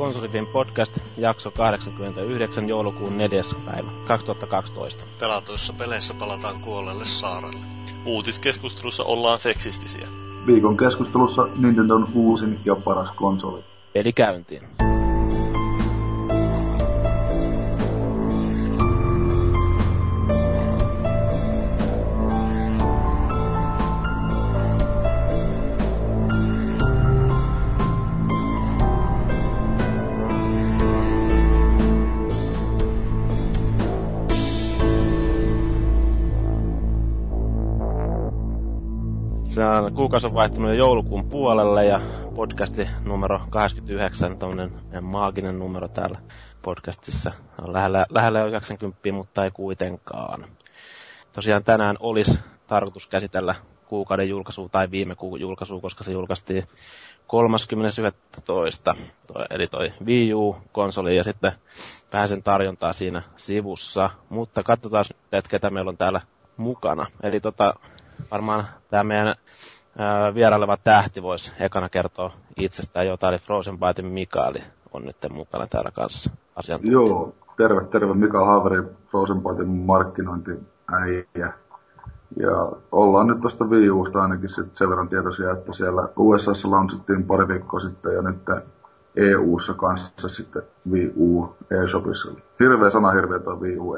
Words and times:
Konsolifin 0.00 0.46
podcast, 0.46 0.98
jakso 1.16 1.50
89, 1.50 2.68
joulukuun 2.68 3.18
4. 3.18 3.42
päivä 3.66 3.90
2012. 4.06 5.04
Pelatuissa 5.18 5.72
peleissä 5.72 6.14
palataan 6.14 6.60
kuolleelle 6.60 7.04
saarelle. 7.04 7.60
Uutiskeskustelussa 8.06 9.04
ollaan 9.04 9.38
seksistisiä. 9.38 10.08
Viikon 10.46 10.76
keskustelussa 10.76 11.48
Nintendon 11.56 12.08
uusin 12.14 12.60
ja 12.64 12.76
paras 12.76 13.10
konsoli. 13.10 13.64
Peli 13.92 14.12
käyntiin. 14.12 14.79
On 39.60 39.94
kuukausi 39.94 40.26
on 40.26 40.34
vaihtunut 40.34 40.70
jo 40.70 40.74
joulukuun 40.76 41.28
puolelle 41.28 41.84
ja 41.84 42.00
podcasti 42.34 42.88
numero 43.04 43.40
89, 43.50 44.38
tämmönen 44.38 44.72
maaginen 45.00 45.58
numero 45.58 45.88
täällä 45.88 46.18
podcastissa. 46.62 47.32
On 47.62 47.72
lähellä, 47.72 48.06
lähellä 48.10 48.44
90, 48.44 49.12
mutta 49.12 49.44
ei 49.44 49.50
kuitenkaan. 49.50 50.44
Tosiaan 51.32 51.64
tänään 51.64 51.96
olisi 52.00 52.40
tarkoitus 52.66 53.06
käsitellä 53.06 53.54
kuukauden 53.86 54.28
julkaisu 54.28 54.68
tai 54.68 54.90
viime 54.90 55.14
kuun 55.14 55.40
julkaisu, 55.40 55.80
koska 55.80 56.04
se 56.04 56.12
julkaistiin 56.12 56.64
30.11. 58.92 58.96
Eli 59.50 59.66
toi 59.66 59.92
Wii 60.04 60.34
U-konsoli 60.34 61.16
ja 61.16 61.24
sitten 61.24 61.52
vähän 62.12 62.28
sen 62.28 62.42
tarjontaa 62.42 62.92
siinä 62.92 63.22
sivussa. 63.36 64.10
Mutta 64.28 64.62
katsotaan 64.62 65.04
että 65.32 65.50
ketä 65.50 65.70
meillä 65.70 65.88
on 65.88 65.96
täällä 65.96 66.20
mukana. 66.56 67.06
Eli 67.22 67.40
tota, 67.40 67.74
varmaan 68.30 68.64
tämä 68.90 69.04
meidän 69.04 69.34
vieraileva 70.34 70.76
tähti 70.76 71.22
voisi 71.22 71.52
ekana 71.60 71.88
kertoa 71.88 72.32
itsestään 72.56 73.06
jotain, 73.06 73.34
eli 73.34 73.42
Frozen 73.42 73.78
Bytein 73.78 74.12
Mikaeli 74.12 74.62
on 74.92 75.04
nyt 75.04 75.16
mukana 75.30 75.66
täällä 75.66 75.90
kanssa 75.90 76.30
Joo, 76.82 77.34
terve, 77.56 77.84
terve 77.84 78.14
Mika 78.14 78.46
Haveri, 78.46 78.82
Frozen 79.10 79.42
Bytein 79.42 79.68
markkinointiäijä. 79.68 81.52
Ja 82.36 82.72
ollaan 82.92 83.26
nyt 83.26 83.40
tuosta 83.40 83.64
Wii 83.64 83.90
Usta 83.90 84.22
ainakin 84.22 84.48
sit 84.48 84.76
sen 84.76 84.90
verran 84.90 85.08
tietoisia, 85.08 85.52
että 85.52 85.72
siellä 85.72 86.08
USAssa 86.16 86.70
launchattiin 86.70 87.24
pari 87.24 87.48
viikkoa 87.48 87.80
sitten 87.80 88.14
ja 88.14 88.22
nyt 88.22 88.66
EU-ssa 89.16 89.74
kanssa 89.74 90.28
sitten 90.28 90.62
Wii 90.90 91.12
U 91.16 91.56
eShopissa. 91.84 92.32
Hirveä 92.60 92.90
sana 92.90 93.10
hirveä 93.10 93.38
tuo 93.38 93.60
Wii 93.60 93.78
U. 93.78 93.96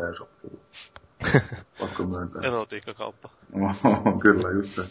Pakko 1.81 2.03
myöntää. 2.03 2.43
Erotiikkakauppa. 2.43 3.29
Kyllä, 4.23 4.51
just 4.51 4.75
se. 4.75 4.83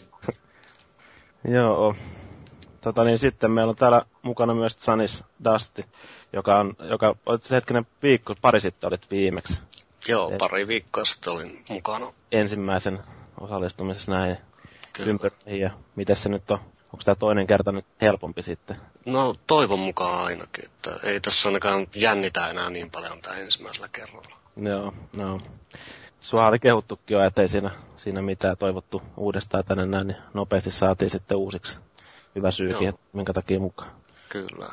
Joo. 1.48 1.94
Tota 2.80 3.04
niin, 3.04 3.18
sitten 3.18 3.50
meillä 3.50 3.70
on 3.70 3.76
täällä 3.76 4.02
mukana 4.22 4.54
myös 4.54 4.76
Sanis 4.78 5.24
Dusty, 5.44 5.84
joka 6.32 6.60
on, 6.60 6.74
joka, 6.90 7.16
olit 7.26 7.50
hetkinen 7.50 7.86
viikko, 8.02 8.34
pari 8.40 8.60
sitten 8.60 8.88
olit 8.88 9.10
viimeksi. 9.10 9.60
Joo, 10.08 10.32
pari 10.38 10.66
viikkoa 10.68 11.04
sitten 11.04 11.32
olin 11.32 11.64
mukana. 11.68 12.12
Ensimmäisen 12.32 12.98
osallistumisessa 13.40 14.12
näin 14.12 14.36
ympäriin, 14.98 15.60
ja 15.60 15.70
miten 15.96 16.16
se 16.16 16.28
nyt 16.28 16.50
on? 16.50 16.58
Onko 16.92 17.02
tämä 17.04 17.14
toinen 17.14 17.46
kerta 17.46 17.72
nyt 17.72 17.84
helpompi 18.00 18.42
sitten? 18.42 18.76
No 19.06 19.34
toivon 19.46 19.78
mukaan 19.78 20.24
ainakin, 20.24 20.64
että 20.64 20.98
ei 21.02 21.20
tässä 21.20 21.48
ainakaan 21.48 21.86
jännitä 21.94 22.48
enää 22.48 22.70
niin 22.70 22.90
paljon 22.90 23.22
tämä 23.22 23.36
ensimmäisellä 23.36 23.88
kerralla. 23.92 24.36
Joo, 24.56 24.94
no. 25.16 25.40
Sua 26.22 26.46
oli 26.46 26.58
kehuttukin 26.58 27.14
jo, 27.14 27.24
ettei 27.24 27.48
siinä, 27.48 27.70
siinä 27.96 28.22
mitään 28.22 28.56
toivottu 28.56 29.02
uudestaan 29.16 29.64
tänne 29.64 29.86
näin, 29.86 30.06
niin 30.06 30.16
nopeasti 30.34 30.70
saatiin 30.70 31.10
sitten 31.10 31.36
uusiksi. 31.36 31.78
Hyvä 32.34 32.50
syykin, 32.50 32.88
että 32.88 33.02
minkä 33.12 33.32
takia 33.32 33.60
mukaan. 33.60 33.90
Kyllä. 34.28 34.68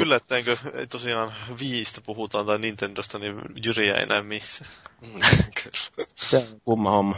Yllättäenkö 0.00 0.56
tosiaan 0.90 1.32
viistä 1.60 2.00
puhutaan 2.00 2.46
tai 2.46 2.58
Nintendosta, 2.58 3.18
niin 3.18 3.34
Jyri 3.64 3.90
ei 3.90 4.06
näe 4.06 4.22
missä. 4.22 4.64
Se 6.16 6.36
on 6.38 6.60
kumma 6.64 6.90
homma. 6.90 7.16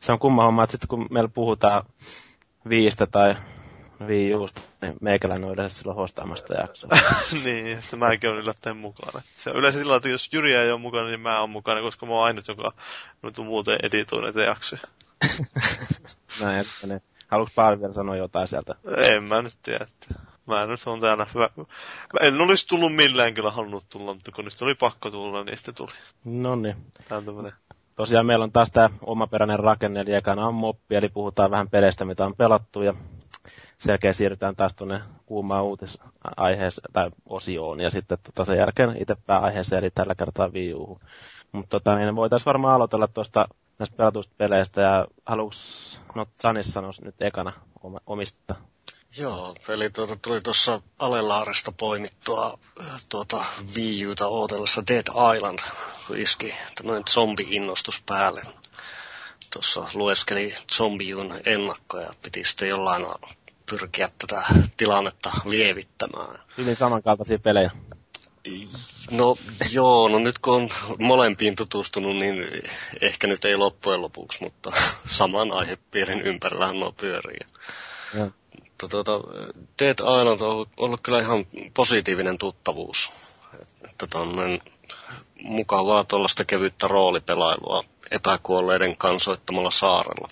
Se 0.00 0.12
on 0.12 0.18
kumma 0.18 0.44
homma, 0.44 0.64
että 0.64 0.72
sitten 0.72 0.88
kun 0.88 1.06
meillä 1.10 1.28
puhutaan 1.28 1.84
viistä 2.68 3.06
tai 3.06 3.36
Wii 4.06 4.34
Usta, 4.34 4.60
niin 4.82 4.94
meikäläinen 5.00 5.48
on 5.48 5.54
yleensä 5.54 5.78
silloin 5.78 5.96
hostaamasta 5.96 6.54
jaksoa. 6.54 6.90
niin, 7.44 7.82
se 7.82 7.96
mäkin 7.96 8.30
on 8.30 8.36
yllättäen 8.36 8.76
mukana. 8.76 9.22
Se 9.36 9.50
on 9.50 9.56
yleensä 9.56 9.78
sillä 9.78 9.96
että 9.96 10.08
jos 10.08 10.30
Jyri 10.32 10.54
ei 10.54 10.70
ole 10.70 10.80
mukana, 10.80 11.06
niin 11.06 11.20
mä 11.20 11.40
oon 11.40 11.50
mukana, 11.50 11.80
koska 11.80 12.06
mä 12.06 12.12
oon 12.12 12.24
ainut, 12.24 12.48
joka 12.48 12.72
nyt 13.22 13.38
muuten 13.38 13.78
editoi 13.82 14.22
näitä 14.22 14.42
jaksoja. 14.42 14.82
Näin, 16.40 16.58
että 16.58 16.86
ne. 16.86 17.00
Haluatko 17.28 17.52
Paavi 17.56 17.80
vielä 17.80 17.92
sanoa 17.92 18.16
jotain 18.16 18.48
sieltä? 18.48 18.74
En 18.96 19.22
mä 19.22 19.42
nyt 19.42 19.58
tiedä. 19.62 19.84
Että 19.84 20.20
mä 20.46 20.66
nyt 20.66 20.80
on 20.86 21.00
täällä. 21.00 21.26
Mä, 21.34 21.48
en 22.20 22.40
olisi 22.40 22.68
tullut 22.68 22.94
millään 22.94 23.34
kyllä 23.34 23.50
halunnut 23.50 23.84
tulla, 23.88 24.14
mutta 24.14 24.32
kun 24.32 24.44
nyt 24.44 24.62
oli 24.62 24.74
pakko 24.74 25.10
tulla, 25.10 25.44
niin 25.44 25.56
sitten 25.56 25.74
tuli. 25.74 25.92
No 26.24 26.56
niin. 26.56 26.76
Tää 27.08 27.18
on 27.18 27.24
tämmönen 27.24 27.52
tosiaan 27.96 28.26
meillä 28.26 28.42
on 28.42 28.52
taas 28.52 28.70
tämä 28.70 28.90
omaperäinen 29.02 29.58
rakenne, 29.58 30.00
eli 30.00 30.14
ekana 30.14 30.46
on 30.46 30.54
moppi, 30.54 30.96
eli 30.96 31.08
puhutaan 31.08 31.50
vähän 31.50 31.70
peleistä, 31.70 32.04
mitä 32.04 32.26
on 32.26 32.36
pelattu, 32.36 32.82
ja 32.82 32.94
sen 33.78 33.92
jälkeen 33.92 34.14
siirrytään 34.14 34.56
taas 34.56 34.74
tuonne 34.74 35.00
kuumaan 35.26 35.64
uutisaiheeseen 35.64 36.92
tai 36.92 37.10
osioon, 37.26 37.80
ja 37.80 37.90
sitten 37.90 38.18
tota 38.22 38.44
sen 38.44 38.58
jälkeen 38.58 38.96
itse 39.02 39.16
pääaiheeseen, 39.26 39.78
eli 39.78 39.90
tällä 39.90 40.14
kertaa 40.14 40.48
Wii 40.48 40.74
Mutta 41.52 41.70
tota, 41.70 41.96
niin 41.96 42.16
voitaisiin 42.16 42.46
varmaan 42.46 42.74
aloitella 42.74 43.08
tuosta 43.08 43.48
näistä 43.78 43.96
pelatuista 43.96 44.34
peleistä, 44.38 44.80
ja 44.80 45.06
haluuks, 45.26 46.00
no 46.14 46.26
Sanis 46.36 46.72
sanoisi 46.74 47.04
nyt 47.04 47.22
ekana 47.22 47.52
omista? 48.06 48.54
Joo, 49.16 49.54
eli 49.68 49.90
tuota, 49.90 50.16
tuli 50.16 50.40
tuossa 50.40 50.80
Alelaarista 50.98 51.72
poimittua 51.72 52.58
tuota 53.08 53.44
Wii 53.76 54.06
Uta 54.06 54.26
ootellessa 54.26 54.82
Dead 54.86 55.06
Island. 55.36 55.58
Iski 56.16 56.54
tämmöinen 56.74 57.04
zombi-innostus 57.10 58.02
päälle. 58.06 58.42
Tuossa 59.52 59.86
lueskeli 59.94 60.54
zombiun 60.72 61.34
ennakkoja. 61.46 62.06
Ja 62.06 62.14
piti 62.22 62.44
sitten 62.44 62.68
jollain 62.68 63.06
pyrkiä 63.70 64.08
tätä 64.18 64.42
tilannetta 64.76 65.30
lievittämään. 65.44 66.38
Hyvin 66.58 66.76
samankaltaisia 66.76 67.38
pelejä. 67.38 67.70
No 69.10 69.36
joo, 69.70 70.08
no 70.08 70.18
nyt 70.18 70.38
kun 70.38 70.54
on 70.54 70.68
molempiin 70.98 71.56
tutustunut, 71.56 72.16
niin 72.16 72.46
ehkä 73.00 73.26
nyt 73.26 73.44
ei 73.44 73.56
loppujen 73.56 74.02
lopuksi, 74.02 74.44
mutta 74.44 74.72
saman 75.06 75.52
aihepiirin 75.52 76.22
ympärillä 76.22 76.72
nuo 76.72 76.92
pyörii. 76.92 77.46
Ja. 78.14 78.30
Mutta 78.60 78.88
tuota, 78.88 79.12
Dead 79.78 79.98
Island 79.98 80.40
on 80.40 80.66
ollut 80.76 81.00
kyllä 81.00 81.20
ihan 81.20 81.46
positiivinen 81.74 82.38
tuttavuus. 82.38 83.10
Että 83.90 84.06
mukavaa 85.42 86.04
tuollaista 86.04 86.44
kevyttä 86.44 86.88
roolipelailua 86.88 87.84
epäkuolleiden 88.10 88.96
kansoittamalla 88.96 89.70
saarella. 89.70 90.28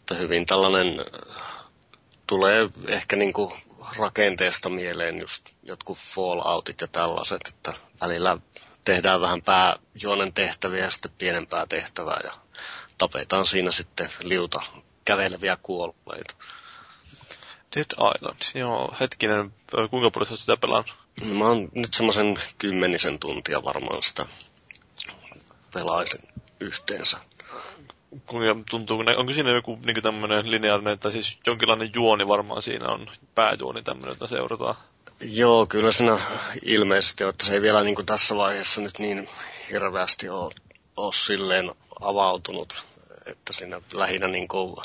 Että 0.00 0.14
hyvin 0.14 0.46
tällainen 0.46 1.04
tulee 2.30 2.68
ehkä 2.88 3.16
niinku 3.16 3.52
rakenteesta 3.98 4.68
mieleen 4.68 5.18
just 5.20 5.46
jotkut 5.62 5.98
Falloutit 5.98 6.80
ja 6.80 6.86
tällaiset, 6.88 7.40
että 7.48 7.72
välillä 8.00 8.38
tehdään 8.84 9.20
vähän 9.20 9.42
pääjuonen 9.42 10.32
tehtäviä 10.32 10.84
ja 10.84 10.90
sitten 10.90 11.10
pienempää 11.18 11.66
tehtävää 11.66 12.20
ja 12.24 12.32
tapetaan 12.98 13.46
siinä 13.46 13.70
sitten 13.70 14.10
liuta 14.22 14.62
käveleviä 15.04 15.56
kuolleita. 15.62 16.34
Dead 17.76 17.86
Island, 18.16 18.42
joo, 18.54 18.94
hetkinen, 19.00 19.54
kuinka 19.90 20.10
paljon 20.10 20.38
sitä 20.38 20.56
pelannut? 20.56 20.94
Mä 21.32 21.44
oon 21.44 21.68
nyt 21.74 21.94
semmoisen 21.94 22.38
kymmenisen 22.58 23.18
tuntia 23.18 23.64
varmaan 23.64 24.02
sitä 24.02 24.26
pelailen 25.74 26.22
yhteensä. 26.60 27.18
Kuinka 28.26 28.70
tuntuu, 28.70 29.04
onko 29.16 29.32
siinä 29.32 29.50
joku 29.50 29.78
niin 29.84 30.02
tämmöinen 30.02 30.50
lineaarinen, 30.50 30.98
tai 30.98 31.12
siis 31.12 31.38
jonkinlainen 31.46 31.90
juoni 31.94 32.28
varmaan 32.28 32.62
siinä 32.62 32.88
on, 32.88 33.06
pääjuoni 33.34 33.82
tämmöinen, 33.82 34.10
jota 34.10 34.26
seurataan? 34.26 34.74
Joo, 35.20 35.66
kyllä 35.66 35.92
siinä 35.92 36.18
ilmeisesti 36.62 37.24
että 37.24 37.44
se 37.44 37.54
ei 37.54 37.62
vielä 37.62 37.82
niin 37.82 37.94
kuin 37.94 38.06
tässä 38.06 38.36
vaiheessa 38.36 38.80
nyt 38.80 38.98
niin 38.98 39.28
hirveästi 39.70 40.28
ole, 40.28 40.52
ole 40.96 41.12
silleen 41.12 41.72
avautunut 42.00 42.84
että 43.26 43.52
siinä 43.52 43.80
lähinnä 43.92 44.28
niin 44.28 44.48
kuin 44.48 44.76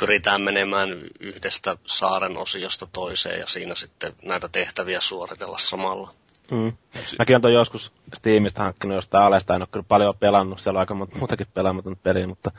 pyritään 0.00 0.42
menemään 0.42 0.88
yhdestä 1.20 1.76
saaren 1.86 2.36
osiosta 2.36 2.86
toiseen 2.92 3.40
ja 3.40 3.46
siinä 3.46 3.74
sitten 3.74 4.14
näitä 4.22 4.48
tehtäviä 4.48 5.00
suoritella 5.00 5.58
samalla. 5.58 6.14
Mm. 6.50 6.72
Mäkin 7.18 7.36
olen 7.42 7.54
joskus 7.54 7.92
Steamista 8.14 8.62
hankkinut 8.62 8.94
jostain 8.94 9.24
alesta, 9.24 9.54
en 9.54 9.62
ole 9.62 9.68
kyllä 9.72 9.84
paljon 9.88 10.14
pelannut, 10.20 10.60
siellä 10.60 10.78
on 10.78 10.80
aika 10.80 10.94
muutakin 10.94 11.46
pelaamaton 11.54 11.96
peli, 12.02 12.26
mutta 12.26 12.50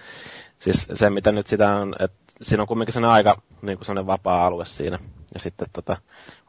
siis 0.60 0.88
se 0.94 1.10
mitä 1.10 1.32
nyt 1.32 1.48
sitä 1.48 1.76
on, 1.76 1.96
että 2.00 2.18
siinä 2.42 2.64
on 2.64 2.68
kumminkin 2.68 2.94
sellainen 2.94 3.14
aika 3.14 3.42
niin 3.62 3.78
kuin 3.78 3.86
sellainen 3.86 4.08
vapaa-alue 4.08 4.66
siinä. 4.66 5.00
Ja 5.34 5.40
sitten 5.40 5.68
tota, 5.74 5.98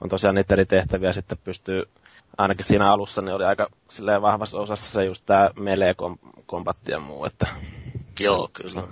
on 0.00 0.08
tosiaan 0.08 0.34
niitä 0.34 0.54
eri 0.54 0.66
tehtäviä 0.66 1.12
sitten 1.12 1.38
pystyy, 1.44 1.82
ainakin 2.38 2.64
siinä 2.64 2.92
alussa 2.92 3.22
niin 3.22 3.34
oli 3.34 3.44
aika 3.44 3.68
silleen 3.88 4.22
vahvassa 4.22 4.58
osassa 4.58 4.92
se 4.92 5.04
just 5.04 5.26
tämä 5.26 5.50
melee-kombatti 5.60 6.92
ja 6.92 7.00
muu, 7.00 7.24
että... 7.24 7.46
Joo, 8.20 8.50
kyllä. 8.52 8.82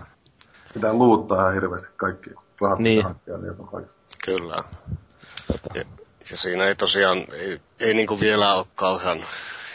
Pitää 0.74 0.92
luuttaa 0.92 1.40
ihan 1.40 1.54
hirveästi 1.54 1.88
kaikki 1.96 2.30
rahat, 2.60 2.78
Niin. 2.78 3.04
niin. 3.26 3.86
Kyllä. 4.24 4.62
Tota, 5.46 5.78
Ja, 5.78 5.84
ja 6.30 6.36
siinä 6.36 6.64
ei 6.64 6.74
tosiaan, 6.74 7.26
ei, 7.32 7.60
ei 7.80 7.94
niinku 7.94 8.20
vielä 8.20 8.54
ole 8.54 8.66
kauhean 8.74 9.24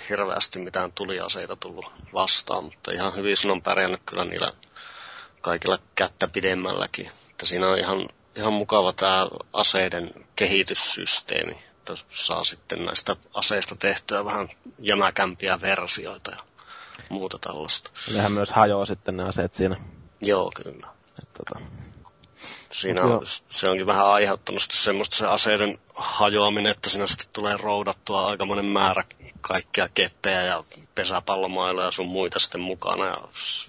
hirveästi 0.10 0.60
mitään 0.60 0.92
tuliaseita 0.92 1.56
tullut 1.56 1.86
vastaan, 2.14 2.64
mutta 2.64 2.92
ihan 2.92 3.16
hyvin 3.16 3.38
sun 3.38 3.52
on 3.52 3.62
pärjännyt 3.62 4.02
kyllä 4.06 4.26
niillä 4.26 4.54
kaikilla 5.42 5.80
kättä 5.96 6.28
pidemmälläkin. 6.34 7.12
Että 7.30 7.46
siinä 7.46 7.68
on 7.68 7.78
ihan, 7.78 8.10
ihan 8.36 8.54
mukava 8.54 8.94
tämä 8.94 9.28
aseiden 9.54 10.14
kehityssysteemi, 10.36 11.64
että 11.78 11.94
saa 12.10 12.44
sitten 12.44 12.86
näistä 12.86 13.16
aseista 13.34 13.76
tehtyä 13.76 14.26
vähän 14.26 14.50
jämäkämpiä 14.80 15.62
versioita 15.62 16.32
ja 16.32 16.38
muuta 17.10 17.40
tällaista. 17.40 17.92
nehän 18.14 18.32
myös 18.32 18.52
hajoaa 18.52 18.86
sitten 18.86 19.18
ne 19.18 19.24
aseet 19.24 19.56
siinä. 19.56 19.76
Joo, 20.22 20.52
kyllä. 20.64 20.88
Et, 21.24 21.34
tota, 21.34 21.66
Siinä 22.72 23.02
on, 23.02 23.22
se 23.50 23.70
onkin 23.70 23.86
vähän 23.86 24.06
aiheuttanut 24.06 24.62
sitten 24.62 24.80
semmoista 24.80 25.16
se 25.16 25.26
aseiden 25.26 25.80
hajoaminen, 25.96 26.72
että 26.72 26.90
siinä 26.90 27.08
sitten 27.08 27.28
tulee 27.34 27.58
roudattua 27.58 28.28
aikamoinen 28.28 28.66
määrä 28.66 29.04
kaikkia 29.42 29.90
keppejä 29.94 30.42
ja 30.42 30.64
pesäpallomailoja 30.96 31.86
ja 31.88 31.92
sun 31.92 32.08
muita 32.08 32.40
sitten 32.40 32.62
mukana. 32.62 33.06
Ja 33.06 33.18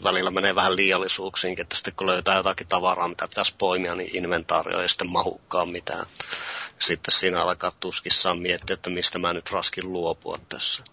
välillä 0.02 0.30
menee 0.30 0.54
vähän 0.54 0.76
liiallisuuksiinkin, 0.76 1.62
että 1.62 1.76
sitten 1.76 1.94
kun 1.96 2.06
löytää 2.06 2.36
jotakin 2.36 2.68
tavaraa, 2.68 3.08
mitä 3.08 3.28
pitäisi 3.28 3.54
poimia, 3.58 3.94
niin 3.94 4.16
inventaario 4.16 4.80
ei 4.80 4.88
sitten 4.88 5.10
mahukkaan 5.10 5.68
mitään. 5.68 6.06
Sitten 6.78 7.14
siinä 7.14 7.42
alkaa 7.42 7.72
tuskissaan 7.80 8.38
miettiä, 8.38 8.74
että 8.74 8.90
mistä 8.90 9.18
mä 9.18 9.32
nyt 9.32 9.50
raskin 9.50 9.92
luopua 9.92 10.38
tässä. 10.48 10.84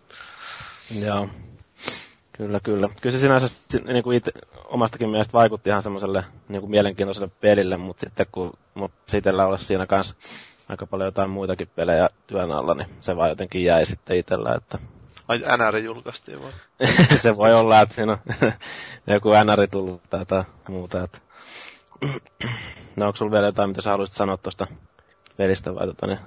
Joo. 1.00 1.30
Kyllä, 2.42 2.60
kyllä. 2.60 2.90
Kyllä 3.02 3.14
se 3.18 3.20
sinänsä 3.20 3.48
si- 3.48 3.80
niin 3.88 4.04
kuin 4.04 4.18
itse, 4.18 4.32
omastakin 4.66 5.10
mielestä 5.10 5.34
vaikutti 5.34 5.70
ihan 5.70 5.84
semmoiselle 5.84 6.24
niin 6.50 6.62
kuin 6.62 6.72
mielenkiintoiselle 6.72 7.28
pelille, 7.42 7.78
mutta 7.78 8.00
sitten 8.02 8.26
kun 8.32 8.54
mut 8.74 8.92
itsellä 9.14 9.46
olisi 9.46 9.66
siinä 9.66 9.86
kanssa 9.86 10.16
aika 10.70 10.86
paljon 10.86 11.08
jotain 11.08 11.30
muitakin 11.30 11.68
pelejä 11.76 12.10
työn 12.28 12.52
alla, 12.52 12.74
niin 12.74 12.88
se 13.02 13.16
vaan 13.16 13.30
jotenkin 13.30 13.64
jäi 13.64 13.86
sitten 13.86 14.18
itsellä, 14.18 14.56
että 14.56 14.80
Ai 15.28 15.40
NR 15.58 15.78
julkaistiin 15.78 16.42
vai? 16.44 16.52
se 17.22 17.38
voi 17.38 17.54
olla, 17.54 17.82
että 17.82 17.96
siinä 17.96 18.12
on 18.12 18.20
joku 19.14 19.30
NR 19.30 19.68
tullut 19.72 20.02
tai 20.10 20.22
jotain 20.22 20.46
muuta. 20.70 21.04
Että. 21.04 21.18
No 22.96 23.06
onko 23.08 23.18
sulla 23.18 23.32
vielä 23.32 23.46
jotain, 23.46 23.70
mitä 23.70 23.82
sä 23.82 23.90
haluaisit 23.90 24.16
sanoa 24.16 24.38
tuosta 24.38 24.68
pelistä 25.38 25.76
vai 25.76 25.88
tota, 25.88 26.08
niin? 26.08 26.20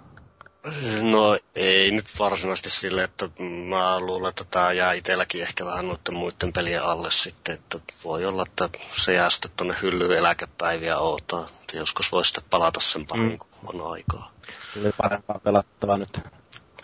No 1.02 1.38
ei 1.54 1.90
nyt 1.90 2.04
varsinaisesti 2.18 2.70
sille, 2.70 3.04
että 3.04 3.28
mä 3.68 4.00
luulen, 4.00 4.28
että 4.28 4.44
tämä 4.44 4.72
jää 4.72 4.92
itselläkin 4.92 5.42
ehkä 5.42 5.64
vähän 5.64 5.88
noiden 5.88 6.14
muiden 6.14 6.52
pelien 6.52 6.82
alle 6.82 7.10
sitten, 7.10 7.54
että 7.54 7.78
voi 8.04 8.24
olla, 8.26 8.44
että 8.48 8.68
se 9.04 9.12
jää 9.12 9.30
sitten 9.30 9.50
tuonne 9.56 9.74
hyllyyn 9.82 10.18
eläkepäiviä 10.18 10.98
ootaa. 10.98 11.46
Että 11.60 11.76
joskus 11.76 12.12
voi 12.12 12.24
sitten 12.24 12.44
palata 12.50 12.80
sen 12.80 13.06
pariin, 13.06 13.30
Mm. 13.30 13.38
kun 13.38 13.82
on 13.82 13.92
aikaa. 13.92 14.30
Tuli 14.74 14.92
parempaa 15.02 15.38
pelattavaa 15.38 15.98
nyt. 15.98 16.20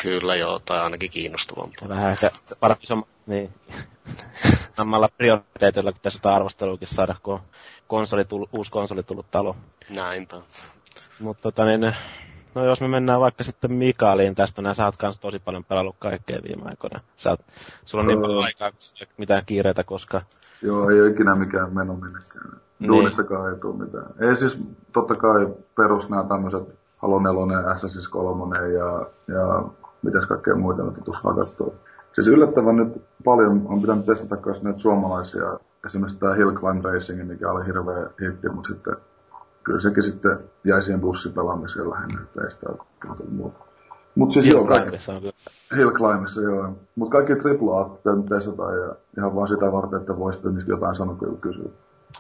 Kyllä 0.03 0.35
joo, 0.35 0.59
tai 0.59 0.81
ainakin 0.81 1.11
kiinnostavampaa. 1.11 1.88
Vähän 1.88 2.12
ehkä 2.12 2.31
parempi 2.61 2.87
niin. 3.27 3.55
Sammalla 4.77 5.09
prioriteetilla 5.09 5.93
pitäisi 5.93 6.19
jotain 6.19 6.37
arvosteluakin 6.37 6.88
saada, 6.88 7.17
kun 7.23 7.35
on 7.35 7.41
konsoli 7.87 8.25
tullut, 8.25 8.49
uusi 8.53 8.71
konsoli 8.71 9.03
tullut 9.03 9.31
talo. 9.31 9.56
Näinpä. 9.88 10.41
Mutta 11.19 11.43
tota 11.43 11.65
niin, 11.65 11.94
no 12.55 12.64
jos 12.64 12.81
me 12.81 12.88
mennään 12.88 13.20
vaikka 13.20 13.44
sitten 13.44 13.73
Mikaeliin 13.73 14.35
tästä, 14.35 14.62
nää 14.62 14.75
sä 14.75 14.85
oot 14.85 14.97
kans 14.97 15.19
tosi 15.19 15.38
paljon 15.38 15.64
pelannut 15.64 15.97
kaikkea 15.99 16.38
viime 16.49 16.62
aikoina. 16.64 17.00
Sä 17.17 17.31
oot, 17.31 17.41
sulla 17.85 18.02
on 18.02 18.08
niin 18.08 18.20
paljon 18.20 18.44
aikaa, 18.44 18.70
mitään 19.19 19.43
kiireitä, 19.47 19.85
koska 19.85 20.23
Joo, 20.62 20.91
ei 20.91 21.00
ole 21.00 21.11
ikinä 21.11 21.35
mikään 21.35 21.75
meno 21.75 21.94
minnekään. 21.94 22.61
Niin. 22.79 22.88
Duunissakaan 22.88 23.52
ei 23.52 23.61
tule 23.61 23.85
mitään. 23.85 24.06
Ei 24.19 24.37
siis 24.37 24.58
totta 24.93 25.14
kai 25.14 25.49
perus 25.76 26.08
nämä 26.08 26.25
tämmöiset 26.25 26.81
Halo 26.97 27.19
4, 27.19 27.75
Assassin's 27.75 28.11
3 28.11 28.56
ja, 28.56 29.06
ja 29.29 29.64
mitäs 30.03 30.26
kaikkea 30.26 30.56
muita 30.56 30.82
nyt 30.82 31.05
tuossa 31.05 31.29
hakattua. 31.29 31.75
Siis 32.12 32.29
yllättävän 32.29 32.76
nyt 32.76 33.03
paljon 33.25 33.62
on 33.64 33.81
pitänyt 33.81 34.06
testata 34.06 34.38
myös 34.44 34.62
näitä 34.62 34.79
suomalaisia, 34.79 35.58
esimerkiksi 35.87 36.20
tämä 36.20 36.35
Hill 36.35 36.53
Climb 36.53 36.85
Racing, 36.85 37.29
mikä 37.29 37.50
oli 37.50 37.67
hirveä 37.67 38.11
hitti, 38.20 38.49
mutta 38.49 38.69
sitten 38.69 38.96
kyllä 39.70 39.82
sekin 39.82 40.02
sitten 40.02 40.38
jäi 40.64 40.82
siihen 40.82 41.00
bussipelaamiseen 41.00 41.90
lähinnä, 41.90 42.20
että 42.22 42.44
ei 42.44 42.50
sitä 42.50 42.67
ole 42.69 43.17
muuta. 43.31 43.58
Mutta 44.14 44.32
siis 44.32 44.46
joo, 44.46 44.64
kaikki, 44.64 44.99
se 44.99 45.12
on 45.12 45.20
kyllä. 45.20 45.32
Hill 45.76 45.90
Climbissa, 45.90 46.40
joo. 46.40 46.72
Mutta 46.96 47.12
kaikki 47.12 47.32
AAA 47.32 47.84
pitää 47.84 48.14
testata 48.28 48.75
ja 48.75 48.94
ihan 49.19 49.34
vaan 49.34 49.49
sitä 49.49 49.72
varten, 49.72 50.00
että 50.00 50.19
voisi 50.19 50.40
niistä 50.52 50.72
jotain 50.72 50.96
sanoa 50.96 51.17
kyllä 51.17 51.37
kysyä. 51.40 51.69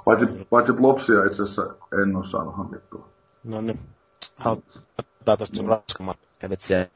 Paitsi, 0.04 0.46
paitsi 0.50 0.72
Plopsia 0.72 1.24
itse 1.24 1.42
asiassa 1.42 1.74
en 2.02 2.16
ole 2.16 2.24
saanut 2.24 2.56
hankittua. 2.56 3.08
No 3.44 3.60
niin. 3.60 3.78
Hauttaa 4.36 5.36
tuosta 5.36 5.56
sun 5.56 5.68
raskamat 5.68 6.18
kävit 6.38 6.60
siellä. 6.60 6.86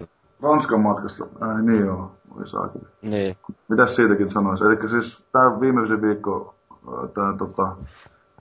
Ranskan 0.42 0.80
matkassa, 0.80 1.26
ai 1.40 1.62
niin 1.62 1.86
joo, 1.86 2.10
voi 2.36 2.48
saakeli. 2.48 2.84
Niin. 3.02 3.36
Mitäs 3.68 3.94
siitäkin 3.94 4.30
sanoisi? 4.30 4.64
Eli 4.64 4.88
siis 4.90 5.22
tämä 5.32 5.60
viimeisin 5.60 6.02
viikko, 6.02 6.54
tämä 7.14 7.34
tota, 7.38 7.76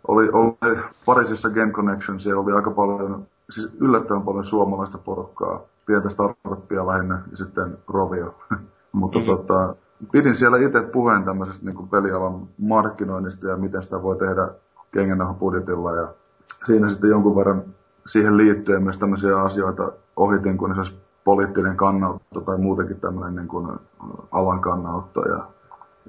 oli, 0.07 0.29
oli 0.29 0.77
Pariisissa 1.05 1.49
Game 1.49 1.71
Connection, 1.71 2.19
siellä 2.19 2.41
oli 2.41 2.51
aika 2.53 2.71
paljon, 2.71 3.25
siis 3.49 3.69
yllättävän 3.81 4.21
paljon 4.23 4.45
suomalaista 4.45 4.97
porukkaa, 4.97 5.61
pientä 5.85 6.09
startuppia 6.09 6.87
lähinnä 6.87 7.21
ja 7.31 7.37
sitten 7.37 7.77
Rovio. 7.87 8.35
Mutta 8.91 9.19
Mhm. 9.19 9.25
tota, 9.27 9.75
pidin 10.11 10.35
siellä 10.35 10.57
itse 10.57 10.81
puheen 10.81 11.23
tämmöisestä 11.23 11.65
niin 11.65 11.87
pelialan 11.87 12.47
markkinoinnista 12.57 13.47
ja 13.47 13.57
miten 13.57 13.83
sitä 13.83 14.01
voi 14.03 14.15
tehdä 14.17 14.47
budjetilla 15.39 15.95
ja 15.95 16.07
siinä 16.65 16.89
sitten 16.89 17.09
jonkun 17.09 17.35
verran 17.35 17.63
siihen 18.05 18.37
liittyen 18.37 18.83
myös 18.83 18.97
tämmöisiä 18.97 19.41
asioita 19.41 19.91
ohitin, 20.15 20.57
kun 20.57 20.71
esimerkiksi 20.71 20.99
poliittinen 21.23 21.77
kannanotto 21.77 22.41
tai 22.41 22.57
muutenkin 22.57 22.99
tämmöinen 22.99 23.35
niin 23.35 23.47
kuin 23.47 23.67
alan 24.31 24.61
kannanotto. 24.61 25.21
Ja 25.29 25.43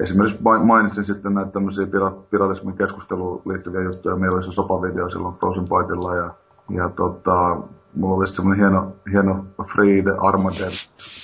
esimerkiksi 0.00 0.42
main- 0.42 0.66
mainitsin 0.66 1.04
sitten 1.04 1.34
näitä 1.34 1.50
tämmöisiä 1.50 1.84
pira- 1.84 2.22
piratismin 2.30 2.76
keskusteluun 2.76 3.42
liittyviä 3.44 3.82
juttuja. 3.82 4.16
Meillä 4.16 4.36
oli 4.36 4.44
se 4.44 4.52
sopavideo 4.52 5.10
silloin 5.10 5.34
Frozen 5.34 5.64
Bytella 5.64 6.16
ja, 6.16 6.34
ja 6.70 6.88
tota, 6.88 7.56
mulla 7.94 8.14
oli 8.16 8.28
semmoinen 8.28 8.60
hieno, 8.64 8.92
hieno 9.12 9.46
Free 9.74 10.02
the 10.02 10.12
Armageddon 10.20 10.72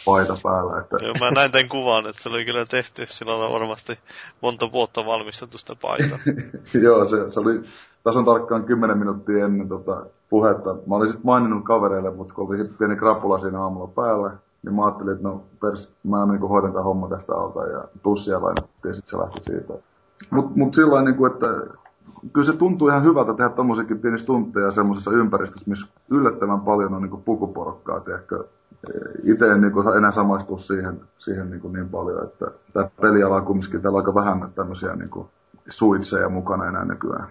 paita 0.06 0.37
päällä. 0.42 0.80
Että, 0.80 0.97
Joo, 1.02 1.14
mä 1.21 1.30
näin 1.30 1.52
tämän 1.52 1.68
kuvan, 1.68 2.06
että 2.06 2.23
se 2.23 2.28
oli 2.28 2.44
kyllä 2.44 2.64
tehty 2.71 3.06
sillä 3.09 3.33
lailla 3.33 3.61
varmasti 3.61 3.99
monta 4.42 4.73
vuotta 4.73 5.06
valmistettu 5.06 5.59
sitä 5.59 5.76
paitaa. 5.83 6.18
Joo, 6.85 7.04
se, 7.04 7.30
se 7.30 7.40
oli 7.40 7.62
tasan 8.04 8.25
tarkkaan 8.25 8.64
10 8.64 8.99
minuuttia 8.99 9.44
ennen 9.44 9.68
tota 9.68 10.06
puhetta. 10.30 10.75
Mä 10.87 10.97
olin 10.97 11.09
sitten 11.09 11.26
maininnut 11.26 11.64
kavereille, 11.64 12.11
mutta 12.11 12.35
kun 12.35 12.49
oli 12.49 12.68
pieni 12.78 12.97
krapula 12.97 13.40
siinä 13.40 13.62
aamulla 13.62 13.87
päällä, 13.87 14.30
niin 14.64 14.75
mä 14.75 14.85
ajattelin, 14.85 15.12
että 15.12 15.29
no 15.29 15.45
pers, 15.61 15.93
mä 16.05 16.26
niinku 16.26 16.49
hoidan 16.49 16.73
tämän 16.73 16.85
homma 16.85 17.09
tästä 17.09 17.35
alta 17.35 17.67
ja 17.67 17.85
tussia 18.02 18.43
lainattiin 18.43 18.90
ja 18.90 18.95
sitten 18.95 19.11
se 19.11 19.17
lähti 19.17 19.40
siitä. 19.43 19.75
Mutta 20.31 20.52
mut 20.57 20.75
sillä 20.75 20.95
lailla, 20.95 21.11
niinku, 21.11 21.26
että 21.26 21.47
kyllä 22.33 22.47
se 22.47 22.57
tuntuu 22.57 22.88
ihan 22.88 23.05
hyvältä 23.05 23.35
tehdä 23.35 23.50
tommosiakin 23.50 23.99
pienissä 23.99 24.26
tunteja 24.26 24.73
semmoisessa 24.73 25.11
ympäristössä, 25.11 25.71
missä 25.71 25.87
yllättävän 26.11 26.61
paljon 26.61 26.95
on 26.95 27.02
niinku 27.02 27.17
pukuporokkaa, 27.17 28.00
tiedätkö. 28.00 28.45
Itse 29.25 29.50
en 29.50 29.61
niinku 29.61 29.81
enää 29.81 30.11
samaistu 30.11 30.59
siihen, 30.59 31.00
siihen 31.19 31.50
niinku 31.50 31.69
niin 31.69 31.88
paljon, 31.88 32.25
että 32.25 32.47
tämä 32.73 32.90
peliala 33.00 33.37
on 33.37 33.45
kumminkin, 33.45 33.83
täällä 33.83 33.99
aika 33.99 34.14
vähän 34.14 34.52
tämmöisiä 34.55 34.97
niinku 34.97 35.31
suitseja 35.69 36.29
mukana 36.29 36.67
enää 36.67 36.85
nykyään. 36.85 37.26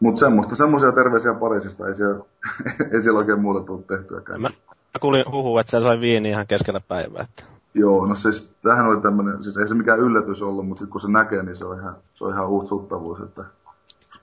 Mutta 0.00 0.18
semmoista, 0.18 0.54
semmoisia 0.54 0.92
terveisiä 0.92 1.34
Pariisista, 1.34 1.88
ei 1.88 1.94
siellä, 1.94 2.24
ei 2.92 3.02
siellä 3.02 3.18
oikein 3.18 3.40
muuta 3.40 3.66
tullut 3.66 3.86
tehtyäkään. 3.86 4.40
Mä 4.40 4.48
kuulin 4.98 5.24
huhua, 5.32 5.60
että 5.60 5.70
se 5.70 5.80
sai 5.80 6.00
viiniä 6.00 6.30
ihan 6.30 6.46
keskellä 6.46 6.80
päivää. 6.88 7.22
Että. 7.22 7.56
Joo, 7.74 8.06
no 8.06 8.14
siis 8.14 8.50
tämähän 8.62 8.86
oli 8.86 9.00
tämmöinen, 9.00 9.44
siis 9.44 9.56
ei 9.56 9.68
se 9.68 9.74
mikään 9.74 10.00
yllätys 10.00 10.42
ollut, 10.42 10.68
mutta 10.68 10.78
sitten 10.78 10.92
kun 10.92 11.00
se 11.00 11.08
näkee, 11.08 11.42
niin 11.42 11.56
se 11.56 11.64
on 11.64 11.78
ihan, 11.78 11.96
se 12.14 12.24
on 12.24 12.32
ihan 12.32 12.48
uusi 12.48 12.68
tuttavuus, 12.68 13.20
että 13.20 13.44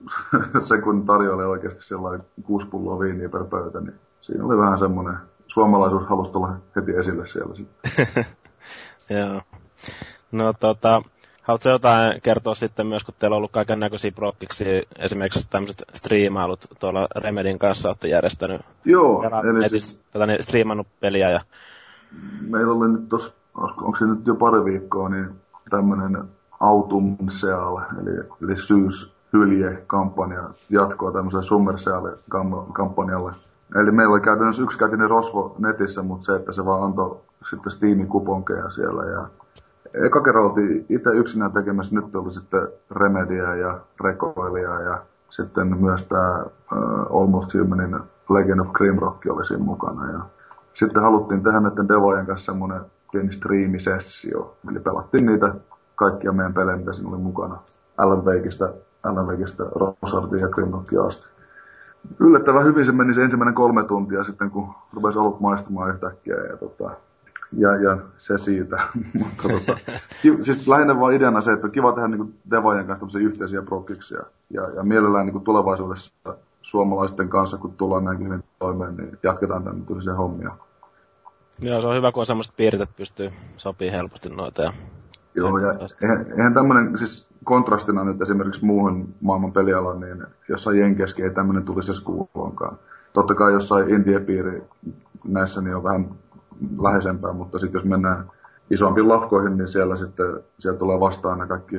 se 0.69 0.81
kun 0.81 1.05
tarjoilee 1.05 1.45
oikeasti 1.45 1.83
sellainen 1.83 2.25
kuusi 2.43 2.67
pulloa 2.67 2.99
viiniä 2.99 3.29
per 3.29 3.43
pöytä, 3.43 3.81
niin 3.81 3.95
siinä 4.21 4.45
oli 4.45 4.57
vähän 4.57 4.79
semmoinen, 4.79 5.17
suomalaisuus 5.47 6.07
halusi 6.07 6.31
tulla 6.31 6.55
heti 6.75 6.91
esille 6.91 7.27
siellä 7.27 7.55
sitten. 7.55 8.25
Joo. 9.19 9.41
No 10.31 10.53
tota, 10.59 11.01
haluatko 11.43 11.69
jotain 11.69 12.21
kertoa 12.21 12.55
sitten 12.55 12.87
myös, 12.87 13.03
kun 13.03 13.13
teillä 13.19 13.35
on 13.35 13.37
ollut 13.37 13.51
kaiken 13.51 13.79
näköisiä 13.79 14.11
prokkiksi, 14.11 14.87
esimerkiksi 14.99 15.47
tämmöiset 15.49 15.83
striimailut 15.93 16.67
tuolla 16.79 17.07
Remedin 17.15 17.59
kanssa 17.59 17.89
olette 17.89 18.07
järjestänyt. 18.07 18.61
Joo, 18.85 19.23
eli 19.49 19.69
siis 19.69 19.99
tätä 20.13 20.25
niin, 20.25 20.43
striimannut 20.43 20.87
peliä 20.99 21.29
ja 21.29 21.41
meillä 22.41 22.73
oli 22.73 22.87
nyt 22.91 23.09
tos, 23.09 23.33
onko 23.55 23.95
se 23.99 24.05
nyt 24.05 24.27
jo 24.27 24.35
pari 24.35 24.65
viikkoa, 24.65 25.09
niin 25.09 25.29
tämmöinen 25.69 26.23
autumn 26.59 27.31
seal, 27.31 27.77
eli, 28.01 28.11
eli 28.43 28.57
syys, 28.57 29.13
hylje-kampanja 29.33 30.49
jatkoa 30.69 31.11
tämmöiselle 31.11 31.43
Summerseal-kampanjalle. 31.43 33.33
Eli 33.75 33.91
meillä 33.91 34.13
oli 34.13 34.21
käytännössä 34.21 34.63
yksikätinen 34.63 35.09
rosvo 35.09 35.55
netissä, 35.59 36.01
mutta 36.01 36.25
se, 36.25 36.35
että 36.35 36.51
se 36.51 36.65
vaan 36.65 36.83
antoi 36.83 37.17
sitten 37.49 37.71
Steamin 37.71 38.07
kuponkeja 38.07 38.69
siellä. 38.69 39.03
Ja 39.05 39.27
eka 39.93 40.19
oltiin 40.19 40.85
itse 40.89 41.09
yksinään 41.09 41.51
tekemässä, 41.51 41.95
nyt 41.95 42.15
oli 42.15 42.31
sitten 42.31 42.67
Remedia 42.91 43.55
ja 43.55 43.79
Recoilia 44.03 44.81
ja 44.81 45.01
sitten 45.29 45.81
myös 45.81 46.05
tämä 46.05 46.43
uh, 46.43 47.21
Almost 47.21 47.53
Humanin 47.53 47.99
Legend 48.29 48.59
of 48.59 48.71
Grimrock 48.71 49.25
oli 49.29 49.45
siinä 49.45 49.63
mukana. 49.63 50.11
Ja 50.11 50.19
sitten 50.73 51.03
haluttiin 51.03 51.43
tehdä 51.43 51.59
näiden 51.59 51.87
devojen 51.87 52.25
kanssa 52.25 52.45
semmoinen 52.45 52.81
pieni 53.11 53.33
striimisessio. 53.33 54.57
Eli 54.71 54.79
pelattiin 54.79 55.25
niitä 55.25 55.55
kaikkia 55.95 56.31
meidän 56.31 56.53
pelejä, 56.53 56.77
mitä 56.77 56.93
siinä 56.93 57.09
oli 57.09 57.17
mukana. 57.17 57.57
Alan 57.97 58.25
Wakeista 59.27 59.63
Rosardia 59.75 60.41
ja 60.41 60.49
Grimrockia 60.49 61.03
asti. 61.03 61.27
Yllättävän 62.19 62.65
hyvin 62.65 62.85
se 62.85 62.91
meni 62.91 63.13
se 63.13 63.23
ensimmäinen 63.23 63.55
kolme 63.55 63.83
tuntia 63.83 64.23
sitten, 64.23 64.51
kun 64.51 64.73
rupesi 64.93 65.19
ollut 65.19 65.39
maistumaan 65.39 65.89
yhtäkkiä. 65.89 66.35
Ja, 66.35 66.57
tota, 66.57 66.91
ja, 67.57 67.75
ja 67.75 67.97
se 68.17 68.37
siitä. 68.37 68.77
Mutta 69.19 69.49
tota, 69.49 69.79
ki, 70.21 70.37
siis 70.41 70.67
lähinnä 70.67 70.99
vaan 70.99 71.13
ideana 71.13 71.41
se, 71.41 71.51
että 71.51 71.67
on 71.67 71.71
kiva 71.71 71.91
tehdä 71.91 72.07
niin 72.07 72.33
devojen 72.51 72.87
kanssa 72.87 73.19
yhteisiä 73.19 73.61
prokkiksia. 73.61 74.23
Ja, 74.49 74.69
ja 74.75 74.83
mielellään 74.83 75.25
niin 75.25 75.41
tulevaisuudessa 75.41 76.11
suomalaisten 76.61 77.29
kanssa, 77.29 77.57
kun 77.57 77.73
tullaan 77.73 78.03
näinkin 78.03 78.27
hyvin 78.27 78.43
toimeen, 78.59 78.97
niin 78.97 79.17
jatketaan 79.23 79.63
tämän 79.63 79.85
tyylisiä 79.85 80.13
hommia. 80.13 80.57
Joo, 81.59 81.81
se 81.81 81.87
on 81.87 81.95
hyvä, 81.95 82.11
kun 82.11 82.21
on 82.21 82.25
semmoiset 82.25 82.55
piirteet, 82.55 82.89
että 82.89 82.97
pystyy 82.97 83.29
sopii 83.57 83.91
helposti 83.91 84.29
noita. 84.29 84.61
Ja... 84.61 84.73
Joo, 85.35 85.57
ja 85.57 85.73
eihän, 86.01 86.25
eihän 86.37 86.53
tämmöinen, 86.53 86.97
siis 86.97 87.27
kontrastina 87.43 88.03
nyt 88.03 88.21
esimerkiksi 88.21 88.65
muuhun 88.65 89.13
maailman 89.21 89.51
pelialaan, 89.51 89.99
niin 89.99 90.23
jossain 90.49 90.79
Jenkeski 90.79 91.23
ei 91.23 91.29
tämmöinen 91.29 91.63
tulisi 91.63 91.91
edes 91.91 92.01
kuuloonkaan. 92.01 92.77
Totta 93.13 93.35
kai 93.35 93.53
jossain 93.53 93.89
indie-piiri 93.89 94.63
näissä 95.27 95.61
niin 95.61 95.75
on 95.75 95.83
vähän 95.83 96.09
läheisempää, 96.81 97.33
mutta 97.33 97.59
sitten 97.59 97.79
jos 97.79 97.85
mennään 97.85 98.31
isompiin 98.69 99.07
lafkoihin, 99.07 99.57
niin 99.57 99.67
siellä 99.67 99.97
sitten 99.97 100.43
siellä 100.59 100.79
tulee 100.79 100.99
vastaan 100.99 101.39
ne 101.39 101.47
kaikki 101.47 101.75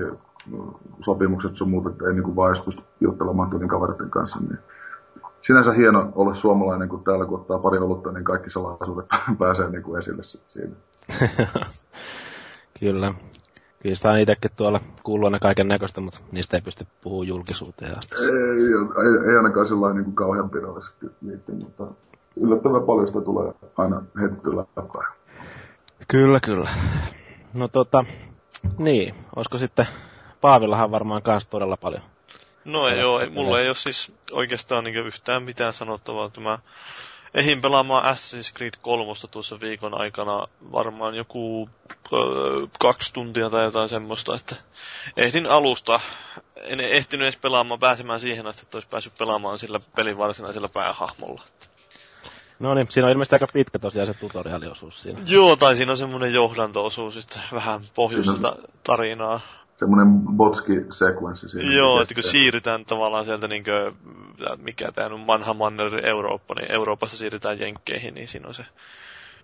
sopimukset 1.01 1.57
sun 1.57 1.71
muut, 1.71 1.87
että 1.87 2.07
ei 2.07 2.15
niin 2.15 2.23
kuin 2.23 2.37
vaan 2.37 2.57
pysty 2.65 2.83
juttelemaan 3.01 3.51
tyylin 3.51 3.69
kavereiden 3.69 4.11
kanssa. 4.11 4.39
Niin 4.39 4.59
sinänsä 5.43 5.73
hieno 5.73 6.13
olla 6.15 6.35
suomalainen, 6.35 6.89
kun 6.89 7.05
täällä 7.05 7.27
kun 7.27 7.41
ottaa 7.41 7.59
pari 7.59 7.79
olutta, 7.79 8.13
niin 8.13 8.25
kaikki 8.25 8.51
salaisuudet 8.51 9.07
pääsee 9.39 9.71
niin 9.71 9.83
kuin 9.83 10.03
esille 10.03 10.23
sitten 10.23 10.51
siinä. 10.53 10.77
Kyllä. 12.81 13.15
Kyllä 13.83 13.95
sitä 13.95 14.11
on 14.11 14.19
itsekin 14.19 14.51
tuolla 14.57 14.81
kuullut 15.03 15.27
aina 15.27 15.39
kaiken 15.39 15.69
näköistä, 15.69 16.01
mutta 16.01 16.21
niistä 16.33 16.57
ei 16.57 16.61
pysty 16.61 16.87
puhumaan 17.03 17.29
julkisuuteen 17.29 17.99
asti. 17.99 18.15
Ei, 18.17 18.31
ei, 18.31 19.31
ei 19.31 19.37
ainakaan 19.37 19.69
sellainen 19.69 19.97
niin 19.97 20.05
kuin 20.05 20.15
kauhean 20.15 20.51
pidollisesti 20.51 21.07
liitty, 21.23 21.53
mutta 21.53 21.87
yllättävän 22.37 22.83
paljon 22.83 23.07
sitä 23.07 23.21
tulee 23.21 23.53
aina 23.77 24.03
läpäin. 24.47 25.15
Kyllä, 26.09 26.41
kyllä. 26.41 26.71
No 27.55 27.69
tota, 27.69 28.05
niin, 28.79 29.15
olisiko 29.37 29.59
sitten 29.59 29.87
Paavillahan 30.41 30.91
varmaan 30.91 31.23
kanssa 31.23 31.51
todella 31.51 31.77
paljon. 31.77 32.03
No 32.65 32.89
ei 32.89 33.05
ole, 33.05 33.27
mulla 33.29 33.61
ei 33.61 33.69
ole 33.69 33.75
siis 33.75 34.13
oikeastaan 34.33 34.85
niin 34.85 34.97
yhtään 34.97 35.43
mitään 35.43 35.73
sanottavaa. 35.73 36.31
Mä 36.41 36.59
ehdin 37.35 37.61
pelaamaan 37.61 38.15
Assassin's 38.15 38.57
Creed 38.57 38.75
3 38.83 39.13
tuossa 39.31 39.61
viikon 39.61 40.01
aikana 40.01 40.47
varmaan 40.73 41.15
joku 41.15 41.69
ö, 42.13 42.17
kaksi 42.81 43.13
tuntia 43.13 43.51
tai 43.51 43.65
jotain 43.65 43.89
semmoista, 43.89 44.35
että 44.35 44.57
ehdin 45.17 45.47
alusta. 45.47 46.01
En 46.57 46.81
ehtinyt 46.81 47.25
edes 47.25 47.37
pelaamaan, 47.37 47.81
pääsemään 47.81 48.21
siihen 48.21 48.47
asti, 48.47 48.63
että 48.63 48.77
olisi 48.77 48.89
päässyt 48.89 49.19
pelaamaan 49.19 49.59
sillä 49.59 49.81
pelin 49.97 50.19
varsinaisella 50.19 50.69
päähahmolla. 50.69 51.43
No 52.59 52.75
niin, 52.75 52.87
siinä 52.91 53.07
on 53.07 53.13
ilmeisesti 53.13 53.35
aika 53.35 53.47
pitkä 53.53 53.79
tosiaan 53.79 54.07
se 54.07 54.15
tutoriaaliosuus 54.15 55.03
siinä. 55.03 55.19
Joo, 55.27 55.57
tai 55.57 55.77
siinä 55.77 55.93
on 55.93 55.99
semmoinen 55.99 56.33
johdanto-osuus, 56.33 57.17
että 57.17 57.41
vähän 57.53 57.81
pohjusta 57.95 58.57
tarinaa 58.83 59.41
semmoinen 59.79 60.21
botski-sekvenssi 60.37 61.49
siinä. 61.49 61.75
Joo, 61.75 62.01
että 62.01 62.15
kun 62.15 62.23
siirrytään 62.23 62.85
tavallaan 62.85 63.25
sieltä 63.25 63.49
niin 63.49 63.65
kuin, 63.65 63.97
mikä 64.57 64.93
tämä 64.93 65.15
on 65.15 65.27
vanha 65.27 65.55
manner 65.55 66.07
Eurooppa, 66.07 66.55
niin 66.55 66.73
Euroopassa 66.73 67.17
siirrytään 67.17 67.61
Jenkkeihin, 67.61 68.15
niin 68.15 68.29
siinä 68.29 68.49
on 68.49 68.55
se 68.55 68.67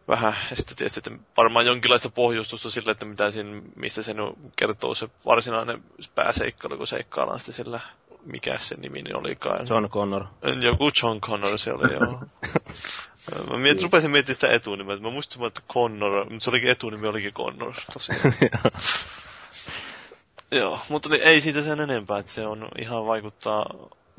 vähän, 0.08 0.34
ja 0.50 0.56
sitten 0.56 0.76
tietysti, 0.76 1.00
että 1.00 1.24
varmaan 1.36 1.66
jonkinlaista 1.66 2.10
pohjustusta 2.10 2.70
sille, 2.70 2.90
että 2.90 3.06
mitä 3.06 3.30
siinä, 3.30 3.62
mistä 3.76 4.02
se 4.02 4.14
kertoo 4.56 4.94
se 4.94 5.08
varsinainen 5.26 5.82
pääseikkailu, 6.14 6.76
kun 6.76 6.86
seikkaillaan 6.86 7.38
sitten 7.40 7.54
sillä, 7.54 7.80
mikä 8.24 8.58
se 8.58 8.74
nimi 8.74 9.04
olikaan. 9.14 9.66
John 9.68 9.88
Connor. 9.88 10.24
Joku 10.60 10.90
John 11.02 11.20
Connor 11.20 11.58
se 11.58 11.72
oli, 11.72 11.92
joo. 11.92 12.22
Mä 13.50 13.58
mietin, 13.58 13.82
rupesin 13.82 14.10
miettimään 14.10 14.34
sitä 14.34 14.52
etunimeä. 14.52 14.96
Mä 14.96 15.10
muistin, 15.10 15.44
että 15.44 15.60
Connor, 15.72 16.30
mutta 16.30 16.44
se 16.44 16.50
olikin 16.50 16.70
etunimi, 16.70 17.06
olikin 17.06 17.32
Connor 17.32 17.74
tosiaan. 17.92 18.34
Joo, 20.52 20.80
mutta 20.88 21.08
niin 21.08 21.22
ei 21.22 21.40
siitä 21.40 21.62
sen 21.62 21.80
enempää, 21.80 22.18
että 22.18 22.32
se 22.32 22.46
on 22.46 22.68
ihan 22.78 23.06
vaikuttaa 23.06 23.66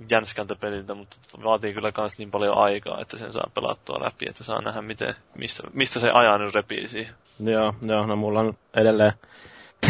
jänskältä 0.09 0.55
peliltä, 0.55 0.93
mutta 0.93 1.17
vaatii 1.43 1.73
kyllä 1.73 1.91
kans 1.91 2.17
niin 2.17 2.31
paljon 2.31 2.57
aikaa, 2.57 3.01
että 3.01 3.17
sen 3.17 3.33
saa 3.33 3.51
pelattua 3.53 4.03
läpi, 4.03 4.25
että 4.29 4.43
saa 4.43 4.61
nähdä, 4.61 4.81
miten, 4.81 5.15
mistä, 5.35 5.63
mistä 5.73 5.99
se 5.99 6.11
ajan 6.11 6.53
repii 6.53 6.87
siihen. 6.87 7.15
Joo, 7.39 7.73
joo, 7.81 8.05
no 8.05 8.15
mulla 8.15 8.39
on 8.39 8.53
edelleen, 8.73 9.13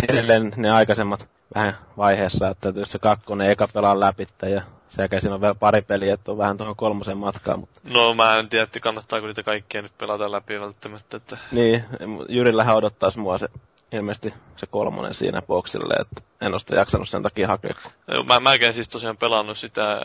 edelleen 0.09 0.51
ne 0.57 0.71
aikaisemmat 0.71 1.29
vähän 1.55 1.73
vaiheessa, 1.97 2.47
että 2.47 2.73
se 2.83 2.99
kakkonen 2.99 3.51
eka 3.51 3.67
pelaa 3.73 3.99
läpi 3.99 4.27
ja 4.51 4.61
sekä 4.87 5.19
siinä 5.19 5.35
on 5.35 5.41
vielä 5.41 5.55
pari 5.55 5.81
peliä, 5.81 6.13
että 6.13 6.31
on 6.31 6.37
vähän 6.37 6.57
tuohon 6.57 6.75
kolmosen 6.75 7.17
matkaan. 7.17 7.59
Mutta... 7.59 7.81
No 7.83 8.13
mä 8.13 8.37
en 8.39 8.49
tiedä, 8.49 8.63
että 8.63 8.79
kannattaako 8.79 9.27
niitä 9.27 9.43
kaikkia 9.43 9.81
nyt 9.81 9.97
pelata 9.97 10.31
läpi 10.31 10.59
välttämättä. 10.59 11.17
Että... 11.17 11.37
Niin, 11.51 11.85
Jyrillähän 12.29 12.75
odottaisi 12.75 13.19
mua 13.19 13.37
se 13.37 13.47
ilmeisesti 13.91 14.33
se 14.55 14.67
kolmonen 14.67 15.13
siinä 15.13 15.41
boksille, 15.41 15.93
että 15.93 16.21
en 16.41 16.51
ole 16.51 16.59
sitä 16.59 16.75
jaksanut 16.75 17.09
sen 17.09 17.23
takia 17.23 17.47
hakea. 17.47 17.73
Joo, 18.07 18.23
mä, 18.23 18.39
mä 18.39 18.53
en 18.53 18.73
siis 18.73 18.89
tosiaan 18.89 19.17
pelannut 19.17 19.57
sitä 19.57 20.01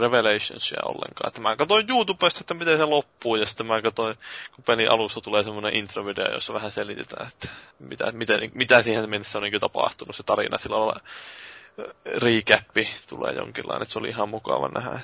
Revelationsia 0.00 0.80
ollenkaan. 0.84 1.28
Että 1.28 1.40
mä 1.40 1.56
katsoin 1.56 1.90
YouTubesta, 1.90 2.40
että 2.40 2.54
miten 2.54 2.78
se 2.78 2.84
loppuu, 2.84 3.36
ja 3.36 3.46
sitten 3.46 3.66
mä 3.66 3.82
katsoin, 3.82 4.16
kun 4.54 4.64
pelin 4.64 4.90
alussa 4.90 5.20
tulee 5.20 5.44
semmoinen 5.44 5.76
introvideo, 5.76 6.34
jossa 6.34 6.54
vähän 6.54 6.70
selitetään, 6.70 7.28
että 7.28 7.48
mitä, 7.78 8.12
miten, 8.12 8.50
mitä 8.54 8.82
siihen 8.82 9.10
mennessä 9.10 9.38
on 9.38 9.42
niin 9.42 9.60
tapahtunut 9.60 10.16
se 10.16 10.22
tarina. 10.22 10.58
Sillä 10.58 10.80
lailla 10.80 11.00
recappi 12.22 12.88
tulee 13.08 13.32
jonkinlainen, 13.32 13.82
että 13.82 13.92
se 13.92 13.98
oli 13.98 14.08
ihan 14.08 14.28
mukava 14.28 14.68
nähdä. 14.68 15.00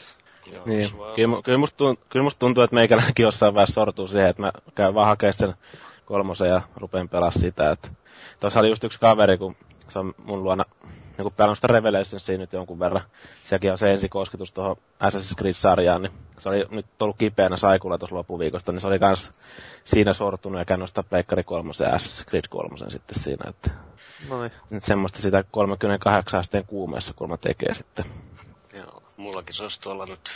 Joo, 0.52 0.62
niin. 0.66 0.90
Kyllä, 1.16 1.42
kyllä, 1.44 1.58
musta 1.58 1.76
tuntuu, 1.76 2.04
kyllä 2.08 2.23
musta 2.23 2.38
tuntuu, 2.38 2.64
että 2.64 2.75
meikäläinenkin 2.75 3.23
jossain 3.23 3.54
vaiheessa 3.54 3.75
sortuu 3.75 4.08
siihen, 4.08 4.28
että 4.28 4.42
mä 4.42 4.52
käyn 4.75 4.94
vaan 4.94 5.06
hakemaan 5.06 5.35
sen 5.35 5.54
kolmosen 6.04 6.49
ja 6.49 6.61
rupean 6.76 7.08
pelaa 7.08 7.30
sitä. 7.30 7.70
Että 7.70 7.88
Tuossa 8.40 8.61
oli 8.61 8.68
just 8.68 8.85
yksi 8.85 9.00
kaveri, 9.00 9.38
kun 9.38 9.56
se 9.88 9.99
on 9.99 10.14
mun 10.25 10.45
luona 10.45 10.64
niin 11.18 11.33
pelannut 11.33 11.59
sitä 11.59 11.66
Revelationsia 11.66 12.38
nyt 12.38 12.52
jonkun 12.52 12.78
verran. 12.78 13.02
Sekin 13.45 13.73
on 13.73 13.78
se 13.78 13.92
ensikosketus 13.92 14.52
tuohon 14.52 14.76
Assassin's 15.04 15.35
Creed-sarjaan, 15.38 16.02
niin 16.02 16.12
se 16.38 16.49
oli 16.49 16.64
nyt 16.71 16.87
ollut 17.00 17.16
kipeänä 17.18 17.56
saikulla 17.56 17.99
tuossa 17.99 18.16
loppuviikosta, 18.16 18.73
niin 18.73 18.80
se 18.80 18.87
oli 18.87 18.99
kans 18.99 19.30
siinä 19.85 20.12
sortunut 20.12 20.59
ja 20.59 20.64
käynyt 20.64 20.83
nostaa 20.83 21.04
Pleikkari 21.11 21.42
3 21.45 21.73
ja 21.80 21.90
Assassin's 21.90 22.25
Creed 22.28 22.45
3 22.50 22.90
sitten 22.90 23.18
siinä, 23.18 23.50
että 23.50 23.71
Noin. 24.28 24.50
semmoista 24.78 25.23
sitä 25.23 25.45
38 25.50 26.40
asteen 26.40 26.64
kuumeessa 26.66 27.14
kulma 27.16 27.37
tekee 27.37 27.75
sitten. 27.75 28.04
Mullakin 29.16 29.54
se 29.54 29.62
olisi 29.62 29.80
tuolla 29.80 30.06
nyt 30.06 30.30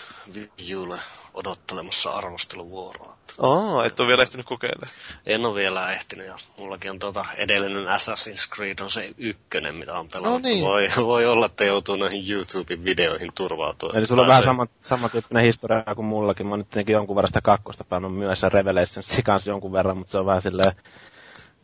Vijulle 0.59 0.99
odottelemassa 1.35 2.11
arvosteluvuoroa. 2.11 3.17
Aa, 3.43 3.85
et 3.85 4.01
ole 4.01 4.09
vielä 4.09 4.23
ehtinyt 4.23 4.47
kokeilla. 4.47 4.87
En 5.27 5.47
ole 5.47 5.55
vielä 5.55 5.93
ehtinyt, 5.93 6.27
ja 6.27 6.37
mullakin 6.59 6.91
on 6.91 6.99
tota 6.99 7.25
edellinen 7.37 7.87
Assassin's 7.87 8.55
Creed 8.55 8.79
on 8.81 8.91
se 8.91 9.15
ykkönen, 9.19 9.75
mitä 9.75 9.99
on 9.99 10.09
pelannut. 10.09 10.43
No 10.43 10.49
niin. 10.49 10.65
voi, 10.65 10.89
voi 10.97 11.27
olla, 11.27 11.47
että 11.47 11.65
joutuu 11.65 11.97
noihin 11.97 12.31
YouTuben 12.33 12.85
videoihin 12.85 13.33
turvautumaan. 13.35 13.99
Eli 13.99 14.07
sulla 14.07 14.23
on 14.23 14.29
vähän 14.29 14.45
sama, 14.45 14.67
samantyyppinen 14.83 15.45
historia 15.45 15.95
kuin 15.97 16.07
mullakin. 16.07 16.47
Mä 16.47 16.53
oon 16.53 16.67
nyt 16.77 16.89
jonkun 16.89 17.17
verran 17.17 17.29
sitä 17.29 17.41
kakkosta 17.41 17.85
pannut 17.85 18.15
myös 18.15 18.43
Revelations 18.43 19.21
kanssa 19.25 19.51
jonkun 19.51 19.73
verran, 19.73 19.97
mutta 19.97 20.11
se 20.11 20.19
on 20.19 20.27
vähän 20.27 20.43
silleen... 20.43 20.73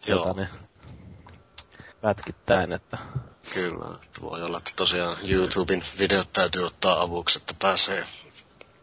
Joo. 0.07 0.29
Jota, 0.29 0.47
pätkittäin, 2.07 2.73
että... 2.73 2.99
Kyllä, 3.55 3.85
että 3.95 4.21
voi 4.23 4.43
olla, 4.43 4.59
että 4.59 4.71
tosiaan 4.77 5.17
YouTuben 5.29 5.83
videot 5.99 6.33
täytyy 6.33 6.65
ottaa 6.65 7.03
avuksi, 7.03 7.39
että 7.39 7.55
pääsee 7.63 8.05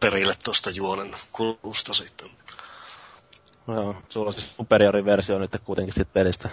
perille 0.00 0.34
tuosta 0.44 0.70
juonen 0.70 1.14
kulusta 1.32 1.94
sitten. 1.94 2.30
Joo, 3.68 3.96
sulla 4.08 4.26
on 4.26 4.32
siis 4.32 4.56
superiori 4.56 5.04
versio 5.04 5.38
nyt 5.38 5.56
kuitenkin 5.64 5.94
sit 5.94 6.12
pelistä. 6.12 6.50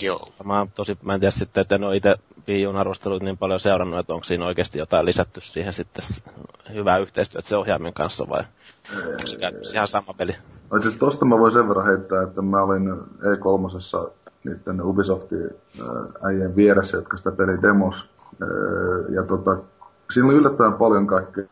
Joo. 0.00 0.32
Mä, 0.44 0.66
tosi, 0.74 0.98
mä 1.02 1.14
en 1.14 1.20
tiedä 1.20 1.30
sitten, 1.30 1.60
että 1.60 1.74
en 1.74 1.84
ole 1.84 1.96
itse 1.96 2.16
Wii 2.48 2.66
arvostelut 2.66 3.22
niin 3.22 3.38
paljon 3.38 3.60
seurannut, 3.60 4.00
että 4.00 4.14
onko 4.14 4.24
siinä 4.24 4.46
oikeasti 4.46 4.78
jotain 4.78 5.06
lisätty 5.06 5.40
siihen 5.40 5.72
sitten 5.72 6.04
hyvää 6.74 6.98
yhteistyötä 6.98 7.48
se 7.48 7.56
ohjaimen 7.56 7.92
kanssa 7.94 8.28
vai 8.28 8.44
onko 9.06 9.26
se 9.26 9.38
ihan 9.74 9.88
sama 9.88 10.14
peli? 10.14 10.36
No, 10.70 10.82
siis 10.82 10.94
tosta 10.94 11.24
mä 11.24 11.38
voin 11.38 11.52
sen 11.52 11.68
verran 11.68 11.86
heittää, 11.86 12.22
että 12.22 12.42
mä 12.42 12.62
olin 12.62 12.90
E3 13.00 13.80
niiden 14.44 14.82
Ubisoftin 14.82 15.50
äijien 16.28 16.56
vieressä, 16.56 16.96
jotka 16.96 17.16
sitä 17.16 17.32
peli 17.32 17.62
demos. 17.62 18.08
Ja 19.08 19.22
tota, 19.22 19.56
siinä 20.10 20.28
oli 20.28 20.36
yllättävän 20.36 20.72
paljon 20.74 21.06
kaikkea 21.06 21.44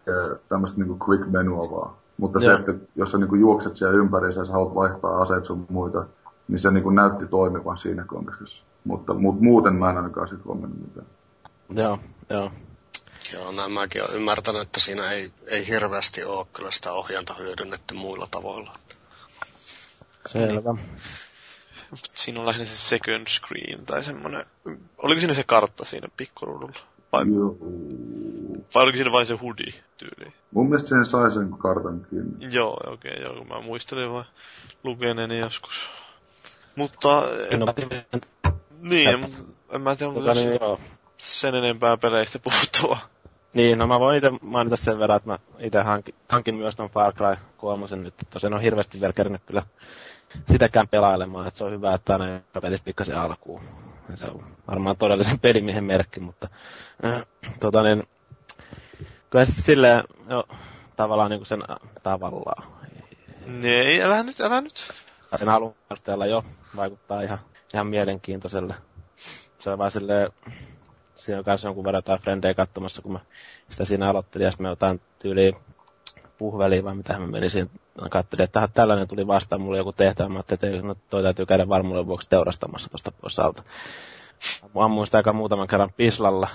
tämmöistä 0.49 0.80
niinku 0.80 0.99
quick 1.08 1.30
menua 1.30 1.70
vaan. 1.70 1.94
Mutta 2.16 2.38
Joo. 2.38 2.56
se, 2.56 2.61
että 2.61 2.75
jos 2.96 3.11
sä 3.11 3.18
niinku 3.18 3.34
juokset 3.34 3.76
siellä 3.76 3.99
ympäri 3.99 4.26
ja 4.26 4.32
sä 4.32 4.52
haluat 4.52 4.75
vaihtaa 4.75 5.22
aseet 5.22 5.44
sun 5.44 5.66
muita, 5.68 6.04
niin 6.49 6.58
se 6.58 6.70
niinku 6.70 6.90
näytti 6.90 7.26
toimivan 7.26 7.78
siinä 7.78 8.04
kontekstissa. 8.04 8.64
Mutta 8.84 9.12
mu- 9.12 9.40
muuten 9.40 9.75
mä 9.75 9.90
en 9.90 9.96
ainakaan 9.96 10.28
sit 10.28 10.44
huomannut 10.44 10.80
mitään. 10.80 11.06
Joo, 11.70 11.99
joo. 12.30 12.50
Joo, 13.32 13.52
näin 13.52 13.72
mäkin 13.72 14.02
olen 14.02 14.16
ymmärtänyt, 14.16 14.62
että 14.62 14.80
siinä 14.80 15.11
ei, 15.11 15.32
ei 15.46 15.68
hirveästi 15.68 16.25
ole 16.25 16.46
kyllä 16.52 16.70
sitä 16.70 16.92
ohjanta 16.92 17.34
hyödynnetty 17.34 17.94
muilla 17.94 18.28
tavoilla. 18.30 18.72
Selvä. 20.26 20.75
Siinä 22.14 22.40
on 22.40 22.46
lähinnä 22.46 22.64
se 22.64 22.76
second 22.76 23.26
screen 23.26 23.87
tai 23.87 24.02
semmoinen... 24.02 24.44
Oliko 24.99 25.20
siinä 25.20 25.34
se 25.34 25.44
kartta 25.44 25.84
siinä 25.84 26.08
pikkuruudulla? 26.16 26.78
Vai, 27.12 27.25
Joo. 27.34 27.56
vai 28.75 28.82
oliko 28.82 28.96
siinä 28.96 29.12
vain 29.12 29.26
se 29.26 29.34
hoodie 29.42 29.75
tyyli? 29.96 30.32
Mun 30.50 30.68
mielestä 30.68 30.88
sen 30.88 31.06
sai 31.06 31.32
sen 31.32 31.50
kartan 31.58 32.06
kiinni. 32.11 32.46
Joo, 32.50 32.76
okei, 32.87 33.12
okay, 33.12 33.22
joo, 33.22 33.44
mä 33.44 33.61
muistelin 33.61 34.12
vaan 34.12 34.26
lukeneeni 34.84 35.38
joskus. 35.38 35.90
Mutta... 36.76 37.22
Innovatiivinen. 37.50 38.04
Niin, 38.80 39.08
en 39.70 39.80
mä 39.80 39.96
tiedä, 39.96 40.12
Tota, 40.12 40.34
niin, 40.34 40.58
joo. 40.61 40.80
sen 41.18 41.54
enempää 41.54 41.96
peleistä 41.96 42.38
puhuttua. 42.38 42.99
Niin, 43.54 43.78
no 43.78 43.87
mä 43.87 44.00
voin 44.00 44.16
itse 44.16 44.30
mainita 44.42 44.76
sen 44.76 44.99
verran, 44.99 45.16
että 45.16 45.28
mä 45.28 45.38
itse 45.58 45.82
hankin, 45.82 46.14
hankin 46.28 46.54
myös 46.54 46.76
ton 46.76 46.90
Far 46.90 47.12
Cry 47.12 47.37
3 47.56 47.87
nyt. 47.96 48.14
Tosiaan 48.30 48.54
on 48.54 48.61
hirveästi 48.61 49.00
vielä 49.00 49.12
kerännyt 49.12 49.42
kyllä 49.46 49.62
sitäkään 50.51 50.89
pelailemaan, 50.89 51.47
että 51.49 51.59
se 51.59 51.65
on 51.65 51.73
hyvä, 51.73 51.95
että 51.95 52.12
aina 52.12 52.29
joka 52.29 52.61
pelissä 52.61 52.85
pikkasen 52.85 53.17
alkuun. 53.19 53.61
Se 54.15 54.27
on 54.27 54.45
varmaan 54.69 54.97
todellisen 54.97 55.41
pelimiehen 55.41 55.85
merkki, 55.85 56.21
mutta 56.21 56.49
äh, 57.05 57.23
tota 57.61 57.83
niin, 57.83 58.03
kyllä 59.31 59.45
se 59.45 59.62
silleen, 59.62 60.05
jo, 60.29 60.45
tavallaan 60.97 61.31
niin 61.31 61.39
kuin 61.41 61.47
sen, 61.47 61.62
äh, 61.71 61.77
tavallaan, 62.03 62.73
Niin, 63.47 64.03
älä 64.05 64.23
nyt, 64.23 64.41
älä 64.41 64.61
nyt. 64.61 64.93
sen 65.37 65.49
alun 65.49 65.75
perusteella 65.89 66.27
jo 66.27 66.45
vaikuttaa 66.77 67.23
ihan, 67.23 67.39
ihan 67.75 67.87
mielenkiintoiselle. 67.87 68.75
Se 69.59 69.71
on 69.71 69.79
vaan 69.79 69.91
silleen, 69.91 70.31
siinä 71.17 71.39
on 71.39 71.45
kanssa 71.45 71.69
jonkun 71.69 71.85
verran 71.85 71.99
jotain 71.99 72.21
frendejä 72.21 72.55
katsomassa, 72.55 73.03
kun 73.03 73.12
mä 73.12 73.21
sitä 73.71 73.85
siinä 73.85 74.09
aloittelin, 74.09 74.45
ja 74.45 74.51
sitten 74.51 74.62
mä 74.65 74.69
jotain 74.71 75.01
tyyliä 75.19 75.53
puhveliin, 76.42 76.84
vai 76.84 76.94
mitä 76.94 77.18
mä 77.18 77.26
menin 77.26 77.50
siinä, 77.50 77.70
katselin, 78.11 78.44
että 78.44 78.68
tällainen 78.75 79.08
tuli 79.08 79.26
vastaan, 79.26 79.61
mulla 79.61 79.72
oli 79.72 79.78
joku 79.78 79.92
tehtävä, 79.92 80.28
mä 80.28 80.38
ajattelin, 80.38 80.75
että 80.75 80.87
no, 80.87 80.94
toi 81.11 81.22
täytyy 81.22 81.46
käydä 81.46 81.68
varmuuden 81.68 82.06
vuoksi 82.06 82.28
teurastamassa 82.28 82.88
tuosta 82.88 83.12
pois 83.12 83.38
alta. 83.38 83.62
Mä 84.75 85.04
sitä 85.04 85.16
aika 85.16 85.32
muutaman 85.32 85.66
kerran 85.66 85.92
pislalla, 85.96 86.49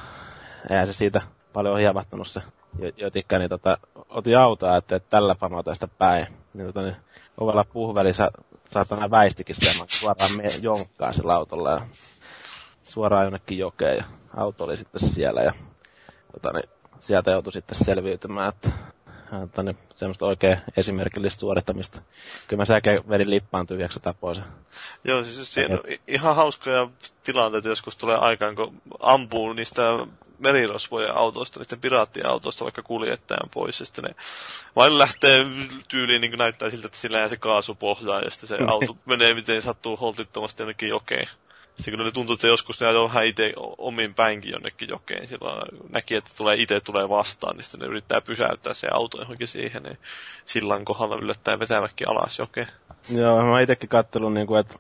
eihän 0.70 0.88
se 0.88 0.94
siitä 0.94 1.22
paljon 1.54 1.74
ole 1.74 1.82
hievahtanut 1.82 2.28
se 2.28 2.42
jo- 2.80 2.92
jotikka, 2.98 3.40
niin 3.40 3.50
tota, 3.50 3.78
otin 4.10 4.38
autoa, 4.38 4.78
että, 4.78 5.00
tällä 5.00 5.36
pamauta 5.36 5.74
sitä 5.74 5.88
päin. 5.88 6.28
Niin, 6.54 6.68
tota, 6.68 6.82
niin 6.82 6.96
ovella 7.38 7.64
puhvelissä 7.64 8.32
saatana 8.74 9.12
väistikin 9.12 9.56
sitä, 9.56 9.80
mä 9.80 9.86
suoraan 9.88 10.38
me 10.38 10.44
jonkkaan 10.62 11.14
sillä 11.14 11.36
autolla 11.36 11.72
ja 11.72 11.82
suoraan 12.84 13.24
jonnekin 13.24 13.58
jokeen 13.58 13.98
ja 13.98 14.04
auto 14.38 14.64
oli 14.64 14.78
sitten 14.78 15.10
siellä 15.10 15.42
ja 15.42 15.54
tota, 16.34 16.54
niin, 16.54 16.70
sieltä 17.00 17.32
joutui 17.32 17.54
sitten 17.54 17.78
selviytymään, 17.78 18.50
että 18.50 18.70
että 19.44 19.64
niin, 19.64 19.78
semmoista 19.96 20.26
oikein 20.26 20.58
esimerkillistä 20.78 21.40
suorittamista. 21.40 22.02
Kyllä 22.48 22.62
mä 22.62 22.66
säkin 22.66 23.10
vedin 23.10 23.30
lippaan 23.30 23.68
tyhjäksi 23.68 24.00
tapoisen. 24.00 24.44
Joo, 25.04 25.24
siis 25.24 25.54
siinä 25.54 25.76
on 25.76 25.84
ihan 26.08 26.36
hauskoja 26.36 26.90
tilanteita 27.24 27.68
joskus 27.68 27.98
tulee 27.98 28.18
aikaan, 28.18 28.56
kun 28.56 28.82
ampuu 29.00 29.54
niistä 29.54 29.82
merirosvojen 30.40 31.16
autoista, 31.16 31.60
niiden 31.60 31.82
piraattien 31.82 32.30
autoista 32.30 32.64
vaikka 32.64 32.82
kuljettajan 32.84 33.50
pois, 33.54 33.80
ja 33.80 33.86
sitten 33.86 34.04
ne 34.04 34.16
vain 34.76 34.98
lähtee 34.98 35.46
tyyliin, 35.88 36.22
niin 36.22 36.32
kuin 36.32 36.38
näyttää 36.40 36.70
siltä, 36.70 36.86
että 36.86 37.00
sillä 37.00 37.18
jää 37.18 37.28
se 37.28 37.38
kaasu 37.38 37.76
pohjaan, 37.76 38.24
ja 38.24 38.30
sitten 38.30 38.48
se 38.48 38.58
auto 38.72 38.98
menee 39.06 39.34
miten 39.34 39.62
sattuu 39.62 39.98
holtittomasti 39.98 40.64
jonnekin 40.64 40.90
jokeen. 40.90 41.28
Kun 41.86 42.00
ne 42.06 42.12
tuntuu, 42.12 42.34
että 42.34 42.42
se 42.42 42.48
joskus 42.48 42.80
ne 42.80 42.88
ajoi 42.88 43.08
vähän 43.08 43.26
itse 43.26 43.54
omiin 43.78 44.14
päinkin 44.14 44.52
jonnekin 44.52 44.90
jokeen, 44.90 45.28
silloin 45.28 45.62
näki, 45.90 46.16
että 46.16 46.32
tulee 46.38 46.56
itse 46.62 46.80
tulee 46.80 47.10
vastaan, 47.10 47.56
niin 47.56 47.64
sitten 47.64 47.80
ne 47.80 47.86
yrittää 47.88 48.22
pysäyttää 48.22 48.74
se 48.74 48.88
auto 48.92 49.20
johonkin 49.22 49.48
siihen, 49.48 49.84
niin 49.84 49.98
sillan 50.46 50.86
kohdalla 50.86 51.16
yllättäen 51.16 51.60
vetäväkin 51.60 52.10
alas 52.10 52.40
jokeen. 52.40 52.68
Joo, 53.16 53.42
mä 53.44 53.52
oon 53.52 53.62
itekin 53.62 53.90
kattelun, 53.90 54.34
niin 54.34 54.48
kuin, 54.48 54.60
että 54.60 54.76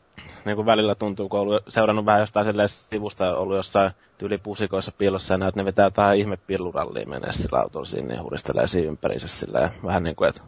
niin 0.45 0.55
kuin 0.55 0.65
välillä 0.65 0.95
tuntuu, 0.95 1.29
kun 1.29 1.39
on 1.39 1.47
ollut, 1.47 1.63
seurannut 1.69 2.05
vähän 2.05 2.19
jostain 2.19 2.45
sivusta, 2.89 3.37
ollut 3.37 3.55
jossain 3.55 3.91
tyylipusikoissa 4.17 4.91
piilossa 4.91 5.33
ja 5.33 5.37
näet, 5.37 5.55
ne 5.55 5.65
vetää 5.65 5.85
jotain 5.85 6.19
ihme 6.19 6.37
pilluralliin 6.37 7.09
menee 7.09 7.31
sillä 7.31 7.59
autolla 7.59 7.85
siinä 7.85 8.13
ja 8.13 8.23
huristelee 8.23 8.67
siinä 8.67 8.87
ympäriinsä 8.87 9.27
sillä 9.27 9.59
ja 9.59 9.69
vähän 9.85 10.03
niin 10.03 10.15
kuin, 10.15 10.29
että 10.29 10.41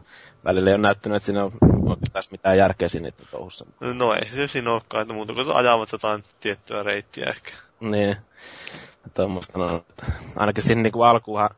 välillä 0.44 0.70
ei 0.70 0.74
ole 0.74 0.82
näyttänyt, 0.82 1.16
että 1.16 1.26
siinä 1.26 1.44
on 1.44 1.52
oikeastaan 1.90 2.24
mitään 2.30 2.58
järkeä 2.58 2.88
siinä 2.88 3.08
niiden 3.08 3.26
touhussa. 3.30 3.66
No 3.80 4.14
ei 4.14 4.30
se 4.30 4.46
siinä 4.46 4.72
olekaan, 4.72 5.02
että 5.02 5.14
muuta 5.14 5.34
kuin 5.34 5.56
ajavat 5.56 5.92
jotain 5.92 6.24
tiettyä 6.40 6.82
reittiä 6.82 7.26
ehkä. 7.26 7.50
Niin. 7.80 8.16
Tuommoista 9.14 9.58
no, 9.58 9.84
ainakin 10.36 10.62
siinä 10.62 10.82
niin 10.82 10.92
kuin 10.92 11.06
alkuunhan, 11.06 11.50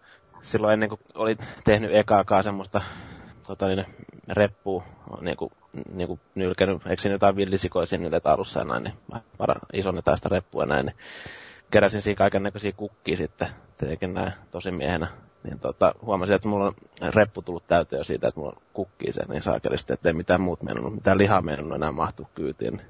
silloin 0.43 0.73
ennen 0.73 0.89
kuin 0.89 1.01
oli 1.15 1.37
tehnyt 1.65 1.95
ekaakaan 1.95 2.45
semmoista 2.45 2.81
tota 3.57 3.69
niin, 3.69 3.87
reppua, 4.29 4.85
niin 5.21 5.37
kuin, 5.37 5.53
niin 5.93 6.09
kuin 6.09 6.21
nylkenyt, 6.35 6.87
eikö 6.87 7.03
siinä 7.03 7.15
jotain 7.15 7.37
villisikoja 7.37 7.87
yletä 8.09 8.33
alussa 8.33 8.61
ja 8.61 8.65
näin, 8.65 8.83
niin 8.83 8.95
para, 9.39 9.55
isonnetaan 9.73 10.19
sitä 10.19 10.29
reppua 10.29 10.67
näin, 10.67 10.87
niin 10.87 10.97
keräsin 11.71 12.03
siinä 12.03 12.19
kaiken 12.19 12.43
näköisiä 12.43 12.73
kukkia 12.73 13.17
sitten, 13.17 13.49
tietenkin 13.79 14.15
näin 14.15 14.33
tosimiehenä. 14.51 15.09
Niin 15.45 15.59
tota, 15.59 15.95
huomasin, 16.03 16.37
että 16.37 16.49
mulla 16.49 16.65
on 16.67 16.75
reppu 17.15 17.43
tullut 17.43 17.67
täyteen 17.67 18.01
jo 18.01 18.05
siitä, 18.05 18.29
että 18.29 18.41
mulla 18.41 18.53
on 18.57 18.63
kukkii 18.73 19.13
sen 19.13 19.29
niin 19.29 19.43
saakelisti, 19.43 19.93
että 19.93 20.09
ei 20.09 20.13
mitään 20.13 20.41
muut 20.41 20.63
mennyt, 20.63 20.95
mitään 20.95 21.19
lihaa 21.19 21.43
mennyt 21.43 21.73
enää 21.73 21.93
mahtuu 21.93 22.29
kyytiin. 22.35 22.77
Niin 22.77 22.87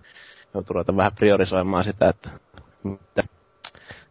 joutuu 0.55 0.75
ruveta 0.75 0.97
vähän 0.97 1.13
priorisoimaan 1.15 1.85
sitä, 1.85 2.09
että 2.09 2.31
mitä, 2.83 3.25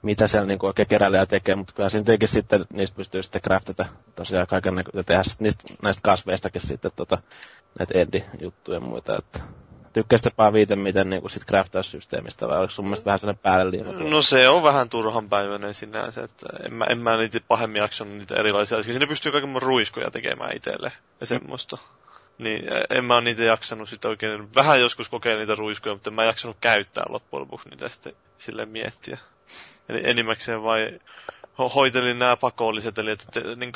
mitä 0.01 0.27
siellä 0.27 0.47
niin 0.47 0.59
oikein 0.61 0.87
keräilijä 0.87 1.25
tekee, 1.25 1.55
mutta 1.55 1.73
kyllä 1.73 1.89
siinä 1.89 2.05
tietenkin 2.05 2.27
sitten 2.27 2.65
niistä 2.73 2.95
pystyy 2.95 3.23
sitten 3.23 3.41
craftata 3.41 3.85
tosiaan 4.15 4.47
kaiken 4.47 4.75
näköistä, 4.75 5.03
tehdä 5.03 5.23
niistä, 5.39 5.63
näistä 5.81 6.01
kasveistakin 6.03 6.61
sitten 6.61 6.91
tota, 6.95 7.17
näitä 7.79 7.99
endi-juttuja 7.99 8.77
ja 8.77 8.81
muita, 8.81 9.17
että 9.17 9.39
tykkäsit 9.93 10.37
vaan 10.37 10.53
viiten, 10.53 10.79
miten 10.79 11.09
niin 11.09 11.21
kuin 11.21 11.31
sit 11.31 11.45
craftaussysteemistä, 11.45 12.47
vai 12.47 12.57
oliko 12.57 12.71
sun 12.71 12.85
mielestä 12.85 13.05
vähän 13.05 13.19
sellainen 13.19 13.41
päälle 13.43 13.71
liian? 13.71 14.09
No 14.09 14.21
se 14.21 14.49
on 14.49 14.63
vähän 14.63 14.89
turhanpäiväinen 14.89 15.73
sinänsä, 15.73 16.23
että 16.23 16.47
en 16.65 16.73
mä, 16.73 16.85
en 16.85 16.97
mä 16.97 17.17
niitä 17.17 17.39
pahemmin 17.47 17.79
jaksanut 17.81 18.13
niitä 18.13 18.35
erilaisia. 18.35 18.77
Koska 18.77 18.91
Siinä 18.91 19.07
pystyy 19.07 19.31
kaiken 19.31 19.61
ruiskoja 19.61 20.11
tekemään 20.11 20.55
itselle 20.55 20.91
ja 21.21 21.27
semmoista. 21.27 21.77
Niin 22.37 22.63
en 22.89 23.05
mä 23.05 23.21
niitä 23.21 23.43
jaksanut 23.43 23.89
sitten 23.89 24.09
oikein, 24.09 24.55
vähän 24.55 24.79
joskus 24.79 25.09
kokea 25.09 25.37
niitä 25.37 25.55
ruiskoja, 25.55 25.95
mutta 25.95 26.09
en 26.09 26.13
mä 26.13 26.23
jaksanut 26.23 26.57
käyttää 26.61 27.03
loppujen 27.09 27.41
lopuksi 27.41 27.69
niitä 27.69 27.89
sitten 27.89 28.13
sille 28.37 28.65
miettiä. 28.65 29.17
Eli 29.89 30.01
enimmäkseen 30.03 30.63
vai 30.63 30.99
ho- 31.61 31.69
hoitelin 31.75 32.19
nämä 32.19 32.37
pakolliset, 32.37 32.97
eli 32.97 33.11
että 33.11 33.25
te, 33.31 33.55
niin 33.55 33.71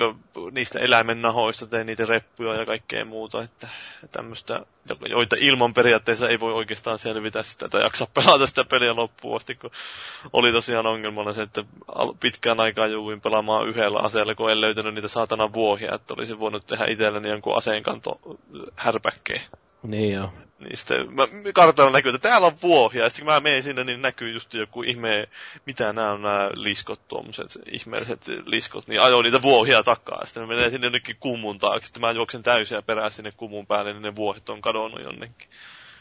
niistä 0.51 0.79
eläimen 0.79 1.21
nahoista 1.21 1.67
tein 1.67 1.87
niitä 1.87 2.05
reppuja 2.05 2.53
ja 2.53 2.65
kaikkea 2.65 3.05
muuta, 3.05 3.43
että 3.43 3.67
tämmöistä, 4.11 4.65
joita 5.09 5.35
ilman 5.39 5.73
periaatteessa 5.73 6.29
ei 6.29 6.39
voi 6.39 6.53
oikeastaan 6.53 6.99
selvitä 6.99 7.43
sitä 7.43 7.69
tai 7.69 7.81
jaksaa 7.83 8.07
pelata 8.13 8.47
sitä 8.47 8.63
peliä 8.63 8.95
loppuun 8.95 9.35
asti, 9.35 9.55
kun 9.55 9.71
oli 10.33 10.51
tosiaan 10.51 10.85
ongelmana 10.87 11.33
se, 11.33 11.41
että 11.41 11.63
pitkään 12.19 12.59
aikaa 12.59 12.87
jouduin 12.87 13.21
pelaamaan 13.21 13.67
yhdellä 13.67 13.99
aseella, 13.99 14.35
kun 14.35 14.51
en 14.51 14.61
löytänyt 14.61 14.93
niitä 14.93 15.07
saatana 15.07 15.53
vuohia, 15.53 15.95
että 15.95 16.13
olisin 16.13 16.39
voinut 16.39 16.67
tehdä 16.67 16.85
itselleni 16.89 17.29
jonkun 17.29 17.57
aseenkanto 17.57 18.19
härpäkkeen. 18.75 19.41
Niin 19.87 20.13
joo. 20.13 20.29
Niin 20.59 20.77
sitten 20.77 21.15
mä, 21.15 21.27
kartalla 21.53 21.91
näkyy, 21.91 22.15
että 22.15 22.29
täällä 22.29 22.47
on 22.47 22.53
vuohia. 22.63 23.03
Ja 23.03 23.09
sitten 23.09 23.25
kun 23.25 23.33
mä 23.33 23.39
menen 23.39 23.63
sinne, 23.63 23.83
niin 23.83 24.01
näkyy 24.01 24.31
just 24.31 24.53
joku 24.53 24.83
ihme, 24.83 25.29
mitä 25.65 25.93
nämä 25.93 26.11
on 26.11 26.21
nämä 26.21 26.49
liskot, 26.55 27.07
tuommoiset 27.07 27.59
ihmeelliset 27.71 28.21
liskot. 28.45 28.87
Niin 28.87 29.01
ajoin 29.01 29.23
niitä 29.23 29.41
vuohia 29.41 29.83
takaa. 29.83 30.17
Ja 30.21 30.25
sitten 30.25 30.43
ne 30.43 30.55
menee 30.55 30.69
sinne 30.69 30.85
jonnekin 30.85 31.15
kumun 31.19 31.57
taakse. 31.57 31.85
Sitten 31.85 32.01
mä 32.01 32.11
juoksen 32.11 32.43
täysin 32.43 32.75
ja 32.75 32.81
perään 32.81 33.11
sinne 33.11 33.31
kumun 33.31 33.67
päälle, 33.67 33.93
niin 33.93 34.01
ne 34.01 34.15
vuohet 34.15 34.49
on 34.49 34.61
kadonnut 34.61 35.01
jonnekin. 35.03 35.49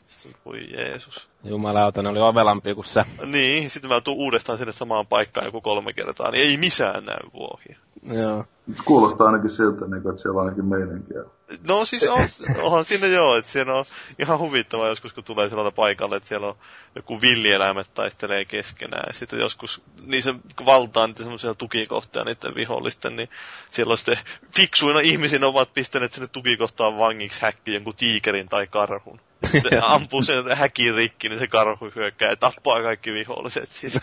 Sitten, 0.07 0.41
voi 0.45 0.73
Jeesus. 0.73 1.29
Jumalauta, 1.45 2.03
ne 2.03 2.09
oli 2.09 2.21
ovelampia 2.21 2.75
kuin 2.75 2.85
sä. 2.85 3.07
Niin, 3.27 3.71
sitten 3.71 3.91
mä 3.91 4.01
tuun 4.01 4.17
uudestaan 4.17 4.59
sinne 4.59 4.73
samaan 4.73 5.07
paikkaan 5.07 5.47
joku 5.47 5.61
kolme 5.61 5.93
kertaa, 5.93 6.31
niin 6.31 6.45
ei 6.45 6.57
missään 6.57 7.05
näy 7.05 7.21
vuohia. 7.33 7.79
Joo. 8.13 8.45
Kuulostaa 8.85 9.27
ainakin 9.27 9.51
siltä, 9.51 9.87
niin 9.87 10.03
kuin, 10.03 10.11
että 10.11 10.23
siellä 10.23 10.41
on 10.41 10.45
ainakin 10.47 10.65
meininkiä. 10.65 11.25
No 11.69 11.85
siis 11.85 12.03
on, 12.09 12.27
onhan 12.63 12.85
siinä 12.85 13.07
joo, 13.07 13.37
että 13.37 13.51
siellä 13.51 13.75
on 13.75 13.85
ihan 14.19 14.39
huvittavaa 14.39 14.89
joskus, 14.89 15.13
kun 15.13 15.25
tulee 15.25 15.49
sellainen 15.49 15.73
paikalle, 15.73 16.17
että 16.17 16.29
siellä 16.29 16.47
on 16.47 16.57
joku 16.97 17.21
villieläimet 17.21 17.95
taistelee 17.95 18.45
keskenään. 18.45 19.05
Ja 19.07 19.13
sitten 19.13 19.39
joskus 19.39 19.83
niissä 20.03 20.35
valtaa 20.65 21.07
niitä 21.07 21.23
semmoisia 21.23 21.55
tukikohtia 21.55 22.25
niiden 22.25 22.55
vihollisten, 22.55 23.17
niin 23.17 23.29
siellä 23.71 23.93
on 23.93 23.99
sitten 23.99 24.19
fiksuina 24.55 25.01
ihmisinä 25.01 25.47
ovat 25.47 25.75
pistäneet 25.75 26.13
sinne 26.13 26.29
tukikohtaan 26.29 26.99
vangiksi 26.99 27.43
häkkiin 27.43 27.75
jonkun 27.75 27.97
tiikerin 27.97 28.49
tai 28.49 28.67
karhun. 28.67 29.21
sitten 29.53 29.85
ampuu 29.95 30.23
sen 30.23 30.57
häkin 30.57 30.95
rikki, 30.95 31.29
niin 31.29 31.39
se 31.39 31.47
karhu 31.47 31.91
hyökkää 31.95 32.31
ja 32.31 32.37
tappaa 32.37 32.83
kaikki 32.83 33.13
viholliset 33.13 33.73
siitä. 33.73 34.01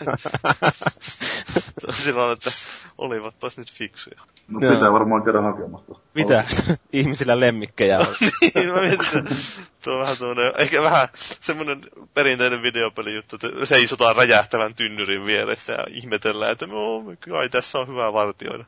Silloin, 2.02 2.32
että 2.32 2.50
olivat 2.98 3.38
taas 3.38 3.58
nyt 3.58 3.72
fiksuja. 3.72 4.20
No 4.48 4.60
pitää 4.60 4.92
varmaan 4.92 5.22
käydä 5.22 5.40
hakemasta. 5.40 5.94
Mitä? 6.14 6.44
Ihmisillä 6.92 7.40
lemmikkejä 7.42 7.98
on. 7.98 8.06
niin, 8.54 8.72
mä 8.72 8.80
mietin, 8.80 9.36
tuo 9.84 9.94
on 9.94 10.00
vähän 10.00 10.16
tuonne, 10.16 10.52
ehkä 10.58 10.82
vähän 10.82 11.08
semmoinen 11.40 11.80
perinteinen 12.14 12.62
videopelijuttu, 12.62 13.36
että 13.36 13.66
seisotaan 13.66 14.16
räjähtävän 14.16 14.74
tynnyrin 14.74 15.26
vieressä 15.26 15.72
ja 15.72 15.84
ihmetellään, 15.90 16.52
että 16.52 16.66
no, 16.66 17.04
kai 17.30 17.48
tässä 17.48 17.78
on 17.78 17.88
hyvä 17.88 18.12
vartioida. 18.12 18.64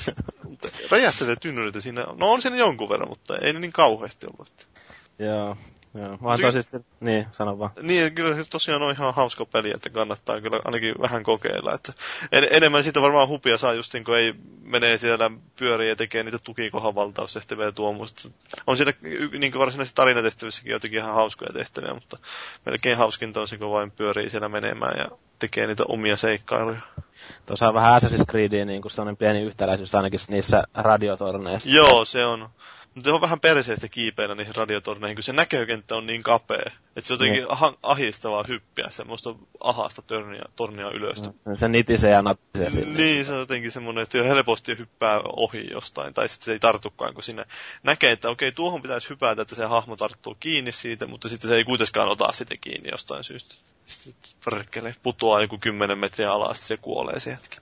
räjähtäviä 0.90 1.36
tynnyreitä 1.36 1.80
siinä, 1.80 2.06
no 2.16 2.32
on 2.32 2.42
siinä 2.42 2.56
jonkun 2.56 2.88
verran, 2.88 3.08
mutta 3.08 3.38
ei 3.38 3.52
niin 3.52 3.72
kauheasti 3.72 4.26
ollut. 4.26 4.68
Joo, 5.18 5.56
Joo, 6.02 6.18
vaan 6.22 6.38
tosi, 6.40 6.76
niin, 7.00 7.26
sano 7.32 7.58
vaan. 7.58 7.70
Niin, 7.82 8.14
kyllä 8.14 8.42
se 8.42 8.50
tosiaan 8.50 8.82
on 8.82 8.92
ihan 8.92 9.14
hauska 9.14 9.44
peli, 9.44 9.70
että 9.70 9.90
kannattaa 9.90 10.40
kyllä 10.40 10.60
ainakin 10.64 10.94
vähän 11.00 11.22
kokeilla. 11.22 11.74
Että 11.74 11.92
en, 12.32 12.48
enemmän 12.50 12.82
siitä 12.82 13.02
varmaan 13.02 13.28
hupia 13.28 13.58
saa 13.58 13.72
just 13.72 13.94
niin 13.94 14.04
kun 14.04 14.16
ei 14.16 14.34
menee 14.62 14.98
siellä 14.98 15.30
pyöriä 15.58 15.88
ja 15.88 15.96
tekee 15.96 16.22
niitä 16.22 16.38
tukikohan 16.38 16.94
valtaustehtäviä 16.94 17.72
tuommoista. 17.72 18.28
On 18.66 18.76
siinä 18.76 18.92
niin 19.38 19.52
kuin 19.52 19.60
varsinaisissa 19.60 19.96
tarinatehtävissäkin 19.96 20.72
jotenkin 20.72 21.00
ihan 21.00 21.14
hauskoja 21.14 21.52
tehtäviä, 21.52 21.94
mutta 21.94 22.18
melkein 22.66 22.98
hauskinta 22.98 23.40
on 23.40 23.48
se, 23.48 23.58
kun 23.58 23.70
vain 23.70 23.90
pyörii 23.90 24.30
siellä 24.30 24.48
menemään 24.48 24.98
ja 24.98 25.08
tekee 25.38 25.66
niitä 25.66 25.84
omia 25.88 26.16
seikkailuja. 26.16 26.80
Tuossa 27.46 27.68
on 27.68 27.74
vähän 27.74 28.02
Assassin's 28.02 28.26
Creedia 28.30 28.64
niin 28.64 28.82
kuin 28.82 28.92
sellainen 28.92 29.16
pieni 29.16 29.42
yhtäläisyys 29.42 29.94
ainakin 29.94 30.20
niissä 30.28 30.62
radiotorneissa. 30.74 31.70
Joo, 31.70 32.04
se 32.04 32.24
on. 32.24 32.48
Mutta 32.98 33.10
se 33.10 33.14
on 33.14 33.20
vähän 33.20 33.40
perseestä 33.40 33.88
kiipeillä 33.88 34.34
niihin 34.34 34.54
radiotorneihin, 34.54 35.16
kun 35.16 35.22
se 35.22 35.32
näkökenttä 35.32 35.96
on 35.96 36.06
niin 36.06 36.22
kapea, 36.22 36.62
että 36.96 37.00
se 37.00 37.12
on 37.12 37.20
jotenkin 37.20 37.42
mm. 37.42 37.76
ahistavaa 37.82 38.44
hyppiä 38.48 38.86
semmoista 38.90 39.34
ahasta 39.60 40.02
tornia, 40.02 40.42
tornia 40.56 40.90
ylös. 40.90 41.22
Mm. 41.22 41.56
Se 41.56 41.68
nitisee 41.68 42.10
ja 42.10 42.22
natisee 42.22 42.70
sinne. 42.70 42.96
Niin, 42.98 43.24
se 43.24 43.32
on 43.32 43.38
jotenkin 43.38 43.72
semmoinen, 43.72 44.02
että 44.02 44.22
helposti 44.22 44.78
hyppää 44.78 45.20
ohi 45.20 45.68
jostain, 45.70 46.14
tai 46.14 46.28
sitten 46.28 46.44
se 46.44 46.52
ei 46.52 46.58
tartukaan, 46.58 47.14
kun 47.14 47.22
sinne 47.22 47.44
näkee, 47.82 48.12
että 48.12 48.30
okei, 48.30 48.52
tuohon 48.52 48.82
pitäisi 48.82 49.08
hypätä, 49.08 49.42
että 49.42 49.54
se 49.54 49.64
hahmo 49.64 49.96
tarttuu 49.96 50.36
kiinni 50.40 50.72
siitä, 50.72 51.06
mutta 51.06 51.28
sitten 51.28 51.50
se 51.50 51.56
ei 51.56 51.64
kuitenkaan 51.64 52.08
ota 52.08 52.32
sitä 52.32 52.56
kiinni 52.60 52.90
jostain 52.90 53.24
syystä. 53.24 53.54
Sitten 53.86 54.30
perkele 54.44 54.94
putoaa 55.02 55.42
joku 55.42 55.58
kymmenen 55.58 55.98
metriä 55.98 56.32
alas, 56.32 56.68
se 56.68 56.76
kuolee 56.76 57.20
se 57.20 57.30
hetki 57.30 57.58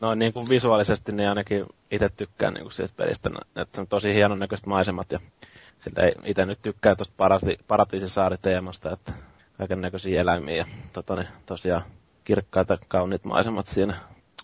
no 0.00 0.14
niin 0.14 0.32
kuin 0.32 0.46
visuaalisesti 0.48 1.12
niin 1.12 1.28
ainakin 1.28 1.66
itse 1.90 2.08
tykkään 2.08 2.54
niin 2.54 2.64
kuin 2.64 2.72
siitä 2.72 2.94
pelistä, 2.96 3.30
että 3.56 3.80
on 3.80 3.86
tosi 3.86 4.14
hienon 4.14 4.38
näköiset 4.38 4.66
maisemat 4.66 5.12
ja 5.12 5.20
siltä 5.78 6.02
ei 6.02 6.14
itse 6.24 6.46
nyt 6.46 6.58
tykkää 6.62 6.96
tuosta 6.96 7.14
parati, 7.16 7.58
paratiisisaariteemasta, 7.68 8.92
että 8.92 9.12
kaiken 9.58 9.80
näköisiä 9.80 10.20
eläimiä 10.20 10.56
ja 10.56 10.66
tota, 10.92 11.16
niin, 11.16 11.28
tosiaan 11.46 11.82
kirkkaita, 12.24 12.78
kauniit 12.88 13.24
maisemat 13.24 13.66
siinä. 13.66 13.94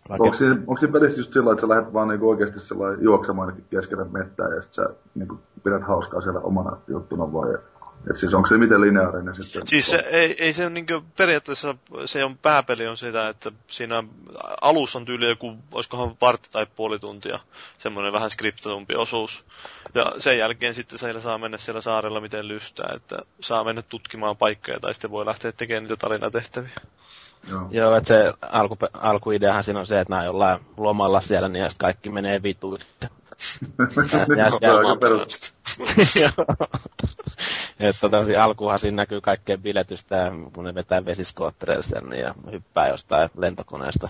Vaikka... 0.08 0.24
Onko, 0.24 0.36
siinä, 0.36 0.54
onko 0.54 0.76
siinä 0.76 0.92
pelissä 0.92 1.20
just 1.20 1.32
sillä 1.32 1.52
että 1.52 1.60
sä 1.60 1.68
lähdet 1.68 1.92
vaan 1.92 2.08
niinku 2.08 2.30
oikeasti 2.30 2.58
juoksemaan 3.00 3.56
keskellä 3.70 4.04
mettää 4.04 4.54
ja 4.54 4.62
sitten 4.62 4.84
sä 4.84 4.94
niinku 5.14 5.40
pidät 5.64 5.82
hauskaa 5.82 6.20
siellä 6.20 6.40
omana 6.40 6.76
juttuna 6.88 7.32
vai 7.32 7.58
et 8.10 8.16
siis 8.16 8.34
onko 8.34 8.48
se 8.48 8.58
miten 8.58 8.80
lineaarinen 8.80 9.42
sitten? 9.42 9.66
Siis 9.66 9.90
se, 9.90 9.96
ei, 9.96 10.36
ei 10.38 10.52
se 10.52 10.70
niinku 10.70 11.04
periaatteessa, 11.16 11.74
se 12.04 12.24
on 12.24 12.38
pääpeli 12.38 12.86
on 12.86 12.96
sitä, 12.96 13.28
että 13.28 13.52
siinä 13.66 14.04
alussa 14.60 14.98
on 14.98 15.04
tyyli 15.04 15.28
joku, 15.28 15.56
olisikohan 15.72 16.16
vartti 16.20 16.48
tai 16.52 16.66
puoli 16.76 16.98
tuntia, 16.98 17.38
semmoinen 17.78 18.12
vähän 18.12 18.30
skriptatumpi 18.30 18.96
osuus. 18.96 19.44
Ja 19.94 20.12
sen 20.18 20.38
jälkeen 20.38 20.74
sitten 20.74 20.98
siellä 20.98 21.20
saa 21.20 21.38
mennä 21.38 21.58
siellä 21.58 21.80
saarella 21.80 22.20
miten 22.20 22.48
lystää, 22.48 22.92
että 22.96 23.18
saa 23.40 23.64
mennä 23.64 23.82
tutkimaan 23.82 24.36
paikkoja 24.36 24.80
tai 24.80 24.94
sitten 24.94 25.10
voi 25.10 25.26
lähteä 25.26 25.52
tekemään 25.52 25.82
niitä 25.82 25.96
tarinatehtäviä. 25.96 26.80
Joo, 27.48 27.68
Joo 27.70 27.96
että 27.96 28.08
se 28.08 28.32
alku, 28.42 28.76
alkuideahan 28.92 29.64
siinä 29.64 29.80
on 29.80 29.86
se, 29.86 30.00
että 30.00 30.12
nämä 30.12 30.24
jollain 30.24 30.60
lomalla 30.76 31.20
siellä, 31.20 31.48
niin 31.48 31.70
kaikki 31.78 32.10
menee 32.10 32.42
vituun. 33.78 35.26
että 37.80 38.00
tota, 38.00 38.24
alkuhan 38.44 38.78
siinä 38.78 38.96
näkyy 38.96 39.20
kaikkeen 39.20 39.62
biletystä, 39.62 40.32
kun 40.52 40.64
ne 40.64 40.74
vetää 40.74 41.04
vesiskoottereilla 41.04 41.82
sen 41.82 42.18
ja 42.18 42.34
hyppää 42.52 42.88
jostain 42.88 43.30
lentokoneesta 43.36 44.08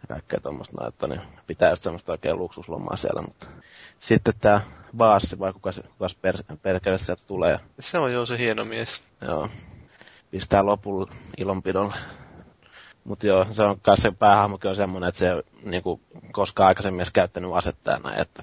ja 0.00 0.06
kaikkea 0.08 0.40
tuommoista, 0.40 0.88
että 0.88 1.06
niin 1.06 1.20
pitää 1.46 1.70
just 1.70 1.82
semmoista 1.82 2.12
oikein 2.12 2.38
luksuslomaa 2.38 2.96
siellä, 2.96 3.22
mutta 3.22 3.46
sitten 3.98 4.34
tämä 4.40 4.60
baassi, 4.96 5.38
vai 5.38 5.52
kuka 5.52 5.72
se 5.72 5.82
kuka 5.82 6.06
per, 6.22 6.36
perkele 6.62 6.98
sieltä 6.98 7.22
tulee. 7.26 7.60
Se 7.80 7.98
on 7.98 8.12
jo 8.12 8.26
se 8.26 8.38
hieno 8.38 8.64
mies. 8.64 9.02
Joo. 9.20 9.48
Pistää 10.30 10.66
lopulla 10.66 11.12
ilonpidolla. 11.38 11.94
Mutta 13.04 13.26
joo, 13.26 13.46
se 13.50 13.62
on 13.62 13.80
myös 13.86 14.02
se 14.02 14.10
päähahmokin 14.10 14.70
on 14.70 14.76
semmoinen, 14.76 15.08
että 15.08 15.18
se 15.18 15.42
niinku, 15.62 16.00
koskaan 16.32 16.66
aikaisemmin 16.66 17.00
edes 17.00 17.10
käyttänyt 17.10 17.50
asetta 17.54 17.98
näin, 18.04 18.20
että 18.20 18.42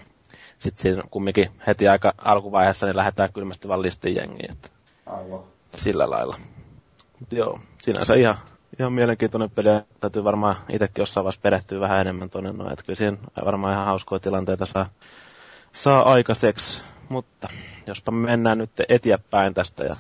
sitten 0.60 0.82
siinä 0.82 1.04
kumminkin 1.12 1.52
heti 1.68 1.88
aika 1.88 2.14
alkuvaiheessa 2.18 2.86
niin 2.86 2.98
lähdetään 2.98 3.34
kylmästi 3.34 3.68
vaan 3.68 3.82
listin 3.82 4.16
jengiin. 4.16 4.52
Että 4.52 4.70
Aivan. 5.06 5.40
Sillä 5.76 6.10
lailla. 6.10 6.38
Mutta 7.20 7.36
joo, 7.36 7.60
sinänsä 7.82 8.16
ihan, 8.16 8.38
ihan 8.80 8.94
mielenkiintoinen 8.94 9.50
peli. 9.50 9.70
Täytyy 10.00 10.24
varmaan 10.24 10.56
itsekin 10.70 11.02
jossain 11.02 11.24
vaiheessa 11.24 11.42
perehtyä 11.42 11.80
vähän 11.80 12.02
enemmän 12.02 12.30
tuonne 12.30 12.52
noin. 12.52 12.72
Että 12.74 12.86
kyllä 12.86 12.98
siinä 12.98 13.18
varmaan 13.46 13.74
ihan 13.74 13.86
hauskoja 13.86 14.20
tilanteita 14.20 14.66
saa, 14.66 14.90
saa 15.74 16.12
aikaiseksi. 16.12 16.82
Mutta 17.10 17.48
jospa 17.88 18.12
me 18.12 18.26
mennään 18.26 18.58
nyt 18.58 18.72
eteenpäin 18.90 19.54
tästä 19.54 19.84
ja 19.84 19.96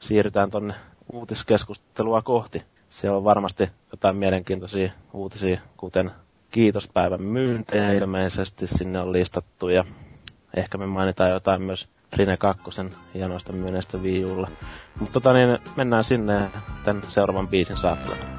siirrytään 0.00 0.50
tuonne 0.50 0.74
uutiskeskustelua 1.12 2.22
kohti. 2.22 2.62
Siellä 2.90 3.16
on 3.16 3.24
varmasti 3.24 3.70
jotain 3.92 4.16
mielenkiintoisia 4.16 4.92
uutisia, 5.12 5.60
kuten 5.76 6.10
kiitospäivän 6.54 7.22
myyntejä 7.22 7.92
ilmeisesti 7.92 8.66
sinne 8.66 9.00
on 9.00 9.12
listattu 9.12 9.68
ja 9.68 9.84
ehkä 10.56 10.78
me 10.78 10.86
mainitaan 10.86 11.30
jotain 11.30 11.62
myös 11.62 11.88
Rine 12.16 12.36
2 12.36 12.62
hienoista 13.14 13.52
myynneistä 13.52 14.02
viiulla. 14.02 14.50
Mutta 15.00 15.12
tota 15.12 15.32
niin, 15.32 15.58
mennään 15.76 16.04
sinne 16.04 16.50
tämän 16.84 17.02
seuraavan 17.08 17.48
biisin 17.48 17.76
saattelemaan. 17.76 18.38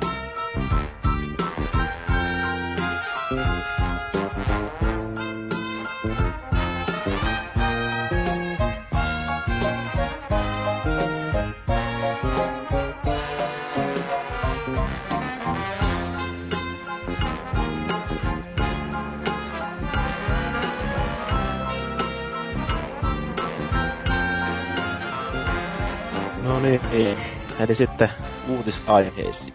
Eli 27.65 27.75
sitten 27.75 28.09
uutisaiheisiin. 28.49 29.53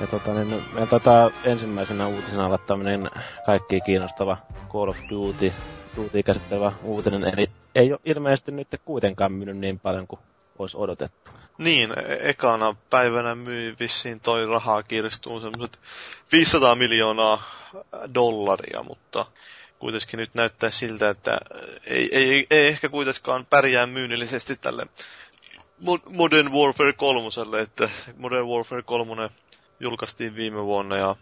Ja 0.00 0.06
tota, 0.06 0.34
niin, 0.34 0.64
me 0.72 0.86
tota, 0.86 1.30
ensimmäisenä 1.44 2.06
uutisena 2.06 2.46
olla 2.46 2.58
tämmöinen 2.58 3.10
kaikki 3.46 3.80
kiinnostava 3.80 4.36
Call 4.72 4.88
of 4.88 4.96
Duty, 5.10 5.52
Duty 5.96 6.22
käsittelevä 6.22 6.72
uutinen, 6.82 7.24
eli 7.24 7.50
ei 7.74 7.92
ole 7.92 8.00
ilmeisesti 8.04 8.52
nyt 8.52 8.68
kuitenkaan 8.84 9.32
myynyt 9.32 9.56
niin 9.56 9.78
paljon 9.78 10.06
kuin 10.06 10.20
olisi 10.58 10.76
odotettu. 10.76 11.30
Niin, 11.58 11.90
e- 11.98 12.18
ekana 12.30 12.76
päivänä 12.90 13.34
myi 13.34 13.74
vissiin 13.80 14.20
toi 14.20 14.46
rahaa 14.46 14.82
kirstuun 14.82 15.42
semmoiset 15.42 15.78
500 16.32 16.74
miljoonaa 16.74 17.42
dollaria, 18.14 18.82
mutta 18.82 19.26
kuitenkin 19.78 20.18
nyt 20.18 20.34
näyttää 20.34 20.70
siltä, 20.70 21.10
että 21.10 21.40
ei, 21.86 22.08
ei, 22.12 22.46
ei 22.50 22.66
ehkä 22.66 22.88
kuitenkaan 22.88 23.46
pärjää 23.46 23.86
myynnillisesti 23.86 24.56
tälle 24.56 24.86
Modern 26.08 26.52
Warfare 26.52 26.92
3, 26.92 27.28
että 27.62 27.88
Modern 28.16 28.46
Warfare 28.46 28.82
3 28.82 29.30
julkaistiin 29.80 30.34
viime 30.34 30.64
vuonna 30.64 30.96
ja 30.96 31.16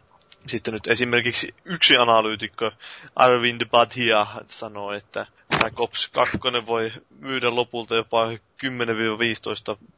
sitten 0.47 0.75
nyt 0.75 0.87
esimerkiksi 0.87 1.55
yksi 1.65 1.97
analyytikko, 1.97 2.71
Arvind 3.17 3.63
Bhatia, 3.71 4.27
sanoo, 4.49 4.93
että 4.93 5.27
Black 5.59 5.81
Ops 5.81 6.09
2 6.13 6.39
voi 6.67 6.93
myydä 7.21 7.55
lopulta 7.55 7.95
jopa 7.97 8.27
10-15 8.31 8.37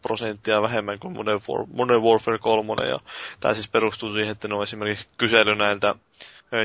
prosenttia 0.02 0.62
vähemmän 0.62 0.98
kuin 0.98 1.12
Modern, 1.14 1.40
War- 1.40 1.66
Modern 1.72 2.02
Warfare 2.02 2.38
3. 2.38 2.74
Ja 2.88 3.00
tämä 3.40 3.54
siis 3.54 3.68
perustuu 3.68 4.12
siihen, 4.12 4.28
että 4.32 4.48
ne 4.48 4.54
on 4.54 4.62
esimerkiksi 4.62 5.08
kysely 5.18 5.54
näiltä 5.54 5.94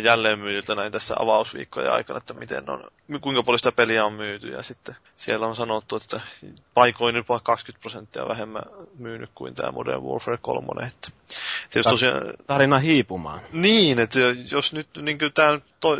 jälleenmyyjiltä 0.03 0.75
näin 0.75 0.91
tässä 0.91 1.15
avausviikkojen 1.19 1.91
aikana, 1.91 2.17
että 2.17 2.33
miten 2.33 2.69
on, 2.69 2.83
kuinka 3.21 3.43
paljon 3.43 3.59
sitä 3.59 3.71
peliä 3.71 4.05
on 4.05 4.13
myyty. 4.13 4.47
Ja 4.49 4.63
sitten 4.63 4.95
siellä 5.15 5.47
on 5.47 5.55
sanottu, 5.55 5.95
että 5.95 6.21
paikoin 6.73 7.15
jopa 7.15 7.39
20 7.39 7.81
prosenttia 7.81 8.27
vähemmän 8.27 8.63
myynyt 8.99 9.29
kuin 9.35 9.55
tämä 9.55 9.71
Modern 9.71 10.03
Warfare 10.03 10.37
3. 10.41 10.67
Että, 10.87 11.07
että 11.65 11.79
jos 11.79 11.83
tosiaan, 11.83 12.21
tarina 12.47 12.79
hiipumaan. 12.79 13.41
Niin, 13.53 13.99
että 13.99 14.19
jos 14.51 14.73
nyt 14.73 14.87
niin 15.01 15.17
tämä 15.33 15.59
to, 15.79 15.97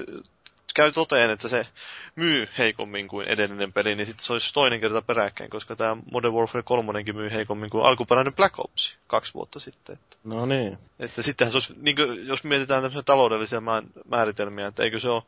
käy 0.73 0.91
toteen, 0.91 1.29
että 1.29 1.47
se 1.47 1.67
myy 2.15 2.47
heikommin 2.57 3.07
kuin 3.07 3.27
edellinen 3.27 3.73
peli, 3.73 3.95
niin 3.95 4.05
sitten 4.05 4.25
se 4.25 4.33
olisi 4.33 4.53
toinen 4.53 4.79
kerta 4.79 5.01
peräkkäin, 5.01 5.49
koska 5.49 5.75
tämä 5.75 5.97
Modern 6.12 6.33
Warfare 6.33 6.63
3 6.63 7.03
myy 7.13 7.31
heikommin 7.31 7.69
kuin 7.69 7.86
alkuperäinen 7.86 8.33
Black 8.33 8.59
Ops 8.59 8.97
kaksi 9.07 9.33
vuotta 9.33 9.59
sitten. 9.59 9.93
Että, 9.93 10.17
no 10.23 10.45
niin. 10.45 10.77
Että 10.99 11.21
sittenhän 11.21 11.51
se 11.51 11.55
olisi, 11.55 11.73
niin 11.81 11.95
kuin, 11.95 12.27
jos 12.27 12.43
mietitään 12.43 12.81
tämmöisiä 12.81 13.03
taloudellisia 13.03 13.62
määritelmiä, 14.09 14.67
että 14.67 14.83
eikö 14.83 14.99
se 14.99 15.09
ole 15.09 15.23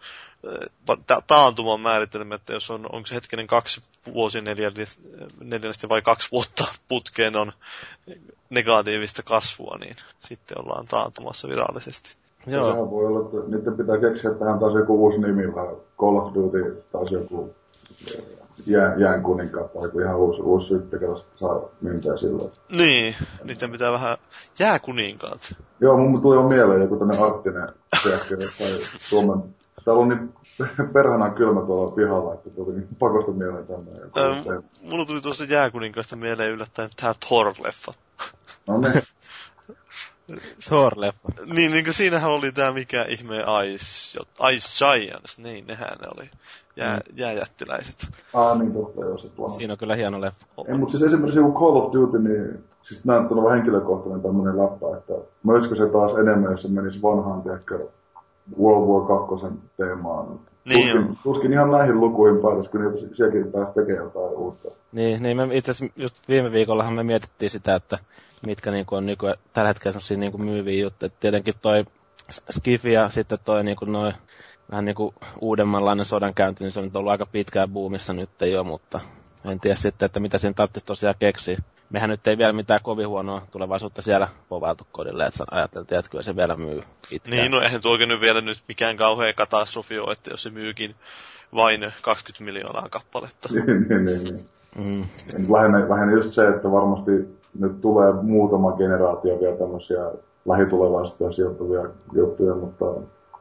ta- 1.08 1.22
taantuman 1.28 1.80
määritelmä, 1.80 2.36
että 2.36 2.54
jos 2.54 2.72
on, 2.72 2.92
onko 2.92 3.08
se 3.08 3.16
hetkinen 3.16 3.48
kaksi 3.48 3.82
vuosi 4.14 4.40
neljännestä 4.42 5.90
vai 5.90 6.02
kaksi 6.02 6.28
vuotta 6.32 6.66
putkeen 6.88 7.36
on 7.36 7.54
negatiivista 8.50 9.24
kasvua, 9.24 9.78
niin 9.80 9.96
sitten 10.20 10.62
ollaan 10.62 10.86
taantumassa 10.86 11.48
virallisesti. 11.50 12.16
Joo. 12.48 12.72
Sehän 12.72 12.92
voi 12.92 13.06
olla, 13.06 13.20
että 13.20 13.58
niiden 13.58 13.78
pitää 13.78 13.98
keksiä 13.98 14.34
tähän 14.34 14.60
taas 14.60 14.74
joku 14.74 15.04
uusi 15.04 15.22
nimi, 15.22 15.56
vähän 15.56 15.76
Call 16.00 16.18
of 16.18 16.34
Duty, 16.34 16.84
taas 16.92 17.12
joku 17.12 17.54
jään, 18.66 19.00
jään 19.00 19.24
kuninkaat 19.24 19.74
tai 19.74 19.84
joku 19.84 20.00
ihan 20.00 20.18
uusi, 20.18 20.42
uusi 20.42 20.68
sytti, 20.68 20.98
saa 21.36 21.62
myntää 21.82 22.18
silloin. 22.18 22.52
Niin, 22.70 23.16
niiden 23.44 23.72
pitää 23.72 23.92
vähän 23.92 24.18
jääkuninkaat. 24.60 25.56
Joo, 25.80 25.98
mun 25.98 26.22
tuli 26.22 26.36
jo 26.36 26.44
mieleen 26.44 26.82
joku 26.82 26.96
tämmönen 26.96 27.24
arktinen 27.24 27.70
teakkeri 28.04 28.46
tai 28.60 28.80
Suomen 28.98 29.44
Täällä 29.86 30.02
on 30.02 30.10
niin 30.10 30.34
perhana 30.94 31.30
kylmä 31.30 31.62
tuolla 31.62 31.92
pihalla, 31.92 32.34
että 32.34 32.50
tuli 32.50 32.74
niin 32.74 32.88
pakosta 33.00 33.32
mieleen 33.32 33.68
tämmöinen. 33.68 34.02
Ähm, 34.18 34.66
mulla 34.82 35.06
tuli 35.06 35.22
tuosta 35.22 35.44
jääkuninkaista 35.44 36.16
mieleen 36.16 36.52
yllättäen 36.52 36.90
tää 37.02 37.14
Thor-leffa. 37.14 37.94
No 38.68 38.78
niin. 38.78 38.94
Thor-leffa. 40.70 41.54
Niin, 41.54 41.72
niin 41.72 41.84
kuin 41.84 41.94
siinähän 41.94 42.32
oli 42.32 42.52
tämä 42.52 42.72
mikä 42.72 43.06
ihme 43.10 43.36
Ice, 43.66 44.20
Ice 44.54 44.86
Giants, 44.86 45.40
niin 45.40 45.68
nehän 45.68 45.98
ne 46.02 46.08
oli. 46.18 46.30
Jää, 46.76 46.98
mm. 46.98 47.18
Jääjättiläiset. 47.18 48.08
Ah, 48.34 48.60
niin 48.60 48.74
totta, 48.74 49.02
joo, 49.02 49.18
se 49.18 49.30
tuolla. 49.30 49.56
Siinä 49.56 49.74
on 49.74 49.78
kyllä 49.78 49.96
hieno 49.96 50.22
leffa. 50.22 50.46
Ei, 50.68 50.78
mutta 50.78 50.92
siis 50.92 51.04
esimerkiksi 51.04 51.40
joku 51.40 51.60
Call 51.60 51.76
of 51.76 51.94
Duty, 51.94 52.20
niin 52.20 52.64
siis 52.82 53.06
näyttää 53.06 53.38
olevan 53.38 53.54
henkilökohtainen 53.54 54.22
tämmöinen 54.22 54.58
läppä, 54.58 54.98
että 54.98 55.14
möisikö 55.44 55.76
se 55.76 55.86
taas 55.86 56.12
enemmän, 56.20 56.52
jos 56.52 56.62
se 56.62 56.68
menisi 56.68 57.02
vanhaan, 57.02 57.42
tiedäkö, 57.42 57.88
World 58.62 58.88
War 58.88 59.28
2 59.28 59.46
teemaan. 59.78 60.40
Niin 60.66 60.94
tuskin, 60.94 61.18
tuskin 61.24 61.54
ihan 61.54 61.72
näihin 61.72 62.00
lukuihin 62.00 62.42
päätös, 62.42 62.68
kun 62.68 62.82
niitä 62.82 63.16
sielläkin 63.16 63.52
pääsi 63.52 63.72
tekemään 63.74 64.04
jotain 64.04 64.34
uutta. 64.38 64.70
Niin, 64.92 65.24
niin 65.24 65.38
me 65.38 65.48
itse 65.52 65.72
asiassa 65.72 65.94
just 66.02 66.16
viime 66.28 66.52
viikollahan 66.52 66.94
me 66.94 67.04
mietittiin 67.04 67.52
sitä, 67.52 67.76
että 67.76 68.00
mitkä 68.42 68.72
niinku 68.72 68.96
on 68.96 69.06
nyky, 69.06 69.26
tällä 69.54 69.68
hetkellä 69.68 69.92
sellaisia 69.92 70.18
niinku 70.18 70.38
myyviä 70.38 70.84
juttuja. 70.84 71.10
Tietenkin 71.20 71.54
toi 71.62 71.86
Skifi 72.50 72.94
ja 72.94 73.10
sitten 73.10 73.40
toi 73.46 73.64
niinku 73.64 73.86
noin 73.86 74.14
vähän 74.72 74.86
niinku 74.86 75.14
uudemmanlainen 75.42 76.06
sodankäynti, 76.06 76.64
niin 76.64 76.72
se 76.72 76.80
on 76.80 76.86
nyt 76.86 76.96
ollut 76.96 77.12
aika 77.12 77.26
pitkään 77.26 77.70
buumissa 77.70 78.14
nyt 78.14 78.30
jo, 78.52 78.64
mutta 78.64 79.00
en 79.52 79.60
tiedä 79.60 79.76
sitten, 79.76 80.06
että 80.06 80.20
mitä 80.20 80.38
siinä 80.38 80.54
tarvitsisi 80.54 80.86
tosiaan 80.86 81.16
keksiä. 81.20 81.58
Mehän 81.90 82.10
nyt 82.10 82.28
ei 82.28 82.38
vielä 82.38 82.54
mitään 82.54 82.80
kovin 82.84 83.08
huonoa 83.08 83.48
tulevaisuutta 83.52 84.02
siellä 84.02 84.28
povailtu 84.50 84.88
kodille, 84.92 85.26
että 85.26 85.44
ajateltiin, 85.52 86.00
että 86.00 86.12
kyllä 86.12 86.24
se 86.24 86.36
vielä 86.36 86.56
myy 86.56 86.84
pitkään. 87.10 87.38
Niin, 87.38 87.52
no 87.52 87.62
eihän 87.62 87.82
tuo 87.82 87.98
nyt 87.98 88.22
vielä 88.22 88.42
nyt 88.42 88.64
mikään 88.68 88.98
kauhea 88.98 89.34
katastrofi 89.34 90.00
ole, 90.00 90.12
että 90.12 90.30
jos 90.30 90.44
se 90.44 90.50
myykin 90.50 90.96
vain 91.56 91.94
20 92.02 92.44
miljoonaa 92.44 92.90
kappaletta. 92.90 93.50
niin, 93.52 93.66
niin, 93.90 94.06
niin. 94.06 94.24
niin. 94.24 94.50
Mm. 94.76 95.06
Lähinnä, 95.54 95.90
lähinnä 95.90 96.14
just 96.14 96.34
se, 96.34 96.48
että 96.48 96.72
varmasti 96.72 97.12
nyt 97.60 97.82
tulee 97.82 98.14
muutama 98.14 98.72
generaatio 98.72 99.40
vielä 99.40 99.58
tämmöisiä 99.58 100.12
lähitulevaisuuteen 100.46 101.34
sijoittuvia 101.34 101.86
juttuja, 102.14 102.56
mutta 102.56 102.86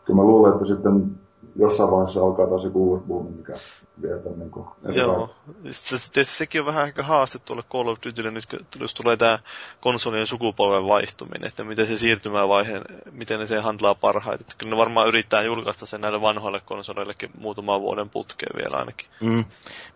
kyllä 0.04 0.16
mä 0.16 0.22
luulen, 0.22 0.52
että 0.52 0.64
sitten 0.64 1.18
jossain 1.56 1.90
vaiheessa 1.90 2.20
alkaa 2.22 2.46
taas 2.46 2.64
joku 2.64 2.90
uusi 2.90 3.04
buumi, 3.06 3.30
mikä 3.30 3.54
vie 4.02 4.18
tämän 4.18 4.38
niin 4.38 4.50
kuin 4.50 4.66
Joo, 4.88 5.30
se, 5.70 6.24
sekin 6.24 6.60
on 6.60 6.66
vähän 6.66 6.84
ehkä 6.84 7.02
haaste 7.02 7.38
tuolle 7.38 7.62
Call 7.72 7.88
of 7.88 7.98
Dutylle 8.06 8.30
nyt, 8.30 8.44
jos 8.80 8.94
tulee 8.94 9.16
tämä 9.16 9.38
konsolien 9.80 10.26
sukupolven 10.26 10.86
vaihtuminen, 10.86 11.48
että 11.48 11.64
miten 11.64 11.86
se 11.86 11.98
siirtymävaiheen, 11.98 12.82
miten 13.12 13.40
ne 13.40 13.46
se 13.46 13.60
handlaa 13.60 13.94
parhaiten. 13.94 14.40
Että 14.40 14.54
kyllä 14.58 14.70
ne 14.70 14.76
varmaan 14.76 15.08
yrittää 15.08 15.42
julkaista 15.42 15.86
sen 15.86 16.00
näille 16.00 16.20
vanhoille 16.20 16.60
konsoleillekin 16.64 17.30
muutaman 17.38 17.80
vuoden 17.80 18.10
putkeen 18.10 18.56
vielä 18.56 18.76
ainakin. 18.76 19.06
Mm. 19.20 19.44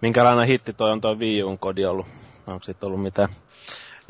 Minkälainen 0.00 0.46
hitti 0.46 0.72
toi 0.72 0.90
on 0.90 1.00
toi 1.00 1.18
Wii 1.18 1.42
Uun 1.42 1.58
kodi 1.58 1.84
ollut? 1.84 2.06
Onko 2.46 2.64
siitä 2.64 2.86
ollut 2.86 3.02
mitään? 3.02 3.28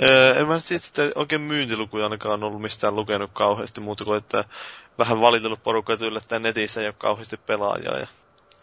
Öö, 0.03 0.35
en 0.35 0.49
mä 0.49 0.59
sitten 0.59 1.13
oikein 1.15 1.41
myyntilukuja 1.41 2.05
ainakaan 2.05 2.45
ollut 2.45 2.63
mistään 2.63 2.97
lukenut 2.97 3.31
kauheasti 3.35 3.81
muuta 3.81 4.05
kuin, 4.05 4.19
että 4.19 4.45
vähän 4.99 5.21
valitellut 5.21 5.63
porukka, 5.63 5.93
että 5.93 6.07
yllättäen 6.07 6.43
netissä 6.43 6.81
ei 6.81 6.87
ole 6.87 6.95
kauheasti 6.99 7.37
pelaajaa. 7.37 7.99
Ja... 7.99 8.07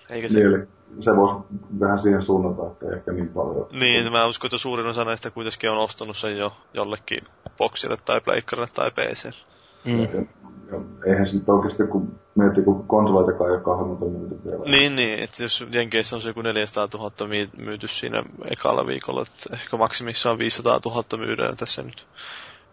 Eikä 0.10 0.30
se... 0.30 0.40
Niin, 0.40 0.68
se 1.00 1.16
voisi 1.16 1.44
vähän 1.80 2.00
siihen 2.00 2.22
suunnata, 2.22 2.72
että 2.72 2.96
ehkä 2.96 3.12
niin 3.12 3.30
paljon. 3.30 3.68
Niin, 3.72 4.12
mä 4.12 4.26
uskon, 4.26 4.48
että 4.48 4.58
suurin 4.58 4.88
osa 4.88 5.06
näistä 5.06 5.32
kuitenkin 5.32 5.72
on 5.72 5.78
ostanut 5.78 6.18
sen 6.18 6.38
jo 6.38 6.58
jollekin 6.74 7.24
boksille 7.58 7.98
tai 8.06 8.22
pleikkarille 8.22 8.70
tai 8.74 8.92
PC. 8.92 9.46
Mm. 9.86 10.28
Ja 10.72 10.80
eihän 11.06 11.28
se 11.28 11.36
nyt 11.36 11.50
oikeasti, 11.50 11.84
kun 11.84 12.20
miettii, 12.36 12.64
kun 12.64 12.88
konsoleitakaan 12.88 13.50
ei 13.50 13.56
ole 13.56 13.64
kahden 13.64 14.12
myyty 14.12 14.40
vielä. 14.46 14.64
Niin, 14.66 14.96
niin, 14.96 15.20
että 15.20 15.44
jos 15.44 15.66
Jenkeissä 15.72 16.16
on 16.16 16.22
se 16.22 16.30
joku 16.30 16.42
400 16.42 16.88
000 16.94 17.12
myyty 17.58 17.88
siinä 17.88 18.24
ekalla 18.52 18.88
viikolla, 18.88 19.22
että 19.22 19.56
ehkä 19.56 19.78
maksimissaan 19.78 20.38
500 20.38 20.80
000 20.86 21.18
myydään 21.18 21.58
tässä 21.58 21.84
nyt 21.84 22.08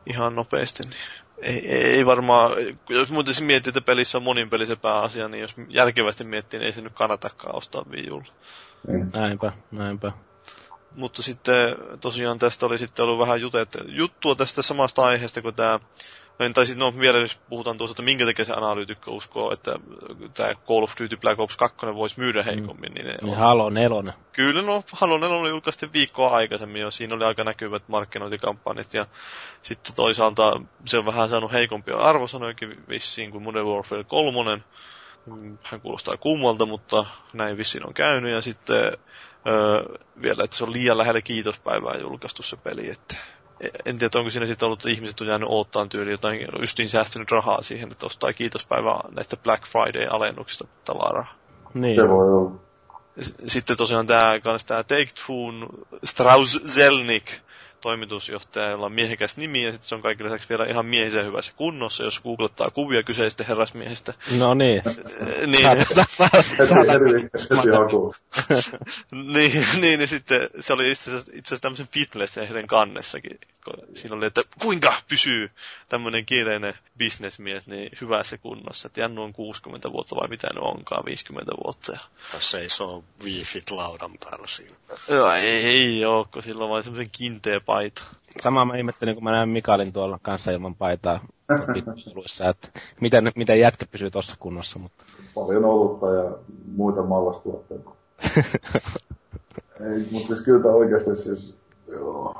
ihan 0.06 0.34
nopeasti, 0.34 0.82
niin 0.82 0.96
ei, 1.42 1.68
ei 1.68 2.06
varmaan, 2.06 2.52
jos 2.88 3.10
muuten 3.10 3.34
miettii, 3.40 3.70
että 3.70 3.80
pelissä 3.80 4.18
on 4.18 4.24
moninpelisen 4.24 4.78
pääasia, 4.78 5.28
niin 5.28 5.42
jos 5.42 5.54
järkevästi 5.68 6.24
miettii, 6.24 6.60
niin 6.60 6.66
ei 6.66 6.72
se 6.72 6.80
nyt 6.80 6.92
kannatakaan 6.92 7.56
ostaa 7.56 7.84
Wii 7.90 8.08
Niin. 8.88 9.10
Näinpä, 9.14 9.52
näinpä. 9.70 10.12
Mutta 10.96 11.22
sitten 11.22 11.76
tosiaan 12.00 12.38
tästä 12.38 12.66
oli 12.66 12.78
sitten 12.78 13.04
ollut 13.04 13.18
vähän 13.18 13.40
jutet, 13.40 13.78
juttua 13.86 14.34
tästä 14.34 14.62
samasta 14.62 15.02
aiheesta 15.02 15.42
kuin 15.42 15.54
tämä 15.54 15.80
tai 16.54 16.66
sitten 16.66 16.78
no, 16.78 17.00
vielä 17.00 17.18
jos 17.18 17.36
puhutaan 17.48 17.78
tuosta, 17.78 17.92
että 17.92 18.02
minkä 18.02 18.24
takia 18.24 18.44
se 18.44 18.52
analyytikko 18.52 19.10
uskoo, 19.10 19.52
että 19.52 19.74
tämä 20.34 20.54
Call 20.54 20.82
of 20.82 20.92
Duty 21.00 21.16
Black 21.16 21.40
Ops 21.40 21.56
2 21.56 21.76
voisi 21.94 22.20
myydä 22.20 22.42
heikommin. 22.42 22.92
Niin, 22.92 23.06
niin 23.06 23.30
on... 23.30 23.36
Halo 23.36 23.70
4. 23.70 24.12
Kyllä, 24.32 24.62
no 24.62 24.84
Halo 24.92 25.18
4 25.18 25.48
julkaistiin 25.48 25.92
viikkoa 25.92 26.30
aikaisemmin 26.30 26.82
jo. 26.82 26.90
Siinä 26.90 27.14
oli 27.14 27.24
aika 27.24 27.44
näkyvät 27.44 27.88
markkinointikampanjat 27.88 28.94
ja 28.94 29.06
sitten 29.62 29.94
toisaalta 29.94 30.60
se 30.84 30.98
on 30.98 31.06
vähän 31.06 31.28
saanut 31.28 31.52
heikompia 31.52 31.96
arvosanojakin 31.96 32.84
vissiin 32.88 33.30
kuin 33.30 33.42
Modern 33.42 33.66
Warfare 33.66 34.04
3. 34.04 34.60
Hän 35.62 35.80
kuulostaa 35.80 36.16
kummalta, 36.16 36.66
mutta 36.66 37.06
näin 37.32 37.56
vissiin 37.56 37.86
on 37.86 37.94
käynyt. 37.94 38.32
Ja 38.32 38.40
sitten 38.40 38.76
öö, 39.46 39.98
vielä, 40.22 40.44
että 40.44 40.56
se 40.56 40.64
on 40.64 40.72
liian 40.72 40.98
lähellä 40.98 41.20
kiitospäivää 41.20 41.96
julkaistu 41.96 42.42
se 42.42 42.56
peli, 42.56 42.90
että 42.90 43.16
en 43.84 43.98
tiedä, 43.98 44.18
onko 44.18 44.30
siinä 44.30 44.46
sitten 44.46 44.66
ollut, 44.66 44.80
että 44.80 44.90
ihmiset 44.90 45.20
on 45.20 45.26
jäänyt 45.26 45.48
oottaan 45.50 45.88
tyyli 45.88 46.10
jotain, 46.10 46.46
justiin 46.60 46.88
säästynyt 46.88 47.30
rahaa 47.30 47.62
siihen, 47.62 47.92
että 47.92 48.06
ostaa 48.06 48.32
kiitospäivää 48.32 49.00
näistä 49.10 49.36
Black 49.36 49.64
Friday-alennuksista 49.66 50.66
tavaraa. 50.84 51.34
Niin. 51.74 51.96
Se 51.96 52.08
voi 52.08 52.34
olla. 52.34 52.60
Sitten 53.46 53.76
tosiaan 53.76 54.06
tämä, 54.06 54.40
tämä 54.66 54.82
Take 54.82 55.08
Two 55.26 55.52
Strauss 56.04 56.60
Zelnick 56.66 57.26
toimitusjohtaja, 57.82 58.70
jolla 58.70 58.86
on 58.86 58.92
miehekäs 58.92 59.36
nimi, 59.36 59.64
ja 59.64 59.72
sitten 59.72 59.88
se 59.88 59.94
on 59.94 60.02
kaikille 60.02 60.28
lisäksi 60.30 60.48
vielä 60.48 60.64
ihan 60.64 60.86
miehisen 60.86 61.26
hyvässä 61.26 61.52
kunnossa, 61.56 62.04
jos 62.04 62.20
googlettaa 62.20 62.70
kuvia 62.70 63.02
kyseistä 63.02 63.44
herrasmiehistä. 63.48 64.14
No 64.38 64.54
niin. 64.54 64.82
niin. 65.46 65.66
niin, 69.32 69.66
niin, 69.80 69.98
niin 69.98 70.08
sitten 70.08 70.50
se 70.60 70.72
oli 70.72 70.90
itse 70.90 71.10
asiassa, 71.10 71.32
itse 71.34 71.48
asiassa 71.48 71.62
tämmöisen 71.62 71.88
fitness-lehden 71.88 72.66
kannessakin. 72.66 73.38
Siinä 73.94 74.16
oli, 74.16 74.26
että 74.26 74.42
kuinka 74.62 74.96
pysyy 75.08 75.50
tämmöinen 75.88 76.26
kiireinen 76.26 76.74
bisnesmies 76.98 77.66
niin 77.66 77.90
hyvässä 78.00 78.38
kunnossa. 78.38 78.86
Että 78.86 79.00
Jannu 79.00 79.22
on 79.22 79.32
60 79.32 79.92
vuotta 79.92 80.16
vai 80.16 80.28
mitä 80.28 80.48
ne 80.54 80.60
onkaan, 80.60 81.04
50 81.04 81.52
vuotta. 81.64 81.92
Ja... 81.92 81.98
Seisoo 82.38 83.04
wiifit 83.24 83.70
laudan 83.70 84.12
päällä 84.24 84.46
siinä. 84.46 84.76
Joo, 85.08 85.32
ei, 85.32 85.64
ei 85.64 86.04
ole, 86.04 86.26
kun 86.32 86.42
sillä 86.42 86.64
on 86.64 86.70
vain 86.70 86.84
semmoisen 86.84 87.10
kinteä 87.10 87.60
paita. 87.72 88.02
Samaa 88.40 88.64
mä 88.64 88.76
ihmettelin, 88.76 89.14
kun 89.14 89.24
mä 89.24 89.30
näen 89.30 89.48
Mikalin 89.48 89.92
tuolla 89.92 90.18
kanssa 90.22 90.50
ilman 90.50 90.74
paitaa 90.74 91.20
pikkusoluissa, 91.74 92.48
että 92.48 92.68
miten, 93.00 93.32
miten 93.36 93.60
jätkä 93.60 93.86
pysyy 93.90 94.10
tuossa 94.10 94.36
kunnossa. 94.38 94.78
Mutta... 94.78 95.04
Paljon 95.34 95.64
olutta 95.64 96.06
ja 96.06 96.30
muita 96.76 97.02
mallastuotteita. 97.02 97.90
Ei, 99.80 100.06
mutta 100.10 100.28
siis 100.28 100.40
kyllä 100.40 100.70
oikeasti 100.72 101.16
siis, 101.16 101.54
joo, 101.88 102.36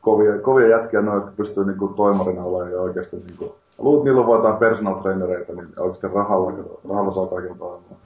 kovia, 0.00 0.38
kovia 0.38 0.68
jätkiä 0.68 1.02
noin, 1.02 1.16
jotka 1.16 1.32
pystyy 1.36 1.64
niinku 1.64 1.88
toimarina 1.88 2.42
olemaan 2.42 2.72
ja 2.72 2.80
oikeasti 2.80 3.16
niinku, 3.16 3.56
luulet, 3.78 4.04
niillä 4.04 4.20
on 4.20 4.36
jotain 4.36 4.56
personal 4.56 4.94
trainereita, 4.94 5.52
niin 5.52 5.68
oikeasti 5.76 6.06
rahalla, 6.14 6.52
rahalla 6.88 7.14
saa 7.14 7.26
kaiken 7.26 7.58
toimimaan. 7.58 8.00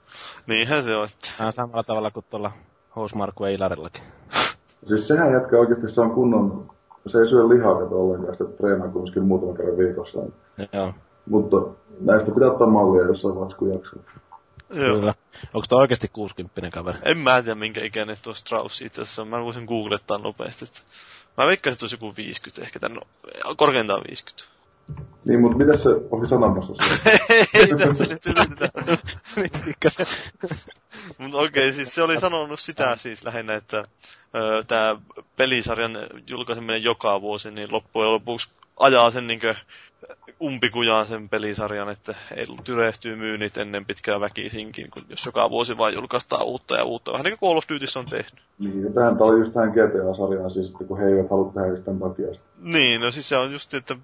Niinhän 0.47 0.83
se 0.83 0.95
on. 0.95 1.05
Että... 1.05 1.51
Samalla 1.51 1.83
tavalla 1.83 2.11
kuin 2.11 2.25
tuolla 2.29 2.51
Housmarku 2.95 3.43
Eilarillakin. 3.43 4.03
Siis 4.87 5.07
sehän 5.07 5.33
jätkä 5.33 5.57
oikeasti 5.57 5.89
se 5.89 6.01
on 6.01 6.11
kunnon, 6.11 6.71
se 7.07 7.19
ei 7.19 7.27
syö 7.27 7.49
lihaa 7.49 7.75
kato 7.75 8.01
ollenkaan, 8.01 8.33
sitä 8.35 8.49
treenaa 8.57 8.87
kuitenkin 8.87 9.23
muutaman 9.23 9.57
kerran 9.57 9.77
viikossa. 9.77 10.19
Joo. 10.73 10.93
Mutta 11.29 11.57
näistä 12.05 12.31
pitää 12.31 12.51
ottaa 12.51 12.67
mallia 12.67 13.07
jossain 13.07 13.35
vaiheessa, 13.35 13.57
kun 13.57 13.73
jaksaa. 13.73 13.99
Joo. 14.69 14.95
Kyllä. 14.95 15.13
Onko 15.53 15.65
toi 15.69 15.81
oikeasti 15.81 16.07
60 16.13 16.69
kaveri? 16.73 16.99
En 17.03 17.17
mä 17.17 17.41
tiedä, 17.41 17.55
minkä 17.55 17.83
ikäinen 17.83 18.17
tuo 18.21 18.33
Strauss 18.33 18.81
itse 18.81 19.01
asiassa 19.01 19.21
on. 19.21 19.27
Mä 19.27 19.43
voisin 19.43 19.65
googlettaa 19.65 20.17
nopeasti. 20.17 20.65
Että 20.65 20.79
mä 21.37 21.47
veikkaisin, 21.47 21.75
että 21.75 21.83
olisi 21.83 21.95
joku 21.95 22.13
50 22.17 22.61
ehkä. 22.61 22.79
Tän, 22.79 22.99
korkeintaan 23.57 24.01
50. 24.07 24.60
Niin, 25.25 25.41
mutta 25.41 25.57
mitä 25.57 25.77
se 25.77 25.89
oli 26.11 26.27
sanomassa 26.27 26.73
siellä? 26.75 27.19
Ei 27.53 27.67
tässä 27.77 28.03
nyt 28.03 28.25
yritetä. 28.25 28.69
Mutta 31.17 31.37
okei, 31.37 31.63
okay, 31.63 31.71
siis 31.71 31.95
se 31.95 32.03
oli 32.03 32.19
sanonut 32.19 32.59
sitä 32.59 32.95
siis 32.95 33.23
lähinnä, 33.23 33.55
että 33.55 33.83
tämä 34.67 34.95
pelisarjan 35.37 35.97
julkaiseminen 36.29 36.83
joka 36.83 37.21
vuosi, 37.21 37.51
niin 37.51 37.71
loppujen 37.71 38.11
lopuksi 38.11 38.49
ajaa 38.77 39.11
sen 39.11 39.27
niinkö 39.27 39.55
umpikujaan 40.41 41.05
sen 41.05 41.29
pelisarjan, 41.29 41.89
että 41.89 42.15
ei 42.35 42.45
tyrehtyy 42.63 43.15
myynnit 43.15 43.57
ennen 43.57 43.85
pitkää 43.85 44.19
väkisinkin, 44.19 44.87
kun 44.93 45.05
jos 45.09 45.25
joka 45.25 45.49
vuosi 45.49 45.77
vain 45.77 45.95
julkaistaan 45.95 46.45
uutta 46.45 46.77
ja 46.77 46.83
uutta. 46.83 47.11
Vähän 47.11 47.23
niin 47.23 47.37
kuin 47.39 47.49
Call 47.49 47.57
of 47.57 47.65
Duty 47.69 47.85
on 47.99 48.05
tehnyt. 48.05 48.33
Niin, 48.59 48.83
ja 48.83 48.91
tähän 48.91 49.21
oli 49.21 49.39
just 49.39 49.53
tähän 49.53 49.69
GTA-sarjaan 49.69 50.51
siis, 50.51 50.69
että 50.69 50.83
kun 50.83 50.99
he 50.99 51.07
eivät 51.07 51.29
halua 51.29 51.51
tehdä 51.53 51.67
just 51.67 51.83
tämän 51.83 51.99
takia. 51.99 52.27
Niin, 52.57 53.01
no 53.01 53.11
siis 53.11 53.29
se 53.29 53.37
on 53.37 53.53
just, 53.53 53.73
että 53.73 53.95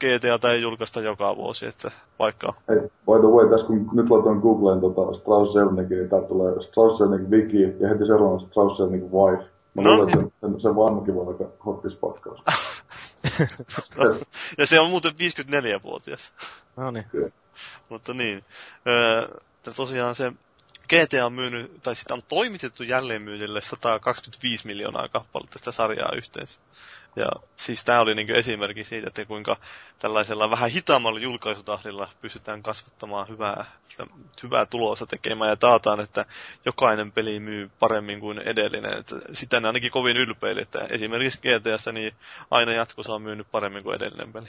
GTA 0.00 0.50
ei 0.50 0.62
julkaista 0.62 1.00
joka 1.00 1.36
vuosi, 1.36 1.66
että 1.66 1.90
vaikka... 2.18 2.54
Hei, 2.68 2.80
by 2.80 3.18
the 3.20 3.28
way, 3.28 3.50
tässä 3.50 3.66
kun 3.66 3.90
nyt 3.92 4.10
laitoin 4.10 4.38
Googleen 4.38 4.80
tota 4.80 5.14
Strauss 5.14 5.52
Zelnick, 5.52 5.90
niin 5.90 6.08
täältä 6.08 6.28
tulee 6.28 6.62
Strauss 6.62 6.98
Zelnick 6.98 7.30
Wiki 7.30 7.62
ja 7.80 7.88
heti 7.88 8.06
seuraavana 8.06 8.40
Strauss 8.40 8.76
Zelnick 8.76 9.04
Wife. 9.04 9.44
Mä 9.74 9.82
No 9.82 9.90
luulen, 9.90 10.08
että 10.08 10.20
sen, 10.20 10.32
sen, 10.40 10.60
sen 10.60 10.76
vanhakin 10.76 11.14
voi 11.14 11.28
aika 11.28 11.44
hottis 11.66 11.94
pakkaus. 11.94 12.42
Ja 14.58 14.66
se 14.66 14.80
on 14.80 14.90
muuten 14.90 15.12
54-vuotias. 15.12 16.32
No 16.76 16.90
niin. 16.90 17.04
Mutta 17.88 18.14
niin. 18.14 18.44
Öö, 18.86 19.28
tosiaan 19.76 20.14
se 20.14 20.32
GTA 20.88 21.26
on 21.26 21.32
myynyt, 21.32 21.82
tai 21.82 21.96
sitä 21.96 22.14
on 22.14 22.22
toimitettu 22.22 22.82
jälleenmyynnille 22.82 23.60
125 23.60 24.66
miljoonaa 24.66 25.08
kappaletta 25.08 25.58
sitä 25.58 25.72
sarjaa 25.72 26.12
yhteensä. 26.16 26.60
Ja 27.16 27.26
siis 27.56 27.84
tämä 27.84 28.00
oli 28.00 28.14
niinku 28.14 28.32
esimerkki 28.32 28.84
siitä, 28.84 29.08
että 29.08 29.24
kuinka 29.24 29.56
tällaisella 29.98 30.50
vähän 30.50 30.70
hitaammalla 30.70 31.18
julkaisutahdilla 31.18 32.08
pystytään 32.20 32.62
kasvattamaan 32.62 33.28
hyvää, 33.28 33.64
hyvää 34.42 34.66
tulosta 34.66 35.06
tekemään 35.06 35.48
ja 35.50 35.56
taataan, 35.56 36.00
että 36.00 36.26
jokainen 36.64 37.12
peli 37.12 37.40
myy 37.40 37.70
paremmin 37.78 38.20
kuin 38.20 38.38
edellinen. 38.38 38.98
Että 38.98 39.16
sitä 39.32 39.60
ne 39.60 39.68
ainakin 39.68 39.90
kovin 39.90 40.16
ylpeili, 40.16 40.62
että 40.62 40.86
esimerkiksi 40.90 41.38
GTAssa 41.38 41.92
niin 41.92 42.14
aina 42.50 42.72
jatkossa 42.72 43.14
on 43.14 43.22
myynyt 43.22 43.50
paremmin 43.50 43.82
kuin 43.82 43.96
edellinen 43.96 44.32
peli. 44.32 44.48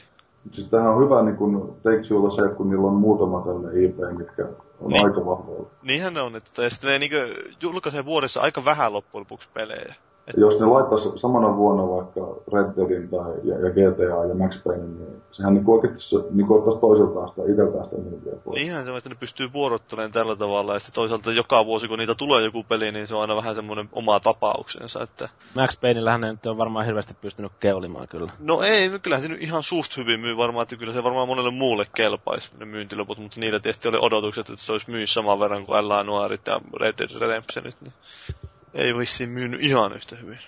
Siis 0.51 0.67
tämähän 0.67 0.93
on 0.93 1.03
hyvä 1.03 1.21
niin 1.21 1.36
kun 1.38 1.77
Take 1.84 2.01
Twolla 2.08 2.29
se, 2.29 2.41
että 2.41 2.55
kun 2.58 2.69
niillä 2.69 2.88
on 2.88 2.93
muutama 2.93 3.41
tällainen 3.41 3.84
IP, 3.84 3.95
mitkä 4.17 4.45
on 4.81 4.91
Niin. 4.91 5.05
aika 5.05 5.25
vahvoja. 5.25 5.63
Niinhän 5.84 6.13
ne 6.13 6.21
on, 6.21 6.36
että 6.36 6.69
sitten 6.69 6.89
ne 6.89 6.99
niinku 6.99 7.15
julkaisee 7.62 8.05
vuodessa 8.05 8.41
aika 8.41 8.65
vähän 8.65 8.93
loppujen 8.93 9.19
lopuksi 9.21 9.49
pelejä. 9.53 9.95
Ja 10.27 10.33
jos 10.38 10.59
ne 10.59 10.65
laittaisi 10.65 11.09
samana 11.15 11.57
vuonna 11.57 11.83
vaikka 11.89 12.21
Red 12.53 12.75
Deadin 12.75 13.09
tai 13.09 13.33
ja, 13.43 13.59
ja 13.59 13.69
GTA 13.71 14.25
ja 14.29 14.35
Max 14.35 14.63
Payne, 14.63 14.83
niin 14.83 15.21
sehän 15.31 15.53
niin 15.53 15.63
oikeasti 15.67 16.01
se, 16.01 16.15
niin 16.31 16.51
ottaisi 16.51 16.79
toiseltaan 16.79 17.29
sitä 17.29 17.41
itseltään 17.51 17.85
sitä 17.85 17.97
myyntiä 17.97 18.33
pois. 18.45 18.59
Niinhän 18.59 18.85
se 18.85 18.91
on, 18.91 18.97
että 18.97 19.09
ne 19.09 19.15
pystyy 19.19 19.53
vuorottelemaan 19.53 20.11
tällä 20.11 20.35
tavalla, 20.35 20.73
ja 20.73 20.79
sitten 20.79 20.95
toisaalta 20.95 21.31
joka 21.31 21.65
vuosi, 21.65 21.88
kun 21.88 21.99
niitä 21.99 22.15
tulee 22.15 22.43
joku 22.43 22.63
peli, 22.63 22.91
niin 22.91 23.07
se 23.07 23.15
on 23.15 23.21
aina 23.21 23.35
vähän 23.35 23.55
semmoinen 23.55 23.89
oma 23.91 24.19
tapauksensa, 24.19 25.03
että 25.03 25.29
Max 25.55 25.79
Payneillähän 25.81 26.21
ne 26.21 26.31
nyt 26.31 26.45
on 26.45 26.57
varmaan 26.57 26.85
hirveästi 26.85 27.13
pystynyt 27.21 27.51
keulimaan 27.59 28.07
kyllä. 28.07 28.31
no 28.39 28.61
ei, 28.61 28.89
no 28.89 28.99
kyllähän 28.99 29.23
se 29.23 29.29
nyt 29.29 29.41
ihan 29.41 29.63
suht 29.63 29.97
hyvin 29.97 30.19
myy 30.19 30.38
varmaan, 30.38 30.63
että 30.63 30.75
kyllä 30.75 30.93
se 30.93 31.03
varmaan 31.03 31.27
monelle 31.27 31.51
muulle 31.51 31.88
kelpaisi 31.95 32.49
ne 32.59 32.65
myyntiloput, 32.65 33.17
mutta 33.17 33.39
niillä 33.39 33.59
tietysti 33.59 33.88
oli 33.88 33.97
odotukset, 34.01 34.49
että 34.49 34.61
se 34.61 34.71
olisi 34.71 34.91
myy 34.91 35.07
saman 35.07 35.39
verran 35.39 35.65
kuin 35.65 35.89
L.A. 35.89 36.03
Noirit 36.03 36.47
ja 36.47 36.61
Red 36.79 36.93
Dead 36.97 37.19
Redemptionit, 37.19 37.75
niin 37.81 37.93
ei 38.75 38.97
vissiin 38.97 39.29
myynyt 39.29 39.63
ihan 39.63 39.95
yhtä 39.95 40.15
hyvin. 40.15 40.39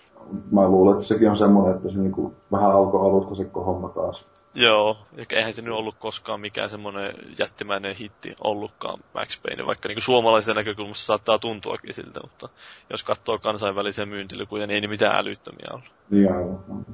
Mä 0.51 0.67
luulen, 0.67 0.93
että 0.93 1.07
sekin 1.07 1.29
on 1.29 1.37
semmoinen, 1.37 1.75
että 1.75 1.89
se 1.89 1.97
niin 1.97 2.35
vähän 2.51 2.71
alkoi 2.71 3.09
alusta 3.09 3.35
se 3.35 3.49
homma 3.53 3.89
taas. 3.89 4.25
Joo, 4.53 4.97
eikä 5.17 5.35
eihän 5.35 5.53
se 5.53 5.61
nyt 5.61 5.73
ollut 5.73 5.95
koskaan 5.99 6.41
mikään 6.41 6.69
semmoinen 6.69 7.13
jättimäinen 7.39 7.95
hitti 7.95 8.35
ollutkaan 8.43 8.99
Max 9.13 9.39
Payne, 9.41 9.65
vaikka 9.65 9.89
niin 9.89 10.01
suomalaisen 10.01 10.55
näkökulmasta 10.55 11.05
saattaa 11.05 11.39
tuntuakin 11.39 11.93
siltä, 11.93 12.19
mutta 12.21 12.49
jos 12.89 13.03
katsoo 13.03 13.39
kansainvälisiä 13.39 14.05
myyntilukuja, 14.05 14.67
niin 14.67 14.75
ei 14.75 14.81
ne 14.81 14.87
mitään 14.87 15.15
älyttömiä 15.15 15.67
ollut. 15.71 15.91
Niin 16.09 16.33
aivan. 16.33 16.85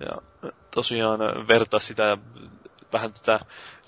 Ja 0.00 0.22
tosiaan 0.74 1.20
vertaa 1.48 1.80
sitä 1.80 2.18
vähän 2.92 3.12
tätä 3.12 3.40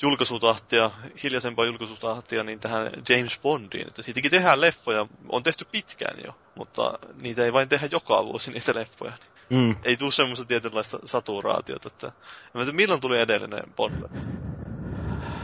julkaisutahtia, 0.02 0.90
hiljaisempaa 1.22 1.64
julkaisutahtia, 1.64 2.44
niin 2.44 2.60
tähän 2.60 2.90
James 3.08 3.38
Bondiin. 3.42 3.86
Että 3.88 4.02
siitäkin 4.02 4.30
tehdään 4.30 4.60
leffoja, 4.60 5.06
on 5.28 5.42
tehty 5.42 5.66
pitkään 5.72 6.18
jo, 6.26 6.34
mutta 6.54 6.98
niitä 7.20 7.44
ei 7.44 7.52
vain 7.52 7.68
tehdä 7.68 7.88
joka 7.90 8.24
vuosi 8.24 8.50
niitä 8.50 8.74
leffoja. 8.74 9.12
Mm. 9.50 9.76
Ei 9.82 9.96
tule 9.96 10.12
semmoista 10.12 10.44
tietynlaista 10.44 10.98
saturaatiota, 11.04 11.88
että... 11.92 12.06
En 12.06 12.12
mä 12.54 12.62
tiedä, 12.64 12.76
milloin 12.76 13.00
tuli 13.00 13.20
edellinen 13.20 13.62
Bond? 13.76 14.04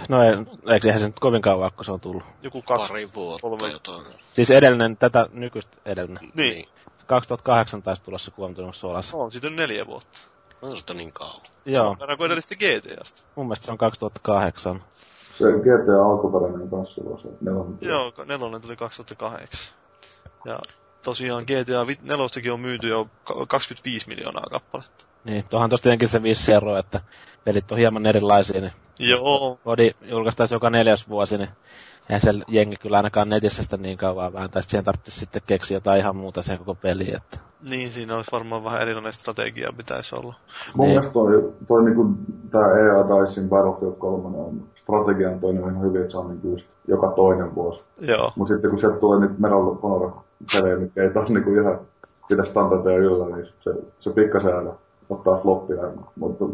No 0.08 0.22
ei, 0.22 0.30
eikö 0.74 0.88
eihän 0.88 1.00
se 1.00 1.06
nyt 1.06 1.20
kovin 1.20 1.42
kauan, 1.42 1.72
kun 1.72 1.84
se 1.84 1.92
on 1.92 2.00
tullut. 2.00 2.22
Joku 2.42 2.62
kaksi, 2.62 2.88
Pari 2.88 3.14
vuotta 3.14 3.48
kolme- 3.48 3.72
jotain. 3.72 4.02
Siis 4.32 4.50
edellinen, 4.50 4.96
tätä 4.96 5.26
nykyistä 5.32 5.76
edellinen. 5.84 6.32
Niin, 6.34 6.68
2008 7.06 7.82
taisi 7.82 8.02
tulla 8.02 8.18
se 8.18 8.30
kuvantunut 8.30 8.76
solas. 8.76 9.14
on 9.14 9.32
siitä 9.32 9.46
on 9.46 9.56
neljä 9.56 9.86
vuotta. 9.86 10.18
On 10.62 10.76
sitä 10.76 10.94
niin 10.94 11.12
kauan. 11.12 11.40
Joo, 11.64 11.96
Verran 12.00 12.18
kuin 12.18 12.26
edellistä 12.26 12.54
GTAsta. 12.54 13.22
mun 13.36 13.46
mielestä 13.46 13.64
se 13.66 13.72
on 13.72 13.78
2008. 13.78 14.82
Se 15.38 15.44
GTA 15.44 16.06
alkuperäinen 16.06 16.70
kanssa 16.70 17.02
on 17.06 17.20
se 17.20 17.28
nelonen. 17.40 17.78
Joo, 17.80 18.12
nelonen 18.24 18.60
tuli 18.60 18.76
2008. 18.76 19.74
Ja 20.44 20.58
tosiaan 21.04 21.44
GTA 21.44 21.86
vi- 21.86 21.98
nelostakin 22.02 22.52
on 22.52 22.60
myyty 22.60 22.88
jo 22.88 23.08
ka- 23.24 23.46
25 23.48 24.08
miljoonaa 24.08 24.44
kappaletta. 24.50 25.04
Niin, 25.24 25.44
tuohan 25.44 25.70
tosta 25.70 25.82
tietenkin 25.82 26.08
se 26.08 26.22
vissi 26.22 26.52
ero, 26.52 26.76
että 26.76 27.00
pelit 27.44 27.72
on 27.72 27.78
hieman 27.78 28.06
erilaisia, 28.06 28.60
niin 28.60 28.72
Joo, 28.98 29.58
kodi 29.64 29.90
julkaistaisi 30.02 30.54
joka 30.54 30.70
neljäs 30.70 31.08
vuosi, 31.08 31.38
niin 31.38 31.48
eihän 32.10 32.20
se 32.20 32.34
jengi 32.48 32.76
kyllä 32.76 32.96
ainakaan 32.96 33.28
netissä 33.28 33.62
sitä 33.62 33.76
niin 33.76 33.98
kauan 33.98 34.32
vääntäisi. 34.32 34.68
Siihen 34.68 34.84
tarvitsisi 34.84 35.18
sitten 35.20 35.42
keksiä 35.46 35.76
jotain 35.76 35.98
ihan 36.00 36.16
muuta 36.16 36.42
siihen 36.42 36.58
koko 36.58 36.74
peliin. 36.74 37.16
Että. 37.16 37.38
niin 37.70 37.90
siinä 37.92 38.16
olisi 38.16 38.32
varmaan 38.32 38.64
vähän 38.64 38.82
erilainen 38.82 39.12
strategia 39.12 39.68
pitäisi 39.76 40.16
olla. 40.16 40.34
Mun 40.74 40.86
Niin. 40.86 40.90
mielestä 40.94 41.12
toi, 41.12 41.52
toi 41.68 41.84
niinku, 41.84 42.08
tää 42.50 42.70
EA 42.78 43.04
Dicein 43.08 43.48
Battlefield 43.48 43.94
3 43.98 44.38
on 44.38 44.62
strategian 44.74 45.40
toinen 45.40 45.62
ihan 45.62 45.82
hyvin, 45.82 46.00
että 46.00 46.10
se 46.12 46.18
on 46.18 46.28
niinku 46.28 46.48
just 46.48 46.66
joka 46.88 47.08
toinen 47.16 47.54
vuosi. 47.54 47.80
Joo, 48.00 48.32
Mut 48.36 48.48
sitten 48.48 48.70
kun 48.70 48.78
sieltä 48.80 48.98
tulee 48.98 49.20
niitä 49.20 49.34
Medal 49.38 49.68
of 49.68 49.82
Honor 49.82 50.10
pelejä, 50.52 50.76
mitkä 50.76 51.02
ei 51.02 51.10
taas 51.10 51.28
niinku 51.28 51.50
ihan 51.54 51.78
pidä 52.28 52.44
standardeja 52.44 52.98
yllä, 52.98 53.36
niin 53.36 53.46
sit 53.46 53.58
se, 53.58 53.74
se 54.00 54.10
pikkasen 54.10 54.56
aina 54.56 54.70
ottaa 55.10 55.40
floppia. 55.42 55.82
Mutta 56.16 56.44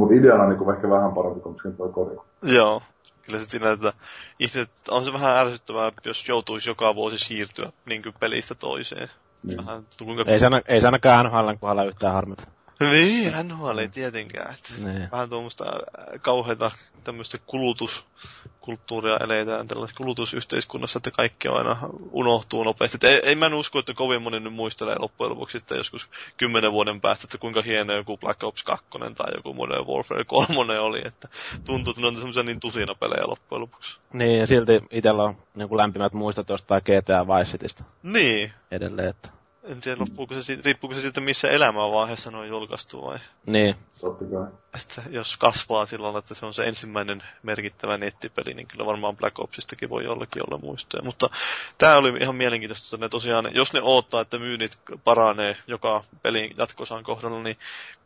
mut 0.00 0.12
ideana 0.12 0.48
niinku 0.48 0.70
ehkä 0.70 0.90
vähän 0.90 1.12
parempi 1.12 1.40
kuin 1.40 1.56
toi 1.76 1.92
kodi. 1.92 2.16
joo. 2.42 2.82
Kyllä 3.22 3.38
se 3.38 3.46
siinä, 3.46 3.70
että 3.70 3.92
ihmiset, 4.38 4.70
on 4.90 5.04
se 5.04 5.12
vähän 5.12 5.36
ärsyttävää, 5.36 5.92
jos 6.06 6.28
joutuisi 6.28 6.70
joka 6.70 6.94
vuosi 6.94 7.18
siirtyä 7.18 7.72
niin 7.86 8.02
pelistä 8.20 8.54
toiseen. 8.54 9.08
Niin. 9.42 9.56
Vähän, 9.56 9.86
kuinka... 10.04 10.24
Ei, 10.26 10.38
se 10.38 10.46
aina, 10.46 10.60
ei 10.68 10.80
se 10.80 10.86
ainakaan 10.86 11.26
NHLn 11.26 11.58
kohdalla 11.60 11.84
yhtään 11.84 12.12
harmita. 12.12 12.44
Niin, 12.80 13.32
NHL 13.48 13.78
ei 13.78 13.88
tietenkään. 13.88 14.54
Että 14.54 14.88
Niin. 14.90 15.08
vähän 15.12 15.30
tuommoista 15.30 15.64
äh, 15.64 16.20
kauheita 16.20 16.70
tämmöistä 17.04 17.38
kulutuskulttuuria 17.46 19.16
eletään 19.16 19.68
tällaisessa 19.68 19.98
kulutusyhteiskunnassa, 19.98 20.98
että 20.98 21.10
kaikki 21.10 21.48
aina 21.48 21.76
unohtuu 22.12 22.64
nopeasti. 22.64 22.96
Et 22.96 23.04
ei, 23.04 23.20
ei 23.24 23.34
mä 23.34 23.46
en 23.46 23.54
usko, 23.54 23.78
että 23.78 23.94
kovin 23.94 24.22
moni 24.22 24.40
nyt 24.40 24.52
muistelee 24.52 24.96
loppujen 24.98 25.30
lopuksi 25.30 25.58
että 25.58 25.74
joskus 25.74 26.08
kymmenen 26.36 26.72
vuoden 26.72 27.00
päästä, 27.00 27.24
että 27.24 27.38
kuinka 27.38 27.62
hieno 27.62 27.92
joku 27.92 28.16
Black 28.16 28.42
Ops 28.42 28.62
2 28.62 28.86
tai 29.16 29.32
joku 29.36 29.54
Modern 29.54 29.86
Warfare 29.86 30.24
3 30.24 30.78
oli, 30.78 31.00
että 31.04 31.28
tuntuu, 31.64 31.90
että 31.90 32.00
ne 32.00 32.06
on 32.06 32.16
semmoisia 32.16 32.42
niin 32.42 32.60
tusina 32.60 32.94
pelejä 32.94 33.26
loppujen 33.26 33.60
lopuksi. 33.62 33.98
Niin, 34.12 34.38
ja 34.38 34.46
silti 34.46 34.82
itsellä 34.90 35.22
on 35.22 35.36
niin 35.54 35.68
kuin 35.68 35.76
lämpimät 35.76 36.12
muistot 36.12 36.48
jostain 36.48 36.82
GTA 36.82 37.26
Vice 37.28 37.50
Citystä 37.50 37.84
Niin, 38.02 38.52
edelleen. 38.70 39.08
Että. 39.08 39.39
En 39.64 39.80
tiedä 39.80 40.00
loppuuko 40.00 40.34
se, 40.34 40.42
siitä- 40.42 40.62
riippuuko 40.64 40.94
se 40.94 41.00
siitä, 41.00 41.20
missä 41.20 41.48
elämänvaiheessa 41.48 42.30
ne 42.30 42.38
on 42.38 42.48
julkaistu 42.48 43.02
vai? 43.04 43.18
Niin, 43.46 43.76
Totta 44.00 44.24
kai. 44.24 44.46
että 44.74 45.02
jos 45.10 45.36
kasvaa 45.36 45.86
sillä 45.86 46.02
lailla, 46.04 46.18
että 46.18 46.34
se 46.34 46.46
on 46.46 46.54
se 46.54 46.64
ensimmäinen 46.64 47.22
merkittävä 47.42 47.98
nettipeli, 47.98 48.54
niin 48.54 48.66
kyllä 48.66 48.86
varmaan 48.86 49.16
Black 49.16 49.38
Opsistakin 49.38 49.90
voi 49.90 50.04
jollakin 50.04 50.42
olla 50.50 50.58
muistoja. 50.62 51.02
Mutta 51.02 51.30
tämä 51.78 51.96
oli 51.96 52.12
ihan 52.20 52.34
mielenkiintoista, 52.34 52.96
että 52.96 53.04
ne 53.04 53.08
tosiaan, 53.08 53.48
jos 53.54 53.72
ne 53.72 53.82
odottaa, 53.82 54.20
että 54.20 54.38
myynnit 54.38 54.78
paranee 55.04 55.56
joka 55.66 56.04
pelin 56.22 56.54
jatkosan 56.58 57.04
kohdalla, 57.04 57.42
niin 57.42 57.56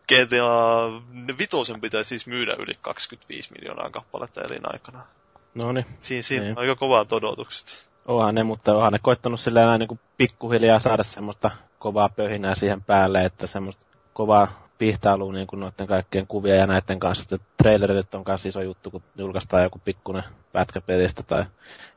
GTA 0.08 1.38
vitosen 1.38 1.80
pitäisi 1.80 2.08
siis 2.08 2.26
myydä 2.26 2.56
yli 2.58 2.78
25 2.80 3.52
miljoonaa 3.52 3.90
kappaletta 3.90 4.40
elinaikana. 4.42 5.06
no 5.54 5.72
niin. 5.72 5.86
Siinä, 6.00 6.22
siinä 6.22 6.44
Niin. 6.44 6.52
on 6.58 6.62
aika 6.62 6.76
kovat 6.76 7.12
odotukset. 7.12 7.84
Onhan 8.06 8.34
ne, 8.34 8.42
mutta 8.42 8.76
onhan 8.76 8.92
ne 8.92 8.98
koittanut 9.02 9.40
silleen 9.40 9.66
näin 9.66 9.78
niin 9.78 10.00
pikkuhiljaa 10.16 10.78
saada 10.78 11.02
semmoista 11.02 11.50
kovaa 11.78 12.08
pöhinää 12.08 12.54
siihen 12.54 12.82
päälle, 12.82 13.24
että 13.24 13.46
semmoista 13.46 13.86
kovaa 14.12 14.64
pihtailuun 14.78 15.34
niin 15.34 15.46
kuin 15.46 15.60
noiden 15.60 15.86
kaikkien 15.86 16.26
kuvia 16.26 16.54
ja 16.54 16.66
näiden 16.66 17.00
kanssa. 17.00 17.22
Että 17.22 17.46
trailerit 17.56 18.14
on 18.14 18.24
kanssa 18.24 18.48
iso 18.48 18.62
juttu, 18.62 18.90
kun 18.90 19.02
julkaistaan 19.16 19.62
joku 19.62 19.80
pikkuinen 19.84 20.24
pätkä 20.52 20.80
pelistä 20.80 21.22
tai 21.22 21.44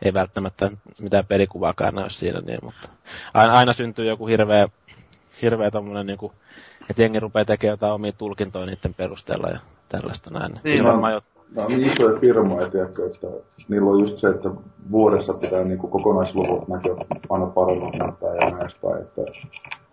ei 0.01 0.13
välttämättä 0.13 0.71
mitään 0.99 1.25
pelikuvaakaan 1.25 1.95
näy 1.95 2.09
siinä. 2.09 2.41
Niin, 2.41 2.59
mutta 2.63 2.89
aina, 3.33 3.57
aina 3.57 3.73
syntyy 3.73 4.05
joku 4.05 4.27
hirveä, 4.27 4.67
hirveä 5.41 5.71
tommonen, 5.71 6.05
niin 6.05 6.17
kuin, 6.17 6.33
että 6.89 7.01
jengi 7.01 7.19
rupeaa 7.19 7.45
tekemään 7.45 7.73
jotain 7.73 7.93
omia 7.93 8.11
tulkintoja 8.11 8.65
niiden 8.65 8.93
perusteella 8.93 9.49
ja 9.49 9.59
tällaista 9.89 10.29
näin. 10.29 10.59
Niin, 10.63 10.85
jo... 10.85 11.21
Nämä 11.55 11.65
on 11.65 11.71
niin 11.71 11.91
isoja 11.91 12.19
firmoja, 12.19 12.69
tiedätkö, 12.69 13.05
että 13.05 13.27
niillä 13.67 13.91
on 13.91 13.99
just 13.99 14.17
se, 14.17 14.27
että 14.27 14.49
vuodessa 14.91 15.33
pitää 15.33 15.63
niin 15.63 15.79
kuin 15.79 15.91
kokonaisluvut 15.91 16.67
näkyä 16.67 16.95
aina 17.29 17.45
paremmin 17.45 17.99
näyttää 17.99 18.35
ja 18.35 18.49
näin 18.49 18.71
päin. 18.81 19.01
Että 19.01 19.21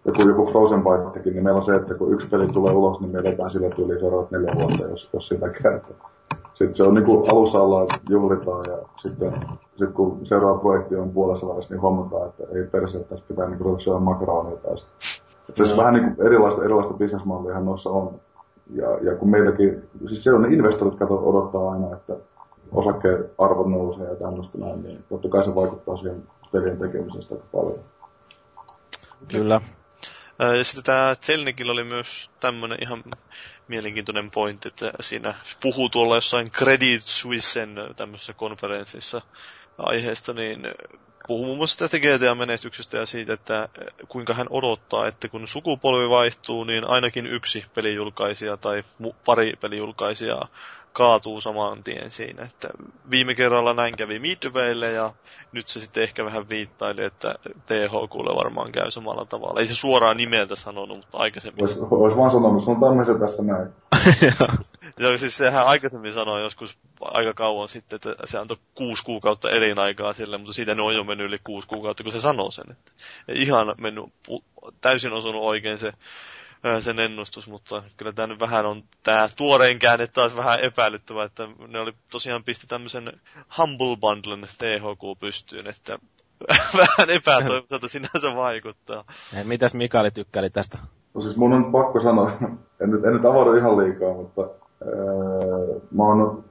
joku, 0.04 0.28
joku 0.28 0.46
Frozen 0.46 0.82
Bitekin, 0.82 1.32
niin 1.32 1.44
meillä 1.44 1.58
on 1.58 1.64
se, 1.64 1.74
että 1.74 1.94
kun 1.94 2.12
yksi 2.12 2.28
peli 2.28 2.48
tulee 2.48 2.72
ulos, 2.72 3.00
niin 3.00 3.12
me 3.12 3.18
edetään 3.18 3.50
sillä 3.50 3.70
tyyliin 3.70 4.00
seuraavat 4.00 4.30
neljä 4.30 4.54
vuotta, 4.54 4.84
jos, 4.84 5.08
jos 5.12 5.28
sitä 5.28 5.48
käytetään. 5.48 6.10
Sitten 6.54 6.74
se 6.74 6.82
on 6.82 6.94
niin 6.94 7.04
kuin 7.04 7.32
alussa 7.32 7.60
ollaan 7.60 7.86
juhlitaan 8.08 8.64
ja 8.68 8.78
sitten 9.02 9.32
sit 9.76 9.90
kun 9.92 10.20
seuraava 10.22 10.58
projekti 10.58 10.96
on 10.96 11.10
puolessa 11.10 11.48
välissä, 11.48 11.74
niin 11.74 11.82
huomataan, 11.82 12.28
että 12.28 12.42
ei 12.52 12.64
perse, 12.64 12.98
että 12.98 13.08
tässä 13.08 13.24
pitää 13.28 13.48
niin 13.48 13.60
ruveta 13.60 13.84
syödä 13.84 13.98
makaronia 13.98 14.56
tai 14.56 14.76
se 15.54 15.62
on 15.62 15.76
vähän 15.76 15.94
niin 15.94 16.14
kuin 16.14 16.26
erilaista, 16.26 16.64
erilaista 16.64 16.94
bisnesmallia 16.94 17.60
noissa 17.60 17.90
on. 17.90 18.14
Ja, 18.70 18.98
ja 19.02 19.16
kun 19.16 19.30
meilläkin, 19.30 19.88
siis 20.08 20.24
se 20.24 20.32
on 20.32 20.52
investorit 20.52 20.98
kato, 20.98 21.28
odottaa 21.28 21.72
aina, 21.72 21.96
että 21.96 22.16
osakkeen 22.72 23.24
arvo 23.38 23.68
nousee 23.68 24.08
ja 24.08 24.16
tämmöistä 24.16 24.58
näin, 24.58 24.82
niin 24.82 25.04
totta 25.08 25.28
kai 25.28 25.44
se 25.44 25.54
vaikuttaa 25.54 25.96
siihen 25.96 26.22
pelien 26.52 26.78
tekemisestä 26.78 27.34
aika 27.34 27.46
paljon. 27.52 27.78
Kyllä. 29.28 29.60
Ja 30.38 30.64
sitten 30.64 30.84
tämä 30.84 31.14
Zelnikillä 31.22 31.72
oli 31.72 31.84
myös 31.84 32.30
tämmöinen 32.40 32.78
ihan 32.82 33.04
mielenkiintoinen 33.68 34.30
pointti, 34.30 34.68
että 34.68 34.92
siinä 35.00 35.34
puhuu 35.62 35.88
tuolla 35.88 36.14
jossain 36.14 36.50
Credit 36.50 37.02
Suissen 37.02 37.76
tämmöisessä 37.96 38.32
konferenssissa 38.32 39.22
aiheesta, 39.78 40.32
niin 40.32 40.62
puhuu 41.28 41.44
muun 41.44 41.56
muassa 41.56 41.78
tästä 41.78 41.98
GTA-menestyksestä 41.98 42.96
ja 42.96 43.06
siitä, 43.06 43.32
että 43.32 43.68
kuinka 44.08 44.34
hän 44.34 44.46
odottaa, 44.50 45.06
että 45.06 45.28
kun 45.28 45.48
sukupolvi 45.48 46.08
vaihtuu, 46.08 46.64
niin 46.64 46.88
ainakin 46.88 47.26
yksi 47.26 47.64
pelijulkaisija 47.74 48.56
tai 48.56 48.84
pari 49.24 49.52
pelijulkaisijaa 49.60 50.48
kaatuu 50.94 51.40
saman 51.40 51.84
tien 51.84 52.10
siinä. 52.10 52.42
Että 52.42 52.68
viime 53.10 53.34
kerralla 53.34 53.74
näin 53.74 53.96
kävi 53.96 54.18
Midwaylle 54.18 54.92
ja 54.92 55.12
nyt 55.52 55.68
se 55.68 55.80
sitten 55.80 56.02
ehkä 56.02 56.24
vähän 56.24 56.48
viittaili, 56.48 57.04
että 57.04 57.34
THQlle 57.66 58.36
varmaan 58.36 58.72
käy 58.72 58.90
samalla 58.90 59.24
tavalla. 59.24 59.60
Ei 59.60 59.66
se 59.66 59.74
suoraan 59.74 60.16
nimeltä 60.16 60.56
sanonut, 60.56 60.96
mutta 60.96 61.18
aikaisemmin. 61.18 61.64
Olisi 61.64 61.80
vois 61.80 62.16
vaan 62.16 62.30
sanonut, 62.30 62.68
on 62.68 62.80
tämmöisen 62.80 63.20
tässä 63.20 63.42
näin. 63.42 63.68
Joo, 64.98 65.16
siis 65.16 65.36
sehän 65.36 65.66
aikaisemmin 65.66 66.12
sanoi 66.12 66.42
joskus 66.42 66.78
aika 67.00 67.34
kauan 67.34 67.68
sitten, 67.68 67.96
että 67.96 68.14
se 68.24 68.38
antoi 68.38 68.56
kuusi 68.74 69.04
kuukautta 69.04 69.50
elinaikaa 69.50 70.12
sille, 70.12 70.38
mutta 70.38 70.52
siitä 70.52 70.74
ne 70.74 70.82
on 70.82 70.94
jo 70.94 71.04
mennyt 71.04 71.26
yli 71.26 71.38
kuusi 71.44 71.68
kuukautta, 71.68 72.02
kun 72.02 72.12
se 72.12 72.20
sanoo 72.20 72.50
sen. 72.50 72.70
Että 72.70 72.92
ihan 73.32 73.74
mennyt 73.78 74.04
täysin 74.80 75.12
osunut 75.12 75.42
oikein 75.42 75.78
se 75.78 75.92
sen 76.80 76.98
ennustus, 76.98 77.48
mutta 77.48 77.82
kyllä 77.96 78.12
tämä 78.12 78.26
nyt 78.26 78.40
vähän 78.40 78.66
on, 78.66 78.82
tämä 79.02 79.28
tuorein 79.36 79.78
käänne 79.78 80.06
taas 80.06 80.36
vähän 80.36 80.60
epäilyttävä, 80.60 81.24
että 81.24 81.48
ne 81.68 81.80
oli 81.80 81.92
tosiaan 82.12 82.44
pisti 82.44 82.66
tämmöisen 82.66 83.12
Humble 83.58 83.96
Bundlen 84.00 84.40
THQ 84.40 85.20
pystyyn, 85.20 85.66
että 85.66 85.98
vähän 86.78 87.10
epätoivottavasti 87.10 87.88
sinänsä 87.88 88.36
vaikuttaa. 88.36 89.04
Mitäs 89.44 89.74
Mikaeli 89.74 90.10
tykkäili 90.10 90.50
tästä? 90.50 90.78
No 91.14 91.20
siis 91.20 91.36
mun 91.36 91.52
on 91.52 91.72
pakko 91.72 92.00
sanoa, 92.00 92.32
en 92.80 92.90
nyt, 92.90 93.04
en 93.04 93.12
nyt 93.12 93.24
avaudu 93.24 93.52
ihan 93.52 93.78
liikaa, 93.78 94.14
mutta 94.14 94.40
ää, 94.42 94.48
mä 95.90 96.02
oon 96.02 96.44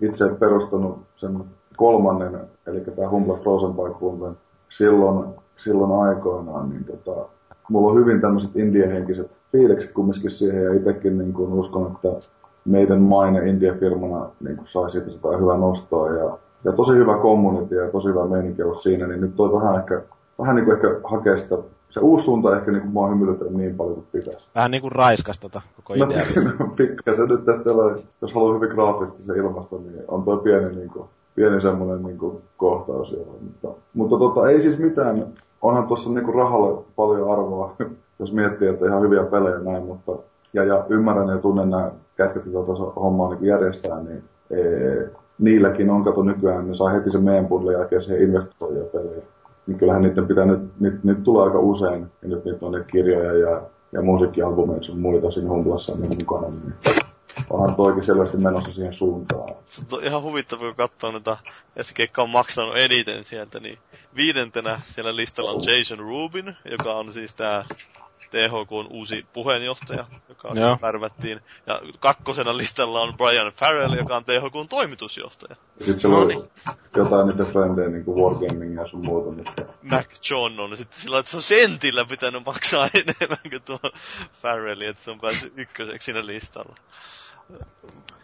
itse 0.00 0.24
perustanut 0.28 1.06
sen 1.14 1.44
kolmannen, 1.76 2.40
eli 2.66 2.80
tämä 2.80 3.08
Humble 3.08 3.38
Frozen 3.42 3.72
Bundlen, 3.98 4.36
silloin, 4.68 5.34
silloin 5.56 6.08
aikoinaan, 6.08 6.70
niin 6.70 6.84
tota, 6.84 7.28
mulla 7.68 7.92
on 7.92 7.98
hyvin 7.98 8.20
tämmöiset 8.20 8.56
indie-henkiset 8.56 9.37
fiilikset 9.52 9.92
kumminkin 9.92 10.30
siihen 10.30 10.64
ja 10.64 10.74
itsekin 10.74 11.18
niin 11.18 11.32
kuin 11.32 11.52
uskon, 11.52 11.92
että 11.92 12.28
meidän 12.64 13.00
maine 13.00 13.38
India-firmana 13.38 14.30
niin 14.40 14.56
kuin 14.56 14.68
sai 14.68 14.90
siitä 14.90 15.10
sitä 15.10 15.28
hyvää 15.40 15.56
nostoa 15.56 16.12
ja, 16.12 16.38
ja 16.64 16.72
tosi 16.72 16.92
hyvä 16.92 17.18
community 17.18 17.74
ja 17.74 17.90
tosi 17.90 18.08
hyvä 18.08 18.26
meininki 18.26 18.62
ollut 18.62 18.82
siinä, 18.82 19.06
niin 19.06 19.20
nyt 19.20 19.36
toi 19.36 19.52
vähän 19.52 19.78
ehkä, 19.78 20.02
vähän 20.38 20.56
niin 20.56 20.64
kuin 20.64 20.76
ehkä 20.76 21.00
hakee 21.04 21.38
sitä 21.38 21.58
se 21.90 22.00
uusi 22.00 22.24
suunta 22.24 22.56
ehkä 22.56 22.72
niin 22.72 22.82
kuin 22.82 22.92
mua 22.92 23.08
hymyilyttänyt 23.08 23.54
niin 23.54 23.76
paljon 23.76 23.94
kuin 23.94 24.06
pitäisi. 24.12 24.48
Vähän 24.54 24.70
niin 24.70 24.80
kuin 24.80 24.92
raiskas 24.92 25.38
tota 25.38 25.62
koko 25.76 25.94
no, 25.94 26.06
idea. 26.06 26.24
No, 26.58 26.66
pikkasen 26.76 27.28
nyt 27.28 27.44
tästä, 27.44 27.70
jos 28.22 28.34
haluaa 28.34 28.54
hyvin 28.54 28.68
graafisesti 28.68 29.22
se 29.22 29.32
ilmasto, 29.32 29.78
niin 29.78 30.04
on 30.08 30.22
toi 30.22 30.38
pieni, 30.38 30.76
niin 30.76 30.90
kuin, 30.90 31.08
pieni 31.34 31.60
semmoinen 31.60 32.02
niin 32.02 32.18
kuin, 32.18 32.42
kohtaus. 32.56 33.16
Mutta, 33.40 33.80
mutta 33.94 34.18
tota, 34.18 34.50
ei 34.50 34.60
siis 34.60 34.78
mitään, 34.78 35.26
onhan 35.62 35.86
tuossa 35.86 36.10
niin 36.10 36.24
kuin 36.24 36.34
rahalle 36.34 36.84
paljon 36.96 37.32
arvoa 37.32 37.76
jos 38.18 38.32
miettii, 38.32 38.68
että 38.68 38.86
ihan 38.86 39.02
hyviä 39.02 39.22
pelejä 39.22 39.58
näin, 39.58 39.82
mutta 39.82 40.12
ja, 40.52 40.64
ja 40.64 40.84
ymmärrän 40.88 41.28
ja 41.28 41.38
tunnen 41.38 41.70
nämä 41.70 41.90
jotka 42.18 42.40
tuossa 42.40 43.00
hommaa 43.00 43.34
niin 43.34 43.44
järjestää, 43.44 44.02
niin 44.02 44.24
ee, 44.50 45.10
niilläkin 45.38 45.90
on, 45.90 46.04
kato 46.04 46.22
nykyään, 46.22 46.68
ne 46.68 46.76
saa 46.76 46.88
heti 46.88 47.10
sen 47.10 47.24
meidän 47.24 47.46
puolelle 47.46 47.72
jälkeen 47.72 48.02
siihen 48.02 48.22
investoijia 48.22 48.84
pelejä. 48.84 49.22
Niin 49.66 49.78
kyllähän 49.78 50.02
niiden 50.02 50.26
pitää 50.26 50.44
nyt, 50.44 50.80
nyt, 50.80 51.04
nyt 51.04 51.24
tulee 51.24 51.44
aika 51.44 51.58
usein, 51.58 52.06
ja 52.22 52.28
nyt 52.28 52.44
niitä 52.44 52.66
on 52.66 52.72
ne 52.72 52.84
kirjoja 52.92 53.32
ja, 53.32 53.62
ja 53.92 54.02
musiikkialbumeja 54.02 54.82
sun 54.82 54.98
muita 54.98 55.30
siinä 55.30 55.50
humplassa 55.50 55.94
niin 55.94 56.18
mukana. 56.18 56.48
Niin 56.48 56.74
onhan 57.50 57.74
toikin 57.74 58.04
selvästi 58.04 58.36
menossa 58.36 58.72
siihen 58.72 58.94
suuntaan. 58.94 59.54
Se 59.66 59.96
on 59.96 60.04
ihan 60.04 60.22
huvittava, 60.22 60.60
kun 60.60 60.74
katsoo 60.74 61.12
näitä, 61.12 61.36
että 61.76 61.92
keikka 61.94 62.22
on 62.22 62.30
maksanut 62.30 62.76
eniten 62.76 63.24
sieltä, 63.24 63.60
niin 63.60 63.78
viidentenä 64.16 64.80
siellä 64.84 65.16
listalla 65.16 65.50
on 65.50 65.62
Jason 65.66 65.98
Rubin, 65.98 66.56
joka 66.70 66.92
on 66.92 67.12
siis 67.12 67.34
tämä 67.34 67.64
THK 68.30 68.72
on 68.72 68.86
uusi 68.90 69.26
puheenjohtaja, 69.32 70.04
joka 70.28 70.50
Joo. 70.54 70.78
värvättiin. 70.82 71.40
Ja 71.66 71.80
kakkosena 72.00 72.56
listalla 72.56 73.00
on 73.00 73.14
Brian 73.16 73.52
Farrell, 73.52 73.94
joka 73.94 74.16
on 74.16 74.24
THK 74.24 74.68
toimitusjohtaja. 74.68 75.56
Sitten 75.78 76.00
se 76.00 76.08
on 76.08 76.48
jotain 76.96 77.26
niitä 77.26 77.44
frendejä, 77.44 77.88
niin 77.88 78.04
kuin 78.04 78.22
Wargaming 78.22 78.76
ja 78.76 78.88
sun 78.88 79.04
muuta. 79.04 79.30
Mutta... 79.30 79.62
Mac 79.82 80.30
John 80.30 80.60
on 80.60 80.76
sitten 80.76 81.00
sillä, 81.00 81.18
että 81.18 81.30
se 81.30 81.36
on 81.36 81.42
sentillä 81.42 82.04
pitänyt 82.04 82.46
maksaa 82.46 82.84
enemmän 82.94 83.50
kuin 83.50 83.62
tuo 83.64 83.90
Farrell, 84.42 84.80
että 84.80 85.02
se 85.02 85.10
on 85.10 85.20
päässyt 85.20 85.52
ykköseksi 85.56 86.04
siinä 86.04 86.26
listalla. 86.26 86.74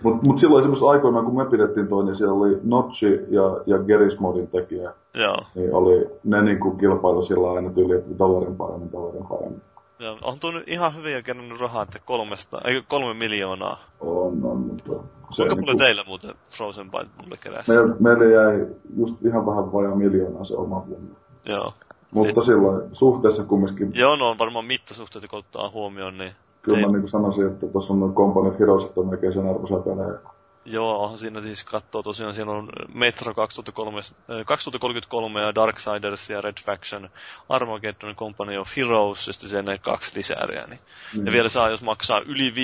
Mutta 0.03 0.27
mut 0.27 0.39
silloin 0.39 0.61
esimerkiksi 0.61 0.85
aikoinaan, 0.85 1.25
kun 1.25 1.37
me 1.37 1.51
pidettiin 1.51 1.89
toi, 1.89 2.05
niin 2.05 2.17
siellä 2.17 2.35
oli 2.35 2.59
Notchi 2.63 3.07
ja, 3.07 3.43
ja 3.67 3.79
Gerismodin 3.79 4.49
tekijä. 4.49 4.93
Joo. 5.15 5.37
Niin 5.55 5.75
oli, 5.75 6.07
ne 6.25 6.43
niin 6.43 6.61
kuin 6.61 6.79
kilpailu 6.79 7.25
sillä 7.25 7.53
aina 7.53 7.71
tyyli, 7.71 7.95
että 7.95 8.19
dollarin 8.19 8.57
paremmin, 8.57 8.93
dollarin 8.93 9.27
paremmin. 9.27 9.63
Joo, 10.05 10.19
on 10.23 10.39
tuo 10.41 10.51
nyt 10.51 10.69
ihan 10.69 10.97
hyvin 10.97 11.13
ja 11.13 11.23
kerännyt 11.23 11.61
rahaa, 11.61 11.83
että 11.83 11.99
kolmesta, 12.05 12.61
ei 12.65 12.83
kolme 12.89 13.15
miljoonaa. 13.15 13.81
On, 14.01 14.45
on, 14.45 14.59
mutta... 14.59 14.93
Se 15.31 15.37
Kuinka 15.37 15.55
paljon 15.55 15.67
niin 15.67 15.79
teillä 15.79 16.05
muuten 16.07 16.35
Frozen 16.49 16.91
Bite 16.91 17.23
mulle 17.23 17.37
keräsi? 17.37 17.73
Me, 17.73 17.95
meille 18.01 18.31
jäi 18.31 18.67
just 18.97 19.25
ihan 19.25 19.47
vähän 19.47 19.73
vajaa 19.73 19.95
miljoonaa 19.95 20.45
se 20.45 20.57
oma 20.57 20.87
vuonna. 20.89 21.17
Joo. 21.45 21.75
Mutta 22.11 22.41
Sit... 22.41 22.45
silloin 22.45 22.83
suhteessa 22.93 23.45
kumminkin... 23.45 23.91
Joo, 23.95 24.17
no 24.17 24.31
on 24.31 24.39
varmaan 24.39 24.65
mittasuhteet, 24.65 25.27
kun 25.31 25.39
ottaa 25.39 25.71
huomioon, 25.71 26.19
niin... 26.19 26.33
Kyllä 26.63 26.79
Tein... 26.79 26.91
mä 26.91 26.99
niin 26.99 27.09
sanoisin, 27.09 27.47
että 27.47 27.67
tuossa 27.67 27.93
on 27.93 28.01
noin 28.01 28.15
Company 28.15 28.59
Heroes, 28.59 28.85
että 28.85 29.01
on 29.01 29.09
melkein 29.09 29.33
sen 29.33 29.49
arvoisia 29.49 29.79
pelejä. 29.79 30.19
Joo, 30.65 31.03
onhan 31.03 31.19
siinä 31.19 31.41
siis 31.41 31.65
katsoo 31.65 32.03
tosiaan, 32.03 32.35
siellä 32.35 32.53
on 32.53 32.69
Metro 32.95 33.35
2003, 33.35 34.01
2033 34.47 35.41
ja 35.41 35.55
Darksiders 35.55 36.31
ja 36.31 36.41
Red 36.41 36.57
Faction, 36.65 37.09
Armageddon 37.49 38.15
Company 38.15 38.57
of 38.57 38.77
Heroes 38.77 39.27
ja 39.27 39.33
sitten 39.33 39.51
sen 39.51 39.79
kaksi 39.83 40.12
lisääriä. 40.17 40.67
Niin. 40.67 40.81
Mm. 41.17 41.27
Ja 41.27 41.33
vielä 41.33 41.49
saa, 41.49 41.71
jos 41.71 41.83
maksaa 41.83 42.21
yli 42.21 42.51
5,65 42.51 42.57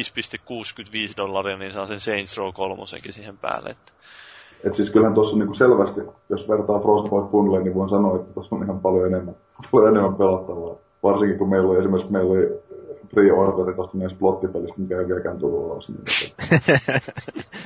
dollaria, 1.16 1.56
niin 1.56 1.72
saa 1.72 1.86
sen 1.86 2.00
Saints 2.00 2.36
Row 2.36 2.52
kolmosenkin 2.52 3.12
siihen 3.12 3.38
päälle. 3.38 3.70
Että. 3.70 3.92
Et 4.64 4.74
siis 4.74 4.90
kyllähän 4.90 5.14
tuossa 5.14 5.36
niinku 5.36 5.54
selvästi, 5.54 6.00
jos 6.28 6.48
vertaa 6.48 6.80
Frostbite 6.80 7.30
Bundleen, 7.30 7.64
niin 7.64 7.74
voin 7.74 7.88
sanoa, 7.88 8.16
että 8.16 8.34
tuossa 8.34 8.56
on 8.56 8.62
ihan 8.62 8.80
paljon 8.80 9.06
enemmän, 9.06 9.36
paljon 9.72 9.96
enemmän 9.96 10.14
pelattavaa. 10.14 10.74
Varsinkin 11.02 11.38
kun 11.38 11.50
meillä 11.50 11.70
oli 11.70 11.78
esimerkiksi 11.78 12.12
meillä 12.12 12.32
oli 12.32 12.60
pre-orderi 13.14 13.74
tuosta 13.74 13.96
meidän 13.96 14.16
splottipelistä, 14.16 14.80
mikä 14.80 15.00
ei 15.00 15.08
vieläkään 15.08 15.38
tullut 15.38 15.64
ulos. 15.64 15.88
Niin 15.88 16.04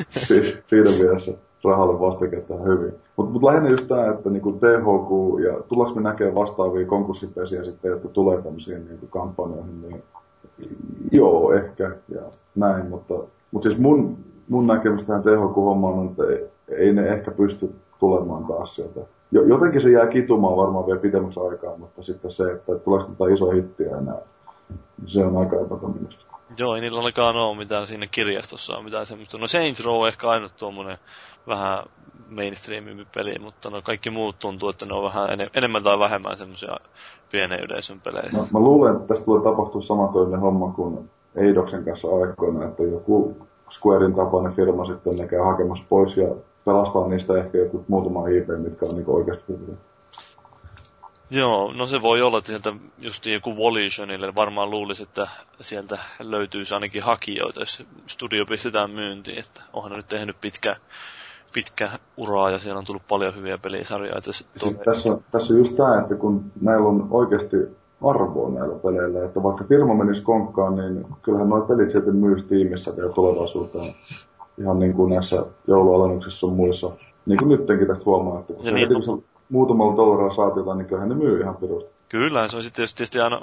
si- 0.09 0.57
siinä 0.67 0.91
mielessä 0.91 1.33
rahalle 1.65 2.01
vastiketta 2.01 2.55
hyvin. 2.55 2.93
Mutta 3.17 3.33
mut 3.33 3.43
lähinnä 3.43 3.69
just 3.69 3.89
tämä, 3.89 4.11
että 4.11 4.31
niinku 4.31 4.53
THQ 4.53 5.41
ja 5.45 5.63
tullaanko 5.69 5.95
me 5.95 6.03
näkee 6.03 6.35
vastaavia 6.35 6.87
konkurssipesiä 6.87 7.65
sitten, 7.65 7.91
jotka 7.91 8.09
tulee 8.09 8.43
tämmöisiin 8.43 8.89
niinku 8.89 9.07
kampanjoihin, 9.07 9.83
niin 9.83 10.03
joo, 11.13 11.53
ehkä 11.53 11.91
ja 12.09 12.23
näin, 12.55 12.87
mutta, 12.87 13.15
mutta 13.51 13.69
siis 13.69 13.81
mun, 13.81 14.17
mun 14.49 14.67
näkemys 14.67 15.05
tähän 15.05 15.23
THQ-hommaan 15.23 15.95
on, 15.95 16.07
että 16.07 16.23
ei, 16.25 16.45
ei 16.69 16.93
ne 16.93 17.09
ehkä 17.09 17.31
pysty 17.31 17.75
tulemaan 18.01 18.45
taas 18.45 18.75
sieltä. 18.75 19.01
Jotenkin 19.33 19.81
se 19.81 19.91
jää 19.91 20.07
kitumaan 20.07 20.57
varmaan 20.57 20.87
vielä 20.87 21.01
pidemmäksi 21.01 21.41
aikaa, 21.41 21.77
mutta 21.77 22.03
sitten 22.03 22.31
se, 22.31 22.53
että 22.53 22.79
tuleeko 22.79 23.11
tätä 23.11 23.33
iso 23.33 23.51
hittiä 23.51 23.99
enää 23.99 24.19
se 25.07 25.25
on 25.25 25.37
aika 25.37 25.57
epätodennäköistä. 25.57 26.25
Joo, 26.59 26.75
ei 26.75 26.81
niillä 26.81 26.99
ainakaan 26.99 27.37
ole 27.37 27.57
mitään 27.57 27.87
siinä 27.87 28.07
kirjastossa 28.07 28.77
on 28.77 28.85
mitään 28.85 29.07
semmoista. 29.07 29.39
No 29.39 29.47
Saints 29.47 29.85
Row 29.85 30.09
ehkä 30.09 30.29
ainut 30.29 30.57
tuommoinen 30.57 30.99
vähän 31.47 31.85
mainstreamimpi 32.31 33.07
peli, 33.15 33.39
mutta 33.39 33.71
no 33.71 33.83
kaikki 33.83 34.11
muut 34.11 34.39
tuntuu, 34.39 34.69
että 34.69 34.87
ne 34.87 34.95
on 34.95 35.05
vähän 35.05 35.31
en, 35.31 35.51
enemmän 35.55 35.83
tai 35.83 35.99
vähemmän 35.99 36.37
semmoisia 36.37 36.77
pienen 37.33 37.61
yleisön 37.61 38.01
pelejä. 38.01 38.31
No, 38.33 38.49
mä 38.53 38.61
luulen, 38.61 38.97
että 38.97 39.09
tästä 39.09 39.25
tulee 39.25 39.43
tapahtua 39.43 39.83
samantoinen 39.83 40.41
homma 40.41 40.73
kuin 40.73 41.11
Eidoksen 41.37 41.85
kanssa 41.85 42.09
aikoina, 42.09 42.65
että 42.65 42.83
joku 42.83 43.37
Squarein 43.71 44.15
tapainen 44.15 44.53
firma 44.53 44.85
sitten 44.85 45.17
ne 45.17 45.29
käy 45.29 45.41
hakemassa 45.41 45.85
pois 45.89 46.17
ja 46.17 46.29
pelastaa 46.65 47.09
niistä 47.09 47.39
ehkä 47.39 47.59
joku 47.59 47.85
muutama 47.89 48.29
IP, 48.29 48.49
mitkä 48.59 48.87
on 48.87 48.95
niinku 48.95 49.15
oikeasti 49.15 49.45
hyviä. 49.53 49.77
Joo, 51.35 51.73
no 51.77 51.87
se 51.87 52.03
voi 52.03 52.23
olla, 52.23 52.39
että 52.39 52.51
sieltä 52.51 52.73
just 52.99 53.27
joku 53.27 53.57
Volitionille 53.57 54.35
varmaan 54.35 54.71
luulisi, 54.71 55.03
että 55.03 55.27
sieltä 55.61 55.99
löytyisi 56.21 56.75
ainakin 56.75 57.03
hakijoita, 57.03 57.61
jos 57.61 57.87
studio 58.07 58.47
pistetään 58.47 58.91
myyntiin, 58.91 59.39
että 59.39 59.63
onhan 59.73 59.91
ne 59.91 59.97
nyt 59.97 60.09
tehnyt 60.09 60.37
pitkä, 60.41 60.77
pitkä 61.55 61.91
uraa 62.17 62.51
ja 62.51 62.59
siellä 62.59 62.79
on 62.79 62.85
tullut 62.85 63.09
paljon 63.09 63.37
hyviä 63.37 63.59
pelisarjoja. 63.59 64.19
Että 64.19 64.33
siis 64.33 64.49
tässä, 64.85 65.19
tässä 65.31 65.53
on 65.55 65.59
just 65.59 65.77
tämä, 65.77 66.01
että 66.01 66.15
kun 66.15 66.45
näillä 66.61 66.89
on 66.89 67.09
oikeasti 67.11 67.57
arvoa 68.03 68.51
näillä 68.51 68.79
peleillä, 68.79 69.25
että 69.25 69.43
vaikka 69.43 69.65
firma 69.65 69.95
menisi 69.95 70.23
konkkaan, 70.23 70.77
niin 70.77 71.07
kyllähän 71.23 71.49
nuo 71.49 71.61
pelit 71.61 71.91
sieltä 71.91 72.11
myys 72.11 72.45
tiimissä 72.45 72.97
vielä 72.97 73.13
tulevaisuuteen. 73.13 73.95
Ihan 74.59 74.79
niin 74.79 74.95
kuin 74.95 75.11
näissä 75.11 75.47
joulualennuksissa 75.67 76.47
on 76.47 76.53
muissa. 76.53 76.91
Niin 77.27 77.39
kuin 77.39 77.49
nyttenkin 77.49 77.87
tästä 77.87 78.05
huomaa, 78.05 78.41
että 78.41 78.53
ja 78.63 78.73
niin, 78.73 78.89
muutamalla 79.49 79.97
dollarilla 79.97 80.35
saat 80.35 80.57
jotain, 80.57 80.79
niin 80.79 80.87
kyllähän 80.87 81.09
ne 81.09 81.15
myy 81.15 81.41
ihan 81.41 81.57
pirusti. 81.57 81.95
Kyllä, 82.09 82.49
se 82.49 82.57
on 82.57 82.63
sitten 82.63 82.89
tietysti 82.95 83.21
aina 83.21 83.43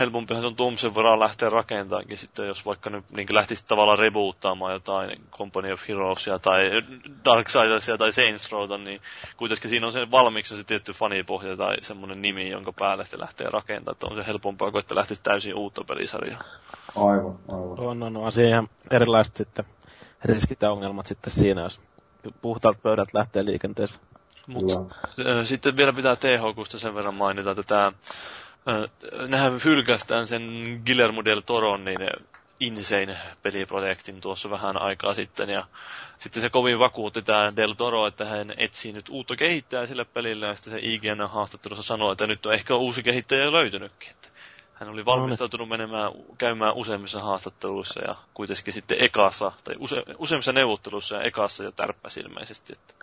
helpompihan 0.00 0.42
se 0.42 0.46
on 0.46 0.56
tuomisen 0.56 0.94
varaa 0.94 1.20
lähteä 1.20 1.50
rakentaankin 1.50 2.18
sitten, 2.18 2.46
jos 2.46 2.66
vaikka 2.66 2.90
nyt 2.90 3.04
niin 3.10 3.34
lähtisi 3.34 3.66
tavallaan 3.66 3.98
reboottaamaan 3.98 4.72
jotain 4.72 5.10
Company 5.30 5.72
of 5.72 5.88
Heroesia 5.88 6.38
tai 6.38 6.70
Darksidersia 7.24 7.98
tai 7.98 8.12
Saints 8.12 8.52
Rowta, 8.52 8.78
niin 8.78 9.00
kuitenkin 9.36 9.70
siinä 9.70 9.86
on 9.86 9.92
se 9.92 10.10
valmiiksi 10.10 10.56
se 10.56 10.64
tietty 10.64 10.92
fanipohja 10.92 11.56
tai 11.56 11.76
semmoinen 11.80 12.22
nimi, 12.22 12.50
jonka 12.50 12.72
päälle 12.72 13.04
sitten 13.04 13.20
lähtee 13.20 13.50
rakentamaan, 13.50 13.92
että 13.94 14.06
on 14.06 14.16
se 14.16 14.26
helpompaa 14.26 14.70
kuin 14.70 14.80
että 14.80 14.94
lähtisi 14.94 15.22
täysin 15.22 15.54
uutta 15.54 15.84
pelisarjaa. 15.84 16.42
Aivan, 16.96 17.38
aivan. 17.48 17.80
On, 17.80 18.02
on, 18.02 18.16
on 18.16 18.32
siihen 18.32 18.68
erilaiset 18.90 19.36
sitten 19.36 19.64
riskit 20.24 20.62
ja 20.62 20.72
ongelmat 20.72 21.06
sitten 21.06 21.32
siinä, 21.32 21.62
jos 21.62 21.80
puhtaalta 22.42 22.80
pöydältä 22.82 23.18
lähtee 23.18 23.44
liikenteessä. 23.44 24.00
Mut, 24.46 24.64
sitten 25.44 25.76
vielä 25.76 25.92
pitää 25.92 26.16
THQsta 26.16 26.78
sen 26.78 26.94
verran 26.94 27.14
mainita, 27.14 27.50
että 27.50 27.62
tämä, 27.62 27.92
nehän 29.28 29.60
hylkästään 29.64 30.26
sen 30.26 30.42
Guillermo 30.86 31.24
del 31.24 31.40
Toron 31.40 31.84
niin 31.84 32.00
Insane 32.62 33.18
peliprojektin 33.42 34.20
tuossa 34.20 34.50
vähän 34.50 34.82
aikaa 34.82 35.14
sitten 35.14 35.48
ja 35.48 35.66
sitten 36.18 36.42
se 36.42 36.50
kovin 36.50 36.78
vakuutti 36.78 37.22
tämä 37.22 37.52
Del 37.56 37.72
Toro, 37.72 38.06
että 38.06 38.24
hän 38.24 38.54
etsii 38.56 38.92
nyt 38.92 39.08
uutta 39.08 39.36
kehittäjää 39.36 39.86
sille 39.86 40.04
pelille 40.04 40.46
ja 40.46 40.54
sitten 40.54 40.70
se 40.70 40.78
IGN 40.82 41.28
haastattelussa 41.28 41.82
sanoi, 41.82 42.12
että 42.12 42.26
nyt 42.26 42.46
on 42.46 42.54
ehkä 42.54 42.74
uusi 42.74 43.02
kehittäjä 43.02 43.52
löytynytkin. 43.52 44.10
Että 44.10 44.28
hän 44.74 44.88
oli 44.88 45.04
valmistautunut 45.04 45.68
menemään, 45.68 46.12
käymään 46.38 46.74
useimmissa 46.74 47.20
haastatteluissa 47.20 48.00
ja 48.00 48.16
kuitenkin 48.34 48.74
sitten 48.74 48.96
ekassa, 49.00 49.52
tai 49.64 49.74
use, 49.78 50.02
useimmissa 50.18 50.52
neuvotteluissa 50.52 51.16
ja 51.16 51.22
ekassa 51.22 51.64
jo 51.64 51.72
tärppäsi 51.72 52.20
ilmeisesti. 52.20 52.72
Että 52.72 53.01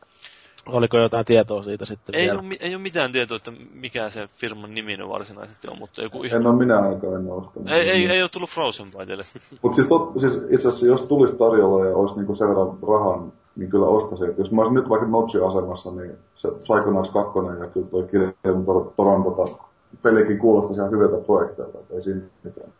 Oliko 0.65 0.97
jotain 0.97 1.25
tietoa 1.25 1.63
siitä 1.63 1.85
sitten 1.85 2.15
ei 2.15 2.25
vielä? 2.25 2.39
Ole, 2.39 2.57
ei 2.59 2.75
ole 2.75 2.81
mitään 2.81 3.11
tietoa, 3.11 3.37
että 3.37 3.51
mikä 3.73 4.09
se 4.09 4.29
firman 4.35 4.73
nimi 4.73 4.97
varsinaisesti 5.09 5.67
on, 5.69 5.79
mutta 5.79 6.01
joku 6.01 6.23
ihan... 6.23 6.41
En 6.41 6.47
ole 6.47 6.55
minä 6.55 6.79
ainakaan 6.79 7.15
en 7.15 7.31
ostanut. 7.31 7.69
Ei, 7.69 7.89
ei, 7.89 8.07
ei 8.07 8.21
ole 8.21 8.29
tullut 8.29 8.49
Frozen 8.49 8.87
Byteille. 8.97 9.23
mutta 9.63 9.75
siis, 9.75 9.87
siis 10.19 10.33
itse 10.49 10.67
asiassa 10.67 10.85
jos 10.85 11.01
tulisi 11.01 11.35
tarjolla 11.35 11.85
ja 11.85 11.95
olisi 11.95 12.15
niinku 12.15 12.35
sen 12.35 12.49
verran 12.49 12.77
rahan, 12.87 13.33
niin 13.55 13.69
kyllä 13.69 13.85
ostaisin. 13.85 14.33
jos 14.37 14.51
mä 14.51 14.61
olisin 14.61 14.75
nyt 14.75 14.89
vaikka 14.89 15.07
Notch-asemassa, 15.07 16.01
niin 16.01 16.17
se 16.35 16.47
Psychonauts 16.51 17.09
2 17.09 17.39
ja 17.59 17.67
kyllä 17.67 17.87
toi 17.91 18.07
Guillermo 18.11 18.93
Toron 18.97 19.23
tota, 19.23 19.57
pelikin 20.03 20.39
kuulostaisi 20.39 20.81
ihan 20.81 20.91
hyviltä 20.91 21.25
projekteilta, 21.25 21.77
ei 21.93 22.03
siinä 22.03 22.21
mitään. 22.43 22.73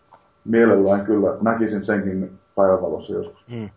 Mielellään 0.45 1.05
kyllä 1.05 1.37
näkisin 1.41 1.85
senkin 1.85 2.39
päivävalossa 2.55 3.13
joskus. 3.13 3.43
Hmm. 3.51 3.69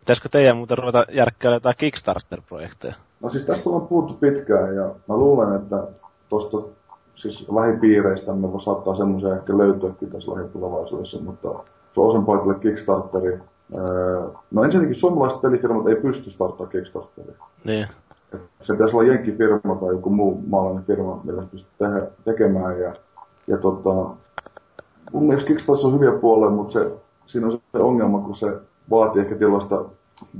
Pitäisikö 0.00 0.28
teidän 0.28 0.56
muuten 0.56 0.78
ruveta 0.78 1.04
järkkäämään 1.10 1.56
jotain 1.56 1.76
Kickstarter-projekteja? 1.78 2.94
No 3.24 3.30
siis 3.30 3.44
tästä 3.44 3.70
on 3.70 3.86
puhuttu 3.86 4.14
pitkään 4.14 4.76
ja 4.76 4.94
mä 5.08 5.16
luulen, 5.16 5.54
että 5.54 5.86
tuosta 6.28 6.58
siis 7.14 7.48
lähipiireistä 7.52 8.32
me 8.32 8.52
voi 8.52 8.60
saattaa 8.60 8.96
semmoisia 8.96 9.36
ehkä 9.36 9.58
löytyäkin 9.58 10.10
tässä 10.10 10.32
lähitulevaisuudessa, 10.32 11.20
mutta 11.20 11.48
Frozen 11.94 12.24
Pointille 12.24 12.54
Kickstarteri. 12.54 13.38
no 14.50 14.64
ensinnäkin 14.64 14.94
suomalaiset 14.94 15.40
pelifirmat 15.40 15.88
ei 15.88 15.96
pysty 15.96 16.30
starttamaan 16.30 16.72
Kickstarteria. 16.72 17.34
Niin. 17.64 17.86
se 18.60 18.72
pitäisi 18.72 18.96
olla 18.96 19.08
jenkkifirma 19.08 19.74
tai 19.80 19.94
joku 19.94 20.10
muu 20.10 20.42
maalainen 20.46 20.84
firma, 20.84 21.20
millä 21.24 21.42
se 21.42 21.48
pystyy 21.48 21.72
te- 21.78 22.10
tekemään. 22.24 22.80
Ja, 22.80 22.94
ja 23.46 23.58
tota, 23.58 24.10
mun 25.12 25.26
mielestä 25.26 25.48
Kickstarter 25.48 25.86
on 25.86 25.94
hyviä 25.94 26.12
puolia, 26.12 26.50
mutta 26.50 26.72
se, 26.72 26.90
siinä 27.26 27.46
on 27.46 27.52
se 27.52 27.78
ongelma, 27.78 28.20
kun 28.20 28.36
se 28.36 28.52
vaatii 28.90 29.22
ehkä 29.22 29.34
tällaista 29.34 29.84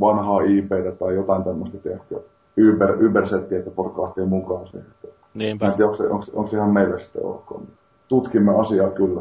vanhaa 0.01 0.41
IPtä 0.41 0.93
tai 0.99 1.15
jotain 1.15 1.45
tämmöistä, 1.45 1.79
tiedätkö, 1.79 2.21
Uber, 2.59 3.07
Uber-settiä, 3.07 3.59
että 3.59 3.71
porukka 3.71 4.03
lähtee 4.03 4.25
mukaan 4.25 4.67
siihen. 4.67 4.87
Niinpä. 5.35 5.67
En 5.67 5.73
tiedä, 5.73 5.85
onko, 5.85 5.97
se, 5.97 6.03
onko, 6.03 6.27
onko 6.33 6.51
se 6.51 6.57
ihan 6.57 6.71
meille 6.71 7.01
sitten 7.01 7.25
ok. 7.25 7.63
Tutkimme 8.09 8.61
asiaa 8.61 8.91
kyllä. 8.91 9.21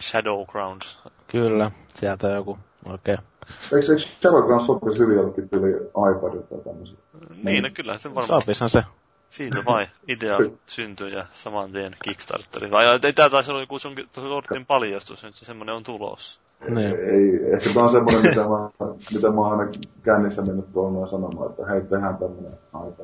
Shadowgrounds. 0.00 0.98
Kyllä, 1.28 1.70
sieltä 1.94 2.28
joku 2.28 2.58
oikein. 2.84 3.18
Eikö, 3.64 3.92
eikö 3.92 3.98
Shadowgrounds 3.98 4.66
sopisi 4.66 4.98
hyvin 4.98 5.16
jollekin 5.16 5.48
tyyli 5.48 5.70
iPadilta 6.16 6.46
tai 6.48 6.58
tämmöisiä? 6.64 6.96
Niin, 7.42 7.62
no 7.62 7.70
kyllä 7.74 7.98
se 7.98 8.14
varmaan. 8.14 8.40
Sopishan 8.40 8.70
se. 8.70 8.82
Siitä 9.28 9.64
vai 9.64 9.86
idea 10.08 10.36
syntyy 10.66 11.08
ja 11.08 11.26
saman 11.32 11.72
tien 11.72 11.92
Kickstarteri. 12.04 12.70
Vai 12.70 12.86
ei 13.02 13.12
tää 13.12 13.30
taisi 13.30 13.50
olla 13.50 13.60
joku 13.60 13.78
sun 13.78 13.94
sortin 14.14 14.66
paljastus, 14.66 15.22
nyt 15.22 15.34
se 15.34 15.44
semmonen 15.44 15.74
on 15.74 15.82
tulossa. 15.82 16.40
Niin. 16.68 16.96
Ei, 17.00 17.52
ehkä 17.52 17.70
tämä 17.74 17.86
on 17.86 17.92
semmoinen, 17.92 18.22
mitä 18.22 18.40
mä, 18.40 18.88
mitä 19.14 19.30
mä 19.30 19.40
oon 19.40 19.60
aina 19.60 19.72
kännissä 20.02 20.42
mennyt 20.42 20.72
tuolla 20.72 21.06
sanomaan, 21.06 21.50
että 21.50 21.66
hei, 21.66 21.80
tehdään 21.80 22.16
tämmöinen 22.16 22.58
aika 22.72 23.02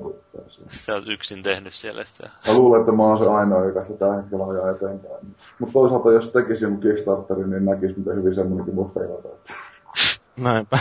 Sä 0.71 0.95
oot 0.95 1.09
yksin 1.09 1.43
tehnyt 1.43 1.75
siellä 1.75 2.05
sitä. 2.05 2.31
Mä 2.49 2.55
luulen, 2.55 2.81
että 2.81 2.93
mä 2.93 3.03
oon 3.03 3.25
se 3.25 3.31
ainoa, 3.31 3.65
joka 3.65 3.85
sitä 3.85 3.99
tällä 3.99 4.17
hetkellä 4.17 4.47
ajaa 4.47 4.71
eteenpäin. 4.71 5.35
Mutta 5.59 5.73
toisaalta, 5.73 6.13
jos 6.13 6.29
tekisin 6.29 6.71
mun 6.71 6.81
Kickstarterin, 6.81 7.51
niin 7.51 7.65
näkisi, 7.65 7.95
miten 7.99 8.17
hyvin 8.17 8.35
semmoinenkin 8.35 8.77
voi 8.77 8.91
feilata. 8.95 9.29
Näinpä. 10.41 10.79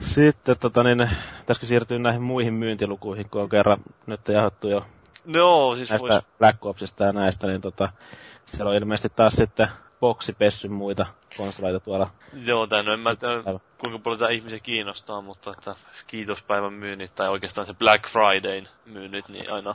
Sitten, 0.00 0.56
tota 0.60 0.82
niin, 0.82 1.10
pitäisikö 1.40 1.66
siirtyä 1.66 1.98
näihin 1.98 2.22
muihin 2.22 2.54
myyntilukuihin, 2.54 3.30
kun 3.30 3.42
on 3.42 3.48
kerran 3.48 3.78
nyt 4.06 4.28
jahattu 4.28 4.68
jo 4.68 4.84
no, 5.24 5.76
siis 5.76 5.90
näistä 5.90 6.08
vois... 6.08 6.24
Black 6.38 6.66
Opsista 6.66 7.04
ja 7.04 7.12
näistä, 7.12 7.46
niin 7.46 7.60
tota, 7.60 7.88
siellä 8.46 8.70
on 8.70 8.76
ilmeisesti 8.76 9.08
taas 9.16 9.32
sitten 9.32 9.68
boksi 10.00 10.32
pessyn 10.32 10.72
muita 10.72 11.06
konsoleita 11.36 11.80
tuolla. 11.80 12.10
Joo, 12.44 12.66
tai 12.66 12.82
no 12.82 12.92
en 12.92 13.00
mä 13.00 13.14
tiedä, 13.14 13.60
kuinka 13.78 13.98
paljon 13.98 14.18
tämä 14.18 14.30
ihmisiä 14.30 14.58
kiinnostaa, 14.60 15.20
mutta 15.20 15.50
että 15.50 15.74
kiitospäivän 16.06 16.72
myynnit 16.72 17.14
tai 17.14 17.28
oikeastaan 17.28 17.66
se 17.66 17.74
Black 17.74 18.08
Fridayn 18.08 18.68
myynnit, 18.86 19.28
niin 19.28 19.52
aina 19.52 19.74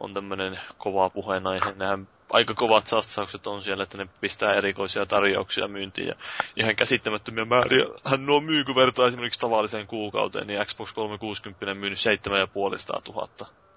on 0.00 0.14
tämmöinen 0.14 0.60
kova 0.78 1.10
puheenaihe. 1.10 1.72
Nehän 1.76 2.08
aika 2.30 2.54
kovat 2.54 2.86
satsaukset 2.86 3.46
on 3.46 3.62
siellä, 3.62 3.82
että 3.82 3.98
ne 3.98 4.08
pistää 4.20 4.54
erikoisia 4.54 5.06
tarjouksia 5.06 5.68
myyntiin 5.68 6.08
ja 6.08 6.14
ihan 6.56 6.76
käsittämättömiä 6.76 7.44
määriä. 7.44 7.86
Hän 8.04 8.26
nuo 8.26 8.40
myy, 8.40 8.64
kun 8.64 8.74
vertaa 8.74 9.06
esimerkiksi 9.06 9.40
tavalliseen 9.40 9.86
kuukauteen, 9.86 10.46
niin 10.46 10.66
Xbox 10.66 10.92
360 10.92 11.74
myynyt 11.74 12.00
7500 12.00 13.02
000 13.08 13.28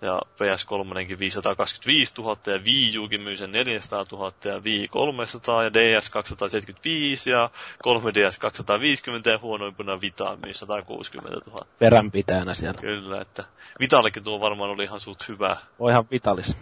ja 0.02 0.22
PS3 0.36 1.20
525 1.20 2.14
000 2.18 2.36
ja 2.48 2.60
Wii 2.66 2.98
Ukin 2.98 3.22
myy 3.22 3.38
sen 3.38 3.52
400 3.52 4.06
000 4.12 4.32
ja 4.46 4.60
Wii 4.60 4.88
300 4.88 5.64
ja 5.64 5.74
DS 5.74 6.10
275 6.10 7.30
ja 7.30 7.50
3DS 7.88 8.40
250 8.40 9.30
ja 9.30 9.40
huonoimpana 9.42 10.02
Vita 10.02 10.38
myy 10.44 10.54
160 10.54 11.50
000. 11.52 11.66
Peränpitäjänä 11.80 12.54
siellä. 12.54 12.82
Kyllä, 12.82 13.22
että 13.22 13.44
Vitallekin 13.80 14.24
tuo 14.24 14.40
varmaan 14.40 14.72
oli 14.72 14.84
ihan 14.84 15.00
suht 15.00 15.28
hyvä. 15.28 15.58
On 15.80 15.92
ihan 15.92 16.06
Vitalis. 16.12 16.58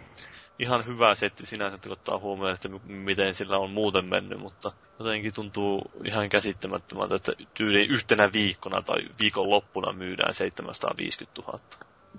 Ihan 0.58 0.86
hyvä 0.86 1.14
setti 1.14 1.46
sinänsä, 1.46 1.74
että 1.74 1.92
ottaa 1.92 2.18
huomioon, 2.18 2.54
että 2.54 2.68
miten 2.86 3.34
sillä 3.34 3.58
on 3.58 3.70
muuten 3.70 4.04
mennyt, 4.04 4.40
mutta 4.40 4.72
jotenkin 4.98 5.34
tuntuu 5.34 5.90
ihan 6.04 6.28
käsittämättömältä, 6.28 7.14
että 7.14 7.32
tyyli 7.54 7.86
yhtenä 7.86 8.32
viikkona 8.32 8.82
tai 8.82 8.98
viikon 9.20 9.50
loppuna 9.50 9.92
myydään 9.92 10.34
750 10.34 11.42
000. 11.42 11.58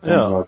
Joo 0.03 0.47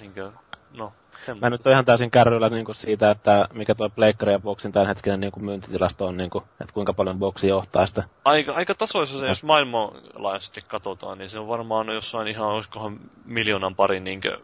niin 0.00 0.14
kuin, 0.14 0.32
no, 0.74 0.92
Mä 1.40 1.50
nyt 1.50 1.66
on 1.66 1.72
ihan 1.72 1.84
täysin 1.84 2.10
kärryillä 2.10 2.48
niin 2.48 2.64
kuin 2.64 2.74
siitä, 2.74 3.10
että 3.10 3.48
mikä 3.52 3.74
tuo 3.74 3.90
Pleikkari 3.90 4.32
ja 4.32 4.38
Boxin 4.38 4.72
tämänhetkinen 4.72 5.20
niin 5.20 5.32
kuin 5.32 5.44
myyntitilasto 5.44 6.06
on, 6.06 6.16
niin 6.16 6.30
kuin, 6.30 6.44
että 6.60 6.74
kuinka 6.74 6.92
paljon 6.92 7.18
Boxi 7.18 7.48
johtaa 7.48 7.86
sitä. 7.86 8.04
Aika, 8.24 8.52
aika 8.52 8.74
tasoissa 8.74 9.20
se, 9.20 9.28
jos 9.28 9.44
maailmanlaajuisesti 9.44 10.60
katsotaan, 10.68 11.18
niin 11.18 11.30
se 11.30 11.38
on 11.38 11.48
varmaan 11.48 11.88
jossain 11.88 12.28
ihan, 12.28 12.48
olisikohan 12.48 13.00
miljoonan 13.24 13.74
parin 13.74 14.04
niin 14.04 14.20
kuin, 14.20 14.36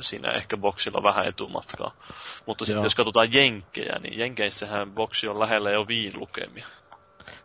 siinä 0.00 0.30
ehkä 0.30 0.56
Boxilla 0.56 1.02
vähän 1.02 1.26
etumatkaa. 1.26 1.94
Mutta 2.46 2.64
sitten 2.64 2.82
jos 2.82 2.94
katsotaan 2.94 3.32
Jenkkejä, 3.32 3.98
niin 3.98 4.18
Jenkeissähän 4.18 4.92
Boxi 4.92 5.28
on 5.28 5.40
lähellä 5.40 5.70
jo 5.70 5.88
viin 5.88 6.12
lukemia. 6.20 6.66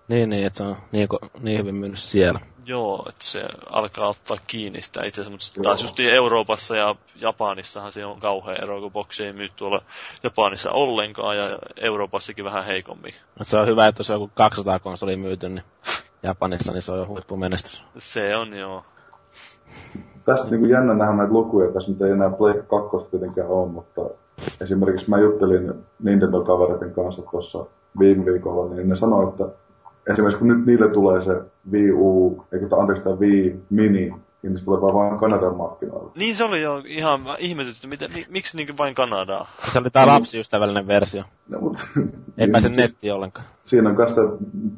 Niin, 0.07 0.29
niin, 0.29 0.45
että 0.45 0.57
se 0.57 0.63
on 0.63 0.77
niin, 0.91 1.07
niin 1.39 1.59
hyvin 1.59 1.75
myynyt 1.75 1.99
siellä. 1.99 2.39
Joo, 2.65 3.05
että 3.09 3.25
se 3.25 3.43
alkaa 3.69 4.07
ottaa 4.07 4.37
kiinni 4.47 4.81
sitä 4.81 5.05
itse 5.05 5.21
asiassa, 5.21 5.51
mutta 5.51 5.61
taas 5.61 5.81
just 5.81 5.99
Euroopassa 5.99 6.75
ja 6.75 6.95
Japanissahan 7.21 7.91
se 7.91 8.05
on 8.05 8.19
kauhean 8.19 8.63
ero, 8.63 8.81
kun 8.81 8.91
boksi 8.91 9.23
ei 9.23 9.33
myy 9.33 9.49
tuolla 9.55 9.81
Japanissa 10.23 10.71
ollenkaan 10.71 11.37
ja 11.37 11.43
Euroopassakin 11.77 12.45
vähän 12.45 12.65
heikommin. 12.65 13.13
Se 13.41 13.57
on 13.57 13.67
hyvä, 13.67 13.87
että 13.87 13.99
jos 13.99 14.09
on 14.09 14.15
joku 14.15 14.31
200 14.33 14.79
konsoli 14.79 15.15
myyty, 15.15 15.49
niin 15.49 15.63
Japanissa 16.23 16.73
niin 16.73 16.81
se 16.81 16.91
on 16.91 16.99
jo 16.99 17.07
huippumenestys. 17.07 17.83
Se 17.97 18.35
on, 18.35 18.57
joo. 18.57 18.85
Tässä 20.27 20.45
niin 20.49 20.59
kuin 20.59 20.71
jännä 20.71 20.93
nähdä 20.93 21.13
näitä 21.13 21.33
lukuja, 21.33 21.71
tässä 21.71 21.91
nyt 21.91 22.01
ei 22.01 22.11
enää 22.11 22.29
Play 22.29 22.53
2 22.53 23.09
tietenkään 23.11 23.47
ole, 23.47 23.69
mutta 23.69 24.01
esimerkiksi 24.61 25.09
mä 25.09 25.19
juttelin 25.19 25.73
Nintendo-kavereiden 26.03 26.91
kanssa 26.91 27.21
tuossa 27.31 27.65
viime 27.99 28.25
viikolla, 28.25 28.75
niin 28.75 28.89
ne 28.89 28.95
sanoi, 28.95 29.27
että 29.27 29.45
esimerkiksi 30.11 30.39
kun 30.39 30.47
nyt 30.47 30.65
niille 30.65 30.89
tulee 30.89 31.23
se 31.23 31.41
Wii 31.71 31.91
U, 31.91 32.43
eikö 32.51 32.67
anteeksi 32.79 33.03
tämä 33.03 33.15
Wii 33.15 33.59
Mini, 33.69 34.13
niin 34.43 34.59
se 34.59 34.65
tulee 34.65 34.81
vain 34.81 35.19
Kanadan 35.19 35.55
markkinoilla. 35.55 36.11
Niin 36.15 36.35
se 36.35 36.43
oli 36.43 36.61
jo 36.61 36.81
ihan 36.85 37.21
ihmetytty, 37.37 37.87
miten, 37.87 38.11
miksi 38.29 38.57
niin 38.57 38.77
vain 38.77 38.95
Kanadaa? 38.95 39.47
Se 39.71 39.79
oli 39.79 39.89
tämä 39.89 40.07
lapsiystävällinen 40.07 40.87
versio. 40.87 41.23
No, 41.49 41.59
mutta, 41.59 41.79
Ei 42.37 42.47
pääse 42.47 42.69
niin, 42.69 42.77
netti 42.77 43.11
ollenkaan. 43.11 43.47
Siinä 43.65 43.89
on 43.89 43.95
myös 43.95 44.15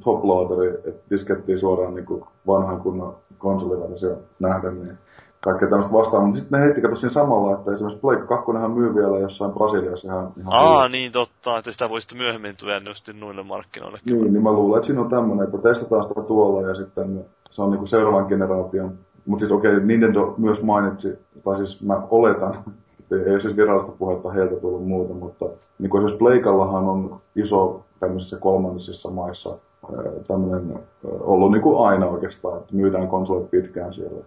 top 0.03 0.23
loaderi, 0.23 0.67
että 0.67 1.01
diskettiin 1.09 1.59
suoraan 1.59 1.95
niin 1.95 2.05
kuin 2.05 2.23
vanhan 2.47 2.81
kunnon 2.81 3.15
konsoliversio 3.37 4.17
nähdä, 4.39 4.71
niin 4.71 4.97
kaikkea 5.41 5.69
tämmöistä 5.69 5.93
vastaan. 5.93 6.23
Mutta 6.23 6.39
sitten 6.39 6.59
ne 6.59 6.65
heitti 6.65 6.81
kato 6.81 6.95
siinä 6.95 7.13
samalla, 7.13 7.53
että 7.53 7.73
esimerkiksi 7.73 8.01
Blake 8.01 8.25
2 8.25 8.51
myy 8.73 8.95
vielä 8.95 9.19
jossain 9.19 9.51
Brasiliassa 9.51 10.07
ihan, 10.07 10.31
ihan 10.37 10.53
Aa, 10.53 10.79
hyvin. 10.79 10.91
niin 10.91 11.11
totta, 11.11 11.57
että 11.57 11.71
sitä 11.71 11.89
voisi 11.89 12.15
myöhemmin 12.15 12.55
tuoda 12.55 12.81
just 12.87 13.09
noille 13.19 13.43
markkinoille. 13.43 13.99
Niin, 14.05 14.33
niin 14.33 14.43
mä 14.43 14.51
luulen, 14.51 14.77
että 14.77 14.85
siinä 14.85 15.01
on 15.01 15.09
tämmöinen, 15.09 15.45
että 15.45 15.57
testataan 15.57 16.07
sitä 16.07 16.21
tuolla 16.21 16.67
ja 16.67 16.75
sitten 16.75 17.25
se 17.51 17.61
on 17.61 17.71
niinku 17.71 17.87
seuraavan 17.87 18.25
generaation. 18.25 18.97
Mutta 19.25 19.39
siis 19.41 19.51
okei, 19.51 19.73
okay, 19.73 19.85
Nintendo 19.85 20.33
myös 20.37 20.61
mainitsi, 20.61 21.19
tai 21.43 21.57
siis 21.57 21.81
mä 21.81 22.01
oletan, 22.09 22.63
että 22.99 23.31
ei 23.31 23.41
siis 23.41 23.57
virallista 23.57 23.91
puhetta 23.91 24.31
heiltä 24.31 24.55
tullut 24.55 24.87
muuta, 24.87 25.13
mutta 25.13 25.45
niin 25.79 25.89
kuin 25.89 26.01
esimerkiksi 26.01 26.17
Pleikallahan 26.17 26.83
on 26.83 27.21
iso 27.35 27.85
tämmöisissä 27.99 28.37
kolmannisissa 28.37 29.09
maissa 29.09 29.57
tämmöinen 30.27 30.79
ollut 31.03 31.51
niin 31.51 31.61
kuin 31.61 31.87
aina 31.87 32.05
oikeastaan, 32.05 32.57
että 32.57 32.75
myydään 32.75 33.07
konsolit 33.07 33.51
pitkään 33.51 33.93
siellä 33.93 34.23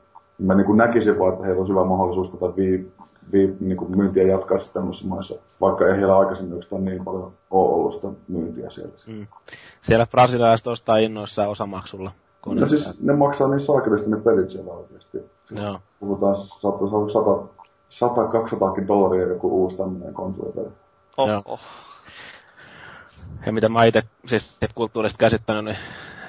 mä 0.47 0.55
niin 0.55 0.67
kuin 0.67 0.79
näkisin 0.79 1.19
vaan, 1.19 1.33
että 1.33 1.47
heillä 1.47 1.63
on 1.63 1.69
hyvä 1.69 1.85
mahdollisuus 1.85 2.31
tätä 2.31 2.57
vii, 2.57 2.93
vii, 3.33 3.57
niin 3.61 3.77
kuin 3.77 3.97
myyntiä 3.97 4.23
jatkaa 4.23 4.59
sitten 4.59 4.75
tämmöisissä 4.75 5.09
maissa, 5.09 5.35
vaikka 5.61 5.87
ei 5.87 5.97
heillä 5.97 6.19
aikaisemmin 6.19 6.55
oikeastaan 6.55 6.85
niin 6.85 7.05
paljon 7.05 7.33
ole 7.51 7.75
ollut 7.75 7.95
sitä 7.95 8.09
myyntiä 8.29 8.71
siellä. 8.71 8.93
Mm. 9.07 9.27
Siellä 9.83 10.07
brasilialaiset 10.07 10.67
ostaa 10.67 10.97
innoissaan 10.97 11.49
osamaksulla. 11.49 12.11
No 12.47 12.67
siis 12.67 13.01
ne 13.01 13.13
maksaa 13.13 13.49
niin 13.49 13.61
saakelisti 13.61 14.11
ne 14.11 14.17
pelit 14.17 14.51
siellä 14.51 14.73
oikeasti. 14.73 15.19
Joo. 15.51 15.79
Puhutaan 16.01 16.37
100-200 18.83 18.87
dollaria 18.89 19.27
joku 19.27 19.63
uusi 19.63 19.77
tämmöinen 19.77 20.15
konsolipeli. 20.15 20.69
Oh, 21.17 21.29
oh. 21.45 21.61
Ja 23.47 23.53
mitä 23.53 23.69
mä 23.69 23.85
itse 23.85 24.03
siis 24.27 24.59
kulttuurista 24.75 25.19
käsittänyt, 25.19 25.65
niin 25.65 25.77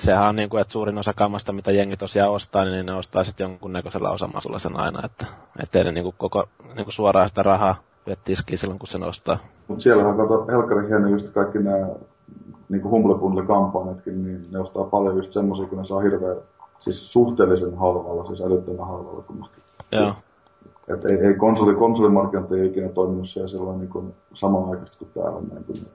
sehän 0.03 0.29
on 0.29 0.35
niin 0.35 0.49
kuin, 0.49 0.61
että 0.61 0.73
suurin 0.73 0.97
osa 0.97 1.13
kammasta, 1.13 1.53
mitä 1.53 1.71
jengi 1.71 1.97
tosiaan 1.97 2.31
ostaa, 2.31 2.65
niin 2.65 2.85
ne 2.85 2.93
ostaa 2.93 3.23
sitten 3.23 3.45
jonkunnäköisellä 3.45 4.09
osamasulla 4.09 4.59
sen 4.59 4.79
aina, 4.79 5.05
että 5.05 5.25
ettei 5.63 5.83
ne 5.83 5.91
niin 5.91 6.03
kuin 6.03 6.15
koko 6.17 6.45
niin 6.75 6.85
kuin 6.85 6.93
suoraan 6.93 7.29
sitä 7.29 7.43
rahaa 7.43 7.75
vie 8.07 8.17
tiskiin 8.23 8.57
silloin, 8.57 8.79
kun 8.79 8.87
sen 8.87 9.03
ostaa. 9.03 9.37
Mutta 9.67 9.83
siellähän 9.83 10.17
kato 10.17 10.45
helkkari 10.47 10.87
hieno 10.87 11.07
just 11.07 11.29
kaikki 11.29 11.59
nämä 11.59 11.87
niin 12.69 12.83
Humble 12.83 13.15
Bundle 13.15 13.45
kampanjatkin, 13.45 14.23
niin 14.23 14.47
ne 14.51 14.59
ostaa 14.59 14.83
paljon 14.83 15.17
just 15.17 15.33
semmoisia, 15.33 15.65
kun 15.65 15.77
ne 15.77 15.85
saa 15.85 15.99
hirveän, 15.99 16.37
siis 16.79 17.13
suhteellisen 17.13 17.77
halvalla, 17.77 18.25
siis 18.25 18.41
älyttömän 18.41 18.87
halvalla 18.87 19.21
kumminkin. 19.21 19.63
Joo. 19.91 20.13
Et 20.87 21.05
ei, 21.05 21.17
ei 21.17 21.33
konsoli, 21.33 21.75
konsolimarkkinat 21.75 22.51
ei 22.51 22.67
ikinä 22.67 22.89
toiminut 22.89 23.29
siellä 23.29 23.47
silloin 23.47 23.79
niin 23.79 23.89
kuin 23.89 24.13
samanaikaisesti 24.33 24.97
kuin 24.97 25.23
täällä. 25.23 25.39
Niin 25.39 25.63
kuin 25.63 25.87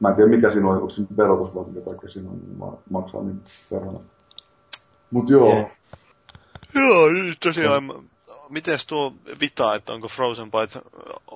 Mä 0.00 0.08
en 0.08 0.14
tiedä 0.14 0.30
mikä 0.30 0.50
siinä 0.50 0.68
on, 0.68 0.76
onko 0.76 0.90
siinä 0.90 1.16
verotus 1.16 1.54
vai 1.54 1.64
mikä 1.64 1.80
kaikki 1.80 2.10
siinä 2.10 2.30
on, 2.30 2.38
niin 2.38 2.58
maksaa 2.90 3.22
niin 3.22 3.40
verran. 3.70 4.00
Mut 5.10 5.30
joo. 5.30 5.52
Yeah. 5.52 5.70
Joo, 6.74 7.06
tosiaan, 7.42 7.92
miten 8.48 8.78
tuo 8.88 9.12
Vita, 9.40 9.74
että 9.74 9.92
onko 9.92 10.08
Frozen 10.08 10.50
Bytes 10.50 10.78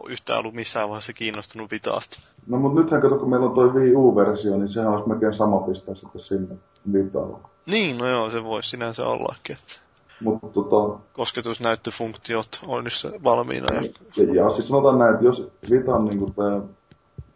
yhtään 0.08 0.38
ollut 0.38 0.54
missään 0.54 0.88
vaiheessa 0.88 1.12
kiinnostunut 1.12 1.70
Vitaasta? 1.70 2.20
No 2.46 2.58
mut 2.58 2.74
nythän 2.74 3.00
kato, 3.00 3.18
kun 3.18 3.30
meillä 3.30 3.46
on 3.46 3.54
toi 3.54 3.72
Wii 3.72 3.94
U-versio, 3.94 4.56
niin 4.56 4.68
sehän 4.68 4.92
olisi 4.92 5.08
melkein 5.08 5.34
sama 5.34 5.60
pistää 5.60 5.94
sitten 5.94 6.20
sinne 6.20 6.56
Vitaalla. 6.92 7.40
Niin, 7.66 7.98
no 7.98 8.06
joo, 8.06 8.30
se 8.30 8.44
voisi 8.44 8.70
sinänsä 8.70 9.06
ollakin. 9.06 9.56
Että... 9.56 9.84
Mutta 10.20 10.46
tota... 10.46 10.98
Kosketusnäyttöfunktiot 11.12 12.60
on 12.66 12.84
nyt 12.84 13.22
valmiina. 13.24 13.74
Ja... 13.74 13.82
Ja, 14.16 14.34
ja 14.34 14.50
siis 14.50 14.68
sanotaan 14.68 14.98
näin, 14.98 15.14
että 15.14 15.24
jos 15.24 15.48
Vitan 15.70 16.04
niin 16.04 16.34
tämä 16.34 16.60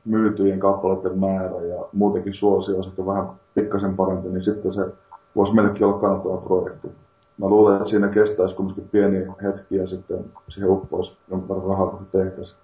myytyjen 0.08 0.60
kappaleiden 0.60 1.18
määrä 1.18 1.60
ja 1.60 1.84
muutenkin 1.92 2.34
suosio 2.34 2.76
on 2.76 2.84
sitten 2.84 3.06
vähän 3.06 3.26
pikkasen 3.54 3.96
parempi, 3.96 4.28
niin 4.28 4.44
sitten 4.44 4.72
se 4.72 4.86
voisi 5.36 5.54
meillekin 5.54 5.86
olla 5.86 5.98
kannattava 5.98 6.36
projekti. 6.36 6.88
Mä 7.38 7.48
luulen, 7.48 7.76
että 7.76 7.90
siinä 7.90 8.08
kestäisi 8.08 8.54
kumminkin 8.54 8.88
pieni 8.88 9.26
hetki 9.42 9.76
ja 9.76 9.86
sitten 9.86 10.24
siihen 10.48 10.70
uppoisi 10.70 11.16
jonkun 11.30 11.48
verran 11.48 11.70
rahaa, 11.70 11.86
kun 11.86 12.06
se 12.12 12.18
tehtäisiin. 12.24 12.58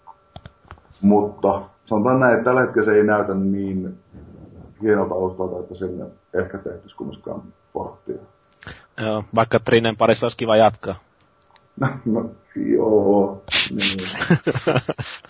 Mutta 1.02 1.62
sanotaan 1.84 2.20
näin, 2.20 2.34
että 2.34 2.44
tällä 2.44 2.60
hetkellä 2.60 2.84
se 2.84 2.94
ei 2.94 3.04
näytä 3.04 3.34
niin 3.34 3.98
hienolta 4.82 5.14
alustalta, 5.14 5.60
että 5.60 5.74
sinne 5.74 6.04
ehkä 6.34 6.58
tehtäisiin 6.58 6.96
kumminkaan 6.98 7.42
porttia. 7.72 8.18
Joo, 9.00 9.24
vaikka 9.34 9.58
Trinen 9.60 9.96
parissa 9.96 10.26
olisi 10.26 10.36
kiva 10.36 10.56
jatkaa. 10.56 10.94
No, 11.80 11.88
no 12.04 12.30
joo. 12.56 13.42
Niin. 13.70 13.98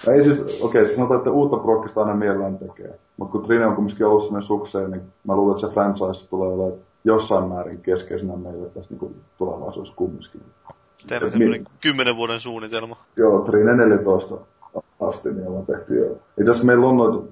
ei 0.14 0.25
siis, 0.25 0.62
okei, 0.62 0.83
okay, 0.83 0.95
sanotaan, 0.95 1.18
että 1.18 1.31
uutta 1.31 1.57
prokkista 1.57 2.01
aina 2.01 2.14
mielellään 2.14 2.59
tekee. 2.59 2.99
Mutta 3.16 3.33
kun 3.33 3.43
Trine 3.43 3.66
on 3.66 3.75
kumminkin 3.75 4.07
ollut 4.07 4.22
sellainen 4.22 4.47
sukseen, 4.47 4.91
niin 4.91 5.03
mä 5.25 5.37
luulen, 5.37 5.55
että 5.57 5.66
se 5.68 5.75
franchise 5.75 6.29
tulee 6.29 6.49
olemaan 6.49 6.81
jossain 7.05 7.49
määrin 7.49 7.81
keskeisenä 7.81 8.37
meille 8.37 8.68
tässä 8.68 8.95
niin 8.95 9.22
tulevaisuudessa 9.39 9.97
kumminkin. 9.97 10.43
Teillä 11.07 11.25
on 11.25 11.31
semmoinen 11.31 11.66
kymmenen 11.81 12.16
vuoden 12.16 12.41
suunnitelma. 12.41 12.97
Joo, 13.16 13.41
Trine 13.41 13.77
14 13.77 14.35
asti 15.01 15.33
niin 15.33 15.49
ollaan 15.49 15.66
tehty 15.66 15.99
jo. 15.99 16.12
Itse 16.12 16.43
asiassa 16.43 16.64
meillä 16.64 16.87
on 16.87 16.97
noita, 16.97 17.27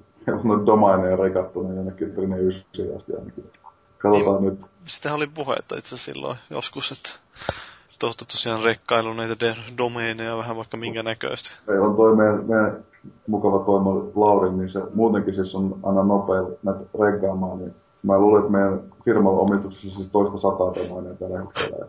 noita 0.45 0.66
domaineja 0.66 1.16
rekattuna 1.16 1.74
jonnekin 1.74 2.14
Trine 2.14 2.38
9 2.38 2.64
asti 2.97 3.12
ainakin. 3.18 3.51
Katsotaan 3.99 4.43
niin, 4.43 4.51
nyt. 4.51 4.61
Sitä 4.84 5.14
oli 5.14 5.26
puhetta 5.26 5.76
itse 5.76 5.99
silloin 5.99 6.36
joskus, 6.51 6.93
että 6.93 7.11
tuosta 8.03 8.24
tosiaan 8.24 8.62
rekkailu 8.62 9.12
näitä 9.12 9.57
domeineja 9.78 10.36
vähän 10.36 10.57
vaikka 10.57 10.76
minkä 10.76 11.03
näköistä. 11.03 11.50
Meillä 11.66 11.86
on 11.86 11.96
toi 11.96 12.16
meidän, 12.16 12.44
meidän 12.44 12.84
mukava 13.26 13.59
toimo 13.59 14.11
Lauri, 14.14 14.50
niin 14.50 14.70
se 14.70 14.80
muutenkin 14.94 15.34
siis 15.34 15.55
on 15.55 15.78
aina 15.82 16.03
nopea 16.03 16.42
näitä 16.62 16.80
reggaamaan, 17.00 17.59
niin 17.59 17.74
mä 18.03 18.18
luulen, 18.18 18.40
että 18.40 18.53
meidän 18.53 18.80
firman 19.05 19.32
omistuksessa 19.32 19.96
siis 19.96 20.09
toista 20.09 20.38
sataa 20.38 20.74
domaineja 20.74 21.14
tällä 21.14 21.38
hetkellä. 21.38 21.86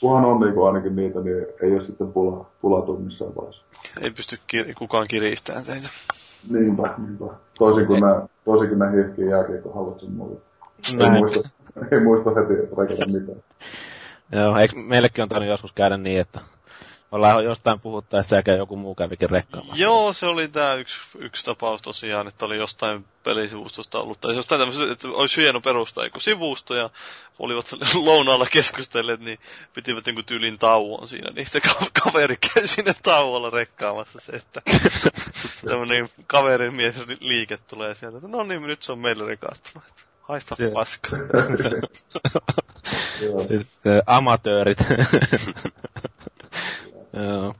Kunhan 0.00 0.24
on 0.24 0.40
niin 0.40 0.54
kuin 0.54 0.66
ainakin 0.66 0.96
niitä, 0.96 1.20
niin 1.20 1.46
ei 1.62 1.74
ole 1.74 1.84
sitten 1.84 2.12
pula, 2.12 2.46
pulatu 2.62 2.98
missään 2.98 3.36
vaiheessa. 3.36 3.62
Ei 4.00 4.10
pysty 4.10 4.36
kir- 4.36 4.74
kukaan 4.78 5.06
kiristämään 5.08 5.64
teitä. 5.64 5.88
Niinpä, 6.50 6.94
niinpä. 6.98 7.24
Toisin 7.58 7.86
kuin 7.86 8.00
nämä, 8.00 8.26
toisin 8.44 8.68
kuin 8.68 8.92
hiihkii 8.92 9.28
jälkeen, 9.30 9.62
kun 9.62 9.74
haluat 9.74 10.00
sen 10.00 10.12
muuta. 10.12 10.40
Ei 11.00 11.10
muista, 11.10 11.48
ei 11.90 12.00
muista 12.00 12.30
heti 12.30 12.54
rekata 12.54 13.06
mitään. 13.06 13.42
Joo, 14.32 14.58
eikö 14.58 14.76
meillekin 14.76 15.22
on 15.22 15.28
tainnut 15.28 15.50
joskus 15.50 15.72
käydä 15.72 15.96
niin, 15.96 16.20
että 16.20 16.40
ollaan 17.12 17.44
jostain 17.44 17.80
puhuttaessa 17.80 18.36
ja 18.36 18.54
joku 18.56 18.76
muu 18.76 18.94
kävikin 18.94 19.30
rekkaamassa. 19.30 19.76
Joo, 19.76 20.12
se 20.12 20.26
oli 20.26 20.48
tämä 20.48 20.74
yksi, 20.74 20.98
yksi 21.18 21.44
tapaus 21.44 21.82
tosiaan, 21.82 22.28
että 22.28 22.44
oli 22.44 22.56
jostain 22.56 23.04
pelisivustosta 23.24 24.00
ollut, 24.00 24.20
tai 24.20 24.36
jostain 24.36 24.58
tämmöisestä, 24.58 24.92
että 24.92 25.08
olisi 25.08 25.42
hieno 25.42 25.60
perustaa 25.60 26.04
joku 26.04 26.20
sivusto, 26.20 26.74
ja 26.74 26.90
olivat 27.38 27.72
lounaalla 27.94 28.46
keskustelleet, 28.46 29.20
niin 29.20 29.38
pitivät 29.74 30.06
jonkun 30.06 30.24
tyylin 30.24 30.58
tauon 30.58 31.08
siinä, 31.08 31.30
niin 31.30 31.46
sitten 31.46 31.62
kaveri 32.04 32.36
käy 32.36 32.66
sinne 32.66 32.94
tauolla 33.02 33.50
rekkaamassa 33.50 34.20
se, 34.20 34.32
että 34.32 34.62
tämmöinen 35.68 36.08
kaverin 36.26 36.74
mies 36.74 36.94
liike 37.20 37.56
tulee 37.56 37.94
sieltä, 37.94 38.16
että 38.18 38.28
no 38.28 38.42
niin, 38.42 38.62
nyt 38.62 38.82
se 38.82 38.92
on 38.92 38.98
meille 38.98 39.26
rekattu. 39.26 39.70
Haista 40.28 40.56
paska. 40.74 41.16
Amatöörit. 44.06 44.78
Joo. 47.12 47.54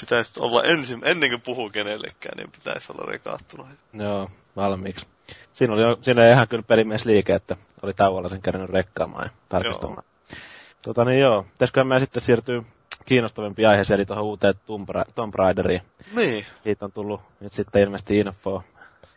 Pitäisi 0.00 0.32
olla 0.40 0.62
ensin, 0.62 1.00
ennen 1.04 1.30
kuin 1.30 1.40
puhuu 1.40 1.70
kenellekään, 1.70 2.36
niin 2.36 2.50
pitäisi 2.50 2.92
olla 2.92 3.06
rekaattuna. 3.06 3.68
Joo, 3.92 4.30
valmiiksi. 4.56 5.06
Siinä 5.52 5.74
oli, 5.74 5.82
siinä 6.02 6.22
oli 6.22 6.30
ihan 6.30 6.48
kyllä 6.48 6.62
pelimies 6.62 7.04
liike, 7.04 7.34
että 7.34 7.56
oli 7.82 7.94
tauolla 7.94 8.28
sen 8.28 8.42
kerran 8.42 8.68
rekkaamaan 8.68 9.24
ja 9.24 9.30
tarkistamaan. 9.48 10.04
Joo. 10.30 10.38
Tota 10.82 11.04
niin 11.04 11.20
joo, 11.20 11.42
pitäisikö 11.52 11.84
me 11.84 11.98
sitten 11.98 12.22
siirtyy 12.22 12.62
kiinnostavampi 13.04 13.66
aiheeseen, 13.66 13.98
eli 13.98 14.06
tuohon 14.06 14.24
uuteen 14.24 14.54
Tomb, 14.66 14.88
Ra- 14.90 15.12
Tomb 15.14 15.34
Raideriin. 15.34 15.82
Niin. 16.16 16.46
Siitä 16.64 16.84
on 16.84 16.92
tullut 16.92 17.20
nyt 17.40 17.52
sitten 17.52 17.82
ilmeisesti 17.82 18.18
info. 18.18 18.62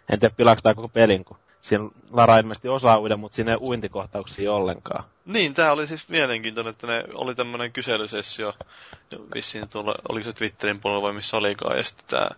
En 0.09 0.19
tiedä, 0.19 0.36
pilaako 0.38 0.61
tämä 0.61 0.73
koko 0.73 0.88
pelin, 0.88 1.25
kun 1.25 1.38
siinä 1.68 1.89
Lara 2.11 2.38
ilmeisesti 2.38 2.68
osaa 2.68 2.99
uida, 2.99 3.18
mutta 3.18 3.36
siinä 3.36 3.51
ei 3.51 3.57
uintikohtauksia 3.61 4.53
ollenkaan. 4.53 5.03
Niin, 5.26 5.53
tämä 5.53 5.72
oli 5.72 5.88
siis 5.88 6.09
mielenkiintoinen, 6.09 6.72
että 6.72 6.88
ne 6.88 7.03
oli 7.13 7.36
tämmöinen 7.36 7.72
kyselysessio, 7.72 8.53
vissiin 9.36 9.70
tuolla, 9.70 9.95
oliko 10.09 10.24
se 10.24 10.34
Twitterin 10.34 10.80
puolella 10.80 11.01
vai 11.01 11.13
missä 11.13 11.38
olikaan, 11.38 11.78
ja 11.78 11.84
sitten 11.84 12.05
tämä 12.07 12.30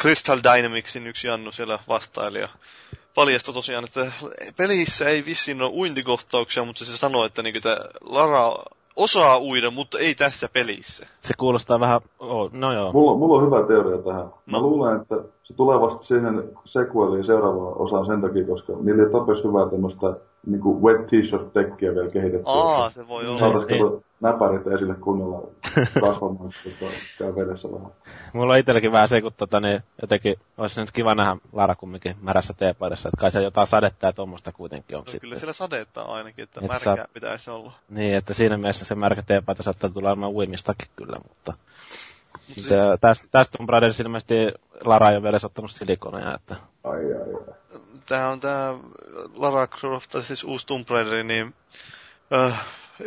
Crystal 0.00 0.40
Dynamicsin 0.44 1.06
yksi 1.06 1.26
Jannu 1.28 1.52
siellä 1.52 1.78
vastaili, 1.88 2.40
ja 2.40 2.48
paljastui 3.14 3.54
tosiaan, 3.54 3.84
että 3.84 4.12
pelissä 4.56 5.08
ei 5.08 5.24
vissiin 5.24 5.62
ole 5.62 5.70
uintikohtauksia, 5.70 6.64
mutta 6.64 6.84
se 6.84 6.96
sanoi, 6.96 7.26
että 7.26 7.42
niin 7.42 7.54
Lara 8.00 8.52
osaa 8.96 9.40
uida, 9.40 9.70
mutta 9.70 9.98
ei 9.98 10.14
tässä 10.14 10.48
pelissä. 10.52 11.06
Se 11.20 11.34
kuulostaa 11.38 11.80
vähän, 11.80 12.00
oh, 12.18 12.52
no 12.52 12.72
joo. 12.72 12.92
Mulla, 12.92 13.14
mulla 13.14 13.38
on 13.38 13.46
hyvä 13.46 13.66
teoria 13.66 14.02
tähän. 14.02 14.26
Mä 14.46 14.58
no. 14.58 14.60
luulen, 14.60 15.00
että 15.00 15.16
se 15.42 15.54
tulee 15.54 15.80
vasta 15.80 16.02
siihen 16.02 16.50
sequeliin 16.64 17.24
seuraavaan 17.24 17.80
osaan 17.80 18.06
sen 18.06 18.20
takia, 18.20 18.46
koska 18.46 18.72
niillä 18.82 19.02
ei 19.02 19.44
hyvää 19.44 19.70
tämmöistä 19.70 20.06
niinku 20.46 20.82
wet 20.82 21.06
t-shirt-tekkiä 21.06 21.94
vielä 21.94 22.10
kehitetty. 22.10 22.44
Aa, 22.46 22.90
se 22.90 23.08
voi 23.08 23.26
olla. 23.26 23.38
Saataisiin 23.38 24.04
näpärit 24.22 24.66
esille 24.66 24.94
kunnolla 24.94 25.48
kasvamaan, 26.00 26.50
että 26.66 26.86
käy 27.18 27.34
vedessä 27.36 27.68
vähän. 27.72 27.90
Mulla 28.32 28.52
on 28.52 28.58
itselläkin 28.58 28.92
vähän 28.92 29.08
se, 29.08 29.22
kun 29.22 29.32
tota, 29.36 29.60
niin 29.60 29.82
jotenkin 30.02 30.34
olisi 30.58 30.80
nyt 30.80 30.90
kiva 30.90 31.14
nähdä 31.14 31.36
Lara 31.52 31.74
kumminkin 31.74 32.16
märässä 32.20 32.54
teepaidassa, 32.56 33.08
että 33.08 33.20
kai 33.20 33.30
se 33.30 33.42
jotain 33.42 33.66
sadetta 33.66 34.06
ja 34.06 34.12
tuommoista 34.12 34.52
kuitenkin 34.52 34.96
on 34.96 35.00
no, 35.00 35.04
sitten. 35.10 35.20
Kyllä 35.20 35.36
siellä 35.36 35.52
sadetta 35.52 36.02
ainakin, 36.02 36.42
että, 36.42 36.60
että 36.60 36.72
märkä 36.72 37.02
sa- 37.02 37.08
pitäisi 37.12 37.50
olla. 37.50 37.72
Niin, 37.88 38.14
että 38.16 38.34
siinä 38.34 38.56
mielessä 38.56 38.84
se 38.84 38.94
märkä 38.94 39.22
teepaita 39.22 39.62
saattaa 39.62 39.90
tulla 39.90 40.08
olemaan 40.08 40.32
uimistakin 40.32 40.88
kyllä, 40.96 41.16
mutta... 41.28 41.54
Siis... 42.40 42.68
Tästä, 43.00 43.28
tästä 43.30 43.58
on 43.60 43.66
Brothers 43.66 44.00
ilmeisesti 44.00 44.34
Lara 44.84 45.10
ei 45.10 45.16
ole 45.16 45.22
vielä 45.22 45.38
ottanut 45.44 45.70
silikoneja, 45.70 46.34
että... 46.34 46.56
Ai, 46.84 47.04
ai, 47.14 47.34
ai. 47.34 47.54
Tämä 48.06 48.28
on 48.28 48.40
tämä 48.40 48.74
Lara 49.34 49.66
Croft, 49.66 50.10
siis 50.20 50.44
uusi 50.44 50.66
Tomb 50.66 50.90
Raider, 50.90 51.24
niin 51.24 51.54
äh, 52.32 52.64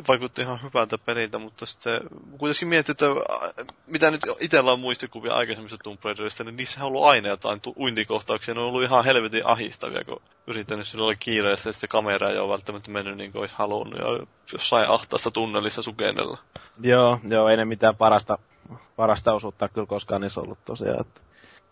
vaikutti 0.07 0.41
ihan 0.41 0.61
hyvältä 0.63 0.97
peliltä, 0.97 1.37
mutta 1.37 1.65
sitten 1.65 1.99
kuitenkin 2.37 2.67
mietin, 2.67 2.91
että 2.91 3.05
äh, 3.05 3.65
mitä 3.87 4.11
nyt 4.11 4.21
itsellä 4.39 4.71
on 4.71 4.79
muistikuvia 4.79 5.33
aikaisemmista 5.33 5.77
Tomb 5.83 6.05
Raiderista, 6.05 6.43
niin 6.43 6.57
niissä 6.57 6.79
on 6.79 6.87
ollut 6.87 7.03
aina 7.03 7.27
jotain 7.27 7.61
uintikohtauksia, 7.77 8.53
ne 8.53 8.59
on 8.59 8.67
ollut 8.67 8.83
ihan 8.83 9.05
helvetin 9.05 9.47
ahistavia, 9.47 10.03
kun 10.03 10.21
yrittänyt 10.47 10.87
sillä 10.87 11.03
olla 11.03 11.15
kiireessä, 11.19 11.69
että 11.69 11.79
se 11.79 11.87
kamera 11.87 12.29
ei 12.29 12.37
ole 12.37 12.51
välttämättä 12.51 12.91
mennyt 12.91 13.17
niin 13.17 13.31
kuin 13.31 13.39
olisi 13.39 13.55
halunnut, 13.57 13.99
ja 13.99 14.25
jossain 14.53 14.89
ahtaassa 14.89 15.31
tunnelissa 15.31 15.81
sukennella. 15.81 16.37
Joo, 16.81 17.19
joo, 17.27 17.49
ei 17.49 17.57
ne 17.57 17.65
mitään 17.65 17.95
parasta, 17.95 18.37
parasta 18.95 19.33
osuutta 19.33 19.69
kyllä 19.69 19.87
koskaan 19.87 20.21
niissä 20.21 20.41
ollut 20.41 20.65
tosiaan. 20.65 21.01
Että... 21.01 21.21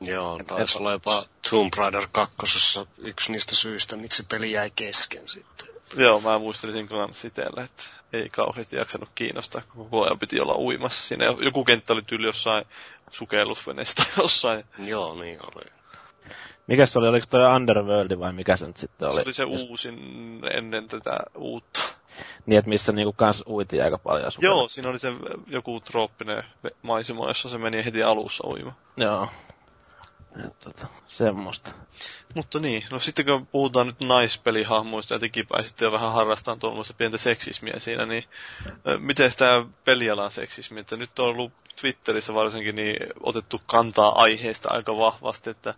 Joo, 0.01 0.39
taisi 0.47 0.77
olla 0.77 0.91
jopa 0.91 1.25
Tomb 1.49 1.73
Raider 1.73 2.07
2. 2.11 2.79
yksi 2.97 3.31
niistä 3.31 3.55
syistä, 3.55 3.95
miksi 3.95 4.23
peli 4.29 4.51
jäi 4.51 4.71
kesken 4.75 5.29
sitten. 5.29 5.72
Joo, 5.97 6.21
mä 6.21 6.39
muistelisin 6.39 6.87
kanssa 6.87 7.27
itselle, 7.27 7.61
että 7.61 7.83
ei 8.13 8.29
kauheasti 8.29 8.75
jaksanut 8.75 9.09
kiinnostaa, 9.15 9.61
kun 9.61 9.83
koko 9.83 10.05
ajan 10.05 10.19
piti 10.19 10.39
olla 10.39 10.55
uimassa. 10.57 11.07
Siinä 11.07 11.25
joku 11.25 11.65
kenttä 11.65 11.93
oli 11.93 12.01
tyyli 12.01 12.25
jossain 12.25 12.65
sukellusveneessä 13.11 13.95
tai 13.95 14.23
jossain. 14.23 14.63
Joo, 14.77 15.15
niin 15.15 15.39
oli. 15.55 15.65
Mikä 16.67 16.85
se 16.85 16.99
oli? 16.99 17.07
Oliko 17.07 17.25
toi 17.29 17.55
Underworld 17.55 18.19
vai 18.19 18.33
mikä 18.33 18.57
se 18.57 18.67
nyt 18.67 18.77
sitten 18.77 19.07
oli? 19.07 19.15
Se 19.15 19.21
oli 19.21 19.33
se 19.33 19.43
uusin 19.43 19.97
ennen 20.51 20.87
tätä 20.87 21.17
uutta. 21.35 21.79
Niin, 22.45 22.59
että 22.59 22.69
missä 22.69 22.91
niinku 22.91 23.13
kans 23.13 23.43
uiti 23.47 23.81
aika 23.81 23.97
paljon 23.97 24.31
sukella. 24.31 24.55
Joo, 24.55 24.67
siinä 24.67 24.89
oli 24.89 24.99
se 24.99 25.13
joku 25.47 25.79
trooppinen 25.79 26.43
maisema, 26.81 27.27
jossa 27.27 27.49
se 27.49 27.57
meni 27.57 27.85
heti 27.85 28.03
alussa 28.03 28.47
uima. 28.47 28.73
Joo. 28.97 29.27
Et, 30.39 30.59
tota, 30.59 30.87
semmoista. 31.07 31.71
Mutta 32.35 32.59
niin, 32.59 32.83
no 32.91 32.99
sitten 32.99 33.25
kun 33.25 33.47
puhutaan 33.47 33.87
nyt 33.87 33.99
naispelihahmoista 33.99 35.13
ja 35.13 35.19
tekin 35.19 35.47
pääsitte 35.47 35.85
jo 35.85 35.91
vähän 35.91 36.11
harrastamaan 36.13 36.59
tuollaista 36.59 36.93
pientä 36.93 37.17
seksismiä 37.17 37.79
siinä, 37.79 38.05
niin 38.05 38.23
miten 38.99 39.31
tämä 39.37 39.65
pelialan 39.85 40.31
seksismi, 40.31 40.79
että 40.79 40.95
nyt 40.95 41.19
on 41.19 41.25
ollut 41.25 41.51
Twitterissä 41.81 42.33
varsinkin 42.33 42.75
niin 42.75 42.97
otettu 43.19 43.61
kantaa 43.65 44.21
aiheesta 44.21 44.69
aika 44.71 44.97
vahvasti, 44.97 45.49
että 45.49 45.73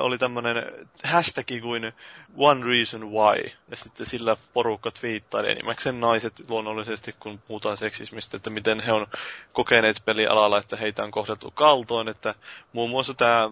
oli 0.00 0.18
tämmöinen 0.18 0.88
hashtag 1.04 1.46
kuin 1.62 1.92
One 2.36 2.66
Reason 2.66 3.12
Why, 3.12 3.50
ja 3.70 3.76
sitten 3.76 4.06
sillä 4.06 4.36
porukka 4.52 4.90
twiittaili 4.90 5.50
enimmäkseen 5.50 6.00
naiset 6.00 6.32
luonnollisesti, 6.48 7.14
kun 7.20 7.38
puhutaan 7.38 7.76
seksismistä, 7.76 8.36
että 8.36 8.50
miten 8.50 8.80
he 8.80 8.92
on 8.92 9.06
kokeneet 9.52 10.02
pelialalla, 10.04 10.58
että 10.58 10.76
heitä 10.76 11.04
on 11.04 11.10
kohdeltu 11.10 11.50
kaltoin, 11.50 12.08
että 12.08 12.34
muun 12.72 12.90
muassa 12.90 13.14
tämä 13.14 13.45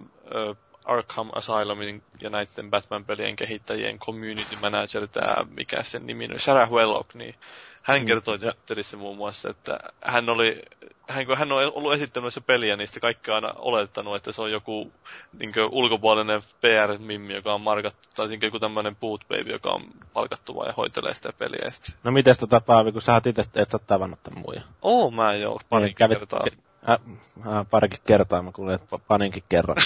Arkham 0.84 1.30
Asylumin 1.34 2.03
ja 2.20 2.30
näiden 2.30 2.70
Batman-pelien 2.70 3.36
kehittäjien 3.36 3.99
community 3.99 4.57
manager, 4.61 5.09
tämä 5.09 5.36
mikä 5.51 5.82
sen 5.82 6.07
nimi 6.07 6.28
on, 6.32 6.40
Sarah 6.40 6.70
Wellock, 6.70 7.14
niin 7.14 7.34
hän 7.82 8.01
mm. 8.01 8.07
kertoi 8.07 8.38
Twitterissä 8.38 8.97
muun 8.97 9.16
muassa, 9.16 9.51
että 9.51 9.78
hän 10.05 10.28
oli, 10.28 10.62
hän, 11.09 11.26
kun 11.26 11.36
hän 11.36 11.53
on 11.53 11.72
ollut 11.74 11.92
esittänyt 11.92 12.34
se 12.34 12.40
peliä, 12.40 12.76
niin 12.76 12.88
sitten 12.88 13.01
kaikki 13.01 13.30
on 13.30 13.34
aina 13.34 13.53
olettanut, 13.57 14.16
että 14.16 14.32
se 14.32 14.42
on 14.42 14.53
joku 14.53 14.92
niin 15.38 15.53
ulkopuolinen 15.70 16.42
PR-mimmi, 16.61 17.34
joka 17.34 17.55
on 17.55 17.61
markattu, 17.61 18.09
tai 18.16 18.28
niin 18.28 18.40
joku 18.42 18.59
tämmöinen 18.59 18.97
boot 18.97 19.20
baby, 19.28 19.51
joka 19.51 19.70
on 19.70 19.82
palkattu 20.12 20.57
vai 20.57 20.72
hoitelee 20.76 21.14
sitä 21.14 21.32
peliä. 21.32 21.70
No 22.05 22.12
miten 22.12 22.36
tota 22.38 22.61
Paavi, 22.61 22.92
kun 22.92 23.03
sä 23.03 23.14
oot 23.14 23.26
itse, 23.26 23.45
et 23.55 23.70
sä 23.70 23.78
tavannut 23.78 24.22
tämän 24.22 24.42
muija? 24.47 24.62
Oo, 24.82 25.11
mä 25.11 25.34
joo, 25.34 25.61
pari 25.68 25.84
niin, 25.84 25.95
kävit, 25.95 26.18
kertaa. 26.18 26.45
Äh, 26.89 26.99
äh, 27.47 27.66
parikin 27.70 28.01
kertaa 28.07 28.43
mä 28.43 28.53
kuulin, 28.53 28.74
että 28.74 28.99
paninkin 28.99 29.43
kerran. 29.49 29.76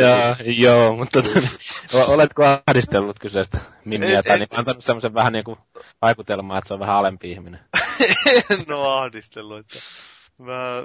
ja, 0.00 0.36
joo, 0.44 0.96
mutta 0.96 1.22
tota, 1.22 1.48
oletko 2.06 2.42
ahdistellut 2.66 3.18
kyseistä 3.18 3.58
mimmiä 3.84 4.22
tai 4.22 4.38
niin, 4.38 4.48
antanut 4.56 4.84
semmoisen 4.84 5.14
vähän 5.14 5.32
niin 5.32 5.44
kuin 5.44 5.58
vaikutelmaa, 6.02 6.58
että 6.58 6.68
se 6.68 6.74
on 6.74 6.80
vähän 6.80 6.96
alempi 6.96 7.30
ihminen? 7.30 7.60
en 8.50 8.72
ole 8.72 9.00
ahdistellut, 9.00 9.58
että 9.60 9.78
mä 10.38 10.82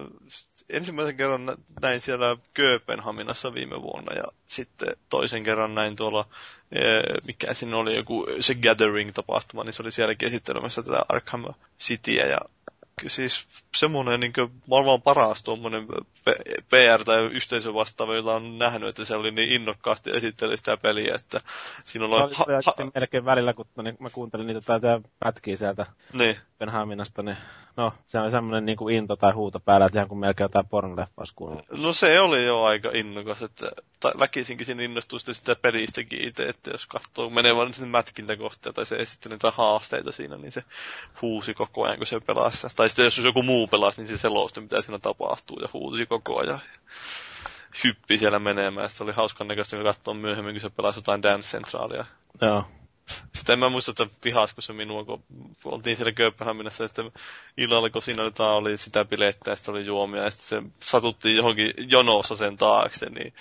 ensimmäisen 0.71 1.17
kerran 1.17 1.55
näin 1.81 2.01
siellä 2.01 2.37
Kööpenhaminassa 2.53 3.53
viime 3.53 3.81
vuonna 3.81 4.13
ja 4.13 4.23
sitten 4.47 4.95
toisen 5.09 5.43
kerran 5.43 5.75
näin 5.75 5.95
tuolla, 5.95 6.27
eh, 6.71 7.03
mikä 7.23 7.53
siinä 7.53 7.77
oli 7.77 7.95
joku 7.95 8.27
se 8.39 8.55
Gathering-tapahtuma, 8.55 9.63
niin 9.63 9.73
se 9.73 9.81
oli 9.81 9.91
sielläkin 9.91 10.27
esittelemässä 10.27 10.83
tätä 10.83 11.01
Arkham 11.09 11.45
Cityä 11.79 12.25
ja 12.25 12.37
siis 13.07 13.47
semmoinen 13.75 14.19
niin 14.19 14.33
maailman 14.67 15.01
paras 15.01 15.43
tuommoinen 15.43 15.87
PR- 16.69 17.03
tai 17.05 17.25
yhteisö 17.25 17.73
vastaava, 17.73 18.15
jolla 18.15 18.35
on 18.35 18.59
nähnyt, 18.59 18.89
että 18.89 19.05
se 19.05 19.15
oli 19.15 19.31
niin 19.31 19.51
innokkaasti 19.51 20.11
esitteli 20.13 20.57
sitä 20.57 20.77
peliä, 20.77 21.15
että 21.15 21.41
siinä 21.83 22.05
on... 22.05 22.11
Ha- 22.11 22.45
ha- 22.65 22.91
melkein 22.95 23.25
välillä, 23.25 23.53
kun 23.53 23.65
niin, 23.83 23.97
mä 23.99 24.09
kuuntelin 24.09 24.47
niitä 24.47 24.61
tätä 24.61 25.01
pätkiä 25.19 25.57
sieltä 25.57 25.85
niin. 26.13 26.37
Penhaminasta, 26.61 27.23
niin 27.23 27.37
no, 27.77 27.93
se 28.07 28.19
on 28.19 28.31
semmoinen 28.31 28.65
niin 28.65 28.77
kuin 28.77 28.95
into 28.95 29.15
tai 29.15 29.31
huuto 29.31 29.59
päällä, 29.59 29.85
että 29.85 29.99
ihan 29.99 30.07
kuin 30.07 30.19
melkein 30.19 30.45
jotain 30.45 30.67
pornoleffaus 30.67 31.31
kuuluu. 31.35 31.61
No 31.77 31.93
se 31.93 32.19
oli 32.19 32.45
jo 32.45 32.63
aika 32.63 32.89
innokas, 32.93 33.41
että 33.41 33.71
väkisinkin 34.19 34.65
siinä 34.65 34.83
innostuu 34.83 35.19
sitä 35.19 35.55
pelistäkin 35.55 36.27
itse, 36.27 36.49
että 36.49 36.71
jos 36.71 36.87
katsoo 36.87 37.29
menevän 37.29 37.73
sinne 37.73 37.89
mätkintäkohtia 37.89 38.73
tai 38.73 38.85
se 38.85 38.95
esittelee 38.95 39.35
niitä 39.35 39.51
haasteita 39.51 40.11
siinä, 40.11 40.37
niin 40.37 40.51
se 40.51 40.63
huusi 41.21 41.53
koko 41.53 41.83
ajan, 41.83 41.97
kun 41.97 42.07
se 42.07 42.19
pelasi. 42.19 42.67
Tai 42.75 42.89
sitten 42.89 43.05
jos 43.05 43.17
joku 43.17 43.43
muu 43.43 43.67
pelasi, 43.67 44.01
niin 44.01 44.07
se 44.07 44.17
selosti, 44.17 44.61
mitä 44.61 44.81
siinä 44.81 44.99
tapahtuu 44.99 45.59
ja 45.59 45.67
huusi 45.73 46.05
koko 46.05 46.39
ajan. 46.39 46.61
Hyppi 47.83 48.17
siellä 48.17 48.39
menemään. 48.39 48.89
Se 48.89 49.03
oli 49.03 49.11
hauskan 49.11 49.47
näköistä, 49.47 49.75
kun 49.77 49.85
katsoa 49.85 50.13
myöhemmin, 50.13 50.53
kun 50.53 50.61
se 50.61 50.69
pelasi 50.69 50.97
jotain 50.99 51.23
Dance 51.23 51.57
Centralia. 51.57 52.05
Joo. 52.41 52.65
Sitten 53.35 53.53
en 53.53 53.59
mä 53.59 53.69
muista, 53.69 53.91
että 53.91 54.17
vihasko 54.25 54.61
se 54.61 54.73
minua, 54.73 55.05
kun 55.05 55.23
oltiin 55.65 55.95
siellä 55.95 56.11
Kööpenhaminassa 56.11 56.83
ja 56.83 56.87
sitten 56.87 57.11
illalla, 57.57 57.89
kun 57.89 58.01
siinä 58.01 58.23
oli, 58.23 58.31
oli 58.39 58.77
sitä 58.77 59.05
bilettä 59.05 59.51
ja 59.51 59.55
sitten 59.55 59.73
oli 59.73 59.85
juomia 59.85 60.23
ja 60.23 60.31
sitten 60.31 60.63
se 60.63 60.69
satuttiin 60.85 61.35
johonkin 61.35 61.73
jonossa 61.77 62.35
sen 62.35 62.57
taakse, 62.57 63.09
niin 63.09 63.33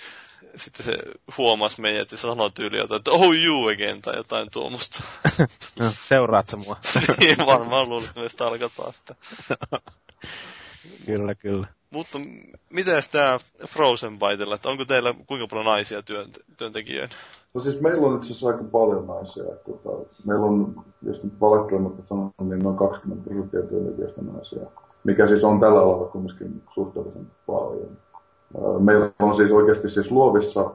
sitten 0.55 0.85
se 0.85 0.97
huomasi 1.37 1.81
meidät 1.81 2.11
ja 2.11 2.17
sanoi 2.17 2.51
tyyli 2.51 2.77
jotain, 2.77 2.99
että 2.99 3.11
oh 3.11 3.35
you 3.35 3.67
again 3.67 4.01
tai 4.01 4.15
jotain 4.15 4.51
tuommoista. 4.51 5.03
no, 5.79 5.91
seuraat 5.95 6.47
sä 6.47 6.57
mua? 6.57 6.77
niin, 7.19 7.37
varmaan 7.37 7.89
luulin, 7.89 8.07
että 8.07 8.21
me 8.21 8.29
tarkoittaa 8.29 8.91
sitä. 8.91 9.15
kyllä, 11.05 11.35
kyllä. 11.35 11.67
Mutta 11.91 12.17
miten 12.73 13.03
tämä 13.11 13.39
Frozen 13.67 14.19
Bytella, 14.19 14.55
että 14.55 14.69
onko 14.69 14.85
teillä 14.85 15.13
kuinka 15.27 15.47
paljon 15.47 15.65
naisia 15.65 16.01
työn, 16.03 16.29
työntekijöitä? 16.57 17.15
No 17.53 17.61
siis 17.61 17.81
meillä 17.81 18.07
on 18.07 18.15
itse 18.15 18.27
asiassa 18.27 18.47
aika 18.47 18.63
paljon 18.63 19.07
naisia. 19.07 19.43
Että, 19.43 19.71
tota, 19.71 20.09
meillä 20.25 20.45
on, 20.45 20.85
jos 21.01 21.23
nyt 21.23 21.33
valehtelematta 21.41 22.03
sanon, 22.03 22.31
niin 22.39 22.59
noin 22.59 22.77
20 22.77 23.23
prosenttia 23.23 23.61
työntekijöistä 23.61 24.21
naisia. 24.21 24.65
Mikä 25.03 25.27
siis 25.27 25.43
on 25.43 25.59
tällä 25.59 25.79
alalla 25.79 26.07
kumminkin 26.07 26.63
suhteellisen 26.73 27.27
paljon. 27.47 27.97
Meillä 28.79 29.11
on 29.19 29.35
siis 29.35 29.51
oikeasti 29.51 29.89
siis 29.89 30.11
luovissa 30.11 30.71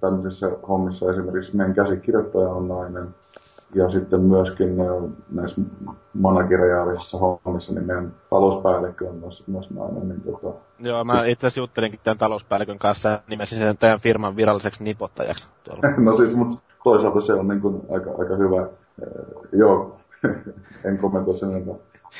tämmöisissä 0.00 0.50
hommissa 0.68 1.10
esimerkiksi 1.10 1.56
meidän 1.56 1.74
käsikirjoittaja 1.74 2.48
on 2.48 2.68
nainen. 2.68 3.14
Ja 3.74 3.90
sitten 3.90 4.20
myöskin 4.20 4.76
näissä 5.30 5.60
manageriaalisissa 6.14 7.18
hommissa, 7.18 7.72
niin 7.72 7.86
meidän 7.86 8.14
talouspäällikkö 8.30 9.08
on 9.08 9.16
myös, 9.16 9.42
myös 9.46 9.70
nainen. 9.70 10.08
Niin 10.08 10.20
tota, 10.20 10.58
Joo, 10.78 11.04
mä 11.04 11.24
itse 11.24 11.46
asiassa 11.46 11.60
juttelinkin 11.60 12.00
tämän 12.04 12.18
talouspäällikön 12.18 12.78
kanssa 12.78 13.08
ja 13.08 13.20
nimesin 13.28 13.58
sen 13.58 13.78
teidän 13.78 14.00
firman 14.00 14.36
viralliseksi 14.36 14.84
nipottajaksi. 14.84 15.48
no 15.98 16.16
siis, 16.16 16.34
mutta 16.34 16.56
toisaalta 16.84 17.20
se 17.20 17.32
on 17.32 17.48
niin 17.48 17.60
kuin 17.60 17.82
aika, 17.90 18.10
aika 18.18 18.36
hyvä. 18.36 18.68
joo, 19.52 19.96
en 20.84 20.98
kommentoi 20.98 21.34
sen 21.34 21.50
enempää. 21.50 21.74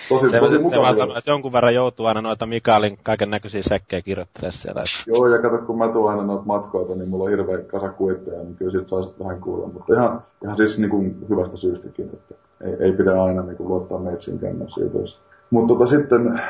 Tosi, 0.08 0.30
se, 0.30 0.40
tosi 0.40 0.68
se 0.68 0.78
vaan 0.78 0.94
sanoo, 0.94 1.16
että 1.18 1.30
jonkun 1.30 1.52
verran 1.52 1.74
joutuu 1.74 2.06
aina 2.06 2.22
noita 2.22 2.46
Mikaelin 2.46 2.98
kaiken 3.02 3.30
näköisiä 3.30 3.62
sekkejä 3.62 4.02
kirjoittelemaan 4.02 4.52
siellä. 4.52 4.82
Joo, 5.06 5.28
ja 5.28 5.42
kato, 5.42 5.58
kun 5.58 5.78
mä 5.78 5.88
tuon 5.88 6.10
aina 6.10 6.22
noita 6.22 6.44
matkoita, 6.46 6.94
niin 6.94 7.08
mulla 7.08 7.24
on 7.24 7.30
hirveä 7.30 7.58
kasa 7.58 7.88
kuitteja, 7.88 8.42
niin 8.42 8.56
kyllä 8.56 8.70
siitä 8.70 8.88
saisi 8.88 9.10
vähän 9.24 9.40
kuulla. 9.40 9.66
Mutta 9.66 9.94
ihan, 9.94 10.22
ihan 10.44 10.56
siis 10.56 10.78
niin 10.78 10.90
kuin 10.90 11.26
hyvästä 11.28 11.56
syystäkin, 11.56 12.10
että 12.12 12.34
ei, 12.64 12.76
ei 12.80 12.92
pidä 12.92 13.22
aina 13.22 13.42
niin 13.42 13.56
kuin 13.56 13.68
luottaa 13.68 13.98
meitsiin 13.98 14.38
kännössä 14.38 14.80
jutuissa. 14.80 15.18
Mutta 15.50 15.74
tota, 15.74 15.86
sitten 15.86 16.40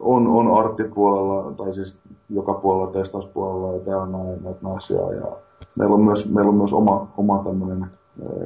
on, 0.00 0.26
on 0.26 0.58
arttipuolella, 0.58 1.52
tai 1.52 1.74
siis 1.74 1.96
joka 2.30 2.54
puolella, 2.54 2.92
testauspuolella 2.92 3.74
ja 3.74 3.80
täällä 3.80 4.06
näin, 4.06 4.44
näitä 4.44 4.60
naisia. 4.62 5.12
Ja 5.12 5.36
meillä 5.74 5.94
on 5.94 6.04
myös, 6.04 6.28
meillä 6.28 6.48
on 6.48 6.54
myös 6.54 6.72
oma, 6.72 7.08
oma 7.16 7.42
tämmöinen 7.44 7.86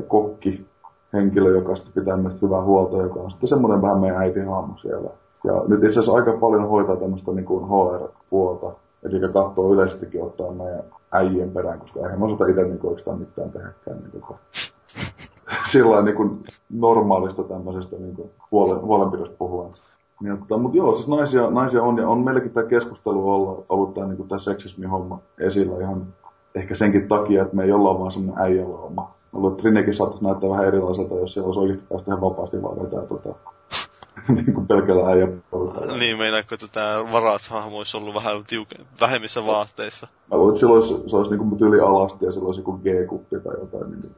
kokki, 0.08 0.66
henkilö, 1.16 1.50
joka 1.50 1.76
sitten 1.76 1.92
pitää 1.92 2.16
meistä 2.16 2.46
hyvää 2.46 2.62
huolta, 2.62 2.96
joka 2.96 3.20
on 3.20 3.30
sitten 3.30 3.48
semmoinen 3.48 3.82
vähän 3.82 3.98
meidän 3.98 4.22
äitihahmo 4.22 4.76
siellä. 4.76 5.10
Ja 5.44 5.62
nyt 5.68 5.84
itse 5.84 5.88
asiassa 5.88 6.12
aika 6.12 6.32
paljon 6.32 6.68
hoitaa 6.68 6.96
tämmöistä 6.96 7.32
niin 7.32 7.44
kuin 7.44 7.64
HR-puolta, 7.64 8.72
eli 9.02 9.32
katsoo 9.32 9.72
yleisestikin 9.72 10.22
ottaa 10.22 10.52
meidän 10.52 10.82
äijien 11.12 11.50
perään, 11.50 11.80
koska 11.80 12.00
eihän 12.00 12.18
mä 12.18 12.24
osata 12.24 12.46
itse 12.46 12.62
niin 12.62 12.80
oikeastaan 12.82 13.18
mitään 13.18 13.50
tehdäkään. 13.50 13.98
Niin 14.12 14.22
kuin, 14.26 14.38
sillä 15.72 16.02
niin 16.02 16.16
kuin 16.16 16.44
normaalista 16.70 17.42
tämmöisestä 17.42 17.96
niin 17.96 18.16
kuin 18.16 18.30
huolen, 18.50 18.80
huolenpidosta 18.80 19.36
puhuen. 19.38 19.70
Niin, 20.20 20.38
mutta 20.38 20.76
joo, 20.76 20.94
siis 20.94 21.08
naisia, 21.08 21.50
naisia 21.50 21.82
on, 21.82 21.98
ja 21.98 22.08
on 22.08 22.24
meilläkin 22.24 22.50
tämä 22.50 22.66
keskustelu 22.66 23.34
ollut, 23.34 23.66
ollut 23.68 23.94
tämä, 23.94 24.06
niin 24.06 24.28
tämä 24.28 24.38
seksismi-homma 24.38 25.18
esillä 25.38 25.80
ihan 25.80 26.06
ehkä 26.54 26.74
senkin 26.74 27.08
takia, 27.08 27.42
että 27.42 27.56
me 27.56 27.64
ei 27.64 27.72
olla 27.72 27.98
vaan 27.98 28.12
semmoinen 28.12 28.44
äijälauma 28.44 29.14
luulen, 29.36 29.52
että 29.52 29.62
Trinekin 29.62 29.94
saattaisi 29.94 30.24
näyttää 30.24 30.50
vähän 30.50 30.66
erilaiselta, 30.66 31.14
jos 31.14 31.32
siellä 31.32 31.46
olisi 31.46 31.60
oikeasti 31.60 31.86
päästä 31.88 32.10
ihan 32.10 32.20
vapaasti 32.20 32.62
vaan 32.62 32.82
vetää 32.82 33.02
tota, 33.02 33.34
niin 34.34 34.54
kuin 34.54 34.66
pelkällä 34.66 35.08
äijäporukalla. 35.08 35.96
Niin, 35.96 36.18
meinaatko, 36.18 36.54
että 36.54 36.66
tämä 36.72 37.12
varashahmo 37.12 37.78
olisi 37.78 37.96
ollut 37.96 38.14
vähän 38.14 38.44
tiuke, 38.48 38.76
vähemmissä 39.00 39.46
vaatteissa? 39.46 40.06
Mä 40.30 40.36
luulen, 40.36 40.52
että 40.52 40.60
sillä 40.60 40.74
olisi, 40.74 40.94
se 41.06 41.16
olisi 41.16 41.30
niin 41.30 41.38
kuin 41.38 41.58
tyli 41.58 41.80
alasti 41.80 42.24
ja 42.24 42.32
sillä 42.32 42.46
olisi 42.46 42.60
joku 42.60 42.72
G-kuppi 42.72 43.40
tai 43.40 43.54
jotain. 43.60 43.90
Niin 43.90 44.14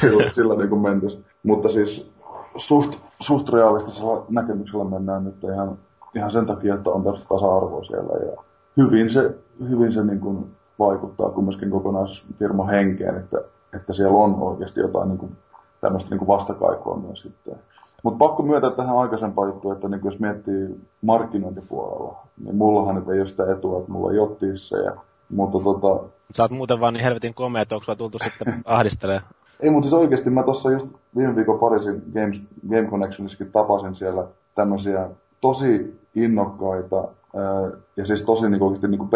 sillä, 0.00 0.30
sillä 0.34 0.54
niin 0.54 0.68
kuin 0.68 0.80
mentäisi. 0.80 1.24
Mutta 1.42 1.68
siis 1.68 2.10
suht, 2.56 2.98
suht 3.20 3.48
realistisella 3.48 4.26
näkemyksellä 4.28 4.84
mennään 4.84 5.24
nyt 5.24 5.44
ihan, 5.44 5.78
ihan 6.14 6.30
sen 6.30 6.46
takia, 6.46 6.74
että 6.74 6.90
on 6.90 7.04
tästä 7.04 7.26
tasa-arvoa 7.28 7.84
siellä. 7.84 8.26
Ja 8.26 8.42
hyvin 8.76 9.10
se, 9.10 9.34
hyvin 9.68 9.92
se 9.92 10.04
niin 10.04 10.20
kuin 10.20 10.50
vaikuttaa 10.78 11.30
kumminkin 11.30 11.70
kokonaisfirman 11.70 12.68
henkeen, 12.68 13.16
että 13.16 13.38
että 13.74 13.92
siellä 13.92 14.18
on 14.18 14.34
oikeasti 14.34 14.80
jotain 14.80 15.08
niin 15.08 15.18
kuin, 15.18 15.36
tämmöistä 15.80 16.10
niin 16.10 16.18
kuin 16.18 16.28
vastakaikua 16.28 16.96
myös 16.96 17.22
sitten. 17.22 17.54
Mutta 18.02 18.18
pakko 18.18 18.42
myöntää 18.42 18.70
tähän 18.70 18.98
aikaisempaan 18.98 19.48
juttuun, 19.48 19.74
että 19.74 19.88
niin 19.88 20.00
jos 20.04 20.18
miettii 20.18 20.80
markkinointipuolella, 21.02 22.16
niin 22.44 22.56
mullahan 22.56 22.94
nyt 22.94 23.08
ei 23.08 23.20
ole 23.20 23.28
sitä 23.28 23.52
etua, 23.52 23.78
että 23.80 23.92
mulla 23.92 24.12
ei 24.12 24.18
ole 24.18 24.84
ja 24.84 24.92
Mutta 25.28 25.58
tota... 25.64 26.04
Sä 26.34 26.42
oot 26.42 26.50
muuten 26.50 26.80
vaan 26.80 26.94
niin 26.94 27.04
helvetin 27.04 27.34
komea, 27.34 27.62
että 27.62 27.74
onko 27.74 27.94
tultu 27.94 28.18
sitten 28.18 28.62
ahdistelee? 28.64 29.20
Ei, 29.60 29.70
mutta 29.70 29.84
siis 29.84 29.94
oikeasti 29.94 30.30
mä 30.30 30.42
tuossa 30.42 30.70
just 30.70 30.88
viime 31.16 31.36
viikon 31.36 31.58
Pariisin 31.58 32.02
Games, 32.14 32.40
Game 32.70 32.88
Connectionissakin 32.88 33.52
tapasin 33.52 33.94
siellä 33.94 34.24
tämmöisiä 34.54 35.08
tosi 35.40 36.00
innokkaita 36.14 36.96
ää, 37.36 37.70
ja 37.96 38.06
siis 38.06 38.22
tosi 38.22 38.48
niin 38.48 38.62
oikeasti 38.62 38.88
niin 38.88 38.98
kuin 38.98 39.10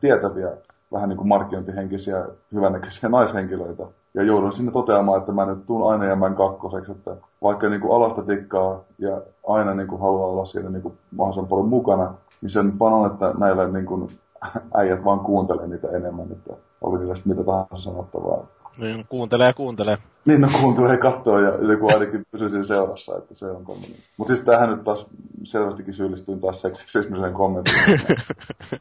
tietäviä 0.00 0.48
vähän 0.92 1.08
niin 1.08 1.16
kuin 1.16 1.28
markkinointihenkisiä, 1.28 2.26
hyvännäköisiä 2.54 3.08
naishenkilöitä. 3.18 3.86
Ja 4.14 4.22
joudun 4.22 4.52
sinne 4.52 4.72
toteamaan, 4.72 5.18
että 5.18 5.32
mä 5.32 5.46
nyt 5.46 5.66
tuun 5.66 5.92
aina 5.92 6.04
jäämään 6.04 6.34
kakkoseksi, 6.34 6.92
että 6.92 7.16
vaikka 7.42 7.68
niin 7.68 7.80
kuin 7.80 7.96
alasta 7.96 8.22
tikkaa 8.22 8.80
ja 8.98 9.22
aina 9.46 9.74
niin 9.74 9.88
kuin 9.88 10.00
haluaa 10.00 10.28
olla 10.28 10.46
siinä 10.46 10.70
niin 10.70 10.82
kuin 10.82 10.98
mahdollisimman 11.16 11.48
paljon 11.48 11.68
mukana, 11.68 12.14
niin 12.40 12.50
sen 12.50 12.78
panon, 12.78 13.12
että 13.12 13.34
näillä 13.38 13.68
niin 13.68 13.86
kuin 13.86 14.10
äijät 14.78 15.04
vaan 15.04 15.20
kuuntelee 15.20 15.66
niitä 15.66 15.88
enemmän, 15.88 16.32
että 16.32 16.54
oli 16.80 16.98
niillä 16.98 17.14
mitä 17.24 17.44
tahansa 17.44 17.90
sanottavaa. 17.90 18.46
Niin, 18.78 19.06
kuuntelee 19.08 19.46
ja 19.46 19.52
kuuntelee. 19.52 19.98
Niin, 20.24 20.40
no 20.40 20.48
kuuntelee 20.60 20.90
ja 20.90 20.98
katsoo 20.98 21.38
ja 21.38 21.72
joku 21.72 21.88
ainakin 21.88 22.26
pysyy 22.30 22.50
siinä 22.50 22.64
seurassa, 22.64 23.16
että 23.16 23.34
se 23.34 23.46
on 23.46 23.66
tommoinen. 23.66 23.96
Mutta 24.16 24.34
siis 24.34 24.46
tähän 24.46 24.70
nyt 24.70 24.84
taas 24.84 25.06
selvästikin 25.44 25.94
syyllistyin 25.94 26.40
taas 26.40 26.62
seksismiseen 26.62 27.32
kommenttiin. 27.32 27.76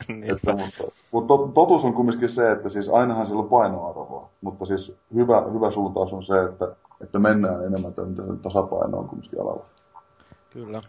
niin. 0.08 0.32
että, 0.36 0.56
mutta 0.56 0.84
mutta 1.12 1.34
totuus 1.54 1.86
on 1.86 1.94
kumminkin 1.94 2.30
se, 2.30 2.52
että 2.52 2.70
siis 2.70 2.90
ainahan 2.90 3.28
sillä 3.28 3.42
on 3.42 3.50
painoarvoa, 3.50 4.30
mutta 4.42 4.66
siis 4.66 4.94
hyvä, 5.16 5.44
hyvä 5.54 5.72
suuntaus 5.72 6.14
on 6.14 6.24
se, 6.24 6.44
että, 6.44 6.76
että 7.02 7.20
mennään 7.20 7.66
enemmän 7.66 7.94
tämän 7.94 8.40
tasapainoon 8.42 9.08
kumminkin 9.08 9.42
alalla. 9.42 9.66
Kyllä. 10.50 10.82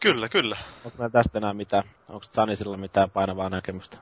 Kyllä, 0.00 0.28
kyllä. 0.28 0.56
Onko 0.84 0.98
meillä 0.98 1.12
tästä 1.12 1.38
enää 1.38 1.54
mitään? 1.54 1.84
Onko 2.08 2.26
Sanisilla 2.30 2.76
mitään 2.76 3.10
painavaa 3.10 3.48
näkemystä? 3.48 3.96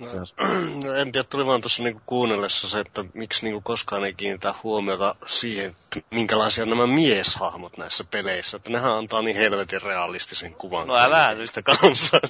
No, 0.84 0.94
en 0.94 1.12
tiedä, 1.12 1.26
tuli 1.30 1.46
vaan 1.46 1.60
tuossa 1.60 1.82
niinku 1.82 2.00
kuunnellessa 2.06 2.68
se, 2.68 2.80
että 2.80 3.04
miksi 3.14 3.44
niinku 3.44 3.60
koskaan 3.60 4.04
ei 4.04 4.14
kiinnitä 4.14 4.54
huomiota 4.62 5.14
siihen, 5.26 5.76
minkälaisia 6.10 6.66
nämä 6.66 6.86
mieshahmot 6.86 7.76
näissä 7.76 8.04
peleissä. 8.10 8.56
Että 8.56 8.70
nehän 8.70 8.92
antaa 8.92 9.22
niin 9.22 9.36
helvetin 9.36 9.82
realistisen 9.82 10.54
kuvan. 10.56 10.86
No 10.86 10.96
älä 10.96 11.34
nyt. 11.34 11.50
kanssa. 11.64 12.20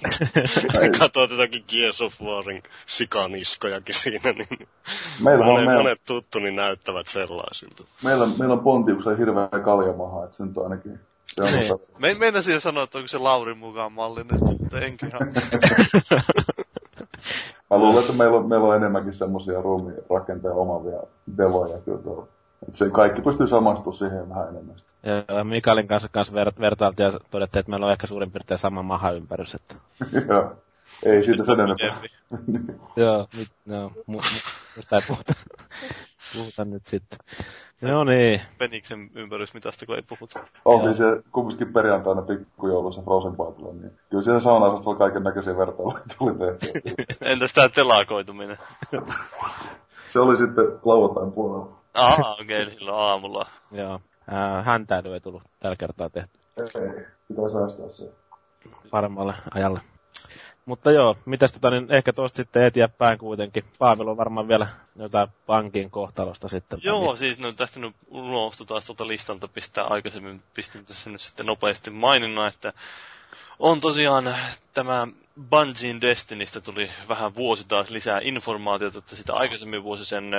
Katsoo 0.99 1.27
tätäkin 1.27 1.65
Gears 1.69 2.01
of 2.01 2.15
Warin 2.23 2.63
sikaniskojakin 2.87 3.95
siinä, 3.95 4.33
niin 4.33 4.69
meillä 5.25 5.45
monet, 5.45 5.67
meillä... 5.67 5.83
monet 5.83 6.01
tuttu, 6.07 6.39
niin 6.39 6.57
näyttävät 6.57 7.07
sellaisilta. 7.07 7.85
Meillä, 8.05 8.27
meillä 8.39 8.53
on 8.53 8.61
Pontiuksen 8.61 9.19
hirveä 9.19 9.49
kaljamaha, 9.65 10.25
että 10.25 10.37
se 10.37 10.45
nyt 10.45 10.59
ainakin 10.59 11.01
on 11.39 11.53
niin. 11.53 11.81
Me, 11.99 12.15
mennä 12.15 12.43
siihen 12.43 12.61
sanoa, 12.61 12.85
että 12.85 12.99
onko 12.99 13.09
se 13.09 13.19
Laurin 13.19 13.59
mukaan 13.59 13.93
mallinen, 13.93 14.39
mutta 14.43 14.81
enkin. 14.81 15.13
Mä 17.71 17.79
luulen, 17.79 18.01
että 18.01 18.13
meillä 18.13 18.37
on, 18.37 18.49
meillä 18.49 18.69
on 18.69 18.77
enemmänkin 18.77 19.15
semmoisia 19.15 19.63
ruumirakenteen 19.63 20.55
omavia 20.55 21.01
devoja 21.37 21.79
kyllä 21.79 22.03
tuolla. 22.03 22.27
Että 22.69 22.79
se 22.79 22.91
kaikki 22.91 23.23
pystyy 23.23 23.47
samastumaan 23.47 23.99
siihen 23.99 24.29
vähän 24.29 24.49
enemmän. 24.49 24.77
Ja 25.37 25.45
Mikaelin 25.45 25.89
kanssa, 25.89 26.09
kanssa 26.13 26.35
ver- 26.35 26.61
vertailtiin 26.61 27.07
ja 27.13 27.19
todettiin, 27.31 27.61
että 27.61 27.71
meillä 27.71 27.87
on 27.87 27.93
ehkä 27.93 28.07
suurin 28.07 28.31
piirtein 28.31 28.59
sama 28.59 28.83
mahaympärys. 28.83 29.55
Että... 29.55 29.75
Joo. 30.29 30.53
Ei 31.05 31.23
siitä 31.25 31.45
sen 31.45 31.61
enempää. 31.61 32.03
Joo, 32.97 33.27
nyt, 33.37 33.49
no, 33.67 33.89
mu- 34.11 34.21
mu- 34.21 34.85
ei 34.93 35.01
puhuta, 35.09 35.33
puhuta 36.37 36.65
nyt 36.65 36.85
sitten. 36.85 37.19
No 37.83 38.05
niin. 38.05 38.41
Peniksen 38.59 39.11
ympärysmitasta, 39.15 39.87
kun 39.87 39.97
ei 39.97 40.03
puhuta. 40.03 40.41
Oltiin 40.65 40.95
se 40.95 41.05
kumminkin 41.33 41.73
perjantaina 41.73 42.23
pikkujoulussa 42.23 43.03
Frozen 43.03 43.33
Bytella, 43.33 43.73
niin 43.73 43.93
kyllä 44.11 44.23
siinä 44.23 44.41
sauna 44.41 44.97
kaiken 44.99 45.23
näköisiä 45.23 45.57
vertailuja 45.57 46.01
tuli 46.19 46.35
tehty. 46.39 46.81
Entäs 47.31 47.53
tää 47.53 47.69
telakoituminen? 47.69 48.59
se 50.13 50.21
oli 50.21 50.37
sitten 50.37 50.65
lauantain 50.85 51.33
puolella. 51.33 51.81
Aha, 51.95 52.37
okei, 52.41 52.63
okay, 52.63 52.75
silloin 52.75 52.97
aamulla. 52.97 53.47
Joo. 53.73 54.01
Äh, 54.33 54.65
häntäily 54.65 55.15
ei 55.15 55.21
tullut 55.21 55.43
tällä 55.61 55.77
kertaa 55.77 56.11
tehty. 56.11 56.39
Ei, 56.61 57.05
pitää 57.29 57.49
säästää 57.49 57.89
se. 57.89 58.13
Paremmalle 58.91 59.35
ajalle. 59.55 59.81
Mutta 60.67 60.91
joo, 60.91 61.17
mitäs 61.25 61.53
tota, 61.53 61.71
niin 61.71 61.87
ehkä 61.91 62.13
tuosta 62.13 62.37
sitten 62.37 62.63
eteenpäin 62.63 63.19
kuitenkin. 63.19 63.65
Paavil 63.79 64.09
on 64.09 64.17
varmaan 64.17 64.49
vielä 64.49 64.67
jotain 64.97 65.29
pankin 65.47 65.91
kohtalosta 65.91 66.49
sitten. 66.49 66.79
Joo, 66.83 67.01
mistä. 67.01 67.19
siis 67.19 67.39
no, 67.39 67.53
tästä 67.53 67.81
nyt 67.81 67.97
unohtui 68.09 68.67
taas 68.67 68.85
tuota 68.85 69.07
listalta 69.07 69.49
pistää 69.49 69.85
aikaisemmin, 69.85 70.43
pistin 70.55 70.87
tässä 70.87 71.11
nyt 71.11 71.21
sitten 71.21 71.47
nopeasti 71.47 71.91
maininnan, 71.91 72.49
että 72.49 72.73
on 73.59 73.81
tosiaan 73.81 74.35
tämä 74.75 75.07
Bungien 75.41 76.01
Destinistä 76.01 76.61
tuli 76.61 76.91
vähän 77.09 77.35
vuosi 77.35 77.65
taas 77.69 77.91
lisää 77.91 78.21
informaatiota, 78.23 78.99
että 78.99 79.17
sitä 79.17 79.35
aikaisemmin 79.35 79.83
vuosi 79.83 80.05
sen 80.05 80.31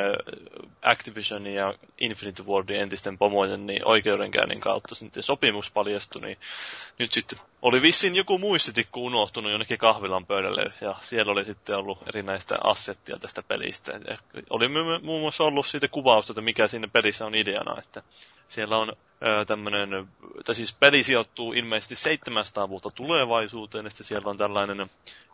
Activision 0.81 1.47
ja 1.47 1.73
Infinity 1.97 2.43
Wardin 2.43 2.75
entisten 2.81 3.17
pomojen 3.17 3.67
niin 3.67 3.87
oikeudenkäynnin 3.87 4.59
kautta 4.59 4.95
sitten 4.95 5.23
sopimus 5.23 5.71
paljastui, 5.71 6.21
niin 6.21 6.37
nyt 6.99 7.11
sitten 7.11 7.39
oli 7.61 7.81
vissiin 7.81 8.15
joku 8.15 8.37
muistitikku 8.37 9.05
unohtunut 9.05 9.51
jonnekin 9.51 9.77
kahvilan 9.77 10.25
pöydälle 10.25 10.73
ja 10.81 10.95
siellä 11.01 11.31
oli 11.31 11.45
sitten 11.45 11.77
ollut 11.77 12.07
erinäistä 12.07 12.57
assettia 12.63 13.15
tästä 13.19 13.43
pelistä. 13.43 13.99
Ja 14.07 14.17
oli 14.49 14.67
muun 15.01 15.21
muassa 15.21 15.43
ollut 15.43 15.67
siitä 15.67 15.87
kuvausta, 15.87 16.31
että 16.31 16.41
mikä 16.41 16.67
siinä 16.67 16.87
pelissä 16.87 17.25
on 17.25 17.35
ideana, 17.35 17.79
että 17.79 18.03
siellä 18.47 18.77
on 18.77 18.93
tämmöinen, 19.47 20.07
tai 20.45 20.55
siis 20.55 20.73
peli 20.73 21.03
sijoittuu 21.03 21.53
ilmeisesti 21.53 21.95
700 21.95 22.69
vuotta 22.69 22.91
tulevaisuuteen, 22.91 23.85
ja 23.85 23.89
sitten 23.89 24.07
siellä 24.07 24.29
on 24.29 24.37
tällainen 24.37 24.85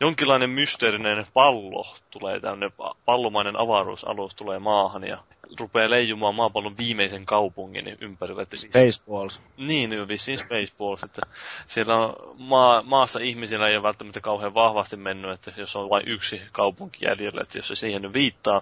jonkinlainen 0.01 0.49
mysteerinen 0.49 1.25
pallo, 1.33 1.95
tulee 2.11 2.39
tämmöinen 2.39 2.71
pallomainen 3.05 3.59
avaruusalus 3.59 4.35
tulee 4.35 4.59
maahan, 4.59 5.03
ja 5.03 5.17
rupeaa 5.59 5.89
leijumaan 5.89 6.35
maapallon 6.35 6.77
viimeisen 6.77 7.25
kaupungin 7.25 7.97
ympärillä. 8.01 8.41
Että 8.41 8.57
siis, 8.57 8.71
Spaceballs. 8.73 9.41
Niin, 9.57 10.07
vissiin 10.07 10.39
Spaceballs. 10.39 11.03
Että 11.03 11.21
siellä 11.67 11.95
on 11.95 12.35
maa, 12.39 12.83
maassa 12.83 13.19
ihmisillä 13.19 13.67
ei 13.67 13.75
ole 13.75 13.83
välttämättä 13.83 14.21
kauhean 14.21 14.53
vahvasti 14.53 14.97
mennyt, 14.97 15.31
että 15.31 15.53
jos 15.57 15.75
on 15.75 15.89
vain 15.89 16.07
yksi 16.07 16.41
kaupunki 16.51 17.05
jäljellä, 17.05 17.41
että 17.41 17.57
jos 17.57 17.67
se 17.67 17.75
siihen 17.75 18.13
viittaa, 18.13 18.61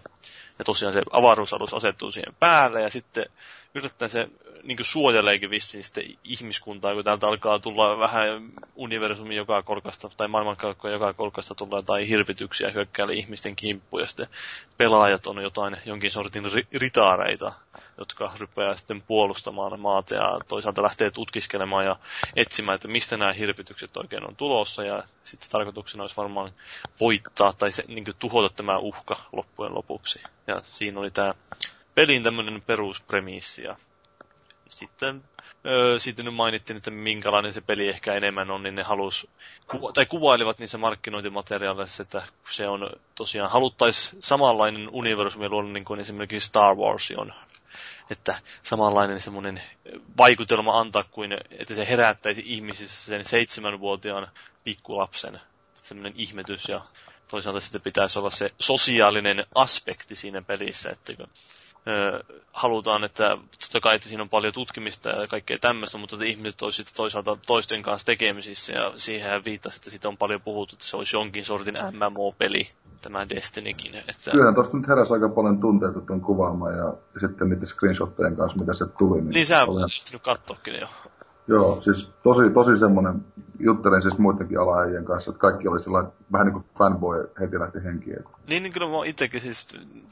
ja 0.60 0.66
tosiaan 0.66 0.94
se 0.94 1.02
avaruusalus 1.12 1.74
asettuu 1.74 2.12
siihen 2.12 2.36
päälle, 2.40 2.82
ja 2.82 2.90
sitten 2.90 3.26
yllättäen 3.76 4.12
se 4.12 4.28
niin 4.66 4.78
suojeleekin 4.82 5.50
vissiin 5.50 5.84
sitten 5.84 6.04
ihmiskuntaa, 6.24 6.94
kun 6.94 7.04
täältä 7.04 7.28
alkaa 7.28 7.60
tulla 7.60 8.00
vähän 8.00 8.52
universumi 8.76 9.36
joka 9.36 9.64
kolkasta, 9.64 10.10
tai 10.18 10.28
maailmankaikkoa 10.28 10.92
joka 10.92 11.14
kolkasta 11.14 11.56
tulee 11.56 11.82
tai 11.82 12.10
hirvityksiä 12.10 12.72
hyökkäällä 12.72 13.14
ihmisten 13.14 13.56
kimppuun, 13.56 14.02
ja 14.02 14.08
sitten 14.08 14.28
pelaajat 14.78 15.28
on 15.28 15.44
jotain 15.44 15.78
jonkin 15.86 16.12
sortin 16.12 16.46
ri- 16.46 16.68
ritaareita, 16.80 17.52
jotka 17.98 18.32
rupeaa 18.40 18.76
sitten 18.76 19.02
puolustamaan 19.02 19.80
maata, 19.80 20.16
ja 20.16 20.40
toisaalta 20.48 20.84
lähtee 20.84 21.12
tutkiskelemaan 21.12 21.86
ja 21.86 21.96
etsimään, 22.36 22.76
että 22.76 22.88
mistä 22.88 23.18
nämä 23.18 23.34
hirvitykset 23.34 23.98
oikein 23.98 24.28
on 24.28 24.36
tulossa, 24.36 24.84
ja 24.84 25.04
sitten 25.24 25.50
tarkoituksena 25.50 26.04
olisi 26.04 26.18
varmaan 26.18 26.52
voittaa 27.00 27.54
tai 27.54 27.72
se, 27.72 27.84
niin 27.88 28.06
tuhota 28.20 28.50
tämä 28.56 28.78
uhka 28.78 29.22
loppujen 29.32 29.76
lopuksi. 29.76 30.20
Ja 30.48 30.62
siinä 30.64 31.00
oli 31.00 31.12
tämä 31.12 31.34
pelin 31.96 32.24
tämmöinen 32.24 32.62
peruspremissi. 32.62 33.64
Ja 33.64 33.76
sitten, 34.76 35.24
öö, 35.66 35.98
nyt 36.24 36.34
mainittiin, 36.34 36.78
että 36.78 36.92
minkälainen 36.92 37.54
se 37.54 37.62
peli 37.62 37.90
ehkä 37.90 38.14
enemmän 38.14 38.52
on, 38.52 38.64
niin 38.64 38.76
ne 38.76 38.84
halus, 38.84 39.28
ku, 39.68 39.92
tai 39.94 40.06
kuvailivat 40.06 40.60
niissä 40.60 40.78
markkinointimateriaaleissa, 40.78 42.04
että 42.04 42.24
se 42.52 42.68
on 42.68 42.90
tosiaan, 43.16 43.52
haluttaisiin 43.52 44.24
samanlainen 44.24 44.90
universumi 44.92 45.50
luoda 45.50 45.68
niin 45.68 45.86
kuin 45.86 46.00
esimerkiksi 46.00 46.48
Star 46.48 46.76
Wars 46.76 47.14
on. 47.18 47.34
Että 48.10 48.36
samanlainen 48.62 49.22
semmoinen 49.22 49.62
vaikutelma 50.18 50.80
antaa 50.80 51.04
kuin, 51.04 51.38
että 51.52 51.76
se 51.76 51.88
herättäisi 51.90 52.44
ihmisissä 52.46 53.06
sen 53.06 53.26
seitsemänvuotiaan 53.26 54.28
pikkulapsen 54.64 55.42
semmoinen 55.74 56.14
ihmetys 56.16 56.70
ja 56.70 56.82
toisaalta 57.28 57.60
sitten 57.60 57.82
pitäisi 57.82 58.20
olla 58.20 58.30
se 58.30 58.54
sosiaalinen 58.60 59.46
aspekti 59.56 60.16
siinä 60.16 60.42
pelissä, 60.42 60.90
että 60.90 61.14
halutaan, 62.52 63.04
että 63.04 63.38
totta 63.62 63.80
kai 63.82 63.96
että 63.96 64.08
siinä 64.08 64.24
on 64.24 64.30
paljon 64.30 64.54
tutkimista 64.54 65.10
ja 65.10 65.28
kaikkea 65.28 65.58
tämmöistä, 65.58 65.98
mutta 65.98 66.16
että 66.16 66.26
ihmiset 66.26 66.62
olisivat 66.62 66.92
toisaalta 66.96 67.38
toisten 67.48 67.82
kanssa 67.82 68.06
tekemisissä 68.06 68.74
ja 68.74 68.94
siihen 68.96 69.46
viittasi, 69.46 69.78
että 69.78 69.90
siitä 69.90 70.08
on 70.08 70.18
paljon 70.18 70.42
puhuttu, 70.42 70.76
että 70.76 70.86
se 70.86 70.98
olisi 70.98 71.16
jonkin 71.16 71.46
sortin 71.46 71.78
MMO-peli, 71.92 72.68
tämä 73.02 73.30
Destinykin. 73.30 73.96
Että... 73.96 74.32
Kyllä, 74.32 74.54
tuosta 74.54 74.78
nyt 74.78 74.88
heräsi 74.88 75.14
aika 75.14 75.30
paljon 75.30 75.60
tunteita 75.60 76.02
tuon 76.02 76.22
kuvaamaan 76.22 76.78
ja 76.78 76.94
sitten 77.20 77.50
niiden 77.50 77.68
screenshottejen 77.68 78.36
kanssa, 78.36 78.60
mitä 78.60 78.74
se 78.74 78.86
tuli. 78.98 79.22
Niin, 79.22 79.30
niin 79.30 79.46
sä 79.46 79.66
olen... 79.66 79.90
katsoakin 80.22 80.80
jo. 80.80 80.88
Joo, 81.48 81.82
siis 81.82 82.10
tosi, 82.24 82.50
tosi 82.54 82.78
semmoinen, 82.78 83.26
juttelin 83.60 84.02
siis 84.02 84.18
muidenkin 84.18 84.60
alaajien 84.60 85.06
kanssa, 85.06 85.32
että 85.32 85.40
kaikki 85.40 85.68
oli 85.68 85.82
sellainen 85.82 86.12
vähän 86.32 86.48
niin 86.48 86.54
kuin 86.54 86.66
fanboy 86.78 87.32
heti 87.40 87.60
lähti 87.60 87.84
henkiin. 87.84 88.24
Niin, 88.48 88.64
niin 88.64 88.74
kyllä 88.74 88.88
mä 88.88 89.06
itsekin 89.06 89.42
siis 89.42 89.68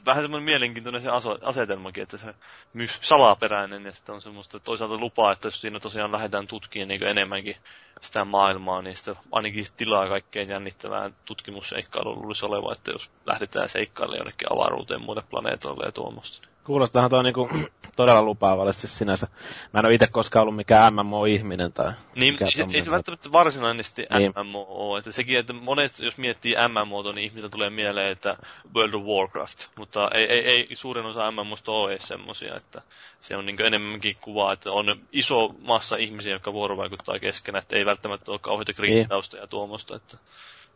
vähän 0.06 0.22
semmoinen 0.22 0.44
mielenkiintoinen 0.44 1.02
se 1.02 1.08
asetelmakin, 1.42 2.02
että 2.02 2.16
se 2.16 2.34
myös 2.72 2.98
salaperäinen 3.00 3.84
ja 3.84 3.92
sitten 3.92 4.14
on 4.14 4.22
semmoista 4.22 4.60
toisaalta 4.60 4.98
lupaa, 4.98 5.32
että 5.32 5.46
jos 5.46 5.60
siinä 5.60 5.80
tosiaan 5.80 6.12
lähdetään 6.12 6.46
tutkimaan 6.46 6.88
niin 6.88 7.02
enemmänkin 7.02 7.56
sitä 8.00 8.24
maailmaa, 8.24 8.82
niin 8.82 8.96
sitä 8.96 9.16
ainakin 9.32 9.66
tilaa 9.76 10.08
kaikkein 10.08 10.48
jännittävään 10.48 11.14
tutkimusseikkailuun 11.24 12.22
luulisi 12.22 12.46
oleva, 12.46 12.72
että 12.72 12.90
jos 12.90 13.10
lähdetään 13.26 13.68
seikkailemaan 13.68 14.18
jonnekin 14.18 14.52
avaruuteen 14.52 15.02
muille 15.02 15.22
planeetoille 15.30 15.84
ja 15.84 15.92
tuommoista. 15.92 16.53
Kuulostaa 16.64 17.08
tuo 17.08 17.22
niinku 17.22 17.50
todella 17.96 18.22
lupaavallisesti 18.22 18.88
sinänsä. 18.88 19.28
Mä 19.72 19.80
en 19.80 19.86
ole 19.86 19.94
itse 19.94 20.06
koskaan 20.06 20.42
ollut 20.42 20.56
mikään 20.56 20.94
MMO-ihminen 20.94 21.72
tai... 21.72 21.92
Niin, 22.14 22.36
ei 22.40 22.52
se, 22.52 22.66
ei 22.72 22.82
se 22.82 22.90
välttämättä 22.90 23.32
varsinaisesti 23.32 24.06
niin. 24.18 24.32
MMO 24.44 24.96
Että 24.98 25.12
sekin, 25.12 25.38
että 25.38 25.52
monet, 25.52 25.98
jos 25.98 26.18
miettii 26.18 26.56
MMO, 26.68 27.12
niin 27.12 27.24
ihmistä 27.24 27.48
tulee 27.48 27.70
mieleen, 27.70 28.12
että 28.12 28.36
World 28.74 28.94
of 28.94 29.02
Warcraft. 29.02 29.66
Mutta 29.76 30.10
ei, 30.14 30.24
ei, 30.24 30.44
ei 30.46 30.68
suurin 30.72 31.06
osa 31.06 31.30
MMOsta 31.30 31.72
ole 31.72 31.90
edes 31.90 32.08
semmosia, 32.08 32.56
että 32.56 32.82
se 33.20 33.36
on 33.36 33.46
niin 33.46 33.62
enemmänkin 33.62 34.16
kuvaa, 34.20 34.52
että 34.52 34.72
on 34.72 35.00
iso 35.12 35.54
massa 35.66 35.96
ihmisiä, 35.96 36.32
jotka 36.32 36.52
vuorovaikuttaa 36.52 37.18
keskenään, 37.18 37.62
että 37.62 37.76
ei 37.76 37.86
välttämättä 37.86 38.30
ole 38.30 38.38
kauheita 38.38 38.72
kriittausta 38.72 39.36
ja 39.36 39.46
tuommoista, 39.46 39.96
että 39.96 40.18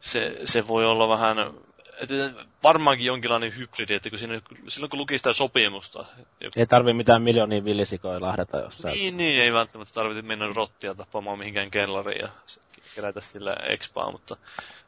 se, 0.01 0.41
se 0.45 0.69
voi 0.69 0.87
olla 0.87 1.09
vähän 1.09 1.37
varmaankin 2.63 3.07
jonkinlainen 3.07 3.57
hybridi, 3.57 3.95
että 3.95 4.11
kun 4.11 4.19
siinä, 4.19 4.41
silloin 4.69 4.91
kun 4.91 4.99
luki 4.99 5.19
sitä 5.19 5.33
sopimusta... 5.33 5.99
Joku... 6.41 6.53
Ei 6.57 6.67
tarvi 6.67 6.93
mitään 6.93 7.23
miljoonia 7.23 7.65
villisikoja 7.65 8.21
lahdata 8.21 8.59
jossain. 8.59 8.95
Niin, 8.95 9.17
niin, 9.17 9.43
ei 9.43 9.53
välttämättä 9.53 9.95
tarvitse 9.95 10.23
mennä 10.23 10.47
rottia 10.55 10.95
tappamaan 10.95 11.39
mihinkään 11.39 11.71
kellariin 11.71 12.21
ja 12.21 12.29
kerätä 12.99 13.21
sillä 13.21 13.57
expaa, 13.63 14.13
mutta 14.13 14.37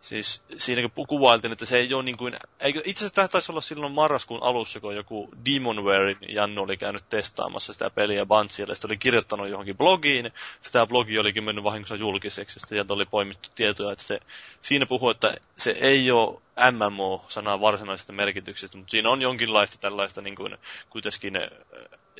siis 0.01 0.43
siinä 0.57 0.89
kun 0.89 1.07
kuvailtiin, 1.07 1.53
että 1.53 1.67
se 1.67 1.79
ei 1.79 1.95
ole 1.95 2.03
niin 2.03 2.17
kuin, 2.17 2.37
eikö, 2.61 2.83
itse 2.85 3.01
asiassa 3.05 3.15
tämä 3.15 3.29
taisi 3.29 3.53
olla 3.53 3.61
silloin 3.61 3.93
marraskuun 3.93 4.43
alussa, 4.43 4.81
kun 4.81 4.97
joku 4.97 5.29
Demonware 5.47 6.17
Jannu 6.29 6.63
oli 6.63 6.77
käynyt 6.77 7.09
testaamassa 7.09 7.73
sitä 7.73 7.91
peliä 7.91 8.27
Bungielle, 8.27 8.75
sitten 8.75 8.89
oli 8.89 8.97
kirjoittanut 8.97 9.49
johonkin 9.49 9.77
blogiin, 9.77 10.33
sitä 10.61 10.87
blogi 10.87 11.19
olikin 11.19 11.45
mennyt 11.45 11.65
vahingossa 11.65 11.97
julkiseksi, 11.97 12.61
ja 12.63 12.67
sieltä 12.67 12.95
oli 12.95 13.07
poimittu 13.07 13.49
tietoja, 13.55 13.93
että 13.93 14.05
se, 14.05 14.21
siinä 14.63 14.87
puhuu, 14.87 15.11
että 15.11 15.35
se 15.57 15.71
ei 15.71 16.11
ole 16.11 16.41
MMO-sanaa 16.71 17.61
varsinaisesta 17.61 18.13
merkityksestä, 18.13 18.77
mutta 18.79 18.91
siinä 18.91 19.11
on 19.11 19.23
jonkinlaista 19.23 19.79
tällaista 19.79 20.21
niin 20.21 20.37
kuin, 20.37 20.57
kuitenkin 20.91 21.35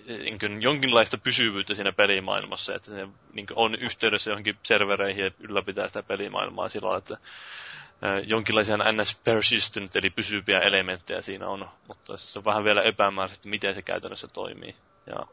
niin 0.07 0.39
kuin, 0.39 0.63
jonkinlaista 0.63 1.19
pysyvyyttä 1.19 1.75
siinä 1.75 1.93
pelimaailmassa, 1.93 2.75
että 2.75 2.89
se 2.89 3.09
niin 3.33 3.47
kuin, 3.47 3.59
on 3.59 3.75
yhteydessä 3.75 4.31
johonkin 4.31 4.57
servereihin 4.63 5.25
ja 5.25 5.31
ylläpitää 5.41 5.89
sitä 5.89 6.03
pelimaailmaa 6.03 6.69
sillä 6.69 6.81
tavalla, 6.81 6.99
että 6.99 7.17
jonkinlaisia 8.27 8.77
NS 8.77 9.21
persistent, 9.25 9.97
eli 9.97 10.11
pysyviä 10.11 10.61
elementtejä 10.61 11.21
siinä 11.21 11.49
on, 11.49 11.69
mutta 11.89 12.17
se 12.17 12.39
on 12.39 12.45
vähän 12.45 12.65
vielä 12.65 12.83
epämääräisesti, 12.83 13.49
miten 13.49 13.75
se 13.75 13.83
käytännössä 13.83 14.29
toimii. 14.33 14.75
Ja, 15.07 15.27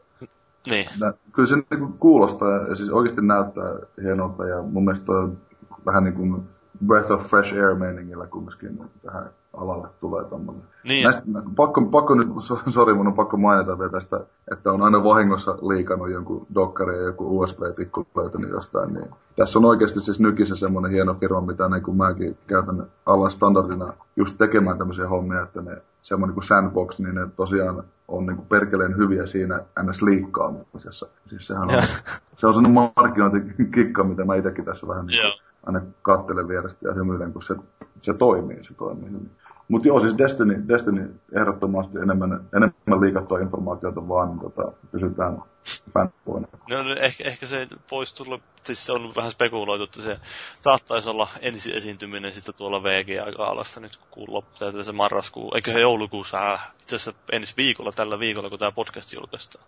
niin. 0.66 0.88
Kyllä 1.32 1.48
se 1.48 1.56
niin 1.56 1.92
kuulostaa 1.92 2.68
ja 2.68 2.76
siis 2.76 2.90
oikeasti 2.90 3.22
näyttää 3.22 3.72
hienolta 4.02 4.46
ja 4.46 4.62
mun 4.62 4.84
mielestä 4.84 5.12
on 5.12 5.42
vähän 5.86 6.04
niin 6.04 6.14
kuin 6.14 6.48
breath 6.86 7.12
of 7.12 7.26
fresh 7.26 7.54
air 7.54 7.74
meiningillä 7.74 8.26
kumminkin 8.26 8.78
tähän 9.02 9.30
alalle 9.52 9.88
tulee 10.00 10.24
tommonen. 10.24 10.62
Niin. 10.84 11.04
Näistä, 11.04 11.22
pakko, 11.56 11.82
pakko 11.82 12.14
nyt, 12.14 12.28
sori 12.74 12.94
mun 12.94 13.06
on 13.06 13.14
pakko 13.14 13.36
mainita 13.36 13.78
vielä 13.78 13.92
tästä, 13.92 14.20
että 14.52 14.72
on 14.72 14.82
aina 14.82 15.04
vahingossa 15.04 15.50
liikannut 15.50 16.10
jonkun 16.10 16.46
dokkari 16.54 16.96
ja 16.96 17.02
joku 17.02 17.40
USB-tikku 17.40 18.06
löytänyt 18.16 18.50
jostain. 18.50 18.94
Niin. 18.94 19.10
Tässä 19.36 19.58
on 19.58 19.64
oikeasti 19.64 20.00
siis 20.00 20.20
nykissä 20.20 20.56
semmoinen 20.56 20.92
hieno 20.92 21.14
firma, 21.14 21.40
mitä 21.40 21.68
niin 21.68 21.82
kuin 21.82 21.96
mäkin 21.96 22.38
käytän 22.46 22.86
alan 23.06 23.30
standardina 23.30 23.92
just 24.16 24.38
tekemään 24.38 24.78
tämmöisiä 24.78 25.08
hommia, 25.08 25.42
että 25.42 25.62
ne 25.62 25.82
semmoinen 26.02 26.34
kuin 26.34 26.44
sandbox, 26.44 26.98
niin 26.98 27.14
ne 27.14 27.26
tosiaan 27.36 27.84
on 28.08 28.26
niin 28.26 28.36
kuin 28.36 28.48
perkeleen 28.48 28.96
hyviä 28.96 29.26
siinä 29.26 29.60
ns. 29.82 30.02
liikkaamisessa. 30.02 31.06
Siis 31.28 31.46
sehän 31.46 31.62
on, 31.62 31.82
se 32.36 32.46
on 32.46 32.54
sellainen 32.54 32.72
markkinointikikka, 32.72 34.04
mitä 34.04 34.24
mä 34.24 34.34
itsekin 34.34 34.64
tässä 34.64 34.88
vähän 34.88 35.06
niin 35.06 35.32
aina 35.68 35.86
kattelen 36.02 36.48
vierestä 36.48 36.88
ja 36.88 36.94
hymyilen, 36.94 37.32
kun 37.32 37.42
se, 37.42 37.54
se 38.02 38.14
toimii, 38.14 38.64
se 38.64 38.74
toimii 38.74 39.10
hyvin. 39.10 39.30
Mutta 39.68 39.88
joo, 39.88 40.00
siis 40.00 40.18
Destiny, 40.18 40.68
Destiny 40.68 41.20
ehdottomasti 41.32 41.98
enemmän, 41.98 42.48
enemmän 42.56 43.00
liikattua 43.00 43.38
informaatiota 43.38 44.08
vaan, 44.08 44.28
niin 44.28 44.40
tota, 44.40 44.72
pysytään 44.92 45.42
fanboina. 45.94 46.48
No, 46.70 46.82
no 46.82 46.94
ehkä, 47.00 47.24
ehkä 47.24 47.46
se 47.46 47.68
voisi 47.90 48.14
tulla, 48.14 48.38
siis 48.64 48.86
se 48.86 48.92
on 48.92 49.12
vähän 49.16 49.30
spekuloitu, 49.30 49.84
että 49.84 50.02
se 50.02 50.18
saattaisi 50.60 51.08
olla 51.08 51.28
ensi 51.40 51.76
esiintyminen 51.76 52.32
sitten 52.32 52.54
tuolla 52.54 52.82
VGA-kaalassa 52.82 53.80
nyt 53.80 53.98
kun 54.10 54.24
loppuu 54.28 54.82
se 54.82 54.92
marraskuu, 54.92 55.52
eikö 55.54 55.72
he 55.72 55.80
joulukuussa, 55.80 56.52
äh, 56.52 56.70
itse 56.82 56.96
asiassa 56.96 57.20
ensi 57.32 57.54
viikolla, 57.56 57.92
tällä 57.92 58.18
viikolla, 58.18 58.50
kun 58.50 58.58
tämä 58.58 58.72
podcast 58.72 59.12
julkaistaan. 59.12 59.64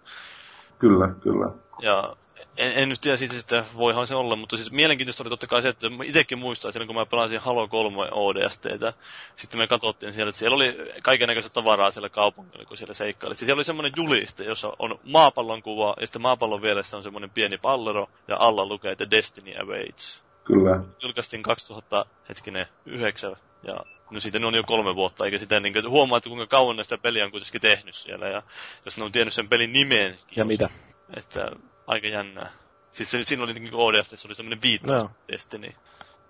Kyllä, 0.78 1.08
kyllä. 1.08 1.50
Ja 1.82 2.16
en, 2.56 2.72
en 2.76 2.88
nyt 2.88 3.00
tiedä 3.00 3.16
siis, 3.16 3.40
että 3.40 3.64
voihan 3.76 4.06
se 4.06 4.14
olla, 4.14 4.36
mutta 4.36 4.56
siis 4.56 4.72
mielenkiintoista 4.72 5.22
oli 5.22 5.30
totta 5.30 5.46
kai 5.46 5.62
se, 5.62 5.68
että 5.68 5.86
itsekin 6.04 6.38
muistaa, 6.38 6.72
silloin 6.72 6.86
kun 6.86 6.96
mä 6.96 7.06
pelasin 7.06 7.40
Halo 7.40 7.68
3 7.68 8.08
ODSTtä, 8.10 8.92
sitten 9.36 9.60
me 9.60 9.66
katsottiin 9.66 10.12
siellä, 10.12 10.28
että 10.28 10.38
siellä 10.38 10.54
oli 10.54 10.76
kaikenlaista 11.02 11.50
tavaraa 11.50 11.90
siellä 11.90 12.08
kaupungilla, 12.08 12.64
kun 12.64 12.76
siellä 12.76 12.94
seikkaili. 12.94 13.34
Siis 13.34 13.46
siellä 13.46 13.58
oli 13.58 13.64
semmoinen 13.64 13.92
juliste, 13.96 14.44
jossa 14.44 14.72
on 14.78 15.00
maapallon 15.04 15.62
kuva, 15.62 15.94
ja 16.00 16.06
sitten 16.06 16.22
maapallon 16.22 16.62
vieressä 16.62 16.96
on 16.96 17.02
semmoinen 17.02 17.30
pieni 17.30 17.58
pallero, 17.58 18.10
ja 18.28 18.36
alla 18.38 18.66
lukee, 18.66 18.92
että 18.92 19.10
Destiny 19.10 19.52
awaits. 19.62 20.22
Kyllä. 20.44 20.80
Julkaistiin 21.02 21.42
2000, 21.42 22.06
hetkinen, 22.28 22.66
9, 22.86 23.36
ja 23.62 23.80
no 24.10 24.20
siitä 24.20 24.38
on 24.46 24.54
jo 24.54 24.64
kolme 24.64 24.94
vuotta, 24.94 25.24
eikä 25.24 25.38
sitä 25.38 25.60
niin 25.60 25.72
kuin, 25.72 25.90
huomaa, 25.90 26.18
että 26.18 26.28
kuinka 26.28 26.46
kauan 26.46 26.76
näistä 26.76 26.98
peliä 26.98 27.24
on 27.24 27.30
kuitenkin 27.30 27.60
tehnyt 27.60 27.94
siellä, 27.94 28.28
ja 28.28 28.42
jos 28.84 28.96
ne 28.96 29.04
on 29.04 29.12
tiennyt 29.12 29.34
sen 29.34 29.48
pelin 29.48 29.72
nimeen. 29.72 30.18
Ja 30.36 30.44
mitä? 30.44 30.70
Että 31.16 31.50
aika 31.90 32.08
jännää. 32.08 32.50
Siis 32.92 33.10
se, 33.10 33.22
siinä 33.22 33.44
oli 33.44 33.54
niin 33.54 33.74
ODST, 33.74 34.18
se 34.18 34.28
oli 34.28 34.34
semmoinen 34.34 34.62
viittaus 34.62 35.02
no. 35.02 35.10
Destiny. 35.32 35.72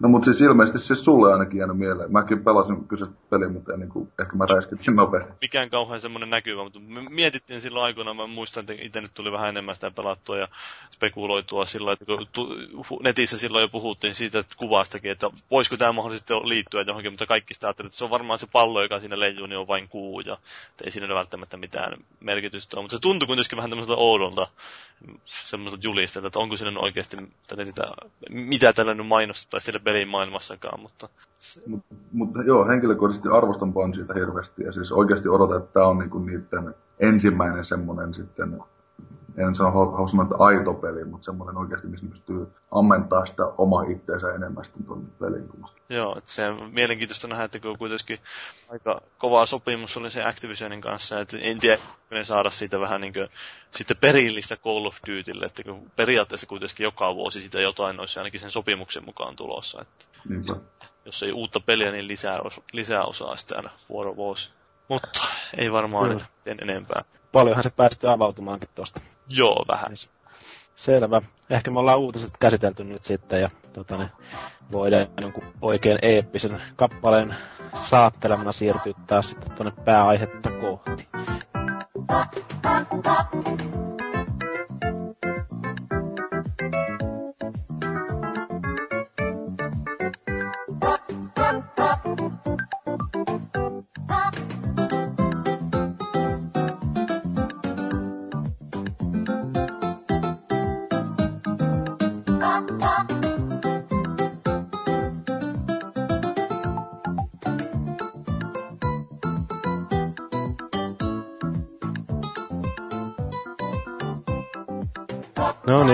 No 0.00 0.08
mutta 0.08 0.24
siis 0.24 0.40
ilmeisesti 0.40 0.78
siis 0.78 1.04
sulle 1.04 1.32
ainakin 1.32 1.58
jäänyt 1.58 1.78
mieleen. 1.78 2.12
Mäkin 2.12 2.44
pelasin 2.44 2.88
kyseistä 2.88 3.16
peliä, 3.30 3.48
mutta 3.48 3.76
niin 3.76 3.88
kuin, 3.88 4.12
ehkä 4.20 4.36
mä 4.36 4.46
räiskitsin 4.46 4.96
nopeasti. 4.96 5.32
Mikään 5.40 5.70
kauhean 5.70 6.00
semmoinen 6.00 6.30
näkyvä, 6.30 6.64
mutta 6.64 6.80
me 6.80 7.00
mietittiin 7.10 7.60
silloin 7.60 7.84
aikoina, 7.84 8.14
mä 8.14 8.26
muistan, 8.26 8.60
että 8.60 8.74
itse 8.86 9.00
nyt 9.00 9.14
tuli 9.14 9.32
vähän 9.32 9.48
enemmän 9.48 9.74
sitä 9.74 9.90
pelattua 9.90 10.36
ja 10.36 10.48
spekuloitua 10.90 11.66
sillä, 11.66 11.92
että 11.92 12.04
kun 12.04 12.26
netissä 13.02 13.38
silloin 13.38 13.62
jo 13.62 13.68
puhuttiin 13.68 14.14
siitä 14.14 14.38
että 14.38 14.54
kuvastakin, 14.58 15.10
että 15.10 15.30
voisiko 15.50 15.76
tämä 15.76 15.92
mahdollisesti 15.92 16.34
liittyä 16.34 16.84
johonkin, 16.86 17.12
mutta 17.12 17.26
kaikki 17.26 17.54
sitä 17.54 17.68
että 17.68 17.84
se 17.90 18.04
on 18.04 18.10
varmaan 18.10 18.38
se 18.38 18.46
pallo, 18.52 18.82
joka 18.82 19.00
siinä 19.00 19.18
leijuu, 19.18 19.46
niin 19.46 19.58
on 19.58 19.68
vain 19.68 19.88
kuu 19.88 20.20
ja 20.20 20.38
ei 20.84 20.90
siinä 20.90 21.06
ole 21.06 21.14
välttämättä 21.14 21.56
mitään 21.56 21.92
merkitystä 22.20 22.76
ole. 22.76 22.82
Mutta 22.82 22.96
se 22.96 23.00
tuntui 23.00 23.26
kuitenkin 23.26 23.56
vähän 23.56 23.70
tämmöiseltä 23.70 24.00
oudolta 24.00 24.46
semmoiselta 25.24 25.86
julistelta, 25.86 26.26
että 26.26 26.38
onko 26.38 26.56
siinä 26.56 26.80
oikeasti 26.80 27.16
tätä, 27.46 27.62
mitä 28.30 28.72
tällä 28.72 28.94
nyt 28.94 29.06
mainostetaan 29.06 29.60
siellä 29.60 29.80
pelin 29.92 30.08
maailmassakaan, 30.08 30.80
mutta... 30.80 31.08
Mutta 31.66 31.94
mut, 32.12 32.30
joo, 32.46 32.68
henkilökohtaisesti 32.68 33.28
arvostan 33.28 33.72
Bungieita 33.72 34.14
hirveästi 34.14 34.62
ja 34.62 34.72
siis 34.72 34.92
oikeasti 34.92 35.28
odotan, 35.28 35.56
että 35.58 35.72
tämä 35.72 35.86
on 35.86 35.98
niinku 35.98 36.18
niiden 36.18 36.74
ensimmäinen 37.00 37.64
semmoinen 37.64 38.14
sitten 38.14 38.62
en 39.36 39.54
sano 39.54 39.70
haluan 39.70 40.22
että 40.22 40.34
aito 40.38 40.74
peli, 40.74 41.04
mutta 41.04 41.24
semmoinen 41.24 41.56
oikeasti, 41.56 41.86
missä 41.86 42.06
pystyy 42.06 42.52
ammentaa 42.70 43.26
sitä 43.26 43.42
omaa 43.58 43.82
itteensä 43.82 44.34
enemmän 44.34 44.64
sitten 44.64 44.84
tuonne 44.84 45.08
peliin. 45.20 45.48
Joo, 45.88 46.18
että 46.18 46.32
se 46.32 46.48
on 46.48 46.70
mielenkiintoista 46.72 47.28
nähdä, 47.28 47.44
että 47.44 47.60
kun 47.60 47.78
kuitenkin 47.78 48.18
aika 48.70 49.00
kova 49.18 49.46
sopimus 49.46 49.96
oli 49.96 50.10
se 50.10 50.24
Activisionin 50.24 50.80
kanssa, 50.80 51.20
että 51.20 51.38
en 51.40 51.58
tiedä, 51.58 51.82
ne 52.10 52.24
saada 52.24 52.50
siitä 52.50 52.80
vähän 52.80 53.00
niin 53.00 53.12
kuin, 53.12 53.28
sitten 53.70 53.96
perillistä 53.96 54.56
Call 54.56 54.86
of 54.86 54.96
Dutylle, 55.08 55.46
että 55.46 55.62
kun 55.62 55.90
periaatteessa 55.96 56.46
kuitenkin 56.46 56.84
joka 56.84 57.14
vuosi 57.14 57.40
sitä 57.40 57.60
jotain 57.60 58.00
olisi 58.00 58.20
ainakin 58.20 58.40
sen 58.40 58.50
sopimuksen 58.50 59.04
mukaan 59.04 59.36
tulossa. 59.36 59.82
Että 59.82 60.04
Niinpä. 60.28 60.56
Jos 61.04 61.22
ei 61.22 61.32
uutta 61.32 61.60
peliä, 61.60 61.92
niin 61.92 62.08
lisää, 62.08 62.38
lisää 62.72 63.04
osaa 63.04 63.36
sitä 63.36 63.56
aina 63.56 63.70
vuorovuosi. 63.88 64.52
Mutta 64.88 65.20
ei 65.56 65.72
varmaan 65.72 66.26
sen 66.40 66.58
enempää 66.62 67.04
paljonhan 67.32 67.64
se 67.64 67.70
päästi 67.70 68.06
avautumaankin 68.06 68.68
tuosta. 68.74 69.00
Joo, 69.28 69.64
vähän. 69.68 69.92
Selvä. 70.76 71.22
Ehkä 71.50 71.70
me 71.70 71.78
ollaan 71.78 71.98
uutiset 71.98 72.36
käsitelty 72.40 72.84
nyt 72.84 73.04
sitten 73.04 73.40
ja 73.40 73.50
tota, 73.72 73.96
niin 73.96 74.10
voidaan 74.72 75.06
jonkun 75.20 75.44
oikein 75.62 75.98
eeppisen 76.02 76.62
kappaleen 76.76 77.34
saattelemana 77.74 78.52
siirtyä 78.52 78.94
taas 79.06 79.28
sitten 79.28 79.50
tuonne 79.50 79.72
pääaihetta 79.84 80.50
kohti. 80.50 81.08
No 82.04 82.24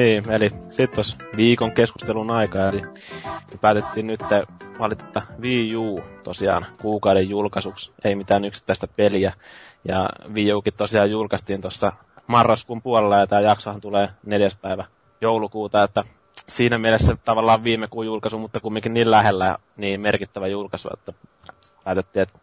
niin, 0.07 0.31
eli 0.31 0.51
sitten 0.71 1.05
viikon 1.37 1.73
keskustelun 1.73 2.31
aika, 2.31 2.69
eli 2.69 2.83
päätettiin 3.61 4.07
nyt 4.07 4.21
valita 4.79 5.23
Wii 5.41 5.77
U 5.77 6.01
tosiaan 6.25 6.67
kuukauden 6.81 7.29
julkaisuksi, 7.29 7.91
ei 8.05 8.15
mitään 8.15 8.45
yksittäistä 8.45 8.89
peliä. 8.89 9.33
Ja 9.89 10.09
Wii 10.35 10.53
Ukin 10.53 10.75
tosiaan 10.75 11.11
julkaistiin 11.11 11.61
tuossa 11.61 11.93
marraskuun 12.27 12.83
puolella, 12.83 13.19
ja 13.19 13.27
tämä 13.27 13.41
jaksohan 13.41 13.81
tulee 13.81 14.09
neljäs 14.27 14.57
päivä 14.57 14.85
joulukuuta, 15.21 15.83
että 15.83 16.05
siinä 16.49 16.79
mielessä 16.79 17.17
tavallaan 17.25 17.65
viime 17.65 17.89
kuun 17.89 18.07
julkaisu, 18.07 18.39
mutta 18.39 18.61
kumminkin 18.61 18.95
niin 18.95 19.11
lähellä 19.11 19.59
niin 19.77 20.01
merkittävä 20.01 20.47
julkaisu, 20.47 20.89
että 20.95 21.13
päätettiin, 21.85 22.23
että 22.23 22.39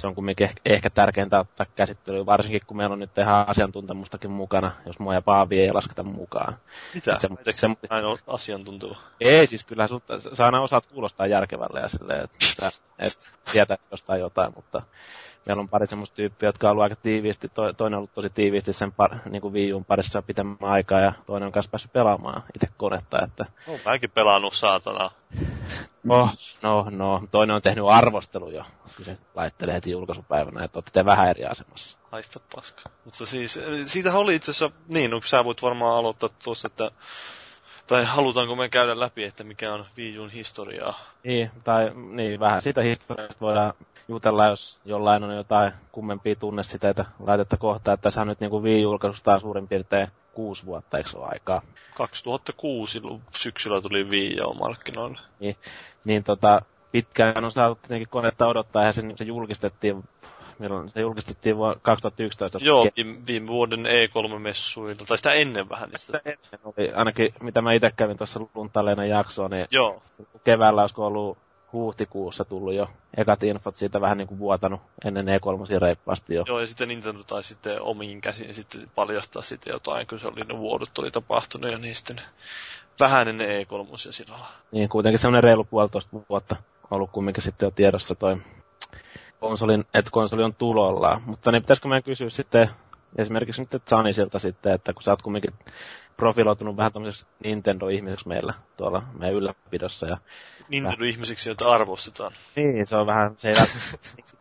se 0.00 0.06
on 0.06 0.14
kumminkin 0.14 0.50
ehkä 0.64 0.90
tärkeintä 0.90 1.40
ottaa 1.40 1.66
käsittelyyn, 1.76 2.26
varsinkin 2.26 2.60
kun 2.66 2.76
meillä 2.76 2.92
on 2.92 2.98
nyt 2.98 3.18
ihan 3.18 3.48
asiantuntemustakin 3.48 4.30
mukana, 4.30 4.72
jos 4.86 4.98
mua 4.98 5.14
ja 5.14 5.22
Paavi 5.22 5.60
ei 5.60 5.72
lasketa 5.72 6.02
mukaan. 6.02 6.56
Mitä? 6.94 7.18
Se, 7.18 7.28
se, 7.54 7.68
aina 7.90 8.08
on 8.08 8.18
asiantunteva. 8.26 8.96
Ei, 9.20 9.46
siis 9.46 9.64
kyllä 9.64 9.86
sut, 9.86 10.04
sä 10.32 10.44
aina 10.44 10.60
osaat 10.60 10.86
kuulostaa 10.86 11.26
järkevälle 11.26 11.80
ja 11.80 11.88
silleen, 11.88 12.24
että 12.24 12.70
et, 12.98 13.32
tietää 13.52 13.78
jostain 13.90 14.20
jotain, 14.20 14.52
mutta 14.56 14.82
meillä 15.46 15.60
on 15.60 15.68
pari 15.68 15.86
semmoista 15.86 16.16
tyyppiä, 16.16 16.48
jotka 16.48 16.66
on 16.66 16.70
ollut 16.70 16.82
aika 16.82 16.96
tiiviisti, 16.96 17.48
to, 17.48 17.72
toinen 17.72 17.96
on 17.96 17.98
ollut 17.98 18.12
tosi 18.12 18.30
tiiviisti 18.30 18.72
sen 18.72 18.92
par, 18.92 19.16
niin 19.30 19.42
kuin 19.42 19.54
Wii 19.54 19.72
parissa 19.86 20.22
pitemmän 20.22 20.56
aikaa 20.60 21.00
ja 21.00 21.12
toinen 21.26 21.46
on 21.46 21.52
kanssa 21.52 21.70
päässyt 21.70 21.92
pelaamaan 21.92 22.42
itse 22.54 22.68
konetta. 22.76 23.24
Että... 23.24 23.46
No, 23.66 23.72
mäkin 23.84 24.10
pelannut 24.10 24.54
saatana. 24.54 25.10
Oh, 26.08 26.30
no, 26.62 26.86
no, 26.90 27.22
toinen 27.30 27.56
on 27.56 27.62
tehnyt 27.62 27.84
arvostelu 27.88 28.50
jo, 28.50 28.64
kun 28.96 29.04
se 29.04 29.18
laittelee 29.34 29.74
heti 29.74 29.90
julkaisupäivänä, 29.90 30.64
että 30.64 30.78
olette 30.78 31.04
vähän 31.04 31.28
eri 31.28 31.44
asemassa. 31.44 31.98
Haista 32.12 32.40
paska. 32.54 32.82
Mutta 33.04 33.26
siis, 33.26 33.60
siitä 33.86 34.18
oli 34.18 34.34
itse 34.34 34.50
asiassa, 34.50 34.76
niin, 34.88 35.10
no, 35.10 35.20
sä 35.24 35.44
voit 35.44 35.62
varmaan 35.62 35.96
aloittaa 35.96 36.28
tuossa, 36.44 36.66
että 36.66 36.90
tai 37.88 38.04
halutaanko 38.04 38.56
me 38.56 38.68
käydä 38.68 39.00
läpi, 39.00 39.24
että 39.24 39.44
mikä 39.44 39.74
on 39.74 39.86
Wii 39.96 40.16
U'n 40.16 40.30
historiaa? 40.30 40.98
Niin, 41.24 41.50
tai 41.64 41.92
niin, 41.94 42.40
vähän 42.40 42.62
siitä 42.62 42.82
historiasta 42.82 43.36
voidaan 43.40 43.74
jutella, 44.08 44.46
jos 44.46 44.78
jollain 44.84 45.24
on 45.24 45.36
jotain 45.36 45.72
kummempia 45.92 46.36
tunnesiteitä 46.36 47.04
laitetta 47.20 47.56
kohtaa, 47.56 47.94
että 47.94 48.02
tässä 48.02 48.20
on 48.20 48.26
nyt 48.26 48.40
niin 48.40 48.50
kuin 48.50 48.62
Wii 48.62 48.82
julkaisusta 48.82 49.40
suurin 49.40 49.68
piirtein 49.68 50.08
kuusi 50.32 50.66
vuotta, 50.66 50.98
eikö 50.98 51.10
ole 51.14 51.26
aikaa? 51.28 51.62
2006 51.94 53.02
syksyllä 53.34 53.80
tuli 53.80 54.04
Wii 54.04 54.40
U 54.40 54.54
markkinoille. 54.54 55.18
Niin, 55.40 55.56
niin 56.04 56.24
tota, 56.24 56.62
pitkään 56.92 57.44
on 57.44 57.52
saatu 57.52 57.74
tietenkin 57.74 58.08
konetta 58.08 58.46
odottaa, 58.46 58.84
ja 58.84 58.92
se, 58.92 59.02
se 59.16 59.24
julkistettiin 59.24 60.04
milloin 60.58 60.90
se 60.90 61.00
julkistettiin 61.00 61.56
vuonna 61.56 61.80
2011. 61.82 62.58
Joo, 62.62 62.88
viime, 62.96 63.16
viime 63.26 63.46
vuoden 63.46 63.86
E3-messuilla, 63.86 65.04
tai 65.08 65.16
sitä 65.16 65.32
ennen 65.32 65.68
vähän. 65.68 65.90
Sitä 65.96 66.20
ennen 66.24 66.60
oli, 66.64 66.92
ainakin 66.92 67.34
mitä 67.40 67.62
mä 67.62 67.72
itse 67.72 67.92
kävin 67.96 68.16
tuossa 68.16 68.40
luntaleena 68.54 69.06
jaksoa, 69.06 69.48
niin 69.48 69.66
Joo. 69.70 70.02
keväällä 70.44 70.80
olisiko 70.80 71.06
ollut 71.06 71.38
huhtikuussa 71.72 72.44
tullut 72.44 72.74
jo 72.74 72.90
ekat 73.16 73.42
infot 73.42 73.76
siitä 73.76 74.00
vähän 74.00 74.18
niin 74.18 74.28
kuin 74.28 74.38
vuotanut 74.38 74.80
ennen 75.04 75.26
E3 75.26 75.78
reippaasti 75.78 76.34
jo. 76.34 76.44
Joo, 76.46 76.60
ja 76.60 76.66
sitten 76.66 76.88
Nintendo 76.88 77.22
tai 77.22 77.42
sitten 77.42 77.82
omiin 77.82 78.20
käsiin 78.20 78.54
sitten 78.54 78.90
paljastaa 78.94 79.42
sitten 79.42 79.70
jotain, 79.70 80.06
kun 80.06 80.18
se 80.18 80.26
oli 80.26 80.40
ne 80.40 80.58
vuodot 80.58 80.98
oli 80.98 81.10
tapahtunut 81.10 81.70
ja 81.70 81.78
niin 81.78 81.94
sitten 81.94 82.20
vähän 83.00 83.28
ennen 83.28 83.48
E3 83.48 84.12
silloin. 84.12 84.42
Niin, 84.72 84.88
kuitenkin 84.88 85.18
semmoinen 85.18 85.44
reilu 85.44 85.64
puolitoista 85.64 86.16
vuotta 86.28 86.56
ollut 86.90 87.10
kumminkin 87.10 87.42
sitten 87.42 87.66
jo 87.66 87.70
tiedossa 87.70 88.14
toi 88.14 88.36
konsolin, 89.40 89.84
että 89.94 90.10
konsoli 90.10 90.42
on 90.42 90.54
tulolla. 90.54 91.20
Mutta 91.26 91.52
niin 91.52 91.62
pitäisikö 91.62 91.88
meidän 91.88 92.02
kysyä 92.02 92.30
sitten 92.30 92.70
esimerkiksi 93.16 93.66
nyt 93.72 93.88
Sanisilta 93.88 94.38
sitten, 94.38 94.72
että 94.72 94.92
kun 94.92 95.02
sä 95.02 95.10
oot 95.10 95.22
kumminkin 95.22 95.54
profiloitunut 96.18 96.76
vähän 96.76 96.92
tämmöiseksi 96.92 97.26
Nintendo-ihmiseksi 97.44 98.28
meillä 98.28 98.54
tuolla 98.76 99.02
meidän 99.18 99.36
ylläpidossa. 99.36 100.06
Ja 100.06 100.18
Nintendo-ihmisiksi, 100.68 101.48
joita 101.48 101.70
arvostetaan. 101.70 102.32
Niin, 102.56 102.86
se 102.86 102.96
on 102.96 103.06
vähän, 103.06 103.34
se 103.36 103.48
ei 103.48 103.54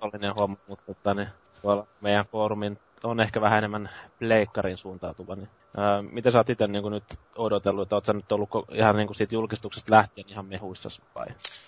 ole 0.01 0.33
homma, 0.35 0.57
mutta 0.67 0.91
että, 0.91 1.13
niin, 1.13 1.27
tuolla 1.61 1.87
meidän 2.01 2.25
foorumin 2.25 2.79
on 3.03 3.19
ehkä 3.19 3.41
vähän 3.41 3.57
enemmän 3.57 3.89
pleikkarin 4.19 4.77
suuntautuva. 4.77 5.35
Niin, 5.35 5.49
ää, 5.77 6.01
miten 6.01 6.31
sä 6.31 6.37
oot 6.37 6.49
itse 6.49 6.67
niin 6.67 6.91
nyt 6.91 7.03
odotellut, 7.35 7.83
että 7.83 7.95
oot 7.95 8.05
sä 8.05 8.13
nyt 8.13 8.31
ollut 8.31 8.49
ihan 8.71 8.95
niin 8.95 9.07
kuin 9.07 9.15
siitä 9.15 9.35
julkistuksesta 9.35 9.95
lähtien 9.95 10.29
ihan 10.29 10.45
mehuissa 10.45 10.89
vai? 11.15 11.27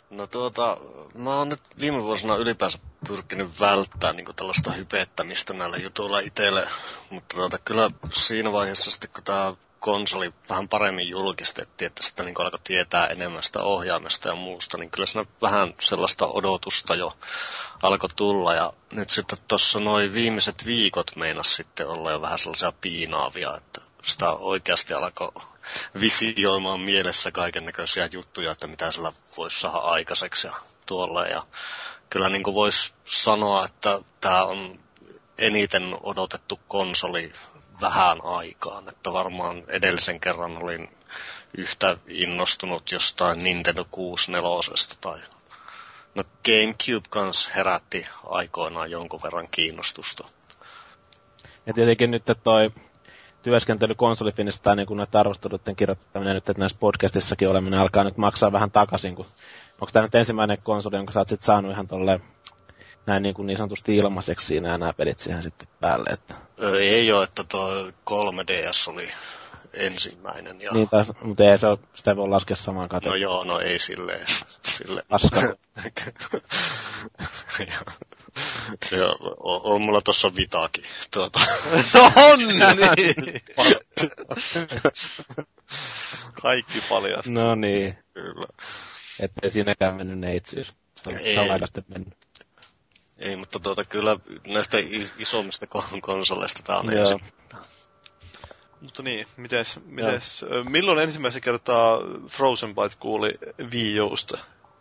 No 0.10 0.28
tuota, 0.28 0.78
mä 1.18 1.38
oon 1.38 1.50
nyt 1.50 1.62
viime 1.80 2.04
vuosina 2.04 2.36
ylipäänsä 2.36 2.80
pyrkinyt 3.08 3.60
välttämään 3.60 4.16
niin 4.16 4.36
tällaista 4.36 4.72
hypettämistä 4.72 5.54
näillä 5.54 5.78
jutuilla 5.78 6.20
itselle, 6.20 6.68
mutta 7.10 7.36
tuota, 7.36 7.58
kyllä 7.58 7.92
siinä 8.14 8.52
vaiheessa 8.52 8.92
sitten 8.92 9.10
kun 9.14 9.24
tämä 9.24 9.54
konsoli 9.80 10.34
vähän 10.50 10.70
paremmin 10.70 11.10
julkistettiin, 11.10 11.88
että 11.88 12.04
sitten 12.04 12.26
niin 12.26 12.36
alkoi 12.40 12.60
tietää 12.64 13.08
enemmän 13.08 13.44
sitä 13.44 13.64
ohjaamista 13.64 14.28
ja 14.28 14.36
muusta, 14.36 14.78
niin 14.78 14.92
kyllä 14.92 15.06
siinä 15.06 15.26
vähän 15.42 15.74
sellaista 15.80 16.28
odotusta 16.28 16.96
jo 16.96 17.18
alkoi 17.84 18.10
tulla. 18.16 18.56
Ja 18.56 18.74
nyt 18.92 19.10
sitten 19.10 19.38
tuossa 19.48 19.80
noin 19.80 20.14
viimeiset 20.14 20.66
viikot 20.66 21.16
meinas 21.16 21.56
sitten 21.56 21.88
olla 21.88 22.12
jo 22.12 22.22
vähän 22.22 22.40
sellaisia 22.40 22.74
piinaavia, 22.82 23.56
että 23.56 23.82
sitä 24.04 24.32
oikeasti 24.32 24.94
alkoi 24.94 25.32
visioimaan 26.00 26.80
mielessä 26.80 27.32
kaiken 27.32 27.66
näköisiä 27.66 28.10
juttuja, 28.12 28.52
että 28.52 28.68
mitä 28.68 28.92
sillä 28.92 29.14
voisi 29.38 29.60
saada 29.60 29.78
aikaiseksi 29.78 30.48
ja 30.48 30.54
tuolla. 30.86 31.26
Ja 31.26 31.44
kyllä 32.10 32.30
niin 32.30 32.44
voisi 32.44 32.94
sanoa, 33.06 33.66
että 33.66 34.00
tämä 34.22 34.44
on 34.44 34.80
eniten 35.38 35.98
odotettu 36.04 36.60
konsoli 36.68 37.34
vähän 37.82 38.18
aikaan, 38.24 38.90
että 38.90 39.14
varmaan 39.14 39.64
edellisen 39.68 40.20
kerran 40.20 40.58
olin 40.64 40.90
yhtä 41.58 41.98
innostunut 42.08 42.92
jostain 42.92 43.40
Nintendo 43.40 43.86
64 43.92 44.98
tai 45.02 45.20
No 46.16 46.24
GameCube 46.46 47.08
kans 47.10 47.50
herätti 47.56 48.08
aikoinaan 48.26 48.92
jonkun 48.92 49.20
verran 49.24 49.48
kiinnostusta. 49.52 50.28
Ja 51.66 51.74
tietenkin 51.74 52.12
nyt 52.12 52.24
toi 52.44 52.72
työskentely 53.42 53.96
konsolifinista 53.96 54.64
tai 54.64 54.76
niin 54.76 54.88
kuin 54.88 55.08
arvosteluiden 55.14 55.76
kirjoittaminen 55.76 56.36
nyt, 56.36 56.50
että 56.50 56.62
näissä 56.62 56.78
podcastissakin 56.80 57.50
oleminen 57.50 57.80
alkaa 57.80 58.04
nyt 58.04 58.18
maksaa 58.18 58.52
vähän 58.52 58.72
takaisin, 58.72 59.16
kun 59.16 59.26
onko 59.74 59.90
tämä 59.94 60.04
nyt 60.04 60.16
ensimmäinen 60.16 60.58
konsoli, 60.64 60.96
jonka 60.96 61.12
sä 61.12 61.20
oot 61.20 61.28
sit 61.28 61.42
saanut 61.42 61.72
ihan 61.72 61.88
tolle 61.88 62.22
näin 63.10 63.24
niin, 63.24 63.36
kuin 63.36 63.48
niin 63.48 63.58
sanotusti 63.58 63.98
ilmaiseksi 63.98 64.48
siinä 64.48 64.78
nämä 64.78 64.94
pelit 64.94 65.20
siihen 65.20 65.44
sitten 65.44 65.68
päälle. 65.80 66.10
Että... 66.14 66.36
Ei 66.80 67.12
ole, 67.12 67.24
että 67.24 67.44
tuo 67.44 67.70
3DS 68.10 68.92
oli 68.92 69.12
ensimmäinen. 69.74 70.62
Ja... 70.62 70.72
Niin, 70.72 70.90
taas, 70.90 71.12
mutta 71.22 71.44
ei 71.44 71.58
se 71.58 71.68
ole, 71.68 71.80
sitä 71.94 72.16
voi 72.16 72.30
laskea 72.30 72.56
samaan 72.56 72.90
kategoriaan. 72.90 73.32
No 73.32 73.36
joo, 73.36 73.44
no 73.44 73.60
ei 73.60 73.80
silleen. 73.80 74.28
silleen. 74.78 75.06
Paska. 75.10 75.42
ja, 78.92 79.08
on, 79.40 79.62
on 79.64 79.82
mulla 79.82 80.02
tossa 80.02 80.36
vitaakin. 80.36 80.84
Tuota. 81.14 81.40
on 82.16 82.40
niin! 82.40 83.42
Kaikki 86.42 86.82
paljastuu. 86.90 87.34
No 87.34 87.56
niin. 87.56 87.94
Kyllä. 88.14 88.48
Ettei 89.20 89.52
siinäkään 89.52 89.96
mennyt 89.96 90.20
neitsyys. 90.20 90.74
Se 91.04 91.10
on 91.10 91.18
Ei. 91.18 91.36
salaikaisesti 91.36 91.84
mennyt. 91.88 92.29
Ei, 93.20 93.36
mutta 93.36 93.60
tuota, 93.60 93.84
kyllä 93.86 94.18
näistä 94.54 94.78
is- 94.78 95.14
isommista 95.18 95.66
kon- 95.66 96.02
konsoleista 96.02 96.64
tää 96.64 96.78
on 96.78 96.90
ensin. 96.90 97.20
Mutta 98.82 99.04
niin, 99.04 99.28
mites, 99.38 99.80
mites, 99.86 100.46
milloin 100.70 101.00
ensimmäisen 101.00 101.42
kertaa 101.42 102.00
Frozen 102.28 102.76
Byte 102.76 102.96
kuuli 103.00 103.40
Wii 103.72 104.02
Usta? 104.02 104.38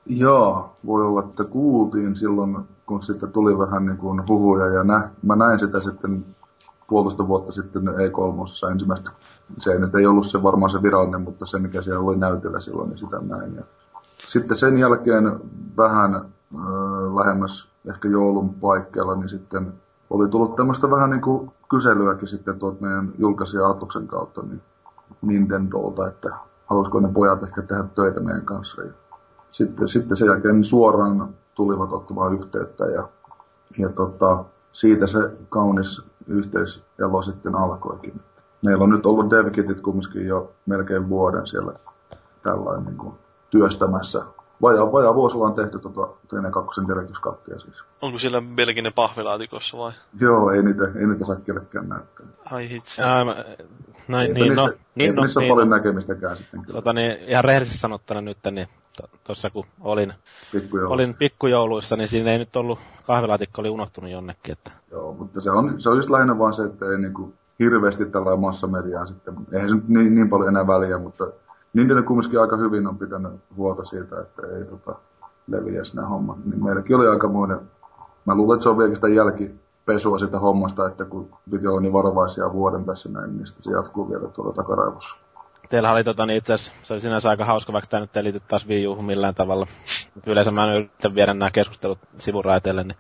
Joo, 0.07 0.75
voi 0.87 1.07
olla, 1.07 1.21
että 1.21 1.45
kuultiin 1.45 2.17
silloin, 2.17 2.57
kun 2.87 3.03
sitten 3.03 3.33
tuli 3.33 3.59
vähän 3.59 3.87
niin 3.87 3.99
kuin 3.99 4.29
huhuja 4.29 4.67
ja 4.67 4.85
nä, 4.85 5.11
mä 5.23 5.37
näin 5.37 5.59
sitä 5.59 5.81
sitten 5.81 6.27
puolitoista 6.89 7.29
vuotta 7.29 7.53
sitten 7.53 7.83
E3 7.83 8.71
ensimmäistä. 8.73 9.11
Se 9.59 9.73
ei 9.73 9.79
nyt 9.79 9.95
ei 9.95 10.07
ollut 10.07 10.27
se 10.27 10.43
varmaan 10.43 10.73
se 10.73 10.83
virallinen, 10.83 11.21
mutta 11.21 11.47
se 11.47 11.59
mikä 11.59 11.83
siellä 11.83 12.01
oli 12.01 12.17
näytöllä 12.17 12.61
silloin, 12.61 12.89
niin 12.89 12.99
sitä 12.99 13.21
näin. 13.21 13.55
Ja 13.55 13.63
sitten 14.29 14.57
sen 14.57 14.79
jälkeen 14.79 15.25
vähän 15.77 16.15
äh, 16.15 16.23
lähemmäs 17.25 17.69
ehkä 17.91 18.09
joulun 18.09 18.55
paikkeilla, 18.55 19.15
niin 19.15 19.29
sitten 19.29 19.73
oli 20.11 20.29
tullut 20.29 20.57
tämmöistä 20.57 20.91
vähän 20.91 21.11
niin 21.11 21.21
kuin 21.21 21.51
kyselyäkin 21.71 22.29
sitten 22.29 22.59
tuolta 22.59 22.81
meidän 22.81 23.13
julkaisija 23.19 23.69
Atuksen 23.69 24.07
kautta 24.07 24.43
niin 24.43 24.63
Nintendolta, 25.23 26.09
että 26.09 26.31
haluaisiko 26.67 27.01
ne 27.01 27.09
pojat 27.13 27.43
ehkä 27.43 27.63
tehdä 27.63 27.85
töitä 27.95 28.21
meidän 28.21 28.45
kanssa. 28.45 28.83
Ja 28.83 28.93
sitten, 29.51 29.89
sitten 29.89 30.17
sen 30.17 30.27
jälkeen 30.27 30.65
suoraan 30.65 31.29
tulivat 31.55 31.93
ottamaan 31.93 32.35
yhteyttä 32.35 32.85
ja, 32.85 33.09
ja 33.79 33.89
tota, 33.89 34.45
siitä 34.73 35.07
se 35.07 35.19
kaunis 35.49 36.03
yhteiselo 36.27 37.23
sitten 37.23 37.55
alkoikin. 37.55 38.21
Meillä 38.65 38.85
on 38.85 38.91
nyt 38.91 39.07
ollut 39.07 39.31
devkitit 39.31 39.81
kumminkin 39.81 40.27
jo 40.27 40.53
melkein 40.67 41.09
vuoden 41.09 41.47
siellä 41.47 41.73
tällainen 42.43 42.87
niin 42.87 42.99
kuin 42.99 43.15
työstämässä. 43.51 44.25
Vajaa, 44.63 44.93
vajaa 44.93 45.15
vuosi 45.15 45.37
ollaan 45.37 45.55
tehty 45.55 45.79
tuota 45.79 46.15
Trine 46.29 46.51
2 46.51 46.81
direktyskattia 46.89 47.59
siis. 47.59 47.77
Onko 48.03 48.19
siellä 48.19 48.43
vieläkin 48.57 48.85
ne 48.85 48.91
pahvilaatikossa 48.91 49.79
vai? 49.79 49.93
Joo, 50.21 50.51
ei 50.51 50.63
niitä, 50.63 50.85
ei 50.85 51.07
niitä 51.07 51.25
saa 51.25 51.37
kellekään 51.37 51.89
näyttää. 51.89 52.27
Ai 52.51 52.71
hitsi. 52.71 53.03
Ää, 53.03 53.25
mä, 53.25 53.45
no, 54.09 54.21
Eipä 54.21 54.35
niin, 54.35 54.55
no, 54.55 54.67
niissä, 54.67 54.79
niin, 54.95 55.15
no, 55.15 55.23
niissä 55.23 55.41
niin, 55.41 55.51
paljon 55.51 55.71
no. 55.71 55.77
näkemistäkään 55.77 56.37
sitten 56.37 56.63
kyllä. 56.63 56.77
Tota, 56.77 56.93
niin, 56.93 57.17
ihan 57.27 57.45
rehellisesti 57.45 57.79
sanottuna 57.81 58.21
nyt, 58.21 58.39
niin 58.51 58.69
tuossa 59.25 59.51
kun 59.51 59.65
olin, 59.81 60.13
Pikkujoulu. 60.53 60.95
olin 60.95 61.15
pikkujouluissa, 61.15 61.97
niin 61.97 62.09
siinä 62.09 62.33
ei 62.33 62.39
nyt 62.39 62.57
ollut, 62.57 62.79
kahvilaatikko 63.07 63.61
oli 63.61 63.71
unohtunut 63.71 64.11
jonnekin, 64.11 64.53
että 64.53 64.71
Joo, 64.91 65.13
mutta 65.13 65.41
se 65.41 65.51
on, 65.51 65.81
se 65.81 65.91
on 65.91 65.97
just 65.97 66.11
lähinnä 66.11 66.39
vaan 66.39 66.55
se, 66.55 66.65
että 66.65 66.87
ei 66.87 66.99
niinku 66.99 67.35
hirveästi 67.59 68.07
tällä 68.07 68.37
massamediaa 68.37 69.07
sitten. 69.07 69.35
Eihän 69.53 69.69
se 69.69 69.75
nyt 69.75 69.89
niin, 69.89 70.15
niin 70.15 70.29
paljon 70.29 70.49
enää 70.49 70.67
väliä, 70.67 70.99
mutta 70.99 71.27
Nintendo 71.73 72.03
kumminkin 72.03 72.41
aika 72.41 72.57
hyvin 72.57 72.87
on 72.87 72.99
pitänyt 72.99 73.33
huolta 73.57 73.85
siitä, 73.85 74.21
että 74.21 74.43
ei 74.59 74.65
tota, 74.65 74.95
leviä 75.49 75.83
nämä 75.95 76.09
hommat. 76.09 76.45
Niin 76.45 76.65
meilläkin 76.65 76.97
oli 76.97 77.09
aikamoinen, 77.09 77.61
mä 78.25 78.35
luulen, 78.35 78.57
että 78.57 78.63
se 78.63 78.69
on 78.69 78.79
vieläkin 78.79 78.97
sitä 78.97 79.09
jälkipesua 79.09 80.19
siitä 80.19 80.39
hommasta, 80.39 80.87
että 80.87 81.05
kun 81.05 81.29
piti 81.51 81.67
olla 81.67 81.81
niin 81.81 81.93
varovaisia 81.93 82.53
vuoden 82.53 82.85
tässä 82.85 83.09
näin, 83.09 83.37
niin 83.37 83.47
se 83.47 83.71
jatkuu 83.71 84.11
vielä 84.11 84.29
tuolla 84.29 84.53
takaraivossa. 84.53 85.17
teillä 85.69 85.93
oli 85.93 86.05
tota, 86.05 86.27
niin 86.27 86.37
itse 86.37 86.53
asiassa, 86.53 86.73
se 86.83 86.93
oli 86.93 87.01
sinänsä 87.01 87.29
aika 87.29 87.45
hauska, 87.45 87.73
vaikka 87.73 87.91
tämä 87.91 88.01
nyt 88.01 88.17
ei 88.17 88.25
liity 88.25 88.41
taas 88.41 88.69
Wii 88.69 88.87
millään 89.03 89.35
tavalla. 89.35 89.67
Yleensä 90.27 90.51
mä 90.51 90.75
yritän 90.75 91.15
viedä 91.15 91.35
nämä 91.35 91.51
keskustelut 91.51 91.99
sivuraiteille, 92.19 92.85
niin 92.85 92.97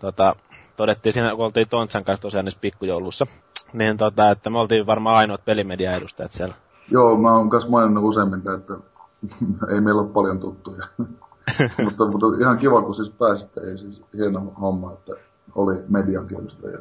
tota, 0.00 0.36
todettiin 0.76 1.12
siinä, 1.12 1.36
kun 1.36 1.44
oltiin 1.44 1.68
Tontsan 1.68 2.04
kanssa 2.04 2.22
tosiaan 2.22 2.44
niissä 2.44 2.60
pikkujoulussa, 2.60 3.26
niin 3.72 3.96
tota, 3.96 4.30
että 4.30 4.50
me 4.50 4.58
oltiin 4.58 4.86
varmaan 4.86 5.16
ainoat 5.16 5.44
pelimedia 5.44 5.96
edustajat 5.96 6.32
siellä. 6.32 6.54
Joo, 6.92 7.16
mä 7.16 7.32
oon 7.32 7.50
kanssa 7.50 7.70
maininnut 7.70 8.04
useammin, 8.04 8.42
että 8.54 8.74
ei 9.74 9.80
meillä 9.80 10.02
ole 10.02 10.10
paljon 10.10 10.40
tuttuja. 10.40 10.86
mutta, 11.84 12.06
mutta, 12.06 12.26
ihan 12.40 12.58
kiva, 12.58 12.82
kun 12.82 12.94
siis 12.94 13.10
pääsitte, 13.10 13.60
ei 13.60 13.78
siis 13.78 14.02
hieno 14.16 14.40
homma, 14.60 14.92
että 14.92 15.12
oli 15.54 15.74
median 15.88 16.26
kiinnostajia. 16.26 16.78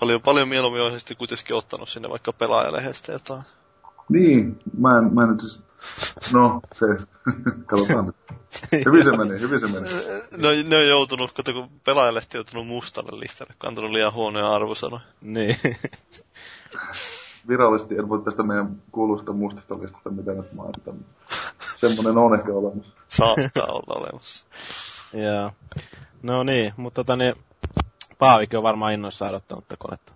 Paljon, 0.00 0.20
paljon 0.20 0.48
mieluummin 0.48 0.82
olisi 0.82 0.98
sitten 0.98 1.16
kuitenkin 1.16 1.56
ottanut 1.56 1.88
sinne 1.88 2.10
vaikka 2.10 2.32
pelaajalehdestä 2.32 3.12
jotain. 3.12 3.42
Niin, 4.08 4.58
mä 4.78 4.98
en, 4.98 5.14
mä 5.14 5.22
en 5.22 5.28
nyt 5.28 5.40
siis... 5.40 5.60
No, 6.32 6.60
se... 6.78 6.86
Katsotaan 7.66 8.06
nyt. 8.06 8.16
Hyvin 8.86 9.04
se 9.04 9.16
meni, 9.16 9.40
hyvin 9.40 9.60
se 9.60 9.66
meni. 9.66 9.86
Ne 10.36 10.48
on, 10.48 10.70
ne 10.70 10.76
on 10.76 10.88
joutunut, 10.88 11.32
kato 11.32 11.52
kun 11.52 11.68
pelaajalehti 11.84 12.36
on 12.36 12.38
joutunut 12.38 12.66
mustalle 12.66 13.20
listalle, 13.20 13.54
kun 13.58 13.66
on 13.66 13.68
antanut 13.68 13.90
liian 13.90 14.12
huonoja 14.12 14.54
arvosanoja. 14.54 15.02
Niin. 15.20 15.56
Virallisesti 17.48 17.94
en 17.98 18.08
voi 18.08 18.22
tästä 18.22 18.42
meidän 18.42 18.82
kuuluista 18.92 19.32
mustasta 19.32 19.74
listasta 19.80 20.10
mitä 20.10 20.32
nyt 20.32 20.52
mainita. 20.52 20.92
Semmoinen 21.80 22.18
on 22.18 22.34
ehkä 22.34 22.52
olemassa. 22.52 22.92
Saattaa 23.08 23.66
olla 23.66 24.00
olemassa. 24.00 24.44
Joo. 25.12 25.50
No 26.22 26.42
niin, 26.42 26.72
mutta 26.76 26.94
tota 27.04 27.16
niin, 27.16 27.34
Paavikin 28.18 28.56
on 28.56 28.62
varmaan 28.62 28.92
innoissaan 28.92 29.30
odottanut 29.30 29.68
tätä 29.68 29.76
konetta. 29.78 30.12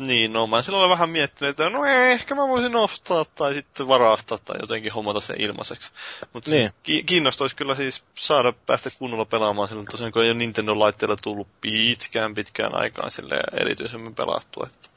Niin, 0.00 0.32
no 0.32 0.46
mä 0.46 0.62
silloin 0.62 0.90
vähän 0.90 1.10
miettinyt, 1.10 1.50
että 1.50 1.70
no 1.70 1.84
ehkä 1.84 2.34
mä 2.34 2.48
voisin 2.48 2.76
ostaa 2.76 3.24
tai 3.24 3.54
sitten 3.54 3.88
varastaa 3.88 4.38
tai 4.38 4.56
jotenkin 4.60 4.92
hommata 4.92 5.20
sen 5.20 5.40
ilmaiseksi. 5.40 5.90
Mutta 6.32 6.50
Niin. 6.50 6.70
ki- 6.82 7.02
kiinnostaisi 7.02 7.56
kyllä 7.56 7.74
siis 7.74 8.04
saada 8.14 8.52
päästä 8.66 8.90
kunnolla 8.98 9.24
pelaamaan 9.24 9.68
silloin 9.68 9.86
tosiaan, 9.90 10.12
kun 10.12 10.24
ei 10.24 10.30
ole 10.30 10.38
Nintendo-laitteella 10.38 11.16
tullut 11.22 11.48
pitkään 11.60 12.34
pitkään 12.34 12.74
aikaan 12.74 13.10
sille 13.10 13.40
erityisemmin 13.60 14.14
pelattua. 14.14 14.66
Että. 14.66 14.89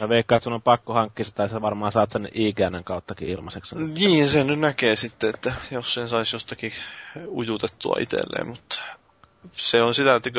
Mä 0.00 0.08
veikkaan, 0.08 0.36
että 0.36 0.44
sun 0.44 0.52
on 0.52 0.62
pakko 0.62 0.92
hankkia 0.92 1.24
tai 1.34 1.48
sä 1.48 1.62
varmaan 1.62 1.92
saat 1.92 2.10
sen 2.10 2.28
IGNn 2.34 2.84
kauttakin 2.84 3.28
ilmaiseksi. 3.28 3.76
Niin, 3.76 4.28
sen 4.28 4.46
nyt 4.46 4.60
näkee 4.60 4.96
sitten, 4.96 5.30
että 5.30 5.52
jos 5.70 5.94
sen 5.94 6.08
saisi 6.08 6.36
jostakin 6.36 6.72
ujutettua 7.28 7.96
itselleen, 8.00 8.48
mutta 8.48 8.78
se 9.52 9.82
on 9.82 9.94
sitä, 9.94 10.14
että 10.14 10.30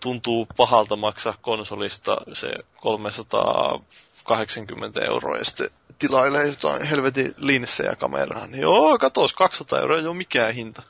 tuntuu 0.00 0.46
pahalta 0.56 0.96
maksaa 0.96 1.38
konsolista 1.42 2.16
se 2.32 2.52
380 2.80 5.04
euroa 5.04 5.36
ja 5.36 5.44
sitten 5.44 5.70
tilailee 5.98 6.46
jotain 6.46 6.82
helvetin 6.82 7.34
linssejä 7.36 7.96
kameraan. 7.96 8.50
Niin 8.50 8.62
joo, 8.62 8.98
katos, 8.98 9.32
200 9.32 9.80
euroa 9.80 9.98
ei 9.98 10.06
ole 10.06 10.16
mikään 10.16 10.54
hinta. 10.54 10.82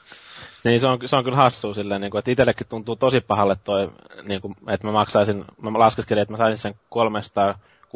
Niin 0.65 0.81
se 0.81 0.87
on, 0.87 0.99
se 1.07 1.17
on 1.17 1.25
kyllä 1.25 1.37
hassua 1.37 1.75
silleen, 1.75 2.01
niin 2.01 2.11
kuin, 2.11 2.19
että 2.19 2.31
itsellekin 2.31 2.67
tuntuu 2.67 2.97
tosi 2.97 3.21
pahalle 3.21 3.57
toi, 3.65 3.91
niin 4.23 4.41
kuin, 4.41 4.57
että 4.69 4.87
mä 4.87 4.93
maksaisin, 4.93 5.45
mä 5.63 5.79
laskeskelin, 5.79 6.23
että 6.23 6.33
mä 6.33 6.39
saisin 6.39 6.59
sen 6.59 6.75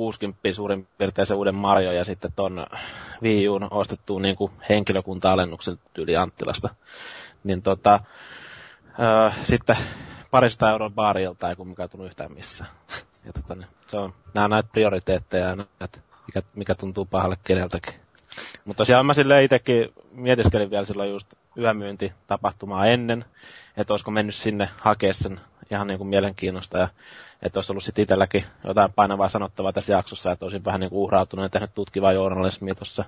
360 0.01 0.53
suurin 0.53 0.89
piirtein 0.99 1.27
se 1.27 1.35
uuden 1.35 1.55
Mario 1.55 1.93
ja 1.93 2.05
sitten 2.05 2.33
ton 2.37 2.67
Wii 3.23 3.49
Uun 3.49 3.69
ostettua 3.71 4.21
niin 4.21 4.37
henkilökunta-alennuksen 4.69 5.79
tyyli 5.93 6.17
Anttilasta. 6.17 6.69
Niin 7.45 7.63
tota, 7.63 8.01
öö, 9.01 9.31
sitten 9.43 9.77
parista 10.31 10.71
euroa 10.71 10.91
baarilta 10.91 11.49
ei 11.49 11.57
kumminkaan 11.57 11.89
tullut 11.89 12.07
yhtään 12.07 12.33
missään. 12.33 12.71
Ja 13.25 13.33
tota, 13.33 13.55
niin, 13.55 13.67
se 13.87 13.97
on, 13.97 14.15
nämä 14.35 14.45
on 14.45 14.51
näitä 14.51 14.69
prioriteetteja 14.73 15.49
ja 15.49 15.57
näitä, 15.57 16.01
mikä, 16.27 16.43
mikä 16.55 16.75
tuntuu 16.75 17.05
pahalle 17.05 17.37
keneltäkin. 17.45 17.95
Mutta 18.65 18.79
tosiaan 18.81 19.07
mä 19.07 19.15
silleen 19.15 19.45
itsekin 19.45 19.89
mietiskelin 20.13 20.71
vielä 20.71 20.85
silloin 20.85 21.11
just 21.11 21.35
yömyyntitapahtumaa 21.59 22.87
ennen, 22.87 23.25
että 23.77 23.93
olisiko 23.93 24.11
mennyt 24.11 24.35
sinne 24.35 24.69
hakea 24.81 25.15
sen 25.15 25.41
ihan 25.71 25.87
niin 25.87 25.99
kuin 25.99 26.09
mielenkiinnosta 26.09 26.79
ja 26.79 26.89
että 27.43 27.59
olisi 27.59 27.73
ollut 27.73 27.85
sitten 27.85 28.03
itselläkin 28.03 28.45
jotain 28.65 28.93
painavaa 28.93 29.29
sanottavaa 29.29 29.73
tässä 29.73 29.93
jaksossa, 29.93 30.33
että 30.33 30.45
olisin 30.45 30.65
vähän 30.65 30.81
niin 30.81 30.91
kuin 30.91 31.01
uhrautunut 31.01 31.43
ja 31.43 31.49
tehnyt 31.49 31.75
tutkivaa 31.75 32.13
journalismia 32.13 32.75
tuossa 32.75 33.05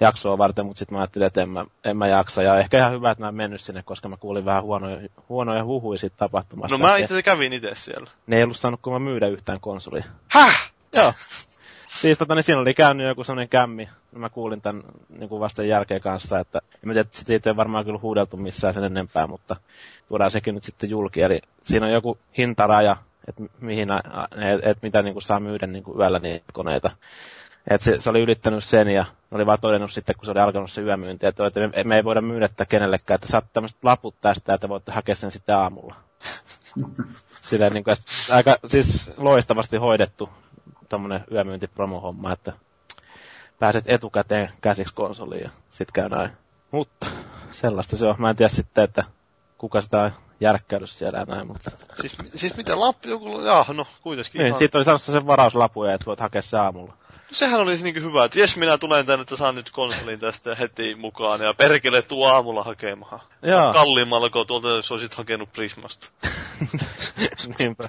jaksoa 0.00 0.38
varten, 0.38 0.66
mutta 0.66 0.78
sitten 0.78 0.94
mä 0.94 1.00
ajattelin, 1.00 1.26
että 1.26 1.42
en 1.42 1.48
mä, 1.48 1.64
en 1.84 1.96
mä 1.96 2.06
jaksa. 2.06 2.42
Ja 2.42 2.58
ehkä 2.58 2.78
ihan 2.78 2.92
hyvä, 2.92 3.10
että 3.10 3.24
mä 3.24 3.28
en 3.28 3.34
mennyt 3.34 3.60
sinne, 3.60 3.82
koska 3.82 4.08
mä 4.08 4.16
kuulin 4.16 4.44
vähän 4.44 4.62
huonoja, 4.62 5.08
huonoja 5.28 5.64
huhuja 5.64 5.98
siitä 5.98 6.16
tapahtumasta. 6.16 6.78
No 6.78 6.86
mä 6.86 6.96
itse 6.96 7.04
asiassa 7.04 7.22
kävin 7.22 7.52
itse 7.52 7.74
siellä. 7.74 8.10
Ne 8.26 8.36
ei 8.36 8.42
ollut 8.42 8.56
saanut 8.56 8.80
kun 8.82 8.92
mä 8.92 8.98
myydä 8.98 9.26
yhtään 9.26 9.60
konsolia. 9.60 10.04
Häh? 10.28 10.72
Joo. 10.94 11.12
Siis 11.88 12.18
tota, 12.18 12.34
niin 12.34 12.42
siinä 12.42 12.60
oli 12.60 12.74
käynyt 12.74 13.06
joku 13.06 13.24
sellainen 13.24 13.48
kämmi, 13.48 13.88
mä 14.12 14.28
kuulin 14.28 14.60
tämän 14.60 14.82
niin 15.08 15.28
kuin 15.28 15.40
vasta 15.40 15.62
jälkeen 15.62 16.00
kanssa, 16.00 16.38
että 16.38 16.60
en 16.74 16.80
tiedä, 16.82 17.00
että 17.00 17.18
siitä 17.18 17.50
ei 17.50 17.56
varmaan 17.56 17.84
kyllä 17.84 17.98
huudeltu 18.02 18.36
missään 18.36 18.74
sen 18.74 18.84
enempää, 18.84 19.26
mutta 19.26 19.56
tuodaan 20.08 20.30
sekin 20.30 20.54
nyt 20.54 20.64
sitten 20.64 20.90
julki. 20.90 21.22
Eli 21.22 21.40
siinä 21.64 21.86
on 21.86 21.92
joku 21.92 22.18
hintaraja, 22.38 22.96
että 23.28 23.42
mihin, 23.60 23.88
että 23.92 24.70
et 24.70 24.78
mitä 24.82 25.02
niin 25.02 25.12
kuin 25.12 25.22
saa 25.22 25.40
myydä 25.40 25.66
niin 25.66 25.84
kuin 25.84 25.98
yöllä 25.98 26.18
niitä 26.18 26.44
koneita. 26.52 26.90
Et 27.70 27.82
se, 27.82 28.00
se, 28.00 28.10
oli 28.10 28.20
ylittänyt 28.20 28.64
sen 28.64 28.88
ja 28.88 29.04
oli 29.30 29.46
vaan 29.46 29.58
todennut 29.60 29.92
sitten, 29.92 30.16
kun 30.16 30.24
se 30.24 30.30
oli 30.30 30.40
alkanut 30.40 30.70
se 30.70 30.80
yömyynti, 30.80 31.26
että, 31.26 31.46
että 31.46 31.60
me, 31.60 31.84
me 31.84 31.96
ei 31.96 32.04
voida 32.04 32.20
myydä 32.20 32.48
tätä 32.48 32.64
kenellekään, 32.64 33.14
että 33.14 33.28
saat 33.28 33.44
tämmöiset 33.52 33.84
laput 33.84 34.14
tästä, 34.20 34.54
että 34.54 34.68
voitte 34.68 34.92
hakea 34.92 35.14
sen 35.14 35.30
sitten 35.30 35.56
aamulla. 35.56 35.94
Silleen, 37.40 37.72
niin 37.72 37.84
kuin, 37.84 37.92
että 37.92 38.34
aika 38.34 38.58
siis 38.66 39.10
loistavasti 39.16 39.76
hoidettu 39.76 40.28
tuommoinen 40.88 41.24
yömyyntipromo-homma, 41.32 42.32
että 42.32 42.52
pääset 43.58 43.84
etukäteen 43.86 44.50
käsiksi 44.60 44.94
konsoliin 44.94 45.42
ja 45.42 45.50
sit 45.70 45.92
käy 45.92 46.08
näin. 46.08 46.30
Mutta 46.70 47.06
sellaista 47.52 47.96
se 47.96 48.06
on. 48.06 48.14
Mä 48.18 48.30
en 48.30 48.36
tiedä 48.36 48.48
sitten, 48.48 48.84
että 48.84 49.04
kuka 49.58 49.80
sitä 49.80 50.00
on 50.02 50.12
järkkäillyt 50.40 50.90
siellä 50.90 51.24
näin, 51.24 51.46
mutta... 51.46 51.70
Siis, 52.00 52.16
siis 52.34 52.56
mitä 52.56 52.80
lappu, 52.80 53.08
joku, 53.08 53.40
jaa, 53.40 53.66
no 53.72 53.86
kuitenkin. 54.02 54.38
Niin, 54.38 54.46
ihan... 54.46 54.58
siitä 54.58 54.78
oli 54.78 54.84
saanut 54.84 55.02
sen 55.02 55.26
varauslapuja, 55.26 55.94
että 55.94 56.06
voit 56.06 56.20
hakea 56.20 56.42
se 56.42 56.58
aamulla. 56.58 56.96
Sehän 57.32 57.60
olisi 57.60 57.84
niin 57.84 58.02
hyvä, 58.02 58.24
että 58.24 58.40
jes 58.40 58.56
minä 58.56 58.78
tulen 58.78 59.06
tänne, 59.06 59.22
että 59.22 59.36
saan 59.36 59.54
nyt 59.54 59.70
konsolin 59.70 60.20
tästä 60.20 60.54
heti 60.54 60.94
mukaan 60.94 61.40
ja 61.40 61.54
perkele 61.54 62.02
tuo 62.02 62.28
aamulla 62.28 62.62
hakemaan. 62.62 63.20
Joo. 63.42 63.72
Kalliimmalla, 63.72 64.30
kun 64.30 64.46
tuolta 64.46 64.68
jos 64.68 64.92
olisit 64.92 65.14
hakenut 65.14 65.52
Prismasta. 65.52 66.08
niinpä, 67.58 67.88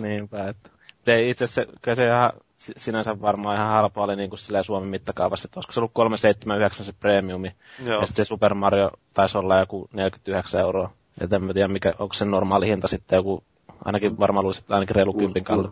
niinpä, 0.00 0.48
että 0.48 0.70
ei 1.06 1.30
itse 1.30 1.44
asiassa, 1.44 1.72
kyllä 1.82 1.94
se 1.94 2.06
ihan 2.06 2.32
sinänsä 2.56 3.20
varmaan 3.20 3.56
ihan 3.56 3.68
halpa 3.68 4.04
oli 4.04 4.16
niin 4.16 4.30
kuin 4.30 4.40
Suomen 4.62 4.88
mittakaavassa, 4.88 5.46
että 5.46 5.58
olisiko 5.58 5.72
se 5.72 5.80
ollut 5.80 5.90
379 5.94 6.86
se 6.86 6.92
premiumi, 6.92 7.54
Joo. 7.84 8.00
ja 8.00 8.06
sitten 8.06 8.24
se 8.24 8.28
Super 8.28 8.54
Mario 8.54 8.90
taisi 9.14 9.38
olla 9.38 9.58
joku 9.58 9.88
49 9.92 10.60
euroa. 10.60 10.90
Ja 11.20 11.28
en 11.36 11.54
tiedä, 11.54 11.68
mikä, 11.68 11.94
onko 11.98 12.14
se 12.14 12.24
normaali 12.24 12.66
hinta 12.66 12.88
sitten 12.88 13.16
joku 13.16 13.44
Ainakin 13.84 14.18
varmaan 14.18 14.42
luulisin, 14.42 14.62
että 14.62 14.74
ainakin 14.74 14.96
reilu 14.96 15.12
kympin 15.12 15.44
kalle. 15.44 15.68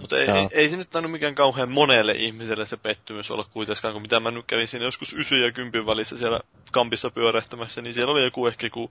Mutta 0.00 0.18
ei, 0.18 0.30
ei, 0.30 0.48
ei, 0.52 0.68
se 0.68 0.76
nyt 0.76 0.90
tainnut 0.90 1.12
mikään 1.12 1.34
kauhean 1.34 1.70
monelle 1.70 2.12
ihmiselle 2.12 2.66
se 2.66 2.76
pettymys 2.76 3.30
olla 3.30 3.44
kuitenkaan, 3.52 3.92
kun 3.92 4.02
mitä 4.02 4.20
mä 4.20 4.30
nyt 4.30 4.46
kävin 4.46 4.68
siinä 4.68 4.84
joskus 4.84 5.12
9 5.12 5.40
ja 5.40 5.52
10 5.52 5.86
välissä 5.86 6.18
siellä 6.18 6.40
kampissa 6.72 7.10
pyörähtämässä, 7.10 7.82
niin 7.82 7.94
siellä 7.94 8.12
oli 8.12 8.24
joku 8.24 8.46
ehkä 8.46 8.66
joku 8.66 8.90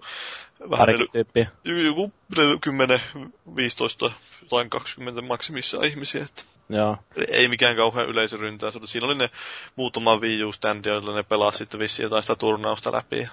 vähän 0.70 0.88
reilu, 0.88 1.08
joku 1.86 2.12
10, 2.62 3.02
15 3.56 4.12
tai 4.50 4.66
20 4.70 5.22
maksimissa 5.22 5.84
ihmisiä. 5.84 6.24
Että 6.24 6.44
Joo. 6.70 6.98
Ei 7.32 7.48
mikään 7.48 7.76
kauhean 7.76 8.10
yleisöryntää. 8.10 8.72
Siinä 8.86 9.08
oli 9.08 9.16
ne 9.16 9.30
muutama 9.76 10.18
Wii 10.18 10.44
U-standi, 10.44 10.90
joilla 10.90 11.16
ne 11.16 11.24
pelasi 11.24 11.58
sitten 11.58 11.80
vissiin 11.80 12.04
jotain 12.04 12.24
sitä 12.24 12.36
turnausta 12.36 12.92
läpi. 12.92 13.28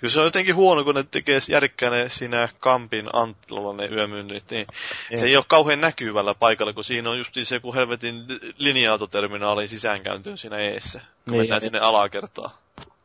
Kyllä 0.00 0.12
se 0.12 0.18
on 0.18 0.24
jotenkin 0.24 0.54
huono, 0.54 0.84
kun 0.84 0.94
ne 0.94 1.02
tekee 1.02 1.40
järkkäne 1.48 2.08
siinä 2.08 2.48
Kampin 2.60 3.08
Anttilolla 3.12 3.72
ne 3.72 3.86
yömyynnit, 3.86 4.50
niin 4.50 4.66
se 5.14 5.26
ei 5.26 5.36
ole 5.36 5.44
kauhean 5.48 5.80
näkyvällä 5.80 6.34
paikalla, 6.34 6.72
kun 6.72 6.84
siinä 6.84 7.10
on 7.10 7.18
just 7.18 7.34
se 7.42 7.54
joku 7.54 7.74
helvetin 7.74 8.24
linja-autoterminaalin 8.58 9.68
sisäänkäyntyyn 9.68 10.38
siinä 10.38 10.58
eessä, 10.58 11.00
kun 11.00 11.32
niin, 11.32 11.40
mennään 11.40 11.58
niin. 11.58 11.66
sinne 11.66 11.78
alakertaan. 11.78 12.50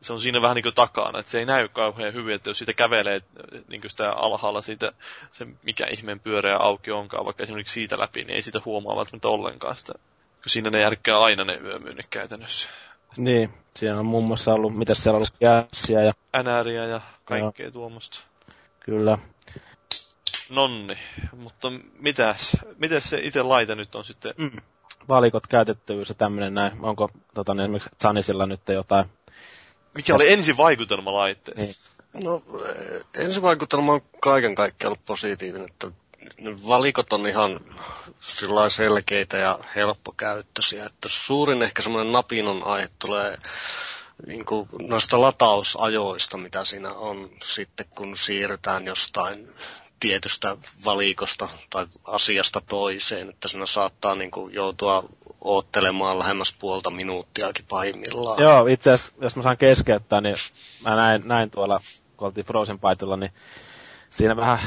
Se 0.00 0.12
on 0.12 0.20
siinä 0.20 0.42
vähän 0.42 0.54
niin 0.54 0.62
kuin 0.62 0.74
takana, 0.74 1.18
että 1.18 1.30
se 1.30 1.38
ei 1.38 1.46
näy 1.46 1.68
kauhean 1.68 2.14
hyvin, 2.14 2.34
että 2.34 2.50
jos 2.50 2.58
siitä 2.58 2.72
kävelee 2.72 3.22
niin 3.68 3.80
kuin 3.80 3.90
sitä 3.90 4.12
alhaalla 4.12 4.62
siitä, 4.62 4.92
se 5.32 5.46
mikä 5.62 5.86
ihmeen 5.86 6.20
pyöreä 6.20 6.56
auki 6.56 6.90
onkaan, 6.90 7.24
vaikka 7.24 7.42
esimerkiksi 7.42 7.74
siitä 7.74 7.98
läpi, 7.98 8.24
niin 8.24 8.34
ei 8.34 8.42
sitä 8.42 8.60
huomaa 8.64 8.96
välttämättä 8.96 9.28
ollenkaan 9.28 9.76
sitä. 9.76 9.92
Kun 10.42 10.50
siinä 10.50 10.70
ne 10.70 10.80
järkkää 10.80 11.18
aina 11.18 11.44
ne 11.44 11.54
yömyynnit 11.64 12.06
käytännössä. 12.10 12.68
Niin, 13.16 13.54
siellä 13.78 14.00
on 14.00 14.06
muun 14.06 14.24
muassa 14.24 14.54
ollut, 14.54 14.76
mitä 14.76 14.94
siellä 14.94 15.16
on 15.16 15.18
ollut 15.18 15.34
jäässiä 15.40 16.02
ja... 16.02 16.12
Änääriä 16.34 16.86
ja 16.86 17.00
kaikkea 17.24 17.70
tuommoista. 17.70 18.18
Kyllä. 18.80 19.18
Nonni, 20.50 20.98
mutta 21.36 21.72
mitäs, 21.98 22.56
mitäs 22.78 23.10
se 23.10 23.18
itse 23.22 23.42
laite 23.42 23.74
nyt 23.74 23.94
on 23.94 24.04
sitten? 24.04 24.34
Mm. 24.36 24.60
Valikot, 25.08 25.46
käytettävyys 25.46 26.08
ja 26.08 26.14
tämmöinen 26.14 26.54
näin. 26.54 26.84
Onko 26.84 27.10
tota, 27.34 27.54
niin 27.54 27.64
esimerkiksi 27.64 27.90
Zanisilla 28.02 28.46
nyt 28.46 28.60
jotain? 28.68 29.06
Mikä 29.94 30.14
oli 30.14 30.32
ensivaikutelma 30.32 31.14
laitteesta? 31.14 31.62
Niin. 31.62 32.24
No, 32.24 32.42
ensivaikutelma 33.18 33.92
on 33.92 34.00
kaiken 34.20 34.54
kaikkiaan 34.54 34.88
ollut 34.88 35.04
positiivinen, 35.04 35.68
että 35.70 35.90
valikot 36.68 37.12
on 37.12 37.26
ihan 37.26 37.60
selkeitä 38.68 39.36
ja 39.36 39.58
helppokäyttöisiä. 39.76 40.86
Että 40.86 41.08
suurin 41.08 41.62
ehkä 41.62 41.82
semmoinen 41.82 42.12
napinon 42.12 42.62
aihe 42.66 42.88
tulee 42.98 43.38
niin 44.26 44.44
kuin 44.44 44.68
noista 44.82 45.20
latausajoista, 45.20 46.36
mitä 46.36 46.64
siinä 46.64 46.92
on 46.92 47.30
sitten, 47.44 47.86
kun 47.94 48.16
siirrytään 48.16 48.86
jostain 48.86 49.48
tietystä 50.00 50.56
valikosta 50.84 51.48
tai 51.70 51.86
asiasta 52.04 52.60
toiseen, 52.60 53.28
että 53.28 53.48
siinä 53.48 53.66
saattaa 53.66 54.14
niin 54.14 54.30
kuin 54.30 54.54
joutua 54.54 55.04
oottelemaan 55.40 56.18
lähemmäs 56.18 56.56
puolta 56.58 56.90
minuuttiakin 56.90 57.64
pahimmillaan. 57.68 58.42
Joo, 58.42 58.66
itse 58.66 58.92
asiassa, 58.92 59.12
jos 59.20 59.36
mä 59.36 59.42
saan 59.42 59.58
keskeyttää, 59.58 60.20
niin 60.20 60.36
mä 60.82 60.96
näin, 60.96 61.22
näin 61.24 61.50
tuolla, 61.50 61.80
kun 62.16 62.26
oltiin 62.26 62.46
Frozen 62.46 62.78
Bytella, 62.80 63.16
niin 63.16 63.32
siinä 64.14 64.36
vähän 64.36 64.58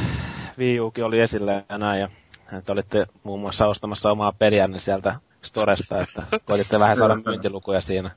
Wii 0.57 0.79
Ukin 0.79 1.05
oli 1.05 1.19
esille 1.19 1.65
ja 1.69 1.77
näin, 1.77 2.01
ja 2.01 2.09
että 2.57 2.73
olitte 2.73 3.07
muun 3.23 3.41
muassa 3.41 3.67
ostamassa 3.67 4.11
omaa 4.11 4.33
peliänne 4.39 4.79
sieltä 4.79 5.15
Storesta, 5.41 5.99
että 6.01 6.23
koititte 6.45 6.79
vähän 6.79 6.97
saada 6.97 7.15
myyntilukuja 7.25 7.81
siinä. 7.81 8.11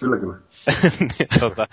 Kyllä, 0.00 0.16
kyllä. 0.16 0.36
niin, 1.00 1.40
tota, 1.40 1.66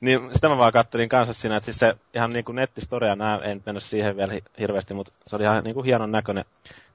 niin 0.00 0.30
sitä 0.32 0.48
mä 0.48 0.58
vaan 0.58 0.72
kattelin 0.72 1.08
kanssa 1.08 1.34
siinä, 1.34 1.56
että 1.56 1.64
siis 1.64 1.78
se 1.78 1.96
ihan 2.14 2.30
niin 2.30 2.44
kuin 2.44 2.56
nettistorea, 2.56 3.16
nää, 3.16 3.38
en 3.38 3.62
mennä 3.66 3.80
siihen 3.80 4.16
vielä 4.16 4.32
hirveästi, 4.58 4.94
mutta 4.94 5.12
se 5.26 5.36
oli 5.36 5.44
ihan 5.44 5.64
niin 5.64 5.74
kuin 5.74 5.86
hienon 5.86 6.12
näköinen, 6.12 6.44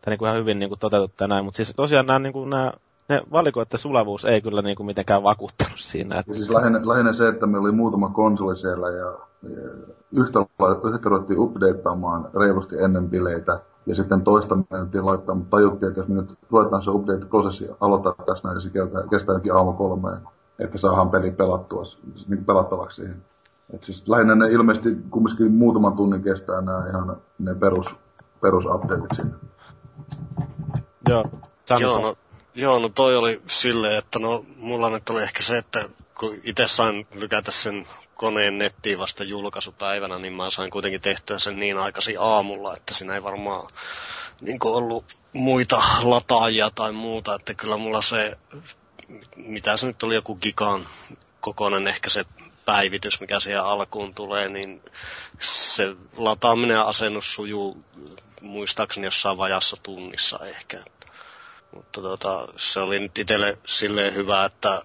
tai 0.02 0.12
niin 0.12 0.20
kuin 0.20 0.28
ihan 0.28 0.40
hyvin 0.40 0.60
niin 0.60 0.70
kuin 0.70 0.80
toteutettu 0.80 1.24
ja 1.24 1.28
näin, 1.28 1.46
mutta 1.46 1.56
siis 1.56 1.74
tosiaan 1.76 2.06
nämä, 2.06 2.20
niin 2.20 2.34
kuin 2.34 2.50
nämä 2.50 2.72
ne 3.10 3.22
valikoiden 3.32 3.80
sulavuus 3.80 4.26
ei 4.26 4.42
kyllä 4.42 4.62
niin 4.62 4.76
kuin 4.76 4.88
mitenkään 4.88 5.24
vakuuttanut 5.24 5.80
siinä. 5.80 6.20
Että... 6.20 6.34
Siis 6.34 6.50
lähinnä, 6.50 6.82
lähinnä, 6.84 7.14
se, 7.14 7.28
että 7.28 7.48
meillä 7.48 7.66
oli 7.66 7.76
muutama 7.76 8.10
konsoli 8.10 8.58
siellä 8.58 8.90
ja 8.90 9.27
yhtä, 10.12 10.40
yhtä 10.94 11.10
ruvettiin 11.10 11.40
updateamaan 11.40 12.30
reilusti 12.40 12.76
ennen 12.78 13.10
bileitä. 13.10 13.60
Ja 13.86 13.96
sitten 13.96 14.22
toista 14.22 14.58
mentiin 14.70 15.06
laittaa, 15.06 15.36
mutta 15.36 15.58
tajuttiin, 15.58 15.88
että 15.88 16.00
jos 16.00 16.08
me 16.08 16.16
nyt 16.16 16.38
ruvetaan 16.50 16.82
se 16.82 16.92
update-prosessi 16.92 17.76
aloittaa 17.80 18.16
tässä 18.26 18.48
näin, 18.48 18.56
niin 18.56 18.62
se 18.62 18.70
kestää, 18.70 19.04
kestää 19.10 19.36
aamu 19.54 19.74
kolmeen, 19.74 20.22
että 20.60 20.78
saadaan 20.78 21.10
peli 21.10 21.32
pelattua, 21.32 21.84
niin 22.28 22.46
pelattavaksi 22.46 22.96
siihen. 22.96 23.26
Et 23.74 23.84
siis 23.84 24.08
lähinnä 24.08 24.36
ne 24.36 24.52
ilmeisesti 24.52 24.98
kumminkin 25.10 25.52
muutaman 25.52 25.94
tunnin 25.94 26.24
kestää 26.24 26.62
nämä 26.62 26.88
ihan 26.90 27.18
ne 27.40 27.56
perus, 27.56 27.96
perusupdateit 28.42 29.12
sinne. 29.16 29.34
Joo, 31.10 31.26
Joo, 31.80 32.02
no, 32.02 32.16
joo, 32.56 32.80
no 32.80 32.90
toi 32.90 33.16
oli 33.16 33.42
silleen, 33.48 33.98
että 33.98 34.20
no 34.20 34.46
mulla 34.58 34.90
nyt 34.90 35.10
oli 35.10 35.24
ehkä 35.24 35.44
se, 35.44 35.58
että 35.58 35.90
kun 36.20 36.40
itse 36.44 36.68
sain 36.68 37.08
lykätä 37.14 37.52
sen 37.52 37.86
koneen 38.16 38.58
nettiin 38.58 39.00
vasta 39.00 39.24
julkaisupäivänä, 39.24 40.20
niin 40.20 40.34
mä 40.34 40.50
sain 40.50 40.70
kuitenkin 40.72 41.02
tehtyä 41.02 41.40
sen 41.40 41.60
niin 41.60 41.78
aikaisin 41.78 42.20
aamulla, 42.20 42.76
että 42.76 42.94
siinä 42.94 43.16
ei 43.16 43.24
varmaan 43.24 43.68
niin 44.42 44.58
ollut 44.64 45.06
muita 45.34 45.82
lataajia 46.04 46.70
tai 46.76 46.92
muuta, 46.92 47.36
että 47.36 47.54
kyllä 47.54 47.78
mulla 47.78 48.02
se, 48.02 48.38
mitä 49.36 49.78
se 49.78 49.88
nyt 49.88 50.04
oli 50.04 50.16
joku 50.16 50.36
gigan 50.36 50.88
kokoinen 51.40 51.88
ehkä 51.88 52.10
se 52.10 52.26
päivitys, 52.66 53.22
mikä 53.22 53.40
siihen 53.40 53.64
alkuun 53.64 54.14
tulee, 54.14 54.50
niin 54.50 54.82
se 55.40 55.96
lataaminen 56.18 56.76
ja 56.76 56.84
asennus 56.84 57.34
sujuu 57.34 57.84
muistaakseni 58.42 59.08
jossain 59.08 59.38
vajassa 59.38 59.78
tunnissa 59.84 60.40
ehkä. 60.46 60.84
Mutta 61.72 62.02
tota, 62.02 62.48
se 62.58 62.80
oli 62.80 63.00
nyt 63.00 63.18
itselle 63.18 63.58
silleen 63.66 64.14
hyvä, 64.16 64.46
että 64.46 64.82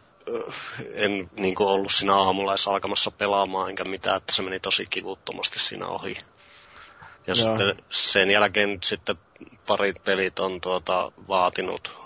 en 0.95 1.31
niin 1.37 1.55
kuin 1.55 1.69
ollut 1.69 1.93
siinä 1.93 2.15
aamulla 2.15 2.53
edes 2.53 2.69
alkamassa 2.69 3.11
pelaamaan 3.11 3.71
enkä 3.71 3.85
mitään, 3.85 4.17
että 4.17 4.33
se 4.33 4.43
meni 4.43 4.61
tosi 4.61 4.87
kivuttomasti 4.87 5.59
siinä 5.59 5.87
ohi. 5.87 6.17
Ja 7.27 7.35
Joo. 7.35 7.35
sitten 7.35 7.77
sen 7.91 8.31
jälkeen 8.31 8.79
sitten 8.83 9.17
parit 9.67 10.05
pelit 10.05 10.39
on 10.39 10.61
tuota, 10.61 11.13
vaatinut 11.29 12.03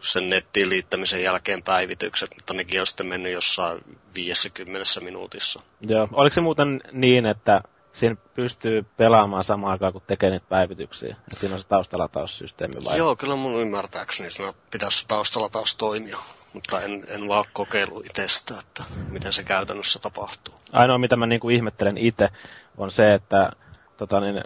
sen 0.00 0.30
nettiin 0.30 0.68
liittämisen 0.68 1.22
jälkeen 1.22 1.62
päivitykset, 1.62 2.30
mutta 2.34 2.54
nekin 2.54 2.80
on 2.80 2.86
sitten 2.86 3.06
mennyt 3.06 3.32
jossain 3.32 3.84
50 4.14 5.00
minuutissa. 5.00 5.62
Joo, 5.80 6.08
oliko 6.12 6.34
se 6.34 6.40
muuten 6.40 6.80
niin, 6.92 7.26
että 7.26 7.60
siinä 7.92 8.16
pystyy 8.34 8.84
pelaamaan 8.96 9.44
samaan 9.44 9.72
aikaan, 9.72 9.92
kun 9.92 10.02
tekee 10.06 10.30
niitä 10.30 10.46
päivityksiä. 10.48 11.08
Ja 11.08 11.36
siinä 11.36 11.54
on 11.54 11.60
se 11.60 11.66
taustalatausysteemi 11.66 12.84
vai? 12.84 12.98
Joo, 12.98 13.16
kyllä 13.16 13.36
mun 13.36 13.60
ymmärtääkseni 13.60 14.30
siinä 14.30 14.52
pitäisi 14.70 15.04
taustalataus 15.08 15.76
toimia, 15.76 16.18
mutta 16.54 16.80
en, 16.80 17.04
en 17.08 17.28
vaan 17.28 17.44
kokeilu 17.52 18.00
itsestä, 18.00 18.54
että 18.60 18.84
miten 19.10 19.32
se 19.32 19.42
käytännössä 19.42 19.98
tapahtuu. 19.98 20.54
Ainoa, 20.72 20.98
mitä 20.98 21.16
mä 21.16 21.26
niinku 21.26 21.48
ihmettelen 21.48 21.98
itse, 21.98 22.28
on 22.76 22.90
se, 22.90 23.14
että 23.14 23.52
tota, 23.96 24.20
niin, 24.20 24.44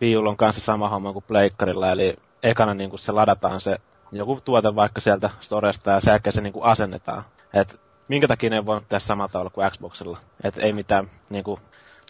Wii 0.00 0.16
on 0.16 0.36
kanssa 0.36 0.62
sama 0.62 0.88
homma 0.88 1.12
kuin 1.12 1.24
Pleikkarilla, 1.28 1.92
eli 1.92 2.16
ekana 2.42 2.74
niin 2.74 2.98
se 2.98 3.12
ladataan 3.12 3.60
se 3.60 3.78
joku 4.12 4.40
tuote 4.44 4.74
vaikka 4.74 5.00
sieltä 5.00 5.30
storesta 5.40 5.90
ja 5.90 6.00
sen 6.00 6.20
se 6.30 6.40
niin 6.40 6.52
kuin 6.52 6.64
asennetaan. 6.64 7.24
Et 7.54 7.80
minkä 8.08 8.28
takia 8.28 8.50
ne 8.50 8.66
voi 8.66 8.80
tehdä 8.80 8.98
samalla 8.98 9.28
tavalla 9.28 9.50
kuin 9.50 9.70
Xboxilla. 9.70 10.18
Et 10.44 10.58
ei 10.58 10.72
mitään 10.72 11.10
niin 11.30 11.44
kuin, 11.44 11.60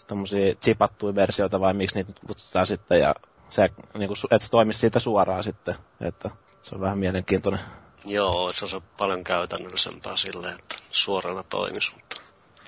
tommosia 0.06 0.54
chipattuja 0.54 1.14
versioita 1.14 1.60
vai 1.60 1.74
miksi 1.74 1.96
niitä 1.96 2.12
kutsutaan 2.26 2.66
sitten 2.66 3.00
ja 3.00 3.14
se, 3.48 3.70
niin 3.98 4.08
kuin, 4.08 4.18
että 4.30 4.44
se 4.44 4.50
toimisi 4.50 4.78
siitä 4.78 4.98
suoraan 4.98 5.44
sitten. 5.44 5.74
Että 6.00 6.30
se 6.62 6.74
on 6.74 6.80
vähän 6.80 6.98
mielenkiintoinen. 6.98 7.60
Joo, 8.04 8.52
se 8.52 8.76
on 8.76 8.82
paljon 8.98 9.24
käytännöllisempää 9.24 10.16
silleen, 10.16 10.54
että 10.58 10.76
suorana 10.90 11.42
toimisi, 11.42 11.94
mutta... 11.94 12.20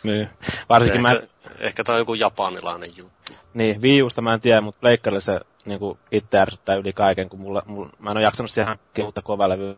Niin. 0.02 0.28
Varsinkin 0.68 1.06
ehkä, 1.06 1.20
mä... 1.20 1.26
ehkä 1.58 1.84
tämä 1.84 1.94
on 1.94 2.00
joku 2.00 2.14
japanilainen 2.14 2.96
juttu. 2.96 3.32
Niin, 3.54 3.82
Wii 3.82 4.02
Usta 4.02 4.22
mä 4.22 4.34
en 4.34 4.40
tiedä, 4.40 4.60
mutta 4.60 4.80
Pleikkarille 4.80 5.20
se 5.20 5.40
niin 5.64 5.78
kuin 5.78 5.98
itse 6.12 6.38
ärsyttää 6.38 6.74
yli 6.76 6.92
kaiken, 6.92 7.28
kun 7.28 7.40
mulla, 7.40 7.62
mulla, 7.66 7.90
mä 7.98 8.10
en 8.10 8.16
ole 8.16 8.24
jaksanut 8.24 8.50
siihen 8.50 8.78
uutta 9.04 9.22
kovalevyä. 9.22 9.74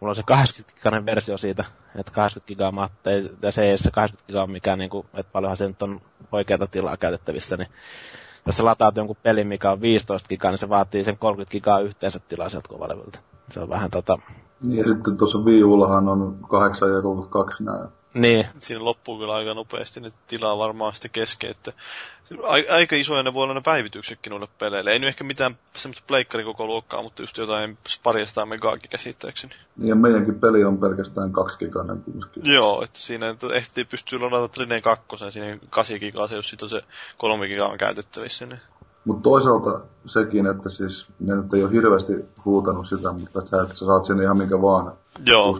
Mulla 0.00 0.10
on 0.10 0.16
se 0.16 0.22
80 0.22 0.76
giganen 0.76 1.06
versio 1.06 1.38
siitä, 1.38 1.64
että 1.98 2.12
80 2.12 2.46
gigaa 2.46 2.72
matta, 2.72 3.10
ja 3.42 3.52
se 3.52 3.70
ei 3.70 3.78
se 3.78 3.90
80 3.90 4.26
gigaa 4.26 4.46
mikään, 4.46 4.78
niin 4.78 4.90
kuin, 4.90 5.06
että 5.14 5.32
paljonhan 5.32 5.56
se 5.56 5.68
nyt 5.68 5.82
on 5.82 6.00
oikeata 6.32 6.66
tilaa 6.66 6.96
käytettävissä, 6.96 7.56
niin 7.56 7.68
jos 8.46 8.56
sä 8.56 8.64
lataat 8.64 8.96
jonkun 8.96 9.16
pelin, 9.22 9.46
mikä 9.46 9.70
on 9.70 9.80
15 9.80 10.28
gigaa, 10.28 10.50
niin 10.50 10.58
se 10.58 10.68
vaatii 10.68 11.04
sen 11.04 11.18
30 11.18 11.52
gigaa 11.52 11.80
yhteensä 11.80 12.18
tilaa 12.18 12.48
sieltä 12.48 12.68
kovalevyltä. 12.68 13.18
Se 13.50 13.60
on 13.60 13.68
vähän 13.68 13.90
tota... 13.90 14.18
Niin, 14.62 14.78
ja 14.78 14.84
sitten 14.84 15.16
tuossa 15.16 15.38
Wii 15.38 15.64
Ullahan 15.64 16.08
on 16.08 16.38
8 16.48 16.90
ja 16.90 17.02
32 17.02 17.62
nämä 17.62 17.88
niin. 18.16 18.46
Siinä 18.60 18.84
loppuu 18.84 19.18
kyllä 19.18 19.34
aika 19.34 19.54
nopeasti 19.54 20.00
ne 20.00 20.12
tilaa 20.26 20.58
varmaan 20.58 20.92
sitten 20.92 21.10
kesken, 21.10 21.50
että 21.50 21.72
aika 22.68 22.96
isoja 22.96 23.22
ne 23.22 23.34
voi 23.34 23.44
olla 23.44 23.54
ne 23.54 23.60
päivityksetkin 23.60 24.30
noille 24.30 24.48
peleille. 24.58 24.92
Ei 24.92 24.98
nyt 24.98 25.08
ehkä 25.08 25.24
mitään 25.24 25.58
semmoista 25.76 26.04
pleikkarin 26.06 26.46
koko 26.46 26.66
luokkaa, 26.66 27.02
mutta 27.02 27.22
just 27.22 27.38
jotain 27.38 27.78
parjastaa 28.02 28.46
megaakin 28.46 28.90
käsittääkseni. 28.90 29.54
Niin 29.76 29.88
ja 29.88 29.94
meidänkin 29.94 30.40
peli 30.40 30.64
on 30.64 30.78
pelkästään 30.78 31.32
kaksi 31.32 31.58
giganen 31.58 32.02
kumminkin. 32.02 32.46
Joo, 32.46 32.82
että 32.82 32.98
siinä 32.98 33.28
että 33.28 33.46
ehtii 33.52 33.84
pystyy 33.84 34.18
ladata 34.18 34.48
Trineen 34.48 34.82
kakkosen, 34.82 35.32
siinä 35.32 35.58
8 35.70 35.96
gigaa, 36.00 36.26
se 36.26 36.36
jos 36.36 36.48
sitten 36.48 36.66
on 36.66 36.70
se 36.70 36.82
3 37.16 37.48
gigaa 37.48 37.68
on 37.68 37.78
käytettävissä. 37.78 38.46
Niin 38.46 38.60
mutta 39.06 39.22
toisaalta 39.22 39.80
sekin, 40.06 40.46
että 40.46 40.68
siis 40.68 41.06
ne 41.20 41.36
nyt 41.36 41.54
ei 41.54 41.62
ole 41.62 41.72
hirveästi 41.72 42.12
huutanut 42.44 42.86
sitä, 42.88 43.12
mutta 43.12 43.38
että 43.38 43.50
sä, 43.50 43.62
että 43.62 43.74
sä 43.74 43.86
saat 43.86 44.06
sinne 44.06 44.24
ihan 44.24 44.38
minkä 44.38 44.62
vaan 44.62 44.92
Joo. 45.26 45.58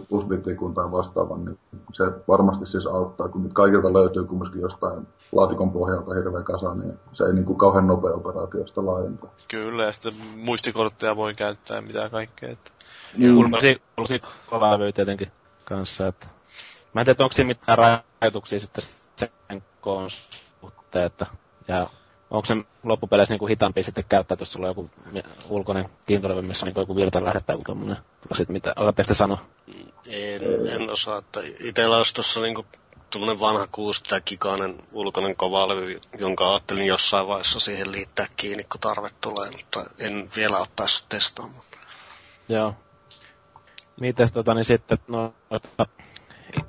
tai 0.75 0.91
vastaavan, 0.91 1.45
niin 1.45 1.59
se 1.93 2.03
varmasti 2.27 2.65
siis 2.65 2.87
auttaa, 2.87 3.27
kun 3.27 3.43
nyt 3.43 3.53
kaikilta 3.53 3.93
löytyy 3.93 4.23
kumminkin 4.23 4.61
jostain 4.61 5.07
laatikon 5.31 5.71
pohjalta 5.71 6.13
hirveä 6.13 6.43
kasa, 6.43 6.73
niin 6.73 6.99
se 7.13 7.23
ei 7.23 7.33
niin 7.33 7.45
kuin 7.45 7.57
kauhean 7.57 7.87
nopea 7.87 8.11
operaatiosta 8.11 8.85
laajentaa. 8.85 9.29
Kyllä, 9.47 9.83
ja 9.83 9.91
sitten 9.91 10.13
muistikortteja 10.35 11.15
voi 11.15 11.33
käyttää 11.33 11.81
mitä 11.81 12.09
kaikkea. 12.09 12.49
Että... 12.49 12.71
Ulkosi, 13.37 13.81
ulkosi 13.97 14.21
kova 14.49 14.71
levy 14.71 14.91
tietenkin 14.91 15.31
kanssa, 15.65 16.07
että 16.07 16.27
mä 16.93 17.01
en 17.01 17.05
tiedä, 17.05 17.23
onko 17.23 17.33
siinä 17.33 17.47
mitään 17.47 17.77
rajoituksia 18.21 18.59
sitten 18.59 18.83
sen 19.15 19.63
koon 19.81 20.09
suhteen, 20.61 21.05
että 21.05 21.25
ja 21.67 21.89
onko 22.31 22.45
se 22.45 22.55
loppupeleissä 22.83 23.33
niin 23.33 23.39
kuin 23.39 23.49
hitaampi 23.49 23.83
sitten 23.83 24.05
käyttää, 24.09 24.37
jos 24.39 24.51
sulla 24.51 24.67
on 24.67 24.69
joku 24.69 24.89
ulkoinen 25.49 25.89
kiintolevy, 26.05 26.41
missä 26.41 26.65
on 26.65 26.71
niin 26.73 26.81
joku 26.81 26.95
virtalähde 26.95 27.39
tai 27.39 27.57
tuommoinen? 27.65 27.97
Sitten 28.33 28.53
mitä, 28.53 28.73
oletteko 28.75 29.07
te 29.07 29.13
sanoa? 29.13 29.45
En, 30.05 30.41
en 30.81 30.89
osaa, 30.89 31.17
että 31.17 31.39
itsellä 31.59 31.97
olisi 31.97 32.13
tuossa 32.13 32.41
niinku 32.41 32.65
tuommoinen 33.09 33.39
vanha 33.39 33.67
60 33.71 34.25
gigainen 34.25 34.77
ulkoinen 34.91 35.35
kovalevy, 35.35 36.01
jonka 36.19 36.49
ajattelin 36.51 36.85
jossain 36.87 37.27
vaiheessa 37.27 37.59
siihen 37.59 37.91
liittää 37.91 38.27
kiinni, 38.37 38.63
kun 38.63 38.81
tarve 38.81 39.09
tulee, 39.21 39.51
mutta 39.51 39.85
en 39.99 40.29
vielä 40.35 40.57
ole 40.57 40.67
päässyt 40.75 41.09
testaamaan. 41.09 41.65
Joo. 42.49 42.75
Mites 43.99 44.31
tota, 44.31 44.53
niin 44.53 44.65
sitten, 44.65 44.97
no, 45.07 45.33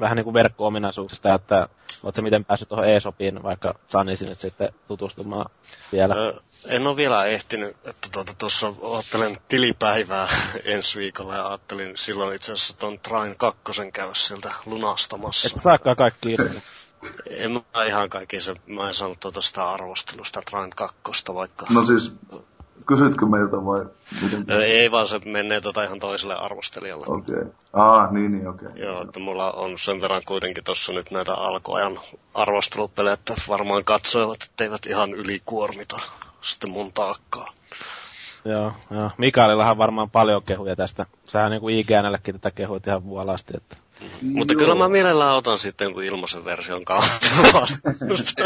vähän 0.00 0.16
niin 0.16 0.24
kuin 0.24 0.34
verkko-ominaisuuksista, 0.34 1.34
että 1.34 1.68
Oletko 2.02 2.22
miten 2.22 2.44
päässyt 2.44 2.68
tuohon 2.68 2.88
ESOPiin, 2.88 3.42
vaikka 3.42 3.74
Sanisi 3.88 4.26
nyt 4.26 4.40
sitten 4.40 4.72
tutustumaan 4.88 5.50
vielä? 5.92 6.14
Öö, 6.14 6.32
en 6.66 6.86
ole 6.86 6.96
vielä 6.96 7.24
ehtinyt, 7.24 7.76
että 7.84 8.08
tuossa 8.38 8.72
tuota, 8.72 8.86
ottelen 8.86 9.40
tilipäivää 9.48 10.28
ensi 10.64 10.98
viikolla 10.98 11.34
ja 11.34 11.48
ajattelin 11.48 11.96
silloin 11.96 12.36
itse 12.36 12.52
asiassa 12.52 12.78
tuon 12.78 13.00
Train 13.00 13.36
kakkosen 13.36 13.92
käydä 13.92 14.14
sieltä 14.14 14.52
lunastamassa. 14.66 15.48
Et 15.54 15.62
saakaan 15.62 15.96
kaikki 15.96 16.32
irti. 16.32 16.62
En 17.30 17.52
mä 17.52 17.84
ihan 17.84 18.10
kaikki 18.10 18.40
se, 18.40 18.54
mä 18.66 18.88
en 18.88 18.94
saanut 18.94 19.20
tuota 19.20 19.72
arvostelusta 19.72 20.42
Train 20.50 20.70
kakkosta, 20.70 21.34
vaikka... 21.34 21.66
No 21.70 21.86
siis 21.86 22.12
Kysytkö 22.88 23.26
meiltä 23.26 23.56
vai 23.56 23.86
miten? 24.22 24.44
Ei 24.60 24.90
vaan 24.90 25.06
se 25.06 25.20
menee 25.24 25.60
tota 25.60 25.82
ihan 25.82 26.00
toiselle 26.00 26.34
arvostelijalle. 26.34 27.06
Okei. 27.08 27.34
Okay. 27.34 27.46
Ah, 27.72 28.12
niin, 28.12 28.32
niin, 28.32 28.48
okei. 28.48 28.68
Okay. 28.68 28.82
Joo, 28.82 29.02
että 29.02 29.20
mulla 29.20 29.52
on 29.52 29.78
sen 29.78 30.00
verran 30.00 30.22
kuitenkin 30.26 30.64
tuossa 30.64 30.92
nyt 30.92 31.10
näitä 31.10 31.34
alkuajan 31.34 32.00
arvostelupelejä, 32.34 33.14
että 33.14 33.34
varmaan 33.48 33.84
katsoivat, 33.84 34.42
että 34.42 34.64
eivät 34.64 34.86
ihan 34.86 35.14
ylikuormita 35.14 36.00
sitten 36.40 36.70
mun 36.70 36.92
taakkaa. 36.92 37.52
Joo, 38.44 38.72
joo. 38.90 39.10
Mikaelillahan 39.18 39.78
varmaan 39.78 40.10
paljon 40.10 40.42
kehuja 40.42 40.76
tästä. 40.76 41.06
Sähän 41.24 41.50
niin 41.50 41.60
kuin 41.60 41.76
IGNllekin 41.76 42.34
tätä 42.34 42.50
kehuit 42.50 42.86
ihan 42.86 43.04
vuolasti, 43.04 43.54
että 43.56 43.76
Mm. 44.22 44.38
Mutta 44.38 44.54
kyllä 44.54 44.74
mä 44.74 44.88
mielellään 44.88 45.34
otan 45.34 45.58
sitten 45.58 45.92
kuin 45.92 46.06
ilmaisen 46.06 46.44
version 46.44 46.84
kautta 46.84 47.26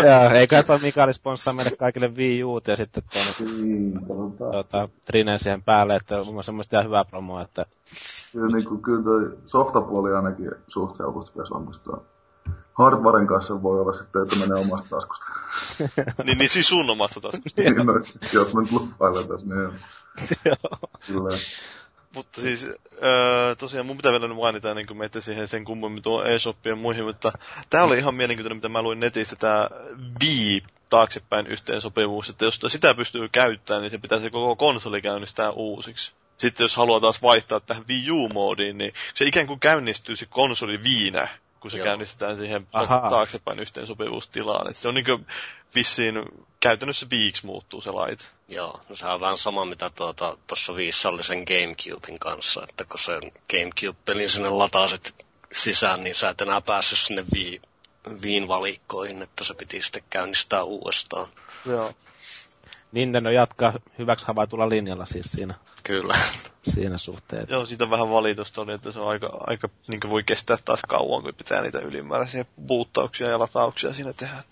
Joo, 0.07 0.31
eikä 0.35 0.63
toi 0.63 0.79
Mikaeli 0.79 1.13
sponssaa 1.13 1.55
meille 1.55 1.77
kaikille 1.79 2.09
Wii 2.09 2.45
U 2.45 2.61
ja 2.67 2.77
sitten 2.77 3.03
tuonne 3.13 3.63
mm, 3.63 4.07
tuota, 4.39 4.89
Trinen 5.05 5.39
siihen 5.39 5.63
päälle, 5.63 5.97
että 5.97 6.21
on 6.21 6.35
mun 6.35 6.45
semmoista 6.45 6.77
ihan 6.77 6.87
hyvää 6.87 7.05
promoa, 7.05 7.43
että... 7.43 7.67
Kyllä, 8.33 8.57
niin 8.57 8.69
kuin, 8.69 8.83
kyllä 8.83 9.03
toi 9.05 9.39
softapuoli 9.47 10.15
ainakin 10.15 10.51
suht 10.69 10.99
helposti 10.99 11.33
pitäisi 11.33 11.55
onnistua. 11.55 12.05
Hardwaren 12.75 13.27
kanssa 13.27 13.63
voi 13.63 13.81
olla 13.81 13.95
sitten, 13.95 14.23
että 14.23 14.37
menee 14.37 14.65
omasta 14.65 14.89
taskusta. 14.97 15.25
niin, 16.25 16.39
niin 16.39 16.49
siis 16.49 16.69
sun 16.69 16.91
omasta 16.91 17.21
taskusta. 17.21 17.63
niin, 17.63 17.87
no, 17.87 17.93
jos 18.33 18.55
mä 18.55 18.61
nyt 18.61 18.73
luppailen 18.73 19.29
tässä, 19.29 19.47
niin 19.47 19.61
joo. 20.45 20.79
Kyllä. 21.07 21.39
Mutta 22.15 22.41
siis 22.41 22.67
öö, 23.03 23.55
tosiaan 23.55 23.87
mun 23.87 23.97
pitää 23.97 24.13
vielä 24.13 24.29
mainita 24.29 24.75
niin 24.75 24.87
kuin 24.87 24.99
meitä 24.99 25.21
siihen 25.21 25.49
sen 25.49 25.65
kummemmin 25.65 26.03
tuon 26.03 26.27
eShopien 26.27 26.79
muihin, 26.79 27.05
mutta 27.05 27.33
tämä 27.71 27.85
oli 27.85 27.99
ihan 27.99 28.15
mielenkiintoinen, 28.15 28.57
mitä 28.57 28.69
mä 28.69 28.83
luin 28.83 29.01
netistä, 29.01 29.37
tämä 29.37 29.69
Wii 30.23 30.63
taaksepäin 30.91 31.47
yhteensopivuus, 31.47 32.29
että 32.31 32.45
jos 32.45 32.61
sitä 32.67 32.95
pystyy 32.95 33.29
käyttämään, 33.29 33.83
niin 33.83 33.91
se 33.91 33.99
pitäisi 33.99 34.31
koko 34.31 34.57
konsoli 34.57 35.03
käynnistää 35.03 35.51
uusiksi. 35.51 36.13
Sitten 36.37 36.65
jos 36.65 36.77
haluaa 36.77 37.01
taas 37.01 37.23
vaihtaa 37.23 37.61
tähän 37.61 37.85
Wii 37.89 38.11
U-moodiin, 38.11 38.79
niin 38.79 38.93
se 39.15 39.25
ikään 39.25 39.47
kuin 39.47 39.61
käynnistyy 39.61 40.17
se 40.17 40.27
konsoli 40.27 40.83
viinä, 40.83 41.29
kun 41.63 41.71
se 41.71 41.79
Joo. 41.79 41.85
käynnistetään 41.85 42.39
siihen 42.39 42.67
ta- 42.67 42.87
taaksepäin 43.11 43.61
yhteensopivuustilaan. 43.61 44.71
Et 44.71 44.77
se 44.77 44.89
on 44.89 44.95
niin 44.95 45.27
vissiin 45.75 46.23
käytännössä 46.61 47.07
viiksi 47.11 47.47
muuttuu 47.47 47.81
se 47.81 47.91
laite. 47.91 48.25
Joo, 48.49 48.81
no 48.89 48.97
se 48.97 49.07
on 49.07 49.21
vähän 49.21 49.39
sama 49.39 49.65
mitä 49.65 49.91
tuota, 49.91 50.39
tuossa 50.47 50.77
viissa 50.77 51.09
oli 51.09 51.25
sen 51.25 51.45
Gamecubein 51.45 52.19
kanssa, 52.19 52.63
että 52.69 52.85
kun 52.85 52.99
sen 52.99 53.23
Gamecube-pelin 53.51 54.31
sinne 54.31 54.49
latasit 54.49 55.27
sisään, 55.53 56.05
niin 56.05 56.15
sä 56.15 56.29
et 56.29 56.41
enää 56.41 56.61
päässyt 56.61 56.99
sinne 56.99 57.25
Wii, 57.35 57.61
Viin 58.23 58.49
valikkoihin, 58.49 59.23
että 59.23 59.45
se 59.45 59.55
piti 59.55 59.83
sitten 59.83 60.03
käynnistää 60.11 60.63
uudestaan. 60.63 61.29
Joo. 61.67 61.95
Nintendo 62.93 63.31
jatkaa 63.31 63.73
hyväksi 63.99 64.27
havaitulla 64.27 64.69
linjalla 64.69 65.07
siis 65.07 65.27
siinä. 65.33 65.55
Kyllä. 65.85 66.15
Siinä 66.63 66.99
suhteessa. 66.99 67.55
Joo, 67.55 67.67
siitä 67.67 67.91
vähän 67.91 68.11
valitusta 68.11 68.61
oli, 68.61 68.73
että 68.73 68.93
se 68.93 69.01
on 69.01 69.09
aika, 69.09 69.31
aika 69.47 69.69
niin 69.87 70.01
voi 70.11 70.23
kestää 70.23 70.57
taas 70.65 70.81
kauan, 70.89 71.23
kun 71.23 71.35
pitää 71.35 71.63
niitä 71.63 71.79
ylimääräisiä 71.79 72.45
puuttauksia 72.67 73.29
ja 73.29 73.39
latauksia 73.39 73.95
siinä 73.95 74.13
tehdä. 74.13 74.43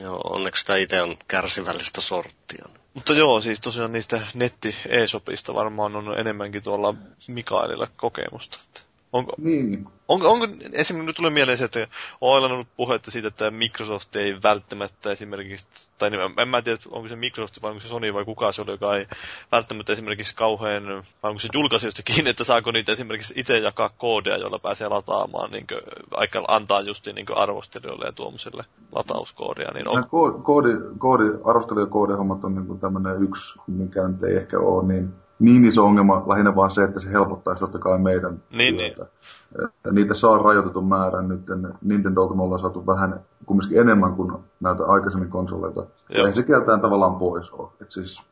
Joo, 0.00 0.20
onneksi 0.24 0.66
tämä 0.66 0.76
itse 0.76 1.02
on 1.02 1.16
kärsivällistä 1.28 2.00
sorttia. 2.00 2.64
Mutta 2.94 3.12
joo, 3.12 3.40
siis 3.40 3.60
tosiaan 3.60 3.92
niistä 3.92 4.20
netti 4.34 4.76
e-sopista 4.88 5.54
varmaan 5.54 5.96
on 5.96 6.18
enemmänkin 6.18 6.62
tuolla 6.62 6.94
Mikaelilla 7.28 7.88
kokemusta. 7.96 8.58
Että 8.68 8.80
Onko, 9.12 9.32
niin. 9.38 9.86
onko, 10.08 10.30
onko 10.32 10.46
esimerkiksi 10.72 11.06
nyt 11.06 11.16
tulee 11.16 11.30
mieleen 11.30 11.58
se, 11.58 11.64
että 11.64 11.86
on 12.20 12.52
ollut 12.52 12.68
puhetta 12.76 13.10
siitä, 13.10 13.28
että 13.28 13.50
Microsoft 13.50 14.16
ei 14.16 14.42
välttämättä 14.42 15.12
esimerkiksi, 15.12 15.66
tai 15.98 16.10
niin, 16.10 16.20
en 16.38 16.48
mä 16.48 16.62
tiedä, 16.62 16.78
onko 16.90 17.08
se 17.08 17.16
Microsoft 17.16 17.62
vai 17.62 17.70
onko 17.70 17.80
se 17.80 17.88
Sony 17.88 18.14
vai 18.14 18.24
kuka 18.24 18.52
se 18.52 18.62
oli, 18.62 18.70
joka 18.70 18.96
ei 18.96 19.06
välttämättä 19.52 19.92
esimerkiksi 19.92 20.34
kauhean, 20.34 20.84
vai 21.22 21.30
onko 21.30 21.38
se 21.38 21.48
julkaisijoista 21.54 22.02
kiinni, 22.02 22.30
että 22.30 22.44
saako 22.44 22.70
niitä 22.70 22.92
esimerkiksi 22.92 23.34
itse 23.36 23.58
jakaa 23.58 23.88
koodia, 23.88 24.36
jolla 24.36 24.58
pääsee 24.58 24.88
lataamaan, 24.88 25.50
niin 25.50 25.66
kuin, 25.66 25.80
aika 26.10 26.44
antaa 26.48 26.80
justiin 26.80 27.14
niin 27.14 27.26
arvostelijoille 27.36 28.04
ja 28.04 28.12
tuomiselle 28.12 28.64
latauskoodia. 28.92 29.70
Niin 29.74 29.88
on... 29.88 30.04
koodi, 30.42 30.72
koodi, 30.98 31.24
arvostelijakoodihommat 31.44 32.44
on 32.44 32.54
niin 32.54 32.80
tämmöinen 32.80 33.22
yksi, 33.22 33.58
mikä 33.66 34.08
nyt 34.08 34.22
ei 34.22 34.36
ehkä 34.36 34.58
ole 34.58 34.86
niin 34.86 35.14
niin 35.40 35.64
iso 35.64 35.84
ongelma 35.84 36.24
lähinnä 36.26 36.56
vaan 36.56 36.70
se, 36.70 36.84
että 36.84 37.00
se 37.00 37.10
helpottaisi 37.10 37.60
totta 37.60 37.78
kai 37.78 37.98
meidän 37.98 38.42
niin, 38.56 38.76
niin. 38.76 38.94
työtä. 38.94 39.10
Niin. 39.58 39.94
Niitä 39.94 40.14
saa 40.14 40.38
rajoitetun 40.38 40.88
määrän 40.88 41.28
nyt. 41.28 41.40
Nintendolta 41.82 42.34
me 42.34 42.42
ollaan 42.42 42.60
saatu 42.60 42.86
vähän 42.86 43.20
kumminkin 43.46 43.78
enemmän 43.78 44.12
kuin 44.12 44.32
näitä 44.60 44.84
aikaisemmin 44.84 45.30
konsoleita. 45.30 45.86
Ja 46.14 46.26
ei 46.26 46.34
se 46.34 46.42
keltään 46.42 46.80
tavallaan 46.80 47.16
pois 47.16 47.50
ole. 47.50 47.68
Et 47.80 47.90
siis 47.90 48.22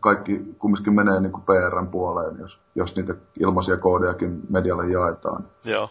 kaikki 0.00 0.54
kumminkin 0.58 0.94
menee 0.94 1.20
niin 1.20 1.32
kuin 1.32 1.42
PRn 1.42 1.86
puoleen, 1.86 2.36
jos, 2.40 2.58
jos 2.74 2.96
niitä 2.96 3.14
ilmaisia 3.40 3.76
koodejakin 3.76 4.40
medialle 4.50 4.86
jaetaan. 4.90 5.44
Joo. 5.64 5.88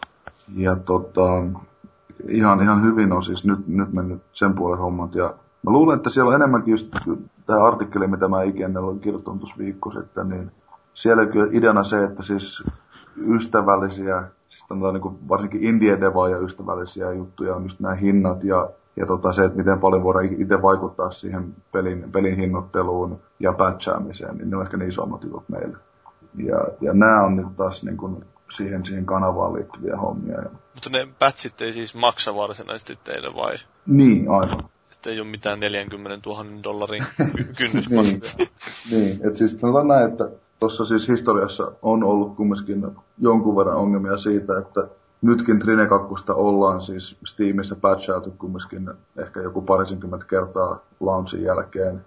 Ja 0.56 0.76
tota, 0.76 1.42
ihan, 2.28 2.62
ihan 2.62 2.82
hyvin 2.82 3.12
on 3.12 3.24
siis 3.24 3.44
nyt, 3.44 3.66
nyt 3.66 3.92
mennyt 3.92 4.22
sen 4.32 4.54
puolen 4.54 4.78
hommat. 4.78 5.14
Ja 5.14 5.34
mä 5.62 5.72
luulen, 5.72 5.96
että 5.96 6.10
siellä 6.10 6.28
on 6.28 6.34
enemmänkin 6.34 6.72
just 6.72 6.88
tämä 7.48 7.64
artikkeli, 7.64 8.06
mitä 8.06 8.28
mä 8.28 8.42
ikinä 8.42 8.80
olen 8.80 9.00
kirjoittanut 9.00 9.40
tuossa 9.40 9.58
viikko 9.58 9.90
sitten, 9.90 10.28
niin 10.28 10.52
siellä 10.94 11.22
on 11.22 11.28
kyllä 11.28 11.48
ideana 11.52 11.84
se, 11.84 12.04
että 12.04 12.22
siis 12.22 12.62
ystävällisiä, 13.28 14.24
siis 14.48 14.64
niin 14.92 15.00
kuin 15.00 15.28
varsinkin 15.28 15.64
indie 15.64 15.98
ja 16.30 16.38
ystävällisiä 16.38 17.12
juttuja 17.12 17.54
on 17.54 17.62
just 17.62 17.80
nämä 17.80 17.94
hinnat 17.94 18.44
ja, 18.44 18.70
ja 18.96 19.06
tota 19.06 19.32
se, 19.32 19.44
että 19.44 19.58
miten 19.58 19.80
paljon 19.80 20.02
voidaan 20.02 20.42
itse 20.42 20.62
vaikuttaa 20.62 21.10
siihen 21.10 21.54
pelin, 21.72 22.12
pelin 22.12 22.36
hinnoitteluun 22.36 23.20
ja 23.40 23.52
patchaamiseen, 23.52 24.38
niin 24.38 24.50
ne 24.50 24.56
on 24.56 24.62
ehkä 24.62 24.76
ne 24.76 24.86
isommat 24.86 25.24
jutut 25.24 25.48
meille. 25.48 25.76
Ja, 26.34 26.58
ja 26.80 26.92
nämä 26.92 27.22
on 27.22 27.36
nyt 27.36 27.56
taas 27.56 27.84
niin 27.84 27.96
kuin 27.96 28.24
siihen, 28.50 28.84
siihen 28.84 29.06
kanavaan 29.06 29.54
liittyviä 29.54 29.96
hommia. 29.96 30.42
Mutta 30.74 30.90
ne 30.90 31.08
patchit 31.18 31.60
ei 31.60 31.72
siis 31.72 31.94
maksa 31.94 32.34
varsinaisesti 32.34 32.98
teille 33.04 33.34
vai? 33.34 33.56
Niin, 33.86 34.30
aivan. 34.30 34.64
Että 34.98 35.10
ei 35.10 35.20
ole 35.20 35.28
mitään 35.28 35.60
40 35.60 36.28
000 36.30 36.44
dollarin 36.64 37.04
kynnys 37.58 37.90
niin, 37.90 38.20
niin, 38.90 39.20
että 39.26 39.38
siis 39.38 39.60
sanotaan 39.60 39.88
näin, 39.88 40.10
että 40.10 40.28
tuossa 40.60 40.84
siis 40.84 41.08
historiassa 41.08 41.72
on 41.82 42.04
ollut 42.04 42.36
kumminkin 42.36 42.86
jonkun 43.18 43.56
verran 43.56 43.76
ongelmia 43.76 44.18
siitä, 44.18 44.58
että 44.58 44.88
nytkin 45.22 45.58
Trine 45.58 45.86
2 45.86 46.06
ollaan 46.28 46.80
siis 46.80 47.16
Steamissa 47.26 47.76
patchautu 47.76 48.34
kumminkin 48.38 48.90
ehkä 49.16 49.40
joku 49.40 49.62
parisenkymmentä 49.62 50.26
kertaa 50.26 50.80
launchin 51.00 51.42
jälkeen. 51.42 52.04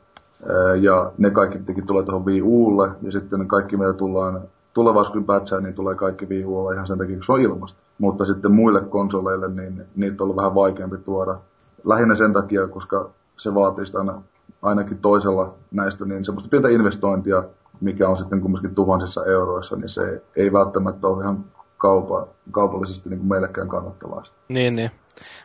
Ja 0.81 1.11
ne 1.18 1.30
kaikki 1.30 1.57
tietenkin 1.57 1.88
tulee 1.88 2.03
tuohon 2.03 2.26
Wii 2.26 2.41
Ulle, 2.41 2.89
ja 3.01 3.11
sitten 3.11 3.39
ne 3.39 3.45
kaikki 3.45 3.77
mitä 3.77 3.93
tullaan 3.93 4.41
tulevaisuudessa 4.73 5.13
kun 5.13 5.26
patchaa, 5.26 5.59
niin 5.59 5.73
tulee 5.73 5.95
kaikki 5.95 6.26
Wii 6.26 6.45
Ulle 6.45 6.73
ihan 6.73 6.88
sen 6.88 6.97
takia, 6.97 7.15
kun 7.15 7.23
se 7.23 7.31
on 7.31 7.41
ilmasta. 7.41 7.80
Mutta 7.97 8.26
sitten 8.26 8.51
muille 8.51 8.81
konsoleille, 8.81 9.47
niin 9.47 9.85
niitä 9.95 10.15
on 10.19 10.26
ollut 10.26 10.38
vähän 10.38 10.55
vaikeampi 10.55 10.97
tuoda. 10.97 11.38
Lähinnä 11.84 12.16
sen 12.16 12.34
takia, 12.34 12.68
koska 12.68 13.10
se 13.38 13.53
vaatii 13.53 13.86
aina, 13.98 14.22
ainakin 14.62 14.98
toisella 14.98 15.53
näistä 15.72 16.06
niin 16.06 16.26
semmoista 16.26 16.49
pientä 16.49 16.70
investointia, 16.70 17.44
mikä 17.82 18.10
on 18.10 18.18
sitten 18.18 18.41
kumminkin 18.41 18.76
tuhansissa 18.76 19.26
euroissa, 19.26 19.76
niin 19.76 19.90
se 19.90 20.22
ei 20.36 20.53
välttämättä 20.53 21.08
ole 21.08 21.24
ihan 21.24 21.45
kaupa, 21.78 22.28
kaupallisesti 22.52 23.10
niin 23.10 23.20
kuin 23.20 23.30
meillekään 23.30 23.68
kannattavaa. 23.68 24.24
Niin, 24.49 24.76
niin. 24.76 24.91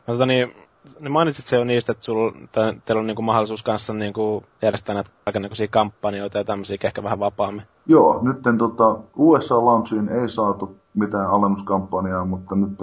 Mä, 0.09 0.15
tota, 0.15 0.27
niin, 0.27 0.53
niin 1.01 1.13
mainitsit 1.13 1.45
se 1.45 1.57
jo 1.57 1.65
niistä, 1.65 1.93
että 1.93 2.05
sul, 2.05 2.31
tai, 2.53 2.75
teillä 2.85 3.01
on 3.01 3.07
niin 3.07 3.17
kuin 3.17 3.27
mahdollisuus 3.27 3.63
kanssa 3.63 3.93
niin 3.93 4.13
kuin 4.13 4.45
järjestää 4.63 4.95
näitä 4.95 5.11
kaikenlaisia 5.25 5.69
kampanjoita 5.69 6.39
ja 6.39 6.45
tämmöisiä 6.45 6.79
ehkä 6.85 7.03
vähän 7.03 7.19
vapaammin. 7.19 7.63
Joo, 7.87 8.21
nyt 8.23 8.59
tota, 8.59 8.99
USA-launchiin 9.17 10.09
ei 10.09 10.29
saatu 10.29 10.77
mitään 10.95 11.31
alennuskampanjaa, 11.31 12.25
mutta 12.25 12.55
nyt 12.55 12.79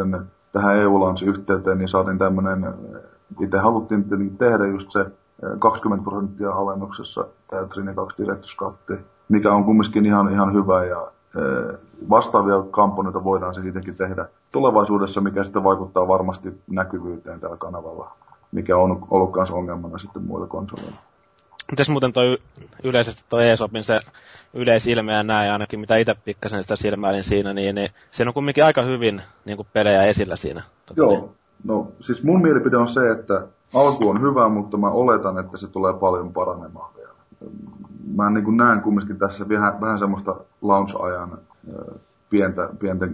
tähän 0.52 0.78
EU-launchiin 0.78 1.30
yhteyteen 1.30 1.78
niin 1.78 1.90
saatiin 1.90 2.18
tämmöinen, 2.18 2.74
itse 3.42 3.58
haluttiin 3.58 4.38
tehdä 4.38 4.66
just 4.66 4.92
se 4.92 5.06
20 5.60 6.10
prosenttia 6.10 6.52
alennuksessa 6.52 7.26
tämä 7.50 7.68
Trine 7.68 7.94
2 7.94 8.24
Directus 8.24 8.58
mikä 9.30 9.54
on 9.54 9.64
kumminkin 9.64 10.06
ihan, 10.06 10.32
ihan 10.32 10.54
hyvä 10.54 10.86
ja 10.86 11.12
vastaavia 12.10 12.64
kampanjoita 12.72 13.24
voidaan 13.24 13.56
se 13.56 13.62
siitäkin 13.62 13.98
tehdä 13.98 14.26
tulevaisuudessa, 14.52 15.22
mikä 15.22 15.44
sitten 15.44 15.64
vaikuttaa 15.64 16.08
varmasti 16.08 16.62
näkyvyyteen 16.68 17.40
tällä 17.40 17.58
kanavalla, 17.58 18.12
mikä 18.52 18.78
on 18.78 19.08
ollut 19.10 19.36
myös 19.36 19.52
ongelmana 19.52 19.98
sitten 19.98 20.24
muilla 20.24 20.48
konsoleilla. 20.48 20.98
Mites 21.72 21.90
muuten 21.90 22.14
toi 22.14 22.38
yleisesti 22.84 23.24
toi 23.30 23.50
eSopin 23.50 23.84
se 23.84 24.00
yleisilme 24.54 25.14
ja 25.14 25.24
näin, 25.24 25.52
ainakin 25.52 25.80
mitä 25.80 25.98
itse 25.98 26.16
pikkasen 26.26 26.64
sitä 26.64 26.76
silmäilin 26.76 27.24
siinä, 27.24 27.54
niin, 27.54 27.76
niin 27.76 27.90
siinä 28.12 28.30
on 28.30 28.34
kumminkin 28.34 28.66
aika 28.66 28.82
hyvin 28.82 29.22
niin 29.46 29.58
kuin 29.58 29.68
pelejä 29.74 30.04
esillä 30.04 30.36
siinä. 30.36 30.64
Tota, 30.86 31.02
Joo, 31.02 31.10
niin. 31.10 31.30
No 31.64 31.88
siis 32.00 32.24
mun 32.24 32.42
mielipide 32.42 32.78
on 32.78 32.88
se, 32.88 33.12
että 33.12 33.48
alku 33.74 34.10
on 34.10 34.22
hyvä, 34.22 34.50
mutta 34.50 34.78
mä 34.78 34.90
oletan, 34.90 35.40
että 35.40 35.58
se 35.58 35.68
tulee 35.68 35.94
paljon 35.94 36.34
paranemaan 36.34 36.96
vielä 36.96 37.14
mä 38.16 38.30
niin 38.30 38.44
kuin 38.44 38.58
näen 38.58 38.82
kumminkin 38.82 39.20
tässä 39.20 39.50
vähän, 39.50 39.82
vähän 39.82 40.00
semmoista 40.00 40.36
launch-ajan 40.62 41.38
pientä, 42.30 42.70
pientä 42.80 43.08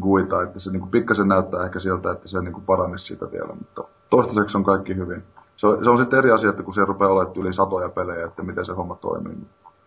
guita, 0.00 0.42
että 0.42 0.60
se 0.60 0.70
niin 0.70 0.80
kuin 0.80 0.90
pikkasen 0.90 1.28
näyttää 1.28 1.64
ehkä 1.64 1.80
sieltä, 1.80 2.12
että 2.12 2.28
se 2.28 2.40
niin 2.40 2.52
kuin 2.52 2.64
paranisi 2.64 3.04
sitä 3.04 3.32
vielä, 3.32 3.54
mutta 3.54 3.84
toistaiseksi 4.10 4.58
on 4.58 4.64
kaikki 4.64 4.96
hyvin. 4.96 5.22
Se 5.56 5.66
on, 5.66 5.84
se 5.84 5.90
on 5.90 5.98
sitten 5.98 6.18
eri 6.18 6.30
asia, 6.30 6.50
että 6.50 6.62
kun 6.62 6.74
se 6.74 6.84
rupeaa 6.84 7.10
olemaan 7.12 7.36
yli 7.36 7.52
satoja 7.52 7.88
pelejä, 7.88 8.26
että 8.26 8.42
miten 8.42 8.66
se 8.66 8.72
homma 8.72 8.94
toimii. 8.94 9.38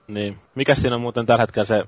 Niin. 0.07 0.38
Mikä 0.55 0.75
siinä 0.75 0.95
on 0.95 1.01
muuten 1.01 1.25
tällä 1.25 1.41
hetkellä 1.41 1.65
se, 1.65 1.84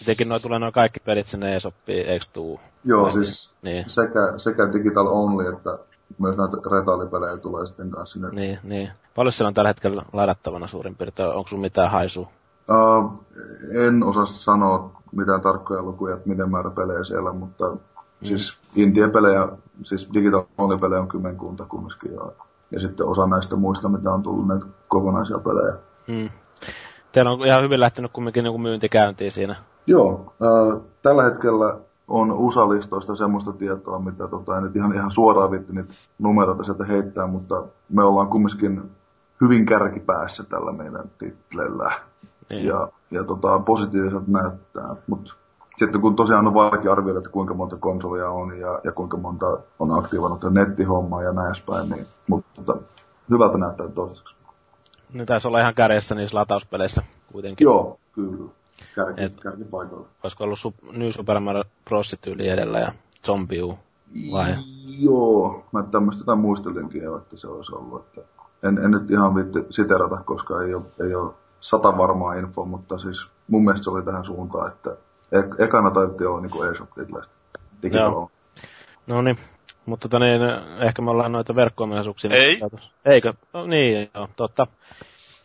mitenkin 0.00 0.28
noi 0.28 0.40
tulee 0.40 0.58
noin 0.58 0.72
kaikki 0.72 1.00
pelit 1.00 1.26
sinne 1.26 1.56
ESOPiin, 1.56 2.06
eikö 2.06 2.24
tuu? 2.32 2.60
Joo, 2.84 3.12
siis 3.12 3.50
niin. 3.62 3.90
sekä, 3.90 4.34
sekä 4.36 4.72
digital 4.72 5.06
only 5.06 5.48
että 5.48 5.78
myös 6.18 6.36
näitä 6.36 6.56
retaalipelejä 6.76 7.36
tulee 7.36 7.66
sitten 7.66 7.90
kanssa 7.90 8.12
sinne. 8.12 8.28
Niin, 8.30 8.58
niin. 8.62 8.90
Paljon 9.14 9.32
siellä 9.32 9.48
on 9.48 9.54
tällä 9.54 9.68
hetkellä 9.68 10.02
ladattavana 10.12 10.66
suurin 10.66 10.96
piirtein? 10.96 11.28
Onko 11.28 11.48
sulla 11.48 11.60
mitään 11.60 11.90
haisua? 11.90 12.28
Uh, 12.70 13.24
en 13.70 14.02
osaa 14.02 14.26
sanoa 14.26 15.02
mitään 15.16 15.40
tarkkoja 15.40 15.82
lukuja, 15.82 16.14
että 16.14 16.28
miten 16.28 16.50
määrä 16.50 16.70
pelejä 16.70 17.04
siellä, 17.04 17.32
mutta 17.32 17.70
mm. 17.70 17.78
siis 18.22 18.56
India-pelejä, 18.76 19.48
siis 19.82 20.08
digital 20.14 20.44
pelejä 20.80 21.00
on 21.00 21.08
kymmenkunta 21.08 21.64
kumminkin. 21.64 22.14
Ja, 22.14 22.32
ja 22.70 22.80
sitten 22.80 23.06
osa 23.06 23.26
näistä 23.26 23.56
muista, 23.56 23.88
mitä 23.88 24.10
on 24.10 24.22
tullut 24.22 24.46
näitä 24.46 24.66
kokonaisia 24.88 25.38
pelejä. 25.38 25.74
Mm. 26.06 26.30
Teillä 27.16 27.30
on 27.30 27.46
ihan 27.46 27.62
hyvin 27.62 27.80
lähtenyt 27.80 28.12
kumminkin 28.12 28.44
niin 28.44 28.60
myynti 28.60 28.88
käyntiin 28.88 29.32
siinä. 29.32 29.56
Joo, 29.86 30.34
uh, 30.40 30.82
tällä 31.02 31.22
hetkellä 31.22 31.76
on 32.08 32.32
USA-listoista 32.32 33.16
semmoista 33.16 33.52
tietoa, 33.52 33.98
mitä 33.98 34.28
tota, 34.28 34.56
en 34.56 34.62
nyt 34.62 34.76
ihan, 34.76 34.94
ihan 34.94 35.10
suoraan 35.10 35.50
vitti 35.50 35.72
niitä 35.72 35.94
numeroita 36.18 36.64
sieltä 36.64 36.84
heittää, 36.84 37.26
mutta 37.26 37.62
me 37.88 38.04
ollaan 38.04 38.28
kumminkin 38.28 38.90
hyvin 39.40 39.66
kärkipäässä 39.66 40.44
tällä 40.44 40.72
meidän 40.72 41.10
titlellä. 41.18 41.92
Niin. 42.50 42.66
Ja, 42.66 42.88
ja 43.10 43.24
tota, 43.24 43.58
positiiviset 43.58 44.28
näyttää, 44.28 44.96
mutta 45.06 45.34
sitten 45.76 46.00
kun 46.00 46.16
tosiaan 46.16 46.46
on 46.46 46.54
vaikea 46.54 46.92
arvioida, 46.92 47.18
että 47.18 47.30
kuinka 47.30 47.54
monta 47.54 47.76
konsolia 47.76 48.30
on 48.30 48.58
ja, 48.58 48.80
ja 48.84 48.92
kuinka 48.92 49.16
monta 49.16 49.46
on 49.78 49.98
aktivoinut 49.98 50.44
nettihommaa 50.50 51.22
ja 51.22 51.32
näin 51.32 51.46
edespäin, 51.46 51.90
niin, 51.90 52.06
mutta 52.26 52.76
hyvältä 53.30 53.58
näyttää 53.58 53.88
toistaiseksi. 53.88 54.35
Ne 55.12 55.24
taisi 55.26 55.48
olla 55.48 55.60
ihan 55.60 55.74
kärjessä 55.74 56.14
niissä 56.14 56.38
latauspeleissä 56.38 57.02
kuitenkin. 57.32 57.64
Joo, 57.64 57.98
kyllä 58.12 58.50
kärki, 58.94 59.22
Et, 59.22 59.40
kärkipaikoilla. 59.40 60.06
Olisiko 60.22 60.44
ollut 60.44 60.58
su, 60.58 60.74
New 60.92 61.10
Super 61.10 61.40
Mario 61.40 61.64
Bros. 61.84 62.16
tyyli 62.20 62.48
edellä 62.48 62.78
ja 62.78 62.92
Zombie 63.26 63.62
U, 63.62 63.78
vai? 64.32 64.54
Joo, 64.86 65.64
mä 65.72 65.82
tämmöistä 65.82 66.20
jotain 66.20 66.38
muistelinkin 66.38 67.02
jo, 67.02 67.16
että 67.16 67.36
se 67.36 67.46
olisi 67.46 67.74
ollut. 67.74 68.06
Että 68.06 68.20
en, 68.68 68.78
en 68.78 68.90
nyt 68.90 69.10
ihan 69.10 69.34
viitti 69.34 69.64
siterata, 69.70 70.16
koska 70.16 70.62
ei 70.62 70.74
ole, 70.74 70.84
ei 71.00 71.14
ole 71.14 71.34
sata 71.60 71.98
varmaa 71.98 72.34
infoa, 72.34 72.64
mutta 72.64 72.98
siis 72.98 73.26
mun 73.48 73.64
mielestä 73.64 73.84
se 73.84 73.90
oli 73.90 74.02
tähän 74.02 74.24
suuntaan, 74.24 74.72
että 74.72 74.96
e- 75.32 75.64
ekana 75.64 75.90
taidettiin 75.90 76.28
olla 76.28 76.40
niinku 76.40 76.62
eShop 76.62 76.88
Joo. 77.92 78.30
No 79.06 79.22
niin, 79.22 79.36
mutta 79.86 80.08
tota 80.08 80.24
niin, 80.24 80.40
ehkä 80.80 81.02
me 81.02 81.10
ollaan 81.10 81.32
noita 81.32 81.54
verkko 81.54 81.88
Ei. 82.30 82.60
Eikö? 83.04 83.34
No, 83.52 83.66
niin, 83.66 84.10
joo, 84.14 84.28
totta. 84.36 84.66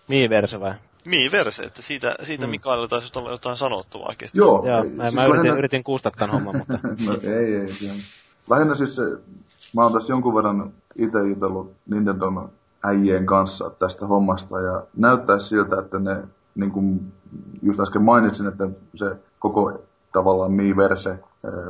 Miiverse 0.07 0.59
vai? 0.59 0.73
Miiverse, 1.05 1.63
että 1.63 1.81
siitä, 1.81 2.15
siitä 2.22 2.45
mm. 2.45 2.51
Mikaelilla 2.51 2.88
taisi 2.88 3.19
olla 3.19 3.31
jotain 3.31 3.57
sanottavaakin. 3.57 4.30
Joo. 4.34 4.68
Joo, 4.68 4.84
ei, 4.84 4.89
mä, 4.89 5.09
siis 5.09 5.23
yritin, 5.23 5.38
lähinnä... 5.38 5.59
yritin 5.59 5.84
kuustaa 5.84 6.11
tämän 6.11 6.31
homman, 6.31 6.57
mutta... 6.57 6.80
no 7.07 7.13
ei, 7.23 7.55
ei. 7.55 7.68
Ihan. 7.81 7.97
Lähinnä 8.49 8.76
siis 8.76 8.95
se, 8.95 9.03
mä 9.76 9.84
oon 9.84 9.93
tässä 9.93 10.13
jonkun 10.13 10.35
verran 10.35 10.73
itse 10.95 11.27
jutellut 11.27 11.73
Nintendon 11.89 12.49
äijien 12.84 13.26
kanssa 13.26 13.69
tästä 13.69 14.07
hommasta 14.07 14.59
ja 14.59 14.84
näyttää 14.97 15.39
siltä, 15.39 15.80
että 15.80 15.99
ne, 15.99 16.23
niin 16.55 16.72
kuin 16.72 17.13
just 17.61 17.80
äsken 17.80 18.01
mainitsin, 18.01 18.47
että 18.47 18.69
se 18.95 19.15
koko 19.39 19.81
tavallaan 20.13 20.51
Miiverse 20.51 21.19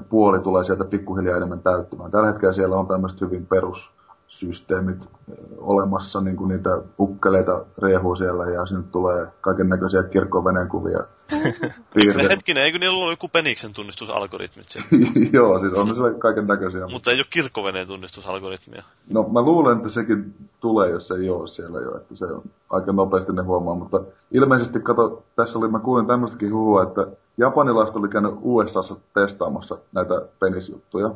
puoli 0.10 0.40
tulee 0.40 0.64
sieltä 0.64 0.86
pikkuhiljaa 0.86 1.38
enemmän 1.38 1.62
täyttämään. 1.62 2.12
Tällä 2.12 2.28
hetkellä 2.28 2.54
siellä 2.54 2.76
on 2.76 2.88
tämmöistä 2.88 3.26
hyvin 3.26 3.46
perus 3.46 3.92
systeemit 4.32 5.10
olemassa, 5.58 6.22
niin 6.22 6.36
kuin 6.36 6.48
niitä 6.48 6.70
ukkeleita 7.00 7.66
riehuu 7.82 8.16
siellä 8.16 8.46
ja 8.46 8.66
sinne 8.66 8.84
tulee 8.92 9.28
kaiken 9.42 9.70
näköisiä 9.70 10.04
kirkkoveneen 10.04 10.70
kuvia. 10.70 11.00
Hetkinen, 12.30 12.64
eikö 12.64 12.80
niillä 12.80 12.98
ollut 12.98 13.12
joku 13.12 13.28
Peniksen 13.28 13.74
tunnistusalgoritmit 13.74 14.70
siellä? 14.70 14.90
Joo, 15.34 15.60
siis 15.60 15.74
on 15.74 15.96
siellä 15.96 16.20
kaiken 16.20 16.48
näköisiä. 16.48 16.88
Mutta 16.88 17.12
ei 17.12 17.18
ole 17.18 17.26
kirkkoveneen 17.30 17.88
tunnistusalgoritmia. 17.88 18.84
No 19.10 19.24
mä 19.24 19.42
luulen, 19.42 19.78
että 19.78 19.90
sekin 19.90 20.34
tulee, 20.60 20.90
jos 20.90 21.08
se 21.08 21.14
ei 21.14 21.30
ole 21.30 21.48
siellä 21.48 21.80
jo, 21.80 21.98
että 21.98 22.16
se 22.16 22.26
on 22.26 22.44
aika 22.70 22.92
nopeasti 22.92 23.34
ne 23.34 23.42
huomaa, 23.42 23.76
mutta 23.76 24.02
ilmeisesti 24.32 24.80
kato, 24.80 25.24
tässä 25.36 25.60
oli, 25.60 25.68
mä 25.68 25.80
kuulin 25.80 26.08
tämmöistäkin 26.08 26.54
huhua, 26.54 26.84
että 26.84 27.08
japanilaiset 27.38 27.96
oli 27.96 28.08
käynyt 28.08 28.34
USAssa 28.42 28.96
testaamassa 29.14 29.78
näitä 29.92 30.22
penisjuttuja, 30.40 31.12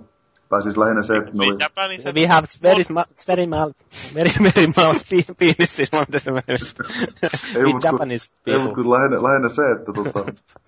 Tai 0.50 0.64
siis 0.64 0.78
lähinnä 0.78 1.04
se, 1.04 1.18
että 1.18 1.32
ne 1.34 1.44
oli... 1.44 1.56
We 2.14 2.28
have 2.28 2.48
very, 2.64 2.84
very, 3.28 3.48
mal, 3.48 3.72
very, 4.16 4.30
very 4.44 4.68
mouse 4.78 5.06
penis, 5.40 5.76
siis 5.76 5.92
mä 5.92 6.06
se 6.18 6.32
Ei, 7.56 7.66
mutta 7.66 7.88
Japanese 7.88 8.32
ei, 8.48 8.58
mutta 8.58 8.76
kyllä 8.76 8.98
lähinnä, 8.98 9.24
lähinnä 9.24 9.50
se, 9.50 9.72
että, 9.72 9.94
tota, 9.94 10.20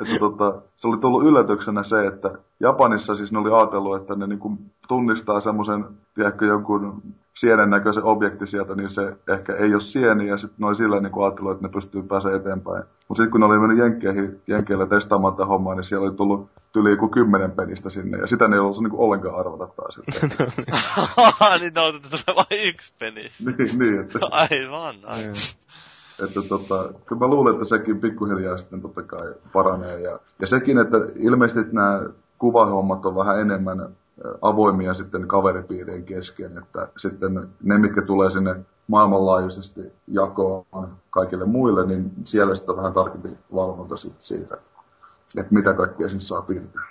että 0.02 0.20
tota, 0.20 0.62
se 0.78 0.88
oli 0.88 0.98
tullut 0.98 1.24
yllätyksenä 1.24 1.84
se, 1.84 2.08
että 2.08 2.32
Japanissa 2.60 3.16
siis 3.16 3.32
ne 3.32 3.40
oli 3.40 3.52
ajatellut, 3.54 4.02
että 4.02 4.16
ne 4.16 4.28
niinku 4.28 4.58
tunnistaa 4.88 5.42
semmoisen, 5.42 5.86
tiedätkö, 6.16 6.46
jonkun 6.46 7.04
sienen 7.40 7.70
näköisen 7.70 8.04
objekti 8.04 8.48
sieltä, 8.48 8.76
niin 8.76 8.90
se 8.90 9.18
ehkä 9.28 9.56
ei 9.56 9.74
ole 9.74 9.82
sieni, 9.82 10.28
ja 10.28 10.38
sitten 10.38 10.58
noin 10.60 10.76
sillä 10.76 11.00
niin 11.00 11.24
ajatellut, 11.24 11.52
että 11.52 11.68
ne 11.68 11.74
pystyy 11.74 12.04
pääsemään 12.04 12.40
eteenpäin. 12.40 12.84
Mutta 13.08 13.24
sitten 13.24 13.32
kun 13.32 13.40
ne 13.40 13.46
oli 13.46 13.60
mennyt 13.60 13.78
Jenkkeihin, 13.78 14.42
Jenkkeillä 14.48 14.86
testaamaan 14.86 15.34
tätä 15.34 15.46
hommaa, 15.46 15.76
niin 15.76 15.84
siellä 15.84 16.08
oli 16.08 16.16
tullut 16.16 16.50
tyli 16.78 16.92
joku 16.92 17.08
kymmenen 17.08 17.52
penistä 17.52 17.90
sinne, 17.90 18.18
ja 18.18 18.28
sitä 18.28 18.48
ne 18.48 18.56
ei 18.56 18.60
ollut 18.60 18.80
niin 18.80 18.92
ollenkaan 18.94 19.40
arvata 19.40 19.68
taas. 19.68 19.98
niin 21.62 21.74
ne 21.74 21.82
on 21.82 21.94
tulee 21.94 22.36
vain 22.36 22.68
yksi 22.68 22.94
penis. 23.00 23.46
niin, 23.46 23.80
niin, 23.80 24.00
että... 24.00 24.20
Aivan, 24.32 24.96
aivan. 25.06 25.36
Että 26.26 26.42
tota, 26.50 26.94
kyllä 27.06 27.20
mä 27.20 27.28
luulen, 27.28 27.54
että 27.54 27.66
sekin 27.66 28.00
pikkuhiljaa 28.00 28.58
sitten 28.58 28.82
totta 28.82 29.04
kai 29.04 29.34
paranee. 29.54 30.02
Ja, 30.02 30.20
ja 30.40 30.48
sekin, 30.48 30.78
että 30.78 30.98
ilmeisesti 31.16 31.76
nämä 31.76 32.04
kuvahommat 32.38 33.06
on 33.06 33.16
vähän 33.16 33.42
enemmän 33.42 33.90
avoimia 34.42 34.94
sitten 34.94 35.28
kaveripiirien 35.28 36.04
kesken, 36.04 36.58
että 36.58 36.88
sitten 36.98 37.50
ne, 37.64 37.78
mitkä 37.78 38.02
tulee 38.02 38.32
sinne 38.32 38.56
maailmanlaajuisesti 38.88 39.82
jakoon 40.08 40.66
kaikille 41.10 41.46
muille, 41.46 41.86
niin 41.86 42.12
siellä 42.24 42.56
sitten 42.56 42.72
on 42.72 42.78
vähän 42.78 42.94
tarkempi 42.94 43.30
valvonta 43.56 43.98
sitten 43.98 44.22
siitä, 44.22 44.58
että 45.38 45.54
mitä 45.54 45.74
kaikkea 45.74 46.08
sinne 46.08 46.22
saa 46.22 46.42
piirtää. 46.42 46.84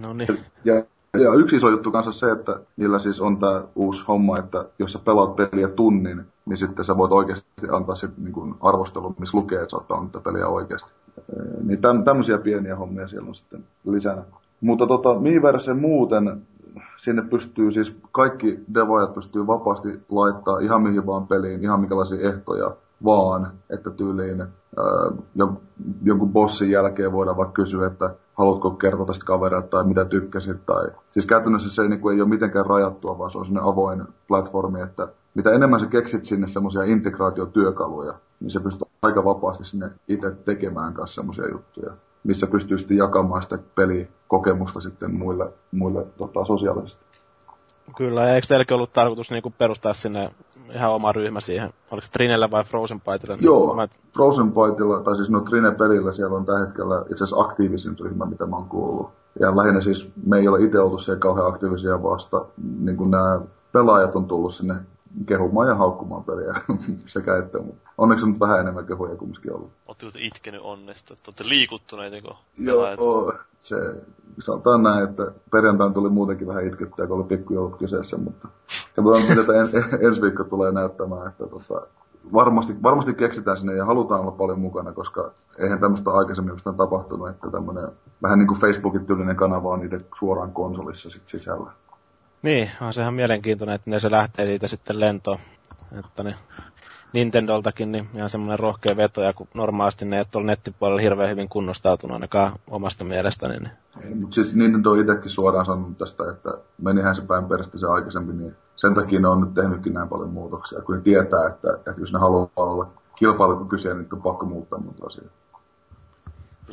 No 0.00 0.12
niin. 0.12 0.38
Ja, 0.64 0.74
ja 1.20 1.34
yksi 1.34 1.56
iso 1.56 1.70
juttu 1.70 1.90
kanssa 1.90 2.12
se, 2.12 2.30
että 2.30 2.60
niillä 2.76 2.98
siis 2.98 3.20
on 3.20 3.38
tämä 3.38 3.64
uusi 3.74 4.04
homma, 4.08 4.38
että 4.38 4.64
jos 4.78 4.92
sä 4.92 4.98
pelaat 4.98 5.36
peliä 5.36 5.68
tunnin, 5.68 6.22
niin 6.46 6.56
sitten 6.56 6.84
sä 6.84 6.96
voit 6.96 7.12
oikeasti 7.12 7.48
antaa 7.72 7.96
sitten 7.96 8.24
niin 8.24 8.54
arvostelun, 8.60 9.14
missä 9.18 9.38
lukee, 9.38 9.58
että 9.62 9.70
sä 9.70 9.76
oot 9.76 9.88
pelannut 9.88 10.22
peliä 10.24 10.48
oikeasti. 10.48 10.92
Niin 11.62 11.78
tämmöisiä 12.04 12.38
pieniä 12.38 12.76
hommia 12.76 13.08
siellä 13.08 13.28
on 13.28 13.34
sitten 13.34 13.64
lisänä. 13.84 14.22
Mutta 14.60 14.86
tota, 14.86 15.14
Miiverse 15.14 15.74
muuten 15.74 16.42
sinne 16.96 17.22
pystyy 17.22 17.70
siis, 17.70 17.96
kaikki 18.12 18.58
devojat 18.74 19.14
pystyy 19.14 19.46
vapaasti 19.46 20.00
laittaa 20.08 20.58
ihan 20.58 20.82
mihin 20.82 21.06
vaan 21.06 21.26
peliin, 21.26 21.62
ihan 21.62 21.80
minkälaisia 21.80 22.28
ehtoja 22.28 22.76
vaan, 23.04 23.52
että 23.70 23.90
tyyliin 23.90 24.40
ää, 24.40 24.48
jonkun 26.02 26.32
bossin 26.32 26.70
jälkeen 26.70 27.12
voidaan 27.12 27.36
vaikka 27.36 27.52
kysyä, 27.52 27.86
että 27.86 28.14
haluatko 28.34 28.70
kertoa 28.70 29.06
tästä 29.06 29.24
kaverilta 29.24 29.68
tai 29.68 29.84
mitä 29.84 30.04
tykkäsit. 30.04 30.66
Tai... 30.66 30.88
Siis 31.10 31.26
käytännössä 31.26 31.70
se 31.70 31.88
niin 31.88 32.00
kuin, 32.00 32.14
ei 32.14 32.20
ole 32.20 32.28
mitenkään 32.28 32.66
rajattua, 32.66 33.18
vaan 33.18 33.30
se 33.30 33.38
on 33.38 33.44
sellainen 33.44 33.72
avoin 33.72 34.04
platformi, 34.28 34.80
että 34.80 35.08
mitä 35.34 35.50
enemmän 35.50 35.80
sä 35.80 35.86
keksit 35.86 36.24
sinne 36.24 36.48
semmoisia 36.48 36.82
integraatiotyökaluja, 36.82 38.14
niin 38.40 38.50
se 38.50 38.60
pystyy 38.60 38.88
aika 39.02 39.24
vapaasti 39.24 39.64
sinne 39.64 39.90
itse 40.08 40.30
tekemään 40.30 40.94
kanssa 40.94 41.14
semmoisia 41.14 41.50
juttuja 41.50 41.92
missä 42.24 42.46
pystyy 42.46 42.78
sitten 42.78 42.96
jakamaan 42.96 43.42
sitä 43.42 43.58
pelikokemusta 43.74 44.80
sitten 44.80 45.14
muille, 45.14 45.52
muille 45.72 46.06
tota, 46.18 46.44
sosiaalisesti. 46.44 47.04
Kyllä, 47.96 48.22
ja 48.22 48.34
eikö 48.34 48.46
teilläkin 48.46 48.74
ollut 48.74 48.92
tarkoitus 48.92 49.30
niinku 49.30 49.50
perustaa 49.58 49.94
sinne 49.94 50.30
ihan 50.74 50.92
oma 50.92 51.12
ryhmä 51.12 51.40
siihen? 51.40 51.70
Oliko 51.90 52.06
Trinelle 52.12 52.50
vai 52.50 52.64
Frozen 52.64 53.00
Bytelle? 53.00 53.36
Joo, 53.40 53.74
mä... 53.74 53.88
Frozen 54.12 54.52
Bytella, 54.52 55.00
tai 55.00 55.16
siis 55.16 55.30
no 55.30 55.40
Trine-pelillä 55.40 56.12
siellä 56.12 56.36
on 56.36 56.44
tällä 56.44 56.60
hetkellä 56.60 57.00
itse 57.00 57.14
asiassa 57.14 57.40
aktiivisin 57.40 57.98
ryhmä, 57.98 58.26
mitä 58.26 58.46
mä 58.46 58.56
oon 58.56 58.68
kuullut. 58.68 59.10
Ja 59.40 59.56
lähinnä 59.56 59.80
siis 59.80 60.08
me 60.26 60.38
ei 60.38 60.48
ole 60.48 60.62
itse 60.62 60.78
oltu 60.78 60.98
siellä 60.98 61.20
kauhean 61.20 61.46
aktiivisia 61.46 62.02
vasta, 62.02 62.44
niin 62.80 62.96
kuin 62.96 63.10
nämä 63.10 63.40
pelaajat 63.72 64.16
on 64.16 64.26
tullut 64.26 64.54
sinne 64.54 64.74
kehumaan 65.26 65.68
ja 65.68 65.74
haukkumaan 65.74 66.24
peliä 66.24 66.54
sekä 67.06 67.38
että, 67.38 67.58
mutta 67.58 67.90
onneksi 67.98 68.24
on 68.24 68.30
nyt 68.30 68.40
vähän 68.40 68.60
enemmän 68.60 68.86
kehuja 68.86 69.16
kumminkin 69.16 69.52
ollut. 69.52 69.70
Oletteko 69.86 70.12
te 70.12 70.18
itkenyt 70.22 70.60
onnesta, 70.64 71.14
että 71.14 71.28
olette 71.28 71.48
liikuttuneita, 71.48 72.22
kun 72.22 72.36
Joo, 72.58 73.32
se, 73.60 73.76
sanotaan 74.40 74.82
näin, 74.82 75.04
että 75.04 75.32
perjantain 75.50 75.94
tuli 75.94 76.10
muutenkin 76.10 76.46
vähän 76.46 76.66
itkettyä, 76.66 77.06
kun 77.06 77.16
oli 77.16 77.24
pikkujoulut 77.24 77.78
kyseessä, 77.78 78.16
mutta 78.16 78.48
katsotaan, 78.96 79.22
mitä 79.22 79.52
en, 79.52 80.06
ensi 80.06 80.22
viikko 80.22 80.44
tulee 80.44 80.72
näyttämään, 80.72 81.28
että 81.28 81.46
tota, 81.46 81.86
varmasti, 82.32 82.82
varmasti 82.82 83.14
keksitään 83.14 83.56
sinne 83.56 83.74
ja 83.74 83.84
halutaan 83.84 84.20
olla 84.20 84.30
paljon 84.30 84.60
mukana, 84.60 84.92
koska 84.92 85.30
eihän 85.58 85.80
tämmöistä 85.80 86.10
aikaisemmin 86.10 86.50
oikeastaan 86.50 86.76
tapahtunut, 86.76 87.28
että 87.28 87.50
tämmöinen 87.50 87.88
vähän 88.22 88.38
niin 88.38 88.48
kuin 88.48 88.60
Facebookin 88.60 89.06
tyylinen 89.06 89.36
kanava 89.36 89.68
on 89.68 89.80
niiden 89.80 90.00
suoraan 90.18 90.52
konsolissa 90.52 91.10
sit 91.10 91.28
sisällä. 91.28 91.70
Niin, 92.44 92.70
on 92.80 92.94
sehan 92.94 93.14
mielenkiintoinen, 93.14 93.74
että 93.74 93.90
ne 93.90 94.00
se 94.00 94.10
lähtee 94.10 94.46
siitä 94.46 94.66
sitten 94.66 95.00
lentoon. 95.00 95.38
Että 95.98 96.22
ne 96.22 96.34
Nintendoltakin 97.12 97.92
niin 97.92 98.08
ihan 98.14 98.30
semmoinen 98.30 98.58
rohkea 98.58 98.96
veto, 98.96 99.20
ja 99.20 99.32
kun 99.32 99.46
normaalisti 99.54 100.04
ne 100.04 100.18
ei 100.18 100.24
ole 100.34 100.44
nettipuolella 100.44 101.00
hirveän 101.00 101.30
hyvin 101.30 101.48
kunnostautunut 101.48 102.14
ainakaan 102.14 102.52
omasta 102.70 103.04
mielestäni. 103.04 103.58
Niin. 103.58 104.20
Mutta 104.20 104.34
siis 104.34 104.54
Nintendo 104.54 104.90
on 104.90 105.00
itsekin 105.00 105.30
suoraan 105.30 105.66
sanonut 105.66 105.98
tästä, 105.98 106.30
että 106.30 106.50
menihän 106.82 107.14
se 107.14 107.22
päin 107.22 107.44
perästä 107.44 107.78
se 107.78 107.86
aikaisemmin, 107.86 108.38
niin 108.38 108.56
sen 108.76 108.94
takia 108.94 109.20
ne 109.20 109.28
on 109.28 109.40
nyt 109.40 109.54
tehnytkin 109.54 109.92
näin 109.92 110.08
paljon 110.08 110.30
muutoksia, 110.30 110.82
kun 110.82 110.94
ne 110.94 111.00
tietää, 111.00 111.46
että, 111.48 111.68
että 111.76 112.00
jos 112.00 112.12
ne 112.12 112.18
haluaa 112.18 112.48
olla 112.56 112.90
kilpailukykyisiä, 113.16 113.94
niin 113.94 114.08
on 114.12 114.22
pakko 114.22 114.46
muuttaa 114.46 114.78
muuta 114.78 115.06
asiaa. 115.06 115.30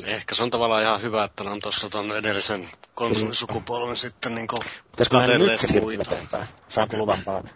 Ehkä 0.04 0.36
se 0.36 0.44
on 0.44 0.50
tavallaan 0.50 0.84
ihan 0.84 1.02
hyvä, 1.02 1.24
että 1.24 1.44
ne 1.44 1.50
on 1.50 1.60
tuossa 1.60 1.90
tuon 1.90 2.12
edellisen 2.18 2.70
konsolisukupolven 2.96 3.98
sitten 3.98 4.36
niin 4.36 4.48
Pitäisikö 4.92 5.38
nyt 5.38 5.60
se 5.60 5.68
eteenpäin? 6.02 6.48
Saanko 6.70 6.98
luvan 6.98 7.18
vaan? 7.26 7.50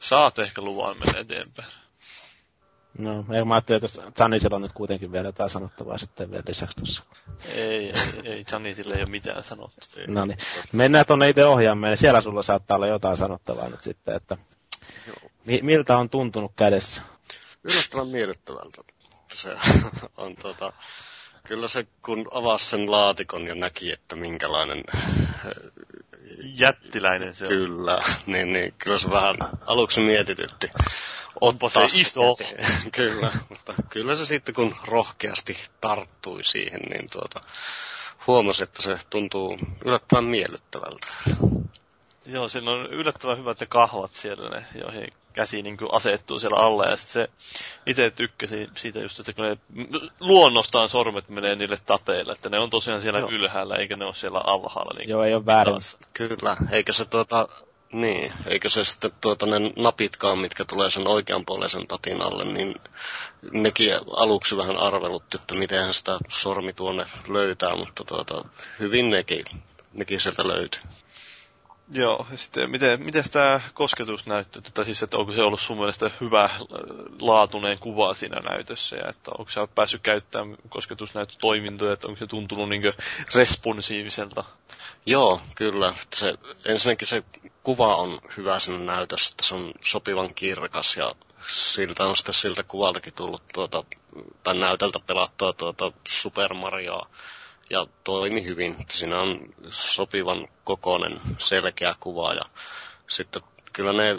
Saat 0.00 0.38
ehkä 0.38 0.62
luvan 0.62 0.98
mennä 0.98 1.20
eteenpäin. 1.20 1.68
No, 2.98 3.24
ei 3.32 3.44
mä 3.44 3.54
ajattelin, 3.54 3.82
että 3.84 4.24
Janisilla 4.24 4.56
on 4.56 4.62
nyt 4.62 4.72
kuitenkin 4.72 5.12
vielä 5.12 5.28
jotain 5.28 5.50
sanottavaa 5.50 5.98
sitten 5.98 6.30
vielä 6.30 6.42
lisäksi 6.48 6.76
tuossa. 6.76 7.04
Ei, 7.54 7.92
ei, 7.92 7.92
ei 8.24 8.44
Janisille 8.52 8.94
ei 8.94 9.02
ole 9.02 9.10
mitään 9.10 9.44
sanottu. 9.44 9.86
No 10.06 10.24
niin. 10.24 10.38
Mennään 10.72 11.06
tuonne 11.06 11.28
itse 11.28 11.44
ohjaamme, 11.46 11.88
niin 11.88 11.98
siellä 11.98 12.20
sulla 12.20 12.42
saattaa 12.42 12.76
olla 12.76 12.86
jotain 12.86 13.16
sanottavaa 13.16 13.68
nyt 13.68 13.82
sitten, 13.82 14.16
että 14.16 14.36
mi- 15.46 15.60
miltä 15.62 15.98
on 15.98 16.10
tuntunut 16.10 16.52
kädessä? 16.56 17.02
Yllättävän 17.64 18.08
miellyttävältä. 18.08 18.82
Se 19.32 19.56
on 20.16 20.36
tota, 20.36 20.72
Kyllä 21.42 21.68
se, 21.68 21.86
kun 22.02 22.28
avasi 22.30 22.64
sen 22.66 22.90
laatikon 22.90 23.46
ja 23.46 23.54
näki, 23.54 23.92
että 23.92 24.16
minkälainen... 24.16 24.84
Jättiläinen 26.42 27.34
se 27.34 27.44
on. 27.44 27.48
Kyllä, 27.48 28.02
niin, 28.26 28.52
niin 28.52 28.74
kyllä 28.78 28.98
se 28.98 29.10
vähän 29.10 29.36
aluksi 29.66 30.00
mietitytti. 30.00 30.70
Onpa 31.40 31.70
se 31.70 31.84
iso. 31.84 32.36
kyllä, 32.92 33.32
mutta 33.48 33.74
kyllä 33.90 34.14
se 34.14 34.26
sitten 34.26 34.54
kun 34.54 34.76
rohkeasti 34.84 35.56
tarttui 35.80 36.44
siihen, 36.44 36.80
niin 36.80 37.10
tuota, 37.10 37.40
huomasi, 38.26 38.62
että 38.62 38.82
se 38.82 38.98
tuntuu 39.10 39.58
yllättävän 39.84 40.24
miellyttävältä. 40.24 41.06
Joo, 42.26 42.48
siinä 42.48 42.70
on 42.70 42.86
yllättävän 42.86 43.38
hyvät 43.38 43.60
ne 43.60 43.66
kahvat 43.66 44.14
siellä, 44.14 44.50
ne, 44.50 44.64
joihin 44.80 45.12
käsi 45.32 45.62
niin 45.62 45.78
asettuu 45.92 46.40
siellä 46.40 46.58
alle. 46.58 46.90
Ja 46.90 46.96
se 46.96 47.28
itse 47.86 48.10
tykkäsin 48.10 48.70
siitä 48.76 49.00
just, 49.00 49.20
että 49.20 49.32
kun 49.32 49.44
ne 49.44 49.56
luonnostaan 50.20 50.88
sormet 50.88 51.28
menee 51.28 51.54
niille 51.54 51.78
tateille, 51.86 52.32
että 52.32 52.48
ne 52.48 52.58
on 52.58 52.70
tosiaan 52.70 53.00
siellä 53.00 53.18
Joo. 53.18 53.30
ylhäällä, 53.30 53.76
eikä 53.76 53.96
ne 53.96 54.04
ole 54.04 54.14
siellä 54.14 54.40
alhaalla. 54.44 54.98
Niin 54.98 55.08
Joo, 55.08 55.24
ei 55.24 55.34
ole 55.34 55.46
väärin. 55.46 55.74
Kyllä, 56.14 56.56
eikä 56.70 56.92
se 56.92 57.04
tuota, 57.04 57.48
niin, 57.92 58.32
eikö 58.46 58.68
se 58.68 58.84
sitten 58.84 59.10
tuota, 59.20 59.46
ne 59.46 59.72
napitkaan, 59.76 60.38
mitkä 60.38 60.64
tulee 60.64 60.90
sen 60.90 61.06
oikeanpuoleisen 61.06 61.86
tatin 61.86 62.22
alle, 62.22 62.44
niin 62.44 62.74
nekin 63.52 63.94
aluksi 64.16 64.56
vähän 64.56 64.76
arvelutti, 64.76 65.36
että 65.36 65.54
miten 65.54 65.94
sitä 65.94 66.18
sormi 66.28 66.72
tuonne 66.72 67.04
löytää, 67.28 67.76
mutta 67.76 68.04
tuota, 68.04 68.44
hyvin 68.78 69.10
nekin, 69.10 69.44
nekin 69.92 70.20
sieltä 70.20 70.48
löytyy. 70.48 70.80
Joo, 71.94 72.26
ja 72.30 72.36
sitten 72.36 72.70
miten, 72.70 73.02
miten 73.02 73.24
tämä 73.30 73.60
kosketus 73.74 74.26
näyttää, 74.26 74.62
tai 74.74 74.84
siis, 74.84 75.02
että 75.02 75.16
onko 75.16 75.32
se 75.32 75.42
ollut 75.42 75.60
sun 75.60 75.78
mielestä 75.78 76.10
hyvä 76.20 76.50
laatuneen 77.20 77.78
kuva 77.78 78.14
siinä 78.14 78.40
näytössä, 78.40 78.96
ja 78.96 79.08
että 79.08 79.30
onko 79.38 79.50
sä 79.50 79.68
päässyt 79.74 80.02
käyttämään 80.02 80.56
kosketusnäyttötoimintoja, 80.68 81.92
että 81.92 82.06
onko 82.06 82.18
se 82.18 82.26
tuntunut 82.26 82.68
niin 82.68 82.82
responsiiviselta? 83.34 84.44
Joo, 85.06 85.40
kyllä. 85.54 85.94
Se, 86.14 86.34
ensinnäkin 86.64 87.08
se 87.08 87.22
kuva 87.62 87.96
on 87.96 88.20
hyvä 88.36 88.58
sen 88.58 88.86
näytössä, 88.86 89.30
että 89.32 89.46
se 89.46 89.54
on 89.54 89.72
sopivan 89.84 90.34
kirkas, 90.34 90.96
ja 90.96 91.14
siltä 91.48 92.04
on 92.04 92.16
sitten 92.16 92.34
siltä 92.34 92.62
kuvaltakin 92.62 93.12
tullut 93.12 93.42
tuota, 93.54 93.84
tai 94.42 94.54
näytöltä 94.54 94.98
pelattua 95.06 95.52
tuota 95.52 95.92
Super 96.08 96.54
Marioa 96.54 97.08
ja 97.70 97.86
toimi 98.04 98.44
hyvin. 98.44 98.76
Siinä 98.90 99.20
on 99.20 99.40
sopivan 99.70 100.48
kokoinen, 100.64 101.20
selkeä 101.38 101.94
kuva 102.00 102.34
ja 102.34 102.44
sitten 103.06 103.42
kyllä 103.72 103.92
ne 103.92 104.16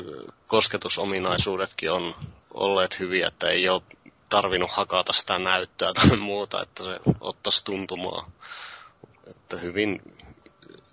kosketusominaisuudetkin 0.47 1.91
on 1.91 2.15
olleet 2.53 2.99
hyviä, 2.99 3.27
että 3.27 3.49
ei 3.49 3.69
ole 3.69 3.81
tarvinnut 4.29 4.71
hakata 4.71 5.13
sitä 5.13 5.39
näyttöä 5.39 5.93
tai 5.93 6.17
muuta, 6.17 6.61
että 6.61 6.83
se 6.83 6.99
ottaisi 7.21 7.63
tuntumaa. 7.63 8.31
Että 9.27 9.57
hyvin, 9.57 10.01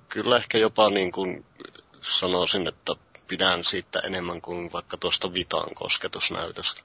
kyllä 0.08 0.36
ehkä 0.36 0.58
jopa 0.58 0.90
niin 0.90 1.12
kuin 1.12 1.46
sanoisin, 2.02 2.68
että 2.68 2.92
pidän 3.28 3.64
siitä 3.64 3.98
enemmän 3.98 4.40
kuin 4.40 4.72
vaikka 4.72 4.96
tuosta 4.96 5.34
Vitaan 5.34 5.74
kosketusnäytöstä. 5.74 6.82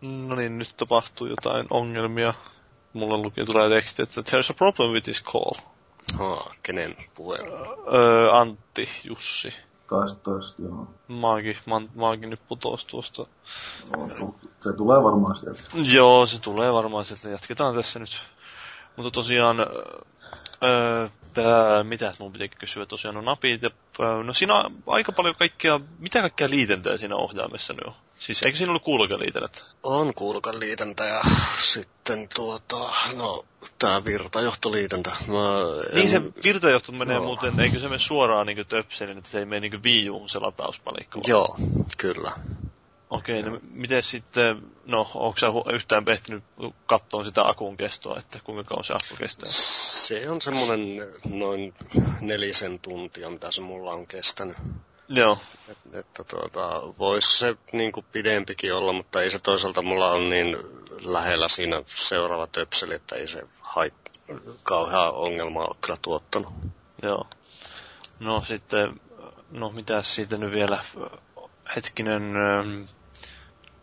No 0.00 0.34
niin, 0.34 0.58
nyt 0.58 0.74
tapahtuu 0.76 1.26
jotain 1.26 1.66
ongelmia. 1.70 2.34
Mulla 2.92 3.18
luki 3.18 3.44
tulee 3.44 3.68
teksti, 3.68 4.02
että 4.02 4.20
there's 4.20 4.50
a 4.50 4.54
problem 4.54 4.90
with 4.90 5.04
this 5.04 5.24
call. 5.24 5.52
Haa, 6.18 6.54
kenen 6.62 6.96
puhe? 7.14 7.38
Öö, 7.92 8.30
Antti, 8.32 8.88
Jussi. 9.04 9.54
Taas, 9.88 10.16
taas, 10.16 10.54
joo. 10.58 10.88
Maagi, 11.08 11.58
ma, 11.66 11.82
maagi 11.94 12.26
nyt 12.26 12.40
putosi 12.48 12.86
tuosta. 12.86 13.26
No, 13.96 14.34
se 14.62 14.72
tulee 14.76 15.02
varmaan 15.02 15.36
sieltä. 15.36 15.62
Joo, 15.94 16.26
se 16.26 16.40
tulee 16.40 16.72
varmaan 16.72 17.04
sieltä. 17.04 17.28
Jatketaan 17.28 17.74
tässä 17.74 17.98
nyt. 17.98 18.20
Mutta 18.96 19.10
tosiaan, 19.10 19.56
öö, 20.62 21.08
tää, 21.32 21.82
mitäs 21.82 22.18
mun 22.18 22.32
piti 22.32 22.48
kysyä 22.48 22.86
tosiaan, 22.86 23.14
no 23.14 23.20
napit 23.20 23.62
ja, 23.62 23.70
öö, 24.00 24.22
no 24.22 24.34
siinä 24.34 24.54
on 24.54 24.82
aika 24.86 25.12
paljon 25.12 25.34
kaikkea, 25.34 25.80
mitä 25.98 26.20
kaikkea 26.20 26.50
liitäntöä 26.50 26.96
siinä 26.96 27.16
ohjaamessa 27.16 27.72
nyt 27.72 27.84
on? 27.86 27.94
Siis 28.18 28.42
eikö 28.42 28.58
siinä 28.58 28.70
ollut 28.70 28.82
kuulokaliitennät? 28.82 29.64
On 29.82 30.14
kuulokaliitäntä 30.14 31.04
ja 31.04 31.20
sitten 31.62 32.28
tuota, 32.34 32.76
no 33.16 33.44
tää 33.78 34.04
virtajohtoliitäntä. 34.04 35.10
Mä 35.10 35.60
en... 35.90 35.94
Niin 35.94 36.10
se 36.10 36.22
virtajohto 36.44 36.92
menee 36.92 37.16
Joo. 37.16 37.24
muuten, 37.24 37.60
eikö 37.60 37.80
se 37.80 37.88
mene 37.88 37.98
suoraan 37.98 38.46
niin 38.46 38.66
töpselin, 38.66 39.18
että 39.18 39.30
se 39.30 39.38
ei 39.38 39.44
mene 39.44 39.68
niin 39.68 39.82
viijuun 39.82 40.28
se 40.28 40.38
latauspalikka? 40.38 41.18
vai? 41.18 41.30
Joo, 41.30 41.56
kyllä. 41.96 42.32
Okei, 43.10 43.42
no 43.42 43.58
miten 43.70 44.02
sitten, 44.02 44.62
no 44.86 45.10
onko 45.14 45.38
sä 45.38 45.46
yhtään 45.72 46.08
ehtinyt 46.08 46.44
katsoa 46.86 47.24
sitä 47.24 47.48
akun 47.48 47.76
kestoa, 47.76 48.18
että 48.18 48.40
kuinka 48.44 48.64
kauan 48.64 48.84
se 48.84 48.92
akku 48.92 49.16
kestää? 49.18 49.48
Se 49.52 50.30
on 50.30 50.42
semmonen 50.42 51.08
noin 51.24 51.74
nelisen 52.20 52.78
tuntia, 52.78 53.30
mitä 53.30 53.50
se 53.52 53.60
mulla 53.60 53.90
on 53.90 54.06
kestänyt. 54.06 54.56
Joo, 55.08 55.38
Et, 55.68 55.78
että 55.92 56.24
tuota, 56.24 56.82
voisi 56.98 57.38
se 57.38 57.56
niin 57.72 57.92
kuin 57.92 58.06
pidempikin 58.12 58.74
olla, 58.74 58.92
mutta 58.92 59.22
ei 59.22 59.30
se 59.30 59.38
toisaalta 59.38 59.82
mulla 59.82 60.10
on 60.12 60.30
niin 60.30 60.56
lähellä 61.04 61.48
siinä 61.48 61.82
seuraava 61.86 62.46
töpseli, 62.46 62.94
että 62.94 63.16
ei 63.16 63.28
se 63.28 63.42
hait, 63.60 63.94
kauhean 64.62 65.14
ongelmaa 65.14 65.66
ole 65.66 65.76
kyllä 65.80 65.98
tuottanut. 66.02 66.52
joo. 67.02 67.26
No 68.20 68.42
sitten, 68.44 69.00
no 69.50 69.70
mitä 69.70 70.02
siitä 70.02 70.36
nyt 70.36 70.52
vielä, 70.52 70.78
hetkinen, 71.76 72.22
ähm, 72.36 72.82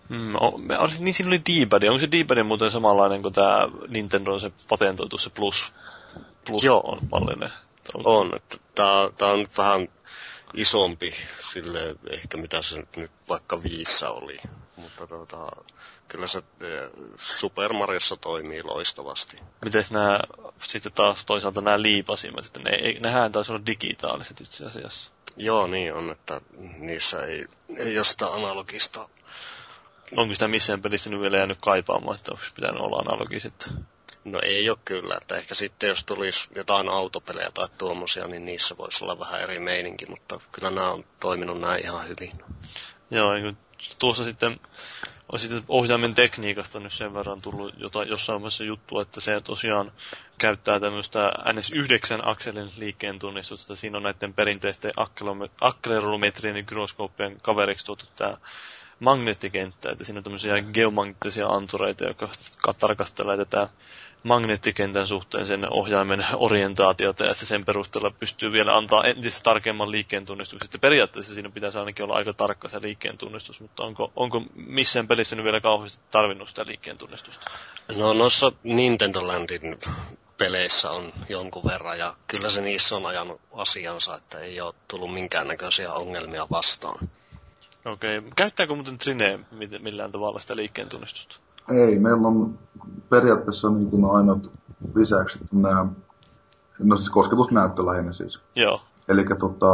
mm, 0.10 0.36
o, 0.36 0.58
me- 0.58 0.80
oli, 0.80 0.92
niin 1.00 1.14
siinä 1.14 1.28
oli 1.28 1.42
D-pad, 1.42 1.84
onko 1.84 2.00
se 2.00 2.08
D-pad 2.12 2.44
muuten 2.44 2.72
samanlainen 2.72 3.22
kuin 3.22 3.34
tämä 3.34 3.68
Nintendo 3.88 4.40
se 4.40 4.52
patentoitu 4.70 5.18
se 5.18 5.30
Plus, 5.30 5.74
plus 6.46 6.64
Joo. 6.64 6.80
on 6.80 7.00
mallinen? 7.12 7.50
On, 8.04 8.36
että 8.36 8.58
tää, 8.76 9.10
tää 9.18 9.28
on 9.28 9.40
nyt 9.40 9.58
vähän 9.58 9.88
isompi 10.56 11.16
sille 11.40 11.96
ehkä 12.10 12.38
mitä 12.38 12.62
se 12.62 12.84
nyt 12.96 13.12
vaikka 13.30 13.64
viissä 13.64 14.10
oli. 14.10 14.38
Mutta 14.76 15.08
tuota, 15.08 15.52
kyllä 16.08 16.28
se 16.28 16.38
eh, 16.38 16.90
Super 17.18 17.74
Mariossa 17.74 18.18
toimii 18.18 18.64
loistavasti. 18.64 19.38
Miten 19.66 19.86
nämä, 19.90 20.20
sitten 20.68 20.92
taas 20.92 21.26
toisaalta 21.26 21.62
nämä 21.62 21.82
liipasimet, 21.82 22.46
että 22.46 22.60
ne, 22.60 22.72
nehän 23.00 23.32
taisi 23.32 23.52
olla 23.52 23.66
digitaaliset 23.66 24.42
itse 24.42 24.66
asiassa. 24.66 25.12
Joo, 25.38 25.68
niin 25.68 25.94
on, 25.94 26.12
että 26.12 26.42
niissä 26.78 27.26
ei, 27.26 27.46
ei 27.78 27.98
ole 27.98 28.06
sitä 28.06 28.28
analogista. 28.28 29.10
Onko 30.18 30.34
sitä 30.34 30.48
missään 30.48 30.82
pelissä 30.82 31.10
nyt 31.10 31.22
vielä 31.22 31.38
jäänyt 31.38 31.58
kaipaamaan, 31.62 32.16
että 32.16 32.32
onko 32.32 32.44
pitänyt 32.56 32.82
olla 32.82 32.98
analogiset? 32.98 33.70
No 34.26 34.40
ei 34.44 34.70
ole 34.70 34.78
kyllä, 34.86 35.18
että 35.22 35.36
ehkä 35.38 35.56
sitten 35.56 35.88
jos 35.90 36.06
tulisi 36.06 36.48
jotain 36.56 36.90
autopelejä 36.90 37.52
tai 37.54 37.68
tuommoisia, 37.78 38.28
niin 38.28 38.46
niissä 38.46 38.78
voisi 38.78 39.04
olla 39.04 39.20
vähän 39.20 39.42
eri 39.42 39.60
meininki, 39.60 40.06
mutta 40.06 40.40
kyllä 40.52 40.70
nämä 40.70 40.92
on 40.92 41.04
toiminut 41.20 41.60
näin 41.62 41.84
ihan 41.86 42.08
hyvin. 42.08 42.32
Joo, 43.12 43.34
niin 43.34 43.58
tuossa 44.00 44.24
sitten 44.24 44.60
on 45.32 45.40
sitten 45.40 45.64
ohjaimen 45.68 46.14
tekniikasta 46.14 46.80
nyt 46.80 46.94
sen 46.94 47.14
verran 47.14 47.42
tullut 47.42 47.74
jota, 47.78 48.04
jossain 48.04 48.42
vaiheessa 48.42 48.64
juttu, 48.64 49.00
että 49.00 49.20
se 49.22 49.40
tosiaan 49.44 49.92
käyttää 50.38 50.80
tämmöistä 50.80 51.32
NS9 51.46 52.20
akselin 52.30 52.72
liikkeen 52.78 53.20
tunnistusta. 53.20 53.76
Siinä 53.76 53.98
on 53.98 54.04
näiden 54.04 54.34
perinteisten 54.34 54.92
ja 56.56 56.64
gyroskooppien 56.64 57.42
kaveriksi 57.42 57.86
tuotu 57.86 58.06
tämä 58.16 58.38
magneettikenttä, 59.00 59.92
että 59.92 60.04
siinä 60.04 60.18
on 60.20 60.24
tämmöisiä 60.24 60.62
geomagneettisia 60.62 61.48
antureita, 61.48 62.04
jotka 62.06 62.30
tarkastelee 62.80 63.38
tätä 63.38 63.70
magneettikentän 64.26 65.08
suhteen 65.08 65.46
sen 65.46 65.74
ohjaimen 65.74 66.26
orientaatiota 66.34 67.26
ja 67.26 67.34
se 67.34 67.46
sen 67.46 67.66
perusteella 67.66 68.12
pystyy 68.12 68.52
vielä 68.52 68.78
antaa 68.78 69.04
entistä 69.04 69.44
tarkemman 69.44 69.92
liikkeen 69.92 70.26
tunnistuksen. 70.26 70.66
Että 70.66 70.78
periaatteessa 70.80 71.34
siinä 71.34 71.50
pitäisi 71.50 71.78
ainakin 71.78 72.06
olla 72.06 72.16
aika 72.16 72.34
tarkka 72.34 72.70
se 72.70 72.82
liikkeen 72.82 73.18
tunnistus, 73.18 73.60
mutta 73.60 73.84
onko, 73.84 74.12
onko 74.16 74.42
missään 74.56 75.08
pelissä 75.08 75.36
nyt 75.36 75.46
vielä 75.46 75.62
kauheasti 75.62 76.06
tarvinnut 76.12 76.50
sitä 76.50 76.66
liikkeen 76.68 76.98
tunnistusta? 76.98 77.52
No 77.96 78.14
noissa 78.14 78.52
Nintendo 78.64 79.28
Landin 79.28 79.80
peleissä 80.38 80.92
on 80.92 81.14
jonkun 81.30 81.64
verran 81.72 82.00
ja 82.00 82.14
kyllä 82.28 82.50
se 82.50 82.62
niissä 82.62 82.96
on 82.96 83.06
ajanut 83.06 83.42
asiansa, 83.54 84.16
että 84.16 84.40
ei 84.40 84.62
ole 84.62 84.74
tullut 84.88 85.14
minkäännäköisiä 85.14 85.94
ongelmia 85.94 86.48
vastaan. 86.52 87.00
Okei, 87.86 88.22
käyttääkö 88.36 88.76
muuten 88.76 88.98
Trine 88.98 89.40
millään 89.80 90.12
tavalla 90.12 90.40
sitä 90.40 90.56
liikkeen 90.56 90.90
tunnistusta? 90.90 91.45
Ei, 91.70 92.00
meillä 92.00 92.28
on 92.28 92.60
periaatteessa 93.10 93.70
niin 93.70 93.90
kuin 93.90 94.06
ainoat 94.06 94.50
lisäykset 94.96 95.42
nämä, 95.52 95.86
no 96.80 96.96
siis 96.96 97.10
kosketusnäyttö 97.10 97.86
lähinnä 97.86 98.14
siis. 98.14 98.40
Joo, 98.56 98.82
Eli 99.08 99.26
tota, 99.40 99.68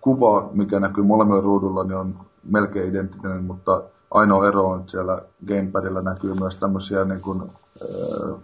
kuva, 0.00 0.50
mikä 0.52 0.80
näkyy 0.80 1.04
molemmilla 1.04 1.40
ruudulla, 1.40 1.84
niin 1.84 1.96
on 1.96 2.18
melkein 2.44 2.88
identtinen, 2.88 3.44
mutta 3.44 3.82
ainoa 4.10 4.48
ero 4.48 4.68
on, 4.68 4.80
että 4.80 4.90
siellä 4.90 5.22
gamepadilla 5.46 6.02
näkyy 6.02 6.34
myös 6.34 6.56
tämmöisiä 6.56 7.04
niin 7.04 7.20
kuin, 7.20 7.42
äh, 7.42 8.40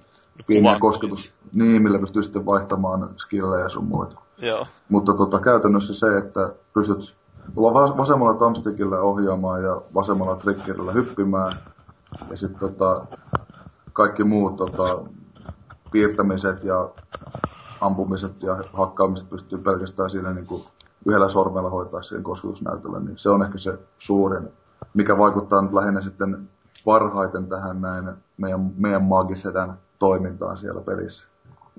pieniä 0.47 0.77
kosketus, 0.81 1.35
niin, 1.52 1.82
millä 1.82 1.98
pystyy 1.98 2.23
sitten 2.23 2.47
vaihtamaan 2.47 3.09
skillejä 3.16 3.69
sun 3.69 3.85
muita. 3.85 4.16
joo, 4.39 4.66
Mutta 4.89 5.15
tota, 5.15 5.40
käytännössä 5.40 5.94
se, 5.94 6.19
että 6.19 6.52
pystyt 6.74 7.15
vas- 7.56 7.97
vasemmalla 7.97 8.39
thumbstickillä 8.39 9.01
ohjaamaan 9.01 9.62
ja 9.62 9.81
vasemmalla 9.94 10.36
triggerillä 10.36 10.93
hyppimään. 10.93 11.52
Ja 12.31 12.36
sitten 12.36 12.61
tota, 12.61 13.07
kaikki 13.93 14.24
muut 14.24 14.57
tota, 14.57 15.03
piirtämiset 15.93 16.65
ja 16.65 16.89
ampumiset 17.81 18.43
ja 18.43 18.65
hakkaamiset 18.73 19.31
pystyy 19.31 19.59
pelkästään 19.59 20.11
siinä 20.11 20.32
niin 20.32 20.47
kuin 20.47 20.65
yhdellä 21.07 21.28
sormella 21.28 21.70
hoitaa 21.70 22.03
siihen 22.03 22.23
kosketusnäytöllä. 22.23 23.01
Niin 23.01 23.19
se 23.19 23.31
on 23.31 23.43
ehkä 23.43 23.59
se 23.59 23.78
suurin, 23.99 24.49
mikä 24.95 25.19
vaikuttaa 25.19 25.62
nyt 25.62 25.73
lähinnä 25.73 26.01
sitten 26.01 26.49
parhaiten 26.85 27.47
tähän 27.47 27.81
näin 27.81 28.11
meidän, 28.36 28.73
meidän 28.77 29.03
maagisedän 29.03 29.78
toimintaan 29.99 30.59
siellä 30.59 30.81
pelissä. 30.81 31.24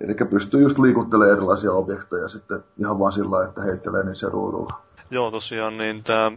Eli 0.02 0.16
pystyy 0.30 0.62
just 0.62 0.80
liikuttelemaan 0.80 1.38
erilaisia 1.38 1.72
objekteja 1.72 2.28
sitten 2.28 2.64
ihan 2.78 2.99
vaan 2.99 3.12
sillä 3.12 3.45
että 3.45 3.62
heittelee 3.62 4.03
niissä 4.03 4.30
ruudulla. 4.30 4.82
joo 5.12 5.32
tosiaan, 5.32 5.78
niin 5.78 6.03
tämä... 6.03 6.32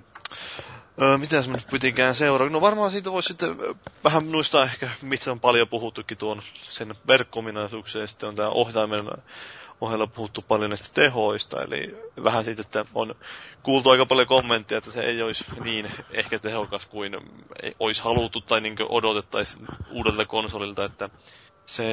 Öö, 1.02 1.18
mitäs 1.18 1.48
nyt 1.48 1.66
pitikään 1.70 2.14
seuraa? 2.14 2.48
No 2.48 2.60
varmaan 2.60 2.90
siitä 2.90 3.12
voisi 3.12 3.26
sitten 3.26 3.56
vähän 4.04 4.32
noista 4.32 4.62
ehkä, 4.62 4.88
mistä 5.02 5.32
on 5.32 5.40
paljon 5.40 5.68
puhuttukin 5.68 6.18
tuon 6.18 6.42
sen 6.54 6.94
verkkominaisuuksia, 7.08 8.06
sitten 8.06 8.28
on 8.28 8.34
tämä 8.36 8.48
ohjaimen 8.48 9.04
ohella 9.80 10.06
puhuttu 10.06 10.42
paljon 10.42 10.70
näistä 10.70 10.88
tehoista, 10.94 11.62
eli 11.62 11.96
vähän 12.24 12.44
siitä, 12.44 12.62
että 12.62 12.84
on 12.94 13.14
kuultu 13.62 13.90
aika 13.90 14.06
paljon 14.06 14.26
kommentteja, 14.26 14.78
että 14.78 14.90
se 14.90 15.00
ei 15.00 15.22
olisi 15.22 15.44
niin 15.64 15.90
ehkä 16.10 16.38
tehokas 16.38 16.86
kuin 16.86 17.16
olisi 17.80 18.02
haluttu 18.02 18.40
tai 18.40 18.60
niin 18.60 18.76
odotettaisiin 18.88 19.68
uudelta 19.90 20.26
konsolilta, 20.26 20.84
että 20.84 21.10
se 21.68 21.84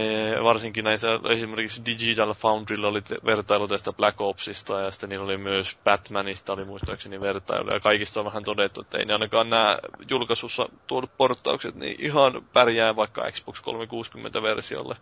varsinkin 0.44 0.84
näissä 0.84 1.08
esimerkiksi 1.30 1.86
Digital 1.86 2.34
Foundrylla 2.34 2.88
oli 2.88 3.02
vertailu 3.26 3.68
tästä 3.68 3.94
Black 3.94 4.22
Opsista 4.22 4.82
ja 4.82 4.92
sitten 4.92 5.10
niillä 5.10 5.26
oli 5.26 5.38
myös 5.38 5.78
Batmanista 5.84 6.54
oli 6.54 6.66
muistaakseni 6.66 7.22
vertailu 7.22 7.74
ja 7.74 7.80
kaikista 7.80 8.20
on 8.20 8.26
vähän 8.26 8.44
todettu, 8.44 8.82
että 8.82 8.98
ei 8.98 9.06
ne 9.06 9.14
ainakaan 9.14 9.50
nämä 9.50 9.78
julkaisussa 10.10 10.70
tuodut 10.88 11.18
porttaukset 11.18 11.76
niin 11.76 11.96
ihan 12.00 12.46
pärjää 12.54 12.96
vaikka 12.96 13.32
Xbox 13.32 13.62
360-versiolle. 13.62 14.96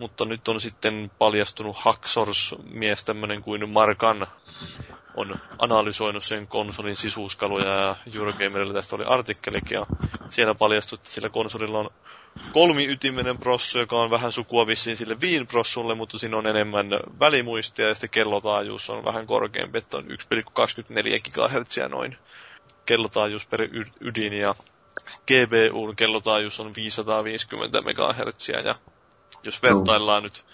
Mutta 0.00 0.24
nyt 0.24 0.48
on 0.48 0.60
sitten 0.60 1.10
paljastunut 1.18 1.76
Hacksors-mies 1.76 3.04
tämmöinen 3.04 3.42
kuin 3.42 3.68
Markan 3.68 4.26
on 5.16 5.36
analysoinut 5.58 6.24
sen 6.24 6.46
konsolin 6.46 6.96
sisuuskaluja 6.96 7.74
ja 7.74 7.96
Eurogamerilla 8.14 8.74
tästä 8.74 8.96
oli 8.96 9.04
artikkelikin 9.04 9.74
ja 9.74 9.86
siellä 10.28 10.54
paljastui, 10.54 10.96
että 10.96 11.10
sillä 11.10 11.28
konsolilla 11.28 11.78
on 11.78 11.90
kolmiytiminen 12.52 13.38
prossu, 13.38 13.78
joka 13.78 14.00
on 14.00 14.10
vähän 14.10 14.32
sukua 14.32 14.66
vissiin 14.66 14.96
sille 14.96 15.16
Wien 15.22 15.46
prossulle, 15.46 15.94
mutta 15.94 16.18
siinä 16.18 16.36
on 16.36 16.46
enemmän 16.46 16.86
välimuistia 17.20 17.88
ja 17.88 17.94
sitten 17.94 18.10
kellotaajuus 18.10 18.90
on 18.90 19.04
vähän 19.04 19.26
korkeampi, 19.26 19.78
että 19.78 19.96
on 19.96 20.04
1,24 20.04 20.08
GHz 21.34 21.78
noin 21.88 22.16
kellotaajuus 22.86 23.46
per 23.46 23.60
ydin 24.00 24.32
ja 24.32 24.54
GBUn 25.26 25.96
kellotaajuus 25.96 26.60
on 26.60 26.74
550 26.74 27.80
MHz 27.80 28.48
ja 28.48 28.74
jos 29.42 29.62
vertaillaan 29.62 30.22
nyt 30.22 30.44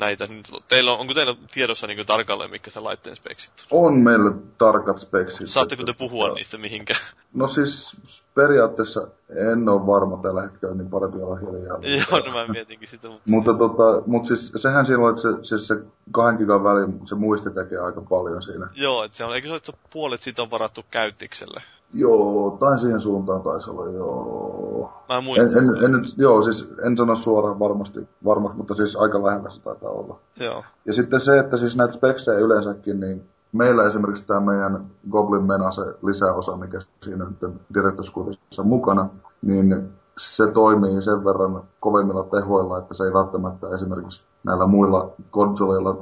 näitä. 0.00 0.28
Teillä 0.68 0.92
on, 0.92 0.98
onko 0.98 1.14
teillä 1.14 1.36
tiedossa 1.50 1.86
niin 1.86 2.06
tarkalleen, 2.06 2.50
mikä 2.50 2.70
se 2.70 2.80
laitteen 2.80 3.16
speksit 3.16 3.52
on? 3.70 3.86
On 3.86 3.98
meillä 3.98 4.32
tarkat 4.58 4.98
speksit. 4.98 5.48
Saatteko 5.48 5.84
te 5.84 5.92
puhua 5.92 6.26
että, 6.26 6.38
niistä 6.38 6.58
mihinkä? 6.58 6.94
No 7.34 7.48
siis 7.48 7.96
periaatteessa 8.34 9.08
en 9.50 9.68
ole 9.68 9.86
varma 9.86 10.16
tällä 10.22 10.42
hetkellä, 10.42 10.74
niin 10.74 10.90
parempi 10.90 11.22
olla 11.22 11.36
hiljaa. 11.36 11.78
Joo, 12.10 12.26
no 12.26 12.32
mä 12.32 12.52
mietinkin 12.52 12.88
sitä. 12.88 13.08
Mutta, 13.08 13.22
mutta, 13.26 13.54
tota, 13.54 14.02
mutta 14.06 14.28
siis, 14.28 14.52
sehän 14.56 14.86
silloin, 14.86 15.16
että 15.16 15.22
se, 15.22 15.44
siis 15.48 15.66
se 15.66 15.74
kahden 16.12 16.36
gigan 16.36 16.64
väli, 16.64 16.86
se 17.04 17.14
muisti 17.14 17.50
tekee 17.50 17.78
aika 17.78 18.00
paljon 18.00 18.42
siinä. 18.42 18.68
Joo, 18.74 19.04
että 19.04 19.16
se 19.16 19.24
on, 19.24 19.34
eikö 19.34 19.48
se 19.48 19.52
ole, 19.52 19.56
että 19.56 19.72
puolet 19.92 20.22
siitä 20.22 20.42
on 20.42 20.50
varattu 20.50 20.84
käyttikselle? 20.90 21.62
Joo, 21.92 22.56
tai 22.60 22.78
siihen 22.78 23.00
suuntaan 23.00 23.42
taisi 23.42 23.70
olla, 23.70 23.90
joo. 23.90 24.92
Mä 25.08 25.20
muistan. 25.20 25.64
En, 25.64 25.76
en, 25.76 25.84
en, 25.84 25.92
nyt, 25.92 26.14
joo, 26.16 26.42
siis 26.42 26.68
en 26.82 26.96
sano 26.96 27.16
suoraan 27.16 27.58
varmasti, 27.58 28.08
varmasti, 28.24 28.58
mutta 28.58 28.74
siis 28.74 28.96
aika 28.96 29.22
lähellä 29.22 29.50
se 29.50 29.60
taitaa 29.60 29.90
olla. 29.90 30.18
Joo. 30.40 30.64
Ja 30.86 30.92
sitten 30.92 31.20
se, 31.20 31.38
että 31.38 31.56
siis 31.56 31.76
näitä 31.76 31.94
speksejä 31.94 32.38
yleensäkin, 32.38 33.00
niin 33.00 33.28
meillä 33.52 33.86
esimerkiksi 33.86 34.26
tämä 34.26 34.40
meidän 34.40 34.86
Goblin 35.10 35.44
Mena, 35.44 35.70
se 35.70 35.82
lisäosa, 36.02 36.56
mikä 36.56 36.80
siinä 37.02 37.24
nyt 37.24 37.54
Director's 37.78 38.62
mukana, 38.62 39.08
niin 39.42 39.90
se 40.18 40.46
toimii 40.46 41.02
sen 41.02 41.24
verran 41.24 41.62
kovemmilla 41.80 42.24
tehoilla, 42.24 42.78
että 42.78 42.94
se 42.94 43.04
ei 43.04 43.12
välttämättä 43.12 43.68
esimerkiksi 43.74 44.22
näillä 44.44 44.66
muilla 44.66 45.10
konsoleilla 45.30 45.96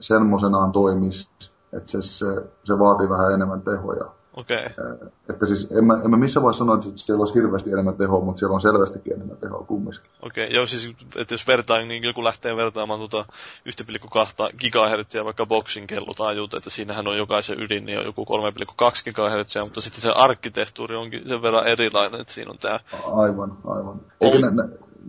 semmoisenaan 0.00 0.72
toimisi, 0.72 1.28
että 1.72 1.90
se, 1.90 2.02
se, 2.02 2.26
se 2.64 2.78
vaatii 2.78 3.08
vähän 3.08 3.32
enemmän 3.32 3.62
tehoja. 3.62 4.04
Okei. 4.40 4.66
Okay. 4.66 5.08
Että 5.30 5.46
siis 5.46 5.68
en 5.70 5.84
mä, 5.84 6.00
en 6.04 6.10
mä 6.10 6.16
missään 6.16 6.44
vaiheessa 6.44 6.64
sano, 6.64 6.74
että 6.74 6.88
siellä 6.94 7.22
olisi 7.22 7.34
hirveästi 7.34 7.72
enemmän 7.72 7.96
tehoa, 7.96 8.24
mutta 8.24 8.38
siellä 8.38 8.54
on 8.54 8.60
selvästikin 8.60 9.12
enemmän 9.12 9.36
tehoa 9.36 9.64
kumminkin. 9.64 10.00
Okei, 10.22 10.44
okay. 10.44 10.56
joo 10.56 10.66
siis, 10.66 10.90
että 11.16 11.34
jos 11.34 11.46
vertaan, 11.46 11.88
niin 11.88 12.02
joku 12.02 12.24
lähtee 12.24 12.56
vertaamaan 12.56 13.00
tuota 13.00 13.24
1,2 13.68 14.70
GHz 14.70 15.24
vaikka 15.24 15.46
boxin 15.46 15.86
kellutaajuutta, 15.86 16.56
että 16.56 16.70
siinähän 16.70 17.08
on 17.08 17.18
jokaisen 17.18 17.60
ydin, 17.62 17.84
niin 17.86 17.98
on 17.98 18.04
joku 18.04 18.24
3,2 18.24 19.12
GHz, 19.12 19.56
mutta 19.64 19.80
sitten 19.80 20.02
se 20.02 20.10
arkkitehtuuri 20.10 20.96
onkin 20.96 21.28
sen 21.28 21.42
verran 21.42 21.66
erilainen, 21.66 22.20
että 22.20 22.32
siinä 22.32 22.50
on 22.50 22.58
tämä... 22.58 22.80
Aivan, 23.12 23.58
aivan. 23.66 24.00
Eikä 24.20 24.36
on... 24.36 24.56
ne, 24.56 24.62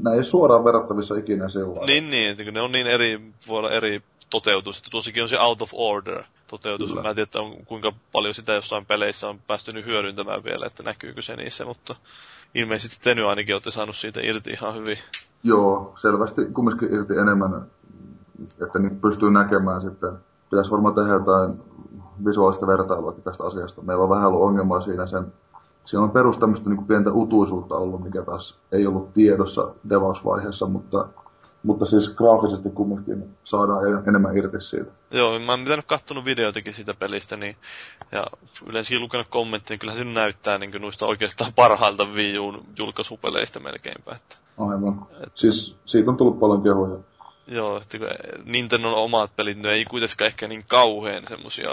ne, 0.04 0.12
ei 0.12 0.18
ole 0.18 0.24
suoraan 0.24 0.64
verrattavissa 0.64 1.16
ikinä 1.16 1.50
sillä 1.50 1.86
Niin, 1.86 2.10
niin, 2.10 2.30
että 2.30 2.52
ne 2.52 2.62
on 2.62 2.72
niin 2.72 2.88
eri, 2.88 3.22
voi 3.48 3.60
olla 3.60 3.72
eri 3.72 4.02
toteutus, 4.30 4.78
että 4.78 4.90
tuossakin 4.92 5.24
on 5.24 5.30
se 5.30 5.40
out 5.40 5.62
of 5.62 5.70
order 5.74 6.24
toteutus. 6.52 6.90
Kyllä. 6.90 7.02
Mä 7.02 7.10
en 7.10 7.16
tiedä, 7.16 7.30
on, 7.36 7.66
kuinka 7.66 7.92
paljon 8.12 8.34
sitä 8.34 8.54
jossain 8.54 8.86
peleissä 8.86 9.30
on 9.30 9.40
päästynyt 9.48 9.86
hyödyntämään 9.86 10.44
vielä, 10.44 10.66
että 10.66 10.84
näkyykö 10.84 11.22
se 11.22 11.36
niissä, 11.36 11.66
mutta 11.66 11.96
ilmeisesti 12.56 12.98
te 13.04 13.16
nyt 13.16 13.26
ainakin 13.26 13.56
olette 13.56 13.72
saanut 13.72 13.96
siitä 13.96 14.20
irti 14.24 14.52
ihan 14.52 14.76
hyvin. 14.76 14.98
Joo, 15.44 15.94
selvästi 15.98 16.46
kumminkin 16.54 16.94
irti 16.94 17.14
enemmän, 17.14 17.66
että 18.66 18.80
niin 18.80 19.00
pystyy 19.00 19.32
näkemään 19.32 19.82
sitten. 19.82 20.12
Pitäisi 20.50 20.72
varmaan 20.72 20.96
tehdä 20.96 21.10
jotain 21.10 21.60
visuaalista 22.26 22.68
vertailua 22.68 23.16
tästä 23.24 23.44
asiasta. 23.44 23.82
Meillä 23.82 24.04
on 24.04 24.10
vähän 24.10 24.28
ollut 24.28 24.42
ongelmaa 24.42 24.82
siinä 24.82 25.08
sen 25.08 25.34
Siinä 25.84 26.04
on 26.04 26.12
perus 26.12 26.38
tämmöistä 26.38 26.70
niin 26.70 26.88
pientä 26.88 27.12
utuisuutta 27.14 27.76
ollut, 27.76 28.04
mikä 28.04 28.22
taas 28.22 28.60
ei 28.72 28.88
ollut 28.88 29.14
tiedossa 29.14 29.74
devausvaiheessa, 29.90 30.68
mutta 30.68 31.08
mutta 31.64 31.86
siis 31.86 32.10
graafisesti 32.10 32.70
kumminkin 32.70 33.30
saadaan 33.44 34.08
enemmän 34.08 34.38
irti 34.38 34.62
siitä. 34.62 34.92
Joo, 35.12 35.40
mä 35.40 35.52
oon 35.52 35.64
pitänyt 35.64 35.86
kattonut 35.86 36.26
videoitakin 36.26 36.74
siitä 36.74 36.94
pelistä, 36.94 37.38
niin, 37.38 37.56
ja 38.12 38.24
yleensä 38.66 39.00
lukenut 39.00 39.28
kommentteja, 39.30 39.74
niin 39.74 39.80
kyllä 39.80 39.96
se 39.96 40.04
näyttää 40.04 40.58
niin 40.58 40.72
kuin 40.72 40.82
noista 40.82 41.06
oikeastaan 41.06 41.54
parhailta 41.56 42.06
Wii 42.06 42.40
Uun 42.40 42.66
julkaisupeleistä 42.80 43.60
melkeinpä. 43.60 44.16
Että, 44.16 44.36
Aivan. 44.58 45.08
Et, 45.28 45.32
siis 45.36 45.76
siitä 45.86 46.12
on 46.12 46.18
tullut 46.18 46.40
paljon 46.40 46.64
kehoja. 46.64 46.98
Joo, 47.48 47.78
että 47.78 47.98
Nintendo 48.44 49.04
omat 49.04 49.36
pelit, 49.36 49.58
ne 49.58 49.72
ei 49.72 49.86
kuitenkaan 49.86 50.28
ehkä 50.28 50.48
niin 50.48 50.64
kauhean 50.68 51.28
semmosia, 51.28 51.70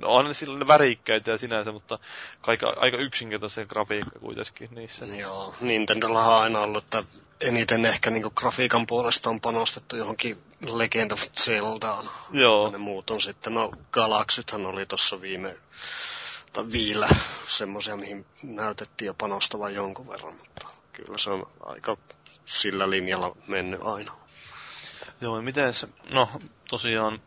no 0.00 0.08
on 0.08 0.24
ne 0.24 0.34
silloin 0.34 0.68
värikkäitä 0.68 1.30
ja 1.30 1.38
sinänsä, 1.38 1.72
mutta 1.72 1.98
aika, 2.42 2.74
aika 2.76 2.96
yksinkertaisia 2.96 3.66
grafiikka 3.66 4.18
kuitenkin 4.18 4.68
niissä. 4.70 5.04
Joo, 5.04 5.54
Nintendolla 5.60 6.24
on 6.24 6.42
aina 6.42 6.60
ollut, 6.60 6.84
että 6.84 7.02
eniten 7.40 7.84
ehkä 7.84 8.10
niin 8.10 8.30
grafiikan 8.34 8.86
puolesta 8.86 9.30
on 9.30 9.40
panostettu 9.40 9.96
johonkin 9.96 10.42
Legend 10.72 11.10
of 11.10 11.22
Zeldaan. 11.32 12.10
Joo. 12.32 12.64
Ja 12.64 12.72
ne 12.72 12.78
muut 12.78 13.10
on 13.10 13.20
sitten, 13.20 13.54
no 13.54 13.70
Galaxythan 13.92 14.66
oli 14.66 14.86
tuossa 14.86 15.20
viime, 15.20 15.56
tai 16.52 16.64
viillä 16.72 17.08
semmoisia, 17.48 17.96
mihin 17.96 18.26
näytettiin 18.42 19.06
jo 19.06 19.14
panostavan 19.14 19.74
jonkun 19.74 20.08
verran, 20.08 20.34
mutta 20.34 20.68
kyllä 20.92 21.18
se 21.18 21.30
on 21.30 21.46
aika 21.60 21.96
sillä 22.46 22.90
linjalla 22.90 23.36
mennyt 23.46 23.80
aina. 23.82 24.12
Joo, 25.20 25.42
miten 25.42 25.74
se, 25.74 25.88
no 26.10 26.28
tosiaan 26.68 27.20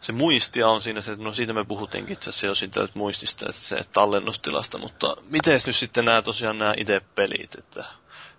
se 0.00 0.12
muistia 0.12 0.68
on 0.68 0.82
siinä, 0.82 1.00
se, 1.02 1.16
no 1.16 1.32
siitä 1.32 1.52
me 1.52 1.64
puhuttiinkin 1.64 2.12
itse 2.12 2.30
asiassa 2.30 2.46
jo 2.46 2.54
siitä 2.54 2.88
muistista, 2.94 3.52
se 3.52 3.82
tallennustilasta, 3.92 4.78
mutta 4.78 5.16
miten 5.30 5.60
nyt 5.66 5.76
sitten 5.76 6.04
nämä 6.04 6.22
tosiaan 6.22 6.58
nämä 6.58 6.74
itse 6.76 7.00
pelit, 7.14 7.54
että 7.54 7.84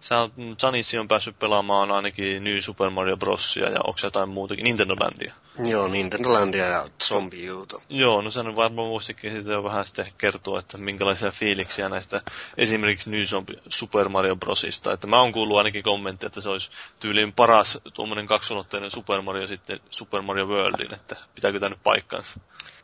sä 0.04 0.30
Janissi 0.64 0.98
on 0.98 1.08
päässyt 1.08 1.40
pelaamaan 1.40 1.92
ainakin 1.92 2.44
New 2.44 2.60
Super 2.60 2.90
Mario 2.90 3.18
Brosia 3.18 3.70
ja 3.70 3.80
onko 3.84 4.00
jotain 4.04 4.30
muutakin, 4.30 4.64
Nintendo 4.64 4.96
Landia? 5.00 5.34
Joo, 5.66 5.88
Nintendo 5.88 6.34
Landia 6.34 6.66
ja 6.66 6.88
Zombie 7.04 7.52
Uto. 7.52 7.82
Joo, 7.90 8.22
no 8.22 8.32
sen 8.32 8.56
varmaan 8.56 8.88
muistikin 8.88 9.32
siitä 9.32 9.52
jo 9.52 9.64
vähän 9.64 9.86
sitten 9.86 10.14
kertoa, 10.18 10.60
että 10.60 10.78
minkälaisia 10.78 11.32
fiiliksiä 11.32 11.90
näistä 11.90 12.22
esimerkiksi 12.58 13.10
New 13.10 13.24
Super 13.70 14.10
Mario 14.10 14.36
Brosista. 14.36 14.94
Että 14.94 15.08
mä 15.08 15.20
oon 15.20 15.32
kuullut 15.32 15.58
ainakin 15.58 15.84
kommenttia, 15.84 16.28
että 16.28 16.42
se 16.42 16.50
olisi 16.50 16.72
tyyliin 17.00 17.34
paras 17.34 17.80
tuommoinen 17.94 18.28
kaksulotteinen 18.28 18.92
Super 18.92 19.22
Mario 19.22 19.48
sitten 19.48 19.80
Super 19.90 20.22
Mario 20.22 20.46
Worldin, 20.46 20.94
että 20.94 21.16
pitääkö 21.36 21.60
tämä 21.60 21.70
nyt 21.70 21.84
paikkansa? 21.84 22.40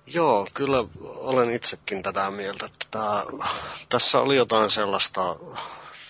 Joo, 0.08 0.48
kyllä 0.54 0.84
olen 1.04 1.50
itsekin 1.50 2.04
tätä 2.04 2.32
mieltä, 2.32 2.66
että 2.66 2.86
tämä, 2.92 3.26
tässä 3.90 4.20
oli 4.20 4.36
jotain 4.36 4.72
sellaista 4.72 5.36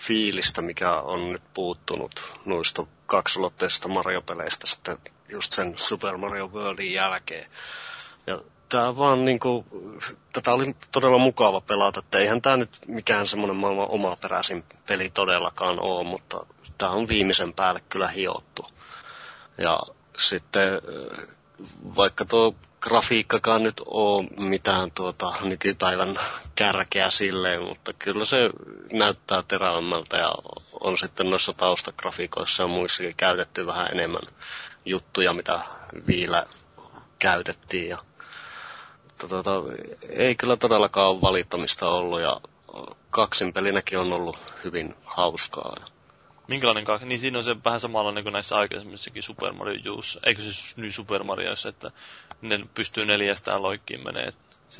fiilistä, 0.00 0.62
mikä 0.62 0.92
on 0.92 1.32
nyt 1.32 1.42
puuttunut 1.54 2.40
noista 2.44 2.86
kaksulotteisista 3.06 3.88
Mario-peleistä 3.88 4.66
sitten 4.66 4.98
just 5.28 5.52
sen 5.52 5.78
Super 5.78 6.16
Mario 6.16 6.48
Worldin 6.48 6.92
jälkeen. 6.92 7.50
Ja 8.26 8.40
tää 8.68 8.96
vaan 8.96 9.24
niinku, 9.24 9.66
tätä 10.32 10.52
oli 10.52 10.76
todella 10.92 11.18
mukava 11.18 11.60
pelata, 11.60 12.00
että 12.00 12.18
eihän 12.18 12.42
tämä 12.42 12.56
nyt 12.56 12.78
mikään 12.86 13.26
semmoinen 13.26 13.56
maailman 13.56 13.90
omaperäisin 13.90 14.64
peli 14.86 15.10
todellakaan 15.10 15.80
ole, 15.80 16.04
mutta 16.04 16.46
tämä 16.78 16.90
on 16.90 17.08
viimeisen 17.08 17.52
päälle 17.52 17.80
kyllä 17.88 18.08
hiottu. 18.08 18.66
Ja 19.58 19.80
sitten 20.18 20.68
vaikka 21.96 22.24
tuo 22.24 22.54
grafiikkakaan 22.80 23.62
nyt 23.62 23.82
ole 23.86 24.28
mitään 24.48 24.90
tuota 24.90 25.32
nykypäivän 25.42 26.18
kärkeä 26.54 27.10
silleen, 27.10 27.62
mutta 27.62 27.92
kyllä 27.92 28.24
se 28.24 28.50
näyttää 28.92 29.42
terävämmältä 29.48 30.16
ja 30.16 30.32
on 30.80 30.98
sitten 30.98 31.30
noissa 31.30 31.52
taustagrafiikoissa 31.52 32.62
ja 32.62 32.66
muissakin 32.66 33.14
käytetty 33.16 33.66
vähän 33.66 33.88
enemmän 33.92 34.22
juttuja, 34.84 35.32
mitä 35.32 35.60
viillä 36.06 36.46
käytettiin. 37.18 37.88
Ja, 37.88 37.98
tuota, 39.28 39.50
ei 40.10 40.34
kyllä 40.34 40.56
todellakaan 40.56 41.08
ole 41.10 41.20
valittamista 41.20 41.88
ollut 41.88 42.20
ja 42.20 42.40
kaksinpelinäkin 43.10 43.98
on 43.98 44.12
ollut 44.12 44.38
hyvin 44.64 44.94
hauskaa. 45.04 45.76
Minkälainen 46.50 46.84
kaksi? 46.84 47.08
Niin 47.08 47.20
siinä 47.20 47.38
on 47.38 47.44
se 47.44 47.56
vähän 47.64 47.80
samanlainen 47.80 48.22
kuin 48.22 48.32
näissä 48.32 48.56
aikaisemmissakin 48.56 49.22
Super 49.22 49.52
Mario 49.52 49.80
Juice, 49.84 50.20
eikö 50.26 50.42
siis 50.42 50.76
nyt 50.76 50.94
Super 50.94 51.24
Marioissa, 51.24 51.68
että 51.68 51.90
ne 52.42 52.60
pystyy 52.74 53.06
neljästään 53.06 53.62
loikkiin 53.62 54.04
menee. 54.04 54.32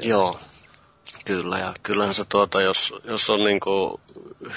Joo, 0.02 0.40
Kyllä, 1.24 1.58
ja 1.58 1.72
kyllähän 1.82 2.14
se 2.14 2.24
tuota, 2.24 2.60
jos, 2.60 2.94
jos 3.04 3.30
on 3.30 3.44
niin 3.44 3.60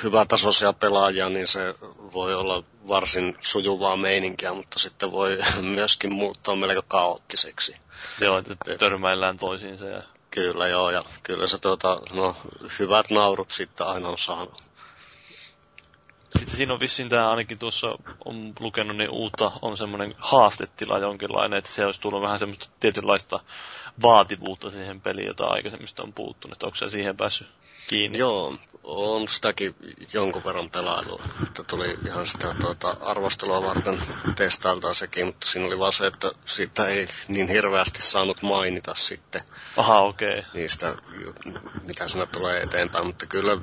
hyvä 0.04 0.26
tasoisia 0.26 0.74
pelaajia, 0.74 1.30
niin 1.30 1.48
se 1.48 1.76
voi 2.14 2.36
olla 2.36 2.64
varsin 2.88 3.38
sujuvaa 3.42 3.98
meininkiä, 3.98 4.54
mutta 4.54 4.80
sitten 4.80 5.12
voi 5.12 5.38
myöskin 5.62 6.14
muuttaa 6.14 6.56
melko 6.56 6.82
kaoottiseksi. 6.88 7.76
Joo, 8.22 8.38
että 8.38 8.56
törmäillään 8.80 9.38
toisiinsa. 9.38 9.86
Ja... 9.86 10.04
Kyllä, 10.32 10.68
joo, 10.68 10.92
ja 10.92 11.06
kyllä 11.24 11.48
se 11.48 11.58
tuota, 11.58 12.02
no, 12.14 12.36
hyvät 12.80 13.10
naurut 13.10 13.52
sitten 13.52 13.88
aina 13.88 14.10
on 14.10 14.18
saanut. 14.18 14.64
Sitten 16.38 16.58
siinä 16.58 16.74
on 16.74 16.80
vissiin 16.80 17.10
tämä 17.10 17.30
ainakin 17.30 17.60
tuossa 17.60 17.98
on 18.26 18.54
lukenut 18.60 18.98
niin 18.98 19.10
uutta, 19.10 19.52
on 19.62 19.78
semmoinen 19.78 20.16
haastetila 20.18 20.98
jonkinlainen, 21.00 21.58
että 21.58 21.72
se 21.72 21.86
olisi 21.86 22.02
tullut 22.02 22.22
vähän 22.22 22.40
semmoista 22.40 22.70
tietynlaista 22.80 23.40
vaativuutta 24.02 24.72
siihen 24.72 25.02
peliin, 25.02 25.28
jota 25.28 25.46
aikaisemmista 25.46 26.04
on 26.04 26.14
puuttunut. 26.14 26.64
Onko 26.64 26.76
se 26.76 26.90
siihen 26.90 27.18
päässyt 27.18 27.48
kiinni? 27.88 28.18
Joo, 28.18 28.58
on 28.84 29.28
sitäkin 29.28 29.76
jonkun 30.14 30.44
verran 30.44 30.70
pelailua. 30.70 31.24
Että 31.44 31.64
tuli 31.64 31.98
ihan 32.06 32.28
sitä 32.28 32.56
tuota, 32.62 32.98
arvostelua 33.02 33.64
varten 33.64 34.02
testailtaan 34.36 34.96
sekin, 34.96 35.26
mutta 35.26 35.48
siinä 35.48 35.68
oli 35.68 35.80
vaan 35.80 35.94
se, 35.94 36.08
että 36.08 36.32
siitä 36.46 36.88
ei 36.88 37.08
niin 37.28 37.48
hirveästi 37.48 38.02
saanut 38.02 38.42
mainita 38.42 38.96
sitten. 38.96 39.42
Aha, 39.78 40.00
okei. 40.00 40.40
Okay. 40.40 40.52
Niistä, 40.54 40.96
mitä 41.84 42.08
siinä 42.08 42.26
tulee 42.26 42.62
eteenpäin, 42.62 43.08
mutta 43.08 43.26
kyllä, 43.26 43.58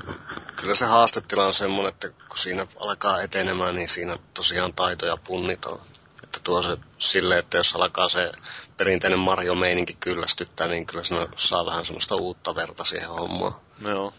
kyllä 0.57 0.75
se 0.75 0.85
haastetila 0.85 1.47
on 1.47 1.55
semmoinen, 1.55 1.89
että 1.89 2.09
kun 2.09 2.39
siinä 2.39 2.67
alkaa 2.81 3.23
etenemään, 3.23 3.75
niin 3.75 3.89
siinä 3.89 4.17
tosiaan 4.35 4.73
taitoja 4.73 5.17
punnitaan. 5.17 5.79
Että 6.31 6.41
tuo 6.45 6.63
se 6.63 6.77
sille, 6.99 7.39
että 7.39 7.57
jos 7.57 7.77
alkaa 7.77 8.09
se 8.09 8.33
perinteinen 8.77 9.19
Mario-meininki 9.19 9.97
kyllästyttää, 10.01 10.69
niin 10.69 10.87
kyllä 10.87 11.05
se 11.05 11.15
saa 11.37 11.67
vähän 11.67 11.85
semmoista 11.85 12.17
uutta 12.17 12.55
verta 12.55 12.85
siihen 12.85 13.09
hommaan. 13.09 13.55
Joo. 13.81 14.13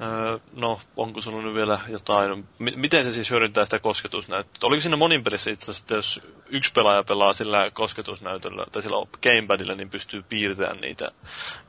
Öö, 0.00 0.38
no, 0.52 0.80
onko 0.96 1.20
sulla 1.20 1.42
nyt 1.42 1.54
vielä 1.54 1.80
jotain, 1.88 2.48
M- 2.58 2.76
miten 2.80 3.04
se 3.04 3.12
siis 3.12 3.30
hyödyntää 3.30 3.64
sitä 3.64 3.78
kosketusnäyttöä? 3.78 4.68
Oliko 4.68 4.80
siinä 4.80 4.96
monin 4.96 5.24
pelissä 5.24 5.50
itse 5.50 5.64
asiassa, 5.64 5.82
että 5.82 5.94
jos 5.94 6.20
yksi 6.48 6.72
pelaaja 6.72 7.04
pelaa 7.04 7.32
sillä 7.32 7.70
kosketusnäytöllä 7.70 8.66
tai 8.72 8.82
sillä 8.82 9.06
gamepadilla, 9.22 9.74
niin 9.74 9.90
pystyy 9.90 10.22
piirtämään 10.22 10.80
niitä? 10.80 11.10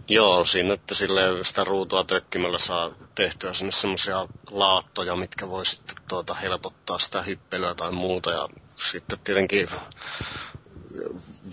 Joo, 0.08 0.46
siinä 0.46 0.74
että 0.74 0.96
sille 0.96 1.44
sitä 1.44 1.64
ruutua 1.64 2.04
tökkimällä 2.04 2.58
saa 2.58 2.92
tehtyä 3.16 3.54
sinne 3.54 3.72
semmoisia 3.72 4.28
laattoja, 4.52 5.16
mitkä 5.16 5.50
voi 5.50 5.66
sitten 5.66 5.96
tuota 6.08 6.34
helpottaa 6.34 7.00
sitä 7.00 7.22
hyppelyä 7.22 7.76
tai 7.76 7.92
muuta. 7.92 8.32
Ja 8.32 8.50
sitten 8.76 9.20
tietenkin 9.20 9.68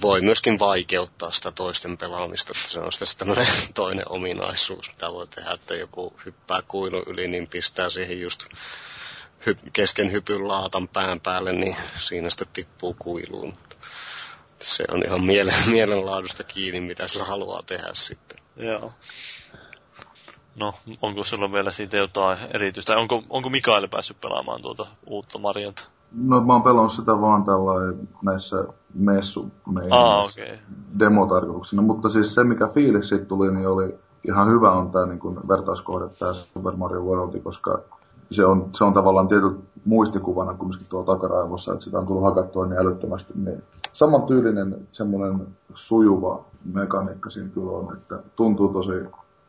voi 0.02 0.20
myöskin 0.20 0.58
vaikeuttaa 0.58 1.32
sitä 1.32 1.50
toisten 1.52 1.98
pelaamista, 1.98 2.52
että 2.56 2.68
se 2.68 2.80
on 2.80 2.92
sitten 2.92 3.18
tämmöinen 3.18 3.46
toinen 3.74 4.08
ominaisuus, 4.08 4.88
mitä 4.88 5.12
voi 5.12 5.26
tehdä, 5.26 5.50
että 5.50 5.74
joku 5.74 6.16
hyppää 6.26 6.62
kuilun 6.62 7.02
yli, 7.06 7.28
niin 7.28 7.48
pistää 7.48 7.90
siihen 7.90 8.20
just 8.20 8.44
hy- 9.46 9.70
kesken 9.72 10.12
hypyn 10.12 10.48
laatan 10.48 10.88
pään 10.88 11.20
päälle, 11.20 11.52
niin 11.52 11.76
siinä 11.96 12.30
sitten 12.30 12.48
tippuu 12.52 12.96
kuiluun. 12.98 13.58
Se 14.60 14.84
on 14.88 15.02
ihan 15.06 15.24
mielen, 15.24 15.54
mielenlaadusta 15.70 16.44
kiinni, 16.44 16.80
mitä 16.80 17.08
sillä 17.08 17.24
haluaa 17.24 17.62
tehdä 17.62 17.90
sitten. 17.92 18.38
Joo. 18.56 18.92
No, 20.54 20.74
onko 21.02 21.24
sulla 21.24 21.52
vielä 21.52 21.70
siitä 21.70 21.96
jotain 21.96 22.38
erityistä? 22.54 22.96
Onko, 22.96 23.24
onko 23.30 23.50
Mikael 23.50 23.88
päässyt 23.88 24.20
pelaamaan 24.20 24.62
tuota 24.62 24.86
uutta 25.06 25.38
Mariota? 25.38 25.84
No 26.14 26.40
mä 26.40 26.52
oon 26.52 26.62
pelannut 26.62 26.93
sitä 26.93 27.20
vaan 27.20 27.44
tällä 27.44 27.94
näissä 28.22 28.64
messu 28.94 29.51
ah, 29.90 30.24
okay. 30.24 30.59
demotarkoituksena, 30.98 31.82
mutta 31.82 32.09
siis 32.09 32.34
se 32.34 32.44
mikä 32.44 32.68
fiilis 32.68 33.09
siitä 33.09 33.24
tuli, 33.24 33.52
niin 33.52 33.68
oli 33.68 33.94
ihan 34.28 34.48
hyvä 34.48 34.70
on 34.70 34.90
tämä 34.90 35.06
niin 35.06 35.48
vertauskohde, 35.48 36.09
tämä 36.18 36.32
Super 36.32 36.76
Mario 36.76 37.02
World, 37.02 37.40
koska 37.40 37.78
se 38.30 38.47
on, 38.47 38.70
se 38.74 38.84
on 38.84 38.93
tavallaan 38.93 39.28
tietyt 39.28 39.60
muistikuvana 39.84 40.55
kumminkin 40.55 40.86
tuolla 40.90 41.14
takaraivossa, 41.14 41.72
että 41.72 41.84
sitä 41.84 41.98
on 41.98 42.06
tullut 42.06 42.24
hakattua 42.24 42.66
niin 42.66 42.78
älyttömästi. 42.78 43.32
Niin 43.44 43.62
saman 43.93 44.22
tyylinen 44.22 44.89
semmoinen 44.93 45.47
sujuva 45.74 46.44
mekaniikka 46.64 47.30
siinä 47.30 47.48
kyllä 47.48 47.72
on, 47.72 47.97
että 47.97 48.18
tuntuu 48.36 48.68
tosi 48.68 48.93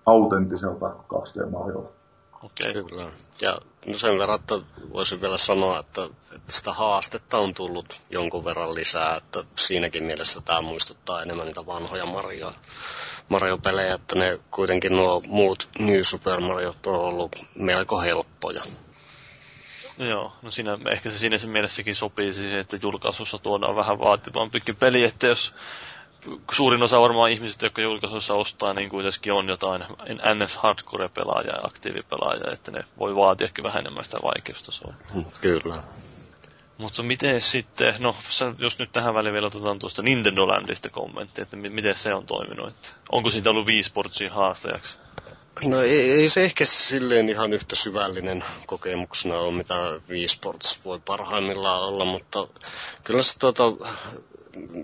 autenttiselta 0.05 0.93
2D 1.13 1.49
Mariolta. 1.51 2.02
Okei. 2.43 2.69
Okay. 2.69 2.83
Kyllä. 2.83 3.11
Ja 3.41 3.57
no 3.85 3.93
sen 3.93 4.19
verran, 4.19 4.39
että 4.39 4.55
voisin 4.93 5.21
vielä 5.21 5.37
sanoa, 5.37 5.79
että, 5.79 6.01
että 6.35 6.51
sitä 6.51 6.73
haastetta 6.73 7.37
on 7.37 7.53
tullut 7.53 7.99
jonkun 8.09 8.45
verran 8.45 8.75
lisää, 8.75 9.15
että 9.15 9.43
siinäkin 9.55 10.03
mielessä 10.03 10.41
tämä 10.41 10.61
muistuttaa 10.61 11.21
enemmän 11.21 11.45
niitä 11.45 11.65
vanhoja 11.65 12.05
Mario, 12.05 12.53
Mario-pelejä, 13.29 13.93
että 13.93 14.15
ne 14.15 14.39
kuitenkin 14.51 14.91
nuo 14.95 15.21
muut 15.27 15.69
New 15.79 16.01
Super 16.01 16.39
Mario 16.41 16.73
on 16.85 16.95
ollut 16.95 17.35
melko 17.55 18.01
helppoja. 18.01 18.61
Joo, 19.97 20.33
no 20.41 20.51
siinä, 20.51 20.77
ehkä 20.89 21.11
se 21.11 21.17
siinä 21.17 21.37
mielessäkin 21.43 21.95
sopii 21.95 22.33
siihen, 22.33 22.59
että 22.59 22.77
julkaisussa 22.81 23.37
tuodaan 23.37 23.75
vähän 23.75 23.99
vaativampikin 23.99 24.75
peli, 24.75 25.03
että 25.03 25.27
jos 25.27 25.53
suurin 26.51 26.83
osa 26.83 27.01
varmaan 27.01 27.31
ihmiset, 27.31 27.61
jotka 27.61 27.81
julkaisuissa 27.81 28.33
ostaa, 28.33 28.73
niin 28.73 28.89
kuitenkin 28.89 29.33
on 29.33 29.49
jotain 29.49 29.83
NS 30.35 30.55
Hardcore-pelaajaa 30.55 31.55
ja 31.55 31.67
aktiivipelaajaa, 31.67 32.53
että 32.53 32.71
ne 32.71 32.83
voi 32.99 33.15
vaatia 33.15 33.49
vähän 33.63 33.79
enemmän 33.79 34.05
sitä 34.05 34.17
vaikeustasoa. 34.23 34.93
Hmm, 35.13 35.25
kyllä. 35.41 35.83
Mutta 36.77 37.03
miten 37.03 37.41
sitten, 37.41 37.95
no 37.99 38.15
jos 38.57 38.79
nyt 38.79 38.91
tähän 38.91 39.13
väliin 39.13 39.33
vielä 39.33 39.47
otetaan 39.47 39.79
tuosta 39.79 40.01
Nintendo 40.01 40.47
Landista 40.47 40.89
kommentti, 40.89 41.41
että 41.41 41.57
miten 41.57 41.97
se 41.97 42.13
on 42.13 42.25
toiminut, 42.25 42.67
että 42.67 42.89
onko 43.11 43.29
siitä 43.29 43.49
ollut 43.49 43.67
Wii 43.67 43.83
Sportsin 43.83 44.31
haastajaksi? 44.31 44.97
No 45.65 45.81
ei, 45.81 46.11
ei 46.11 46.29
se 46.29 46.43
ehkä 46.43 46.65
silleen 46.65 47.29
ihan 47.29 47.53
yhtä 47.53 47.75
syvällinen 47.75 48.43
kokemuksena 48.67 49.37
ole, 49.37 49.53
mitä 49.53 49.99
Wii 50.09 50.27
Sports 50.27 50.79
voi 50.85 50.99
parhaimmillaan 50.99 51.81
olla, 51.81 52.05
mutta 52.05 52.47
kyllä 53.03 53.23
se 53.23 53.39
tuota, 53.39 53.63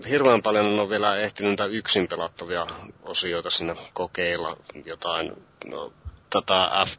hirveän 0.08 0.42
paljon 0.42 0.80
on 0.80 0.90
vielä 0.90 1.16
ehtinyt 1.16 1.50
niitä 1.50 1.64
yksin 1.64 2.08
pelattavia 2.08 2.66
osioita 3.02 3.50
sinne 3.50 3.76
kokeilla. 3.92 4.56
Jotain, 4.84 5.32
no, 5.66 5.92
tätä 6.30 6.70
F, 6.86 6.96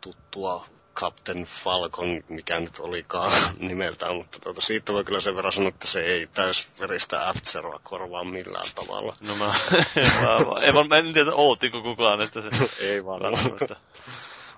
tuttua 0.00 0.66
Captain 0.94 1.44
Falcon, 1.44 2.24
mikä 2.28 2.60
nyt 2.60 2.78
olikaan 2.78 3.32
nimeltään, 3.58 4.16
mutta 4.16 4.38
tuota, 4.40 4.60
siitä 4.60 4.92
voi 4.92 5.04
kyllä 5.04 5.20
sen 5.20 5.36
verran 5.36 5.52
sanoa, 5.52 5.68
että 5.68 5.86
se 5.86 6.00
ei 6.00 6.26
täysveristä 6.26 7.34
f 7.36 7.54
korvaa 7.82 8.24
millään 8.24 8.68
tavalla. 8.74 9.16
No 9.20 9.36
mä, 9.36 9.46
mä, 10.22 10.60
en, 10.60 10.88
mä 10.88 10.96
en 10.96 11.12
tiedä, 11.12 11.32
ootiko 11.34 11.82
kukaan, 11.82 12.20
että 12.20 12.40
se... 12.40 12.70
ei 12.90 13.04
vaan. 13.04 13.20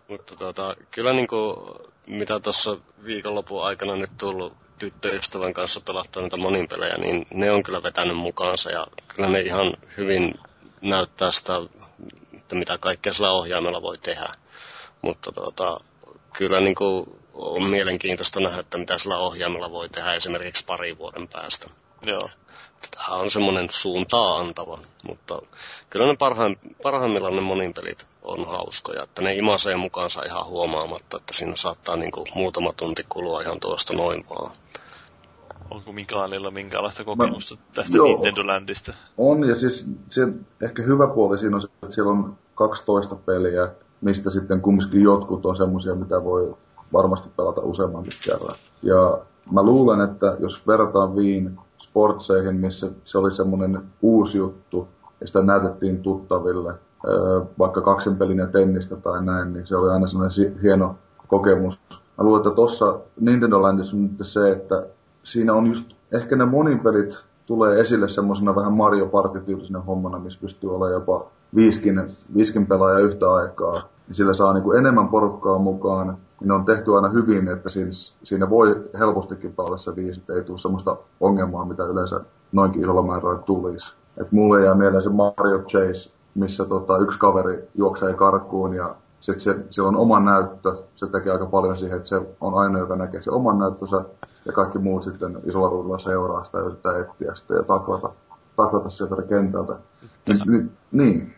mutta 0.08 0.36
tuota, 0.36 0.76
kyllä 0.90 1.12
niin 1.12 1.28
kuin, 1.28 1.56
mitä 2.06 2.40
tuossa 2.40 2.76
viikonlopun 3.04 3.64
aikana 3.64 3.96
nyt 3.96 4.10
tullut 4.18 4.56
tyttöystävän 4.81 5.55
kanssa 5.55 5.81
pelattua 5.81 6.23
niitä 6.23 6.36
monin 6.36 6.69
pelejä, 6.69 6.98
niin 6.98 7.27
ne 7.35 7.51
on 7.51 7.62
kyllä 7.62 7.82
vetänyt 7.82 8.16
mukaansa 8.16 8.70
ja 8.70 8.86
kyllä 9.09 9.28
ne 9.28 9.40
ihan 9.40 9.73
hyvin 9.97 10.35
näyttää 10.82 11.32
sitä, 11.32 11.52
että 12.32 12.55
mitä 12.55 12.78
kaikkea 12.78 13.12
sillä 13.12 13.31
ohjaimella 13.31 13.82
voi 13.82 13.98
tehdä. 13.98 14.28
Mutta 15.02 15.32
tuota, 15.32 15.81
kyllä 16.32 16.61
niin 16.61 16.74
kuin 16.74 17.20
on 17.35 17.69
mielenkiintoista 17.69 18.40
nähdä, 18.40 18.61
että 18.61 18.78
mitä 18.78 18.98
sillä 18.98 19.19
ohjaimella 19.19 19.70
voi 19.70 19.89
tehdä 19.89 20.15
esimerkiksi 20.15 20.65
pari 20.65 20.98
vuoden 20.98 21.28
päästä. 21.28 21.66
Joo. 22.02 22.31
Tämä 22.90 23.16
on 23.16 23.31
semmoinen 23.31 23.70
suuntaa 23.70 24.39
antava, 24.39 24.78
mutta 25.02 25.43
kyllä 25.90 26.07
ne 26.07 26.16
parhaim, 26.16 26.57
parhaimmillaan 26.82 27.36
ne 27.36 27.40
monin 27.40 27.74
pelit 27.74 28.07
on 28.22 28.47
hauskoja, 28.47 29.02
että 29.02 29.22
ne 29.22 29.34
imasee 29.34 29.76
mukaansa 29.76 30.22
ihan 30.22 30.47
huomaamatta, 30.47 31.16
että 31.16 31.34
siinä 31.34 31.56
saattaa 31.56 31.97
niin 31.97 32.12
kuin 32.12 32.26
muutama 32.34 32.72
tunti 32.72 33.06
kulua 33.09 33.40
ihan 33.40 33.60
tuosta 33.60 33.92
noin 33.92 34.24
vaan. 34.30 34.52
Onko 35.70 35.92
Mikaelilla 35.92 36.51
minkälaista 36.51 37.05
kokemusta 37.05 37.55
Mä, 37.55 37.60
tästä 37.74 37.97
joo, 37.97 38.06
Nintendo 38.06 38.47
Landista? 38.47 38.92
On, 39.18 39.48
ja 39.48 39.55
siis 39.55 39.86
se 40.10 40.28
ehkä 40.62 40.82
hyvä 40.82 41.06
puoli 41.06 41.38
siinä 41.38 41.56
on 41.56 41.62
se, 41.62 41.68
että 41.82 41.94
siellä 41.94 42.12
on 42.12 42.36
12 42.55 43.14
peliä, 43.14 43.68
mistä 44.01 44.30
sitten 44.30 44.60
kumminkin 44.60 45.02
jotkut 45.02 45.47
on 45.47 45.56
semmoisia, 45.56 45.94
mitä 45.94 46.24
voi 46.24 46.56
varmasti 46.92 47.28
pelata 47.36 47.60
useammankin 47.60 48.12
kerran. 48.24 48.56
Ja 48.82 49.18
mä 49.52 49.62
luulen, 49.62 50.01
että 50.01 50.36
jos 50.40 50.66
verrataan 50.66 51.16
Viin 51.16 51.59
sportseihin, 51.78 52.55
missä 52.55 52.90
se 53.05 53.18
oli 53.18 53.32
semmoinen 53.32 53.82
uusi 54.02 54.38
juttu, 54.38 54.88
ja 55.20 55.26
sitä 55.26 55.42
näytettiin 55.42 56.02
tuttaville, 56.02 56.74
vaikka 57.59 57.81
kaksinpelinen 57.81 58.48
tennistä 58.48 58.97
tai 58.97 59.24
näin, 59.24 59.52
niin 59.52 59.66
se 59.66 59.77
oli 59.77 59.90
aina 59.90 60.06
semmoinen 60.06 60.60
hieno 60.62 60.94
kokemus. 61.28 61.81
Mä 61.90 62.24
luulen, 62.24 62.39
että 62.39 62.51
tuossa 62.51 62.98
Nintendo 63.20 63.62
Landissa 63.62 63.97
on 63.97 64.02
nyt 64.02 64.12
se, 64.22 64.51
että 64.51 64.86
siinä 65.22 65.55
on 65.55 65.66
just, 65.66 65.94
ehkä 66.12 66.36
ne 66.36 66.44
monin 66.44 66.81
pelit 66.81 67.24
tulee 67.47 67.81
esille 67.81 68.09
semmoisena 68.09 68.55
vähän 68.55 68.72
Mario 68.72 69.06
Party-tyylisenä 69.06 69.81
hommana, 69.81 70.18
missä 70.18 70.40
pystyy 70.40 70.70
olemaan 70.70 70.93
jopa 70.93 71.27
viiskin, 71.55 72.02
viiskin 72.35 72.66
pelaaja 72.66 72.98
yhtä 72.98 73.35
aikaa. 73.35 73.74
Ja 74.09 74.14
sillä 74.14 74.35
saa 74.35 74.52
niin 74.52 74.62
kuin 74.62 74.78
enemmän 74.78 75.09
porukkaa 75.09 75.59
mukaan. 75.59 76.06
Niin 76.06 76.48
ne 76.48 76.55
on 76.55 76.64
tehty 76.64 76.97
aina 76.97 77.09
hyvin, 77.09 77.48
että 77.48 77.68
siinä, 77.68 77.90
siinä 78.22 78.51
voi 78.51 78.85
helpostikin 78.98 79.52
pelata 79.52 79.77
se 79.77 79.97
viisi, 79.97 80.20
että 80.20 80.32
ei 80.32 80.43
tule 80.43 80.59
semmoista 80.59 80.97
ongelmaa, 81.20 81.64
mitä 81.64 81.85
yleensä 81.85 82.20
noinkin 82.52 82.82
isolla 82.82 83.02
määrällä 83.02 83.39
tulisi. 83.39 83.94
Et 84.20 84.32
mulle 84.32 84.64
jää 84.64 84.74
mieleen 84.74 85.02
se 85.02 85.09
Mario 85.09 85.59
Chase, 85.59 86.10
missä 86.35 86.65
tota, 86.65 86.98
yksi 86.98 87.19
kaveri 87.19 87.69
juoksee 87.74 88.15
karkuun 88.15 88.74
ja 88.74 88.94
sitten 89.20 89.40
se, 89.40 89.57
sillä 89.70 89.89
on 89.89 89.97
oma 89.97 90.20
näyttö. 90.20 90.77
Se 90.97 91.07
tekee 91.07 91.32
aika 91.32 91.47
paljon 91.47 91.78
siihen, 91.78 91.97
että 91.97 92.09
se 92.09 92.23
on 92.40 92.55
aina, 92.55 92.78
joka 92.78 92.97
näkee 92.97 93.23
se 93.23 93.31
oman 93.31 93.59
näyttönsä 93.59 94.05
ja 94.47 94.52
kaikki 94.52 94.78
muut 94.78 95.05
sitten 95.05 95.39
isolla 95.44 95.69
ruudulla 95.69 95.98
seuraa 95.98 96.44
sitä 96.44 96.59
ja 96.59 96.65
yrittää 96.65 96.98
etsiä 96.98 97.35
sitä 97.35 97.55
ja 97.55 97.62
taklata, 97.62 98.11
taklata 98.57 98.90
sieltä 98.90 99.23
kentältä. 99.23 99.77
Niin, 100.47 100.73
niin. 100.93 101.35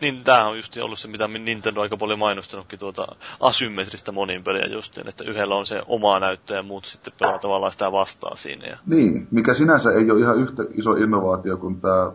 Niin, 0.00 0.24
tämä 0.24 0.48
on 0.48 0.56
just 0.56 0.76
ollut 0.76 0.98
se, 0.98 1.08
mitä 1.08 1.28
Nintendo 1.28 1.80
aika 1.80 1.96
paljon 1.96 2.18
mainostanutkin 2.18 2.78
tuota 2.78 3.06
asymmetristä 3.40 4.12
monin 4.12 4.44
peliä 4.44 4.66
justiin, 4.66 5.08
että 5.08 5.24
yhdellä 5.24 5.54
on 5.54 5.66
se 5.66 5.82
oma 5.86 6.20
näyttö 6.20 6.54
ja 6.54 6.62
muut 6.62 6.84
sitten 6.84 7.12
pelaa 7.18 7.38
tavallaan 7.38 7.72
sitä 7.72 7.92
vastaan 7.92 8.36
siinä. 8.36 8.66
Ja... 8.66 8.78
Niin, 8.86 9.28
mikä 9.30 9.54
sinänsä 9.54 9.90
ei 9.92 10.10
ole 10.10 10.20
ihan 10.20 10.38
yhtä 10.38 10.62
iso 10.74 10.92
innovaatio 10.92 11.56
kuin 11.56 11.80
tämä 11.80 12.12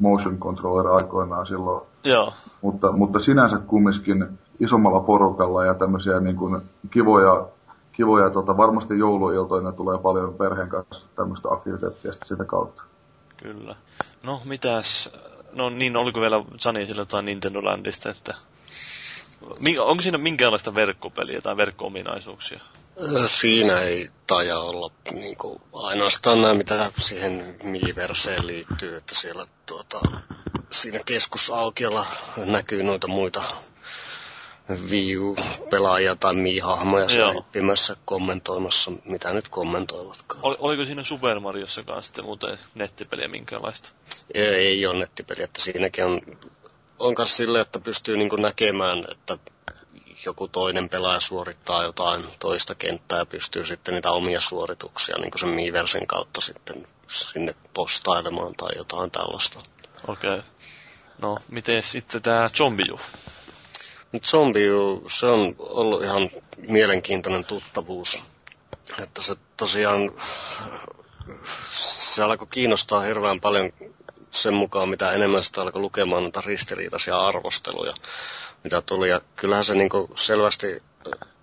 motion 0.00 0.38
controller 0.38 0.86
aikoinaan 0.86 1.46
silloin. 1.46 1.86
Joo. 2.04 2.32
Mutta, 2.62 2.92
mutta 2.92 3.18
sinänsä 3.18 3.58
kumminkin 3.58 4.38
isommalla 4.60 5.00
porukalla 5.00 5.64
ja 5.64 5.74
tämmöisiä 5.74 6.20
niin 6.20 6.36
kuin 6.36 6.62
kivoja 6.90 7.46
kivoja, 7.98 8.30
tota, 8.30 8.56
varmasti 8.56 8.98
jouluiltoina 8.98 9.72
tulee 9.72 9.98
paljon 9.98 10.34
perheen 10.34 10.68
kanssa 10.68 11.06
tämmöistä 11.16 11.48
aktiviteettia 11.50 12.12
sitä 12.22 12.44
kautta. 12.44 12.82
Kyllä. 13.36 13.76
No 14.22 14.40
mitäs, 14.44 15.10
no 15.52 15.70
niin, 15.70 15.96
oliko 15.96 16.20
vielä 16.20 16.44
Sani 16.60 16.86
sillä 16.86 17.02
jotain 17.02 17.24
Nintendo 17.24 17.64
Landista, 17.64 18.10
että 18.10 18.34
onko 19.80 20.02
siinä 20.02 20.18
minkäänlaista 20.18 20.74
verkkopeliä 20.74 21.40
tai 21.40 21.56
verkko-ominaisuuksia? 21.56 22.60
Siinä 23.26 23.80
ei 23.80 24.10
taja 24.26 24.60
olla 24.60 24.90
niin 25.12 25.36
kuin, 25.36 25.60
ainoastaan 25.72 26.40
nämä, 26.40 26.54
mitä 26.54 26.92
siihen 26.98 27.56
Miiverseen 27.62 28.46
liittyy, 28.46 28.96
että 28.96 29.14
siellä 29.14 29.46
tuota, 29.66 30.00
siinä 30.70 30.98
keskusaukiolla 31.06 32.06
näkyy 32.36 32.82
noita 32.82 33.08
muita 33.08 33.42
Wii-pelaajia 34.68 36.16
tai 36.16 36.34
Mii-hahmoja 36.34 37.08
siellä 37.08 37.42
kommentoimassa, 38.04 38.92
mitä 39.04 39.32
nyt 39.32 39.48
kommentoivatkaan. 39.48 40.40
Ol, 40.42 40.56
oliko 40.58 40.84
siinä 40.84 41.02
Super 41.02 41.40
Mariossa 41.40 41.82
kanssa 41.82 42.06
sitten 42.06 42.24
muuten 42.24 42.58
nettipeliä 42.74 43.28
minkälaista? 43.28 43.90
Ei, 44.34 44.44
ei 44.44 44.86
ole 44.86 44.98
nettipeliä, 44.98 45.44
että 45.44 45.62
siinäkin 45.62 46.04
on, 46.04 46.20
on 46.98 47.14
kanssa 47.14 47.36
silleen, 47.36 47.62
että 47.62 47.78
pystyy 47.78 48.16
niin 48.16 48.30
näkemään, 48.38 49.04
että 49.10 49.38
joku 50.26 50.48
toinen 50.48 50.88
pelaaja 50.88 51.20
suorittaa 51.20 51.84
jotain 51.84 52.24
toista 52.38 52.74
kenttää 52.74 53.18
ja 53.18 53.26
pystyy 53.26 53.64
sitten 53.64 53.94
niitä 53.94 54.10
omia 54.10 54.40
suorituksia 54.40 55.16
niin 55.18 55.30
kuin 55.30 55.40
sen 55.40 55.48
Miiversen 55.48 56.06
kautta 56.06 56.40
sitten 56.40 56.86
sinne 57.08 57.54
postailemaan 57.74 58.54
tai 58.54 58.70
jotain 58.76 59.10
tällaista. 59.10 59.60
Okei. 60.08 60.30
Okay. 60.30 60.42
No, 61.22 61.38
miten 61.48 61.82
sitten 61.82 62.22
tämä 62.22 62.50
Zombiju? 62.56 63.00
Zombiju, 64.24 65.04
se 65.08 65.26
on 65.26 65.54
ollut 65.58 66.02
ihan 66.02 66.30
mielenkiintoinen 66.56 67.44
tuttavuus. 67.44 68.22
Että 69.02 69.22
se 69.22 69.36
tosiaan, 69.56 70.12
se 71.72 72.22
alkoi 72.22 72.46
kiinnostaa 72.50 73.00
hirveän 73.00 73.40
paljon 73.40 73.72
sen 74.30 74.54
mukaan, 74.54 74.88
mitä 74.88 75.12
enemmän 75.12 75.44
sitä 75.44 75.60
alkoi 75.62 75.80
lukemaan 75.82 76.22
noita 76.22 76.42
ristiriitaisia 76.46 77.26
arvosteluja, 77.26 77.94
mitä 78.64 78.80
tuli. 78.82 79.08
Ja 79.08 79.20
kyllähän 79.36 79.64
se 79.64 79.74
niin 79.74 79.90
selvästi 80.14 80.82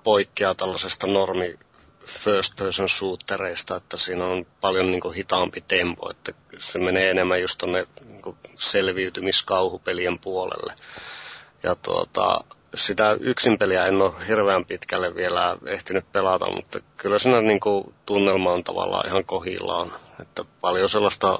poikkeaa 0.03 0.55
tällaisesta 0.55 1.07
normi 1.07 1.59
first 2.05 2.55
person 2.55 2.89
shootereista, 2.89 3.75
että 3.75 3.97
siinä 3.97 4.25
on 4.25 4.45
paljon 4.61 4.91
niin 4.91 5.13
hitaampi 5.15 5.61
tempo, 5.67 6.11
että 6.11 6.33
se 6.59 6.79
menee 6.79 7.09
enemmän 7.09 7.41
just 7.41 7.57
tuonne 7.57 7.87
niin 8.05 8.35
selviytymiskauhupelien 8.59 10.19
puolelle. 10.19 10.73
Ja 11.65 11.75
tuota, 11.75 12.43
sitä 12.75 13.17
yksin 13.19 13.57
peliä 13.57 13.85
en 13.85 14.01
ole 14.01 14.27
hirveän 14.27 14.65
pitkälle 14.65 15.15
vielä 15.15 15.57
ehtinyt 15.65 16.11
pelata, 16.11 16.51
mutta 16.51 16.79
kyllä 16.97 17.19
siinä 17.19 17.41
niin 17.41 17.59
kuin, 17.59 17.93
tunnelma 18.05 18.51
on 18.51 18.63
tavallaan 18.63 19.07
ihan 19.07 19.25
kohillaan. 19.25 19.91
Että 20.21 20.45
paljon 20.61 20.89
sellaista, 20.89 21.37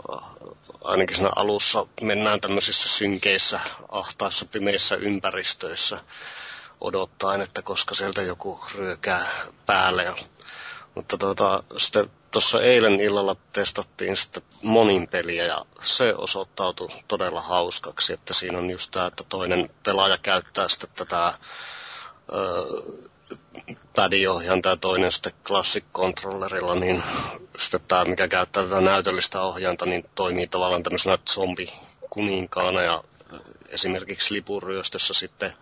ainakin 0.84 1.16
siinä 1.16 1.30
alussa 1.36 1.88
mennään 2.02 2.42
tämmöisissä 2.42 2.90
synkeissä, 2.90 3.60
ahtaissa, 3.90 4.46
pimeissä 4.46 4.96
ympäristöissä 4.96 6.00
odottaen, 6.82 7.42
että 7.42 7.62
koska 7.62 7.96
sieltä 7.96 8.22
joku 8.22 8.60
ryökää 8.76 9.26
päälle. 9.66 10.14
Mutta 10.96 11.18
tuota, 11.18 11.64
sitten 11.78 12.12
tuossa 12.36 12.62
eilen 12.62 13.02
illalla 13.02 13.36
testattiin 13.54 14.18
sitten 14.18 14.44
monin 14.64 15.08
peliä 15.08 15.46
ja 15.46 15.66
se 15.82 16.16
osoittautui 16.16 16.90
todella 17.08 17.42
hauskaksi, 17.42 18.14
että 18.14 18.34
siinä 18.34 18.58
on 18.58 18.70
just 18.70 18.92
tämä, 18.92 19.06
että 19.08 19.24
toinen 19.30 19.70
pelaaja 19.84 20.18
käyttää 20.18 20.68
sitten 20.68 20.90
tätä 20.96 21.34
padiohjainta 23.96 24.70
ja 24.70 24.78
toinen 24.78 25.12
sitten 25.12 25.34
classic 25.46 25.84
controllerilla, 25.94 26.76
niin 26.76 27.04
sitten 27.58 27.82
tämä, 27.88 28.06
mikä 28.06 28.28
käyttää 28.28 28.64
tätä 28.64 28.82
näytöllistä 28.82 29.42
ohjainta, 29.42 29.86
niin 29.86 30.10
toimii 30.16 30.48
tavallaan 30.48 30.84
tämmöisenä 30.84 31.18
zombi-kuninkaana 31.30 32.82
ja 32.82 33.04
esimerkiksi 33.70 34.34
lipuryöstössä 34.34 35.14
sitten 35.14 35.54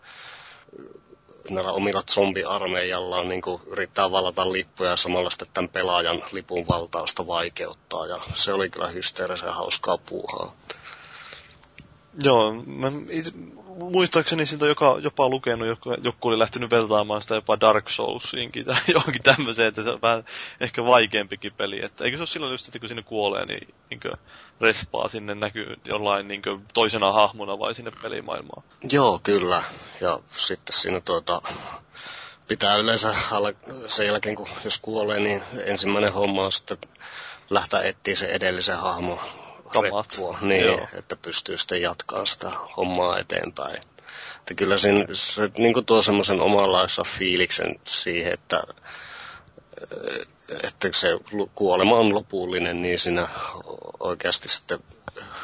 näillä 1.49 1.71
omilla 1.71 2.03
zombiarmeijallaan 2.11 3.29
niin 3.29 3.41
yrittää 3.67 4.11
valata 4.11 4.51
lippuja 4.51 4.89
ja 4.89 4.97
samalla 4.97 5.29
sitten 5.29 5.47
tämän 5.53 5.69
pelaajan 5.69 6.23
lipun 6.31 6.65
valtausta 6.67 7.27
vaikeuttaa. 7.27 8.05
Ja 8.05 8.19
se 8.35 8.53
oli 8.53 8.69
kyllä 8.69 8.87
hysteerisen 8.87 9.53
hauskaa 9.53 9.97
puuhaa. 9.97 10.55
Joo, 12.21 12.53
mä 12.65 12.91
muistaakseni 13.79 14.45
siitä 14.45 14.65
joka, 14.65 14.97
jopa 15.01 15.29
lukenut, 15.29 15.67
joku, 15.67 15.93
joku 16.03 16.27
oli 16.27 16.39
lähtenyt 16.39 16.71
veltaamaan 16.71 17.21
sitä 17.21 17.35
jopa 17.35 17.59
Dark 17.59 17.89
Soulsiinkin 17.89 18.65
tai 18.65 18.75
johonkin 18.93 19.23
tämmöiseen, 19.23 19.67
että 19.67 19.83
se 19.83 19.89
on 19.89 20.01
vähän 20.01 20.23
ehkä 20.59 20.85
vaikeampikin 20.85 21.53
peli. 21.53 21.85
Että 21.85 22.03
eikö 22.03 22.17
se 22.17 22.21
ole 22.21 22.27
silloin 22.27 22.51
just, 22.51 22.67
että 22.67 22.79
kun 22.79 22.87
sinne 22.87 23.03
kuolee, 23.03 23.45
niin, 23.45 23.67
niin 23.89 23.99
respaa 24.61 25.07
sinne 25.07 25.35
näkyy 25.35 25.75
jollain 25.85 26.27
niin 26.27 26.41
toisena 26.73 27.11
hahmona 27.11 27.59
vai 27.59 27.75
sinne 27.75 27.91
pelimaailmaan? 28.01 28.63
Joo, 28.91 29.19
kyllä. 29.23 29.63
Ja 30.01 30.19
sitten 30.27 30.73
siinä 30.73 30.99
tuota, 30.99 31.41
pitää 32.47 32.75
yleensä 32.75 33.15
sen 33.87 34.07
jälkeen, 34.07 34.35
kun 34.35 34.47
jos 34.63 34.77
kuolee, 34.77 35.19
niin 35.19 35.43
ensimmäinen 35.65 36.13
homma 36.13 36.45
on 36.45 36.51
sitten 36.51 36.77
lähteä 37.49 37.81
etsiä 37.81 38.15
se 38.15 38.25
edellisen 38.25 38.77
hahmon 38.77 39.19
reppua, 39.81 40.37
niin, 40.41 40.65
Joo. 40.65 40.87
että 40.93 41.15
pystyy 41.15 41.57
sitten 41.57 41.81
jatkaa 41.81 42.25
sitä 42.25 42.51
hommaa 42.77 43.19
eteenpäin. 43.19 43.77
Että 44.37 44.53
kyllä 44.53 44.77
siinä, 44.77 45.05
se 45.13 45.51
niin 45.57 45.73
kuin 45.73 45.85
tuo 45.85 46.01
semmoisen 46.01 46.41
omanlaissa 46.41 47.03
fiiliksen 47.03 47.79
siihen, 47.83 48.33
että, 48.33 48.63
että 50.63 50.89
se 50.91 51.07
kuolema 51.55 51.97
on 51.97 52.15
lopullinen, 52.15 52.81
niin 52.81 52.99
siinä 52.99 53.27
oikeasti 53.99 54.49
sitten, 54.49 54.79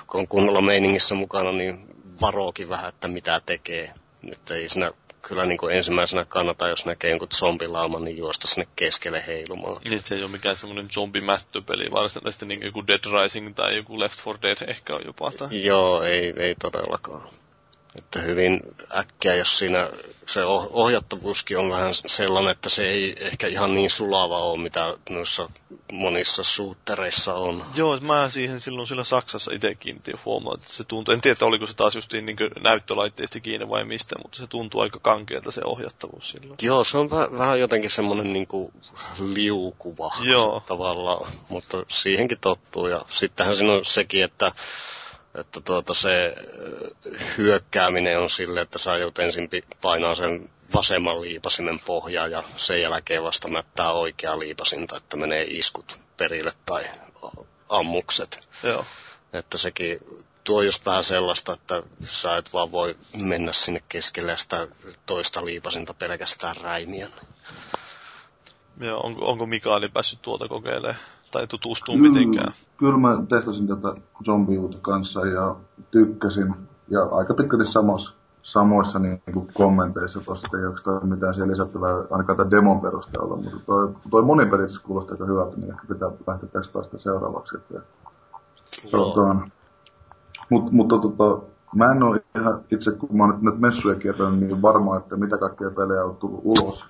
kun 0.07 0.19
on 0.19 0.27
kunnolla 0.27 0.61
meiningissä 0.61 1.15
mukana, 1.15 1.51
niin 1.51 1.89
varookin 2.21 2.69
vähän, 2.69 2.89
että 2.89 3.07
mitä 3.07 3.41
tekee. 3.45 3.93
Että 4.31 4.53
ei 4.53 4.69
siinä 4.69 4.91
kyllä 5.21 5.45
niin 5.45 5.57
kuin 5.57 5.75
ensimmäisenä 5.75 6.25
kannata, 6.25 6.67
jos 6.67 6.85
näkee 6.85 7.09
jonkun 7.09 7.27
zombilauman, 7.35 8.03
niin 8.03 8.17
juosta 8.17 8.47
sinne 8.47 8.67
keskelle 8.75 9.23
heilumaan. 9.27 9.81
Niin, 9.83 10.01
se 10.03 10.15
ei 10.15 10.23
ole 10.23 10.31
mikään 10.31 10.55
semmoinen 10.55 10.89
zombimättöpeli, 10.89 11.91
sitten 12.31 12.47
niin 12.47 12.61
joku 12.63 12.87
Dead 12.87 13.23
Rising 13.23 13.55
tai 13.55 13.75
joku 13.75 13.99
Left 13.99 14.25
4 14.25 14.39
Dead 14.41 14.69
ehkä 14.69 14.95
on 14.95 15.01
jopa. 15.05 15.31
Tai... 15.31 15.65
Joo, 15.65 16.03
ei, 16.03 16.33
ei 16.37 16.55
todellakaan. 16.55 17.21
Että 17.95 18.19
hyvin 18.19 18.61
äkkiä, 18.97 19.35
jos 19.35 19.57
siinä 19.57 19.87
se 20.25 20.45
ohjattavuuskin 20.71 21.57
on 21.57 21.69
vähän 21.69 21.93
sellainen, 21.93 22.51
että 22.51 22.69
se 22.69 22.87
ei 22.87 23.15
ehkä 23.19 23.47
ihan 23.47 23.73
niin 23.73 23.89
sulava 23.89 24.43
ole, 24.43 24.59
mitä 24.61 24.97
noissa 25.09 25.49
monissa 25.93 26.43
suuttereissa 26.43 27.33
on. 27.33 27.65
Joo, 27.75 27.97
mä 27.97 28.29
siihen 28.29 28.59
silloin 28.59 28.87
sillä 28.87 29.03
Saksassa 29.03 29.51
itse 29.51 29.75
kiinnitin 29.75 30.19
huomaa, 30.25 30.53
että 30.53 30.73
se 30.73 30.83
tuntuu, 30.83 31.13
en 31.13 31.21
tiedä, 31.21 31.45
oliko 31.45 31.67
se 31.67 31.75
taas 31.75 31.95
just 31.95 32.13
niin 32.13 32.37
näyttölaitteista 32.61 33.39
kiinni 33.39 33.69
vai 33.69 33.85
mistä, 33.85 34.15
mutta 34.23 34.37
se 34.37 34.47
tuntuu 34.47 34.81
aika 34.81 34.99
kankeelta 34.99 35.51
se 35.51 35.61
ohjattavuus 35.63 36.29
silloin. 36.31 36.57
Joo, 36.61 36.83
se 36.83 36.97
on 36.97 37.09
vähän, 37.09 37.37
vähän 37.37 37.59
jotenkin 37.59 37.89
semmoinen 37.89 38.33
niin 38.33 38.47
liukuva 39.19 40.15
Joo. 40.23 40.63
tavallaan, 40.65 41.31
mutta 41.49 41.85
siihenkin 41.87 42.39
tottuu. 42.41 42.87
Ja 42.87 43.01
sittenhän 43.09 43.55
siinä 43.55 43.73
on 43.73 43.85
sekin, 43.85 44.23
että 44.23 44.51
että 45.35 45.61
tuota 45.61 45.93
se 45.93 46.35
hyökkääminen 47.37 48.19
on 48.19 48.29
sille, 48.29 48.61
että 48.61 48.77
sä 48.77 48.97
joudut 48.97 49.19
ensin 49.19 49.49
painaa 49.81 50.15
sen 50.15 50.49
vasemman 50.73 51.21
liipasimen 51.21 51.79
pohjaa 51.79 52.27
ja 52.27 52.43
sen 52.57 52.81
jälkeen 52.81 53.23
vasta 53.23 53.47
mättää 53.47 53.91
oikea 53.91 54.39
liipasinta, 54.39 54.97
että 54.97 55.17
menee 55.17 55.43
iskut 55.43 55.99
perille 56.17 56.53
tai 56.65 56.83
ammukset. 57.69 58.49
Joo. 58.63 58.85
Että 59.33 59.57
sekin 59.57 59.99
tuo 60.43 60.61
just 60.61 60.85
vähän 60.85 61.03
sellaista, 61.03 61.53
että 61.53 61.83
sä 62.05 62.37
et 62.37 62.53
vaan 62.53 62.71
voi 62.71 62.95
mennä 63.17 63.53
sinne 63.53 63.83
keskelle 63.89 64.37
sitä 64.37 64.67
toista 65.05 65.45
liipasinta 65.45 65.93
pelkästään 65.93 66.55
räimiä. 66.55 67.07
Joo, 68.79 68.99
onko, 68.99 69.25
onko 69.25 69.45
Mikaeli 69.45 69.89
päässyt 69.89 70.21
tuota 70.21 70.47
kokeilemaan? 70.47 70.95
Tai 71.31 71.47
tutustua 71.47 71.95
kyllä, 71.95 72.09
mitenkään? 72.09 72.53
Kyllä 72.77 72.97
mä 72.97 73.23
testasin 73.29 73.67
tätä 73.67 73.87
zombiuta 74.25 74.77
kanssa 74.81 75.25
ja 75.25 75.55
tykkäsin. 75.91 76.55
Ja 76.89 77.03
aika 77.03 77.33
pitkälti 77.33 77.65
samassa, 77.65 78.13
samoissa 78.41 78.99
niin 78.99 79.21
kuin 79.33 79.47
kommenteissa 79.53 80.19
tuossa, 80.21 80.47
että 80.47 80.57
ei 80.57 80.65
oikeastaan 80.65 81.09
mitään 81.09 81.33
siellä 81.33 81.51
lisättävää 81.51 81.95
ainakaan 82.11 82.37
tämän 82.37 82.51
demon 82.51 82.81
perusteella, 82.81 83.35
mutta 83.35 83.59
toi, 83.65 83.93
toi 84.09 84.21
monipelissä 84.21 84.81
kuulostaa 84.83 85.15
aika 85.15 85.25
hyvältä, 85.25 85.57
niin 85.57 85.71
ehkä 85.71 85.87
pitää 85.87 86.09
lähteä 86.27 86.49
testaamaan 86.49 86.85
sitä 86.85 86.97
seuraavaksi. 87.03 87.57
Että, 87.57 87.81
tota, 88.91 89.35
mut, 90.49 90.71
mutta 90.71 90.97
tota, 90.97 91.45
mä 91.75 91.91
en 91.91 92.03
ole 92.03 92.23
ihan 92.35 92.61
itse, 92.71 92.91
kun 92.91 93.17
mä 93.17 93.23
oon 93.23 93.33
nyt, 93.33 93.41
nyt 93.41 93.59
messuja 93.59 93.95
kiertänyt, 93.95 94.39
niin 94.39 94.61
varma, 94.61 94.97
että 94.97 95.15
mitä 95.15 95.37
kaikkea 95.37 95.71
pelejä 95.71 96.05
on 96.05 96.15
tullut 96.15 96.41
ulos. 96.43 96.85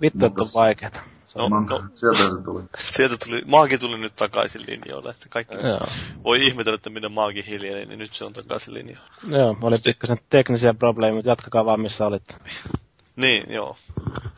Vittu, 0.00 0.26
että 0.26 0.42
on 0.42 0.48
vaikeeta. 0.54 1.00
No, 1.36 1.48
no, 1.48 1.82
sieltä 1.94 2.18
se 2.18 2.42
tuli. 2.44 2.62
Sieltä 2.96 3.16
tuli, 3.24 3.42
Maagi 3.46 3.78
tuli 3.78 3.98
nyt 3.98 4.16
takaisin 4.16 4.64
linjoille, 4.68 5.10
että 5.10 5.26
kaikki 5.30 5.54
Joo. 5.54 5.86
voi 6.24 6.46
ihmetellä, 6.46 6.74
että 6.74 6.90
minne 6.90 7.08
Maagi 7.08 7.44
hiljeni, 7.46 7.86
niin 7.86 7.98
nyt 7.98 8.14
se 8.14 8.24
on 8.24 8.32
takaisin 8.32 8.74
linjoille. 8.74 9.08
Joo, 9.28 9.56
oli 9.62 9.76
pikkasen 9.84 10.18
teknisiä 10.30 10.74
probleemia, 10.74 11.14
mutta 11.14 11.30
jatkakaa 11.30 11.64
vaan 11.64 11.80
missä 11.80 12.06
olitte. 12.06 12.34
niin, 13.16 13.44
joo. 13.52 13.76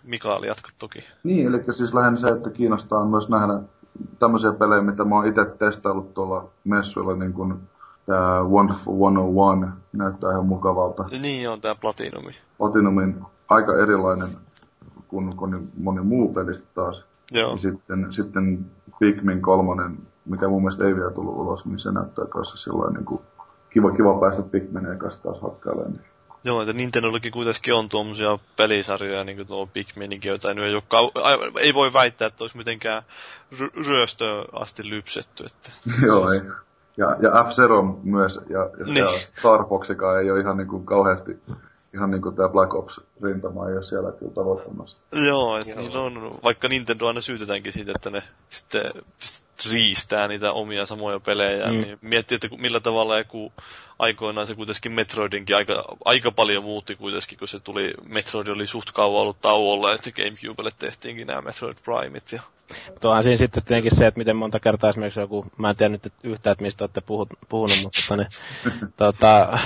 Mikaali, 0.05 0.47
jatka 0.47 0.71
toki. 0.79 1.05
Niin, 1.23 1.47
eli 1.47 1.75
siis 1.75 1.95
lähinnä 1.95 2.21
se, 2.21 2.29
että 2.29 2.51
kiinnostaa 2.51 3.05
myös 3.05 3.29
nähdä 3.29 3.55
tämmöisiä 4.19 4.53
pelejä, 4.53 4.83
mitä 4.83 5.05
mä 5.05 5.15
oon 5.15 5.27
itse 5.27 5.45
testaillut 5.45 6.15
tuolla 6.15 6.51
messuilla, 6.65 7.17
niin 7.17 7.33
kuin 7.33 7.55
tämä 8.07 8.43
Wonderful 8.43 8.95
101 8.99 9.81
näyttää 9.93 10.31
ihan 10.31 10.47
mukavalta. 10.47 11.05
Niin 11.21 11.51
on, 11.51 11.61
tämä 11.61 11.75
Platinumi. 11.75 12.35
Platinumin 12.59 13.25
aika 13.49 13.79
erilainen 13.79 14.29
kuin, 15.37 15.73
moni 15.77 16.01
muu 16.01 16.33
pelistä 16.33 16.67
taas. 16.75 17.05
Joo. 17.33 17.53
Ja 17.53 17.59
sitten, 17.59 18.07
sitten 18.13 18.67
Pikmin 18.99 19.43
kolmonen, 19.43 19.99
mikä 20.25 20.49
mun 20.49 20.63
mielestä 20.63 20.85
ei 20.85 20.97
vielä 20.97 21.11
tullut 21.11 21.37
ulos, 21.37 21.67
niin 21.67 21.79
se 21.79 21.93
näyttää 21.93 22.27
kanssa 22.27 22.57
sillä 22.57 22.91
niin 22.91 23.05
kuin 23.05 23.21
kiva, 23.71 23.91
kiva 23.91 24.21
päästä 24.21 24.43
Pikmineen 24.43 24.99
kanssa 24.99 25.23
taas 25.23 25.41
hakkailemaan. 25.43 25.93
Niin 25.93 26.05
Joo, 26.45 26.63
että 26.63 26.73
Nintendollakin 26.73 27.33
kuitenkin 27.33 27.75
on 27.75 27.89
tuommoisia 27.89 28.39
pelisarjoja, 28.57 29.25
niin 29.25 29.37
kuin 29.37 29.47
tuo 29.47 29.67
Pikminikin, 29.67 30.29
joita 30.29 30.55
nyt 30.55 30.65
ei, 30.65 30.75
ole 30.75 30.83
kau- 30.83 31.61
ei 31.61 31.75
voi 31.75 31.93
väittää, 31.93 32.29
että 32.29 32.45
olisi 32.45 32.57
mitenkään 32.57 33.03
ry- 33.53 33.87
ryöstöön 33.87 34.45
asti 34.53 34.91
lypsetty. 34.91 35.45
Että... 35.45 35.73
Joo, 36.07 36.33
ei. 36.33 36.41
Ja, 36.97 37.17
ja 37.23 37.31
F-Zero 37.31 38.01
myös, 38.03 38.41
ja, 38.49 38.71
ja, 38.79 38.85
niin. 38.87 39.21
Star 39.39 39.69
Foxikaan 39.69 40.21
ei 40.21 40.31
ole 40.31 40.41
ihan 40.41 40.57
niin 40.57 40.69
kuin 40.69 40.87
kauheasti 40.87 41.41
ihan 41.95 42.11
niin 42.11 42.23
kuin 42.23 42.37
tämä 42.37 42.49
Black 42.49 42.75
Ops-rintama 42.75 43.69
ei 43.69 43.77
ole 43.77 43.83
siellä 43.85 44.13
kyllä 44.13 44.33
tavoittamassa. 44.33 44.97
Joo, 45.27 45.59
että 45.59 45.75
niin 45.75 45.97
on, 45.97 46.31
vaikka 46.43 46.69
Nintendo 46.69 47.07
aina 47.07 47.21
syytetäänkin 47.21 47.73
siitä, 47.73 47.93
että 47.97 48.11
ne 48.11 48.23
sitten 48.49 48.93
riistää 49.73 50.29
niitä 50.29 50.53
omia 50.53 50.87
samoja 50.87 51.21
pelejä, 51.21 51.67
mm. 51.67 51.73
niin 51.73 51.99
miettii, 52.01 52.35
että 52.35 52.49
millä 52.59 52.81
tavalla 52.81 53.19
joku 53.19 53.53
aikoinaan 53.99 54.47
se 54.47 54.55
kuitenkin 54.55 54.93
Metroidinkin 54.93 55.57
aika, 55.57 55.85
aika 56.05 56.31
paljon 56.31 56.65
muutti 56.65 56.97
kuitenkin, 56.97 57.39
kun 57.39 57.49
se 57.49 57.61
tuli, 57.61 57.95
Metroid 58.07 58.47
oli 58.47 58.67
suht 58.67 58.91
kauan 58.93 59.23
ollut 59.23 59.41
tauolla, 59.41 59.91
ja 59.91 59.97
sitten 59.97 60.25
Gamecubelle 60.25 60.71
tehtiinkin 60.79 61.27
nämä 61.27 61.41
Metroid 61.41 61.77
Primeit, 61.85 62.33
ja 62.33 62.43
Tuohan 63.01 63.23
siinä 63.23 63.37
sitten 63.37 63.63
tietenkin 63.63 63.97
se, 63.97 64.07
että 64.07 64.19
miten 64.19 64.37
monta 64.37 64.61
kertaa 64.61 64.91
esimerkiksi 64.91 65.21
joku, 65.21 65.47
mä 65.59 65.71
en 65.71 65.77
tiedä 65.77 65.93
nyt 65.93 66.13
yhtään, 66.23 66.53
että 66.53 66.65
mistä 66.65 66.85
olette 66.85 67.01
puhut, 67.01 67.29
puhunut, 67.49 67.79
mutta 67.83 68.01
tota, 68.09 68.17
niin, 68.17 68.93
tota, 68.97 69.59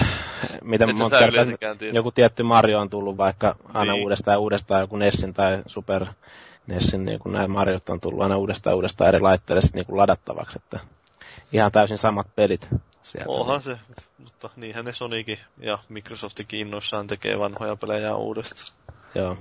miten 0.62 0.96
monta 0.96 1.18
kertaa 1.18 1.44
joku 1.92 2.12
tietty 2.12 2.42
Mario 2.42 2.80
on 2.80 2.90
tullut 2.90 3.16
vaikka 3.16 3.56
aina 3.74 3.92
niin. 3.92 4.02
uudestaan 4.02 4.34
ja 4.34 4.38
uudestaan 4.38 4.80
joku 4.80 4.96
Nessin 4.96 5.34
tai 5.34 5.62
Super 5.66 6.06
Nessin, 6.68 7.04
niin 7.04 7.18
kun 7.18 7.32
nämä 7.32 7.48
Mariot 7.48 7.88
on 7.88 8.00
tullut 8.00 8.22
aina 8.22 8.36
uudestaan 8.36 8.76
uudestaan 8.76 9.08
eri 9.08 9.20
laitteille 9.20 9.62
sitten 9.62 9.84
niin 9.88 9.98
ladattavaksi, 9.98 10.58
että 10.64 10.80
ihan 11.52 11.72
täysin 11.72 11.98
samat 11.98 12.26
pelit 12.36 12.68
sieltä. 13.02 13.30
Onhan 13.30 13.62
se, 13.62 13.78
mutta 14.18 14.50
niinhän 14.56 14.84
ne 14.84 14.92
Sonikin 14.92 15.38
ja 15.60 15.78
Microsoftikin 15.88 16.60
innoissaan 16.60 17.06
tekee 17.06 17.38
vanhoja 17.38 17.76
pelejä 17.76 18.16
uudestaan. 18.16 18.72
Joo. 19.14 19.36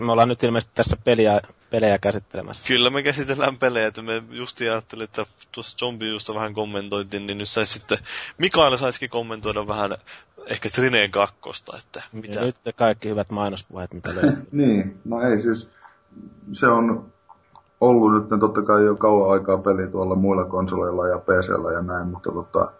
me 0.00 0.12
ollaan 0.12 0.28
nyt 0.28 0.42
ilmeisesti 0.42 0.72
tässä 0.74 0.96
peliä, 1.04 1.40
pelejä 1.70 1.98
käsittelemässä. 1.98 2.68
Kyllä 2.68 2.90
me 2.90 3.02
käsitellään 3.02 3.58
pelejä, 3.58 3.86
että 3.86 4.02
me 4.02 4.22
just 4.30 4.60
ajattelin, 4.60 5.04
että 5.04 5.26
tuossa 5.52 5.78
Zombie 5.78 6.08
justa 6.08 6.34
vähän 6.34 6.54
kommentoitiin, 6.54 7.26
niin 7.26 7.38
nyt 7.38 7.48
saisi 7.48 7.72
sitten, 7.72 7.98
Mikael 8.38 8.76
saisikin 8.76 9.10
kommentoida 9.10 9.66
vähän 9.66 9.96
ehkä 10.46 10.70
Trineen 10.70 11.10
kakkosta, 11.10 11.78
että 11.78 12.02
mitä... 12.12 12.40
Ja 12.40 12.44
nyt 12.44 12.56
kaikki 12.76 13.08
hyvät 13.08 13.30
mainospuheet, 13.30 13.94
mitä 13.94 14.14
löytyy. 14.14 14.46
niin, 14.52 15.00
no 15.04 15.20
ei 15.20 15.42
siis, 15.42 15.70
se 16.52 16.68
on 16.68 17.04
ollut 17.80 18.12
nyt 18.12 18.40
totta 18.40 18.62
kai 18.62 18.84
jo 18.84 18.96
kauan 18.96 19.30
aikaa 19.30 19.58
peli 19.58 19.86
tuolla 19.86 20.14
muilla 20.14 20.44
konsoleilla 20.44 21.08
ja 21.08 21.18
PCllä 21.18 21.72
ja 21.72 21.82
näin, 21.82 22.06
mutta 22.06 22.32
tota, 22.32 22.70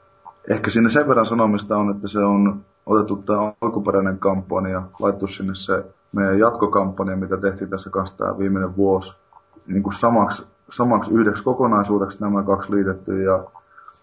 ehkä 0.49 0.71
siinä 0.71 0.89
sen 0.89 1.09
verran 1.09 1.27
sanomista 1.27 1.77
on, 1.77 1.91
että 1.91 2.09
se 2.09 2.19
on 2.19 2.65
otettu 2.87 3.17
tämä 3.17 3.53
alkuperäinen 3.61 4.19
kampanja, 4.19 4.83
laittu 4.99 5.27
sinne 5.27 5.55
se 5.55 5.85
meidän 6.13 6.39
jatkokampanja, 6.39 7.17
mitä 7.17 7.37
tehtiin 7.37 7.71
tässä 7.71 7.91
kanssa 7.91 8.17
tämä 8.17 8.39
viimeinen 8.39 8.77
vuosi, 8.77 9.13
niin 9.67 9.83
kuin 9.83 9.95
samaksi, 9.95 10.47
samaksi 10.71 11.11
yhdeksi 11.11 11.45
kokonaisuudeksi 11.45 12.19
nämä 12.21 12.43
kaksi 12.43 12.73
liitetty 12.73 13.23
ja, 13.23 13.45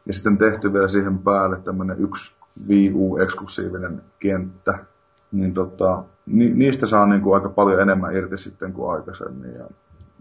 ja 0.06 0.14
sitten 0.14 0.38
tehty 0.38 0.74
vielä 0.74 0.88
siihen 0.88 1.20
päälle 1.20 1.58
tämmöinen 1.58 2.00
yksi 2.00 2.34
VU-eksklusiivinen 2.68 4.02
kenttä. 4.20 4.80
Niin 5.34 5.54
tota, 5.54 6.04
ni, 6.26 6.50
niistä 6.50 6.88
saa 6.88 7.06
niin 7.06 7.22
kuin 7.22 7.36
aika 7.36 7.50
paljon 7.50 7.82
enemmän 7.82 8.16
irti 8.16 8.38
sitten 8.38 8.74
kuin 8.74 8.92
aikaisemmin. 8.92 9.54
Ja 9.54 9.66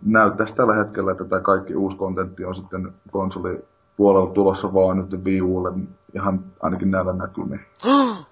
näyttäisi 0.04 0.54
tällä 0.54 0.74
hetkellä, 0.74 1.12
että 1.12 1.24
tämä 1.24 1.40
kaikki 1.40 1.74
uusi 1.74 1.96
kontentti 1.96 2.44
on 2.44 2.54
sitten 2.54 2.92
konsoli 3.10 3.64
puolella 3.96 4.34
tulossa 4.34 4.74
vaan 4.74 4.96
nyt 4.96 5.24
Wii 5.24 5.42
Ulle 5.42 5.72
ihan 6.14 6.44
ainakin 6.60 6.90
näillä 6.90 7.12
näkymin. 7.12 7.60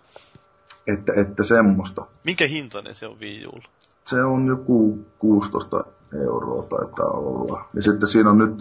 Että, 0.86 1.12
että 1.16 1.44
semmoista. 1.44 2.06
Minkä 2.24 2.46
hintainen 2.46 2.94
se 2.94 3.06
on 3.06 3.20
Wii 3.20 3.46
Ulla? 3.46 3.68
Se 4.06 4.24
on 4.24 4.46
joku 4.46 4.98
16 5.18 5.84
euroa 6.12 6.62
taitaa 6.62 7.10
olla. 7.10 7.64
Ja 7.74 7.82
sitten 7.82 8.08
siinä 8.08 8.30
on 8.30 8.38
nyt 8.38 8.58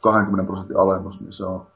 20 0.00 0.46
prosentin 0.46 0.76
alennus, 0.76 1.20
niin 1.20 1.32
se 1.32 1.44
on 1.44 1.66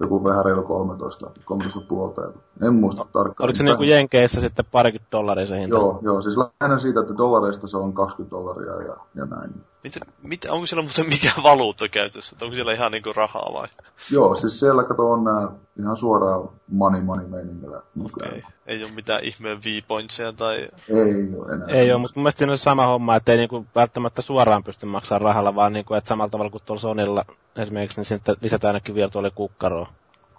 joku 0.00 0.24
vähän 0.24 0.44
reilu 0.44 0.62
13, 0.62 1.30
13 1.44 1.80
puolta. 1.88 2.22
En 2.62 2.74
muista 2.74 3.02
no, 3.02 3.08
tarkkaan. 3.12 3.46
Oliko 3.46 3.56
se 3.56 3.64
niin 3.64 3.76
kuin 3.76 3.88
Jenkeissä 3.88 4.40
sitten 4.40 4.64
parikymmentä 4.72 5.16
dollaria 5.16 5.46
se 5.46 5.60
hinta? 5.60 5.76
Joo, 5.76 5.98
joo, 6.02 6.22
siis 6.22 6.36
lähinnä 6.36 6.78
siitä, 6.78 7.00
että 7.00 7.16
dollareista 7.16 7.66
se 7.66 7.76
on 7.76 7.92
20 7.92 8.36
dollaria 8.36 8.72
ja, 8.72 8.96
ja 9.14 9.24
näin. 9.24 9.54
Miten, 9.84 10.02
mit, 10.22 10.44
onko 10.44 10.66
siellä 10.66 10.82
muuten 10.82 11.08
mikä 11.08 11.32
valuutta 11.42 11.88
käytössä? 11.88 12.36
Onko 12.42 12.54
siellä 12.54 12.72
ihan 12.72 12.92
niinku 12.92 13.12
rahaa 13.12 13.50
vai? 13.52 13.68
Joo, 14.10 14.34
siis 14.34 14.60
siellä 14.60 14.84
kato 14.84 15.10
on 15.10 15.24
nää 15.24 15.48
ihan 15.78 15.96
suoraan 15.96 16.48
money 16.68 17.00
money 17.00 17.26
meiningillä. 17.26 17.82
Okei, 18.04 18.28
okay. 18.28 18.40
ei 18.66 18.84
ole 18.84 18.92
mitään 18.92 19.24
ihmeen 19.24 19.64
V-pointseja 19.64 20.32
tai... 20.32 20.56
Ei 20.88 21.34
ole 21.36 21.52
enää. 21.52 21.68
Ei 21.68 21.92
ole, 21.92 22.00
mutta 22.00 22.18
mun 22.18 22.22
mielestä 22.22 22.38
siinä 22.38 22.52
on 22.52 22.58
sama 22.58 22.86
homma, 22.86 23.16
että 23.16 23.32
ei 23.32 23.38
niinku 23.38 23.66
välttämättä 23.74 24.22
suoraan 24.22 24.64
pysty 24.64 24.86
maksamaan 24.86 25.22
rahalla, 25.22 25.54
vaan 25.54 25.72
niinku, 25.72 25.94
että 25.94 26.08
samalla 26.08 26.30
tavalla 26.30 26.50
kuin 26.50 26.62
tuolla 26.66 26.80
Sonilla 26.80 27.24
esimerkiksi, 27.56 27.98
niin 27.98 28.04
sitten 28.04 28.36
lisätään 28.40 28.68
ainakin 28.74 28.94
vielä 28.94 29.10
tuolle 29.10 29.30
kukkaroon. 29.30 29.86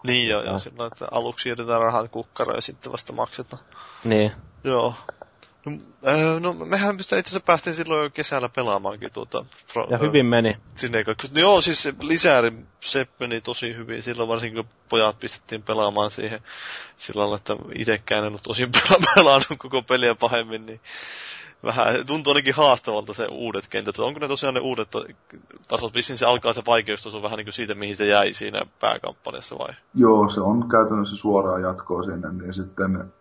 Niin 0.08 0.30
joo, 0.30 0.44
joo, 0.44 0.58
sillä 0.58 0.88
että 0.88 1.08
aluksi 1.12 1.50
jätetään 1.50 1.82
rahat 1.82 2.12
kukkaroon 2.12 2.58
ja 2.58 2.62
sitten 2.62 2.92
vasta 2.92 3.14
maksetaan. 3.14 3.64
Niin. 4.04 4.32
Joo, 4.64 4.94
No, 5.66 5.72
äh, 6.08 6.42
no 6.42 6.54
mehän 6.54 6.96
itse 7.00 7.16
asiassa 7.16 7.40
päästiin 7.40 7.74
silloin 7.74 8.04
jo 8.04 8.10
kesällä 8.10 8.50
pelaamaankin 8.50 9.12
tuota... 9.14 9.46
Fra, 9.68 9.88
ja 9.90 9.98
hyvin 9.98 10.26
meni. 10.26 10.58
Sinne 10.76 11.04
no, 11.08 11.40
joo, 11.40 11.62
siis 11.62 11.90
lisääri 12.02 12.52
se 12.80 13.08
meni 13.20 13.42
tosi 13.42 13.76
hyvin. 13.76 14.04
Silloin 14.04 14.30
varsinkin 14.30 14.66
kun 14.66 14.74
pojat 14.90 15.20
pistettiin 15.20 15.64
pelaamaan 15.64 16.12
siihen 16.12 16.40
sillä 16.98 17.20
lailla, 17.20 17.36
että 17.36 17.56
itsekään 17.76 18.24
en 18.24 18.28
ollut 18.28 18.44
tosi 18.44 18.70
pelannut 19.16 19.58
koko 19.58 19.82
peliä 19.82 20.16
pahemmin, 20.16 20.66
niin 20.66 20.82
vähän 21.64 22.08
tuntuu 22.08 22.32
ainakin 22.32 22.56
haastavalta 22.56 23.14
se 23.14 23.28
uudet 23.32 23.68
kentät. 23.68 24.00
Onko 24.00 24.20
ne 24.20 24.28
tosiaan 24.28 24.54
ne 24.54 24.60
uudet 24.60 24.90
tasot? 25.68 25.96
Vissiin 25.96 26.18
se 26.18 26.26
alkaa 26.26 26.54
se 26.54 26.62
vaikeustaso 26.68 27.22
vähän 27.22 27.38
niin 27.38 27.46
kuin 27.46 27.54
siitä, 27.54 27.76
mihin 27.76 27.98
se 27.98 28.06
jäi 28.06 28.34
siinä 28.34 28.66
pääkampanjassa 28.80 29.58
vai? 29.58 29.74
Joo, 29.96 30.30
se 30.30 30.42
on 30.42 30.70
käytännössä 30.70 31.16
suoraan 31.16 31.62
jatkoa 31.62 32.04
sinne, 32.04 32.32
niin 32.32 32.54
sitten 32.54 33.14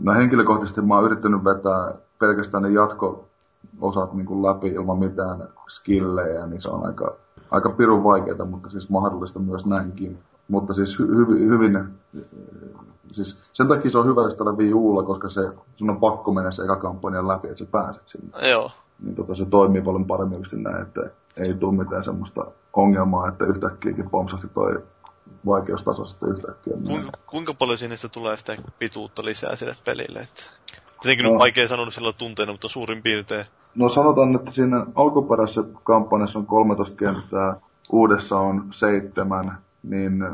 No 0.00 0.12
henkilökohtaisesti 0.12 0.80
mä 0.80 0.94
oon 0.94 1.04
yrittänyt 1.04 1.44
vetää 1.44 1.94
pelkästään 2.18 2.62
ne 2.62 2.68
jatko-osat 2.68 4.12
niin 4.12 4.26
kuin 4.26 4.42
läpi 4.42 4.68
ilman 4.68 4.98
mitään 4.98 5.48
skillejä, 5.68 6.46
niin 6.46 6.62
se 6.62 6.70
on 6.70 6.86
aika, 6.86 7.14
aika 7.50 7.70
pirun 7.70 8.04
vaikeaa, 8.04 8.44
mutta 8.44 8.68
siis 8.68 8.90
mahdollista 8.90 9.38
myös 9.38 9.66
näinkin. 9.66 10.18
Mutta 10.48 10.74
siis 10.74 10.98
hy, 10.98 11.06
hy, 11.06 11.48
hyvin, 11.48 11.84
siis 13.12 13.38
sen 13.52 13.68
takia 13.68 13.90
se 13.90 13.98
on 13.98 14.06
hyvä 14.06 14.30
tällä 14.30 14.52
Wii 14.52 14.74
Ulla, 14.74 15.02
koska 15.02 15.28
se, 15.28 15.50
sun 15.74 15.90
on 15.90 16.00
pakko 16.00 16.32
mennä 16.32 16.50
se 16.50 16.62
eka 16.62 16.76
kampanjan 16.76 17.28
läpi, 17.28 17.48
että 17.48 17.58
sä 17.58 17.70
pääset 17.70 18.02
sinne. 18.06 18.50
Joo. 18.50 18.70
Niin 19.02 19.14
tota, 19.14 19.34
se 19.34 19.46
toimii 19.46 19.82
paljon 19.82 20.04
paremmin 20.04 20.42
näin, 20.52 20.82
että 20.82 21.00
ei 21.36 21.54
tule 21.54 21.84
mitään 21.84 22.04
semmoista 22.04 22.46
ongelmaa, 22.72 23.28
että 23.28 23.44
yhtäkkiäkin 23.44 24.10
pompsasti 24.10 24.48
toi 24.54 24.82
vaikeustaso 25.46 26.04
sitten 26.04 26.28
yhtäkkiä. 26.28 26.74
Kuinka, 26.86 27.10
kuinka 27.26 27.54
paljon 27.54 27.78
sinne 27.78 27.96
tulee 28.12 28.36
sitä 28.36 28.56
pituutta 28.78 29.24
lisää 29.24 29.56
sille 29.56 29.76
pelille? 29.84 30.18
Että... 30.18 30.42
Tietenkin 31.02 31.24
no, 31.24 31.30
nyt 31.30 31.38
vaikea 31.38 31.68
sanoa 31.68 31.90
sillä 31.90 32.12
tunteena, 32.12 32.52
mutta 32.52 32.68
suurin 32.68 33.02
piirtein. 33.02 33.46
No 33.74 33.88
sanotaan, 33.88 34.34
että 34.34 34.50
siinä 34.50 34.86
alkuperäisessä 34.94 35.64
kampanjassa 35.82 36.38
on 36.38 36.46
13 36.46 36.96
kenttää, 36.96 37.56
uudessa 37.90 38.38
on 38.38 38.66
seitsemän, 38.70 39.58
niin 39.82 40.24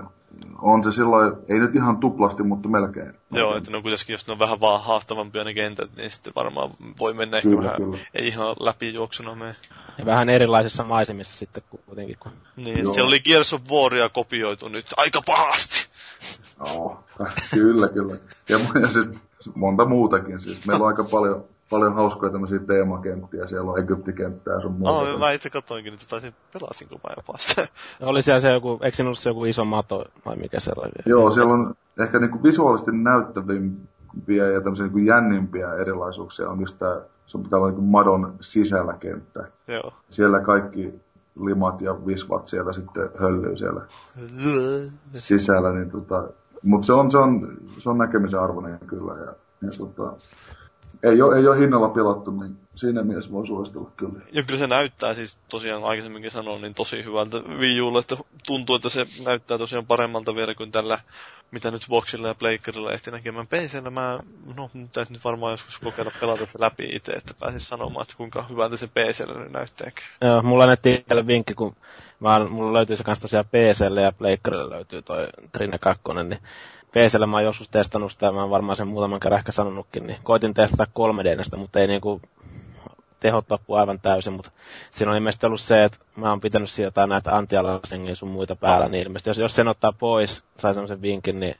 on 0.62 0.84
se 0.84 0.92
silloin, 0.92 1.32
ei 1.48 1.58
nyt 1.58 1.74
ihan 1.74 1.96
tuplasti, 1.96 2.42
mutta 2.42 2.68
melkein. 2.68 3.12
Joo, 3.32 3.56
että 3.56 3.70
no 3.70 3.82
kuitenkin, 3.82 4.12
jos 4.12 4.26
ne 4.26 4.32
on 4.32 4.38
vähän 4.38 4.60
vaan 4.60 4.82
haastavampia 4.82 5.44
ne 5.44 5.54
kentät, 5.54 5.90
niin 5.96 6.10
sitten 6.10 6.32
varmaan 6.36 6.70
voi 7.00 7.14
mennä 7.14 7.42
kyllä, 7.42 7.56
ehkä 7.56 7.82
vähän, 7.82 8.00
ei 8.14 8.28
ihan 8.28 8.56
läpi 8.60 8.94
juoksuna 8.94 9.34
mene. 9.34 9.56
Ja 9.98 10.06
vähän 10.06 10.28
erilaisissa 10.28 10.84
maisemissa 10.84 11.36
sitten 11.36 11.62
kuitenkin. 11.86 12.16
Kun... 12.20 12.32
Niin, 12.56 12.78
Joo. 12.78 12.94
siellä 12.94 13.08
oli 13.08 13.20
Gears 13.20 13.52
of 13.52 13.62
Waria 13.70 14.08
kopioitu 14.08 14.68
nyt 14.68 14.86
aika 14.96 15.22
pahasti. 15.26 15.88
Joo, 16.58 17.04
kyllä, 17.54 17.88
kyllä. 17.88 18.16
Ja, 18.48 18.58
ja 18.82 18.86
sitten 18.86 19.20
monta 19.54 19.84
muutakin 19.84 20.40
siis. 20.40 20.66
Meillä 20.66 20.82
on 20.82 20.88
aika 20.88 21.04
paljon 21.04 21.44
paljon 21.70 21.94
hauskoja 21.94 22.32
tämmöisiä 22.32 22.58
teemakenttiä. 22.58 23.46
Siellä 23.46 23.70
on 23.70 23.78
Egyptikenttää 23.78 24.60
sun 24.60 24.72
muuta. 24.72 24.90
Oh, 24.90 25.18
mä 25.18 25.30
itse 25.30 25.50
katsoinkin, 25.50 25.92
että 25.94 26.06
taisin 26.10 26.34
pelasinko 26.52 26.94
mä 26.94 27.14
jopa 27.16 27.38
sitä. 27.38 27.68
Oli 28.02 28.22
siellä 28.22 28.40
se 28.40 28.52
joku, 28.52 28.78
eikö 28.82 28.96
siinä 28.96 29.08
ollut 29.08 29.18
se 29.18 29.30
joku 29.30 29.44
iso 29.44 29.64
mato 29.64 30.04
vai 30.26 30.36
mikä 30.36 30.60
se 30.60 30.72
oli? 30.76 30.90
Joo, 31.06 31.30
siellä 31.30 31.54
on 31.54 31.74
ehkä 31.98 32.18
niinku 32.18 32.42
visuaalisesti 32.42 32.92
näyttävimpiä 32.92 34.48
ja 34.48 34.60
tämmöisiä 34.60 34.84
niinku 34.84 34.98
jännimpiä 34.98 35.74
erilaisuuksia 35.74 36.48
on 36.48 36.60
just 36.60 36.78
tää, 36.78 37.00
sun 37.26 37.42
pitää 37.42 37.58
olla 37.58 37.68
niinku 37.68 37.82
madon 37.82 38.34
sisällä 38.40 38.92
kenttä. 38.92 39.44
Joo. 39.68 39.92
Siellä 40.08 40.40
kaikki 40.40 40.94
limat 41.40 41.80
ja 41.80 42.06
visvat 42.06 42.46
siellä 42.46 42.72
sitten 42.72 43.08
höllyy 43.20 43.56
siellä 43.56 43.80
sisällä, 45.14 45.72
niin 45.72 45.90
tota, 45.90 46.28
mutta 46.62 46.86
se 46.86 46.92
on, 46.92 47.10
se, 47.10 47.18
on, 47.18 47.56
se 47.78 47.90
on 47.90 47.98
näkemisen 47.98 48.40
arvoinen 48.40 48.78
kyllä. 48.86 49.12
Ja, 49.12 49.34
ja 49.62 49.70
tota, 49.78 50.16
ei 51.02 51.22
ole, 51.22 51.36
ei 51.36 51.48
ole 51.48 51.58
hinnalla 51.58 51.88
pilattu, 51.88 52.30
niin 52.30 52.56
siinä 52.74 53.02
mielessä 53.02 53.32
voi 53.32 53.46
suositella 53.46 53.90
kyllä. 53.96 54.20
Ja 54.32 54.42
kyllä 54.42 54.58
se 54.58 54.66
näyttää 54.66 55.14
siis 55.14 55.36
tosiaan 55.48 55.84
aikaisemminkin 55.84 56.30
sanoin, 56.30 56.62
niin 56.62 56.74
tosi 56.74 57.04
hyvältä 57.04 57.38
Wii 57.38 57.80
Ulle, 57.80 57.98
että 57.98 58.16
tuntuu, 58.46 58.76
että 58.76 58.88
se 58.88 59.06
näyttää 59.24 59.58
tosiaan 59.58 59.86
paremmalta 59.86 60.34
vielä 60.34 60.54
kuin 60.54 60.72
tällä, 60.72 60.98
mitä 61.50 61.70
nyt 61.70 61.86
Boxilla 61.88 62.28
ja 62.28 62.34
Playkerilla 62.34 62.92
ehti 62.92 63.10
näkemään. 63.10 63.46
PCllä 63.46 63.90
mä, 63.90 64.20
no 64.56 64.70
täytyy 64.92 65.12
nyt 65.12 65.24
varmaan 65.24 65.52
joskus 65.52 65.78
kokeilla 65.78 66.12
pelata 66.20 66.46
se 66.46 66.60
läpi 66.60 66.88
itse, 66.92 67.12
että 67.12 67.34
pääsis 67.40 67.68
sanomaan, 67.68 68.02
että 68.02 68.16
kuinka 68.16 68.42
hyvältä 68.50 68.76
se 68.76 68.86
PCllä 68.86 69.38
nyt 69.38 69.52
näyttää. 69.52 69.90
Joo, 70.20 70.42
mulla 70.42 70.62
annettiin 70.62 71.04
vinkki, 71.26 71.54
kun 71.54 71.76
mä, 72.20 72.46
mulla 72.48 72.72
löytyy 72.72 72.96
se 72.96 73.04
kanssa 73.04 73.22
tosiaan 73.22 73.44
PClle 73.44 74.02
ja 74.02 74.12
Playkerille 74.12 74.70
löytyy 74.70 75.02
toi 75.02 75.28
Trine 75.52 75.78
2, 75.78 76.02
niin 76.14 76.38
PCllä 76.92 77.26
mä 77.26 77.36
oon 77.36 77.44
joskus 77.44 77.68
testannut 77.68 78.12
sitä, 78.12 78.32
mä 78.32 78.40
oon 78.40 78.50
varmaan 78.50 78.76
sen 78.76 78.88
muutaman 78.88 79.20
kerran 79.20 79.38
ehkä 79.38 79.52
sanonutkin, 79.52 80.06
niin 80.06 80.18
koitin 80.22 80.54
testata 80.54 80.86
3 80.92 81.24
d 81.24 81.56
mutta 81.56 81.80
ei 81.80 81.86
niinku 81.86 82.20
tehot 83.20 83.50
loppu 83.50 83.74
aivan 83.74 84.00
täysin, 84.00 84.32
mutta 84.32 84.50
siinä 84.90 85.10
on 85.10 85.16
ilmeisesti 85.16 85.46
ollut 85.46 85.60
se, 85.60 85.84
että 85.84 85.98
mä 86.16 86.30
oon 86.30 86.40
pitänyt 86.40 86.70
sieltä 86.70 86.86
jotain 86.86 87.08
näitä 87.08 87.36
anti 87.36 87.56
sun 88.14 88.30
muita 88.30 88.56
päällä, 88.56 88.88
niin 88.88 89.02
ilmeisesti 89.06 89.30
jos, 89.30 89.38
jos 89.38 89.54
sen 89.54 89.68
ottaa 89.68 89.92
pois, 89.92 90.44
sai 90.58 90.74
semmoisen 90.74 91.02
vinkin, 91.02 91.40
niin 91.40 91.54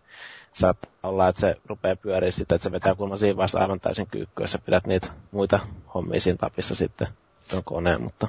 saattaa 0.52 0.90
olla, 1.02 1.28
että 1.28 1.40
se 1.40 1.56
rupeaa 1.66 1.96
pyöriä 1.96 2.30
sitten, 2.30 2.56
että 2.56 2.62
se 2.62 2.72
vetää 2.72 2.94
kulma 2.94 3.16
siinä 3.16 3.36
vaiheessa 3.36 3.58
aivan 3.60 3.80
täysin 3.80 4.06
kyykkyä, 4.06 4.44
jos 4.44 4.52
sä 4.52 4.58
pidät 4.58 4.86
niitä 4.86 5.08
muita 5.30 5.58
hommia 5.94 6.20
siinä 6.20 6.36
tapissa 6.36 6.74
sitten 6.74 7.08
tuon 7.50 7.64
koneen, 7.64 8.02
mutta 8.02 8.28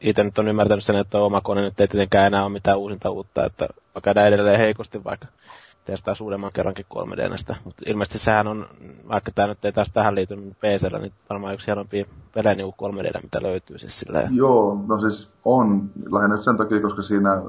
itse 0.00 0.24
nyt 0.24 0.38
on 0.38 0.48
ymmärtänyt 0.48 0.84
sen, 0.84 0.96
että 0.96 1.18
oma 1.18 1.40
kone 1.40 1.60
nyt 1.60 1.80
ei 1.80 1.88
tietenkään 1.88 2.26
enää 2.26 2.44
ole 2.44 2.52
mitään 2.52 2.78
uusinta 2.78 3.10
uutta, 3.10 3.44
että 3.44 3.68
käydään 4.02 4.28
edelleen 4.28 4.58
heikosti 4.58 5.04
vaikka 5.04 5.26
testaa 5.84 6.14
uudemman 6.20 6.52
kerrankin 6.52 6.84
3 6.88 7.16
d 7.16 7.30
Mutta 7.64 7.82
ilmeisesti 7.86 8.18
sehän 8.18 8.46
on, 8.46 8.66
vaikka 9.08 9.32
tämä 9.34 9.48
nyt 9.48 9.64
ei 9.64 9.72
taas 9.72 9.90
tähän 9.92 10.14
liity 10.14 10.36
PCllä, 10.36 10.98
niin 10.98 11.12
varmaan 11.30 11.54
yksi 11.54 11.66
hienompia 11.66 12.04
pelejä 12.34 12.54
niin 12.54 12.74
3 12.76 13.02
d 13.02 13.22
mitä 13.22 13.42
löytyy 13.42 13.78
siis 13.78 14.00
sillä. 14.00 14.28
Joo, 14.30 14.84
no 14.86 15.00
siis 15.00 15.30
on. 15.44 15.90
Lähinnä 16.12 16.42
sen 16.42 16.56
takia, 16.56 16.80
koska 16.80 17.02
siinä 17.02 17.42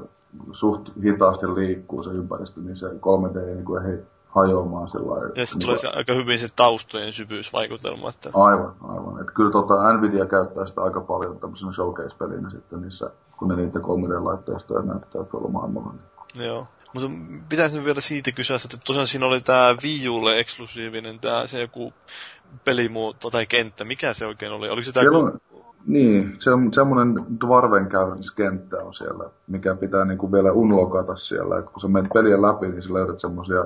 suht 0.52 0.88
hitaasti 1.04 1.46
liikkuu 1.46 2.02
se 2.02 2.10
ympäristö, 2.10 2.60
niin 2.60 2.76
se 2.76 2.86
3D 2.86 3.38
ei, 3.38 3.54
niin 3.54 3.64
kuin, 3.64 3.86
ei 3.86 3.98
hajoamaan 4.34 4.90
sillä 4.90 5.10
lailla. 5.10 5.32
Ja 5.34 5.46
sitten 5.46 5.66
tulee 5.66 5.78
se 5.78 5.88
aika 5.88 6.14
hyvin 6.14 6.38
se 6.38 6.48
taustojen 6.56 7.12
syvyysvaikutelma. 7.12 8.08
Että... 8.08 8.30
Aivan, 8.34 8.74
aivan. 8.82 9.20
Että 9.20 9.32
kyllä 9.32 9.50
tota, 9.50 9.92
Nvidia 9.92 10.26
käyttää 10.26 10.66
sitä 10.66 10.80
aika 10.80 11.00
paljon 11.00 11.38
tämmöisenä 11.38 11.72
showcase-pelinä 11.72 12.50
sitten 12.50 12.80
niissä, 12.80 13.10
kun 13.38 13.48
ne 13.48 13.56
niitä 13.56 13.78
3D-laitteistoja 13.78 14.82
näyttää 14.82 15.24
tuolla 15.24 15.48
maailmalla. 15.48 15.94
Joo. 16.34 16.66
Mutta 16.94 17.10
pitäisi 17.48 17.76
nyt 17.76 17.84
vielä 17.84 18.00
siitä 18.00 18.32
kysyä, 18.32 18.56
että 18.64 18.76
tosiaan 18.86 19.06
siinä 19.06 19.26
oli 19.26 19.40
tämä 19.40 19.74
Wii 19.82 20.08
Ulle 20.08 20.38
eksklusiivinen 20.38 21.18
tämä 21.18 21.46
se 21.46 21.60
joku 21.60 21.92
pelimuoto 22.64 23.30
tai 23.30 23.46
kenttä. 23.46 23.84
Mikä 23.84 24.14
se 24.14 24.26
oikein 24.26 24.52
oli? 24.52 24.68
Oliko 24.68 24.84
se 24.84 24.92
tämä... 24.92 25.18
On, 25.18 25.40
niin, 25.86 26.36
se 26.38 26.50
on 26.50 26.74
semmoinen 26.74 27.26
dwarven 27.40 27.88
kenttä 28.36 28.76
on 28.76 28.94
siellä, 28.94 29.24
mikä 29.46 29.74
pitää 29.74 30.04
niinku 30.04 30.32
vielä 30.32 30.52
unlokata 30.52 31.16
siellä. 31.16 31.58
Et 31.58 31.70
kun 31.70 31.80
sä 31.80 31.88
menet 31.88 32.12
pelien 32.14 32.42
läpi, 32.42 32.68
niin 32.68 32.82
sä 32.82 32.94
löydät 32.94 33.20
semmoisia 33.20 33.64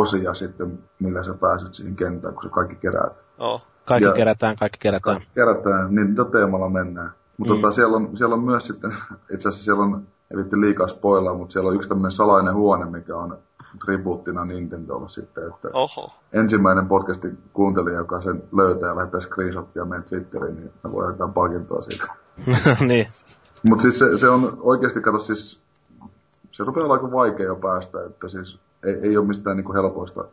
osia 0.00 0.34
sitten, 0.34 0.78
millä 0.98 1.24
sä 1.24 1.34
pääset 1.34 1.74
siihen 1.74 1.96
kenttään, 1.96 2.34
kun 2.34 2.42
sä 2.42 2.48
kaikki 2.48 2.74
keräät. 2.74 3.12
Oh. 3.38 3.62
Kaikki 3.84 4.04
ja, 4.04 4.12
kerätään, 4.12 4.56
kaikki 4.56 4.78
kerätään. 4.78 5.16
Kaikki 5.16 5.34
kerätään, 5.34 5.94
niin 5.94 6.16
teemalla 6.32 6.68
mennään. 6.68 7.10
Mutta 7.36 7.54
mm. 7.54 7.60
tota, 7.60 7.74
siellä, 7.74 7.96
on, 7.96 8.16
siellä 8.16 8.34
on 8.34 8.42
myös 8.42 8.66
sitten, 8.66 8.90
itse 9.34 9.48
asiassa 9.48 9.64
siellä 9.64 9.82
on 9.82 10.06
ei 10.30 10.36
vitti 10.36 10.60
liikaa 10.60 10.88
spoilaa, 10.88 11.34
mutta 11.34 11.52
siellä 11.52 11.68
on 11.68 11.76
yksi 11.76 11.88
tämmöinen 11.88 12.12
salainen 12.12 12.54
huone, 12.54 12.84
mikä 12.84 13.16
on 13.16 13.38
tribuuttina 13.84 14.44
Nintendolla 14.44 15.08
sitten, 15.08 15.48
että 15.48 15.68
Oho. 15.72 16.12
ensimmäinen 16.32 16.86
podcastin 16.86 17.38
kuuntelija, 17.52 17.96
joka 17.96 18.22
sen 18.22 18.42
löytää 18.52 18.88
ja 18.88 18.96
lähettää 18.96 19.20
screenshottia 19.20 19.84
meidän 19.84 20.04
Twitteriin, 20.04 20.56
niin 20.56 20.72
me 20.84 20.92
voidaan 20.92 21.14
jotain 21.14 21.32
palkintoa 21.32 21.82
siitä. 21.82 22.06
niin. 22.88 23.06
Mutta 23.62 23.82
siis 23.82 23.98
se, 23.98 24.18
se, 24.18 24.28
on 24.28 24.58
oikeasti, 24.60 25.00
kato 25.00 25.18
siis, 25.18 25.60
se 26.50 26.64
rupeaa 26.64 26.84
olla 26.84 26.94
aika 26.94 27.12
vaikea 27.12 27.46
jo 27.46 27.56
päästä, 27.56 28.04
että 28.04 28.28
siis 28.28 28.58
ei, 28.84 28.94
ei 29.02 29.16
ole 29.16 29.26
mistään 29.26 29.56
niinku 29.56 29.72
helpoista 29.74 30.24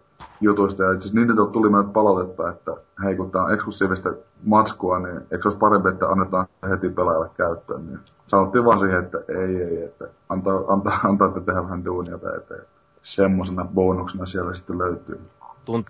jutuista. 0.41 0.83
Ja 0.83 1.01
siis 1.01 1.13
Nintendo 1.13 1.45
tuli 1.45 1.69
meille 1.69 1.89
palautetta, 1.93 2.49
että 2.49 2.71
hei 3.03 3.15
kun 3.15 3.31
tämä 3.31 3.45
on 3.45 3.53
eksklusiivista 3.53 4.13
matskua, 4.43 4.99
niin 4.99 5.21
eikö 5.31 5.47
olisi 5.47 5.59
parempi, 5.59 5.89
että 5.89 6.07
annetaan 6.07 6.47
heti 6.69 6.89
pelaajalle 6.89 7.29
käyttöön. 7.37 7.85
Niin 7.85 7.99
sanottiin 8.27 8.65
vaan 8.65 8.79
siihen, 8.79 8.99
että 8.99 9.17
ei, 9.27 9.61
ei, 9.61 9.83
että 9.83 10.05
antaa, 10.29 10.63
antaa, 10.67 10.99
antaa 11.03 11.27
että 11.27 11.41
tehdä 11.41 11.63
vähän 11.63 11.85
duunia 11.85 12.17
tai 12.17 12.37
että 12.37 12.55
semmoisena 13.03 13.65
bonuksena 13.73 14.25
siellä 14.25 14.55
sitten 14.55 14.77
löytyy. 14.77 15.21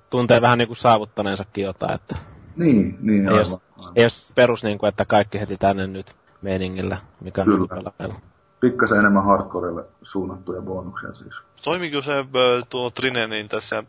Tuntee 0.10 0.42
vähän 0.42 0.58
niin 0.58 0.68
kuin 0.68 0.78
saavuttaneensakin 0.78 1.64
jotain, 1.64 1.94
että... 1.94 2.16
Niin, 2.56 2.98
niin 3.02 3.22
ei 3.22 3.28
aivan. 3.28 3.40
Jos, 3.40 3.62
ei 3.96 4.04
jos 4.04 4.32
perus 4.36 4.64
niin 4.64 4.78
kuin, 4.78 4.88
että 4.88 5.06
kaikki 5.06 5.40
heti 5.40 5.58
tänne 5.58 5.88
nyt 5.88 6.16
meningillä, 6.42 6.98
mikä 7.22 7.42
on 7.42 7.68
Kyllä. 7.70 8.14
Pikkasen 8.62 9.00
enemmän 9.00 9.26
hardcorelle 9.26 9.86
suunnattuja 10.04 10.62
bonuksia 10.62 11.14
siis. 11.14 11.34
Toimiko 11.64 12.02
se 12.02 12.26
tuo 12.70 12.90
Trine 12.90 13.28
niin 13.28 13.50
tässä 13.50 13.84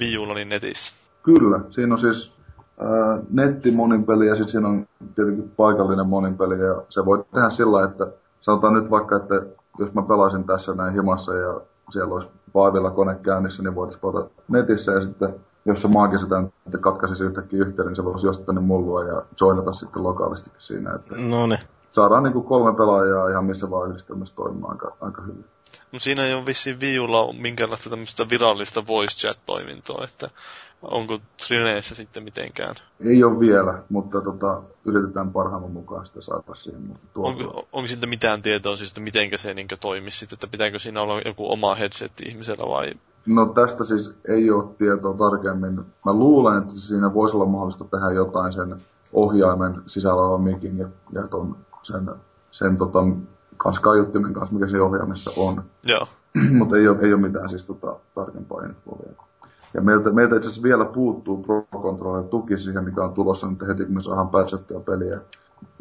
Wii 0.00 0.34
niin 0.34 0.48
netissä? 0.48 0.92
Kyllä, 1.22 1.60
siinä 1.70 1.94
on 1.94 2.00
siis 2.00 2.32
äh, 2.82 3.18
netti 3.30 3.70
moninpeli 3.70 4.26
ja 4.26 4.34
sitten 4.34 4.48
siinä 4.48 4.68
on 4.68 4.86
tietenkin 5.14 5.50
paikallinen 5.56 6.06
moninpeli 6.06 6.58
ja 6.58 6.82
se 6.88 7.04
voi 7.04 7.24
tehdä 7.34 7.50
sillä 7.50 7.84
että 7.84 8.06
sanotaan 8.40 8.74
nyt 8.74 8.90
vaikka, 8.90 9.16
että 9.16 9.34
jos 9.78 9.94
mä 9.94 10.02
pelaisin 10.02 10.44
tässä 10.44 10.74
näin 10.74 10.94
himassa 10.94 11.34
ja 11.34 11.60
siellä 11.92 12.14
olisi 12.14 12.28
vaavilla 12.54 12.90
kone 12.90 13.14
käynnissä, 13.22 13.62
niin 13.62 13.74
voitaisiin 13.74 14.00
pelata 14.00 14.30
netissä 14.48 14.92
ja 14.92 15.00
sitten 15.00 15.34
jos 15.64 15.82
se 15.82 15.88
maagisesti 15.88 16.34
että 16.66 16.78
katkaisisi 16.78 17.24
yhtäkkiä 17.24 17.60
yhteyden, 17.60 17.86
niin 17.86 17.96
se 17.96 18.04
voisi 18.04 18.26
jostain 18.26 18.46
tänne 18.46 18.60
mullua 18.60 19.04
ja 19.04 19.22
joinata 19.40 19.72
sitten 19.72 20.02
lokaalistikin 20.02 20.60
siinä. 20.60 20.94
Että 20.94 21.14
no 21.18 21.46
ne. 21.46 21.60
Saadaan 21.90 22.22
niin 22.22 22.32
kuin 22.32 22.44
kolme 22.44 22.76
pelaajaa 22.76 23.28
ihan 23.28 23.44
missä 23.44 23.70
vaan 23.70 23.90
yhdistelmässä 23.90 24.34
toimimaan 24.34 24.72
aika, 24.72 24.96
aika 25.00 25.22
hyvin. 25.22 25.44
No 25.92 25.98
siinä 25.98 26.24
ei 26.24 26.34
ole 26.34 26.46
vissiin 26.46 26.80
viulla 26.80 27.32
minkäänlaista 27.32 27.90
tämmöistä 27.90 28.28
virallista 28.30 28.86
voice 28.86 29.16
chat-toimintoa, 29.16 30.04
että 30.04 30.30
onko 30.82 31.18
Trineessä 31.46 31.94
sitten 31.94 32.22
mitenkään? 32.22 32.74
Ei 33.00 33.24
ole 33.24 33.40
vielä, 33.40 33.82
mutta 33.88 34.20
tota, 34.20 34.62
yritetään 34.84 35.32
parhaamme 35.32 35.68
mukaan 35.68 36.06
sitä 36.06 36.20
saada 36.20 36.54
siihen. 36.54 36.98
Onko, 37.14 37.66
onko 37.72 37.88
siitä 37.88 38.06
mitään 38.06 38.42
tietoa 38.42 38.76
siis, 38.76 38.90
että 38.90 39.00
miten 39.00 39.30
se 39.36 39.54
niin 39.54 39.68
toimisi 39.80 40.18
sitten, 40.18 40.36
että 40.36 40.46
pitääkö 40.46 40.78
siinä 40.78 41.02
olla 41.02 41.20
joku 41.24 41.52
oma 41.52 41.74
headset 41.74 42.12
ihmisellä 42.26 42.68
vai? 42.68 42.92
No 43.26 43.46
tästä 43.46 43.84
siis 43.84 44.10
ei 44.28 44.50
ole 44.50 44.74
tietoa 44.78 45.14
tarkemmin. 45.14 45.76
Mä 46.04 46.12
luulen, 46.12 46.58
että 46.58 46.74
siinä 46.74 47.14
voisi 47.14 47.36
olla 47.36 47.46
mahdollista 47.46 47.84
tehdä 47.84 48.12
jotain 48.12 48.52
sen 48.52 48.76
ohjaimen 49.12 49.82
sisällä 49.86 50.22
olevan 50.22 50.40
mikin 50.40 50.78
ja, 50.78 50.88
ja 51.12 51.28
ton, 51.28 51.56
sen, 51.82 52.10
sen 52.50 52.76
tota, 52.76 52.98
kanssa 53.56 53.82
kaiuttimen 53.82 54.34
kanssa, 54.34 54.54
mikä 54.54 54.68
se 54.68 54.80
ohjaamissa 54.80 55.30
on. 55.36 55.64
Joo. 55.82 56.06
Mutta 56.58 56.76
ei 56.76 56.88
ole, 56.88 56.98
ei 57.00 57.12
ole 57.12 57.22
mitään 57.22 57.48
siis 57.48 57.64
tota, 57.64 57.96
tarkempaa 58.14 58.62
infoa 58.62 58.98
vielä. 59.04 59.28
Ja 59.74 59.82
meiltä, 59.82 60.10
meiltä 60.10 60.36
itse 60.36 60.48
asiassa 60.48 60.62
vielä 60.62 60.84
puuttuu 60.84 61.42
Pro 61.42 61.66
Controller 61.82 62.24
tuki 62.24 62.58
siihen, 62.58 62.84
mikä 62.84 63.04
on 63.04 63.14
tulossa 63.14 63.46
nyt 63.46 63.68
heti, 63.68 63.84
kun 63.84 63.94
me 63.94 64.02
saadaan 64.02 64.28
patchattua 64.28 64.80
peliä. 64.80 65.20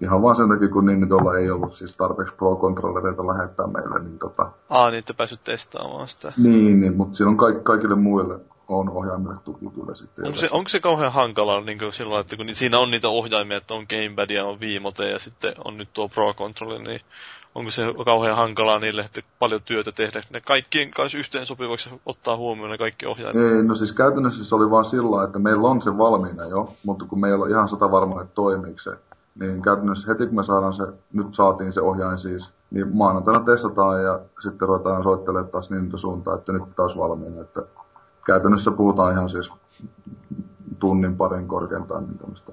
Ihan 0.02 0.22
vaan 0.22 0.36
sen 0.36 0.50
takia, 0.50 0.68
kun 0.68 0.86
niin 0.86 1.10
tuolla 1.10 1.38
ei 1.38 1.52
ollut 1.52 1.76
siis 1.76 1.96
tarpeeksi 1.96 2.34
Pro 2.36 2.56
Controllereita 2.56 3.28
lähettää 3.28 3.68
meille, 3.68 4.00
niin 4.00 4.18
tota... 4.18 4.52
Aa, 4.70 4.92
niin 4.92 5.04
te 5.04 5.14
testaamaan 5.44 6.08
sitä. 6.08 6.34
Niin, 6.38 6.82
niin 6.82 6.98
mutta 6.98 7.18
siinä 7.18 7.30
on 7.30 7.38
kaik- 7.38 7.64
kaikille 7.64 7.96
muille 7.96 8.40
on 8.68 8.90
ohjaimille 8.90 9.36
tuki 9.44 9.66
kyllä 9.76 9.96
sitten. 9.96 10.26
Onko 10.26 10.38
se, 10.38 10.50
onko 10.52 10.70
se 10.70 10.80
kauhean 10.80 11.14
hankalaa 11.14 11.62
niin 11.62 11.80
kuin 11.80 11.94
silloin, 11.94 12.22
että 12.22 12.38
kun 12.38 12.46
siinä 12.54 12.80
on 12.80 12.92
niitä 12.92 13.10
ohjaimia, 13.10 13.58
että 13.58 13.74
on 13.74 13.86
Gamepad 13.90 14.30
ja 14.30 14.46
on 14.46 14.60
Viimote 14.60 15.10
ja 15.10 15.20
sitten 15.20 15.54
on 15.66 15.78
nyt 15.78 15.90
tuo 15.94 16.10
Pro 16.10 16.34
Controller, 16.34 16.82
niin 16.82 17.02
onko 17.56 17.72
se 17.72 17.84
kauhean 18.06 18.36
hankalaa 18.36 18.80
niille, 18.80 19.02
että 19.02 19.22
paljon 19.40 19.62
työtä 19.66 19.92
tehdä 19.92 20.22
ne 20.30 20.42
kaikkien 20.42 20.92
kanssa 20.92 21.18
yhteen 21.18 21.46
sopivaksi 21.46 21.90
ottaa 22.06 22.38
huomioon 22.38 22.72
ne 22.72 22.78
kaikki 22.78 23.06
ohjaimet? 23.06 23.44
Ei, 23.44 23.64
no 23.64 23.76
siis 23.76 23.94
käytännössä 23.94 24.44
se 24.44 24.56
oli 24.56 24.70
vaan 24.70 24.86
sillä, 24.86 25.24
että 25.24 25.40
meillä 25.40 25.68
on 25.68 25.82
se 25.82 25.98
valmiina 25.98 26.46
jo, 26.46 26.74
mutta 26.84 27.06
kun 27.06 27.20
meillä 27.20 27.44
on 27.44 27.50
ihan 27.50 27.70
sata 27.70 27.92
varma, 27.92 28.22
että 28.22 28.36
toimiiko 28.36 28.80
se, 28.80 28.92
niin 29.40 29.62
käytännössä 29.62 30.08
heti 30.08 30.26
kun 30.26 30.36
me 30.36 30.44
saadaan 30.44 30.74
se, 30.74 30.84
nyt 31.14 31.36
saatiin 31.36 31.74
se 31.74 31.82
ohjain 31.82 32.18
siis, 32.18 32.50
niin 32.72 32.98
maanantaina 32.98 33.40
testataan 33.40 34.04
ja 34.04 34.20
sitten 34.44 34.68
ruvetaan 34.68 35.04
soittelemaan 35.04 35.52
taas 35.52 35.70
niin 35.70 35.92
suuntaan, 35.96 36.40
että 36.40 36.52
nyt 36.52 36.64
taas 36.76 36.98
valmiina. 36.98 37.42
Että 37.42 37.62
käytännössä 38.28 38.72
puhutaan 38.72 39.14
ihan 39.14 39.30
siis 39.30 39.50
tunnin 40.80 41.18
parin 41.18 41.48
korkeintaan 41.48 42.04
niin 42.04 42.18
tämmöistä 42.18 42.52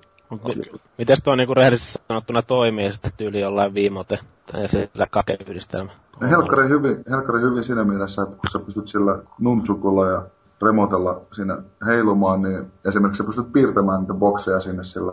Miten 0.99 1.17
tuo 1.25 1.37
niinku 1.37 1.55
rehellisesti 1.55 1.99
sanottuna 2.09 2.43
toimii 2.43 2.93
sitten 2.93 3.13
tyyli 3.17 3.41
jollain 3.41 3.75
viimote 3.75 4.19
tai 4.53 4.69
sillä 4.69 5.07
kakeyhdistelmä? 5.11 5.91
No, 6.21 6.29
helkkari 6.29 6.69
hyvin, 6.69 7.05
helkkari 7.11 7.41
hyvin 7.41 7.65
siinä 7.65 7.85
mielessä, 7.85 8.23
että 8.23 8.37
kun 8.37 8.51
sä 8.53 8.59
pystyt 8.59 8.89
sillä 8.89 9.19
nunchukulla 9.39 10.11
ja 10.11 10.23
remotella 10.63 11.21
siinä 11.33 11.59
heilumaan, 11.87 12.43
niin 12.43 12.73
esimerkiksi 12.85 13.19
sä 13.19 13.25
pystyt 13.25 13.53
piirtämään 13.53 14.01
niitä 14.01 14.15
bokseja 14.15 14.61
sinne 14.61 14.85
sillä 14.85 15.13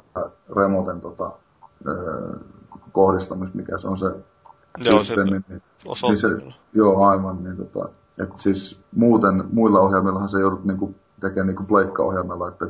remoten 0.55 1.01
tota, 1.01 1.31
öö, 1.87 2.33
kohdistamis, 2.91 3.53
mikä 3.53 3.77
se 3.77 3.87
on 3.87 3.97
se 3.97 4.11
Joo, 4.77 5.03
systeemi. 5.03 5.29
Se 5.29 5.35
niin, 5.49 5.61
niin 6.01 6.17
se, 6.17 6.27
joo, 6.73 7.05
aivan. 7.05 7.43
Niin 7.43 7.57
tota, 7.57 7.89
et 8.23 8.39
siis 8.39 8.79
muuten 8.95 9.43
muilla 9.53 9.79
ohjelmillahan 9.79 10.29
se 10.29 10.39
joudut 10.39 10.65
niinku 10.65 10.95
tekemään 11.19 11.47
niinku 11.47 11.63
pleikkaohjelmalla, 11.63 12.47
että 12.47 12.65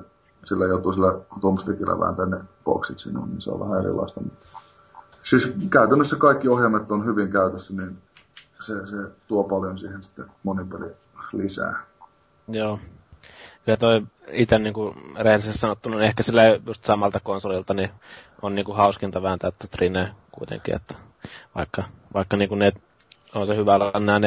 sillä 0.45 0.65
joutuu 0.65 0.93
sillä 0.93 1.19
thumbstickillä 1.39 1.99
vääntää 1.99 2.25
ne 2.25 2.37
boksit 2.65 2.99
sinne, 2.99 3.19
niin 3.25 3.41
se 3.41 3.51
on 3.51 3.59
vähän 3.59 3.79
erilaista. 3.79 4.21
Siis 5.23 5.51
käytännössä 5.69 6.15
kaikki 6.15 6.47
ohjelmat 6.47 6.91
on 6.91 7.05
hyvin 7.05 7.31
käytössä, 7.31 7.73
niin 7.73 7.97
se, 8.59 8.87
se 8.87 8.95
tuo 9.27 9.43
paljon 9.43 9.79
siihen 9.79 10.03
sitten 10.03 10.25
monipeli 10.43 10.91
lisää. 11.33 11.83
Joo. 12.47 12.79
Kyllä 13.65 13.77
toi 13.77 14.01
itse 14.31 14.59
niin 14.59 14.73
rehellisesti 15.19 15.57
sanottuna, 15.57 15.95
niin 15.95 16.05
ehkä 16.05 16.23
sillä 16.23 16.41
just 16.65 16.83
samalta 16.83 17.19
konsolilta 17.19 17.73
niin 17.73 17.89
on 18.41 18.55
niin 18.55 18.65
kuin 18.65 18.77
hauskinta 18.77 19.21
vääntää 19.21 19.51
tätä 19.51 19.77
Trine 19.77 20.15
kuitenkin, 20.31 20.75
että 20.75 20.95
vaikka, 21.55 21.83
vaikka 22.13 22.37
niin 22.37 22.49
kuin 22.49 22.59
ne, 22.59 22.71
on 23.35 23.47
se 23.47 23.55
hyvä 23.55 23.75
olla 23.75 23.99
nämä 23.99 24.19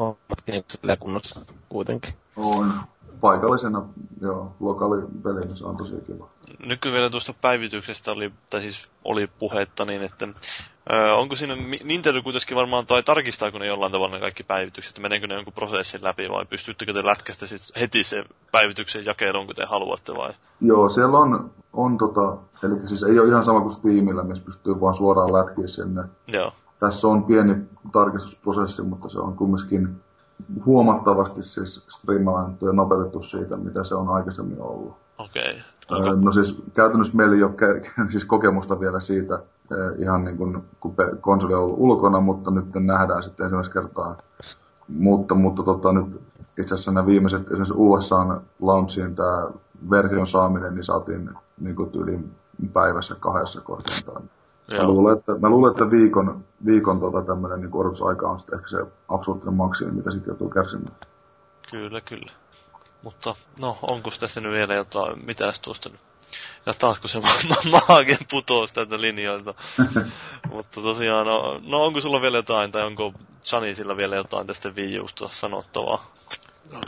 nettihommatkin 0.00 0.64
niin 0.82 0.98
kunnossa 0.98 1.40
kuitenkin. 1.68 2.14
On. 2.36 2.72
Paikallisena, 3.20 3.82
joo, 4.20 4.56
lokaalipeli, 4.60 5.56
se 5.56 5.64
on 5.64 5.76
tosi 5.76 5.94
kiva. 6.06 6.28
Nykyään 6.66 6.94
vielä 6.94 7.10
tuosta 7.10 7.34
päivityksestä 7.40 8.12
oli, 8.12 8.32
tai 8.50 8.60
siis 8.60 8.90
oli 9.04 9.26
puhetta 9.38 9.84
niin, 9.84 10.02
että 10.02 10.28
Öö, 10.92 11.14
onko 11.14 11.36
siinä, 11.36 11.56
Nintendo 11.84 12.22
kuitenkin 12.22 12.56
varmaan, 12.56 12.86
tai 12.86 13.02
tarkistaako 13.02 13.58
ne 13.58 13.66
jollain 13.66 13.92
tavalla 13.92 14.14
ne 14.14 14.20
kaikki 14.20 14.42
päivitykset, 14.42 14.90
että 14.90 15.00
meneekö 15.00 15.26
ne 15.26 15.34
jonkun 15.34 15.52
prosessin 15.52 16.04
läpi, 16.04 16.30
vai 16.30 16.44
pystyttekö 16.44 16.92
te 16.92 17.04
lätkästä 17.04 17.46
sit 17.46 17.60
heti 17.80 18.04
se 18.04 18.24
päivityksen 18.52 19.04
jakeluun, 19.04 19.46
kun 19.46 19.54
te 19.54 19.64
haluatte, 19.64 20.14
vai? 20.14 20.32
Joo, 20.60 20.88
siellä 20.88 21.18
on, 21.18 21.50
on 21.72 21.98
tota, 21.98 22.36
eli 22.64 22.88
siis 22.88 23.02
ei 23.02 23.18
ole 23.18 23.28
ihan 23.28 23.44
sama 23.44 23.60
kuin 23.60 23.72
Steamillä, 23.72 24.22
missä 24.22 24.44
pystyy 24.44 24.80
vaan 24.80 24.94
suoraan 24.94 25.32
lätkiä 25.32 25.68
sinne. 25.68 26.02
Joo. 26.32 26.52
Tässä 26.80 27.08
on 27.08 27.24
pieni 27.24 27.56
tarkistusprosessi, 27.92 28.82
mutta 28.82 29.08
se 29.08 29.18
on 29.18 29.36
kumminkin 29.36 30.00
huomattavasti 30.64 31.42
siis 31.42 31.84
striimaantu 31.88 32.66
ja 32.66 32.72
nopeutettu 32.72 33.22
siitä, 33.22 33.56
mitä 33.56 33.84
se 33.84 33.94
on 33.94 34.08
aikaisemmin 34.08 34.62
ollut. 34.62 34.96
Okei. 35.18 35.60
Okay. 35.90 36.16
No 36.16 36.32
siis 36.32 36.62
käytännössä 36.74 37.16
meillä 37.16 37.36
ei 37.36 37.42
ole 37.42 37.54
siis 38.10 38.24
kokemusta 38.24 38.80
vielä 38.80 39.00
siitä, 39.00 39.38
ihan 39.98 40.24
niin 40.24 40.36
kuin, 40.36 40.64
kun 40.80 40.94
konsoli 41.20 41.54
on 41.54 41.62
ollut 41.62 41.76
ulkona, 41.78 42.20
mutta 42.20 42.50
nyt 42.50 42.74
nähdään 42.74 43.22
sitten 43.22 43.44
ensimmäistä 43.44 43.74
kertaa. 43.74 44.16
Mutta, 44.88 45.34
mutta 45.34 45.62
tota, 45.62 45.92
nyt 45.92 46.20
itse 46.58 46.74
asiassa 46.74 46.92
nämä 46.92 47.06
viimeiset, 47.06 47.42
esimerkiksi 47.42 47.74
USA 47.76 48.40
launchiin 48.60 49.14
tämä 49.14 49.48
version 49.90 50.26
saaminen, 50.26 50.74
niin 50.74 50.84
saatiin 50.84 51.30
niin 51.60 51.76
kuin 51.76 51.90
tyyliin 51.90 52.32
päivässä 52.72 53.14
kahdessa 53.20 53.60
korkeintaan. 53.60 54.22
Mä 54.70 54.86
luulen, 54.86 55.18
että, 55.18 55.32
mä 55.32 55.48
luulen, 55.48 55.70
että 55.70 55.90
viikon, 55.90 56.44
viikon 56.66 57.00
tota, 57.00 57.22
tämmöinen 57.22 57.60
niin 57.60 57.74
odotusaika 57.74 58.28
on 58.28 58.38
sitten 58.38 58.58
ehkä 58.58 58.70
se 58.70 58.76
absoluuttinen 59.08 59.54
maksimi, 59.54 59.90
mitä 59.90 60.10
sitten 60.10 60.30
joutuu 60.30 60.50
kärsimään. 60.50 60.96
Kyllä, 61.70 62.00
kyllä. 62.00 62.32
Mutta 63.02 63.34
no, 63.60 63.78
onko 63.82 64.10
tässä 64.20 64.40
nyt 64.40 64.52
vielä 64.52 64.74
jotain, 64.74 65.26
mitä 65.26 65.52
tuosta 65.62 65.88
nyt 65.88 66.00
ja 66.66 66.74
taas 66.74 66.98
kun 66.98 67.10
se 67.10 67.20
ma- 67.20 67.80
maagien 67.88 68.26
putous 68.30 68.72
tältä 68.72 69.00
linjoilta. 69.00 69.54
Mutta 70.52 70.80
tosiaan, 70.80 71.26
no, 71.26 71.60
no, 71.66 71.84
onko 71.84 72.00
sulla 72.00 72.20
vielä 72.20 72.38
jotain, 72.38 72.72
tai 72.72 72.82
onko 72.82 73.12
Janisilla 73.52 73.96
vielä 73.96 74.16
jotain 74.16 74.46
tästä 74.46 74.68
Wii 74.68 75.00
sanottavaa? 75.32 76.10
No, 76.72 76.80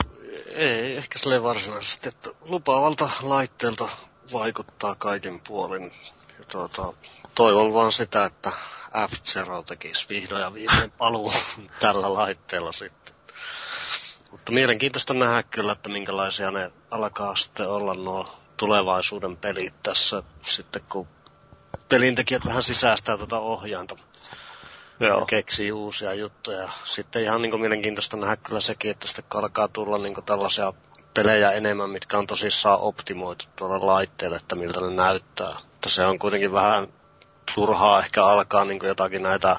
ei 0.55 0.97
ehkä 0.97 1.19
sille 1.19 1.43
varsinaisesti, 1.43 2.09
että 2.09 2.29
lupaavalta 2.41 3.09
laitteelta 3.21 3.89
vaikuttaa 4.33 4.95
kaiken 4.95 5.39
puolin. 5.47 5.91
Tuota, 6.51 6.93
toivon 7.35 7.73
vaan 7.73 7.91
sitä, 7.91 8.25
että 8.25 8.51
F-Zero 9.09 9.63
tekisi 9.63 10.05
vihdoin 10.09 10.41
ja 10.41 10.53
viimein 10.53 10.91
paluu 10.91 11.33
tällä 11.79 12.13
laitteella 12.13 12.71
sitten. 12.71 13.15
Mutta 14.31 14.51
mielenkiintoista 14.51 15.13
nähdä 15.13 15.43
kyllä, 15.43 15.71
että 15.71 15.89
minkälaisia 15.89 16.51
ne 16.51 16.71
alkaa 16.91 17.35
sitten 17.35 17.69
olla 17.69 17.93
nuo 17.93 18.35
tulevaisuuden 18.57 19.37
pelit 19.37 19.73
tässä 19.83 20.23
sitten, 20.41 20.81
kun 20.89 21.07
pelintekijät 21.89 22.45
vähän 22.45 22.63
sisäistää 22.63 23.17
tuota 23.17 23.39
ohjainta. 23.39 23.95
Joo. 24.99 25.19
Ja 25.19 25.25
keksii 25.25 25.71
uusia 25.71 26.13
juttuja. 26.13 26.69
Sitten 26.83 27.21
ihan 27.21 27.41
niin 27.41 27.49
kuin 27.49 27.61
mielenkiintoista 27.61 28.17
nähdä 28.17 28.35
kyllä 28.35 28.61
sekin, 28.61 28.91
että 28.91 29.07
sitten 29.07 29.25
alkaa 29.33 29.67
tulla 29.67 29.97
niin 29.97 30.13
kuin 30.13 30.25
tällaisia 30.25 30.73
pelejä 31.13 31.51
enemmän, 31.51 31.89
mitkä 31.89 32.17
on 32.17 32.27
tosissaan 32.27 32.79
optimoitu 32.79 33.45
tuolle 33.55 33.85
laitteelle, 33.85 34.37
että 34.37 34.55
miltä 34.55 34.81
ne 34.81 34.89
näyttää. 34.89 35.55
Että 35.83 35.95
se 35.95 36.05
on 36.05 36.19
kuitenkin 36.19 36.51
vähän 36.51 36.87
turhaa 37.55 37.99
ehkä 37.99 38.25
alkaa 38.25 38.65
niin 38.65 38.79
jotakin 38.83 39.23
näitä 39.23 39.57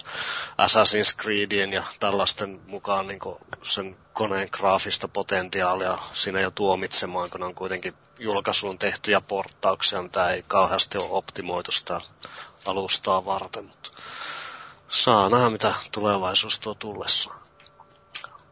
Assassin's 0.58 1.22
Creedien 1.22 1.72
ja 1.72 1.82
tällaisten 2.00 2.60
mukaan 2.66 3.06
niin 3.06 3.18
sen 3.62 3.96
koneen 4.12 4.48
graafista 4.52 5.08
potentiaalia 5.08 5.98
siinä 6.12 6.40
jo 6.40 6.50
tuomitsemaan, 6.50 7.30
kun 7.30 7.42
on 7.42 7.54
kuitenkin 7.54 7.94
julkaisuun 8.18 8.78
tehtyjä 8.78 9.20
porttauksia, 9.20 10.02
mitä 10.02 10.28
ei 10.28 10.44
kauheasti 10.48 10.98
ole 10.98 11.08
optimoitu 11.10 11.72
sitä 11.72 12.00
alustaa 12.66 13.24
varten, 13.24 13.64
mutta 13.64 13.90
saa 14.88 15.28
nähdä, 15.28 15.50
mitä 15.50 15.74
tulevaisuus 15.92 16.60
tuo 16.60 16.74
tullessaan. 16.74 17.40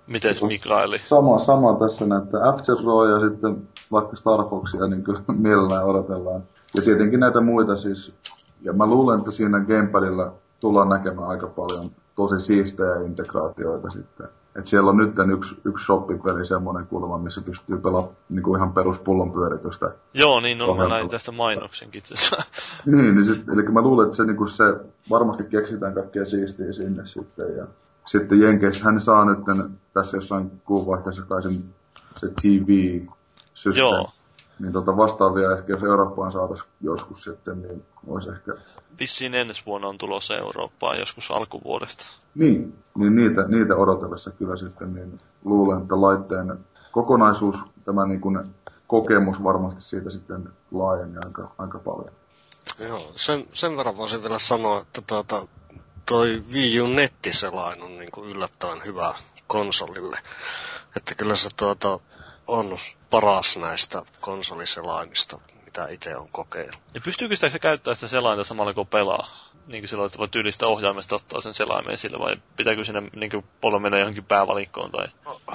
Miten 0.06 0.34
Mikaeli? 0.48 0.98
Sama, 0.98 1.38
sama 1.38 1.78
tässä 1.78 2.06
näitä 2.06 2.38
f 2.56 2.66
ja 3.10 3.28
sitten 3.28 3.68
vaikka 3.92 4.16
Star 4.16 4.48
Foxia 4.50 4.86
niin 4.86 5.04
kyllä 5.04 5.22
mielellään 5.28 5.84
odotellaan. 5.84 6.51
Ja 6.74 6.82
tietenkin 6.82 7.20
näitä 7.20 7.40
muita 7.40 7.76
siis 7.76 8.12
ja 8.62 8.72
mä 8.72 8.86
luulen, 8.86 9.18
että 9.18 9.30
siinä 9.30 9.60
gamepadilla 9.60 10.34
tullaan 10.60 10.88
näkemään 10.88 11.28
aika 11.28 11.46
paljon 11.46 11.90
tosi 12.16 12.40
siistejä 12.40 12.96
integraatioita 12.96 13.90
sitten. 13.90 14.28
Et 14.56 14.66
siellä 14.66 14.90
on 14.90 14.96
nyt 14.96 15.14
yksi, 15.32 15.56
yksi 15.64 15.84
shoppipeli 15.84 16.46
semmoinen 16.46 16.86
kulma, 16.86 17.18
missä 17.18 17.40
pystyy 17.40 17.78
pelaamaan 17.78 18.16
niin 18.28 18.56
ihan 18.56 18.72
peruspullon 18.72 19.32
pyöritystä. 19.32 19.90
Joo, 20.14 20.40
niin 20.40 20.62
on, 20.62 20.76
mä 20.76 20.88
näin 20.88 21.08
tästä 21.08 21.32
mainoksenkin 21.32 21.98
itse 21.98 22.14
niin, 22.86 23.14
niin 23.14 23.24
sit, 23.24 23.48
eli 23.48 23.62
mä 23.62 23.80
luulen, 23.80 24.06
että 24.06 24.16
se, 24.16 24.24
niin 24.24 24.48
se 24.48 24.64
varmasti 25.10 25.44
keksitään 25.44 25.94
kaikkea 25.94 26.24
siistiä 26.24 26.72
sinne 26.72 27.06
sitten. 27.06 27.56
Ja 27.56 27.66
sitten 28.06 28.40
Jenkeissä 28.40 28.84
hän 28.84 29.00
saa 29.00 29.24
nyt 29.24 29.38
tässä 29.94 30.16
jossain 30.16 30.62
kuunvaihteessa 30.64 31.22
kai 31.22 31.42
sen, 31.42 31.64
se 32.16 32.28
TV-systeemi. 32.28 33.78
Joo, 33.78 34.10
niin 34.62 34.72
tota 34.72 34.96
vastaavia 34.96 35.52
ehkä, 35.52 35.72
jos 35.72 35.82
Eurooppaan 35.82 36.32
saataisiin 36.32 36.70
joskus 36.80 37.24
sitten, 37.24 37.62
niin 37.62 37.86
olisi 38.06 38.30
ehkä... 38.30 38.52
Vissiin 39.00 39.34
ensi 39.34 39.62
vuonna 39.66 39.88
on 39.88 39.98
tulossa 39.98 40.34
Eurooppaan 40.34 40.98
joskus 40.98 41.30
alkuvuodesta. 41.30 42.06
Niin, 42.34 42.78
niin 42.98 43.16
niitä, 43.16 43.42
niitä 43.48 43.76
odotellessa 43.76 44.30
kyllä 44.30 44.56
sitten, 44.56 44.94
niin 44.94 45.18
luulen, 45.44 45.82
että 45.82 46.00
laitteen 46.00 46.58
kokonaisuus, 46.92 47.56
tämä 47.84 48.06
niin 48.06 48.20
kuin 48.20 48.54
kokemus 48.86 49.42
varmasti 49.44 49.80
siitä 49.80 50.10
sitten 50.10 50.48
laajeni 50.70 51.16
aika, 51.24 51.50
aika 51.58 51.78
paljon. 51.78 52.10
Joo, 52.78 53.12
sen, 53.14 53.46
sen 53.50 53.76
verran 53.76 53.96
voisin 53.96 54.22
vielä 54.22 54.38
sanoa, 54.38 54.80
että 54.80 55.02
tuota, 55.06 55.46
toi 56.06 56.42
Wii 56.52 56.80
U 56.80 56.86
nettiselain 56.86 57.82
on 57.82 57.98
niin 57.98 58.12
kuin 58.12 58.30
yllättävän 58.30 58.84
hyvä 58.84 59.14
konsolille. 59.46 60.18
Että 60.96 61.14
kyllä 61.14 61.36
se 61.36 61.48
tuota, 61.56 61.98
on 62.46 62.78
paras 63.10 63.56
näistä 63.56 64.02
konsoliselaimista, 64.20 65.38
mitä 65.64 65.88
itse 65.88 66.16
on 66.16 66.28
kokeillut. 66.32 66.80
Ja 66.94 67.00
pystyykö 67.04 67.36
sitä 67.36 67.58
käyttää 67.58 67.94
sitä 67.94 68.08
selainta 68.08 68.44
samalla 68.44 68.74
kun 68.74 68.86
pelaa? 68.86 69.28
Niin 69.66 69.82
kuin 69.82 69.88
silloin, 69.88 70.06
että 70.06 70.18
voi 70.18 70.28
tyylistä 70.28 70.66
ohjaimesta 70.66 71.16
ottaa 71.16 71.40
sen 71.40 71.54
selaimen 71.54 71.98
sille, 71.98 72.18
vai 72.18 72.36
pitääkö 72.56 72.84
sinne 72.84 73.02
niin 73.16 73.30
kuin 73.30 73.44
pollo 73.60 73.78
mennä 73.78 73.98
johonkin 73.98 74.24
päävalikkoon? 74.24 74.90
Tai? 74.90 75.06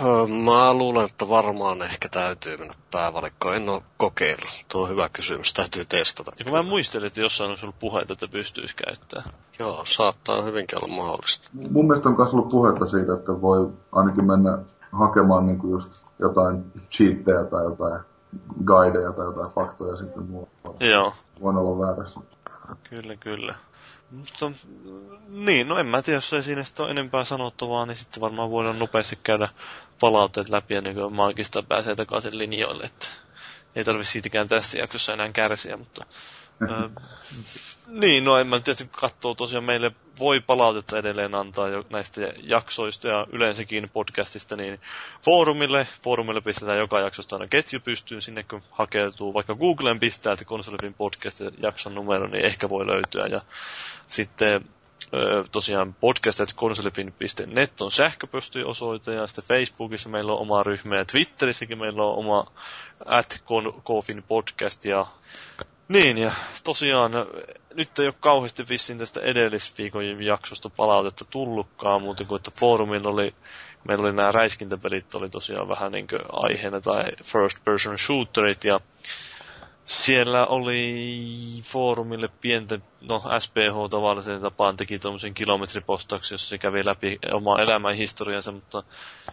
Öö, 0.05 0.27
mä 0.27 0.73
luulen, 0.73 1.05
että 1.05 1.29
varmaan 1.29 1.81
ehkä 1.81 2.09
täytyy 2.09 2.57
mennä 2.57 2.73
päävalikkoon. 2.91 3.55
En 3.55 3.69
ole 3.69 3.81
kokeillut. 3.97 4.65
Tuo 4.71 4.83
on 4.83 4.89
hyvä 4.89 5.09
kysymys. 5.09 5.53
Täytyy 5.53 5.85
testata. 5.85 6.31
Ja 6.39 6.45
kun 6.45 6.53
mä 6.53 6.63
muistelin, 6.63 7.07
että 7.07 7.21
jossain 7.21 7.49
olisi 7.49 7.65
ollut 7.65 7.79
puheita, 7.79 8.13
että 8.13 8.27
pystyisi 8.27 8.75
käyttämään. 8.75 9.33
Joo, 9.59 9.85
saattaa 9.85 10.41
hyvinkin 10.41 10.83
olla 10.83 10.95
mahdollista. 10.95 11.49
Mun 11.71 11.87
mielestä 11.87 12.09
on 12.09 12.15
myös 12.17 12.33
ollut 12.33 12.49
puhetta 12.49 12.85
siitä, 12.85 13.13
että 13.13 13.41
voi 13.41 13.69
ainakin 13.91 14.25
mennä 14.25 14.57
hakemaan 14.91 15.45
niin 15.45 15.59
kuin 15.59 15.71
just 15.71 16.06
jotain 16.19 16.71
cheattejä 16.91 17.43
tai 17.43 17.63
jotain 17.63 18.01
guideja 18.65 19.11
tai 19.11 19.25
jotain 19.25 19.51
faktoja 19.51 19.97
sitten 19.97 20.23
muuta. 20.23 20.85
Joo. 20.85 21.13
Voin 21.41 21.57
olla 21.57 21.87
väärässä. 21.87 22.19
Kyllä, 22.89 23.15
kyllä. 23.15 23.55
Mutta, 24.11 24.51
niin, 25.27 25.67
no 25.67 25.77
en 25.77 25.85
mä 25.85 26.01
tiedä, 26.01 26.17
jos 26.17 26.33
ei 26.33 26.43
siinä 26.43 26.63
ole 26.79 26.91
enempää 26.91 27.23
sanottavaa, 27.23 27.85
niin 27.85 27.97
sitten 27.97 28.21
varmaan 28.21 28.51
voidaan 28.51 28.79
nopeasti 28.79 29.19
käydä 29.23 29.49
palautteet 29.99 30.49
läpi 30.49 30.75
ennen 30.75 30.95
kuin 30.95 31.13
maagista 31.13 31.63
pääsee 31.63 31.95
takaisin 31.95 32.37
linjoille. 32.37 32.83
Että 32.83 33.07
ei 33.77 33.83
tarvitse 33.83 34.11
siitäkään 34.11 34.47
tässä 34.47 34.77
jaksossa 34.77 35.13
enää 35.13 35.31
kärsiä, 35.31 35.77
mutta 35.77 36.05
niin, 37.87 38.23
no 38.23 38.37
en 38.37 38.47
mä 38.47 38.59
tietysti 38.59 38.89
katsoo 38.91 39.35
tosiaan 39.35 39.63
meille 39.63 39.91
voi 40.19 40.39
palautetta 40.39 40.97
edelleen 40.97 41.35
antaa 41.35 41.69
jo 41.69 41.85
näistä 41.89 42.21
jaksoista 42.43 43.07
ja 43.07 43.27
yleensäkin 43.31 43.89
podcastista, 43.93 44.55
niin 44.55 44.81
foorumille, 45.25 45.87
foorumille 46.01 46.41
pistetään 46.41 46.77
joka 46.77 46.99
jaksosta 46.99 47.35
aina 47.35 47.47
ketju 47.47 47.79
pystyyn, 47.79 48.21
sinne 48.21 48.43
kun 48.43 48.63
hakeutuu, 48.71 49.33
vaikka 49.33 49.55
Googleen 49.55 49.99
pistää, 49.99 50.33
että 50.33 50.45
Konsolifin 50.45 50.93
podcast 50.93 51.41
jakson 51.57 51.95
numero, 51.95 52.27
niin 52.27 52.45
ehkä 52.45 52.69
voi 52.69 52.87
löytyä. 52.87 53.27
Ja 53.27 53.41
sitten 54.07 54.65
Tosiaan 55.51 55.93
podcast.konsolifin.net 55.93 57.81
on 57.81 57.91
sähköpostiosoite 57.91 59.13
ja 59.13 59.27
sitten 59.27 59.43
Facebookissa 59.43 60.09
meillä 60.09 60.33
on 60.33 60.39
oma 60.39 60.63
ryhmä 60.63 60.95
ja 60.95 61.05
Twitterissäkin 61.05 61.79
meillä 61.79 62.03
on 62.03 62.15
oma 62.15 62.51
at 63.05 63.43
Kofin 63.83 64.23
podcast 64.23 64.85
ja 64.85 65.05
niin 65.87 66.17
ja 66.17 66.31
tosiaan 66.63 67.11
nyt 67.73 67.99
ei 67.99 68.05
ole 68.05 68.13
kauheasti 68.19 68.63
vissiin 68.69 68.97
tästä 68.97 69.21
edellisviikon 69.21 70.23
jaksosta 70.23 70.69
palautetta 70.69 71.25
tullutkaan, 71.25 72.01
muuten 72.01 72.27
kuin 72.27 72.39
että 72.39 72.51
foorumilla 72.59 73.09
oli, 73.09 73.35
meillä 73.87 74.03
oli 74.03 74.13
nämä 74.13 74.31
räiskintäpelit 74.31 75.15
oli 75.15 75.29
tosiaan 75.29 75.67
vähän 75.67 75.91
niin 75.91 76.07
aiheena 76.31 76.81
tai 76.81 77.03
first 77.23 77.57
person 77.63 77.99
shooterit 77.99 78.63
ja 78.63 78.79
siellä 79.87 80.45
oli 80.45 80.95
foorumille 81.63 82.27
pientä, 82.27 82.79
no 83.01 83.23
SPH 83.39 83.89
tavallisen 83.89 84.41
tapaan 84.41 84.77
teki 84.77 84.99
tuommoisen 84.99 85.33
kilometripostauksen, 85.33 86.33
jossa 86.33 86.49
se 86.49 86.57
kävi 86.57 86.85
läpi 86.85 87.19
omaa 87.31 87.61
elämän 87.61 87.95
historiansa, 87.95 88.51
mutta 88.51 88.83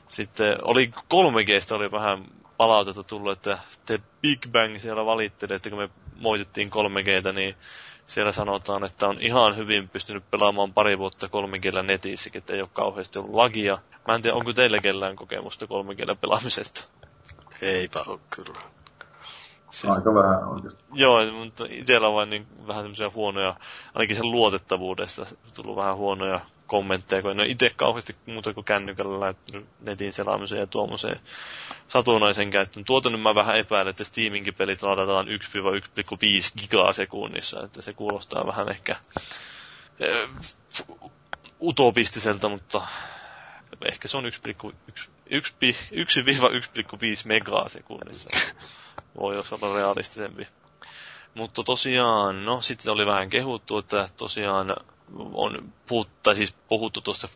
sitten 0.08 0.56
oli 0.62 0.92
3Gstä 0.98 1.74
oli 1.74 1.92
vähän 1.92 2.24
palautetta 2.56 3.04
tullut, 3.04 3.32
että 3.32 3.58
te 3.86 4.00
Big 4.22 4.46
Bang 4.52 4.80
siellä 4.80 5.06
valitteli, 5.06 5.54
että 5.54 5.70
kun 5.70 5.78
me 5.78 5.88
moitettiin 6.16 6.70
3Gtä, 6.70 7.32
niin 7.32 7.54
siellä 8.06 8.32
sanotaan, 8.32 8.84
että 8.84 9.08
on 9.08 9.20
ihan 9.20 9.56
hyvin 9.56 9.88
pystynyt 9.88 10.30
pelaamaan 10.30 10.72
pari 10.72 10.98
vuotta 10.98 11.26
3Gllä 11.26 11.82
netissäkin, 11.82 12.38
että 12.38 12.54
ei 12.54 12.60
ole 12.60 12.70
kauheasti 12.72 13.18
ollut 13.18 13.34
lagia. 13.34 13.78
Mä 14.08 14.14
en 14.14 14.22
tiedä, 14.22 14.36
onko 14.36 14.52
teillä 14.52 14.78
kellään 14.78 15.16
kokemusta 15.16 15.66
3Gllä 15.66 16.16
pelaamisesta? 16.20 16.84
Eipä 17.62 18.02
ole 18.06 18.20
kyllä. 18.30 18.60
Siis, 19.74 19.94
Aika 19.94 20.14
vähän 20.14 20.44
oikeasti. 20.48 20.84
Joo, 20.92 21.32
mutta 21.32 21.64
itsellä 21.70 22.08
on 22.08 22.14
vain 22.14 22.30
niin 22.30 22.46
vähän 22.66 22.84
semmoisia 22.84 23.10
huonoja, 23.14 23.56
ainakin 23.94 24.16
sen 24.16 24.30
luotettavuudesta 24.30 25.26
tullut 25.54 25.76
vähän 25.76 25.96
huonoja 25.96 26.40
kommentteja, 26.66 27.22
kun 27.22 27.30
en 27.30 27.40
ole 27.40 27.46
itse 27.46 27.70
kauheasti 27.76 28.16
muuta 28.26 28.54
kuin 28.54 28.64
kännykällä 28.64 29.20
lähtenyt 29.20 29.66
netin 29.80 30.12
selaamiseen 30.12 30.60
ja 30.60 30.66
tuommoiseen 30.66 31.20
satunnaisen 31.88 32.50
käyttöön. 32.50 32.84
Tuota 32.84 33.10
nyt 33.10 33.20
mä 33.20 33.34
vähän 33.34 33.56
epäilen, 33.56 33.90
että 33.90 34.04
Steaminkin 34.04 34.54
pelit 34.54 34.82
ladataan 34.82 35.26
1-1,5 35.26 35.30
gigaa 36.60 36.92
sekunnissa, 36.92 37.62
että 37.62 37.82
se 37.82 37.92
kuulostaa 37.92 38.46
vähän 38.46 38.68
ehkä 38.68 38.92
äh, 38.92 40.30
utopistiselta, 41.60 42.48
mutta 42.48 42.82
ehkä 43.84 44.08
se 44.08 44.16
on 44.16 44.24
1,1-1,5 45.30 45.36
megaa 47.24 47.68
sekunnissa. 47.68 48.28
Voi 49.20 49.34
jos 49.36 49.52
olla 49.52 49.74
realistisempi. 49.76 50.48
Mutta 51.34 51.62
tosiaan, 51.64 52.44
no 52.44 52.60
sitten 52.60 52.92
oli 52.92 53.06
vähän 53.06 53.30
kehuttu, 53.30 53.78
että 53.78 54.08
tosiaan 54.16 54.76
on 55.34 55.72
puhuttu, 55.88 56.34
siis 56.34 56.54
puhuttu 56.68 57.00
tuosta, 57.00 57.28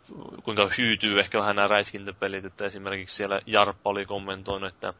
kuinka 0.43 0.71
hyytyy 0.79 1.21
ehkä 1.21 1.39
vähän 1.39 1.57
nämä 1.57 1.69
räiskintäpelit, 1.69 2.45
että 2.45 2.65
esimerkiksi 2.65 3.17
siellä 3.17 3.41
Jarppa 3.47 3.91
oli 3.91 4.07
kommentoinut, 4.07 4.75
että 4.75 4.95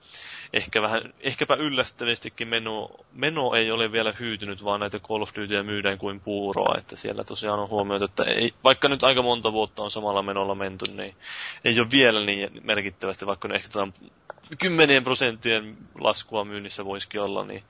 ehkä 0.53 0.83
vähän, 0.83 1.15
ehkäpä 1.21 1.55
yllättävästikin 1.55 2.49
meno, 2.49 2.91
meno 3.13 3.55
ei 3.55 3.71
ole 3.71 3.93
vielä 3.93 4.15
hyytynyt, 4.21 4.65
vaan 4.65 4.81
näitä 4.81 4.99
Call 4.99 5.23
of 5.23 5.31
Dutyä 5.37 5.63
myydään 5.63 5.99
kuin 5.99 6.21
puuroa, 6.21 6.79
että 6.79 6.97
siellä 6.97 7.25
tosiaan 7.25 7.61
on 7.61 7.69
huomioitu, 7.69 8.05
että 8.05 8.25
ei, 8.25 8.55
vaikka 8.65 8.89
nyt 8.89 9.05
aika 9.05 9.23
monta 9.23 9.53
vuotta 9.53 9.83
on 9.83 9.91
samalla 9.91 10.23
menolla 10.23 10.55
menty, 10.55 10.91
niin 10.93 11.17
ei 11.65 11.81
ole 11.81 11.91
vielä 11.91 12.21
niin 12.21 12.51
merkittävästi, 12.63 13.27
vaikka 13.27 13.49
ne 13.49 13.55
ehkä 13.55 13.69
kymmenien 14.59 15.05
prosenttien 15.05 15.77
laskua 16.01 16.45
myynnissä 16.45 16.85
voisikin 16.85 17.21
olla, 17.21 17.45
niin 17.45 17.63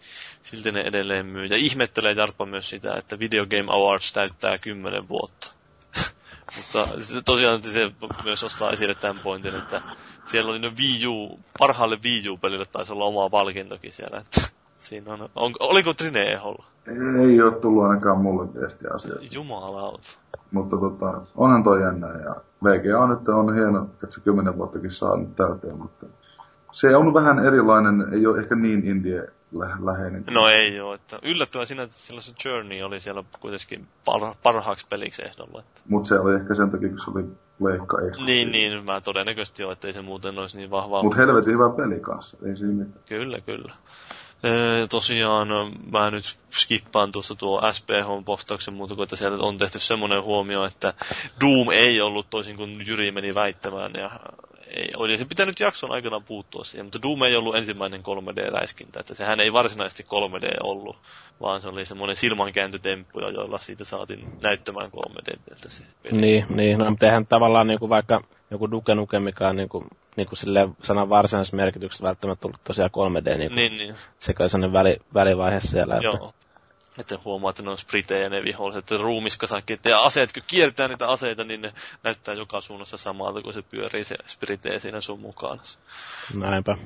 silti 0.42 0.72
ne 0.72 0.80
edelleen 0.80 1.26
myy. 1.26 1.46
Ja 1.46 1.56
ihmettelee 1.56 2.12
Jarppa 2.12 2.46
myös 2.46 2.68
sitä, 2.68 2.94
että 2.94 3.18
Video 3.18 3.46
Game 3.46 3.66
Awards 3.68 4.12
täyttää 4.12 4.58
kymmenen 4.58 5.08
vuotta. 5.08 5.52
Mutta 6.56 6.88
tosiaan 7.24 7.62
se 7.62 7.92
myös 8.24 8.44
ostaa 8.44 8.70
esille 8.70 8.94
tämän 8.94 9.22
pointin, 9.22 9.54
että 9.54 9.82
siellä 10.24 10.50
oli 10.50 10.58
ne 10.58 10.72
Wii 10.78 11.06
U, 11.06 11.40
parhaalle 11.58 11.98
Wii 12.04 12.28
U-pelille 12.28 12.66
taisi 12.66 12.92
olla 12.92 13.04
oma 13.04 13.30
palkintokin 13.30 13.92
siellä. 13.92 14.18
Että 14.18 14.40
siinä 14.76 15.12
on, 15.12 15.28
on, 15.34 15.52
oliko 15.60 15.94
Trine 15.94 16.32
Eholla? 16.32 16.64
Ei 17.26 17.42
ole 17.42 17.54
tullut 17.60 17.84
ainakaan 17.84 18.18
mulle 18.18 18.54
viestiä 18.54 18.90
asiasta. 18.94 19.34
Jumalauta. 19.34 20.08
Mutta 20.50 20.76
tota, 20.76 21.20
onhan 21.36 21.64
toi 21.64 21.82
jännä 21.82 22.06
ja 22.06 22.36
VGA 22.64 23.06
nyt 23.06 23.28
on 23.28 23.54
hieno, 23.54 23.82
että 23.82 24.06
se 24.10 24.20
kymmenen 24.20 24.56
vuottakin 24.56 24.90
saa 24.90 25.16
nyt 25.16 25.36
täyteen, 25.36 25.78
mutta 25.78 26.06
se 26.72 26.96
on 26.96 27.14
vähän 27.14 27.46
erilainen, 27.46 28.06
ei 28.12 28.26
ole 28.26 28.38
ehkä 28.38 28.54
niin 28.54 28.86
indie 28.86 29.28
läheinen. 29.84 30.24
No 30.30 30.48
ei 30.48 30.80
ole, 30.80 30.94
että 30.94 31.18
yllättävän 31.22 31.66
siinä, 31.66 31.82
että 31.82 31.96
sellaisen 31.96 32.34
Journey 32.44 32.82
oli 32.82 33.00
siellä 33.00 33.24
kuitenkin 33.40 33.86
par- 34.10 34.36
parhaaksi 34.42 34.86
peliksi 34.88 35.24
ehdolla. 35.24 35.60
Että. 35.60 35.82
Mutta 35.88 36.08
se 36.08 36.18
oli 36.18 36.34
ehkä 36.34 36.54
sen 36.54 36.70
takia, 36.70 36.88
kun 36.88 36.98
se 36.98 37.10
oli 37.10 37.24
leikka 37.60 37.96
Niin, 38.26 38.50
niin, 38.50 38.84
mä 38.84 39.00
todennäköisesti 39.00 39.62
että 39.72 39.86
ei 39.86 39.92
se 39.92 40.02
muuten 40.02 40.38
olisi 40.38 40.56
niin 40.56 40.70
vahvaa. 40.70 41.02
Mutta 41.02 41.18
helvetin 41.18 41.52
hyvä 41.52 41.70
peli 41.70 42.00
kanssa, 42.00 42.36
ei 42.46 42.56
siinä 42.56 42.72
mitään. 42.72 43.04
Kyllä, 43.06 43.40
kyllä. 43.40 43.72
Ee, 44.42 44.86
tosiaan 44.86 45.48
mä 45.92 46.10
nyt 46.10 46.38
skippaan 46.50 47.12
tuossa 47.12 47.34
tuo 47.34 47.60
SPH-postauksen 47.72 48.74
muuta 48.74 48.94
kuin, 48.94 49.02
että 49.02 49.16
siellä 49.16 49.38
on 49.38 49.58
tehty 49.58 49.78
semmoinen 49.78 50.22
huomio, 50.22 50.64
että 50.64 50.94
Doom 51.40 51.70
ei 51.70 52.00
ollut 52.00 52.30
toisin 52.30 52.56
kuin 52.56 52.86
Jyri 52.86 53.10
meni 53.10 53.34
väittämään 53.34 53.92
ja 53.94 54.10
ei, 54.66 54.90
olisi 54.96 55.24
pitänyt 55.24 55.60
jakson 55.60 55.92
aikana 55.92 56.20
puuttua 56.20 56.64
siihen, 56.64 56.86
mutta 56.86 57.02
Doom 57.02 57.22
ei 57.22 57.36
ollut 57.36 57.56
ensimmäinen 57.56 58.00
3D-räiskintä, 58.00 59.00
että 59.00 59.14
sehän 59.14 59.40
ei 59.40 59.52
varsinaisesti 59.52 60.02
3D 60.02 60.56
ollut, 60.62 60.96
vaan 61.40 61.60
se 61.60 61.68
oli 61.68 61.84
semmoinen 61.84 62.16
silmankääntötemppu, 62.16 63.20
joilla 63.20 63.58
siitä 63.58 63.84
saatiin 63.84 64.28
näyttämään 64.42 64.90
3D 64.96 65.38
se 65.68 65.82
peli. 66.02 66.20
Niin, 66.20 66.46
niin 66.48 66.78
no, 66.78 66.90
mutta 66.90 67.06
eihän 67.06 67.26
tavallaan 67.26 67.66
niin 67.66 67.78
kuin 67.78 67.88
vaikka 67.88 68.20
joku 68.50 68.70
Duke 68.70 68.94
Nukem, 68.94 69.22
mikä 69.22 69.48
on 69.48 69.56
niin 69.56 69.68
kuin, 69.68 69.84
niin 70.16 70.26
kuin 70.26 70.38
sille 70.38 70.68
sanan 70.82 71.08
varsinaisessa 71.08 71.56
merkityksessä 71.56 72.04
välttämättä 72.04 72.42
tullut 72.42 72.60
tosiaan 72.64 72.90
3D, 72.90 73.38
niin, 73.38 73.54
niin, 73.54 73.76
niin. 73.76 73.94
sekä 74.18 74.48
sellainen 74.48 74.72
väli, 74.72 74.96
välivaihe 75.14 75.60
siellä. 75.60 75.94
Että... 75.94 76.06
Joo. 76.06 76.14
Että 76.14 76.47
huomaa, 77.24 77.50
että 77.50 77.62
ne 77.62 77.70
on 77.70 77.78
spritejä 77.78 78.28
ne 78.28 78.44
viholliset, 78.44 78.78
että 78.78 79.02
ruumiskasakkeet 79.02 79.84
ja 79.84 80.00
aseet, 80.00 80.32
kun 80.32 80.42
kiertää 80.46 80.88
niitä 80.88 81.08
aseita, 81.08 81.44
niin 81.44 81.60
ne 81.62 81.72
näyttää 82.02 82.34
joka 82.34 82.60
suunnassa 82.60 82.96
samalta, 82.96 83.42
kun 83.42 83.52
se 83.52 83.62
pyörii 83.62 84.04
se 84.04 84.16
sprite 84.26 84.80
siinä 84.80 85.00
sun 85.00 85.20
mukana. 85.20 85.62
Näinpä. 86.34 86.76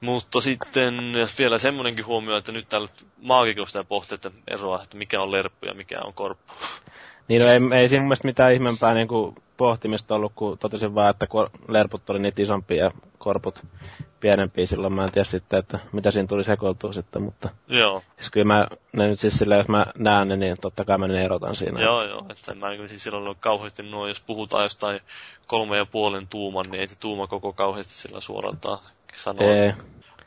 Mutta 0.00 0.40
sitten 0.40 1.12
vielä 1.38 1.58
semmoinenkin 1.58 2.06
huomio, 2.06 2.36
että 2.36 2.52
nyt 2.52 2.68
täällä 2.68 2.88
maagikosta 3.22 3.84
pohtii, 3.84 4.14
että 4.14 4.30
eroa, 4.48 4.82
että 4.82 4.96
mikä 4.96 5.20
on 5.22 5.32
lerppu 5.32 5.66
ja 5.66 5.74
mikä 5.74 5.96
on 6.04 6.14
korppu. 6.14 6.52
Niin 7.30 7.42
no 7.42 7.48
ei, 7.48 7.80
ei 7.80 7.88
siinä 7.88 8.04
mielestä 8.04 8.28
mitään 8.28 8.52
ihmeempää 8.52 8.94
niin 8.94 9.08
kuin 9.08 9.34
pohtimista 9.56 10.14
ollut, 10.14 10.32
kun 10.34 10.58
totesin 10.58 10.94
vaan, 10.94 11.10
että 11.10 11.26
lerput 11.68 12.10
oli 12.10 12.18
niitä 12.18 12.42
isompia 12.42 12.84
ja 12.84 12.90
korput 13.18 13.62
pienempiä 14.20 14.66
silloin. 14.66 14.92
Mä 14.92 15.04
en 15.04 15.12
tiedä 15.12 15.24
sitten, 15.24 15.58
että 15.58 15.78
mitä 15.92 16.10
siinä 16.10 16.26
tuli 16.26 16.44
sekoiltua 16.44 16.92
sitten, 16.92 17.22
mutta... 17.22 17.48
Joo. 17.68 18.02
Siis 18.16 18.30
kyllä 18.30 18.46
mä, 18.46 18.68
ne 18.92 19.08
nyt 19.08 19.20
siis 19.20 19.38
silleen, 19.38 19.58
jos 19.58 19.68
mä 19.68 19.86
näen 19.98 20.28
ne, 20.28 20.36
niin 20.36 20.56
totta 20.60 20.84
kai 20.84 20.98
mä 20.98 21.08
ne 21.08 21.24
erotan 21.24 21.56
siinä. 21.56 21.80
Joo, 21.80 22.02
joo. 22.02 22.26
Että 22.30 22.54
mä 22.54 22.76
kyllä 22.76 22.88
siis 22.88 23.02
silloin 23.02 23.36
kauheasti 23.40 23.82
nuo, 23.82 24.06
jos 24.06 24.20
puhutaan 24.20 24.62
jostain 24.62 25.00
kolme 25.46 25.76
ja 25.76 25.86
puolen 25.86 26.26
tuuman, 26.26 26.66
niin 26.70 26.80
ei 26.80 26.88
se 26.88 26.98
tuuma 26.98 27.26
koko 27.26 27.52
kauheasti 27.52 27.92
sillä 27.92 28.20
suoraltaan 28.20 28.78
sanoa. 29.16 29.50
Ei. 29.50 29.72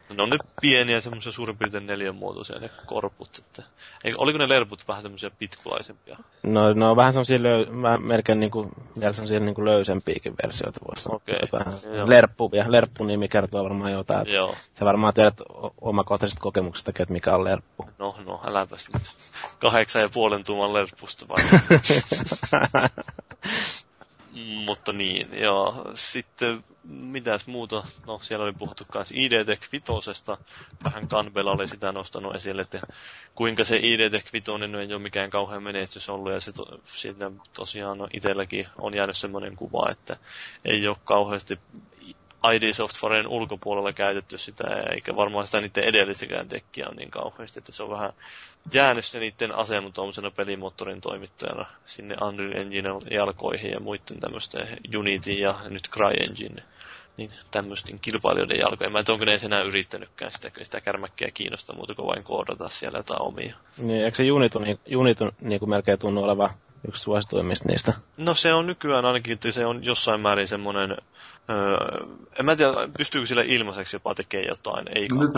Ne 0.09 0.23
on 0.23 0.29
ne 0.29 0.37
pieniä, 0.61 1.01
semmoisia 1.01 1.31
suurin 1.31 1.57
piirtein 1.57 1.87
neljänmuotoisia 1.87 2.59
ne 2.59 2.69
korput. 2.85 3.37
Että, 3.37 3.63
eikö, 4.03 4.17
oliko 4.19 4.37
ne 4.37 4.49
lerput 4.49 4.87
vähän 4.87 5.03
semmoisia 5.03 5.31
pitkulaisempia? 5.39 6.17
No, 6.43 6.73
no 6.73 6.95
vähän 6.95 7.13
semmoisia 7.13 7.37
löy- 7.37 7.81
vähän 7.81 8.03
melkein 8.03 8.39
niinku, 8.39 8.71
vielä 8.99 9.13
semmoisia 9.13 9.39
niinku 9.39 9.65
löysempiäkin 9.65 10.33
versioita 10.43 10.79
voisi. 10.87 11.09
Okei. 11.11 11.39
Okay. 11.43 11.63
Lerppu, 12.09 12.49
ja 12.53 12.71
lerppu-nimi 12.71 13.27
kertoo 13.27 13.63
varmaan 13.63 13.91
jotain. 13.91 14.33
Joo. 14.33 14.55
Se 14.73 14.85
varmaan 14.85 15.13
tiedät 15.13 15.41
omakohtaisesta 15.81 16.41
kokemuksesta, 16.41 16.91
että 16.99 17.13
mikä 17.13 17.35
on 17.35 17.43
lerppu. 17.43 17.89
No, 17.97 18.15
no, 18.25 18.41
äläpäs 18.45 18.87
nyt. 18.93 19.03
Kahdeksan 19.59 20.01
ja 20.01 20.09
puolen 20.09 20.43
tuuman 20.43 20.73
lerppusta 20.73 21.25
vai? 21.27 21.43
Mutta 24.65 24.93
niin, 24.93 25.27
joo. 25.41 25.91
Sitten 25.93 26.63
mitäs 27.05 27.47
muuta, 27.47 27.83
no 28.07 28.19
siellä 28.19 28.45
oli 28.45 28.53
puhuttu 28.53 28.83
myös 28.93 29.11
ID-Tech 29.11 29.71
5. 29.71 29.85
Vähän 30.83 31.07
Canbella 31.07 31.51
oli 31.51 31.67
sitä 31.67 31.91
nostanut 31.91 32.35
esille, 32.35 32.61
että 32.61 32.81
kuinka 33.35 33.63
se 33.63 33.77
ID-Tech 33.77 34.33
5 34.33 34.51
ei 34.79 34.93
ole 34.93 35.01
mikään 35.01 35.29
kauhean 35.29 35.63
menestys 35.63 36.09
ollut, 36.09 36.33
ja 36.33 36.39
se 36.39 36.51
to, 36.51 36.79
siitä 36.83 37.31
tosiaan 37.53 37.97
no, 37.97 38.07
itselläkin 38.13 38.67
on 38.77 38.93
jäänyt 38.93 39.17
semmoinen 39.17 39.55
kuva, 39.55 39.91
että 39.91 40.17
ei 40.65 40.87
ole 40.87 40.97
kauheasti 41.03 41.59
ID 42.51 42.73
Softwaren 42.73 43.27
ulkopuolella 43.27 43.93
käytetty 43.93 44.37
sitä, 44.37 44.63
eikä 44.93 45.15
varmaan 45.15 45.45
sitä 45.45 45.61
niiden 45.61 45.83
edellistäkään 45.83 46.47
tekkiä 46.47 46.87
on 46.89 46.95
niin 46.95 47.11
kauheasti, 47.11 47.59
että 47.59 47.71
se 47.71 47.83
on 47.83 47.89
vähän 47.89 48.13
jäänyt 48.73 49.05
se 49.05 49.19
niiden 49.19 49.55
asema 49.55 49.89
tuollaisena 49.89 50.31
pelimoottorin 50.31 51.01
toimittajana 51.01 51.65
sinne 51.85 52.15
Unreal 52.21 52.51
Engine 52.61 52.89
jalkoihin 53.11 53.71
ja 53.71 53.79
muiden 53.79 54.19
tämmöisten 54.19 54.67
Unity 54.97 55.33
ja 55.33 55.59
nyt 55.69 55.89
CryEngine 55.89 56.63
niin 57.17 57.31
tämmöisten 57.51 57.99
kilpailijoiden 57.99 58.59
jalkoja. 58.59 58.89
Mä 58.89 58.99
en 58.99 59.05
tiedä, 59.05 59.15
onko 59.15 59.25
ne 59.25 59.39
enää 59.45 59.61
yrittänytkään 59.61 60.31
sitä, 60.31 60.51
sitä 60.63 60.81
kärmäkkiä 60.81 61.31
kiinnostaa 61.33 61.75
muuta 61.75 61.95
kuin 61.95 62.07
vain 62.07 62.23
koodata 62.23 62.69
siellä 62.69 62.99
jotain 62.99 63.21
omia. 63.21 63.55
Niin, 63.77 64.03
eikö 64.05 64.17
se 64.17 64.31
Unity, 64.31 64.59
Unity 64.95 65.25
niin 65.41 65.59
kuin 65.59 65.69
melkein 65.69 65.99
tunnu 65.99 66.23
olevan 66.23 66.49
yksi 66.87 67.01
suosituimmista 67.01 67.69
niistä. 67.69 67.93
No 68.17 68.33
se 68.33 68.53
on 68.53 68.67
nykyään 68.67 69.05
ainakin, 69.05 69.33
että 69.33 69.51
se 69.51 69.65
on 69.65 69.83
jossain 69.83 70.21
määrin 70.21 70.47
semmoinen, 70.47 70.97
öö, 71.49 72.05
en 72.39 72.45
mä 72.45 72.55
tiedä, 72.55 72.73
pystyykö 72.97 73.27
sille 73.27 73.45
ilmaiseksi 73.47 73.95
jopa 73.95 74.15
tekemään 74.15 74.47
jotain, 74.47 74.87
ei 74.95 75.07
no, 75.07 75.21
nyt 75.21 75.33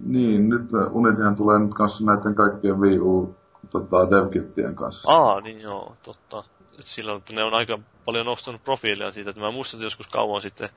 Niin, 0.00 0.48
nyt 0.48 0.62
Unitihan 0.90 1.36
tulee 1.36 1.58
nyt 1.58 1.74
kanssa 1.74 2.04
näiden 2.04 2.34
kaikkien 2.34 2.80
Wii 2.80 2.98
U 2.98 3.36
tota, 3.70 4.10
devkittien 4.10 4.74
kanssa. 4.74 5.08
Aa, 5.12 5.40
niin 5.40 5.60
joo, 5.60 5.96
totta. 6.02 6.44
Sillä 6.84 7.16
että 7.16 7.34
ne 7.34 7.44
on 7.44 7.54
aika 7.54 7.78
paljon 8.04 8.26
nostanut 8.26 8.64
profiilia 8.64 9.12
siitä, 9.12 9.30
että 9.30 9.42
mä 9.42 9.50
muistan, 9.50 9.78
että 9.78 9.86
joskus 9.86 10.06
kauan 10.06 10.42
sitten 10.42 10.68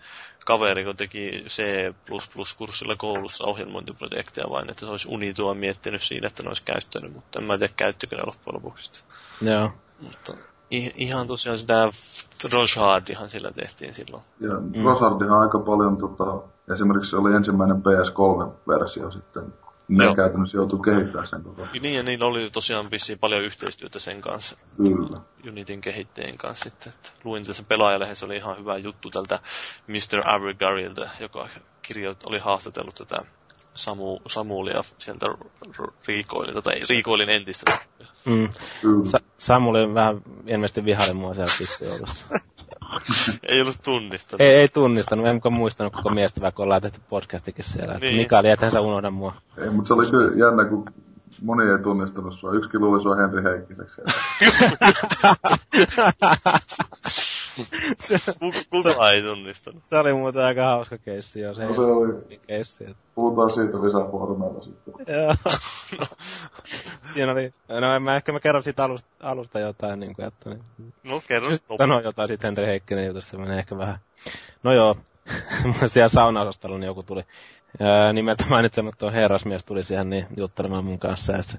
kaveri, 0.46 0.86
kun 0.86 0.98
teki 0.98 1.46
C++-kurssilla 1.48 2.96
koulussa 2.96 3.44
ohjelmointiprojekteja 3.44 4.50
vain, 4.50 4.70
että 4.70 4.80
se 4.80 4.92
olisi 4.92 5.08
Unitua 5.08 5.54
miettinyt 5.54 6.02
siinä, 6.04 6.28
että 6.28 6.44
ne 6.44 6.50
olisi 6.50 6.64
käyttänyt, 6.64 7.14
mutta 7.14 7.40
en 7.40 7.46
mä 7.46 7.58
tiedä, 7.58 7.74
käyttikö 7.78 8.16
ne 8.16 8.24
loppujen 8.26 8.56
lopuksi. 8.56 9.04
Joo. 9.42 9.72
Mutta 10.00 10.34
ihan 10.72 11.28
tosiaan 11.28 11.58
sitä 11.58 11.90
Roshardihan 12.54 13.30
sillä 13.30 13.52
tehtiin 13.52 13.94
silloin. 13.94 14.24
Mm. 14.40 14.86
Roshardihan 14.86 15.40
aika 15.42 15.60
paljon, 15.60 15.98
tota, 15.98 16.42
esimerkiksi 16.74 17.16
oli 17.16 17.34
ensimmäinen 17.34 17.78
PS3-versio 17.78 19.12
sitten 19.12 19.54
ne 19.92 20.04
Joo. 20.04 20.16
käytännössä 20.16 20.58
joutuu 20.58 20.80
kehittämään 20.80 21.28
sen 21.28 21.44
koko. 21.44 21.68
Niin, 21.82 21.96
ja 21.96 22.04
niillä 22.04 22.26
oli 22.26 22.50
tosiaan 22.50 22.92
vissiin 22.92 23.20
paljon 23.20 23.44
yhteistyötä 23.44 24.00
sen 24.00 24.22
kanssa. 24.22 24.58
Kyllä. 24.78 25.22
Unitin 25.48 25.82
kehittäjien 25.82 26.38
kanssa 26.38 26.64
sitten. 26.64 26.94
Että 26.94 27.10
luin 27.24 27.46
tässä 27.46 27.64
pelaajalehdessä 27.64 28.26
oli 28.26 28.36
ihan 28.36 28.58
hyvä 28.60 28.78
juttu 28.78 29.10
tältä 29.10 29.40
Mr. 29.88 30.22
Avrigarilta, 30.26 31.10
joka 31.20 31.50
kirjoit, 31.82 32.24
oli 32.24 32.40
haastatellut 32.40 32.96
tätä 32.96 33.26
Samu, 33.74 34.20
Samulia 34.28 34.82
sieltä 34.98 35.26
Riikoilin, 36.08 36.64
tai 36.64 36.76
Riikoilin 36.90 37.30
entistä. 37.30 37.78
Mm. 38.26 38.50
Mm. 38.84 39.04
Sa- 39.04 39.20
Samuli 39.38 39.94
vähän 39.94 40.22
ilmeisesti 40.48 40.86
vihaili 40.86 41.14
mua 41.14 41.34
siellä. 41.78 42.08
ei 43.50 43.62
ollut 43.62 43.78
tunnistanut. 43.84 44.42
Ei, 44.42 44.56
ei 44.56 44.68
tunnistanut, 44.68 45.28
en 45.28 45.42
muistanut 45.50 45.94
koko 45.94 46.10
miestä, 46.10 46.42
vaikka 46.42 46.64
ollaan 46.64 46.82
tehty 46.82 47.00
podcastikin 47.10 47.66
siellä. 47.66 47.98
Niin. 47.98 48.16
Mikaeli, 48.16 48.50
ethän 48.50 48.72
sä 48.72 48.82
unohda 48.82 49.12
mua. 49.12 49.34
Ei, 49.58 49.70
mutta 49.70 49.88
se 49.88 49.94
oli 49.94 50.12
kyllä 50.12 50.46
jännä, 50.46 50.66
kun 50.66 50.86
moni 51.42 51.72
ei 51.72 51.80
tunnistanut 51.80 52.34
sua. 52.34 52.54
Yksikin 52.54 52.82
luuli 52.82 53.02
sua 53.02 53.16
Henri 53.16 53.44
Heikkiseksi. 53.44 54.02
Kulta 58.70 59.12
ei 59.12 59.22
tunnistanut. 59.22 59.84
Se 59.84 59.98
oli 59.98 60.14
muuten 60.14 60.44
aika 60.44 60.64
hauska 60.64 60.98
keissi, 60.98 61.40
jos 61.40 61.58
no, 61.58 61.76
se 61.76 61.82
oli. 61.82 62.40
Keissi, 62.48 62.84
että... 62.84 63.04
Puhutaan 63.16 63.50
siitä 63.50 63.78
lisäfoorumeilla 63.78 64.62
sitten. 64.64 64.94
Joo. 65.08 65.36
no. 66.00 66.06
Siinä 67.14 67.32
oli, 67.32 67.54
no 67.70 67.96
en 67.96 68.04
mä 68.04 68.16
ehkä 68.16 68.32
mä 68.32 68.40
kerron 68.40 68.64
siitä 68.64 68.84
alusta, 68.84 69.10
alusta 69.20 69.60
jotain, 69.60 70.00
niin 70.00 70.16
kuin, 70.16 70.28
että... 70.28 70.50
Niin, 70.50 70.94
no 71.04 71.22
kerro. 71.28 71.50
Sano 71.78 72.00
jotain 72.00 72.28
siitä 72.28 72.48
Henri 72.48 72.66
Heikkinen 72.66 73.06
jutusta, 73.06 73.32
se 73.32 73.38
menee 73.38 73.60
ehkä 73.60 73.78
vähän... 73.78 73.98
No 74.64 74.74
joo, 74.74 74.98
siellä 75.88 76.10
saunaosastolla 76.10 76.78
niin 76.78 76.88
joku 76.88 77.04
tuli 77.04 77.24
ää, 77.80 78.14
nimeltä 78.14 78.44
mainitsematon 78.50 79.14
herrasmies 79.14 79.64
tuli 79.64 79.84
siihen 79.84 80.10
niin 80.10 80.28
juttelemaan 80.38 80.86
mun 80.86 81.00
kanssa. 81.00 81.32
Ja 81.32 81.44
se, 81.44 81.58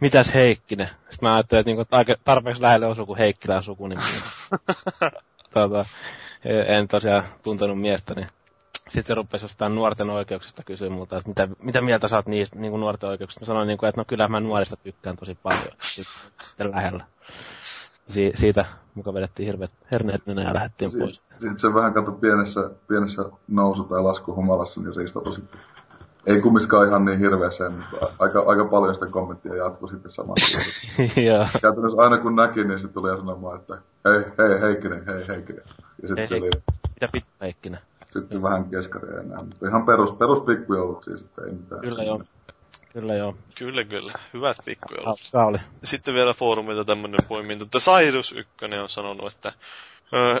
mitäs 0.00 0.34
Heikkinen? 0.34 0.86
Sitten 0.86 1.28
mä 1.28 1.34
ajattelin, 1.34 1.60
että 1.60 1.68
niinku, 1.68 1.84
aika 1.90 2.14
tarpeeksi 2.24 2.62
lähelle 2.62 2.86
osuu 2.86 3.06
kuin 3.06 3.18
Heikkilän 3.18 3.62
sukunimi. 3.62 4.02
tota, 5.54 5.86
en 6.66 6.88
tosiaan 6.88 7.24
tuntenut 7.42 7.80
miestä, 7.80 8.14
niin 8.14 8.26
sitten 8.76 9.04
se 9.04 9.14
rupesi 9.14 9.44
jostain 9.44 9.74
nuorten 9.74 10.10
oikeuksista 10.10 10.62
kysyä 10.64 10.90
multa, 10.90 11.16
että 11.16 11.28
mitä, 11.28 11.48
mitä 11.62 11.80
mieltä 11.80 12.16
oot 12.16 12.26
niistä 12.26 12.58
niin 12.58 12.70
kuin 12.70 12.80
nuorten 12.80 13.08
oikeuksista. 13.10 13.40
Mä 13.40 13.46
sanoin, 13.46 13.66
niin 13.68 13.78
kuin, 13.78 13.88
että 13.88 14.00
no 14.00 14.04
kyllä 14.04 14.28
mä 14.28 14.40
nuorista 14.40 14.76
tykkään 14.76 15.16
tosi 15.16 15.34
paljon. 15.42 15.72
Sitten 15.82 16.70
lähellä. 16.70 17.04
Si- 18.12 18.32
siitä 18.34 18.64
muka 18.94 19.14
vedettiin 19.14 19.46
hirveät 19.46 19.70
herneet 19.92 20.26
nenä 20.26 20.42
ja 20.42 20.54
lähdettiin 20.54 20.90
si- 20.90 20.98
pois. 20.98 21.24
Sitten 21.30 21.58
se 21.58 21.74
vähän 21.74 21.94
kato 21.94 22.12
pienessä, 22.12 22.70
pienessä 22.88 23.24
nousu- 23.48 23.84
tai 23.84 24.02
laskuhumalassa, 24.02 24.80
niin 24.80 24.96
riistoi 24.96 25.34
sitten. 25.34 25.60
Ei 26.26 26.40
kummiskaan 26.40 26.88
ihan 26.88 27.04
niin 27.04 27.18
hirveässä, 27.18 27.70
mutta 27.70 28.12
aika, 28.18 28.40
aika 28.46 28.64
paljon 28.64 28.94
sitä 28.94 29.06
kommenttia 29.06 29.56
jatkui 29.56 29.88
sitten 29.88 30.10
samassa. 30.12 30.58
Käytännössä 31.62 32.02
aina 32.02 32.18
kun 32.18 32.36
näki, 32.36 32.64
niin 32.64 32.80
se 32.80 32.88
tuli 32.88 33.10
sanomaan, 33.10 33.60
että 33.60 33.78
hei, 34.04 34.24
hei 34.38 34.60
Heikkinen, 34.60 35.06
hei 35.06 35.28
Heikkinen. 35.28 35.62
Ja 36.02 36.08
sitten 36.08 36.28
se 36.28 36.34
oli... 36.34 36.50
Mitä 36.94 37.08
pitää 37.12 37.30
Heikkinen? 37.40 37.80
Sitten 38.12 38.42
vähän 38.42 38.64
keskaria 38.64 39.20
enää, 39.20 39.42
mutta 39.42 39.68
ihan 39.68 39.86
perus, 39.86 40.12
perus 40.12 40.42
siis, 41.04 41.22
että 41.22 41.42
ei 41.46 41.52
mitään. 41.52 41.80
Kyllä 41.80 42.02
joo. 42.02 42.22
Kyllä 42.92 43.14
joo. 43.14 43.36
Kyllä, 43.54 43.84
kyllä. 43.84 44.12
Hyvät 44.32 44.56
pikkujoulut. 44.64 45.20
oli. 45.34 45.58
Sitten 45.84 46.14
vielä 46.14 46.34
foorumilta 46.34 46.84
tämmönen 46.84 47.24
poiminta, 47.28 47.64
että 47.64 47.78
Cyrus 47.78 48.32
1 48.32 48.52
on 48.82 48.88
sanonut, 48.88 49.32
että 49.32 49.52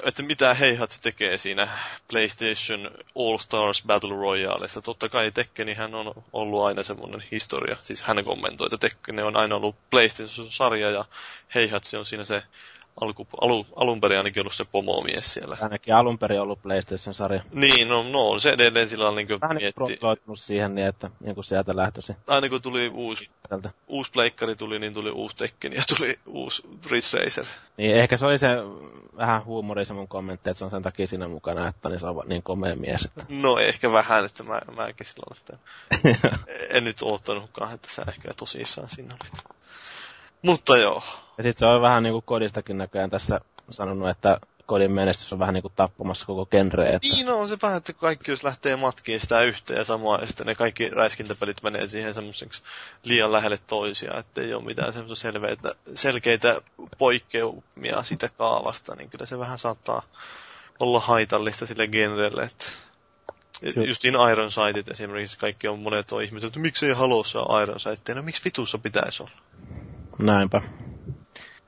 että 0.04 0.22
mitä 0.22 0.54
heihat 0.54 0.98
tekee 1.02 1.38
siinä 1.38 1.68
PlayStation 2.10 2.90
All 3.18 3.38
Stars 3.38 3.82
Battle 3.86 4.16
Royaleissa. 4.16 4.82
Totta 4.82 5.08
kai 5.08 5.30
Tekkenihän 5.30 5.94
on 5.94 6.14
ollut 6.32 6.64
aina 6.64 6.82
semmoinen 6.82 7.24
historia. 7.30 7.76
Siis 7.80 8.02
hän 8.02 8.24
kommentoi, 8.24 8.66
että 8.66 8.78
Tekken 8.78 9.24
on 9.24 9.36
aina 9.36 9.56
ollut 9.56 9.76
PlayStation-sarja 9.90 10.90
ja 10.90 11.04
heihat 11.54 11.84
se 11.84 11.98
on 11.98 12.04
siinä 12.04 12.24
se 12.24 12.42
alku, 13.00 13.26
alu, 13.40 13.66
alun 13.76 14.00
perin 14.00 14.18
ainakin 14.18 14.40
ollut 14.40 14.54
se 14.54 14.64
pomomies 14.64 15.34
siellä. 15.34 15.56
Ainakin 15.60 15.94
alun 15.94 16.18
perin 16.18 16.40
ollut 16.40 16.62
PlayStation-sarja. 16.62 17.42
Niin, 17.52 17.88
no, 17.88 18.02
no 18.02 18.28
on 18.28 18.40
se 18.40 18.50
edelleen 18.50 18.88
sillä 18.88 19.08
on 19.08 19.14
niin 19.14 19.28
Vähän 19.40 19.56
mietti... 19.56 19.82
siihen 20.34 20.74
niin, 20.74 20.86
että 20.86 21.10
niin 21.20 21.34
kuin 21.34 21.44
sieltä 21.44 21.76
lähtöisin. 21.76 22.16
Aina 22.26 22.48
kun 22.48 22.62
tuli 22.62 22.88
uusi, 22.94 23.30
Sieltä. 23.48 23.70
uusi 23.86 24.12
pleikkari 24.12 24.56
tuli, 24.56 24.78
niin 24.78 24.94
tuli 24.94 25.10
uusi 25.10 25.36
Tekken 25.36 25.72
ja 25.72 25.82
tuli 25.96 26.18
uusi 26.26 26.62
Ridge 26.90 27.18
Racer. 27.18 27.44
Niin, 27.76 27.94
ehkä 27.94 28.16
se 28.16 28.26
oli 28.26 28.38
se 28.38 28.48
vähän 29.16 29.44
huumori 29.44 29.84
se 29.84 29.94
mun 29.94 30.08
kommentti, 30.08 30.50
että 30.50 30.58
se 30.58 30.64
on 30.64 30.70
sen 30.70 30.82
takia 30.82 31.06
siinä 31.06 31.28
mukana, 31.28 31.68
että 31.68 31.88
niin 31.88 32.00
se 32.00 32.06
on 32.06 32.22
niin 32.26 32.42
komea 32.42 32.76
mies. 32.76 33.04
Että... 33.04 33.24
No 33.28 33.58
ehkä 33.58 33.92
vähän, 33.92 34.24
että 34.24 34.42
mä, 34.42 34.60
mäkin 34.76 35.06
silloin, 35.06 35.36
että 35.36 35.58
en 36.76 36.84
nyt 36.84 37.02
oottanutkaan, 37.02 37.74
että 37.74 37.90
sä 37.90 38.04
ehkä 38.08 38.34
tosissaan 38.34 38.88
siinä 38.90 39.14
olit. 39.20 39.62
Mutta 40.42 40.76
joo. 40.76 41.02
Ja 41.38 41.42
sitten 41.42 41.58
se 41.58 41.66
on 41.66 41.82
vähän 41.82 42.02
niin 42.02 42.12
kuin 42.12 42.24
kodistakin 42.26 42.78
näköjään 42.78 43.10
tässä 43.10 43.40
sanonut, 43.70 44.08
että 44.08 44.40
kodin 44.66 44.92
menestys 44.92 45.32
on 45.32 45.38
vähän 45.38 45.54
niin 45.54 45.62
kuin 45.62 45.72
tappamassa 45.76 46.26
koko 46.26 46.46
genre. 46.46 46.88
Että... 46.88 47.08
Niin 47.08 47.26
no, 47.26 47.40
on 47.40 47.48
se 47.48 47.58
vähän, 47.62 47.76
että 47.76 47.92
kaikki 47.92 48.30
jos 48.30 48.44
lähtee 48.44 48.76
matkiin 48.76 49.20
sitä 49.20 49.42
yhteen 49.42 49.78
ja 49.78 49.84
samaa, 49.84 50.18
ja 50.20 50.26
sitten 50.26 50.46
ne 50.46 50.54
kaikki 50.54 50.90
räiskintäpelit 50.90 51.62
menee 51.62 51.86
siihen 51.86 52.14
semmoiseksi 52.14 52.62
liian 53.04 53.32
lähelle 53.32 53.58
toisiaan, 53.66 54.18
että 54.18 54.40
ei 54.40 54.54
ole 54.54 54.64
mitään 54.64 54.92
semmoisia 54.92 55.32
selkeitä, 55.32 55.74
selkeitä 55.94 56.60
poikkeumia 56.98 58.02
sitä 58.02 58.28
kaavasta, 58.28 58.94
niin 58.96 59.10
kyllä 59.10 59.26
se 59.26 59.38
vähän 59.38 59.58
saattaa 59.58 60.02
olla 60.80 61.00
haitallista 61.00 61.66
sille 61.66 61.88
genrelle, 61.88 62.42
että 62.42 62.66
Kyllä. 63.74 63.88
Justiin 63.88 64.14
Iron 64.32 64.50
Sightit 64.50 64.88
esimerkiksi, 64.88 65.38
kaikki 65.38 65.68
on 65.68 65.78
monet 65.78 66.12
on 66.12 66.22
ihmiset, 66.22 66.48
että 66.48 66.60
miksi 66.60 66.86
ei 66.86 66.92
Halossa 66.92 67.40
ole 67.40 67.62
Iron 67.62 67.80
Sightia, 67.80 68.14
no 68.14 68.22
miksi 68.22 68.44
vitussa 68.44 68.78
pitäisi 68.78 69.22
olla? 69.22 69.32
Näinpä. 70.22 70.62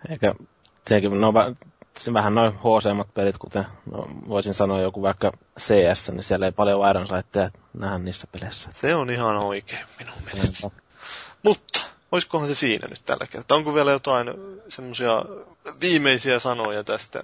Eikä 0.08 0.34
tietenkin, 0.84 1.20
no 1.20 1.34
vähän 2.12 2.34
noin 2.34 2.52
hc 2.52 3.14
pelit, 3.14 3.38
kuten 3.38 3.66
no, 3.90 4.08
voisin 4.28 4.54
sanoa 4.54 4.80
joku 4.80 5.02
vaikka 5.02 5.32
CS, 5.60 6.10
niin 6.10 6.22
siellä 6.22 6.46
ei 6.46 6.52
paljon 6.52 6.90
Iron 6.90 7.06
Sightteja 7.06 7.50
nähdä 7.72 7.98
niissä 7.98 8.26
peleissä. 8.26 8.68
Se 8.72 8.94
on 8.94 9.10
ihan 9.10 9.36
oikein 9.36 9.80
minun 9.98 10.14
mielestä. 10.24 10.58
Näinpä. 10.62 10.80
Mutta, 11.42 11.80
olisikohan 12.12 12.48
se 12.48 12.54
siinä 12.54 12.88
nyt 12.88 13.02
tällä 13.06 13.26
kertaa? 13.30 13.56
Onko 13.56 13.74
vielä 13.74 13.90
jotain 13.90 14.26
semmoisia 14.68 15.24
viimeisiä 15.80 16.38
sanoja 16.38 16.84
tästä 16.84 17.22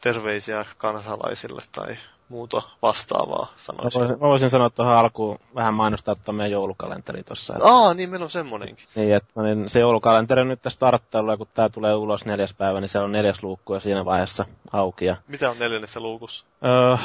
terveisiä 0.00 0.64
kansalaisille 0.78 1.62
tai 1.72 1.96
muuta 2.28 2.62
vastaavaa 2.82 3.46
sanoisin. 3.56 4.00
Mä 4.00 4.06
voisin, 4.06 4.20
mä 4.20 4.28
voisin 4.28 4.50
sanoa 4.50 4.70
tuohon 4.70 4.96
alkuun 4.96 5.38
vähän 5.54 5.74
mainostaa 5.74 6.14
tuota 6.14 6.32
meidän 6.32 6.50
joulukalenteri 6.52 7.22
tuossa. 7.22 7.54
Aa, 7.62 7.94
niin 7.94 8.10
meillä 8.10 8.24
on 8.24 8.30
semmonenkin. 8.30 8.86
Niin, 8.94 9.14
että 9.14 9.42
niin 9.42 9.70
se 9.70 9.80
joulukalenteri 9.80 10.40
on 10.40 10.48
nyt 10.48 10.62
tässä 10.62 10.76
starttailu, 10.76 11.30
ja 11.30 11.36
kun 11.36 11.46
tää 11.54 11.68
tulee 11.68 11.94
ulos 11.94 12.24
neljäs 12.24 12.54
päivä, 12.54 12.80
niin 12.80 12.88
siellä 12.88 13.04
on 13.04 13.12
neljäs 13.12 13.42
luukku 13.42 13.74
jo 13.74 13.80
siinä 13.80 14.04
vaiheessa 14.04 14.44
auki. 14.72 15.04
Ja... 15.04 15.16
Mitä 15.28 15.50
on 15.50 15.58
neljännessä 15.58 16.00
luukussa? 16.00 16.46
Öö, 16.64 16.96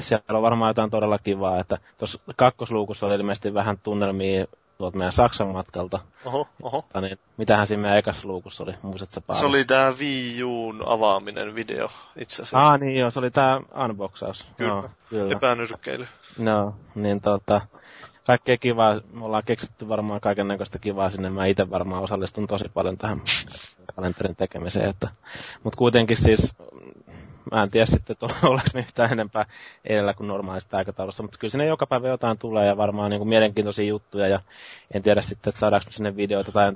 siellä 0.00 0.36
on 0.36 0.42
varmaan 0.42 0.70
jotain 0.70 0.90
todella 0.90 1.18
kivaa, 1.18 1.58
että 1.58 1.78
tuossa 1.98 2.18
kakkosluukussa 2.36 3.06
oli 3.06 3.14
ilmeisesti 3.14 3.54
vähän 3.54 3.78
tunnelmia 3.78 4.46
tuolta 4.78 4.98
meidän 4.98 5.12
Saksan 5.12 5.48
matkalta. 5.48 5.98
Oho, 6.24 6.48
oho. 6.62 6.76
Mutta 6.76 7.00
niin, 7.00 7.18
mitähän 7.36 7.66
siinä 7.66 7.82
meidän 7.82 7.98
ekassa 7.98 8.28
luukussa 8.28 8.62
oli, 8.62 8.74
muistatko 8.82 9.20
paljon? 9.20 9.40
Se 9.40 9.46
oli 9.46 9.64
tää 9.64 9.92
Wii 9.92 10.42
Uun 10.42 10.82
avaaminen 10.86 11.54
video 11.54 11.90
itse 12.16 12.34
asiassa. 12.34 12.68
Ah 12.68 12.80
niin 12.80 13.00
joo, 13.00 13.10
se 13.10 13.18
oli 13.18 13.30
tää 13.30 13.60
unboxaus. 13.84 14.46
Kyllä, 14.56 14.74
no, 14.74 14.90
kyllä. 15.08 15.32
epänyrkkeily. 15.32 16.06
No, 16.38 16.74
niin 16.94 17.20
tota, 17.20 17.60
kaikkea 18.26 18.56
kivaa, 18.56 19.00
me 19.12 19.24
ollaan 19.24 19.44
keksitty 19.46 19.88
varmaan 19.88 20.20
kaiken 20.20 20.48
näköistä 20.48 20.78
kivaa 20.78 21.10
sinne. 21.10 21.30
Mä 21.30 21.46
itse 21.46 21.70
varmaan 21.70 22.02
osallistun 22.02 22.46
tosi 22.46 22.64
paljon 22.74 22.98
tähän 22.98 23.22
kalenterin 23.96 24.36
tekemiseen. 24.36 24.90
Että, 24.90 25.08
mutta 25.62 25.76
kuitenkin 25.76 26.16
siis 26.16 26.54
mä 27.52 27.62
en 27.62 27.70
tiedä 27.70 27.86
sitten, 27.86 28.14
että 28.14 28.26
ollaanko 28.48 28.70
ne 28.74 28.80
yhtään 28.80 29.12
enempää 29.12 29.46
edellä 29.84 30.14
kuin 30.14 30.28
normaalista 30.28 30.76
aikataulussa, 30.76 31.22
mutta 31.22 31.38
kyllä 31.38 31.50
sinne 31.50 31.66
joka 31.66 31.86
päivä 31.86 32.08
jotain 32.08 32.38
tulee 32.38 32.66
ja 32.66 32.76
varmaan 32.76 33.10
niin 33.10 33.20
kuin 33.20 33.28
mielenkiintoisia 33.28 33.84
juttuja 33.84 34.28
ja 34.28 34.40
en 34.94 35.02
tiedä 35.02 35.22
sitten, 35.22 35.50
että 35.50 35.58
saadaanko 35.58 35.90
sinne 35.90 36.16
videoita 36.16 36.52
tai 36.52 36.72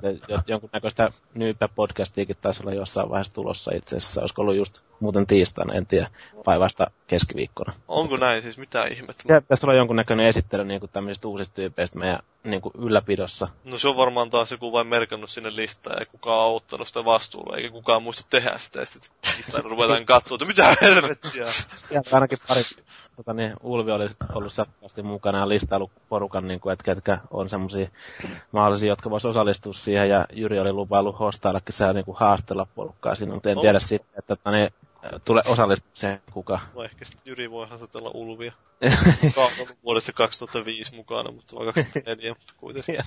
jonkunnäköistä 0.47 1.11
nyyppä-podcastiakin 1.33 2.37
taisi 2.41 2.63
olla 2.63 2.73
jossain 2.73 3.09
vaiheessa 3.09 3.33
tulossa 3.33 3.71
itse 3.75 3.97
asiassa, 3.97 4.21
olisiko 4.21 4.41
ollut 4.41 4.55
just 4.55 4.81
muuten 4.99 5.27
tiistaina, 5.27 5.73
en 5.73 5.85
tiedä, 5.85 6.07
vai 6.45 6.59
vasta 6.59 6.91
keskiviikkona. 7.07 7.73
Onko 7.87 8.17
näin 8.17 8.41
siis, 8.41 8.57
mitä 8.57 8.85
ihmettä? 8.85 9.33
Ja 9.33 9.41
pitäisi 9.41 9.65
olla 9.65 9.73
jonkunnäköinen 9.73 10.25
esittely 10.25 10.65
niin 10.65 10.79
kuin 10.79 10.89
tämmöisistä 10.93 11.27
uusista 11.27 11.55
tyypeistä 11.55 11.99
meidän 11.99 12.19
niin 12.43 12.61
kuin 12.61 12.73
ylläpidossa. 12.77 13.47
No 13.63 13.77
se 13.77 13.87
on 13.87 13.97
varmaan 13.97 14.29
taas 14.29 14.51
joku 14.51 14.71
vain 14.71 14.87
merkannut 14.87 15.29
sinne 15.29 15.55
listaan 15.55 15.97
ja 15.99 16.05
kukaan 16.05 16.49
on 16.49 16.55
ottanut 16.55 16.87
sitä 16.87 17.05
vastuulla, 17.05 17.57
eikä 17.57 17.69
kukaan 17.69 18.03
muista 18.03 18.23
tehdä 18.29 18.57
sitä. 18.57 18.79
Ja 18.79 18.85
sitten 18.85 19.63
ruvetaan 19.71 20.05
katsoa, 20.05 20.35
että 20.35 20.45
mitä 20.45 20.75
helvettiä. 20.81 21.45
Ja 21.91 22.01
ainakin 22.11 22.37
pari 22.47 22.61
tota 23.17 23.33
niin, 23.33 23.53
Ulvi 23.63 23.91
oli 23.91 24.09
ollut 24.33 24.53
sähköisesti 24.53 25.03
mukana 25.03 25.37
ja 25.37 25.49
listailu 25.49 25.91
porukan, 26.09 26.47
niin 26.47 26.59
kuin, 26.59 26.73
että 26.73 26.83
ketkä 26.83 27.17
on 27.31 27.49
semmoisia 27.49 27.89
mahdollisia, 28.51 28.89
jotka 28.89 29.09
voisi 29.09 29.27
osallistua 29.27 29.73
siihen. 29.73 30.09
Ja 30.09 30.25
Jyri 30.33 30.59
oli 30.59 30.73
lupaillut 30.73 31.19
hostaillakin 31.19 31.73
se 31.73 31.93
niin 31.93 32.05
kuin 32.05 32.17
haastella 32.19 32.67
porukkaa 32.75 33.15
siinä, 33.15 33.33
mutta 33.33 33.49
en 33.49 33.57
oh. 33.57 33.61
tiedä 33.61 33.79
sitten, 33.79 34.19
että 34.19 34.33
että 34.33 34.51
niin, 34.51 34.69
tule 35.25 35.41
osallistumaan 35.45 36.21
kuka. 36.31 36.59
No 36.75 36.83
ehkä 36.83 37.05
sitten 37.05 37.21
Jyri 37.25 37.51
voi 37.51 37.67
haastatella 37.67 38.11
Ulvia. 38.13 38.53
On 39.37 39.67
vuodesta 39.83 40.13
2005 40.13 40.95
mukana, 40.95 41.31
mutta 41.31 41.55
vai 41.55 41.65
2004, 41.65 42.29
mutta 42.29 42.53
kuitenkin. 42.57 42.97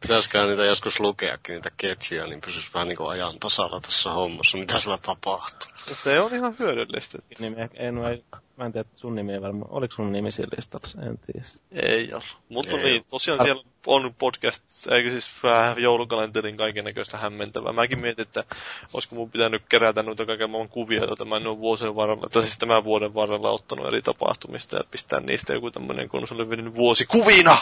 Pitäisikö 0.00 0.46
niitä 0.46 0.64
joskus 0.64 1.00
lukeakin, 1.00 1.52
niitä 1.52 1.70
ketjuja, 1.76 2.26
niin 2.26 2.40
pysyisi 2.40 2.70
vähän 2.74 2.88
niin 2.88 2.96
kuin 2.96 3.10
ajan 3.10 3.38
tasalla 3.40 3.80
tässä 3.80 4.10
hommassa, 4.10 4.58
mitä 4.58 4.78
siellä 4.78 4.98
tapahtuu. 4.98 5.70
Se 5.94 6.20
on 6.20 6.34
ihan 6.34 6.56
hyödyllistä. 6.58 7.18
Nimi, 7.38 7.56
ei, 7.74 7.92
no, 7.92 8.08
ei, 8.08 8.24
mä 8.60 8.66
en 8.66 8.72
tiedä, 8.72 8.88
sun 8.94 9.14
nimi 9.14 9.32
ei 9.32 9.42
varmaan, 9.42 9.70
oliko 9.70 9.94
sun 9.94 10.12
nimi 10.12 10.32
sillä 10.32 10.48
listalla, 10.56 11.08
en 11.08 11.18
tiedä. 11.18 11.46
Ei 11.72 12.12
ole. 12.14 12.22
Mutta 12.48 12.76
ei. 12.76 12.84
niin, 12.84 13.04
tosiaan 13.08 13.40
Ar- 13.40 13.46
siellä 13.46 13.62
on 13.86 14.14
podcast, 14.18 14.62
eikö 14.90 15.10
siis 15.10 15.30
vähän 15.42 15.82
joulukalenterin 15.82 16.56
kaiken 16.56 16.84
näköistä 16.84 17.16
hämmentävää. 17.16 17.72
Mäkin 17.72 17.98
mietin, 17.98 18.22
että 18.22 18.44
olisiko 18.92 19.14
mun 19.14 19.30
pitänyt 19.30 19.62
kerätä 19.68 20.02
noita 20.02 20.26
kaiken 20.26 20.50
maailman 20.50 20.68
kuvia, 20.68 21.04
joita 21.04 21.24
mä 21.24 21.36
en 21.36 21.46
ole 21.46 21.58
vuosien 21.58 21.96
varrella, 21.96 22.28
tai 22.32 22.42
siis 22.42 22.58
tämän 22.58 22.84
vuoden 22.84 23.14
varrella 23.14 23.50
ottanut 23.50 23.86
eri 23.86 24.02
tapahtumista 24.02 24.76
ja 24.76 24.84
pistää 24.90 25.20
niistä 25.20 25.52
joku 25.52 25.70
tämmöinen, 25.70 26.08
vuosi 26.12 26.74
vuosikuvina 26.76 27.58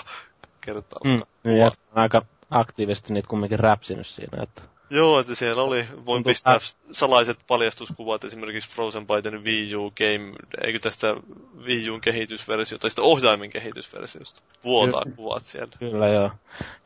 kertaa. 0.61 1.01
Mm, 1.05 1.23
niin, 1.45 1.71
aika 1.95 2.23
aktiivisesti 2.51 3.13
niitä 3.13 3.29
kumminkin 3.29 3.59
räpsinyt 3.59 4.07
siinä, 4.07 4.43
että 4.43 4.63
Joo, 4.91 5.21
että 5.21 5.35
siellä 5.35 5.63
oli, 5.63 5.87
voin 6.07 6.25
pistää 6.25 6.59
salaiset 6.91 7.39
paljastuskuvat 7.47 8.25
esimerkiksi 8.25 8.71
Frozen 8.71 9.07
Byten 9.07 9.45
Wii 9.45 9.75
U 9.75 9.91
Game, 9.91 10.33
eikö 10.65 10.79
tästä 10.79 11.17
Wii 11.65 11.91
Un 11.91 12.01
kehitysversiota, 12.01 12.81
tai 12.81 12.91
sitä 12.91 13.03
ohjaimen 13.03 13.51
kehitysversiosta. 13.51 14.43
Vuotaa 14.65 15.03
Ky- 15.05 15.11
kuvat 15.11 15.45
siellä. 15.45 15.73
Kyllä 15.79 16.09
joo. 16.09 16.31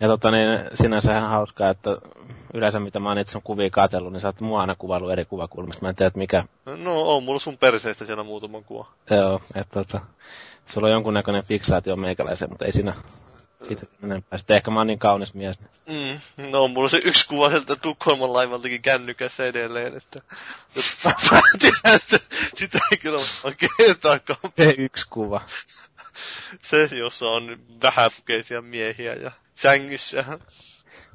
Ja 0.01 0.09
tota 0.09 0.31
niin, 0.31 0.49
sinänsä 0.75 1.19
ihan 1.19 1.31
hauskaa, 1.31 1.71
että 1.71 1.99
yleensä 2.55 2.81
mitä 2.81 3.01
mä 3.01 3.09
oon 3.09 3.19
itse 3.19 3.39
kuvia 3.45 3.71
katsellut, 3.71 4.13
niin 4.13 4.21
sä 4.21 4.29
oot 4.29 4.41
mua 4.41 4.61
aina 4.61 4.75
kuvailu 4.75 5.09
eri 5.09 5.25
kuvakulmista. 5.25 5.83
Mä 5.83 5.89
en 5.89 5.97
tiedä, 5.97 6.07
että 6.07 6.19
mikä... 6.19 6.45
No 6.67 7.03
on 7.03 7.23
mulla 7.23 7.41
sun 7.41 7.59
perseestä 7.59 8.05
siellä 8.05 8.23
muutama 8.23 8.63
kuva. 8.63 8.87
Joo, 9.11 9.41
että 9.55 9.75
tota, 9.75 10.01
sulla 10.67 10.87
on 10.87 10.93
jonkunnäköinen 10.93 11.45
fiksaatio 11.45 11.97
meikäläisen, 11.97 12.49
mutta 12.49 12.65
ei 12.65 12.73
siinä 12.73 12.95
siitä 13.69 13.87
enempää. 14.05 14.39
Sitten 14.39 14.57
ehkä 14.57 14.71
mä 14.71 14.81
oon 14.81 14.87
niin 14.87 14.99
kaunis 14.99 15.35
mies. 15.35 15.59
Mm. 15.87 16.51
No, 16.51 16.69
mulla 16.69 16.87
on 16.87 16.91
se 16.91 17.01
yksi 17.05 17.29
kuva 17.29 17.51
sieltä 17.51 17.77
Tukholman 17.77 18.33
laivaltakin 18.33 18.83
kännykässä 18.83 19.47
edelleen, 19.47 19.97
että... 19.97 20.21
tiedän, 21.59 21.97
että 21.97 22.19
sitä 22.55 22.79
ei 22.91 22.99
kyllä 22.99 23.19
ole 23.19 23.55
kertaakaan. 23.79 24.39
Se 24.57 24.75
yksi 24.79 25.07
kuva. 25.11 25.41
Se, 26.63 26.89
jossa 26.93 27.31
on 27.31 27.59
vähäpukeisia 27.83 28.63
miehiä 28.63 29.15
ja 29.15 29.33
sängyssä. 29.55 30.25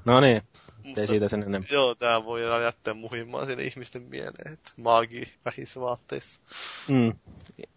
No 0.05 0.19
niin, 0.19 0.41
mutta, 0.83 1.01
ei 1.01 1.07
siitä 1.07 1.29
sen 1.29 1.43
enempää. 1.43 1.73
Joo, 1.73 1.95
tää 1.95 2.25
voi 2.25 2.63
jättää 2.63 2.93
muhimaan 2.93 3.45
sinne 3.45 3.63
ihmisten 3.63 4.01
mieleen, 4.01 4.53
että 4.53 4.71
maagi 4.77 5.33
vähissä 5.45 5.79
vaatteissa. 5.79 6.39
Mm, 6.87 7.13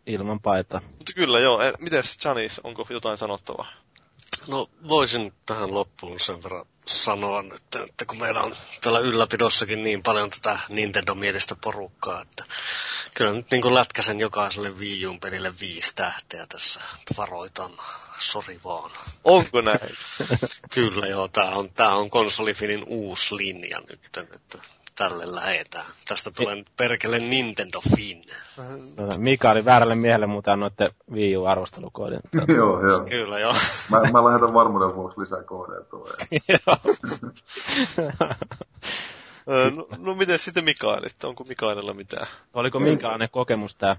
ilman 0.07 0.41
paita. 0.41 0.83
Mutta 0.99 1.13
kyllä 1.13 1.39
joo, 1.41 1.63
e, 1.63 1.73
mites 1.79 2.19
Janis, 2.25 2.59
onko 2.59 2.87
jotain 2.91 3.19
sanottavaa? 3.19 3.67
No 4.47 4.71
voisin 4.89 5.33
tähän 5.47 5.75
loppuun 5.75 6.21
sen 6.21 6.43
verran 6.43 6.67
sanoa 6.87 7.43
nyt, 7.43 7.63
että 7.89 8.05
kun 8.05 8.19
meillä 8.19 8.41
on 8.41 8.57
täällä 8.81 8.99
ylläpidossakin 8.99 9.83
niin 9.83 10.03
paljon 10.03 10.31
tätä 10.31 10.59
Nintendo-mielistä 10.69 11.57
porukkaa, 11.61 12.23
että 12.23 12.45
kyllä 13.15 13.33
nyt 13.33 13.51
niin 13.51 13.63
kuin 13.63 13.75
lätkäsen 13.75 14.21
jokaiselle 14.21 14.71
Wii 14.71 15.07
U 15.07 15.19
pelille 15.19 15.53
viisi 15.61 15.97
tähteä 15.97 16.47
tässä 16.47 16.81
varoitan. 17.17 17.79
Sori 18.19 18.61
vaan. 18.65 18.91
Onko 19.25 19.61
näin? 19.61 19.81
kyllä 20.75 21.07
joo, 21.07 21.29
tää 21.29 21.51
on, 21.51 21.71
tää 21.71 21.95
on 21.95 22.11
konsolifinin 22.11 22.85
uusi 22.87 23.37
linja 23.37 23.81
nyt, 23.91 24.17
että 24.35 24.59
tälle 25.01 25.35
lähetään. 25.35 25.85
Tästä 26.09 26.31
tulee 26.31 26.55
nyt 26.55 26.67
perkele 26.77 27.19
Nintendo 27.19 27.81
Fin. 27.97 28.25
No, 28.97 29.07
Mika 29.19 29.51
oli 29.51 29.65
väärälle 29.65 29.95
miehelle 29.95 30.27
muuten 30.27 30.61
noiden 30.61 30.91
Wii 31.13 31.37
U-arvostelukoodin. 31.37 32.21
joo, 32.57 32.89
joo. 32.89 33.01
Kyllä, 33.01 33.39
joo. 33.39 33.55
mä, 33.91 34.01
mä 34.13 34.25
lähetän 34.25 34.55
varmuuden 34.55 34.95
vuoksi 34.95 35.21
lisää 35.21 35.43
koodeja 35.43 35.85
tulee. 35.85 36.15
no, 39.77 39.87
no 39.99 40.15
miten 40.15 40.39
sitten 40.39 40.65
Mikaelista? 40.65 41.29
Onko 41.29 41.45
Mikaelilla 41.45 41.95
mitään? 41.95 42.27
Oliko 42.55 42.81
minkälainen 42.81 43.29
kokemus 43.33 43.75
tämä? 43.75 43.97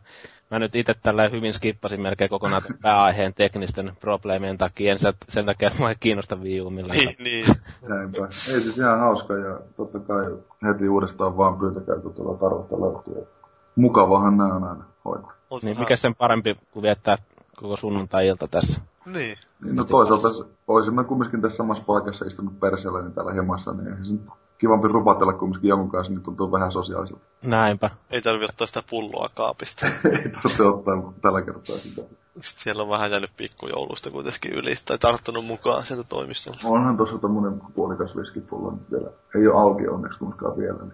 Mä 0.52 0.60
nyt 0.60 0.76
itse 0.76 0.94
tällä 0.94 1.30
hyvin 1.30 1.54
skippasin 1.54 2.02
melkein 2.02 2.30
kokonaan 2.30 2.62
pääaiheen 2.82 3.34
teknisten 3.34 3.92
probleemien 4.00 4.58
takia. 4.58 4.92
En 4.92 5.00
sen 5.30 5.46
takia, 5.46 5.68
että 5.68 5.80
mua 5.80 5.90
ei 5.90 5.96
kiinnosta 6.00 6.36
Wii 6.36 6.62
U 6.62 6.70
millään. 6.70 6.98
Niin, 6.98 7.16
niin. 7.20 7.46
Näinpä. 7.88 8.26
Ei 8.26 8.62
siis 8.62 8.78
ihan 8.78 9.00
hauska 9.00 9.34
ja 9.34 9.60
totta 9.78 10.00
kai 10.00 10.26
heti 10.68 10.90
uudestaan 10.90 11.38
vaan 11.38 11.60
pyytäkää, 11.60 11.96
kun 11.96 12.14
tuolla 12.14 12.38
tarvetta 12.38 12.82
löytyy. 12.82 13.28
Mukavahan 13.76 14.38
nämä 14.38 14.56
on 14.56 14.64
aina 14.64 14.86
hoitaa. 15.06 15.34
Niin, 15.64 15.80
mikä 15.80 15.96
sen 15.96 16.16
parempi 16.16 16.58
kuin 16.72 16.84
viettää 16.84 17.18
koko 17.56 17.78
sunnuntai-ilta 17.78 18.48
tässä? 18.48 18.82
Niin. 19.06 19.38
niin 19.64 19.76
no 19.76 19.84
toisaalta 19.84 20.28
olisimme 20.68 21.04
kumminkin 21.04 21.42
tässä 21.42 21.58
samassa 21.58 21.84
paikassa 21.84 22.26
istunut 22.26 22.60
perseellä 22.60 23.02
niin 23.02 23.14
täällä 23.14 23.34
hemassa, 23.34 23.72
niin 23.74 23.88
eihän 23.88 24.06
se 24.06 24.14
kivampi 24.62 24.88
rupatella 24.88 25.34
kumminkin 25.34 25.70
jonkun 25.70 25.92
kanssa, 25.92 26.14
niin 26.14 26.24
tuntuu 26.24 26.52
vähän 26.52 26.72
sosiaaliselta. 26.72 27.24
Näinpä. 27.44 27.90
Ei 28.10 28.22
tarvi 28.22 28.46
ottaa 28.46 28.68
sitä 28.68 28.84
pulloa 28.90 29.30
kaapista. 29.36 29.88
ei 30.12 30.30
tarvitse 30.30 30.64
ottaa 30.64 31.14
tällä 31.22 31.42
kertaa 31.42 31.78
sitä. 31.78 32.02
Sitten 32.32 32.64
siellä 32.64 32.84
on 32.84 32.90
vähän 32.90 33.12
jäänyt 33.12 33.32
pikkujoulusta 33.38 34.12
kuitenkin 34.12 34.52
yli, 34.54 34.76
tai 34.86 34.98
tarttunut 34.98 35.46
mukaan 35.46 35.84
sieltä 35.84 36.04
toimistolta. 36.04 36.68
Onhan 36.68 36.98
tuossa 36.98 37.18
tommonen 37.18 37.62
puolikas 37.76 38.18
viskipullo 38.18 38.72
nyt 38.72 38.92
vielä. 38.92 39.10
Ei 39.36 39.48
ole 39.48 39.62
auki 39.62 39.88
onneksi 39.88 40.20
kumminkaan 40.20 40.58
vielä. 40.58 40.78
Niin. 40.78 40.94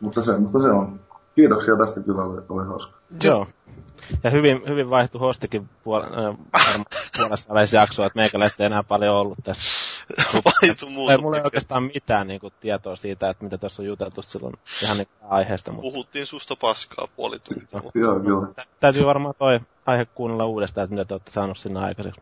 Mutta 0.00 0.24
se, 0.24 0.38
mutta 0.38 0.58
se 0.62 0.70
on. 0.70 1.00
Kiitoksia 1.34 1.76
tästä 1.76 2.00
kyllä, 2.00 2.22
oli, 2.22 2.42
oli 2.48 2.66
hauska. 2.66 2.92
Joo. 3.24 3.46
Ja 4.24 4.30
hyvin, 4.30 4.62
hyvin 4.68 4.90
vaihtu 4.90 5.18
hostikin 5.18 5.68
puol- 5.84 6.18
äh, 6.18 6.36
puolesta 7.16 7.76
jaksoa, 7.76 8.06
että 8.06 8.18
meikäläistä 8.18 8.62
ei 8.62 8.66
enää 8.66 8.82
paljon 8.82 9.16
ollut 9.16 9.38
tässä. 9.44 9.91
Vaihtu 10.44 10.90
muuta. 10.90 11.12
Ei 11.12 11.18
mulla 11.18 11.36
ei 11.36 11.42
oikeastaan 11.44 11.82
mitään 11.82 12.26
niin 12.26 12.40
kuin, 12.40 12.54
tietoa 12.60 12.96
siitä, 12.96 13.30
että 13.30 13.44
mitä 13.44 13.58
tässä 13.58 13.82
on 13.82 13.86
juteltu 13.86 14.22
silloin 14.22 14.54
ihan 14.82 14.96
niin 14.96 15.08
aiheesta. 15.28 15.72
Mutta... 15.72 15.82
Puhuttiin 15.82 16.26
susta 16.26 16.56
paskaa 16.56 17.08
puoli 17.16 17.38
tuntia. 17.38 17.82
Mutta... 17.82 17.98
Joo, 17.98 18.20
joo. 18.22 18.54
Täytyy 18.80 19.06
varmaan 19.06 19.34
toi 19.38 19.60
aihe 19.86 20.04
kuunnella 20.04 20.46
uudestaan, 20.46 20.84
että 20.84 20.94
mitä 20.94 21.04
te 21.04 21.14
olette 21.14 21.30
saanut 21.30 21.58
sinne 21.58 21.80
aikaiseksi. 21.80 22.20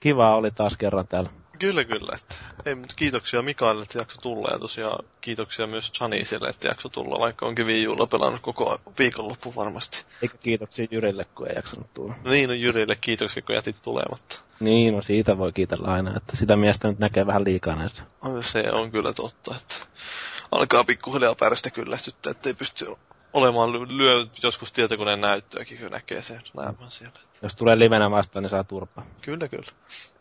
Kiva 0.00 0.36
oli 0.36 0.50
taas 0.50 0.76
kerran 0.76 1.08
täällä. 1.08 1.30
Kyllä, 1.62 1.84
kyllä. 1.84 2.16
Että, 2.16 2.34
ei, 2.66 2.74
mutta 2.74 2.94
kiitoksia 2.96 3.42
Mikaelle, 3.42 3.82
että 3.82 3.98
jakso 3.98 4.20
tulla 4.20 4.48
ja 4.52 4.58
tosiaan 4.58 5.04
kiitoksia 5.20 5.66
myös 5.66 5.92
Janisille, 6.00 6.48
että 6.48 6.68
jakso 6.68 6.88
tulla, 6.88 7.20
vaikka 7.20 7.46
onkin 7.46 7.66
viijulla 7.66 8.06
pelannut 8.06 8.40
koko 8.40 8.80
viikonloppu 8.98 9.54
varmasti. 9.56 10.04
Eikä 10.22 10.36
kiitoksia 10.38 10.86
Jyrille, 10.90 11.24
kun 11.24 11.48
ei 11.48 11.54
jaksanut 11.56 11.94
tulla. 11.94 12.14
Niin, 12.24 12.48
no 12.48 12.54
Jyrille 12.54 12.96
kiitoksia, 13.00 13.42
kun 13.42 13.54
jätit 13.54 13.76
tulematta. 13.82 14.40
Niin, 14.60 14.94
no 14.94 15.02
siitä 15.02 15.38
voi 15.38 15.52
kiitellä 15.52 15.88
aina, 15.88 16.16
että 16.16 16.36
sitä 16.36 16.56
miestä 16.56 16.88
nyt 16.88 16.98
näkee 16.98 17.26
vähän 17.26 17.44
liikaa 17.44 17.76
näissä. 17.76 18.02
No, 18.24 18.42
se 18.42 18.64
on 18.72 18.90
kyllä 18.90 19.12
totta, 19.12 19.56
että 19.56 19.74
alkaa 20.52 20.84
pikkuhiljaa 20.84 21.34
pärstä 21.34 21.70
kyllästyttää, 21.70 22.30
ettei 22.30 22.54
pysty 22.54 22.86
olemaan 23.32 23.98
lyö 23.98 24.26
joskus 24.42 24.72
tietokoneen 24.72 25.20
näyttöäkin, 25.20 25.78
kun 25.78 25.90
näkee 25.90 26.22
sen 26.22 26.40
naaman 26.54 26.90
siellä. 26.90 27.18
Jos 27.42 27.54
tulee 27.54 27.78
livenä 27.78 28.10
vastaan, 28.10 28.42
niin 28.42 28.50
saa 28.50 28.64
turpaa. 28.64 29.06
Kyllä, 29.20 29.48
kyllä. 29.48 29.72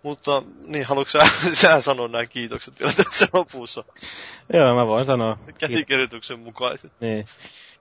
Mutta 0.03 0.41
niin, 0.65 0.85
haluatko 0.85 1.11
sä, 1.11 1.19
sä 1.61 1.81
sanoa 1.81 2.07
nämä 2.07 2.25
kiitokset 2.25 2.79
vielä 2.79 2.93
tässä 2.93 3.27
lopussa? 3.33 3.83
Joo, 4.53 4.75
mä 4.75 4.87
voin 4.87 5.05
sanoa. 5.05 5.37
Käsikirjoituksen 5.57 6.39
mukaiset. 6.39 6.93
Niin. 6.99 7.25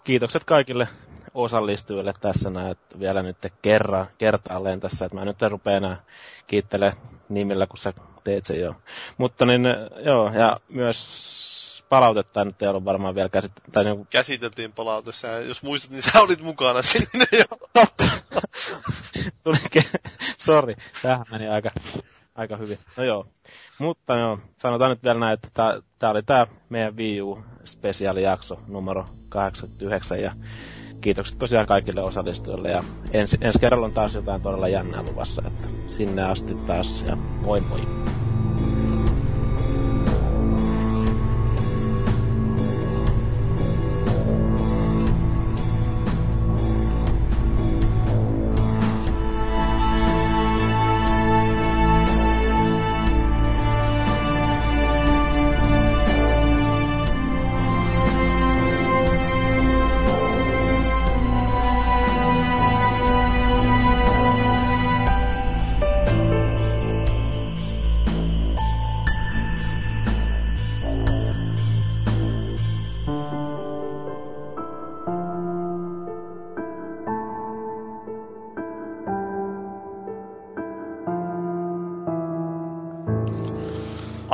Kiitokset 0.04 0.44
kaikille 0.44 0.88
osallistujille 1.34 2.14
tässä 2.20 2.50
näin, 2.50 2.70
että 2.70 3.00
vielä 3.00 3.22
nyt 3.22 3.36
kerran, 3.62 4.06
kertaalleen 4.18 4.80
tässä, 4.80 5.04
että 5.04 5.18
mä 5.18 5.24
nyt 5.24 5.42
en 5.42 5.50
rupea 5.50 5.76
enää 5.76 6.02
kiittele 6.46 6.96
nimillä, 7.28 7.66
kun 7.66 7.78
sä 7.78 7.92
teet 8.24 8.46
sen 8.46 8.60
jo. 8.60 8.74
Mutta 9.18 9.46
niin, 9.46 9.62
joo, 10.04 10.32
ja 10.34 10.60
myös 10.68 11.49
palautetta 11.90 12.44
nyt 12.44 12.62
ei 12.62 12.68
ollut 12.68 12.84
varmaan 12.84 13.14
vielä 13.14 13.28
käsitetty. 13.28 13.70
Tai 13.70 13.84
niinku... 13.84 14.06
Käsiteltiin 14.10 14.72
palaute, 14.72 15.12
sä, 15.12 15.28
jos 15.28 15.62
muistat, 15.62 15.90
niin 15.90 16.02
sä 16.02 16.20
olit 16.20 16.42
mukana 16.42 16.82
sinne 16.82 17.26
jo. 17.32 17.44
Tuli 19.44 19.58
Sori, 20.36 20.76
tähän 21.02 21.26
meni 21.30 21.48
aika, 21.48 21.70
aika 22.34 22.56
hyvin. 22.56 22.78
No 22.96 23.04
joo. 23.04 23.26
Mutta 23.78 24.16
joo, 24.16 24.38
sanotaan 24.58 24.90
nyt 24.90 25.02
vielä 25.02 25.20
näin, 25.20 25.34
että 25.34 25.48
tämä 25.98 26.10
oli 26.12 26.22
tämä 26.22 26.46
meidän 26.68 26.96
Wii 26.96 27.22
U 27.22 27.44
spesiaalijakso 27.64 28.60
numero 28.66 29.06
89 29.28 30.22
ja 30.22 30.32
kiitokset 31.00 31.38
tosiaan 31.38 31.66
kaikille 31.66 32.02
osallistujille 32.02 32.70
ja 32.70 32.84
ensi, 33.12 33.38
ensi 33.40 33.58
kerralla 33.58 33.86
on 33.86 33.92
taas 33.92 34.14
jotain 34.14 34.42
todella 34.42 34.68
jännää 34.68 35.02
luvassa, 35.02 35.42
että 35.46 35.68
sinne 35.88 36.22
asti 36.22 36.54
taas 36.54 37.04
ja 37.06 37.16
moi 37.16 37.60
moi. 37.60 37.80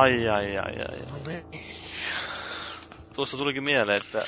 Ai, 0.07 0.29
ai, 0.29 0.59
ai, 0.59 0.75
ai. 0.79 0.99
No 1.11 1.17
niin. 1.27 1.45
Tuossa 3.15 3.37
tulikin 3.37 3.65
mieleen, 3.65 4.03
että 4.03 4.25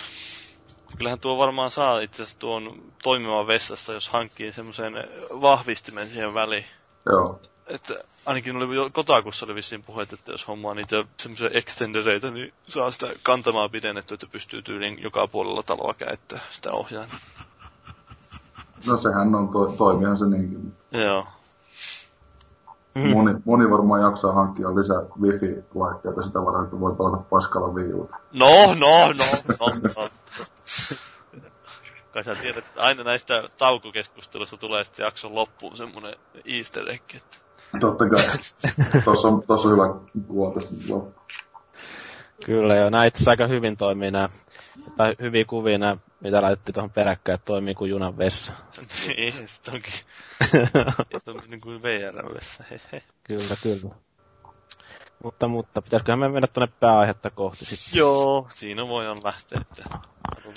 kyllähän 0.96 1.20
tuo 1.20 1.38
varmaan 1.38 1.70
saa 1.70 2.00
itse 2.00 2.22
asiassa 2.22 2.38
tuon 2.38 2.82
toimivan 3.02 3.46
vessassa, 3.46 3.92
jos 3.92 4.08
hankkii 4.08 4.52
semmoisen 4.52 4.94
vahvistimen 5.40 6.08
siihen 6.08 6.34
väliin. 6.34 6.64
Joo. 7.06 7.40
Että 7.66 7.94
ainakin 8.26 8.56
oli, 8.56 8.90
Kotakussa 8.92 9.46
oli 9.46 9.54
vissiin 9.54 9.82
puheet, 9.82 10.12
että 10.12 10.32
jos 10.32 10.48
hommaa 10.48 10.74
niitä 10.74 11.04
semmoisia 11.22 11.50
extendereitä, 11.52 12.30
niin 12.30 12.52
saa 12.68 12.90
sitä 12.90 13.06
kantamaa 13.22 13.68
pidennettyä, 13.68 14.14
että 14.14 14.26
pystyy 14.32 14.62
tyyliin 14.62 15.02
joka 15.02 15.26
puolella 15.28 15.62
taloa 15.62 15.94
käyttää 15.94 16.40
sitä 16.52 16.72
ohjainta. 16.72 17.16
No 18.90 18.96
sehän 18.98 19.34
on, 19.34 19.48
to, 19.48 19.74
toimihan 19.78 20.18
se 20.18 20.24
niinkin. 20.26 20.74
Joo. 20.92 21.26
Mm. 23.04 23.10
Moni, 23.10 23.34
moni 23.44 23.70
varmaan 23.70 24.02
jaksaa 24.02 24.32
hankkia 24.32 24.74
lisää 24.74 25.02
wifi-laitteita 25.20 26.22
sitä 26.22 26.44
varten, 26.44 26.64
että 26.64 26.80
voi 26.80 26.94
pelata 26.94 27.16
paskalla 27.16 27.74
viiluta. 27.74 28.16
No, 28.32 28.74
no, 28.74 29.12
no, 29.12 29.24
no, 29.60 29.66
no. 29.96 30.08
Kai 32.12 32.24
sä 32.24 32.34
tiedät, 32.34 32.66
että 32.66 32.82
aina 32.82 33.04
näistä 33.04 33.42
taukokeskustelusta 33.58 34.56
tulee 34.56 34.84
sitten 34.84 35.04
jakson 35.04 35.34
loppuun 35.34 35.76
semmonen 35.76 36.14
easter 36.44 36.90
egg, 36.90 37.14
että... 37.14 37.36
Totta 37.80 38.08
kai. 38.08 38.24
Tuossa 39.04 39.28
on, 39.28 39.42
tossa 39.46 39.68
on 39.68 39.74
hyvä 39.74 39.94
kuota 40.26 40.60
loppu. 40.88 41.17
Kyllä 42.44 42.74
joo, 42.76 42.90
nämä 42.90 43.04
itse 43.04 43.30
aika 43.30 43.46
hyvin 43.46 43.76
toimii 43.76 44.10
nämä, 44.10 44.28
tai 44.96 45.16
hyviä 45.20 45.44
kuvia 45.44 45.78
nämä, 45.78 45.96
mitä 46.20 46.42
laitettiin 46.42 46.74
tuohon 46.74 46.90
peräkkäin, 46.90 47.34
että 47.34 47.44
toimii 47.44 47.74
kuin 47.74 47.90
junan 47.90 48.18
vessa. 48.18 48.52
niin, 49.16 49.48
sitten 49.48 49.74
onkin. 49.74 49.92
toimii 51.24 51.48
niin 51.48 51.60
kuin 51.60 51.82
VR-vessa, 51.82 52.64
Kyllä, 53.24 53.56
kyllä. 53.62 53.94
Mutta, 55.24 55.48
mutta 55.48 55.82
pitäisiköhän 55.82 56.18
me 56.18 56.28
mennä 56.28 56.46
tuonne 56.46 56.74
pääaihetta 56.80 57.30
kohti 57.30 57.64
sitten? 57.64 57.98
Joo, 57.98 58.46
siinä 58.54 58.88
voidaan 58.88 59.18
lähteä, 59.24 59.60
että... 59.60 59.98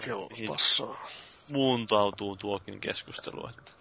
Kelpassaa. 0.06 1.08
Muuntautuu 1.52 2.36
tuokin 2.36 2.80
keskustelu, 2.80 3.50
että... 3.50 3.72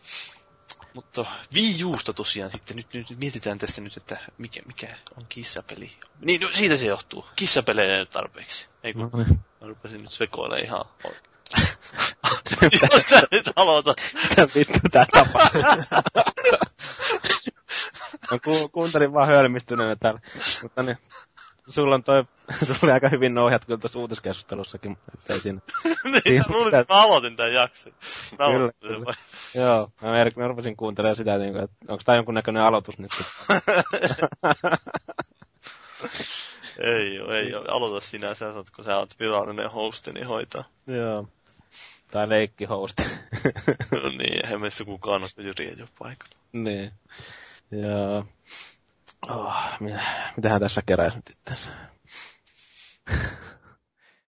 Mutta 0.95 1.27
Wii 1.55 1.85
Usta 1.85 2.13
tosiaan 2.13 2.51
sitten, 2.51 2.77
nyt, 2.77 2.95
nyt 2.95 3.19
mietitään 3.19 3.59
tässä 3.59 3.81
nyt, 3.81 3.97
että 3.97 4.17
mikä, 4.39 4.61
mikä 4.67 4.97
on 5.17 5.27
kissapeli. 5.29 5.93
Niin, 6.21 6.41
no, 6.41 6.49
siitä 6.53 6.77
se 6.77 6.87
johtuu. 6.87 7.27
Kissapelejä 7.37 7.95
ei 7.95 8.01
ole 8.01 8.07
tarpeeksi. 8.07 8.67
Ei 8.83 8.93
kun, 8.93 9.11
no, 9.13 9.19
niin. 9.19 9.41
mä 9.61 9.67
rupesin 9.67 10.01
nyt 10.03 10.13
sekoilemaan 10.13 10.65
ihan 10.65 10.85
Jos 12.93 13.09
sä 13.09 13.23
nyt 13.31 13.51
aloitat. 13.57 13.97
Mitä 14.29 14.47
vittu 14.55 14.79
tää 14.91 15.07
tapahtuu? 15.13 15.63
Mä 18.31 18.39
ku, 18.45 18.69
kuuntelin 18.69 19.13
vaan 19.13 19.29
hölmistyneenä 19.29 19.97
täällä. 19.97 20.21
Mutta 20.63 20.83
niin, 20.83 20.99
sulla 21.71 21.95
on 21.95 22.03
toi, 22.03 22.25
sulla 22.67 22.79
oli 22.83 22.93
aika 22.93 23.09
hyvin 23.09 23.39
ohjat 23.39 23.65
kyllä 23.65 23.79
tuossa 23.79 23.99
uutiskeskustelussakin, 23.99 24.99
ettei 25.15 25.41
siinä. 25.41 25.61
niin, 26.05 26.23
siinä 26.27 26.45
luulit, 26.49 26.75
että 26.75 26.95
mä 26.95 27.03
aloitin 27.03 27.37
tämän 27.37 27.53
jakson. 27.53 27.93
Mä 28.39 28.47
kyllä, 28.51 28.73
kyllä. 28.81 29.15
Joo, 29.63 29.91
mä, 30.03 30.11
mer- 30.11 30.33
mä 30.37 30.49
rupesin 30.49 30.77
kuuntelemaan 30.77 31.17
sitä, 31.17 31.35
että 31.35 31.47
niinku, 31.47 31.75
onko 31.89 32.03
tää 32.05 32.17
jonkunnäköinen 32.17 32.63
aloitus 32.63 32.99
nyt. 32.99 33.13
ei 36.79 37.21
oo, 37.21 37.33
ei 37.33 37.55
oo. 37.55 37.65
Aloita 37.69 38.07
sinä, 38.07 38.35
sä 38.35 38.53
saat, 38.53 38.71
kun 38.71 38.85
sä 38.85 38.97
oot 38.97 39.19
virallinen 39.21 39.71
hosti, 39.71 40.13
niin 40.13 40.27
hoitaa. 40.27 40.65
Joo. 40.87 41.29
Tai 42.11 42.29
leikkihosti. 42.29 43.03
no 43.91 44.09
niin, 44.09 44.45
eihän 44.45 44.61
meissä 44.61 44.85
kukaan 44.85 45.23
ole 45.23 45.47
Jyriä 45.47 45.73
jo 45.77 45.87
paikalla. 45.99 46.35
Niin. 46.53 46.93
Joo. 47.71 48.27
Oh, 49.29 49.55
mitähän 50.37 50.61
tässä 50.61 50.83
keräisin 50.87 51.17
nyt 51.17 51.31
itseänsä. 51.31 51.71